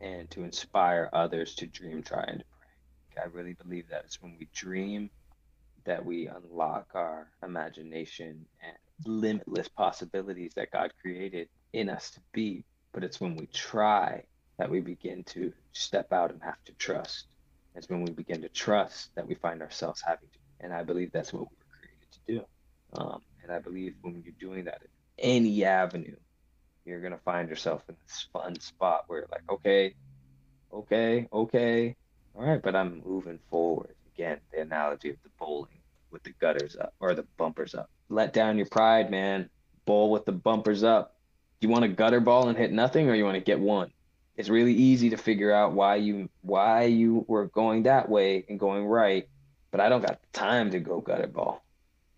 and 0.00 0.30
to 0.30 0.44
inspire 0.44 1.10
others 1.12 1.54
to 1.56 1.66
dream, 1.66 2.02
try, 2.02 2.22
and 2.22 2.38
to 2.40 2.44
pray. 2.46 3.22
I 3.24 3.26
really 3.26 3.54
believe 3.54 3.88
that 3.88 4.04
it's 4.04 4.22
when 4.22 4.36
we 4.38 4.48
dream 4.54 5.10
that 5.90 6.06
we 6.06 6.28
unlock 6.28 6.86
our 6.94 7.26
imagination 7.42 8.46
and 8.62 8.76
limitless 9.04 9.66
possibilities 9.66 10.52
that 10.54 10.70
God 10.70 10.92
created 11.02 11.48
in 11.72 11.88
us 11.88 12.12
to 12.12 12.20
be. 12.32 12.64
But 12.92 13.02
it's 13.02 13.20
when 13.20 13.34
we 13.34 13.46
try 13.46 14.22
that 14.56 14.70
we 14.70 14.78
begin 14.78 15.24
to 15.24 15.52
step 15.72 16.12
out 16.12 16.30
and 16.30 16.40
have 16.44 16.62
to 16.66 16.72
trust. 16.74 17.24
It's 17.74 17.88
when 17.88 18.04
we 18.04 18.12
begin 18.12 18.40
to 18.42 18.48
trust 18.48 19.12
that 19.16 19.26
we 19.26 19.34
find 19.34 19.62
ourselves 19.62 20.00
having 20.06 20.28
to. 20.32 20.38
And 20.60 20.72
I 20.72 20.84
believe 20.84 21.10
that's 21.10 21.32
what 21.32 21.40
we 21.40 21.56
were 21.58 21.78
created 21.80 22.12
to 22.12 22.20
do. 22.34 22.44
Um, 22.92 23.22
and 23.42 23.50
I 23.50 23.58
believe 23.58 23.96
when 24.02 24.22
you're 24.24 24.34
doing 24.38 24.66
that 24.66 24.82
in 24.82 25.32
any 25.32 25.64
avenue, 25.64 26.14
you're 26.84 27.00
gonna 27.00 27.18
find 27.24 27.48
yourself 27.48 27.82
in 27.88 27.96
this 28.06 28.28
fun 28.32 28.60
spot 28.60 29.06
where 29.08 29.20
you're 29.22 29.28
like, 29.32 29.50
okay, 29.50 29.96
okay, 30.72 31.26
okay, 31.32 31.96
all 32.36 32.44
right, 32.44 32.62
but 32.62 32.76
I'm 32.76 33.02
moving 33.04 33.40
forward. 33.50 33.96
Again, 34.14 34.38
the 34.52 34.60
analogy 34.60 35.10
of 35.10 35.16
the 35.24 35.30
bowling 35.36 35.79
with 36.10 36.22
the 36.22 36.32
gutters 36.40 36.76
up 36.76 36.94
or 37.00 37.14
the 37.14 37.24
bumpers 37.36 37.74
up. 37.74 37.90
Let 38.08 38.32
down 38.32 38.56
your 38.56 38.66
pride, 38.66 39.10
man. 39.10 39.48
Bowl 39.86 40.10
with 40.10 40.24
the 40.24 40.32
bumpers 40.32 40.82
up. 40.82 41.16
You 41.60 41.68
want 41.68 41.84
a 41.84 41.88
gutter 41.88 42.20
ball 42.20 42.48
and 42.48 42.56
hit 42.56 42.72
nothing, 42.72 43.08
or 43.08 43.14
you 43.14 43.24
want 43.24 43.36
to 43.36 43.40
get 43.40 43.60
one? 43.60 43.90
It's 44.36 44.48
really 44.48 44.72
easy 44.72 45.10
to 45.10 45.16
figure 45.16 45.52
out 45.52 45.72
why 45.72 45.96
you 45.96 46.30
why 46.40 46.84
you 46.84 47.24
were 47.28 47.46
going 47.46 47.82
that 47.82 48.08
way 48.08 48.44
and 48.48 48.58
going 48.58 48.86
right, 48.86 49.28
but 49.70 49.80
I 49.80 49.88
don't 49.88 50.00
got 50.00 50.20
time 50.32 50.70
to 50.70 50.80
go 50.80 51.00
gutter 51.00 51.26
ball. 51.26 51.62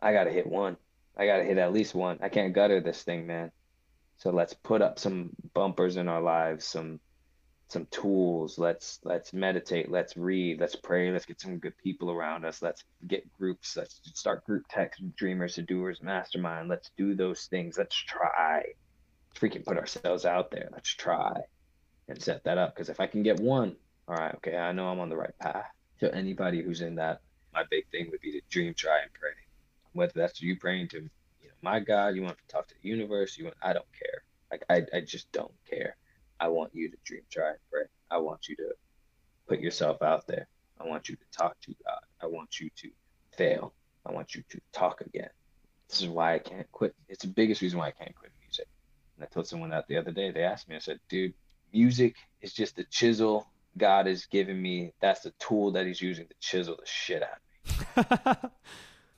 I 0.00 0.12
gotta 0.12 0.30
hit 0.30 0.46
one. 0.46 0.76
I 1.16 1.26
gotta 1.26 1.42
hit 1.42 1.58
at 1.58 1.72
least 1.72 1.94
one. 1.94 2.18
I 2.22 2.28
can't 2.28 2.52
gutter 2.52 2.80
this 2.80 3.02
thing, 3.02 3.26
man. 3.26 3.50
So 4.18 4.30
let's 4.30 4.54
put 4.54 4.82
up 4.82 5.00
some 5.00 5.30
bumpers 5.52 5.96
in 5.96 6.08
our 6.08 6.20
lives, 6.20 6.64
some 6.64 7.00
some 7.72 7.86
tools. 7.90 8.58
Let's 8.58 9.00
let's 9.02 9.32
meditate. 9.32 9.90
Let's 9.90 10.16
read. 10.16 10.60
Let's 10.60 10.76
pray. 10.76 11.10
Let's 11.10 11.24
get 11.24 11.40
some 11.40 11.58
good 11.58 11.76
people 11.78 12.10
around 12.10 12.44
us. 12.44 12.62
Let's 12.62 12.84
get 13.06 13.30
groups. 13.32 13.76
Let's 13.76 14.00
start 14.14 14.44
group 14.44 14.64
text 14.68 15.02
dreamers 15.16 15.54
to 15.54 15.62
doers 15.62 16.02
mastermind. 16.02 16.68
Let's 16.68 16.90
do 16.96 17.14
those 17.14 17.46
things. 17.46 17.78
Let's 17.78 17.96
try. 17.96 18.64
Freaking 19.34 19.64
put 19.64 19.78
ourselves 19.78 20.26
out 20.26 20.50
there. 20.50 20.68
Let's 20.72 20.90
try 20.90 21.32
and 22.08 22.22
set 22.22 22.44
that 22.44 22.58
up. 22.58 22.74
Because 22.74 22.90
if 22.90 23.00
I 23.00 23.06
can 23.06 23.22
get 23.22 23.40
one, 23.40 23.74
all 24.06 24.16
right, 24.16 24.34
okay, 24.36 24.56
I 24.56 24.72
know 24.72 24.88
I'm 24.88 25.00
on 25.00 25.08
the 25.08 25.16
right 25.16 25.36
path. 25.38 25.70
so 25.98 26.08
anybody 26.08 26.62
who's 26.62 26.82
in 26.82 26.96
that, 26.96 27.22
my 27.54 27.64
big 27.70 27.88
thing 27.90 28.08
would 28.10 28.20
be 28.20 28.32
to 28.32 28.40
dream, 28.50 28.74
try, 28.74 29.00
and 29.00 29.12
pray. 29.12 29.30
Whether 29.94 30.12
that's 30.16 30.40
you 30.40 30.58
praying 30.58 30.88
to, 30.88 30.96
you 30.98 31.48
know, 31.48 31.54
my 31.62 31.80
God, 31.80 32.14
you 32.14 32.22
want 32.22 32.36
to 32.36 32.52
talk 32.52 32.68
to 32.68 32.74
the 32.82 32.88
universe, 32.88 33.36
you 33.38 33.44
want, 33.44 33.56
I 33.62 33.72
don't 33.72 33.86
care. 33.98 34.22
Like 34.50 34.64
I, 34.68 34.96
I 34.96 35.00
just 35.00 35.30
don't 35.32 35.52
care. 35.68 35.96
I 36.42 36.48
want 36.48 36.74
you 36.74 36.90
to 36.90 36.96
dream, 37.04 37.20
try, 37.30 37.50
and 37.50 37.58
pray. 37.70 37.84
I 38.10 38.18
want 38.18 38.48
you 38.48 38.56
to 38.56 38.74
put 39.48 39.60
yourself 39.60 40.02
out 40.02 40.26
there. 40.26 40.48
I 40.80 40.88
want 40.88 41.08
you 41.08 41.14
to 41.14 41.22
talk 41.30 41.54
to 41.60 41.74
God. 41.86 42.00
I 42.20 42.26
want 42.26 42.58
you 42.58 42.68
to 42.78 42.88
fail. 43.30 43.72
I 44.04 44.10
want 44.10 44.34
you 44.34 44.42
to 44.50 44.60
talk 44.72 45.02
again. 45.02 45.28
This 45.88 46.02
is 46.02 46.08
why 46.08 46.34
I 46.34 46.40
can't 46.40 46.66
quit. 46.72 46.96
It's 47.08 47.22
the 47.22 47.30
biggest 47.30 47.62
reason 47.62 47.78
why 47.78 47.86
I 47.86 47.90
can't 47.92 48.12
quit 48.16 48.32
music. 48.40 48.66
And 49.16 49.24
I 49.24 49.28
told 49.32 49.46
someone 49.46 49.70
that 49.70 49.86
the 49.86 49.96
other 49.96 50.10
day. 50.10 50.32
They 50.32 50.42
asked 50.42 50.68
me, 50.68 50.74
I 50.74 50.80
said, 50.80 50.98
dude, 51.08 51.32
music 51.72 52.16
is 52.40 52.52
just 52.52 52.74
the 52.74 52.84
chisel 52.90 53.46
God 53.78 54.06
has 54.06 54.26
given 54.26 54.60
me. 54.60 54.94
That's 55.00 55.20
the 55.20 55.32
tool 55.38 55.70
that 55.72 55.86
He's 55.86 56.02
using 56.02 56.26
to 56.26 56.34
chisel 56.40 56.74
the 56.74 56.86
shit 56.86 57.22
out 57.22 57.38
of 58.08 58.42
me. 58.42 58.50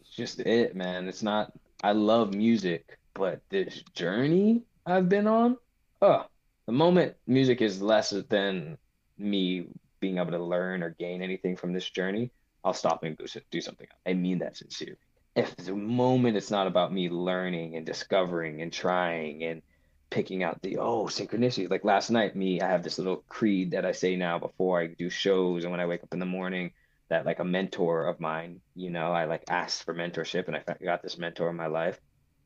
It's 0.02 0.14
just 0.14 0.40
it, 0.40 0.76
man. 0.76 1.08
It's 1.08 1.22
not, 1.22 1.54
I 1.82 1.92
love 1.92 2.34
music, 2.34 2.98
but 3.14 3.40
this 3.48 3.82
journey 3.94 4.64
I've 4.84 5.08
been 5.08 5.26
on, 5.26 5.56
oh, 6.02 6.26
the 6.66 6.72
moment 6.72 7.14
music 7.26 7.60
is 7.60 7.82
less 7.82 8.10
than 8.28 8.78
me 9.18 9.66
being 10.00 10.18
able 10.18 10.32
to 10.32 10.42
learn 10.42 10.82
or 10.82 10.90
gain 10.90 11.22
anything 11.22 11.56
from 11.56 11.72
this 11.72 11.88
journey, 11.88 12.30
I'll 12.64 12.74
stop 12.74 13.04
and 13.04 13.18
do, 13.50 13.60
something. 13.60 13.86
I 14.06 14.14
mean 14.14 14.38
that 14.38 14.56
sincerely. 14.56 14.96
If 15.36 15.54
the 15.56 15.74
moment 15.74 16.36
it's 16.36 16.50
not 16.50 16.66
about 16.66 16.92
me 16.92 17.08
learning 17.08 17.76
and 17.76 17.84
discovering 17.84 18.62
and 18.62 18.72
trying 18.72 19.42
and 19.44 19.62
picking 20.10 20.42
out 20.42 20.62
the 20.62 20.78
oh 20.78 21.06
synchronicity, 21.06 21.68
like 21.68 21.84
last 21.84 22.10
night, 22.10 22.36
me, 22.36 22.60
I 22.60 22.68
have 22.68 22.82
this 22.82 22.98
little 22.98 23.24
creed 23.28 23.72
that 23.72 23.84
I 23.84 23.92
say 23.92 24.16
now 24.16 24.38
before 24.38 24.80
I 24.80 24.86
do 24.86 25.10
shows 25.10 25.64
and 25.64 25.70
when 25.70 25.80
I 25.80 25.86
wake 25.86 26.02
up 26.02 26.12
in 26.12 26.20
the 26.20 26.26
morning 26.26 26.72
that 27.08 27.26
like 27.26 27.40
a 27.40 27.44
mentor 27.44 28.06
of 28.06 28.20
mine, 28.20 28.60
you 28.74 28.90
know, 28.90 29.12
I 29.12 29.24
like 29.24 29.44
asked 29.48 29.84
for 29.84 29.94
mentorship 29.94 30.46
and 30.46 30.56
I 30.56 30.62
got 30.82 31.02
this 31.02 31.18
mentor 31.18 31.50
in 31.50 31.56
my 31.56 31.66
life. 31.66 32.00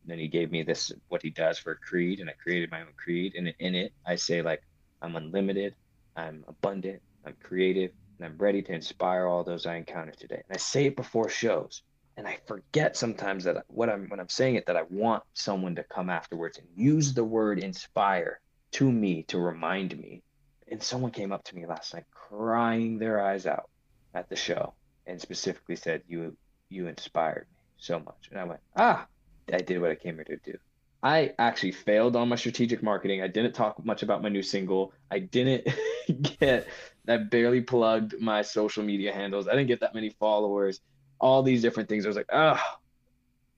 Then 0.08 0.18
he 0.18 0.28
gave 0.28 0.50
me 0.50 0.62
this 0.62 0.92
what 1.08 1.22
he 1.22 1.30
does 1.30 1.58
for 1.58 1.72
a 1.72 1.76
creed, 1.76 2.20
and 2.20 2.30
I 2.30 2.34
created 2.34 2.70
my 2.70 2.80
own 2.80 2.94
creed. 2.96 3.34
And 3.36 3.52
in 3.58 3.74
it, 3.74 3.92
I 4.06 4.16
say 4.16 4.42
like 4.42 4.62
I'm 5.02 5.16
unlimited, 5.16 5.74
I'm 6.16 6.44
abundant, 6.48 7.02
I'm 7.24 7.36
creative, 7.42 7.92
and 8.18 8.26
I'm 8.26 8.38
ready 8.38 8.62
to 8.62 8.72
inspire 8.72 9.26
all 9.26 9.44
those 9.44 9.66
I 9.66 9.76
encounter 9.76 10.12
today. 10.12 10.42
And 10.48 10.54
I 10.54 10.58
say 10.58 10.86
it 10.86 10.96
before 10.96 11.28
shows, 11.28 11.82
and 12.16 12.26
I 12.26 12.38
forget 12.46 12.96
sometimes 12.96 13.44
that 13.44 13.64
what 13.68 13.88
I'm 13.88 14.08
when 14.08 14.20
I'm 14.20 14.28
saying 14.28 14.56
it 14.56 14.66
that 14.66 14.76
I 14.76 14.82
want 14.90 15.22
someone 15.34 15.76
to 15.76 15.84
come 15.84 16.10
afterwards 16.10 16.58
and 16.58 16.66
use 16.74 17.14
the 17.14 17.24
word 17.24 17.58
inspire 17.58 18.40
to 18.72 18.90
me 18.90 19.22
to 19.24 19.38
remind 19.38 19.96
me. 19.98 20.22
And 20.70 20.82
someone 20.82 21.12
came 21.12 21.32
up 21.32 21.44
to 21.44 21.56
me 21.56 21.64
last 21.66 21.94
night 21.94 22.04
crying 22.12 22.98
their 22.98 23.24
eyes 23.24 23.46
out 23.46 23.70
at 24.14 24.28
the 24.28 24.36
show 24.36 24.74
and 25.06 25.20
specifically 25.20 25.76
said 25.76 26.02
you 26.08 26.36
you 26.68 26.86
inspired 26.88 27.46
me 27.50 27.58
so 27.78 27.98
much. 27.98 28.28
And 28.30 28.38
I 28.38 28.44
went, 28.44 28.60
ah, 28.76 29.06
I 29.54 29.58
did 29.58 29.80
what 29.80 29.90
I 29.90 29.94
came 29.94 30.16
here 30.16 30.24
to 30.24 30.36
do. 30.36 30.58
I 31.02 31.32
actually 31.38 31.72
failed 31.72 32.16
on 32.16 32.28
my 32.28 32.36
strategic 32.36 32.82
marketing. 32.82 33.22
I 33.22 33.28
didn't 33.28 33.52
talk 33.52 33.84
much 33.84 34.02
about 34.02 34.22
my 34.22 34.28
new 34.28 34.42
single. 34.42 34.92
I 35.10 35.20
didn't 35.20 35.68
get, 36.40 36.66
I 37.06 37.16
barely 37.18 37.60
plugged 37.60 38.20
my 38.20 38.42
social 38.42 38.82
media 38.82 39.12
handles. 39.12 39.46
I 39.46 39.52
didn't 39.52 39.68
get 39.68 39.80
that 39.80 39.94
many 39.94 40.10
followers, 40.10 40.80
all 41.20 41.42
these 41.42 41.62
different 41.62 41.88
things. 41.88 42.04
I 42.04 42.08
was 42.08 42.16
like, 42.16 42.30
oh, 42.32 42.60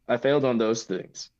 I 0.07 0.19
failed 0.19 0.45
on 0.45 0.59
those 0.59 0.85
things. 0.85 1.31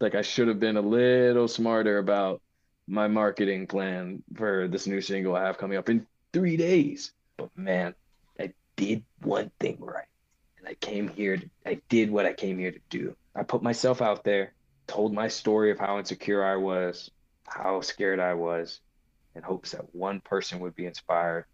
Like 0.00 0.14
I 0.14 0.22
should 0.22 0.48
have 0.48 0.60
been 0.60 0.76
a 0.76 0.82
little 0.82 1.48
smarter 1.48 1.98
about 1.98 2.42
my 2.86 3.08
marketing 3.08 3.66
plan 3.66 4.22
for 4.34 4.68
this 4.68 4.86
new 4.86 5.00
single 5.00 5.34
I 5.34 5.46
have 5.46 5.58
coming 5.58 5.78
up 5.78 5.88
in 5.88 6.06
three 6.32 6.56
days. 6.56 7.12
But 7.36 7.56
man, 7.56 7.94
I 8.38 8.52
did 8.76 9.02
one 9.22 9.50
thing 9.60 9.78
right. 9.80 10.04
And 10.58 10.68
I 10.68 10.74
came 10.74 11.08
here, 11.08 11.38
to, 11.38 11.50
I 11.64 11.80
did 11.88 12.10
what 12.10 12.26
I 12.26 12.32
came 12.34 12.58
here 12.58 12.72
to 12.72 12.80
do. 12.90 13.16
I 13.38 13.44
put 13.44 13.62
myself 13.62 14.02
out 14.02 14.24
there 14.24 14.52
told 14.88 15.12
my 15.12 15.28
story 15.28 15.70
of 15.70 15.78
how 15.78 15.98
insecure 15.98 16.44
I 16.44 16.56
was, 16.56 17.10
how 17.46 17.80
scared 17.82 18.18
I 18.18 18.34
was, 18.34 18.80
in 19.36 19.42
hopes 19.42 19.70
that 19.70 19.94
one 19.94 20.20
person 20.20 20.58
would 20.60 20.74
be 20.74 20.86
inspired. 20.86 21.44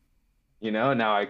You 0.60 0.70
know, 0.70 0.94
now 0.94 1.14
I, 1.14 1.28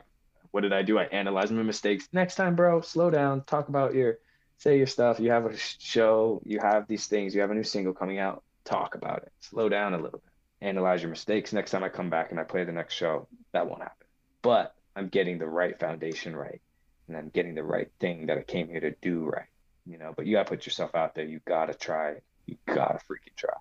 what 0.52 0.60
did 0.60 0.72
I 0.72 0.82
do? 0.82 0.98
I 0.98 1.05
analyzed 1.05 1.51
my 1.51 1.62
mistakes. 1.62 2.09
Next 2.12 2.36
time, 2.36 2.55
bro, 2.55 2.82
slow 2.82 3.10
down, 3.10 3.43
talk 3.43 3.68
about 3.68 3.94
your, 3.94 4.18
say 4.59 4.76
your 4.76 4.86
stuff. 4.86 5.18
You 5.18 5.31
have 5.31 5.47
a 5.47 5.56
show, 5.56 6.40
you 6.44 6.60
have 6.60 6.86
these 6.86 7.06
things, 7.06 7.35
you 7.35 7.40
have 7.40 7.51
a 7.51 7.55
new 7.55 7.64
single 7.64 7.94
coming 7.94 8.18
out, 8.18 8.44
talk 8.64 8.94
about 8.94 9.22
it. 9.24 9.32
Slow 9.40 9.68
down 9.68 9.94
a 9.94 9.98
little 9.98 10.20
bit. 10.20 10.31
Analyze 10.60 11.02
your 11.02 11.10
mistakes. 11.10 11.52
Next 11.52 11.72
time 11.72 11.82
I 11.82 11.89
come 11.89 12.10
back 12.10 12.31
and 12.31 12.39
I 12.39 12.44
play 12.44 12.64
the 12.64 12.72
next 12.72 12.94
show, 12.94 13.26
that 13.52 13.66
won't 13.66 13.82
happen. 13.82 14.06
But 14.43 14.74
I'm 14.94 15.09
getting 15.09 15.39
the 15.39 15.48
right 15.48 15.78
foundation 15.81 16.36
right. 16.36 16.60
And 17.09 17.16
I'm 17.16 17.31
getting 17.31 17.55
the 17.55 17.64
right 17.64 17.90
thing 17.98 18.26
that 18.26 18.39
I 18.39 18.43
came 18.43 18.68
here 18.68 18.81
to 18.81 18.93
do 19.02 19.24
right 19.24 19.48
you 19.86 19.98
know, 19.98 20.12
but 20.16 20.27
you 20.27 20.36
gotta 20.36 20.48
put 20.48 20.66
yourself 20.66 20.94
out 20.94 21.15
there. 21.15 21.24
You 21.24 21.40
gotta 21.47 21.74
try. 21.74 22.16
You 22.47 22.56
gotta 22.66 22.98
freaking 22.98 23.36
try. 23.36 23.55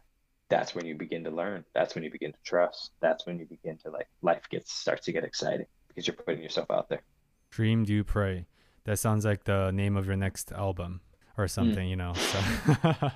That's 0.49 0.75
when 0.75 0.85
you 0.85 0.95
begin 0.95 1.23
to 1.23 1.31
learn. 1.31 1.65
That's 1.73 1.95
when 1.95 2.03
you 2.03 2.11
begin 2.11 2.31
to 2.31 2.37
trust. 2.43 2.91
That's 2.99 3.25
when 3.25 3.39
you 3.39 3.45
begin 3.45 3.77
to 3.79 3.89
like 3.89 4.07
life 4.21 4.43
gets 4.49 4.73
starts 4.73 5.05
to 5.05 5.11
get 5.11 5.23
exciting 5.23 5.65
because 5.87 6.07
you're 6.07 6.15
putting 6.15 6.43
yourself 6.43 6.69
out 6.71 6.89
there. 6.89 7.01
Dream, 7.49 7.83
do 7.83 8.03
pray. 8.03 8.45
That 8.85 8.99
sounds 8.99 9.25
like 9.25 9.45
the 9.45 9.71
name 9.71 9.95
of 9.95 10.05
your 10.05 10.15
next 10.15 10.51
album 10.51 11.01
or 11.37 11.47
something, 11.47 11.87
mm. 11.87 11.89
you 11.89 11.95
know. 11.95 12.13
So 12.13 12.39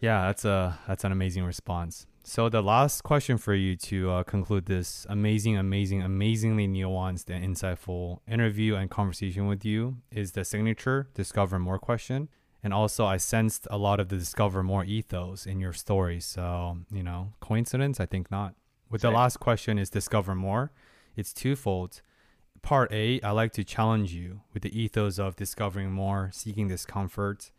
yeah, 0.00 0.26
that's 0.26 0.44
a 0.44 0.78
that's 0.86 1.04
an 1.04 1.12
amazing 1.12 1.44
response. 1.44 2.06
So 2.24 2.48
the 2.48 2.62
last 2.62 3.02
question 3.02 3.36
for 3.36 3.52
you 3.52 3.74
to 3.76 4.10
uh, 4.10 4.22
conclude 4.22 4.66
this 4.66 5.04
amazing, 5.08 5.56
amazing, 5.56 6.02
amazingly 6.02 6.68
nuanced 6.68 7.28
and 7.28 7.44
insightful 7.44 8.20
interview 8.28 8.76
and 8.76 8.88
conversation 8.88 9.48
with 9.48 9.64
you 9.64 9.96
is 10.12 10.32
the 10.32 10.44
signature 10.44 11.08
discover 11.14 11.58
more 11.58 11.80
question. 11.80 12.28
And 12.62 12.72
also, 12.72 13.04
I 13.04 13.16
sensed 13.16 13.66
a 13.72 13.76
lot 13.76 13.98
of 13.98 14.08
the 14.08 14.16
discover 14.16 14.62
more 14.62 14.84
ethos 14.84 15.46
in 15.46 15.58
your 15.58 15.72
story. 15.72 16.20
So, 16.20 16.78
you 16.92 17.02
know, 17.02 17.32
coincidence? 17.40 17.98
I 17.98 18.06
think 18.06 18.30
not. 18.30 18.54
With 18.88 19.02
the 19.02 19.10
last 19.10 19.40
question 19.40 19.76
is 19.76 19.90
discover 19.90 20.36
more. 20.36 20.70
It's 21.16 21.32
twofold. 21.32 22.02
Part 22.62 22.92
A, 22.92 23.20
I 23.22 23.32
like 23.32 23.52
to 23.54 23.64
challenge 23.64 24.14
you 24.14 24.42
with 24.54 24.62
the 24.62 24.80
ethos 24.80 25.18
of 25.18 25.34
discovering 25.34 25.90
more, 25.90 26.30
seeking 26.32 26.68
discomfort, 26.68 27.50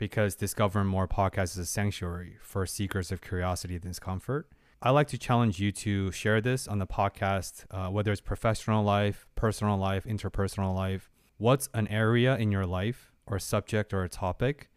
because 0.00 0.34
Discover 0.34 0.82
More 0.84 1.06
podcast 1.06 1.52
is 1.52 1.58
a 1.58 1.66
sanctuary 1.66 2.38
for 2.40 2.64
seekers 2.64 3.12
of 3.12 3.20
curiosity 3.20 3.74
and 3.74 3.82
discomfort. 3.82 4.48
I 4.80 4.90
like 4.90 5.08
to 5.08 5.18
challenge 5.18 5.60
you 5.60 5.72
to 5.72 6.10
share 6.10 6.40
this 6.40 6.66
on 6.66 6.78
the 6.78 6.86
podcast, 6.86 7.66
uh, 7.70 7.90
whether 7.90 8.10
it's 8.10 8.22
professional 8.22 8.82
life, 8.82 9.26
personal 9.34 9.76
life, 9.76 10.04
interpersonal 10.04 10.74
life. 10.74 11.10
What's 11.36 11.68
an 11.74 11.86
area 11.88 12.34
in 12.38 12.50
your 12.50 12.64
life 12.64 13.12
or 13.26 13.38
subject 13.38 13.92
or 13.92 14.02
a 14.02 14.08
topic 14.08 14.70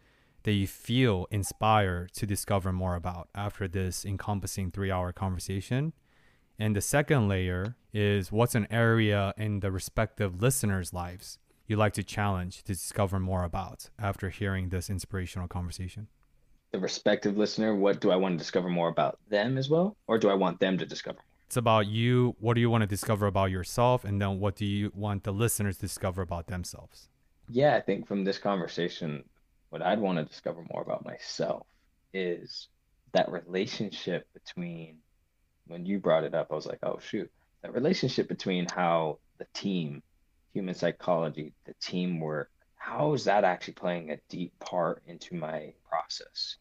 that 0.44 0.52
you 0.52 0.68
feel 0.68 1.26
inspired 1.32 2.12
to 2.16 2.26
discover 2.26 2.74
more 2.74 2.96
about 2.96 3.30
after 3.34 3.66
this 3.70 4.04
encompassing 4.04 4.72
three 4.72 4.92
hour 4.92 5.14
conversation? 5.14 5.94
And 6.60 6.76
the 6.76 6.82
second 6.82 7.30
layer 7.30 7.78
is 7.94 8.30
what's 8.30 8.56
an 8.56 8.68
area 8.70 9.34
in 9.38 9.62
the 9.62 9.72
respective 9.72 10.42
listeners' 10.42 10.92
lives 10.92 11.40
you 11.68 11.76
like 11.76 11.94
to 11.94 12.04
challenge 12.04 12.64
to 12.64 12.74
discover 12.74 13.20
more 13.20 13.44
about 13.44 13.90
after 14.00 14.30
hearing 14.30 14.70
this 14.70 14.90
inspirational 14.90 15.48
conversation? 15.48 16.08
The 16.72 16.80
respective 16.80 17.38
listener, 17.38 17.76
what 17.76 18.02
do 18.02 18.12
I 18.12 18.16
want 18.16 18.34
to 18.34 18.38
discover 18.38 18.70
more 18.70 18.90
about 18.90 19.20
them 19.30 19.58
as 19.58 19.70
well? 19.70 19.96
Or 20.08 20.18
do 20.18 20.30
I 20.30 20.34
want 20.34 20.60
them 20.60 20.78
to 20.80 20.86
discover 20.86 21.18
more? 21.18 21.26
It's 21.48 21.58
about 21.58 21.88
you. 21.88 22.36
What 22.40 22.56
do 22.56 22.62
you 22.62 22.70
want 22.70 22.82
to 22.82 22.88
discover 22.88 23.28
about 23.28 23.52
yourself? 23.52 24.04
And 24.04 24.20
then 24.20 24.40
what 24.40 24.56
do 24.56 24.66
you 24.66 24.92
want 24.96 25.24
the 25.24 25.32
listeners 25.32 25.78
to 25.78 25.82
discover 25.82 26.22
about 26.22 26.48
themselves? 26.48 27.10
Yeah, 27.50 27.76
I 27.76 27.82
think 27.82 28.08
from 28.08 28.24
this 28.24 28.40
conversation, 28.40 29.24
what 29.70 29.82
I'd 29.82 30.00
want 30.00 30.18
to 30.18 30.26
discover 30.26 30.66
more 30.74 30.82
about 30.82 31.06
myself 31.06 31.68
is 32.14 32.70
that 33.12 33.32
relationship 33.32 34.28
between 34.34 34.98
when 35.68 35.86
you 35.86 36.00
brought 36.00 36.24
it 36.24 36.34
up, 36.34 36.48
I 36.52 36.56
was 36.56 36.66
like, 36.66 36.80
oh, 36.84 37.00
shoot, 37.00 37.30
that 37.62 37.74
relationship 37.74 38.28
between 38.28 38.68
how 38.68 39.20
the 39.38 39.46
team 39.54 40.02
human 40.54 40.76
psychology, 40.76 41.54
the 41.66 41.74
teamwork, 41.82 42.50
how 42.76 43.14
is 43.14 43.26
that 43.26 43.44
actually 43.44 43.74
playing 43.74 44.12
a 44.12 44.20
deep 44.30 44.54
part 44.60 45.02
into 45.08 45.36
my 45.36 45.74
process? 45.90 46.58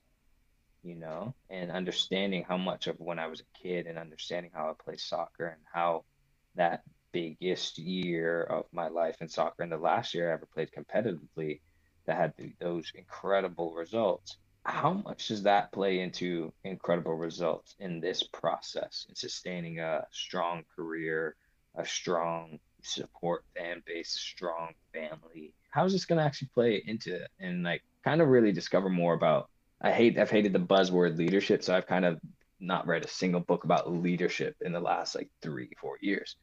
You 0.83 0.97
know, 0.97 1.35
and 1.51 1.71
understanding 1.71 2.45
how 2.49 2.57
much 2.57 2.87
of 2.87 2.99
when 2.99 3.19
I 3.19 3.27
was 3.27 3.41
a 3.41 3.59
kid 3.63 3.87
and 3.87 3.99
understanding 3.99 4.51
how 4.55 4.71
I 4.71 4.73
played 4.83 5.01
soccer 5.01 5.47
and 5.47 5.61
how 5.73 6.05
that 6.57 6.83
biggest 7.13 7.79
year 7.79 8.43
of 8.43 8.65
my 8.73 8.89
life 8.89 9.17
in 9.21 9.29
soccer 9.29 9.63
and 9.63 9.71
the 9.71 9.77
last 9.77 10.15
year 10.15 10.31
I 10.31 10.35
ever 10.35 10.49
played 10.53 10.71
competitively 10.77 11.61
that 12.07 12.17
had 12.17 12.35
those 12.61 12.91
incredible 12.95 13.75
results. 13.75 14.39
How 14.65 14.93
much 14.93 15.29
does 15.29 15.43
that 15.43 15.73
play 15.73 16.01
into 16.01 16.53
incredible 16.65 17.15
results 17.15 17.75
in 17.79 18.01
this 18.01 18.23
process 18.23 19.07
in 19.09 19.15
sustaining 19.15 19.81
a 19.81 20.07
strong 20.11 20.63
career, 20.75 21.37
a 21.75 21.85
strong 21.85 22.59
support 22.83 23.45
fan 23.57 23.83
base, 23.87 24.11
strong 24.11 24.75
family. 24.93 25.53
How 25.71 25.85
is 25.85 25.93
this 25.93 26.05
going 26.05 26.19
to 26.19 26.25
actually 26.25 26.51
play 26.55 26.83
into? 26.87 27.21
And 27.41 27.63
like 27.63 27.83
kind 28.05 28.21
of 28.21 28.29
really 28.29 28.53
discover 28.53 28.89
more 28.89 29.15
about. 29.15 29.49
I 29.81 29.91
hate 29.91 30.19
I've 30.19 30.31
hated 30.31 30.53
the 30.53 30.61
buzzword 30.61 31.17
leadership, 31.17 31.65
so 31.65 31.75
I've 31.75 31.87
kind 31.87 32.05
of 32.05 32.21
not 32.61 32.87
read 32.87 33.05
a 33.05 33.09
single 33.09 33.41
book 33.41 33.65
about 33.65 33.93
leadership 33.93 34.57
in 34.61 34.73
the 34.73 34.81
last 34.81 35.15
like 35.15 35.29
three 35.41 35.71
four 35.81 35.99
years. 36.01 36.37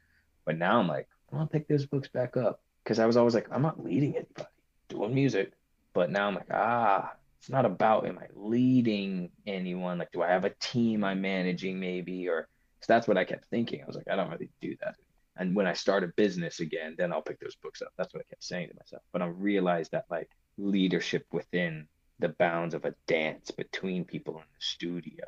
But 0.45 0.57
now 0.57 0.79
I'm 0.79 0.87
like 0.87 1.07
I 1.31 1.37
want 1.37 1.51
to 1.51 1.57
pick 1.57 1.67
those 1.67 1.85
books 1.85 2.09
back 2.09 2.35
up 2.35 2.61
because 2.83 2.99
I 2.99 3.05
was 3.05 3.15
always 3.15 3.35
like 3.35 3.47
I'm 3.51 3.61
not 3.61 3.83
leading 3.83 4.15
anybody, 4.15 4.49
doing 4.89 5.13
music. 5.13 5.53
But 5.93 6.11
now 6.11 6.27
I'm 6.27 6.35
like 6.35 6.51
ah, 6.51 7.13
it's 7.39 7.49
not 7.49 7.65
about 7.65 8.05
am 8.07 8.19
I 8.19 8.27
leading 8.35 9.31
anyone? 9.47 9.99
Like 9.99 10.11
do 10.11 10.21
I 10.21 10.27
have 10.27 10.43
a 10.43 10.53
team 10.59 11.03
I'm 11.03 11.21
managing 11.21 11.79
maybe 11.79 12.27
or 12.27 12.49
so 12.81 12.93
that's 12.93 13.07
what 13.07 13.17
I 13.17 13.23
kept 13.23 13.45
thinking. 13.45 13.81
I 13.81 13.85
was 13.85 13.95
like 13.95 14.09
I 14.11 14.17
don't 14.17 14.29
really 14.29 14.49
do 14.59 14.75
that 14.81 14.95
and 15.39 15.55
when 15.55 15.65
I 15.65 15.73
start 15.73 16.03
a 16.03 16.07
business 16.07 16.59
again, 16.59 16.95
then 16.97 17.13
I'll 17.13 17.21
pick 17.21 17.39
those 17.39 17.55
books 17.55 17.81
up. 17.81 17.93
That's 17.97 18.13
what 18.13 18.19
I 18.19 18.29
kept 18.29 18.43
saying 18.43 18.67
to 18.67 18.75
myself. 18.75 19.01
But 19.13 19.21
I 19.21 19.27
realized 19.27 19.91
that 19.93 20.05
like 20.11 20.29
leadership 20.57 21.25
within 21.31 21.87
the 22.19 22.29
bounds 22.29 22.75
of 22.75 22.83
a 22.83 22.93
dance 23.07 23.49
between 23.49 24.03
people 24.03 24.35
in 24.35 24.41
the 24.41 24.59
studio, 24.59 25.25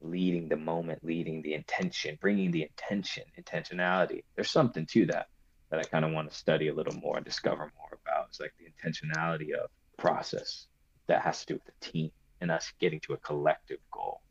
leading 0.00 0.48
the 0.48 0.56
moment, 0.56 1.04
leading 1.04 1.42
the 1.42 1.54
intention, 1.54 2.18
bringing 2.20 2.50
the 2.50 2.62
intention, 2.62 3.22
intentionality. 3.40 4.24
There's 4.34 4.50
something 4.50 4.84
to 4.86 5.06
that 5.06 5.28
that 5.70 5.78
I 5.78 5.84
kind 5.84 6.04
of 6.04 6.10
want 6.10 6.28
to 6.28 6.36
study 6.36 6.66
a 6.68 6.74
little 6.74 6.94
more 6.94 7.16
and 7.16 7.24
discover 7.24 7.72
more 7.78 7.98
about. 8.04 8.26
It's 8.28 8.40
like 8.40 8.52
the 8.58 8.66
intentionality 8.66 9.52
of 9.52 9.70
process 9.96 10.66
that 11.06 11.22
has 11.22 11.40
to 11.40 11.46
do 11.46 11.54
with 11.54 11.64
the 11.64 11.92
team 11.92 12.10
and 12.40 12.50
us 12.50 12.72
getting 12.80 12.98
to 13.00 13.12
a 13.12 13.18
collective 13.18 13.78
goal. 13.92 14.22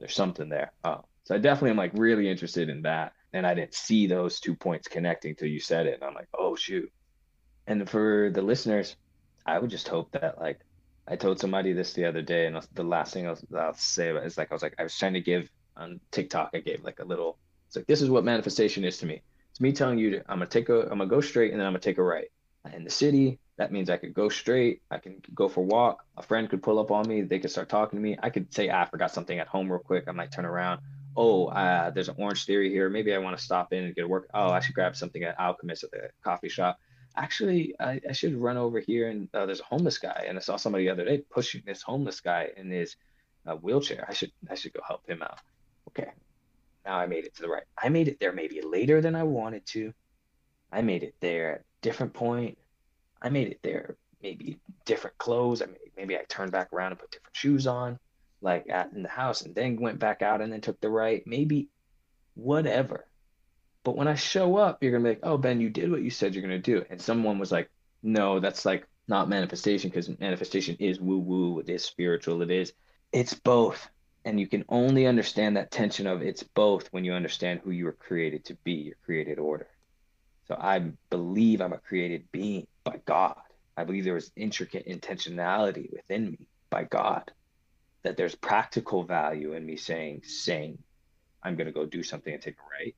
There's 0.00 0.14
something 0.14 0.48
there. 0.48 0.72
Oh, 0.82 1.04
so 1.22 1.36
I 1.36 1.38
definitely 1.38 1.70
am 1.70 1.76
like 1.76 1.92
really 1.94 2.28
interested 2.28 2.68
in 2.68 2.82
that 2.82 3.12
and 3.36 3.46
I 3.46 3.54
didn't 3.54 3.74
see 3.74 4.06
those 4.06 4.40
two 4.40 4.54
points 4.54 4.88
connecting 4.88 5.34
till 5.34 5.48
you 5.48 5.60
said 5.60 5.86
it. 5.86 5.94
And 5.94 6.04
I'm 6.04 6.14
like, 6.14 6.28
oh 6.34 6.56
shoot. 6.56 6.90
And 7.66 7.88
for 7.88 8.30
the 8.32 8.42
listeners, 8.42 8.96
I 9.44 9.58
would 9.58 9.70
just 9.70 9.88
hope 9.88 10.10
that 10.12 10.40
like 10.40 10.60
I 11.08 11.16
told 11.16 11.38
somebody 11.38 11.72
this 11.72 11.92
the 11.92 12.04
other 12.04 12.22
day, 12.22 12.46
and 12.46 12.60
the 12.74 12.82
last 12.82 13.12
thing 13.12 13.28
I'll, 13.28 13.38
I'll 13.56 13.74
say 13.74 14.10
is 14.10 14.36
like 14.36 14.50
I 14.50 14.54
was 14.54 14.62
like 14.62 14.74
I 14.78 14.82
was 14.82 14.96
trying 14.96 15.14
to 15.14 15.20
give 15.20 15.48
on 15.76 16.00
TikTok. 16.10 16.50
I 16.54 16.58
gave 16.58 16.82
like 16.82 16.98
a 16.98 17.04
little. 17.04 17.38
It's 17.68 17.76
like 17.76 17.86
this 17.86 18.02
is 18.02 18.10
what 18.10 18.24
manifestation 18.24 18.84
is 18.84 18.98
to 18.98 19.06
me. 19.06 19.22
It's 19.50 19.60
me 19.60 19.72
telling 19.72 19.98
you 19.98 20.10
to, 20.10 20.18
I'm 20.28 20.38
gonna 20.38 20.46
take 20.46 20.68
a 20.68 20.82
I'm 20.82 20.98
gonna 20.98 21.06
go 21.06 21.20
straight 21.20 21.52
and 21.52 21.60
then 21.60 21.66
I'm 21.66 21.72
gonna 21.72 21.80
take 21.80 21.98
a 21.98 22.02
right. 22.02 22.28
In 22.74 22.82
the 22.82 22.90
city, 22.90 23.38
that 23.58 23.70
means 23.70 23.88
I 23.88 23.96
could 23.96 24.12
go 24.12 24.28
straight. 24.28 24.82
I 24.90 24.98
can 24.98 25.22
go 25.32 25.48
for 25.48 25.60
a 25.60 25.66
walk. 25.66 26.04
A 26.16 26.22
friend 26.22 26.50
could 26.50 26.64
pull 26.64 26.80
up 26.80 26.90
on 26.90 27.06
me. 27.06 27.22
They 27.22 27.38
could 27.38 27.52
start 27.52 27.68
talking 27.68 27.96
to 27.98 28.02
me. 28.02 28.18
I 28.20 28.30
could 28.30 28.52
say 28.52 28.68
ah, 28.68 28.82
I 28.82 28.86
forgot 28.86 29.12
something 29.12 29.38
at 29.38 29.46
home 29.46 29.70
real 29.70 29.78
quick. 29.78 30.04
I 30.08 30.12
might 30.12 30.32
turn 30.32 30.44
around 30.44 30.80
oh, 31.16 31.46
uh, 31.46 31.90
there's 31.90 32.08
an 32.08 32.16
Orange 32.18 32.44
Theory 32.44 32.70
here. 32.70 32.88
Maybe 32.88 33.14
I 33.14 33.18
want 33.18 33.36
to 33.36 33.42
stop 33.42 33.72
in 33.72 33.84
and 33.84 33.94
get 33.94 34.04
a 34.04 34.08
work. 34.08 34.28
Oh, 34.34 34.50
I 34.50 34.60
should 34.60 34.74
grab 34.74 34.96
something 34.96 35.22
at 35.24 35.38
Alchemist 35.38 35.84
at 35.84 35.90
the 35.90 36.10
coffee 36.22 36.48
shop. 36.48 36.78
Actually, 37.16 37.74
I, 37.80 38.00
I 38.08 38.12
should 38.12 38.36
run 38.36 38.56
over 38.56 38.78
here 38.78 39.08
and 39.08 39.28
uh, 39.32 39.46
there's 39.46 39.60
a 39.60 39.64
homeless 39.64 39.98
guy, 39.98 40.26
and 40.28 40.36
I 40.36 40.40
saw 40.40 40.56
somebody 40.56 40.84
the 40.84 40.90
other 40.90 41.04
day 41.04 41.22
pushing 41.30 41.62
this 41.64 41.82
homeless 41.82 42.20
guy 42.20 42.50
in 42.56 42.70
his 42.70 42.96
uh, 43.46 43.54
wheelchair. 43.54 44.04
I 44.08 44.12
should 44.12 44.32
I 44.50 44.54
should 44.54 44.74
go 44.74 44.80
help 44.86 45.08
him 45.08 45.22
out. 45.22 45.38
Okay, 45.88 46.10
now 46.84 46.98
I 46.98 47.06
made 47.06 47.24
it 47.24 47.34
to 47.36 47.42
the 47.42 47.48
right. 47.48 47.64
I 47.82 47.88
made 47.88 48.08
it 48.08 48.20
there 48.20 48.32
maybe 48.32 48.60
later 48.60 49.00
than 49.00 49.14
I 49.14 49.22
wanted 49.22 49.64
to. 49.66 49.94
I 50.70 50.82
made 50.82 51.02
it 51.02 51.14
there 51.20 51.54
at 51.54 51.60
a 51.60 51.64
different 51.80 52.12
point. 52.12 52.58
I 53.22 53.30
made 53.30 53.48
it 53.48 53.60
there 53.62 53.96
maybe 54.22 54.58
different 54.84 55.16
clothes. 55.18 55.62
I 55.62 55.66
maybe 55.96 56.16
I 56.16 56.24
turned 56.28 56.52
back 56.52 56.72
around 56.72 56.92
and 56.92 57.00
put 57.00 57.10
different 57.10 57.36
shoes 57.36 57.66
on, 57.66 57.98
like 58.40 58.68
at 58.68 58.92
in 58.92 59.02
the 59.02 59.08
house, 59.08 59.42
and 59.42 59.54
then 59.54 59.80
went 59.80 59.98
back 59.98 60.22
out 60.22 60.40
and 60.40 60.52
then 60.52 60.60
took 60.60 60.80
the 60.80 60.90
right. 60.90 61.22
Maybe 61.26 61.68
whatever. 62.34 63.06
But 63.84 63.96
when 63.96 64.08
I 64.08 64.14
show 64.14 64.56
up, 64.56 64.82
you're 64.82 64.92
gonna 64.92 65.04
be 65.04 65.10
like, 65.10 65.20
"Oh, 65.22 65.38
Ben, 65.38 65.60
you 65.60 65.70
did 65.70 65.90
what 65.90 66.02
you 66.02 66.10
said 66.10 66.34
you're 66.34 66.42
gonna 66.42 66.58
do." 66.58 66.84
And 66.90 67.00
someone 67.00 67.38
was 67.38 67.52
like, 67.52 67.70
"No, 68.02 68.40
that's 68.40 68.64
like 68.64 68.86
not 69.08 69.28
manifestation 69.28 69.90
because 69.90 70.08
manifestation 70.18 70.76
is 70.80 71.00
woo 71.00 71.18
woo. 71.18 71.60
It 71.60 71.68
is 71.68 71.84
spiritual. 71.84 72.42
It 72.42 72.50
is. 72.50 72.72
It's 73.12 73.34
both." 73.34 73.88
And 74.24 74.40
you 74.40 74.48
can 74.48 74.64
only 74.68 75.06
understand 75.06 75.56
that 75.56 75.70
tension 75.70 76.08
of 76.08 76.20
it's 76.20 76.42
both 76.42 76.88
when 76.92 77.04
you 77.04 77.12
understand 77.12 77.60
who 77.60 77.70
you 77.70 77.84
were 77.84 77.92
created 77.92 78.44
to 78.46 78.54
be, 78.64 78.72
your 78.72 78.96
created 79.04 79.38
order. 79.38 79.68
So 80.48 80.56
I 80.58 80.92
believe 81.10 81.60
I'm 81.60 81.72
a 81.72 81.78
created 81.78 82.30
being 82.32 82.66
by 82.84 83.00
God. 83.04 83.40
I 83.76 83.84
believe 83.84 84.04
there 84.04 84.14
was 84.14 84.32
intricate 84.36 84.86
intentionality 84.86 85.92
within 85.92 86.30
me 86.30 86.48
by 86.70 86.84
God. 86.84 87.30
That 88.06 88.16
there's 88.16 88.36
practical 88.36 89.02
value 89.02 89.54
in 89.54 89.66
me 89.66 89.76
saying, 89.76 90.22
saying, 90.24 90.78
I'm 91.42 91.56
going 91.56 91.66
to 91.66 91.72
go 91.72 91.84
do 91.84 92.04
something 92.04 92.32
and 92.32 92.40
take 92.40 92.54
a 92.54 92.62
right. 92.70 92.94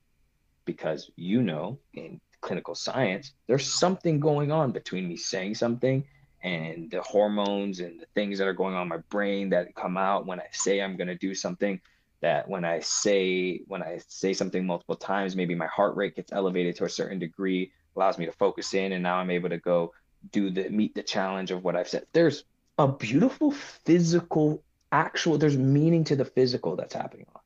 Because 0.65 1.09
you 1.15 1.41
know, 1.41 1.79
in 1.95 2.21
clinical 2.41 2.75
science, 2.75 3.33
there's 3.47 3.65
something 3.65 4.19
going 4.19 4.51
on 4.51 4.71
between 4.71 5.07
me 5.07 5.17
saying 5.17 5.55
something 5.55 6.05
and 6.43 6.91
the 6.91 7.01
hormones 7.01 7.79
and 7.79 7.99
the 7.99 8.05
things 8.13 8.37
that 8.37 8.47
are 8.47 8.53
going 8.53 8.75
on 8.75 8.83
in 8.83 8.87
my 8.87 8.97
brain 9.09 9.49
that 9.49 9.73
come 9.73 9.97
out 9.97 10.27
when 10.27 10.39
I 10.39 10.45
say 10.51 10.79
I'm 10.79 10.95
going 10.95 11.07
to 11.07 11.15
do 11.15 11.33
something 11.33 11.81
that 12.21 12.47
when 12.47 12.63
I 12.63 12.79
say 12.81 13.61
when 13.65 13.81
I 13.81 13.99
say 14.07 14.33
something 14.33 14.63
multiple 14.63 14.95
times 14.95 15.35
maybe 15.35 15.55
my 15.55 15.65
heart 15.65 15.95
rate 15.95 16.15
gets 16.15 16.31
elevated 16.31 16.75
to 16.77 16.85
a 16.85 16.89
certain 16.89 17.17
degree 17.17 17.71
allows 17.95 18.19
me 18.19 18.27
to 18.27 18.31
focus 18.31 18.75
in 18.75 18.93
and 18.93 19.01
now 19.01 19.15
I'm 19.15 19.31
able 19.31 19.49
to 19.49 19.57
go 19.57 19.91
do 20.31 20.51
the 20.51 20.69
meet 20.69 20.93
the 20.93 21.03
challenge 21.03 21.51
of 21.51 21.63
what 21.63 21.75
I've 21.75 21.89
said 21.89 22.05
there's 22.13 22.45
a 22.77 22.87
beautiful 22.87 23.51
physical 23.51 24.63
actual 24.91 25.37
there's 25.37 25.57
meaning 25.57 26.03
to 26.05 26.15
the 26.15 26.25
physical 26.25 26.75
that's 26.75 26.93
happening 26.93 27.25
on. 27.35 27.41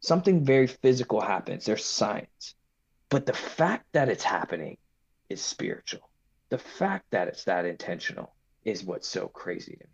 Something 0.00 0.44
very 0.44 0.66
physical 0.66 1.20
happens. 1.20 1.64
There's 1.64 1.84
science. 1.84 2.54
But 3.08 3.26
the 3.26 3.32
fact 3.32 3.86
that 3.92 4.08
it's 4.08 4.24
happening 4.24 4.78
is 5.28 5.42
spiritual. 5.42 6.08
The 6.48 6.58
fact 6.58 7.06
that 7.10 7.28
it's 7.28 7.44
that 7.44 7.64
intentional 7.64 8.34
is 8.64 8.84
what's 8.84 9.08
so 9.08 9.28
crazy 9.28 9.72
to 9.72 9.84
me. 9.84 9.90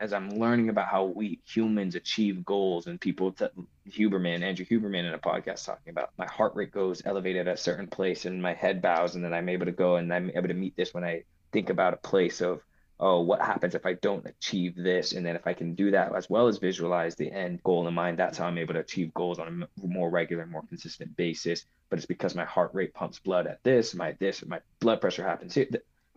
As 0.00 0.12
I'm 0.12 0.30
learning 0.30 0.68
about 0.70 0.88
how 0.88 1.04
we 1.04 1.40
humans 1.46 1.94
achieve 1.94 2.44
goals 2.44 2.86
and 2.86 3.00
people, 3.00 3.30
that 3.32 3.52
Huberman, 3.88 4.42
Andrew 4.42 4.66
Huberman 4.66 5.06
in 5.06 5.14
a 5.14 5.18
podcast 5.18 5.64
talking 5.64 5.90
about 5.90 6.10
my 6.18 6.26
heart 6.26 6.54
rate 6.54 6.72
goes 6.72 7.02
elevated 7.04 7.46
at 7.46 7.54
a 7.54 7.56
certain 7.56 7.86
place 7.86 8.24
and 8.24 8.42
my 8.42 8.54
head 8.54 8.82
bows 8.82 9.14
and 9.14 9.24
then 9.24 9.32
I'm 9.32 9.48
able 9.48 9.66
to 9.66 9.72
go 9.72 9.96
and 9.96 10.12
I'm 10.12 10.30
able 10.34 10.48
to 10.48 10.54
meet 10.54 10.76
this 10.76 10.92
when 10.92 11.04
I 11.04 11.22
think 11.52 11.70
about 11.70 11.94
a 11.94 11.98
place 11.98 12.40
of, 12.40 12.60
oh, 13.00 13.20
what 13.20 13.40
happens 13.40 13.74
if 13.74 13.86
I 13.86 13.94
don't 13.94 14.26
achieve 14.26 14.76
this? 14.76 15.12
And 15.12 15.26
then 15.26 15.36
if 15.36 15.46
I 15.46 15.52
can 15.52 15.74
do 15.74 15.90
that 15.90 16.14
as 16.14 16.30
well 16.30 16.46
as 16.48 16.58
visualize 16.58 17.14
the 17.16 17.30
end 17.30 17.62
goal 17.62 17.86
in 17.88 17.94
mind, 17.94 18.18
that's 18.18 18.38
how 18.38 18.46
I'm 18.46 18.58
able 18.58 18.74
to 18.74 18.80
achieve 18.80 19.12
goals 19.14 19.38
on 19.38 19.66
a 19.82 19.86
more 19.86 20.10
regular, 20.10 20.46
more 20.46 20.62
consistent 20.68 21.16
basis 21.16 21.64
but 21.94 21.98
it's 22.00 22.06
because 22.06 22.34
my 22.34 22.44
heart 22.44 22.70
rate 22.72 22.92
pumps 22.92 23.20
blood 23.20 23.46
at 23.46 23.62
this, 23.62 23.94
my 23.94 24.16
this, 24.18 24.44
my 24.44 24.58
blood 24.80 25.00
pressure 25.00 25.22
happens 25.22 25.54
here. 25.54 25.68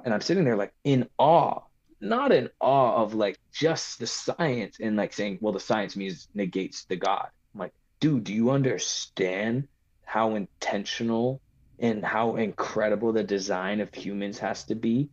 And 0.04 0.12
I'm 0.12 0.22
sitting 0.22 0.44
there 0.44 0.56
like 0.56 0.74
in 0.84 1.08
awe, 1.20 1.62
not 2.02 2.32
in 2.32 2.50
awe 2.60 3.04
of 3.04 3.14
like 3.14 3.40
just 3.52 4.00
the 4.00 4.08
science 4.08 4.78
and 4.82 4.96
like 4.96 5.14
saying, 5.14 5.38
well, 5.40 5.54
the 5.54 5.60
science 5.60 5.96
means 5.96 6.30
negates 6.34 6.86
the 6.86 6.96
God. 6.96 7.28
I'm 7.54 7.60
like, 7.60 7.74
dude, 8.00 8.24
do 8.24 8.34
you 8.34 8.50
understand 8.50 9.68
how 10.04 10.34
intentional 10.34 11.42
and 11.78 12.04
how 12.04 12.38
incredible 12.38 13.14
the 13.14 13.24
design 13.24 13.80
of 13.80 13.94
humans 13.94 14.40
has 14.40 14.64
to 14.64 14.74
be? 14.74 15.10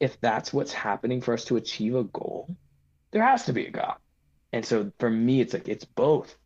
If 0.00 0.20
that's 0.20 0.52
what's 0.52 0.72
happening 0.72 1.20
for 1.20 1.34
us 1.34 1.44
to 1.46 1.56
achieve 1.56 1.94
a 1.94 2.04
goal, 2.04 2.56
there 3.10 3.22
has 3.22 3.44
to 3.46 3.52
be 3.52 3.66
a 3.66 3.70
God. 3.70 3.96
And 4.52 4.64
so 4.64 4.92
for 4.98 5.10
me, 5.10 5.40
it's 5.40 5.54
like, 5.54 5.68
it's 5.68 5.84
both 5.84 6.36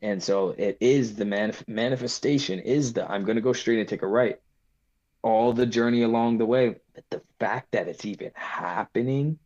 and 0.00 0.22
so 0.22 0.50
it 0.50 0.76
is 0.80 1.16
the 1.16 1.24
manif- 1.24 1.66
manifestation 1.66 2.60
is 2.60 2.92
the 2.92 3.10
I'm 3.10 3.24
going 3.24 3.36
to 3.36 3.42
go 3.42 3.52
straight 3.52 3.80
and 3.80 3.88
take 3.88 4.02
a 4.02 4.06
right. 4.06 4.38
All 5.22 5.52
the 5.52 5.66
journey 5.66 6.02
along 6.02 6.38
the 6.38 6.46
way, 6.46 6.76
but 6.94 7.04
the 7.10 7.22
fact 7.40 7.72
that 7.72 7.88
it's 7.88 8.04
even 8.04 8.30
happening, 8.34 9.38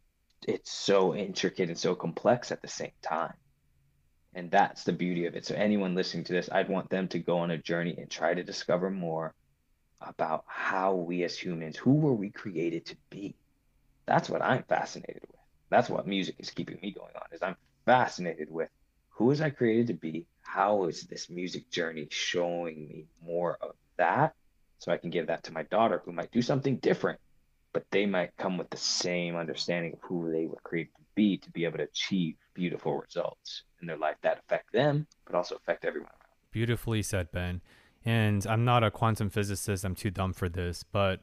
it's 0.47 0.71
so 0.71 1.15
intricate 1.15 1.71
and 1.71 1.79
so 1.79 1.95
complex 1.95 2.53
at 2.53 2.61
the 2.61 2.69
same 2.69 2.93
time. 3.01 3.33
And 4.35 4.51
that's 4.51 4.85
the 4.85 4.93
beauty 4.93 5.27
of 5.27 5.35
it. 5.35 5.47
So 5.47 5.55
anyone 5.55 5.95
listening 5.95 6.25
to 6.25 6.33
this, 6.35 6.51
I'd 6.53 6.69
want 6.69 6.91
them 6.91 7.09
to 7.09 7.19
go 7.19 7.39
on 7.39 7.51
a 7.51 7.59
journey 7.59 7.95
and 7.97 8.11
try 8.11 8.35
to 8.35 8.43
discover 8.43 8.91
more 8.91 9.35
about 10.07 10.45
how 10.47 10.95
we 10.95 11.25
as 11.25 11.39
humans, 11.39 11.77
who 11.77 11.95
were 11.95 12.15
we 12.15 12.31
created 12.31 12.87
to 12.87 12.97
be? 13.11 13.35
That's 14.07 14.29
what 14.29 14.43
I'm 14.43 14.65
fascinated 14.65 15.23
with. 15.23 15.41
That's 15.71 15.89
what 15.89 16.07
music 16.07 16.37
is 16.39 16.51
keeping 16.51 16.79
me 16.83 16.93
going 16.93 17.15
on. 17.15 17.23
Is 17.33 17.43
I'm 17.43 17.57
fascinated 17.87 18.49
with 18.51 18.69
who 19.11 19.27
was 19.27 19.41
I 19.41 19.51
created 19.51 19.87
to 19.89 19.95
be? 19.95 20.27
How 20.41 20.85
is 20.85 21.03
this 21.03 21.31
music 21.31 21.71
journey 21.71 22.09
showing 22.11 22.89
me 22.89 23.07
more 23.25 23.59
of 23.61 23.73
that? 23.97 24.35
So 24.79 24.91
I 24.91 24.97
can 24.97 25.11
give 25.11 25.29
that 25.29 25.45
to 25.45 25.53
my 25.53 25.63
daughter 25.65 26.03
who 26.05 26.13
might 26.13 26.33
do 26.33 26.43
something 26.43 26.77
different, 26.79 27.21
but 27.73 27.85
they 27.91 28.05
might 28.05 28.37
come 28.37 28.59
with 28.59 28.69
the 28.71 28.77
same 28.77 29.37
understanding 29.37 29.93
of 29.93 30.01
who 30.03 30.33
they 30.33 30.47
were 30.47 30.61
created 30.65 30.95
to 30.97 31.03
be 31.15 31.39
to 31.39 31.51
be 31.51 31.65
able 31.65 31.79
to 31.79 31.85
achieve 31.85 32.35
beautiful 32.55 32.99
results 32.99 33.63
in 33.81 33.87
their 33.87 33.97
life 33.97 34.17
that 34.23 34.41
affect 34.41 34.73
them, 34.73 35.07
but 35.25 35.35
also 35.35 35.57
affect 35.57 35.85
everyone 35.85 36.09
around. 36.09 36.51
Beautifully 36.51 37.03
said, 37.03 37.31
Ben. 37.33 37.61
And 38.05 38.47
I'm 38.47 38.65
not 38.65 38.83
a 38.83 38.91
quantum 38.91 39.31
physicist, 39.31 39.85
I'm 39.85 39.95
too 39.95 40.11
dumb 40.11 40.33
for 40.33 40.49
this, 40.49 40.83
but 40.83 41.21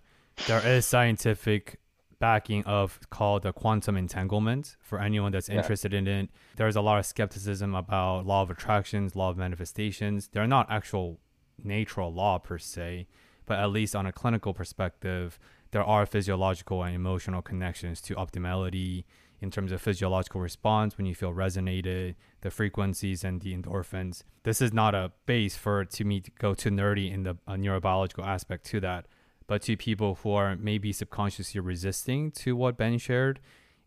there 0.47 0.65
is 0.65 0.85
scientific 0.85 1.79
backing 2.19 2.63
of 2.65 2.99
called 3.09 3.43
the 3.43 3.53
quantum 3.53 3.95
entanglement 3.95 4.75
for 4.81 4.99
anyone 4.99 5.31
that's 5.31 5.49
yeah. 5.49 5.55
interested 5.55 5.93
in 5.93 6.07
it. 6.07 6.29
There's 6.57 6.75
a 6.75 6.81
lot 6.81 6.99
of 6.99 7.05
skepticism 7.05 7.75
about 7.75 8.25
law 8.25 8.41
of 8.41 8.49
attractions, 8.49 9.15
law 9.15 9.29
of 9.29 9.37
manifestations. 9.37 10.29
They're 10.31 10.47
not 10.47 10.69
actual 10.69 11.19
natural 11.63 12.13
law 12.13 12.37
per 12.37 12.57
se, 12.57 13.07
but 13.45 13.59
at 13.59 13.71
least 13.71 13.95
on 13.95 14.05
a 14.05 14.11
clinical 14.11 14.53
perspective, 14.53 15.39
there 15.71 15.83
are 15.83 16.05
physiological 16.05 16.83
and 16.83 16.95
emotional 16.95 17.41
connections 17.41 18.01
to 18.01 18.15
optimality 18.15 19.05
in 19.41 19.51
terms 19.51 19.71
of 19.71 19.81
physiological 19.81 20.41
response 20.41 20.97
when 20.97 21.05
you 21.05 21.15
feel 21.15 21.33
resonated, 21.33 22.15
the 22.41 22.51
frequencies 22.51 23.23
and 23.23 23.41
the 23.41 23.55
endorphins. 23.55 24.23
This 24.43 24.61
is 24.61 24.73
not 24.73 24.93
a 24.95 25.11
base 25.25 25.55
for 25.55 25.85
to 25.85 26.03
me 26.03 26.19
to 26.21 26.31
go 26.39 26.53
too 26.53 26.69
nerdy 26.69 27.11
in 27.13 27.23
the 27.23 27.37
uh, 27.47 27.53
neurobiological 27.53 28.25
aspect 28.25 28.65
to 28.67 28.79
that 28.81 29.05
but 29.49 29.63
to 29.63 29.75
people 29.75 30.19
who 30.21 30.31
are 30.31 30.55
maybe 30.55 30.93
subconsciously 30.93 31.59
resisting 31.59 32.29
to 32.29 32.55
what 32.55 32.77
Ben 32.77 32.99
shared 32.99 33.39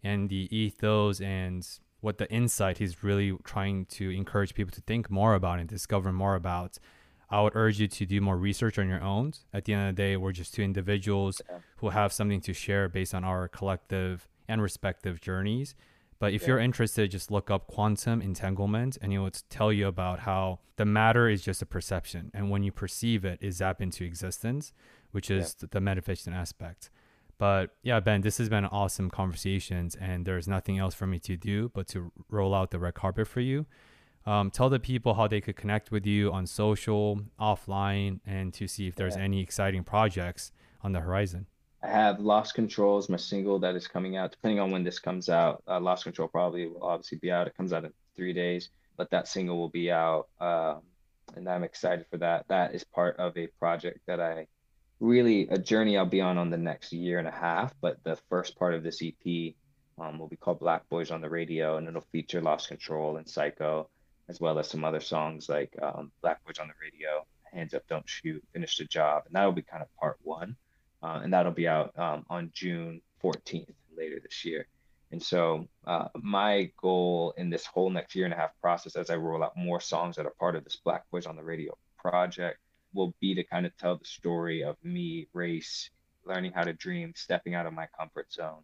and 0.02 0.28
the 0.28 0.48
ethos 0.54 1.20
and 1.20 1.64
what 2.00 2.18
the 2.18 2.28
insight 2.32 2.78
he's 2.78 3.04
really 3.04 3.38
trying 3.44 3.86
to 3.86 4.10
encourage 4.10 4.54
people 4.54 4.72
to 4.72 4.80
think 4.80 5.08
more 5.08 5.34
about 5.34 5.60
and 5.60 5.68
discover 5.68 6.12
more 6.12 6.34
about. 6.34 6.78
I 7.30 7.40
would 7.40 7.54
urge 7.54 7.78
you 7.78 7.86
to 7.86 8.04
do 8.04 8.20
more 8.20 8.36
research 8.36 8.76
on 8.76 8.88
your 8.88 9.00
own. 9.00 9.34
At 9.54 9.64
the 9.64 9.74
end 9.74 9.88
of 9.88 9.94
the 9.94 10.02
day, 10.02 10.16
we're 10.16 10.32
just 10.32 10.52
two 10.52 10.62
individuals 10.62 11.40
yeah. 11.48 11.58
who 11.76 11.90
have 11.90 12.12
something 12.12 12.40
to 12.40 12.52
share 12.52 12.88
based 12.88 13.14
on 13.14 13.22
our 13.22 13.46
collective 13.46 14.26
and 14.48 14.62
respective 14.62 15.20
journeys. 15.20 15.74
But 16.18 16.32
if 16.32 16.42
yeah. 16.42 16.48
you're 16.48 16.58
interested, 16.60 17.10
just 17.10 17.30
look 17.30 17.50
up 17.50 17.66
quantum 17.66 18.22
entanglement 18.22 18.96
and 19.02 19.12
it 19.12 19.18
will 19.18 19.32
tell 19.50 19.72
you 19.72 19.88
about 19.88 20.20
how 20.20 20.60
the 20.76 20.84
matter 20.84 21.28
is 21.28 21.42
just 21.42 21.62
a 21.62 21.66
perception. 21.66 22.30
And 22.32 22.48
when 22.48 22.62
you 22.62 22.70
perceive 22.70 23.24
it, 23.24 23.38
it 23.42 23.52
zap 23.52 23.82
into 23.82 24.04
existence 24.04 24.72
which 25.12 25.30
is 25.30 25.56
yeah. 25.60 25.68
the 25.70 25.80
metaphysical 25.80 26.34
aspect. 26.34 26.90
But 27.38 27.70
yeah, 27.82 28.00
Ben, 28.00 28.20
this 28.22 28.38
has 28.38 28.48
been 28.48 28.64
awesome 28.66 29.10
conversations, 29.10 29.94
and 29.94 30.26
there's 30.26 30.48
nothing 30.48 30.78
else 30.78 30.94
for 30.94 31.06
me 31.06 31.18
to 31.20 31.36
do 31.36 31.70
but 31.74 31.86
to 31.88 32.10
roll 32.28 32.54
out 32.54 32.70
the 32.70 32.78
red 32.78 32.94
carpet 32.94 33.28
for 33.28 33.40
you. 33.40 33.66
Um, 34.24 34.50
tell 34.50 34.68
the 34.68 34.78
people 34.78 35.14
how 35.14 35.26
they 35.26 35.40
could 35.40 35.56
connect 35.56 35.90
with 35.90 36.06
you 36.06 36.32
on 36.32 36.46
social, 36.46 37.20
offline, 37.40 38.20
and 38.24 38.54
to 38.54 38.68
see 38.68 38.86
if 38.86 38.94
there's 38.94 39.16
yeah. 39.16 39.22
any 39.22 39.40
exciting 39.40 39.82
projects 39.82 40.52
on 40.82 40.92
the 40.92 41.00
horizon. 41.00 41.46
I 41.82 41.88
have 41.88 42.20
Lost 42.20 42.54
Control 42.54 42.98
is 42.98 43.08
my 43.08 43.16
single 43.16 43.58
that 43.60 43.74
is 43.74 43.88
coming 43.88 44.16
out. 44.16 44.30
Depending 44.30 44.60
on 44.60 44.70
when 44.70 44.84
this 44.84 45.00
comes 45.00 45.28
out, 45.28 45.62
uh, 45.66 45.80
Lost 45.80 46.04
Control 46.04 46.28
probably 46.28 46.68
will 46.68 46.84
obviously 46.84 47.18
be 47.18 47.32
out. 47.32 47.48
It 47.48 47.56
comes 47.56 47.72
out 47.72 47.84
in 47.84 47.92
three 48.14 48.32
days, 48.32 48.70
but 48.96 49.10
that 49.10 49.26
single 49.26 49.58
will 49.58 49.68
be 49.68 49.90
out, 49.90 50.28
um, 50.40 50.82
and 51.34 51.48
I'm 51.48 51.64
excited 51.64 52.06
for 52.10 52.18
that. 52.18 52.46
That 52.48 52.74
is 52.74 52.84
part 52.84 53.16
of 53.16 53.36
a 53.36 53.48
project 53.58 54.00
that 54.06 54.20
I 54.20 54.46
really 55.00 55.48
a 55.48 55.58
journey 55.58 55.98
I'll 55.98 56.06
be 56.06 56.20
on 56.20 56.38
on 56.38 56.50
the 56.50 56.56
next 56.56 56.92
year 56.92 57.18
and 57.18 57.26
a 57.26 57.32
half. 57.32 57.74
But 57.80 58.02
the 58.04 58.16
first 58.30 58.56
part 58.56 58.74
of 58.74 58.84
this 58.84 59.02
EP 59.02 59.54
um, 59.98 60.18
will 60.18 60.28
be 60.28 60.36
called 60.36 60.60
Black 60.60 60.88
Boys 60.88 61.10
on 61.10 61.20
the 61.20 61.28
Radio, 61.28 61.76
and 61.76 61.88
it'll 61.88 62.06
feature 62.12 62.40
Lost 62.40 62.68
Control 62.68 63.16
and 63.16 63.28
Psycho, 63.28 63.88
as 64.28 64.40
well 64.40 64.58
as 64.60 64.68
some 64.68 64.84
other 64.84 65.00
songs 65.00 65.48
like 65.48 65.74
um, 65.82 66.12
Black 66.22 66.44
Boys 66.44 66.60
on 66.60 66.68
the 66.68 66.74
Radio, 66.80 67.26
Hands 67.52 67.74
Up, 67.74 67.82
Don't 67.88 68.08
Shoot, 68.08 68.42
Finish 68.52 68.78
the 68.78 68.84
Job, 68.84 69.24
and 69.26 69.34
that'll 69.34 69.52
be 69.52 69.62
kind 69.62 69.82
of 69.82 69.88
part 69.96 70.18
one, 70.22 70.56
uh, 71.02 71.20
and 71.22 71.32
that'll 71.32 71.52
be 71.52 71.68
out 71.68 71.96
um, 71.98 72.24
on 72.30 72.50
June 72.54 73.00
14th 73.22 73.74
later 73.96 74.20
this 74.22 74.44
year. 74.44 74.66
And 75.10 75.22
so, 75.22 75.68
uh, 75.86 76.08
my 76.14 76.70
goal 76.80 77.34
in 77.36 77.50
this 77.50 77.66
whole 77.66 77.90
next 77.90 78.14
year 78.14 78.24
and 78.24 78.32
a 78.32 78.36
half 78.36 78.58
process, 78.62 78.96
as 78.96 79.10
I 79.10 79.16
roll 79.16 79.44
out 79.44 79.56
more 79.56 79.80
songs 79.80 80.16
that 80.16 80.24
are 80.24 80.34
part 80.40 80.56
of 80.56 80.64
this 80.64 80.76
Black 80.76 81.04
Boys 81.10 81.26
on 81.26 81.36
the 81.36 81.42
Radio 81.42 81.76
project, 81.98 82.58
will 82.94 83.14
be 83.20 83.34
to 83.34 83.44
kind 83.44 83.66
of 83.66 83.76
tell 83.76 83.96
the 83.96 84.04
story 84.04 84.64
of 84.64 84.76
me, 84.82 85.28
race, 85.34 85.90
learning 86.24 86.52
how 86.54 86.64
to 86.64 86.72
dream, 86.72 87.12
stepping 87.14 87.54
out 87.54 87.66
of 87.66 87.74
my 87.74 87.86
comfort 87.98 88.32
zone, 88.32 88.62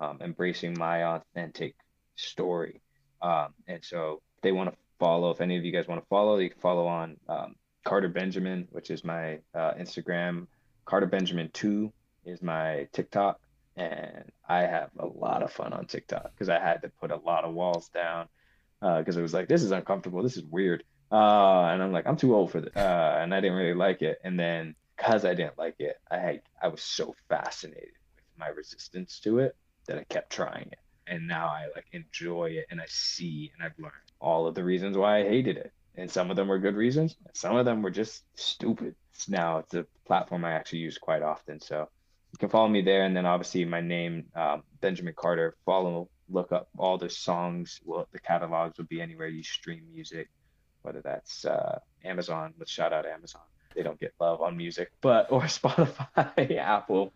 um, 0.00 0.18
embracing 0.20 0.74
my 0.76 1.04
authentic 1.04 1.76
story. 2.16 2.80
Um, 3.22 3.54
and 3.68 3.84
so 3.84 4.20
they 4.42 4.52
want 4.52 4.70
to 4.70 4.76
follow. 4.98 5.30
If 5.30 5.40
any 5.40 5.56
of 5.56 5.64
you 5.64 5.72
guys 5.72 5.86
want 5.86 6.00
to 6.00 6.06
follow, 6.08 6.38
you 6.38 6.50
can 6.50 6.60
follow 6.60 6.86
on 6.86 7.16
um, 7.28 7.54
Carter 7.84 8.08
Benjamin, 8.08 8.66
which 8.70 8.90
is 8.90 9.04
my 9.04 9.38
uh, 9.54 9.74
Instagram. 9.74 10.46
Carter 10.84 11.06
Benjamin 11.06 11.50
two 11.52 11.92
is 12.24 12.42
my 12.42 12.88
TikTok, 12.92 13.40
and 13.76 14.24
I 14.48 14.60
have 14.62 14.90
a 14.98 15.06
lot 15.06 15.42
of 15.42 15.52
fun 15.52 15.72
on 15.72 15.86
TikTok 15.86 16.32
because 16.32 16.48
I 16.48 16.58
had 16.58 16.82
to 16.82 16.88
put 17.00 17.10
a 17.10 17.16
lot 17.16 17.44
of 17.44 17.54
walls 17.54 17.88
down 17.88 18.28
because 18.80 19.16
uh, 19.16 19.20
it 19.20 19.22
was 19.22 19.34
like 19.34 19.48
this 19.48 19.62
is 19.62 19.70
uncomfortable, 19.70 20.22
this 20.22 20.36
is 20.36 20.44
weird, 20.44 20.84
uh, 21.10 21.64
and 21.64 21.82
I'm 21.82 21.92
like 21.92 22.06
I'm 22.06 22.16
too 22.16 22.34
old 22.34 22.52
for 22.52 22.60
this, 22.60 22.74
uh, 22.76 23.18
and 23.20 23.34
I 23.34 23.40
didn't 23.40 23.56
really 23.56 23.74
like 23.74 24.02
it. 24.02 24.18
And 24.24 24.38
then 24.38 24.74
because 24.96 25.24
I 25.24 25.34
didn't 25.34 25.58
like 25.58 25.76
it, 25.78 25.96
I 26.10 26.18
had, 26.18 26.42
I 26.62 26.68
was 26.68 26.82
so 26.82 27.14
fascinated 27.28 27.94
with 28.16 28.38
my 28.38 28.48
resistance 28.48 29.18
to 29.20 29.38
it 29.40 29.56
that 29.86 29.98
I 29.98 30.04
kept 30.04 30.30
trying 30.30 30.68
it, 30.70 30.78
and 31.06 31.26
now 31.26 31.46
I 31.46 31.66
like 31.74 31.86
enjoy 31.92 32.50
it, 32.50 32.66
and 32.70 32.80
I 32.80 32.86
see 32.88 33.52
and 33.54 33.64
I've 33.64 33.78
learned 33.78 33.92
all 34.20 34.46
of 34.46 34.54
the 34.54 34.64
reasons 34.64 34.96
why 34.96 35.18
I 35.20 35.22
hated 35.24 35.56
it, 35.56 35.72
and 35.96 36.10
some 36.10 36.30
of 36.30 36.36
them 36.36 36.48
were 36.48 36.58
good 36.58 36.76
reasons, 36.76 37.16
some 37.32 37.56
of 37.56 37.64
them 37.64 37.82
were 37.82 37.90
just 37.90 38.24
stupid. 38.34 38.94
Now 39.28 39.58
it's 39.58 39.74
a 39.74 39.86
platform 40.06 40.44
I 40.44 40.52
actually 40.52 40.80
use 40.80 40.98
quite 40.98 41.22
often, 41.22 41.60
so 41.60 41.88
you 42.32 42.38
can 42.38 42.48
follow 42.48 42.68
me 42.68 42.82
there, 42.82 43.04
and 43.04 43.16
then 43.16 43.26
obviously 43.26 43.64
my 43.64 43.80
name 43.80 44.26
um, 44.34 44.64
Benjamin 44.80 45.14
Carter. 45.16 45.54
Follow, 45.64 46.08
look 46.28 46.50
up 46.50 46.68
all 46.76 46.98
the 46.98 47.08
songs. 47.08 47.80
Well, 47.84 48.08
the 48.10 48.18
catalogs 48.18 48.76
will 48.76 48.86
be 48.86 49.00
anywhere 49.00 49.28
you 49.28 49.44
stream 49.44 49.84
music, 49.92 50.28
whether 50.82 51.00
that's 51.00 51.44
uh, 51.44 51.78
Amazon. 52.04 52.54
Let's 52.58 52.72
shout 52.72 52.92
out 52.92 53.06
Amazon. 53.06 53.42
They 53.74 53.82
don't 53.82 54.00
get 54.00 54.14
love 54.20 54.40
on 54.40 54.56
music, 54.56 54.90
but 55.00 55.30
or 55.30 55.42
Spotify, 55.42 56.56
Apple, 56.58 57.12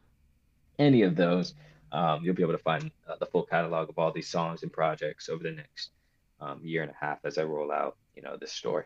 any 0.79 1.03
of 1.03 1.17
those. 1.17 1.55
Um, 1.91 2.21
you'll 2.23 2.35
be 2.35 2.43
able 2.43 2.53
to 2.53 2.59
find 2.59 2.91
uh, 3.09 3.17
the 3.19 3.27
full 3.27 3.45
catalog 3.45 3.89
of 3.89 3.99
all 3.99 4.13
these 4.13 4.29
songs 4.29 4.63
and 4.63 4.73
projects 4.73 5.29
over 5.29 5.43
the 5.43 5.53
next 5.53 5.91
um, 6.41 6.61
year 6.63 6.83
and 6.83 6.93
a 6.93 7.05
half 7.05 7.19
as 7.25 7.39
I 7.39 7.45
roll 7.45 7.73
out, 7.73 7.97
you 8.19 8.29
know, 8.29 8.37
this 8.37 8.53
story. 8.53 8.85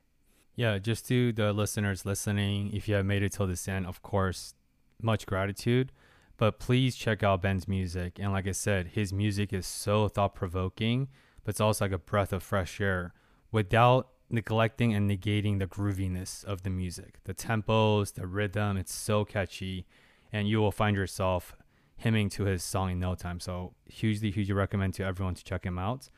Yeah, 0.55 0.79
just 0.79 1.09
to 1.09 1.33
the 1.33 1.53
listeners 1.53 2.05
listening, 2.05 2.71
if 2.75 2.87
you 2.87 2.95
have 2.97 3.07
made 3.07 3.23
it 3.23 3.33
till 3.33 3.47
this 3.47 3.67
end, 3.67 3.87
of 3.87 4.03
course, 4.03 4.55
much 5.01 5.25
gratitude. 5.25 5.91
But 6.37 6.59
please 6.59 6.95
check 6.95 7.23
out 7.23 7.41
Ben's 7.41 7.67
music. 7.67 8.19
And 8.19 8.33
like 8.33 8.47
I 8.47 8.53
said, 8.53 8.89
his 8.89 9.13
music 9.13 9.53
is 9.53 9.67
so 9.67 10.09
thought 10.09 10.35
provoking, 10.35 11.09
but 11.45 11.51
it's 11.51 11.61
also 11.61 11.87
like 11.87 11.93
a 11.93 11.99
breath 11.99 12.33
of 12.33 12.43
fresh 12.43 12.81
air 12.81 13.15
without 13.51 14.09
neglecting 14.29 14.93
and 14.95 15.11
negating 15.11 15.59
the 15.59 15.67
grooviness 15.67 16.45
of 16.45 16.63
the 16.63 16.71
music. 16.71 17.21
The 17.25 17.35
tempos, 17.35 18.13
the 18.13 18.27
rhythm, 18.27 18.77
it's 18.77 18.93
so 18.93 19.25
catchy. 19.25 19.87
And 20.33 20.49
you 20.49 20.61
will 20.61 20.73
find 20.73 20.97
yourself 20.97 21.57
hymning 21.97 22.29
to 22.31 22.45
his 22.45 22.63
song 22.63 22.91
in 22.93 22.99
no 22.99 23.15
time. 23.15 23.41
So, 23.41 23.75
hugely, 23.87 24.31
hugely 24.31 24.55
recommend 24.55 24.95
to 24.95 25.05
everyone 25.05 25.35
to 25.35 25.45
check 25.45 25.65
him 25.65 25.79
out. 25.79 26.11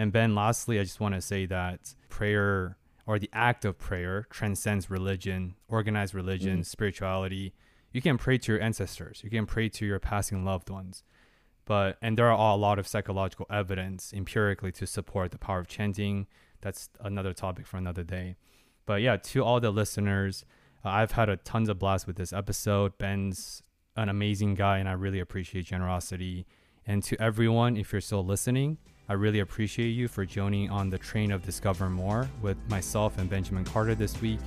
And 0.00 0.12
Ben, 0.12 0.34
lastly, 0.34 0.80
I 0.80 0.82
just 0.82 1.00
want 1.00 1.14
to 1.14 1.20
say 1.20 1.46
that 1.46 1.94
prayer 2.08 2.78
or 3.06 3.18
the 3.18 3.30
act 3.32 3.64
of 3.64 3.78
prayer 3.78 4.26
transcends 4.30 4.88
religion, 4.88 5.56
organized 5.68 6.14
religion, 6.14 6.54
mm-hmm. 6.54 6.62
spirituality 6.62 7.52
you 7.92 8.00
can 8.00 8.18
pray 8.18 8.38
to 8.38 8.52
your 8.52 8.60
ancestors, 8.60 9.20
you 9.24 9.30
can 9.30 9.46
pray 9.46 9.68
to 9.68 9.86
your 9.86 9.98
passing 9.98 10.44
loved 10.44 10.70
ones. 10.70 11.02
But 11.64 11.98
and 12.02 12.16
there 12.16 12.30
are 12.30 12.54
a 12.54 12.56
lot 12.56 12.78
of 12.78 12.86
psychological 12.86 13.46
evidence 13.50 14.12
empirically 14.12 14.72
to 14.72 14.86
support 14.86 15.30
the 15.30 15.38
power 15.38 15.60
of 15.60 15.68
chanting. 15.68 16.26
That's 16.60 16.88
another 17.00 17.32
topic 17.32 17.66
for 17.66 17.76
another 17.76 18.02
day. 18.02 18.36
But 18.86 19.02
yeah, 19.02 19.16
to 19.16 19.44
all 19.44 19.60
the 19.60 19.70
listeners, 19.70 20.44
uh, 20.84 20.88
I've 20.88 21.12
had 21.12 21.28
a 21.28 21.36
tons 21.36 21.68
of 21.68 21.78
blast 21.78 22.06
with 22.06 22.16
this 22.16 22.32
episode. 22.32 22.98
Ben's 22.98 23.62
an 23.96 24.08
amazing 24.08 24.54
guy, 24.54 24.78
and 24.78 24.88
I 24.88 24.92
really 24.92 25.20
appreciate 25.20 25.66
generosity. 25.66 26.46
And 26.86 27.02
to 27.04 27.20
everyone, 27.20 27.76
if 27.76 27.92
you're 27.92 28.00
still 28.00 28.24
listening, 28.24 28.78
I 29.10 29.14
really 29.14 29.40
appreciate 29.40 29.88
you 29.88 30.06
for 30.06 30.24
joining 30.24 30.70
on 30.70 30.88
the 30.88 30.96
train 30.96 31.32
of 31.32 31.44
Discover 31.44 31.90
More 31.90 32.30
with 32.42 32.56
myself 32.68 33.18
and 33.18 33.28
Benjamin 33.28 33.64
Carter 33.64 33.96
this 33.96 34.20
week. 34.20 34.38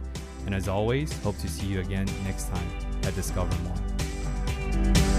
And 0.45 0.55
as 0.55 0.69
always, 0.69 1.11
hope 1.21 1.37
to 1.39 1.49
see 1.49 1.65
you 1.65 1.81
again 1.81 2.07
next 2.23 2.47
time 2.47 2.69
at 3.03 3.13
Discover 3.13 3.53
More. 3.63 5.12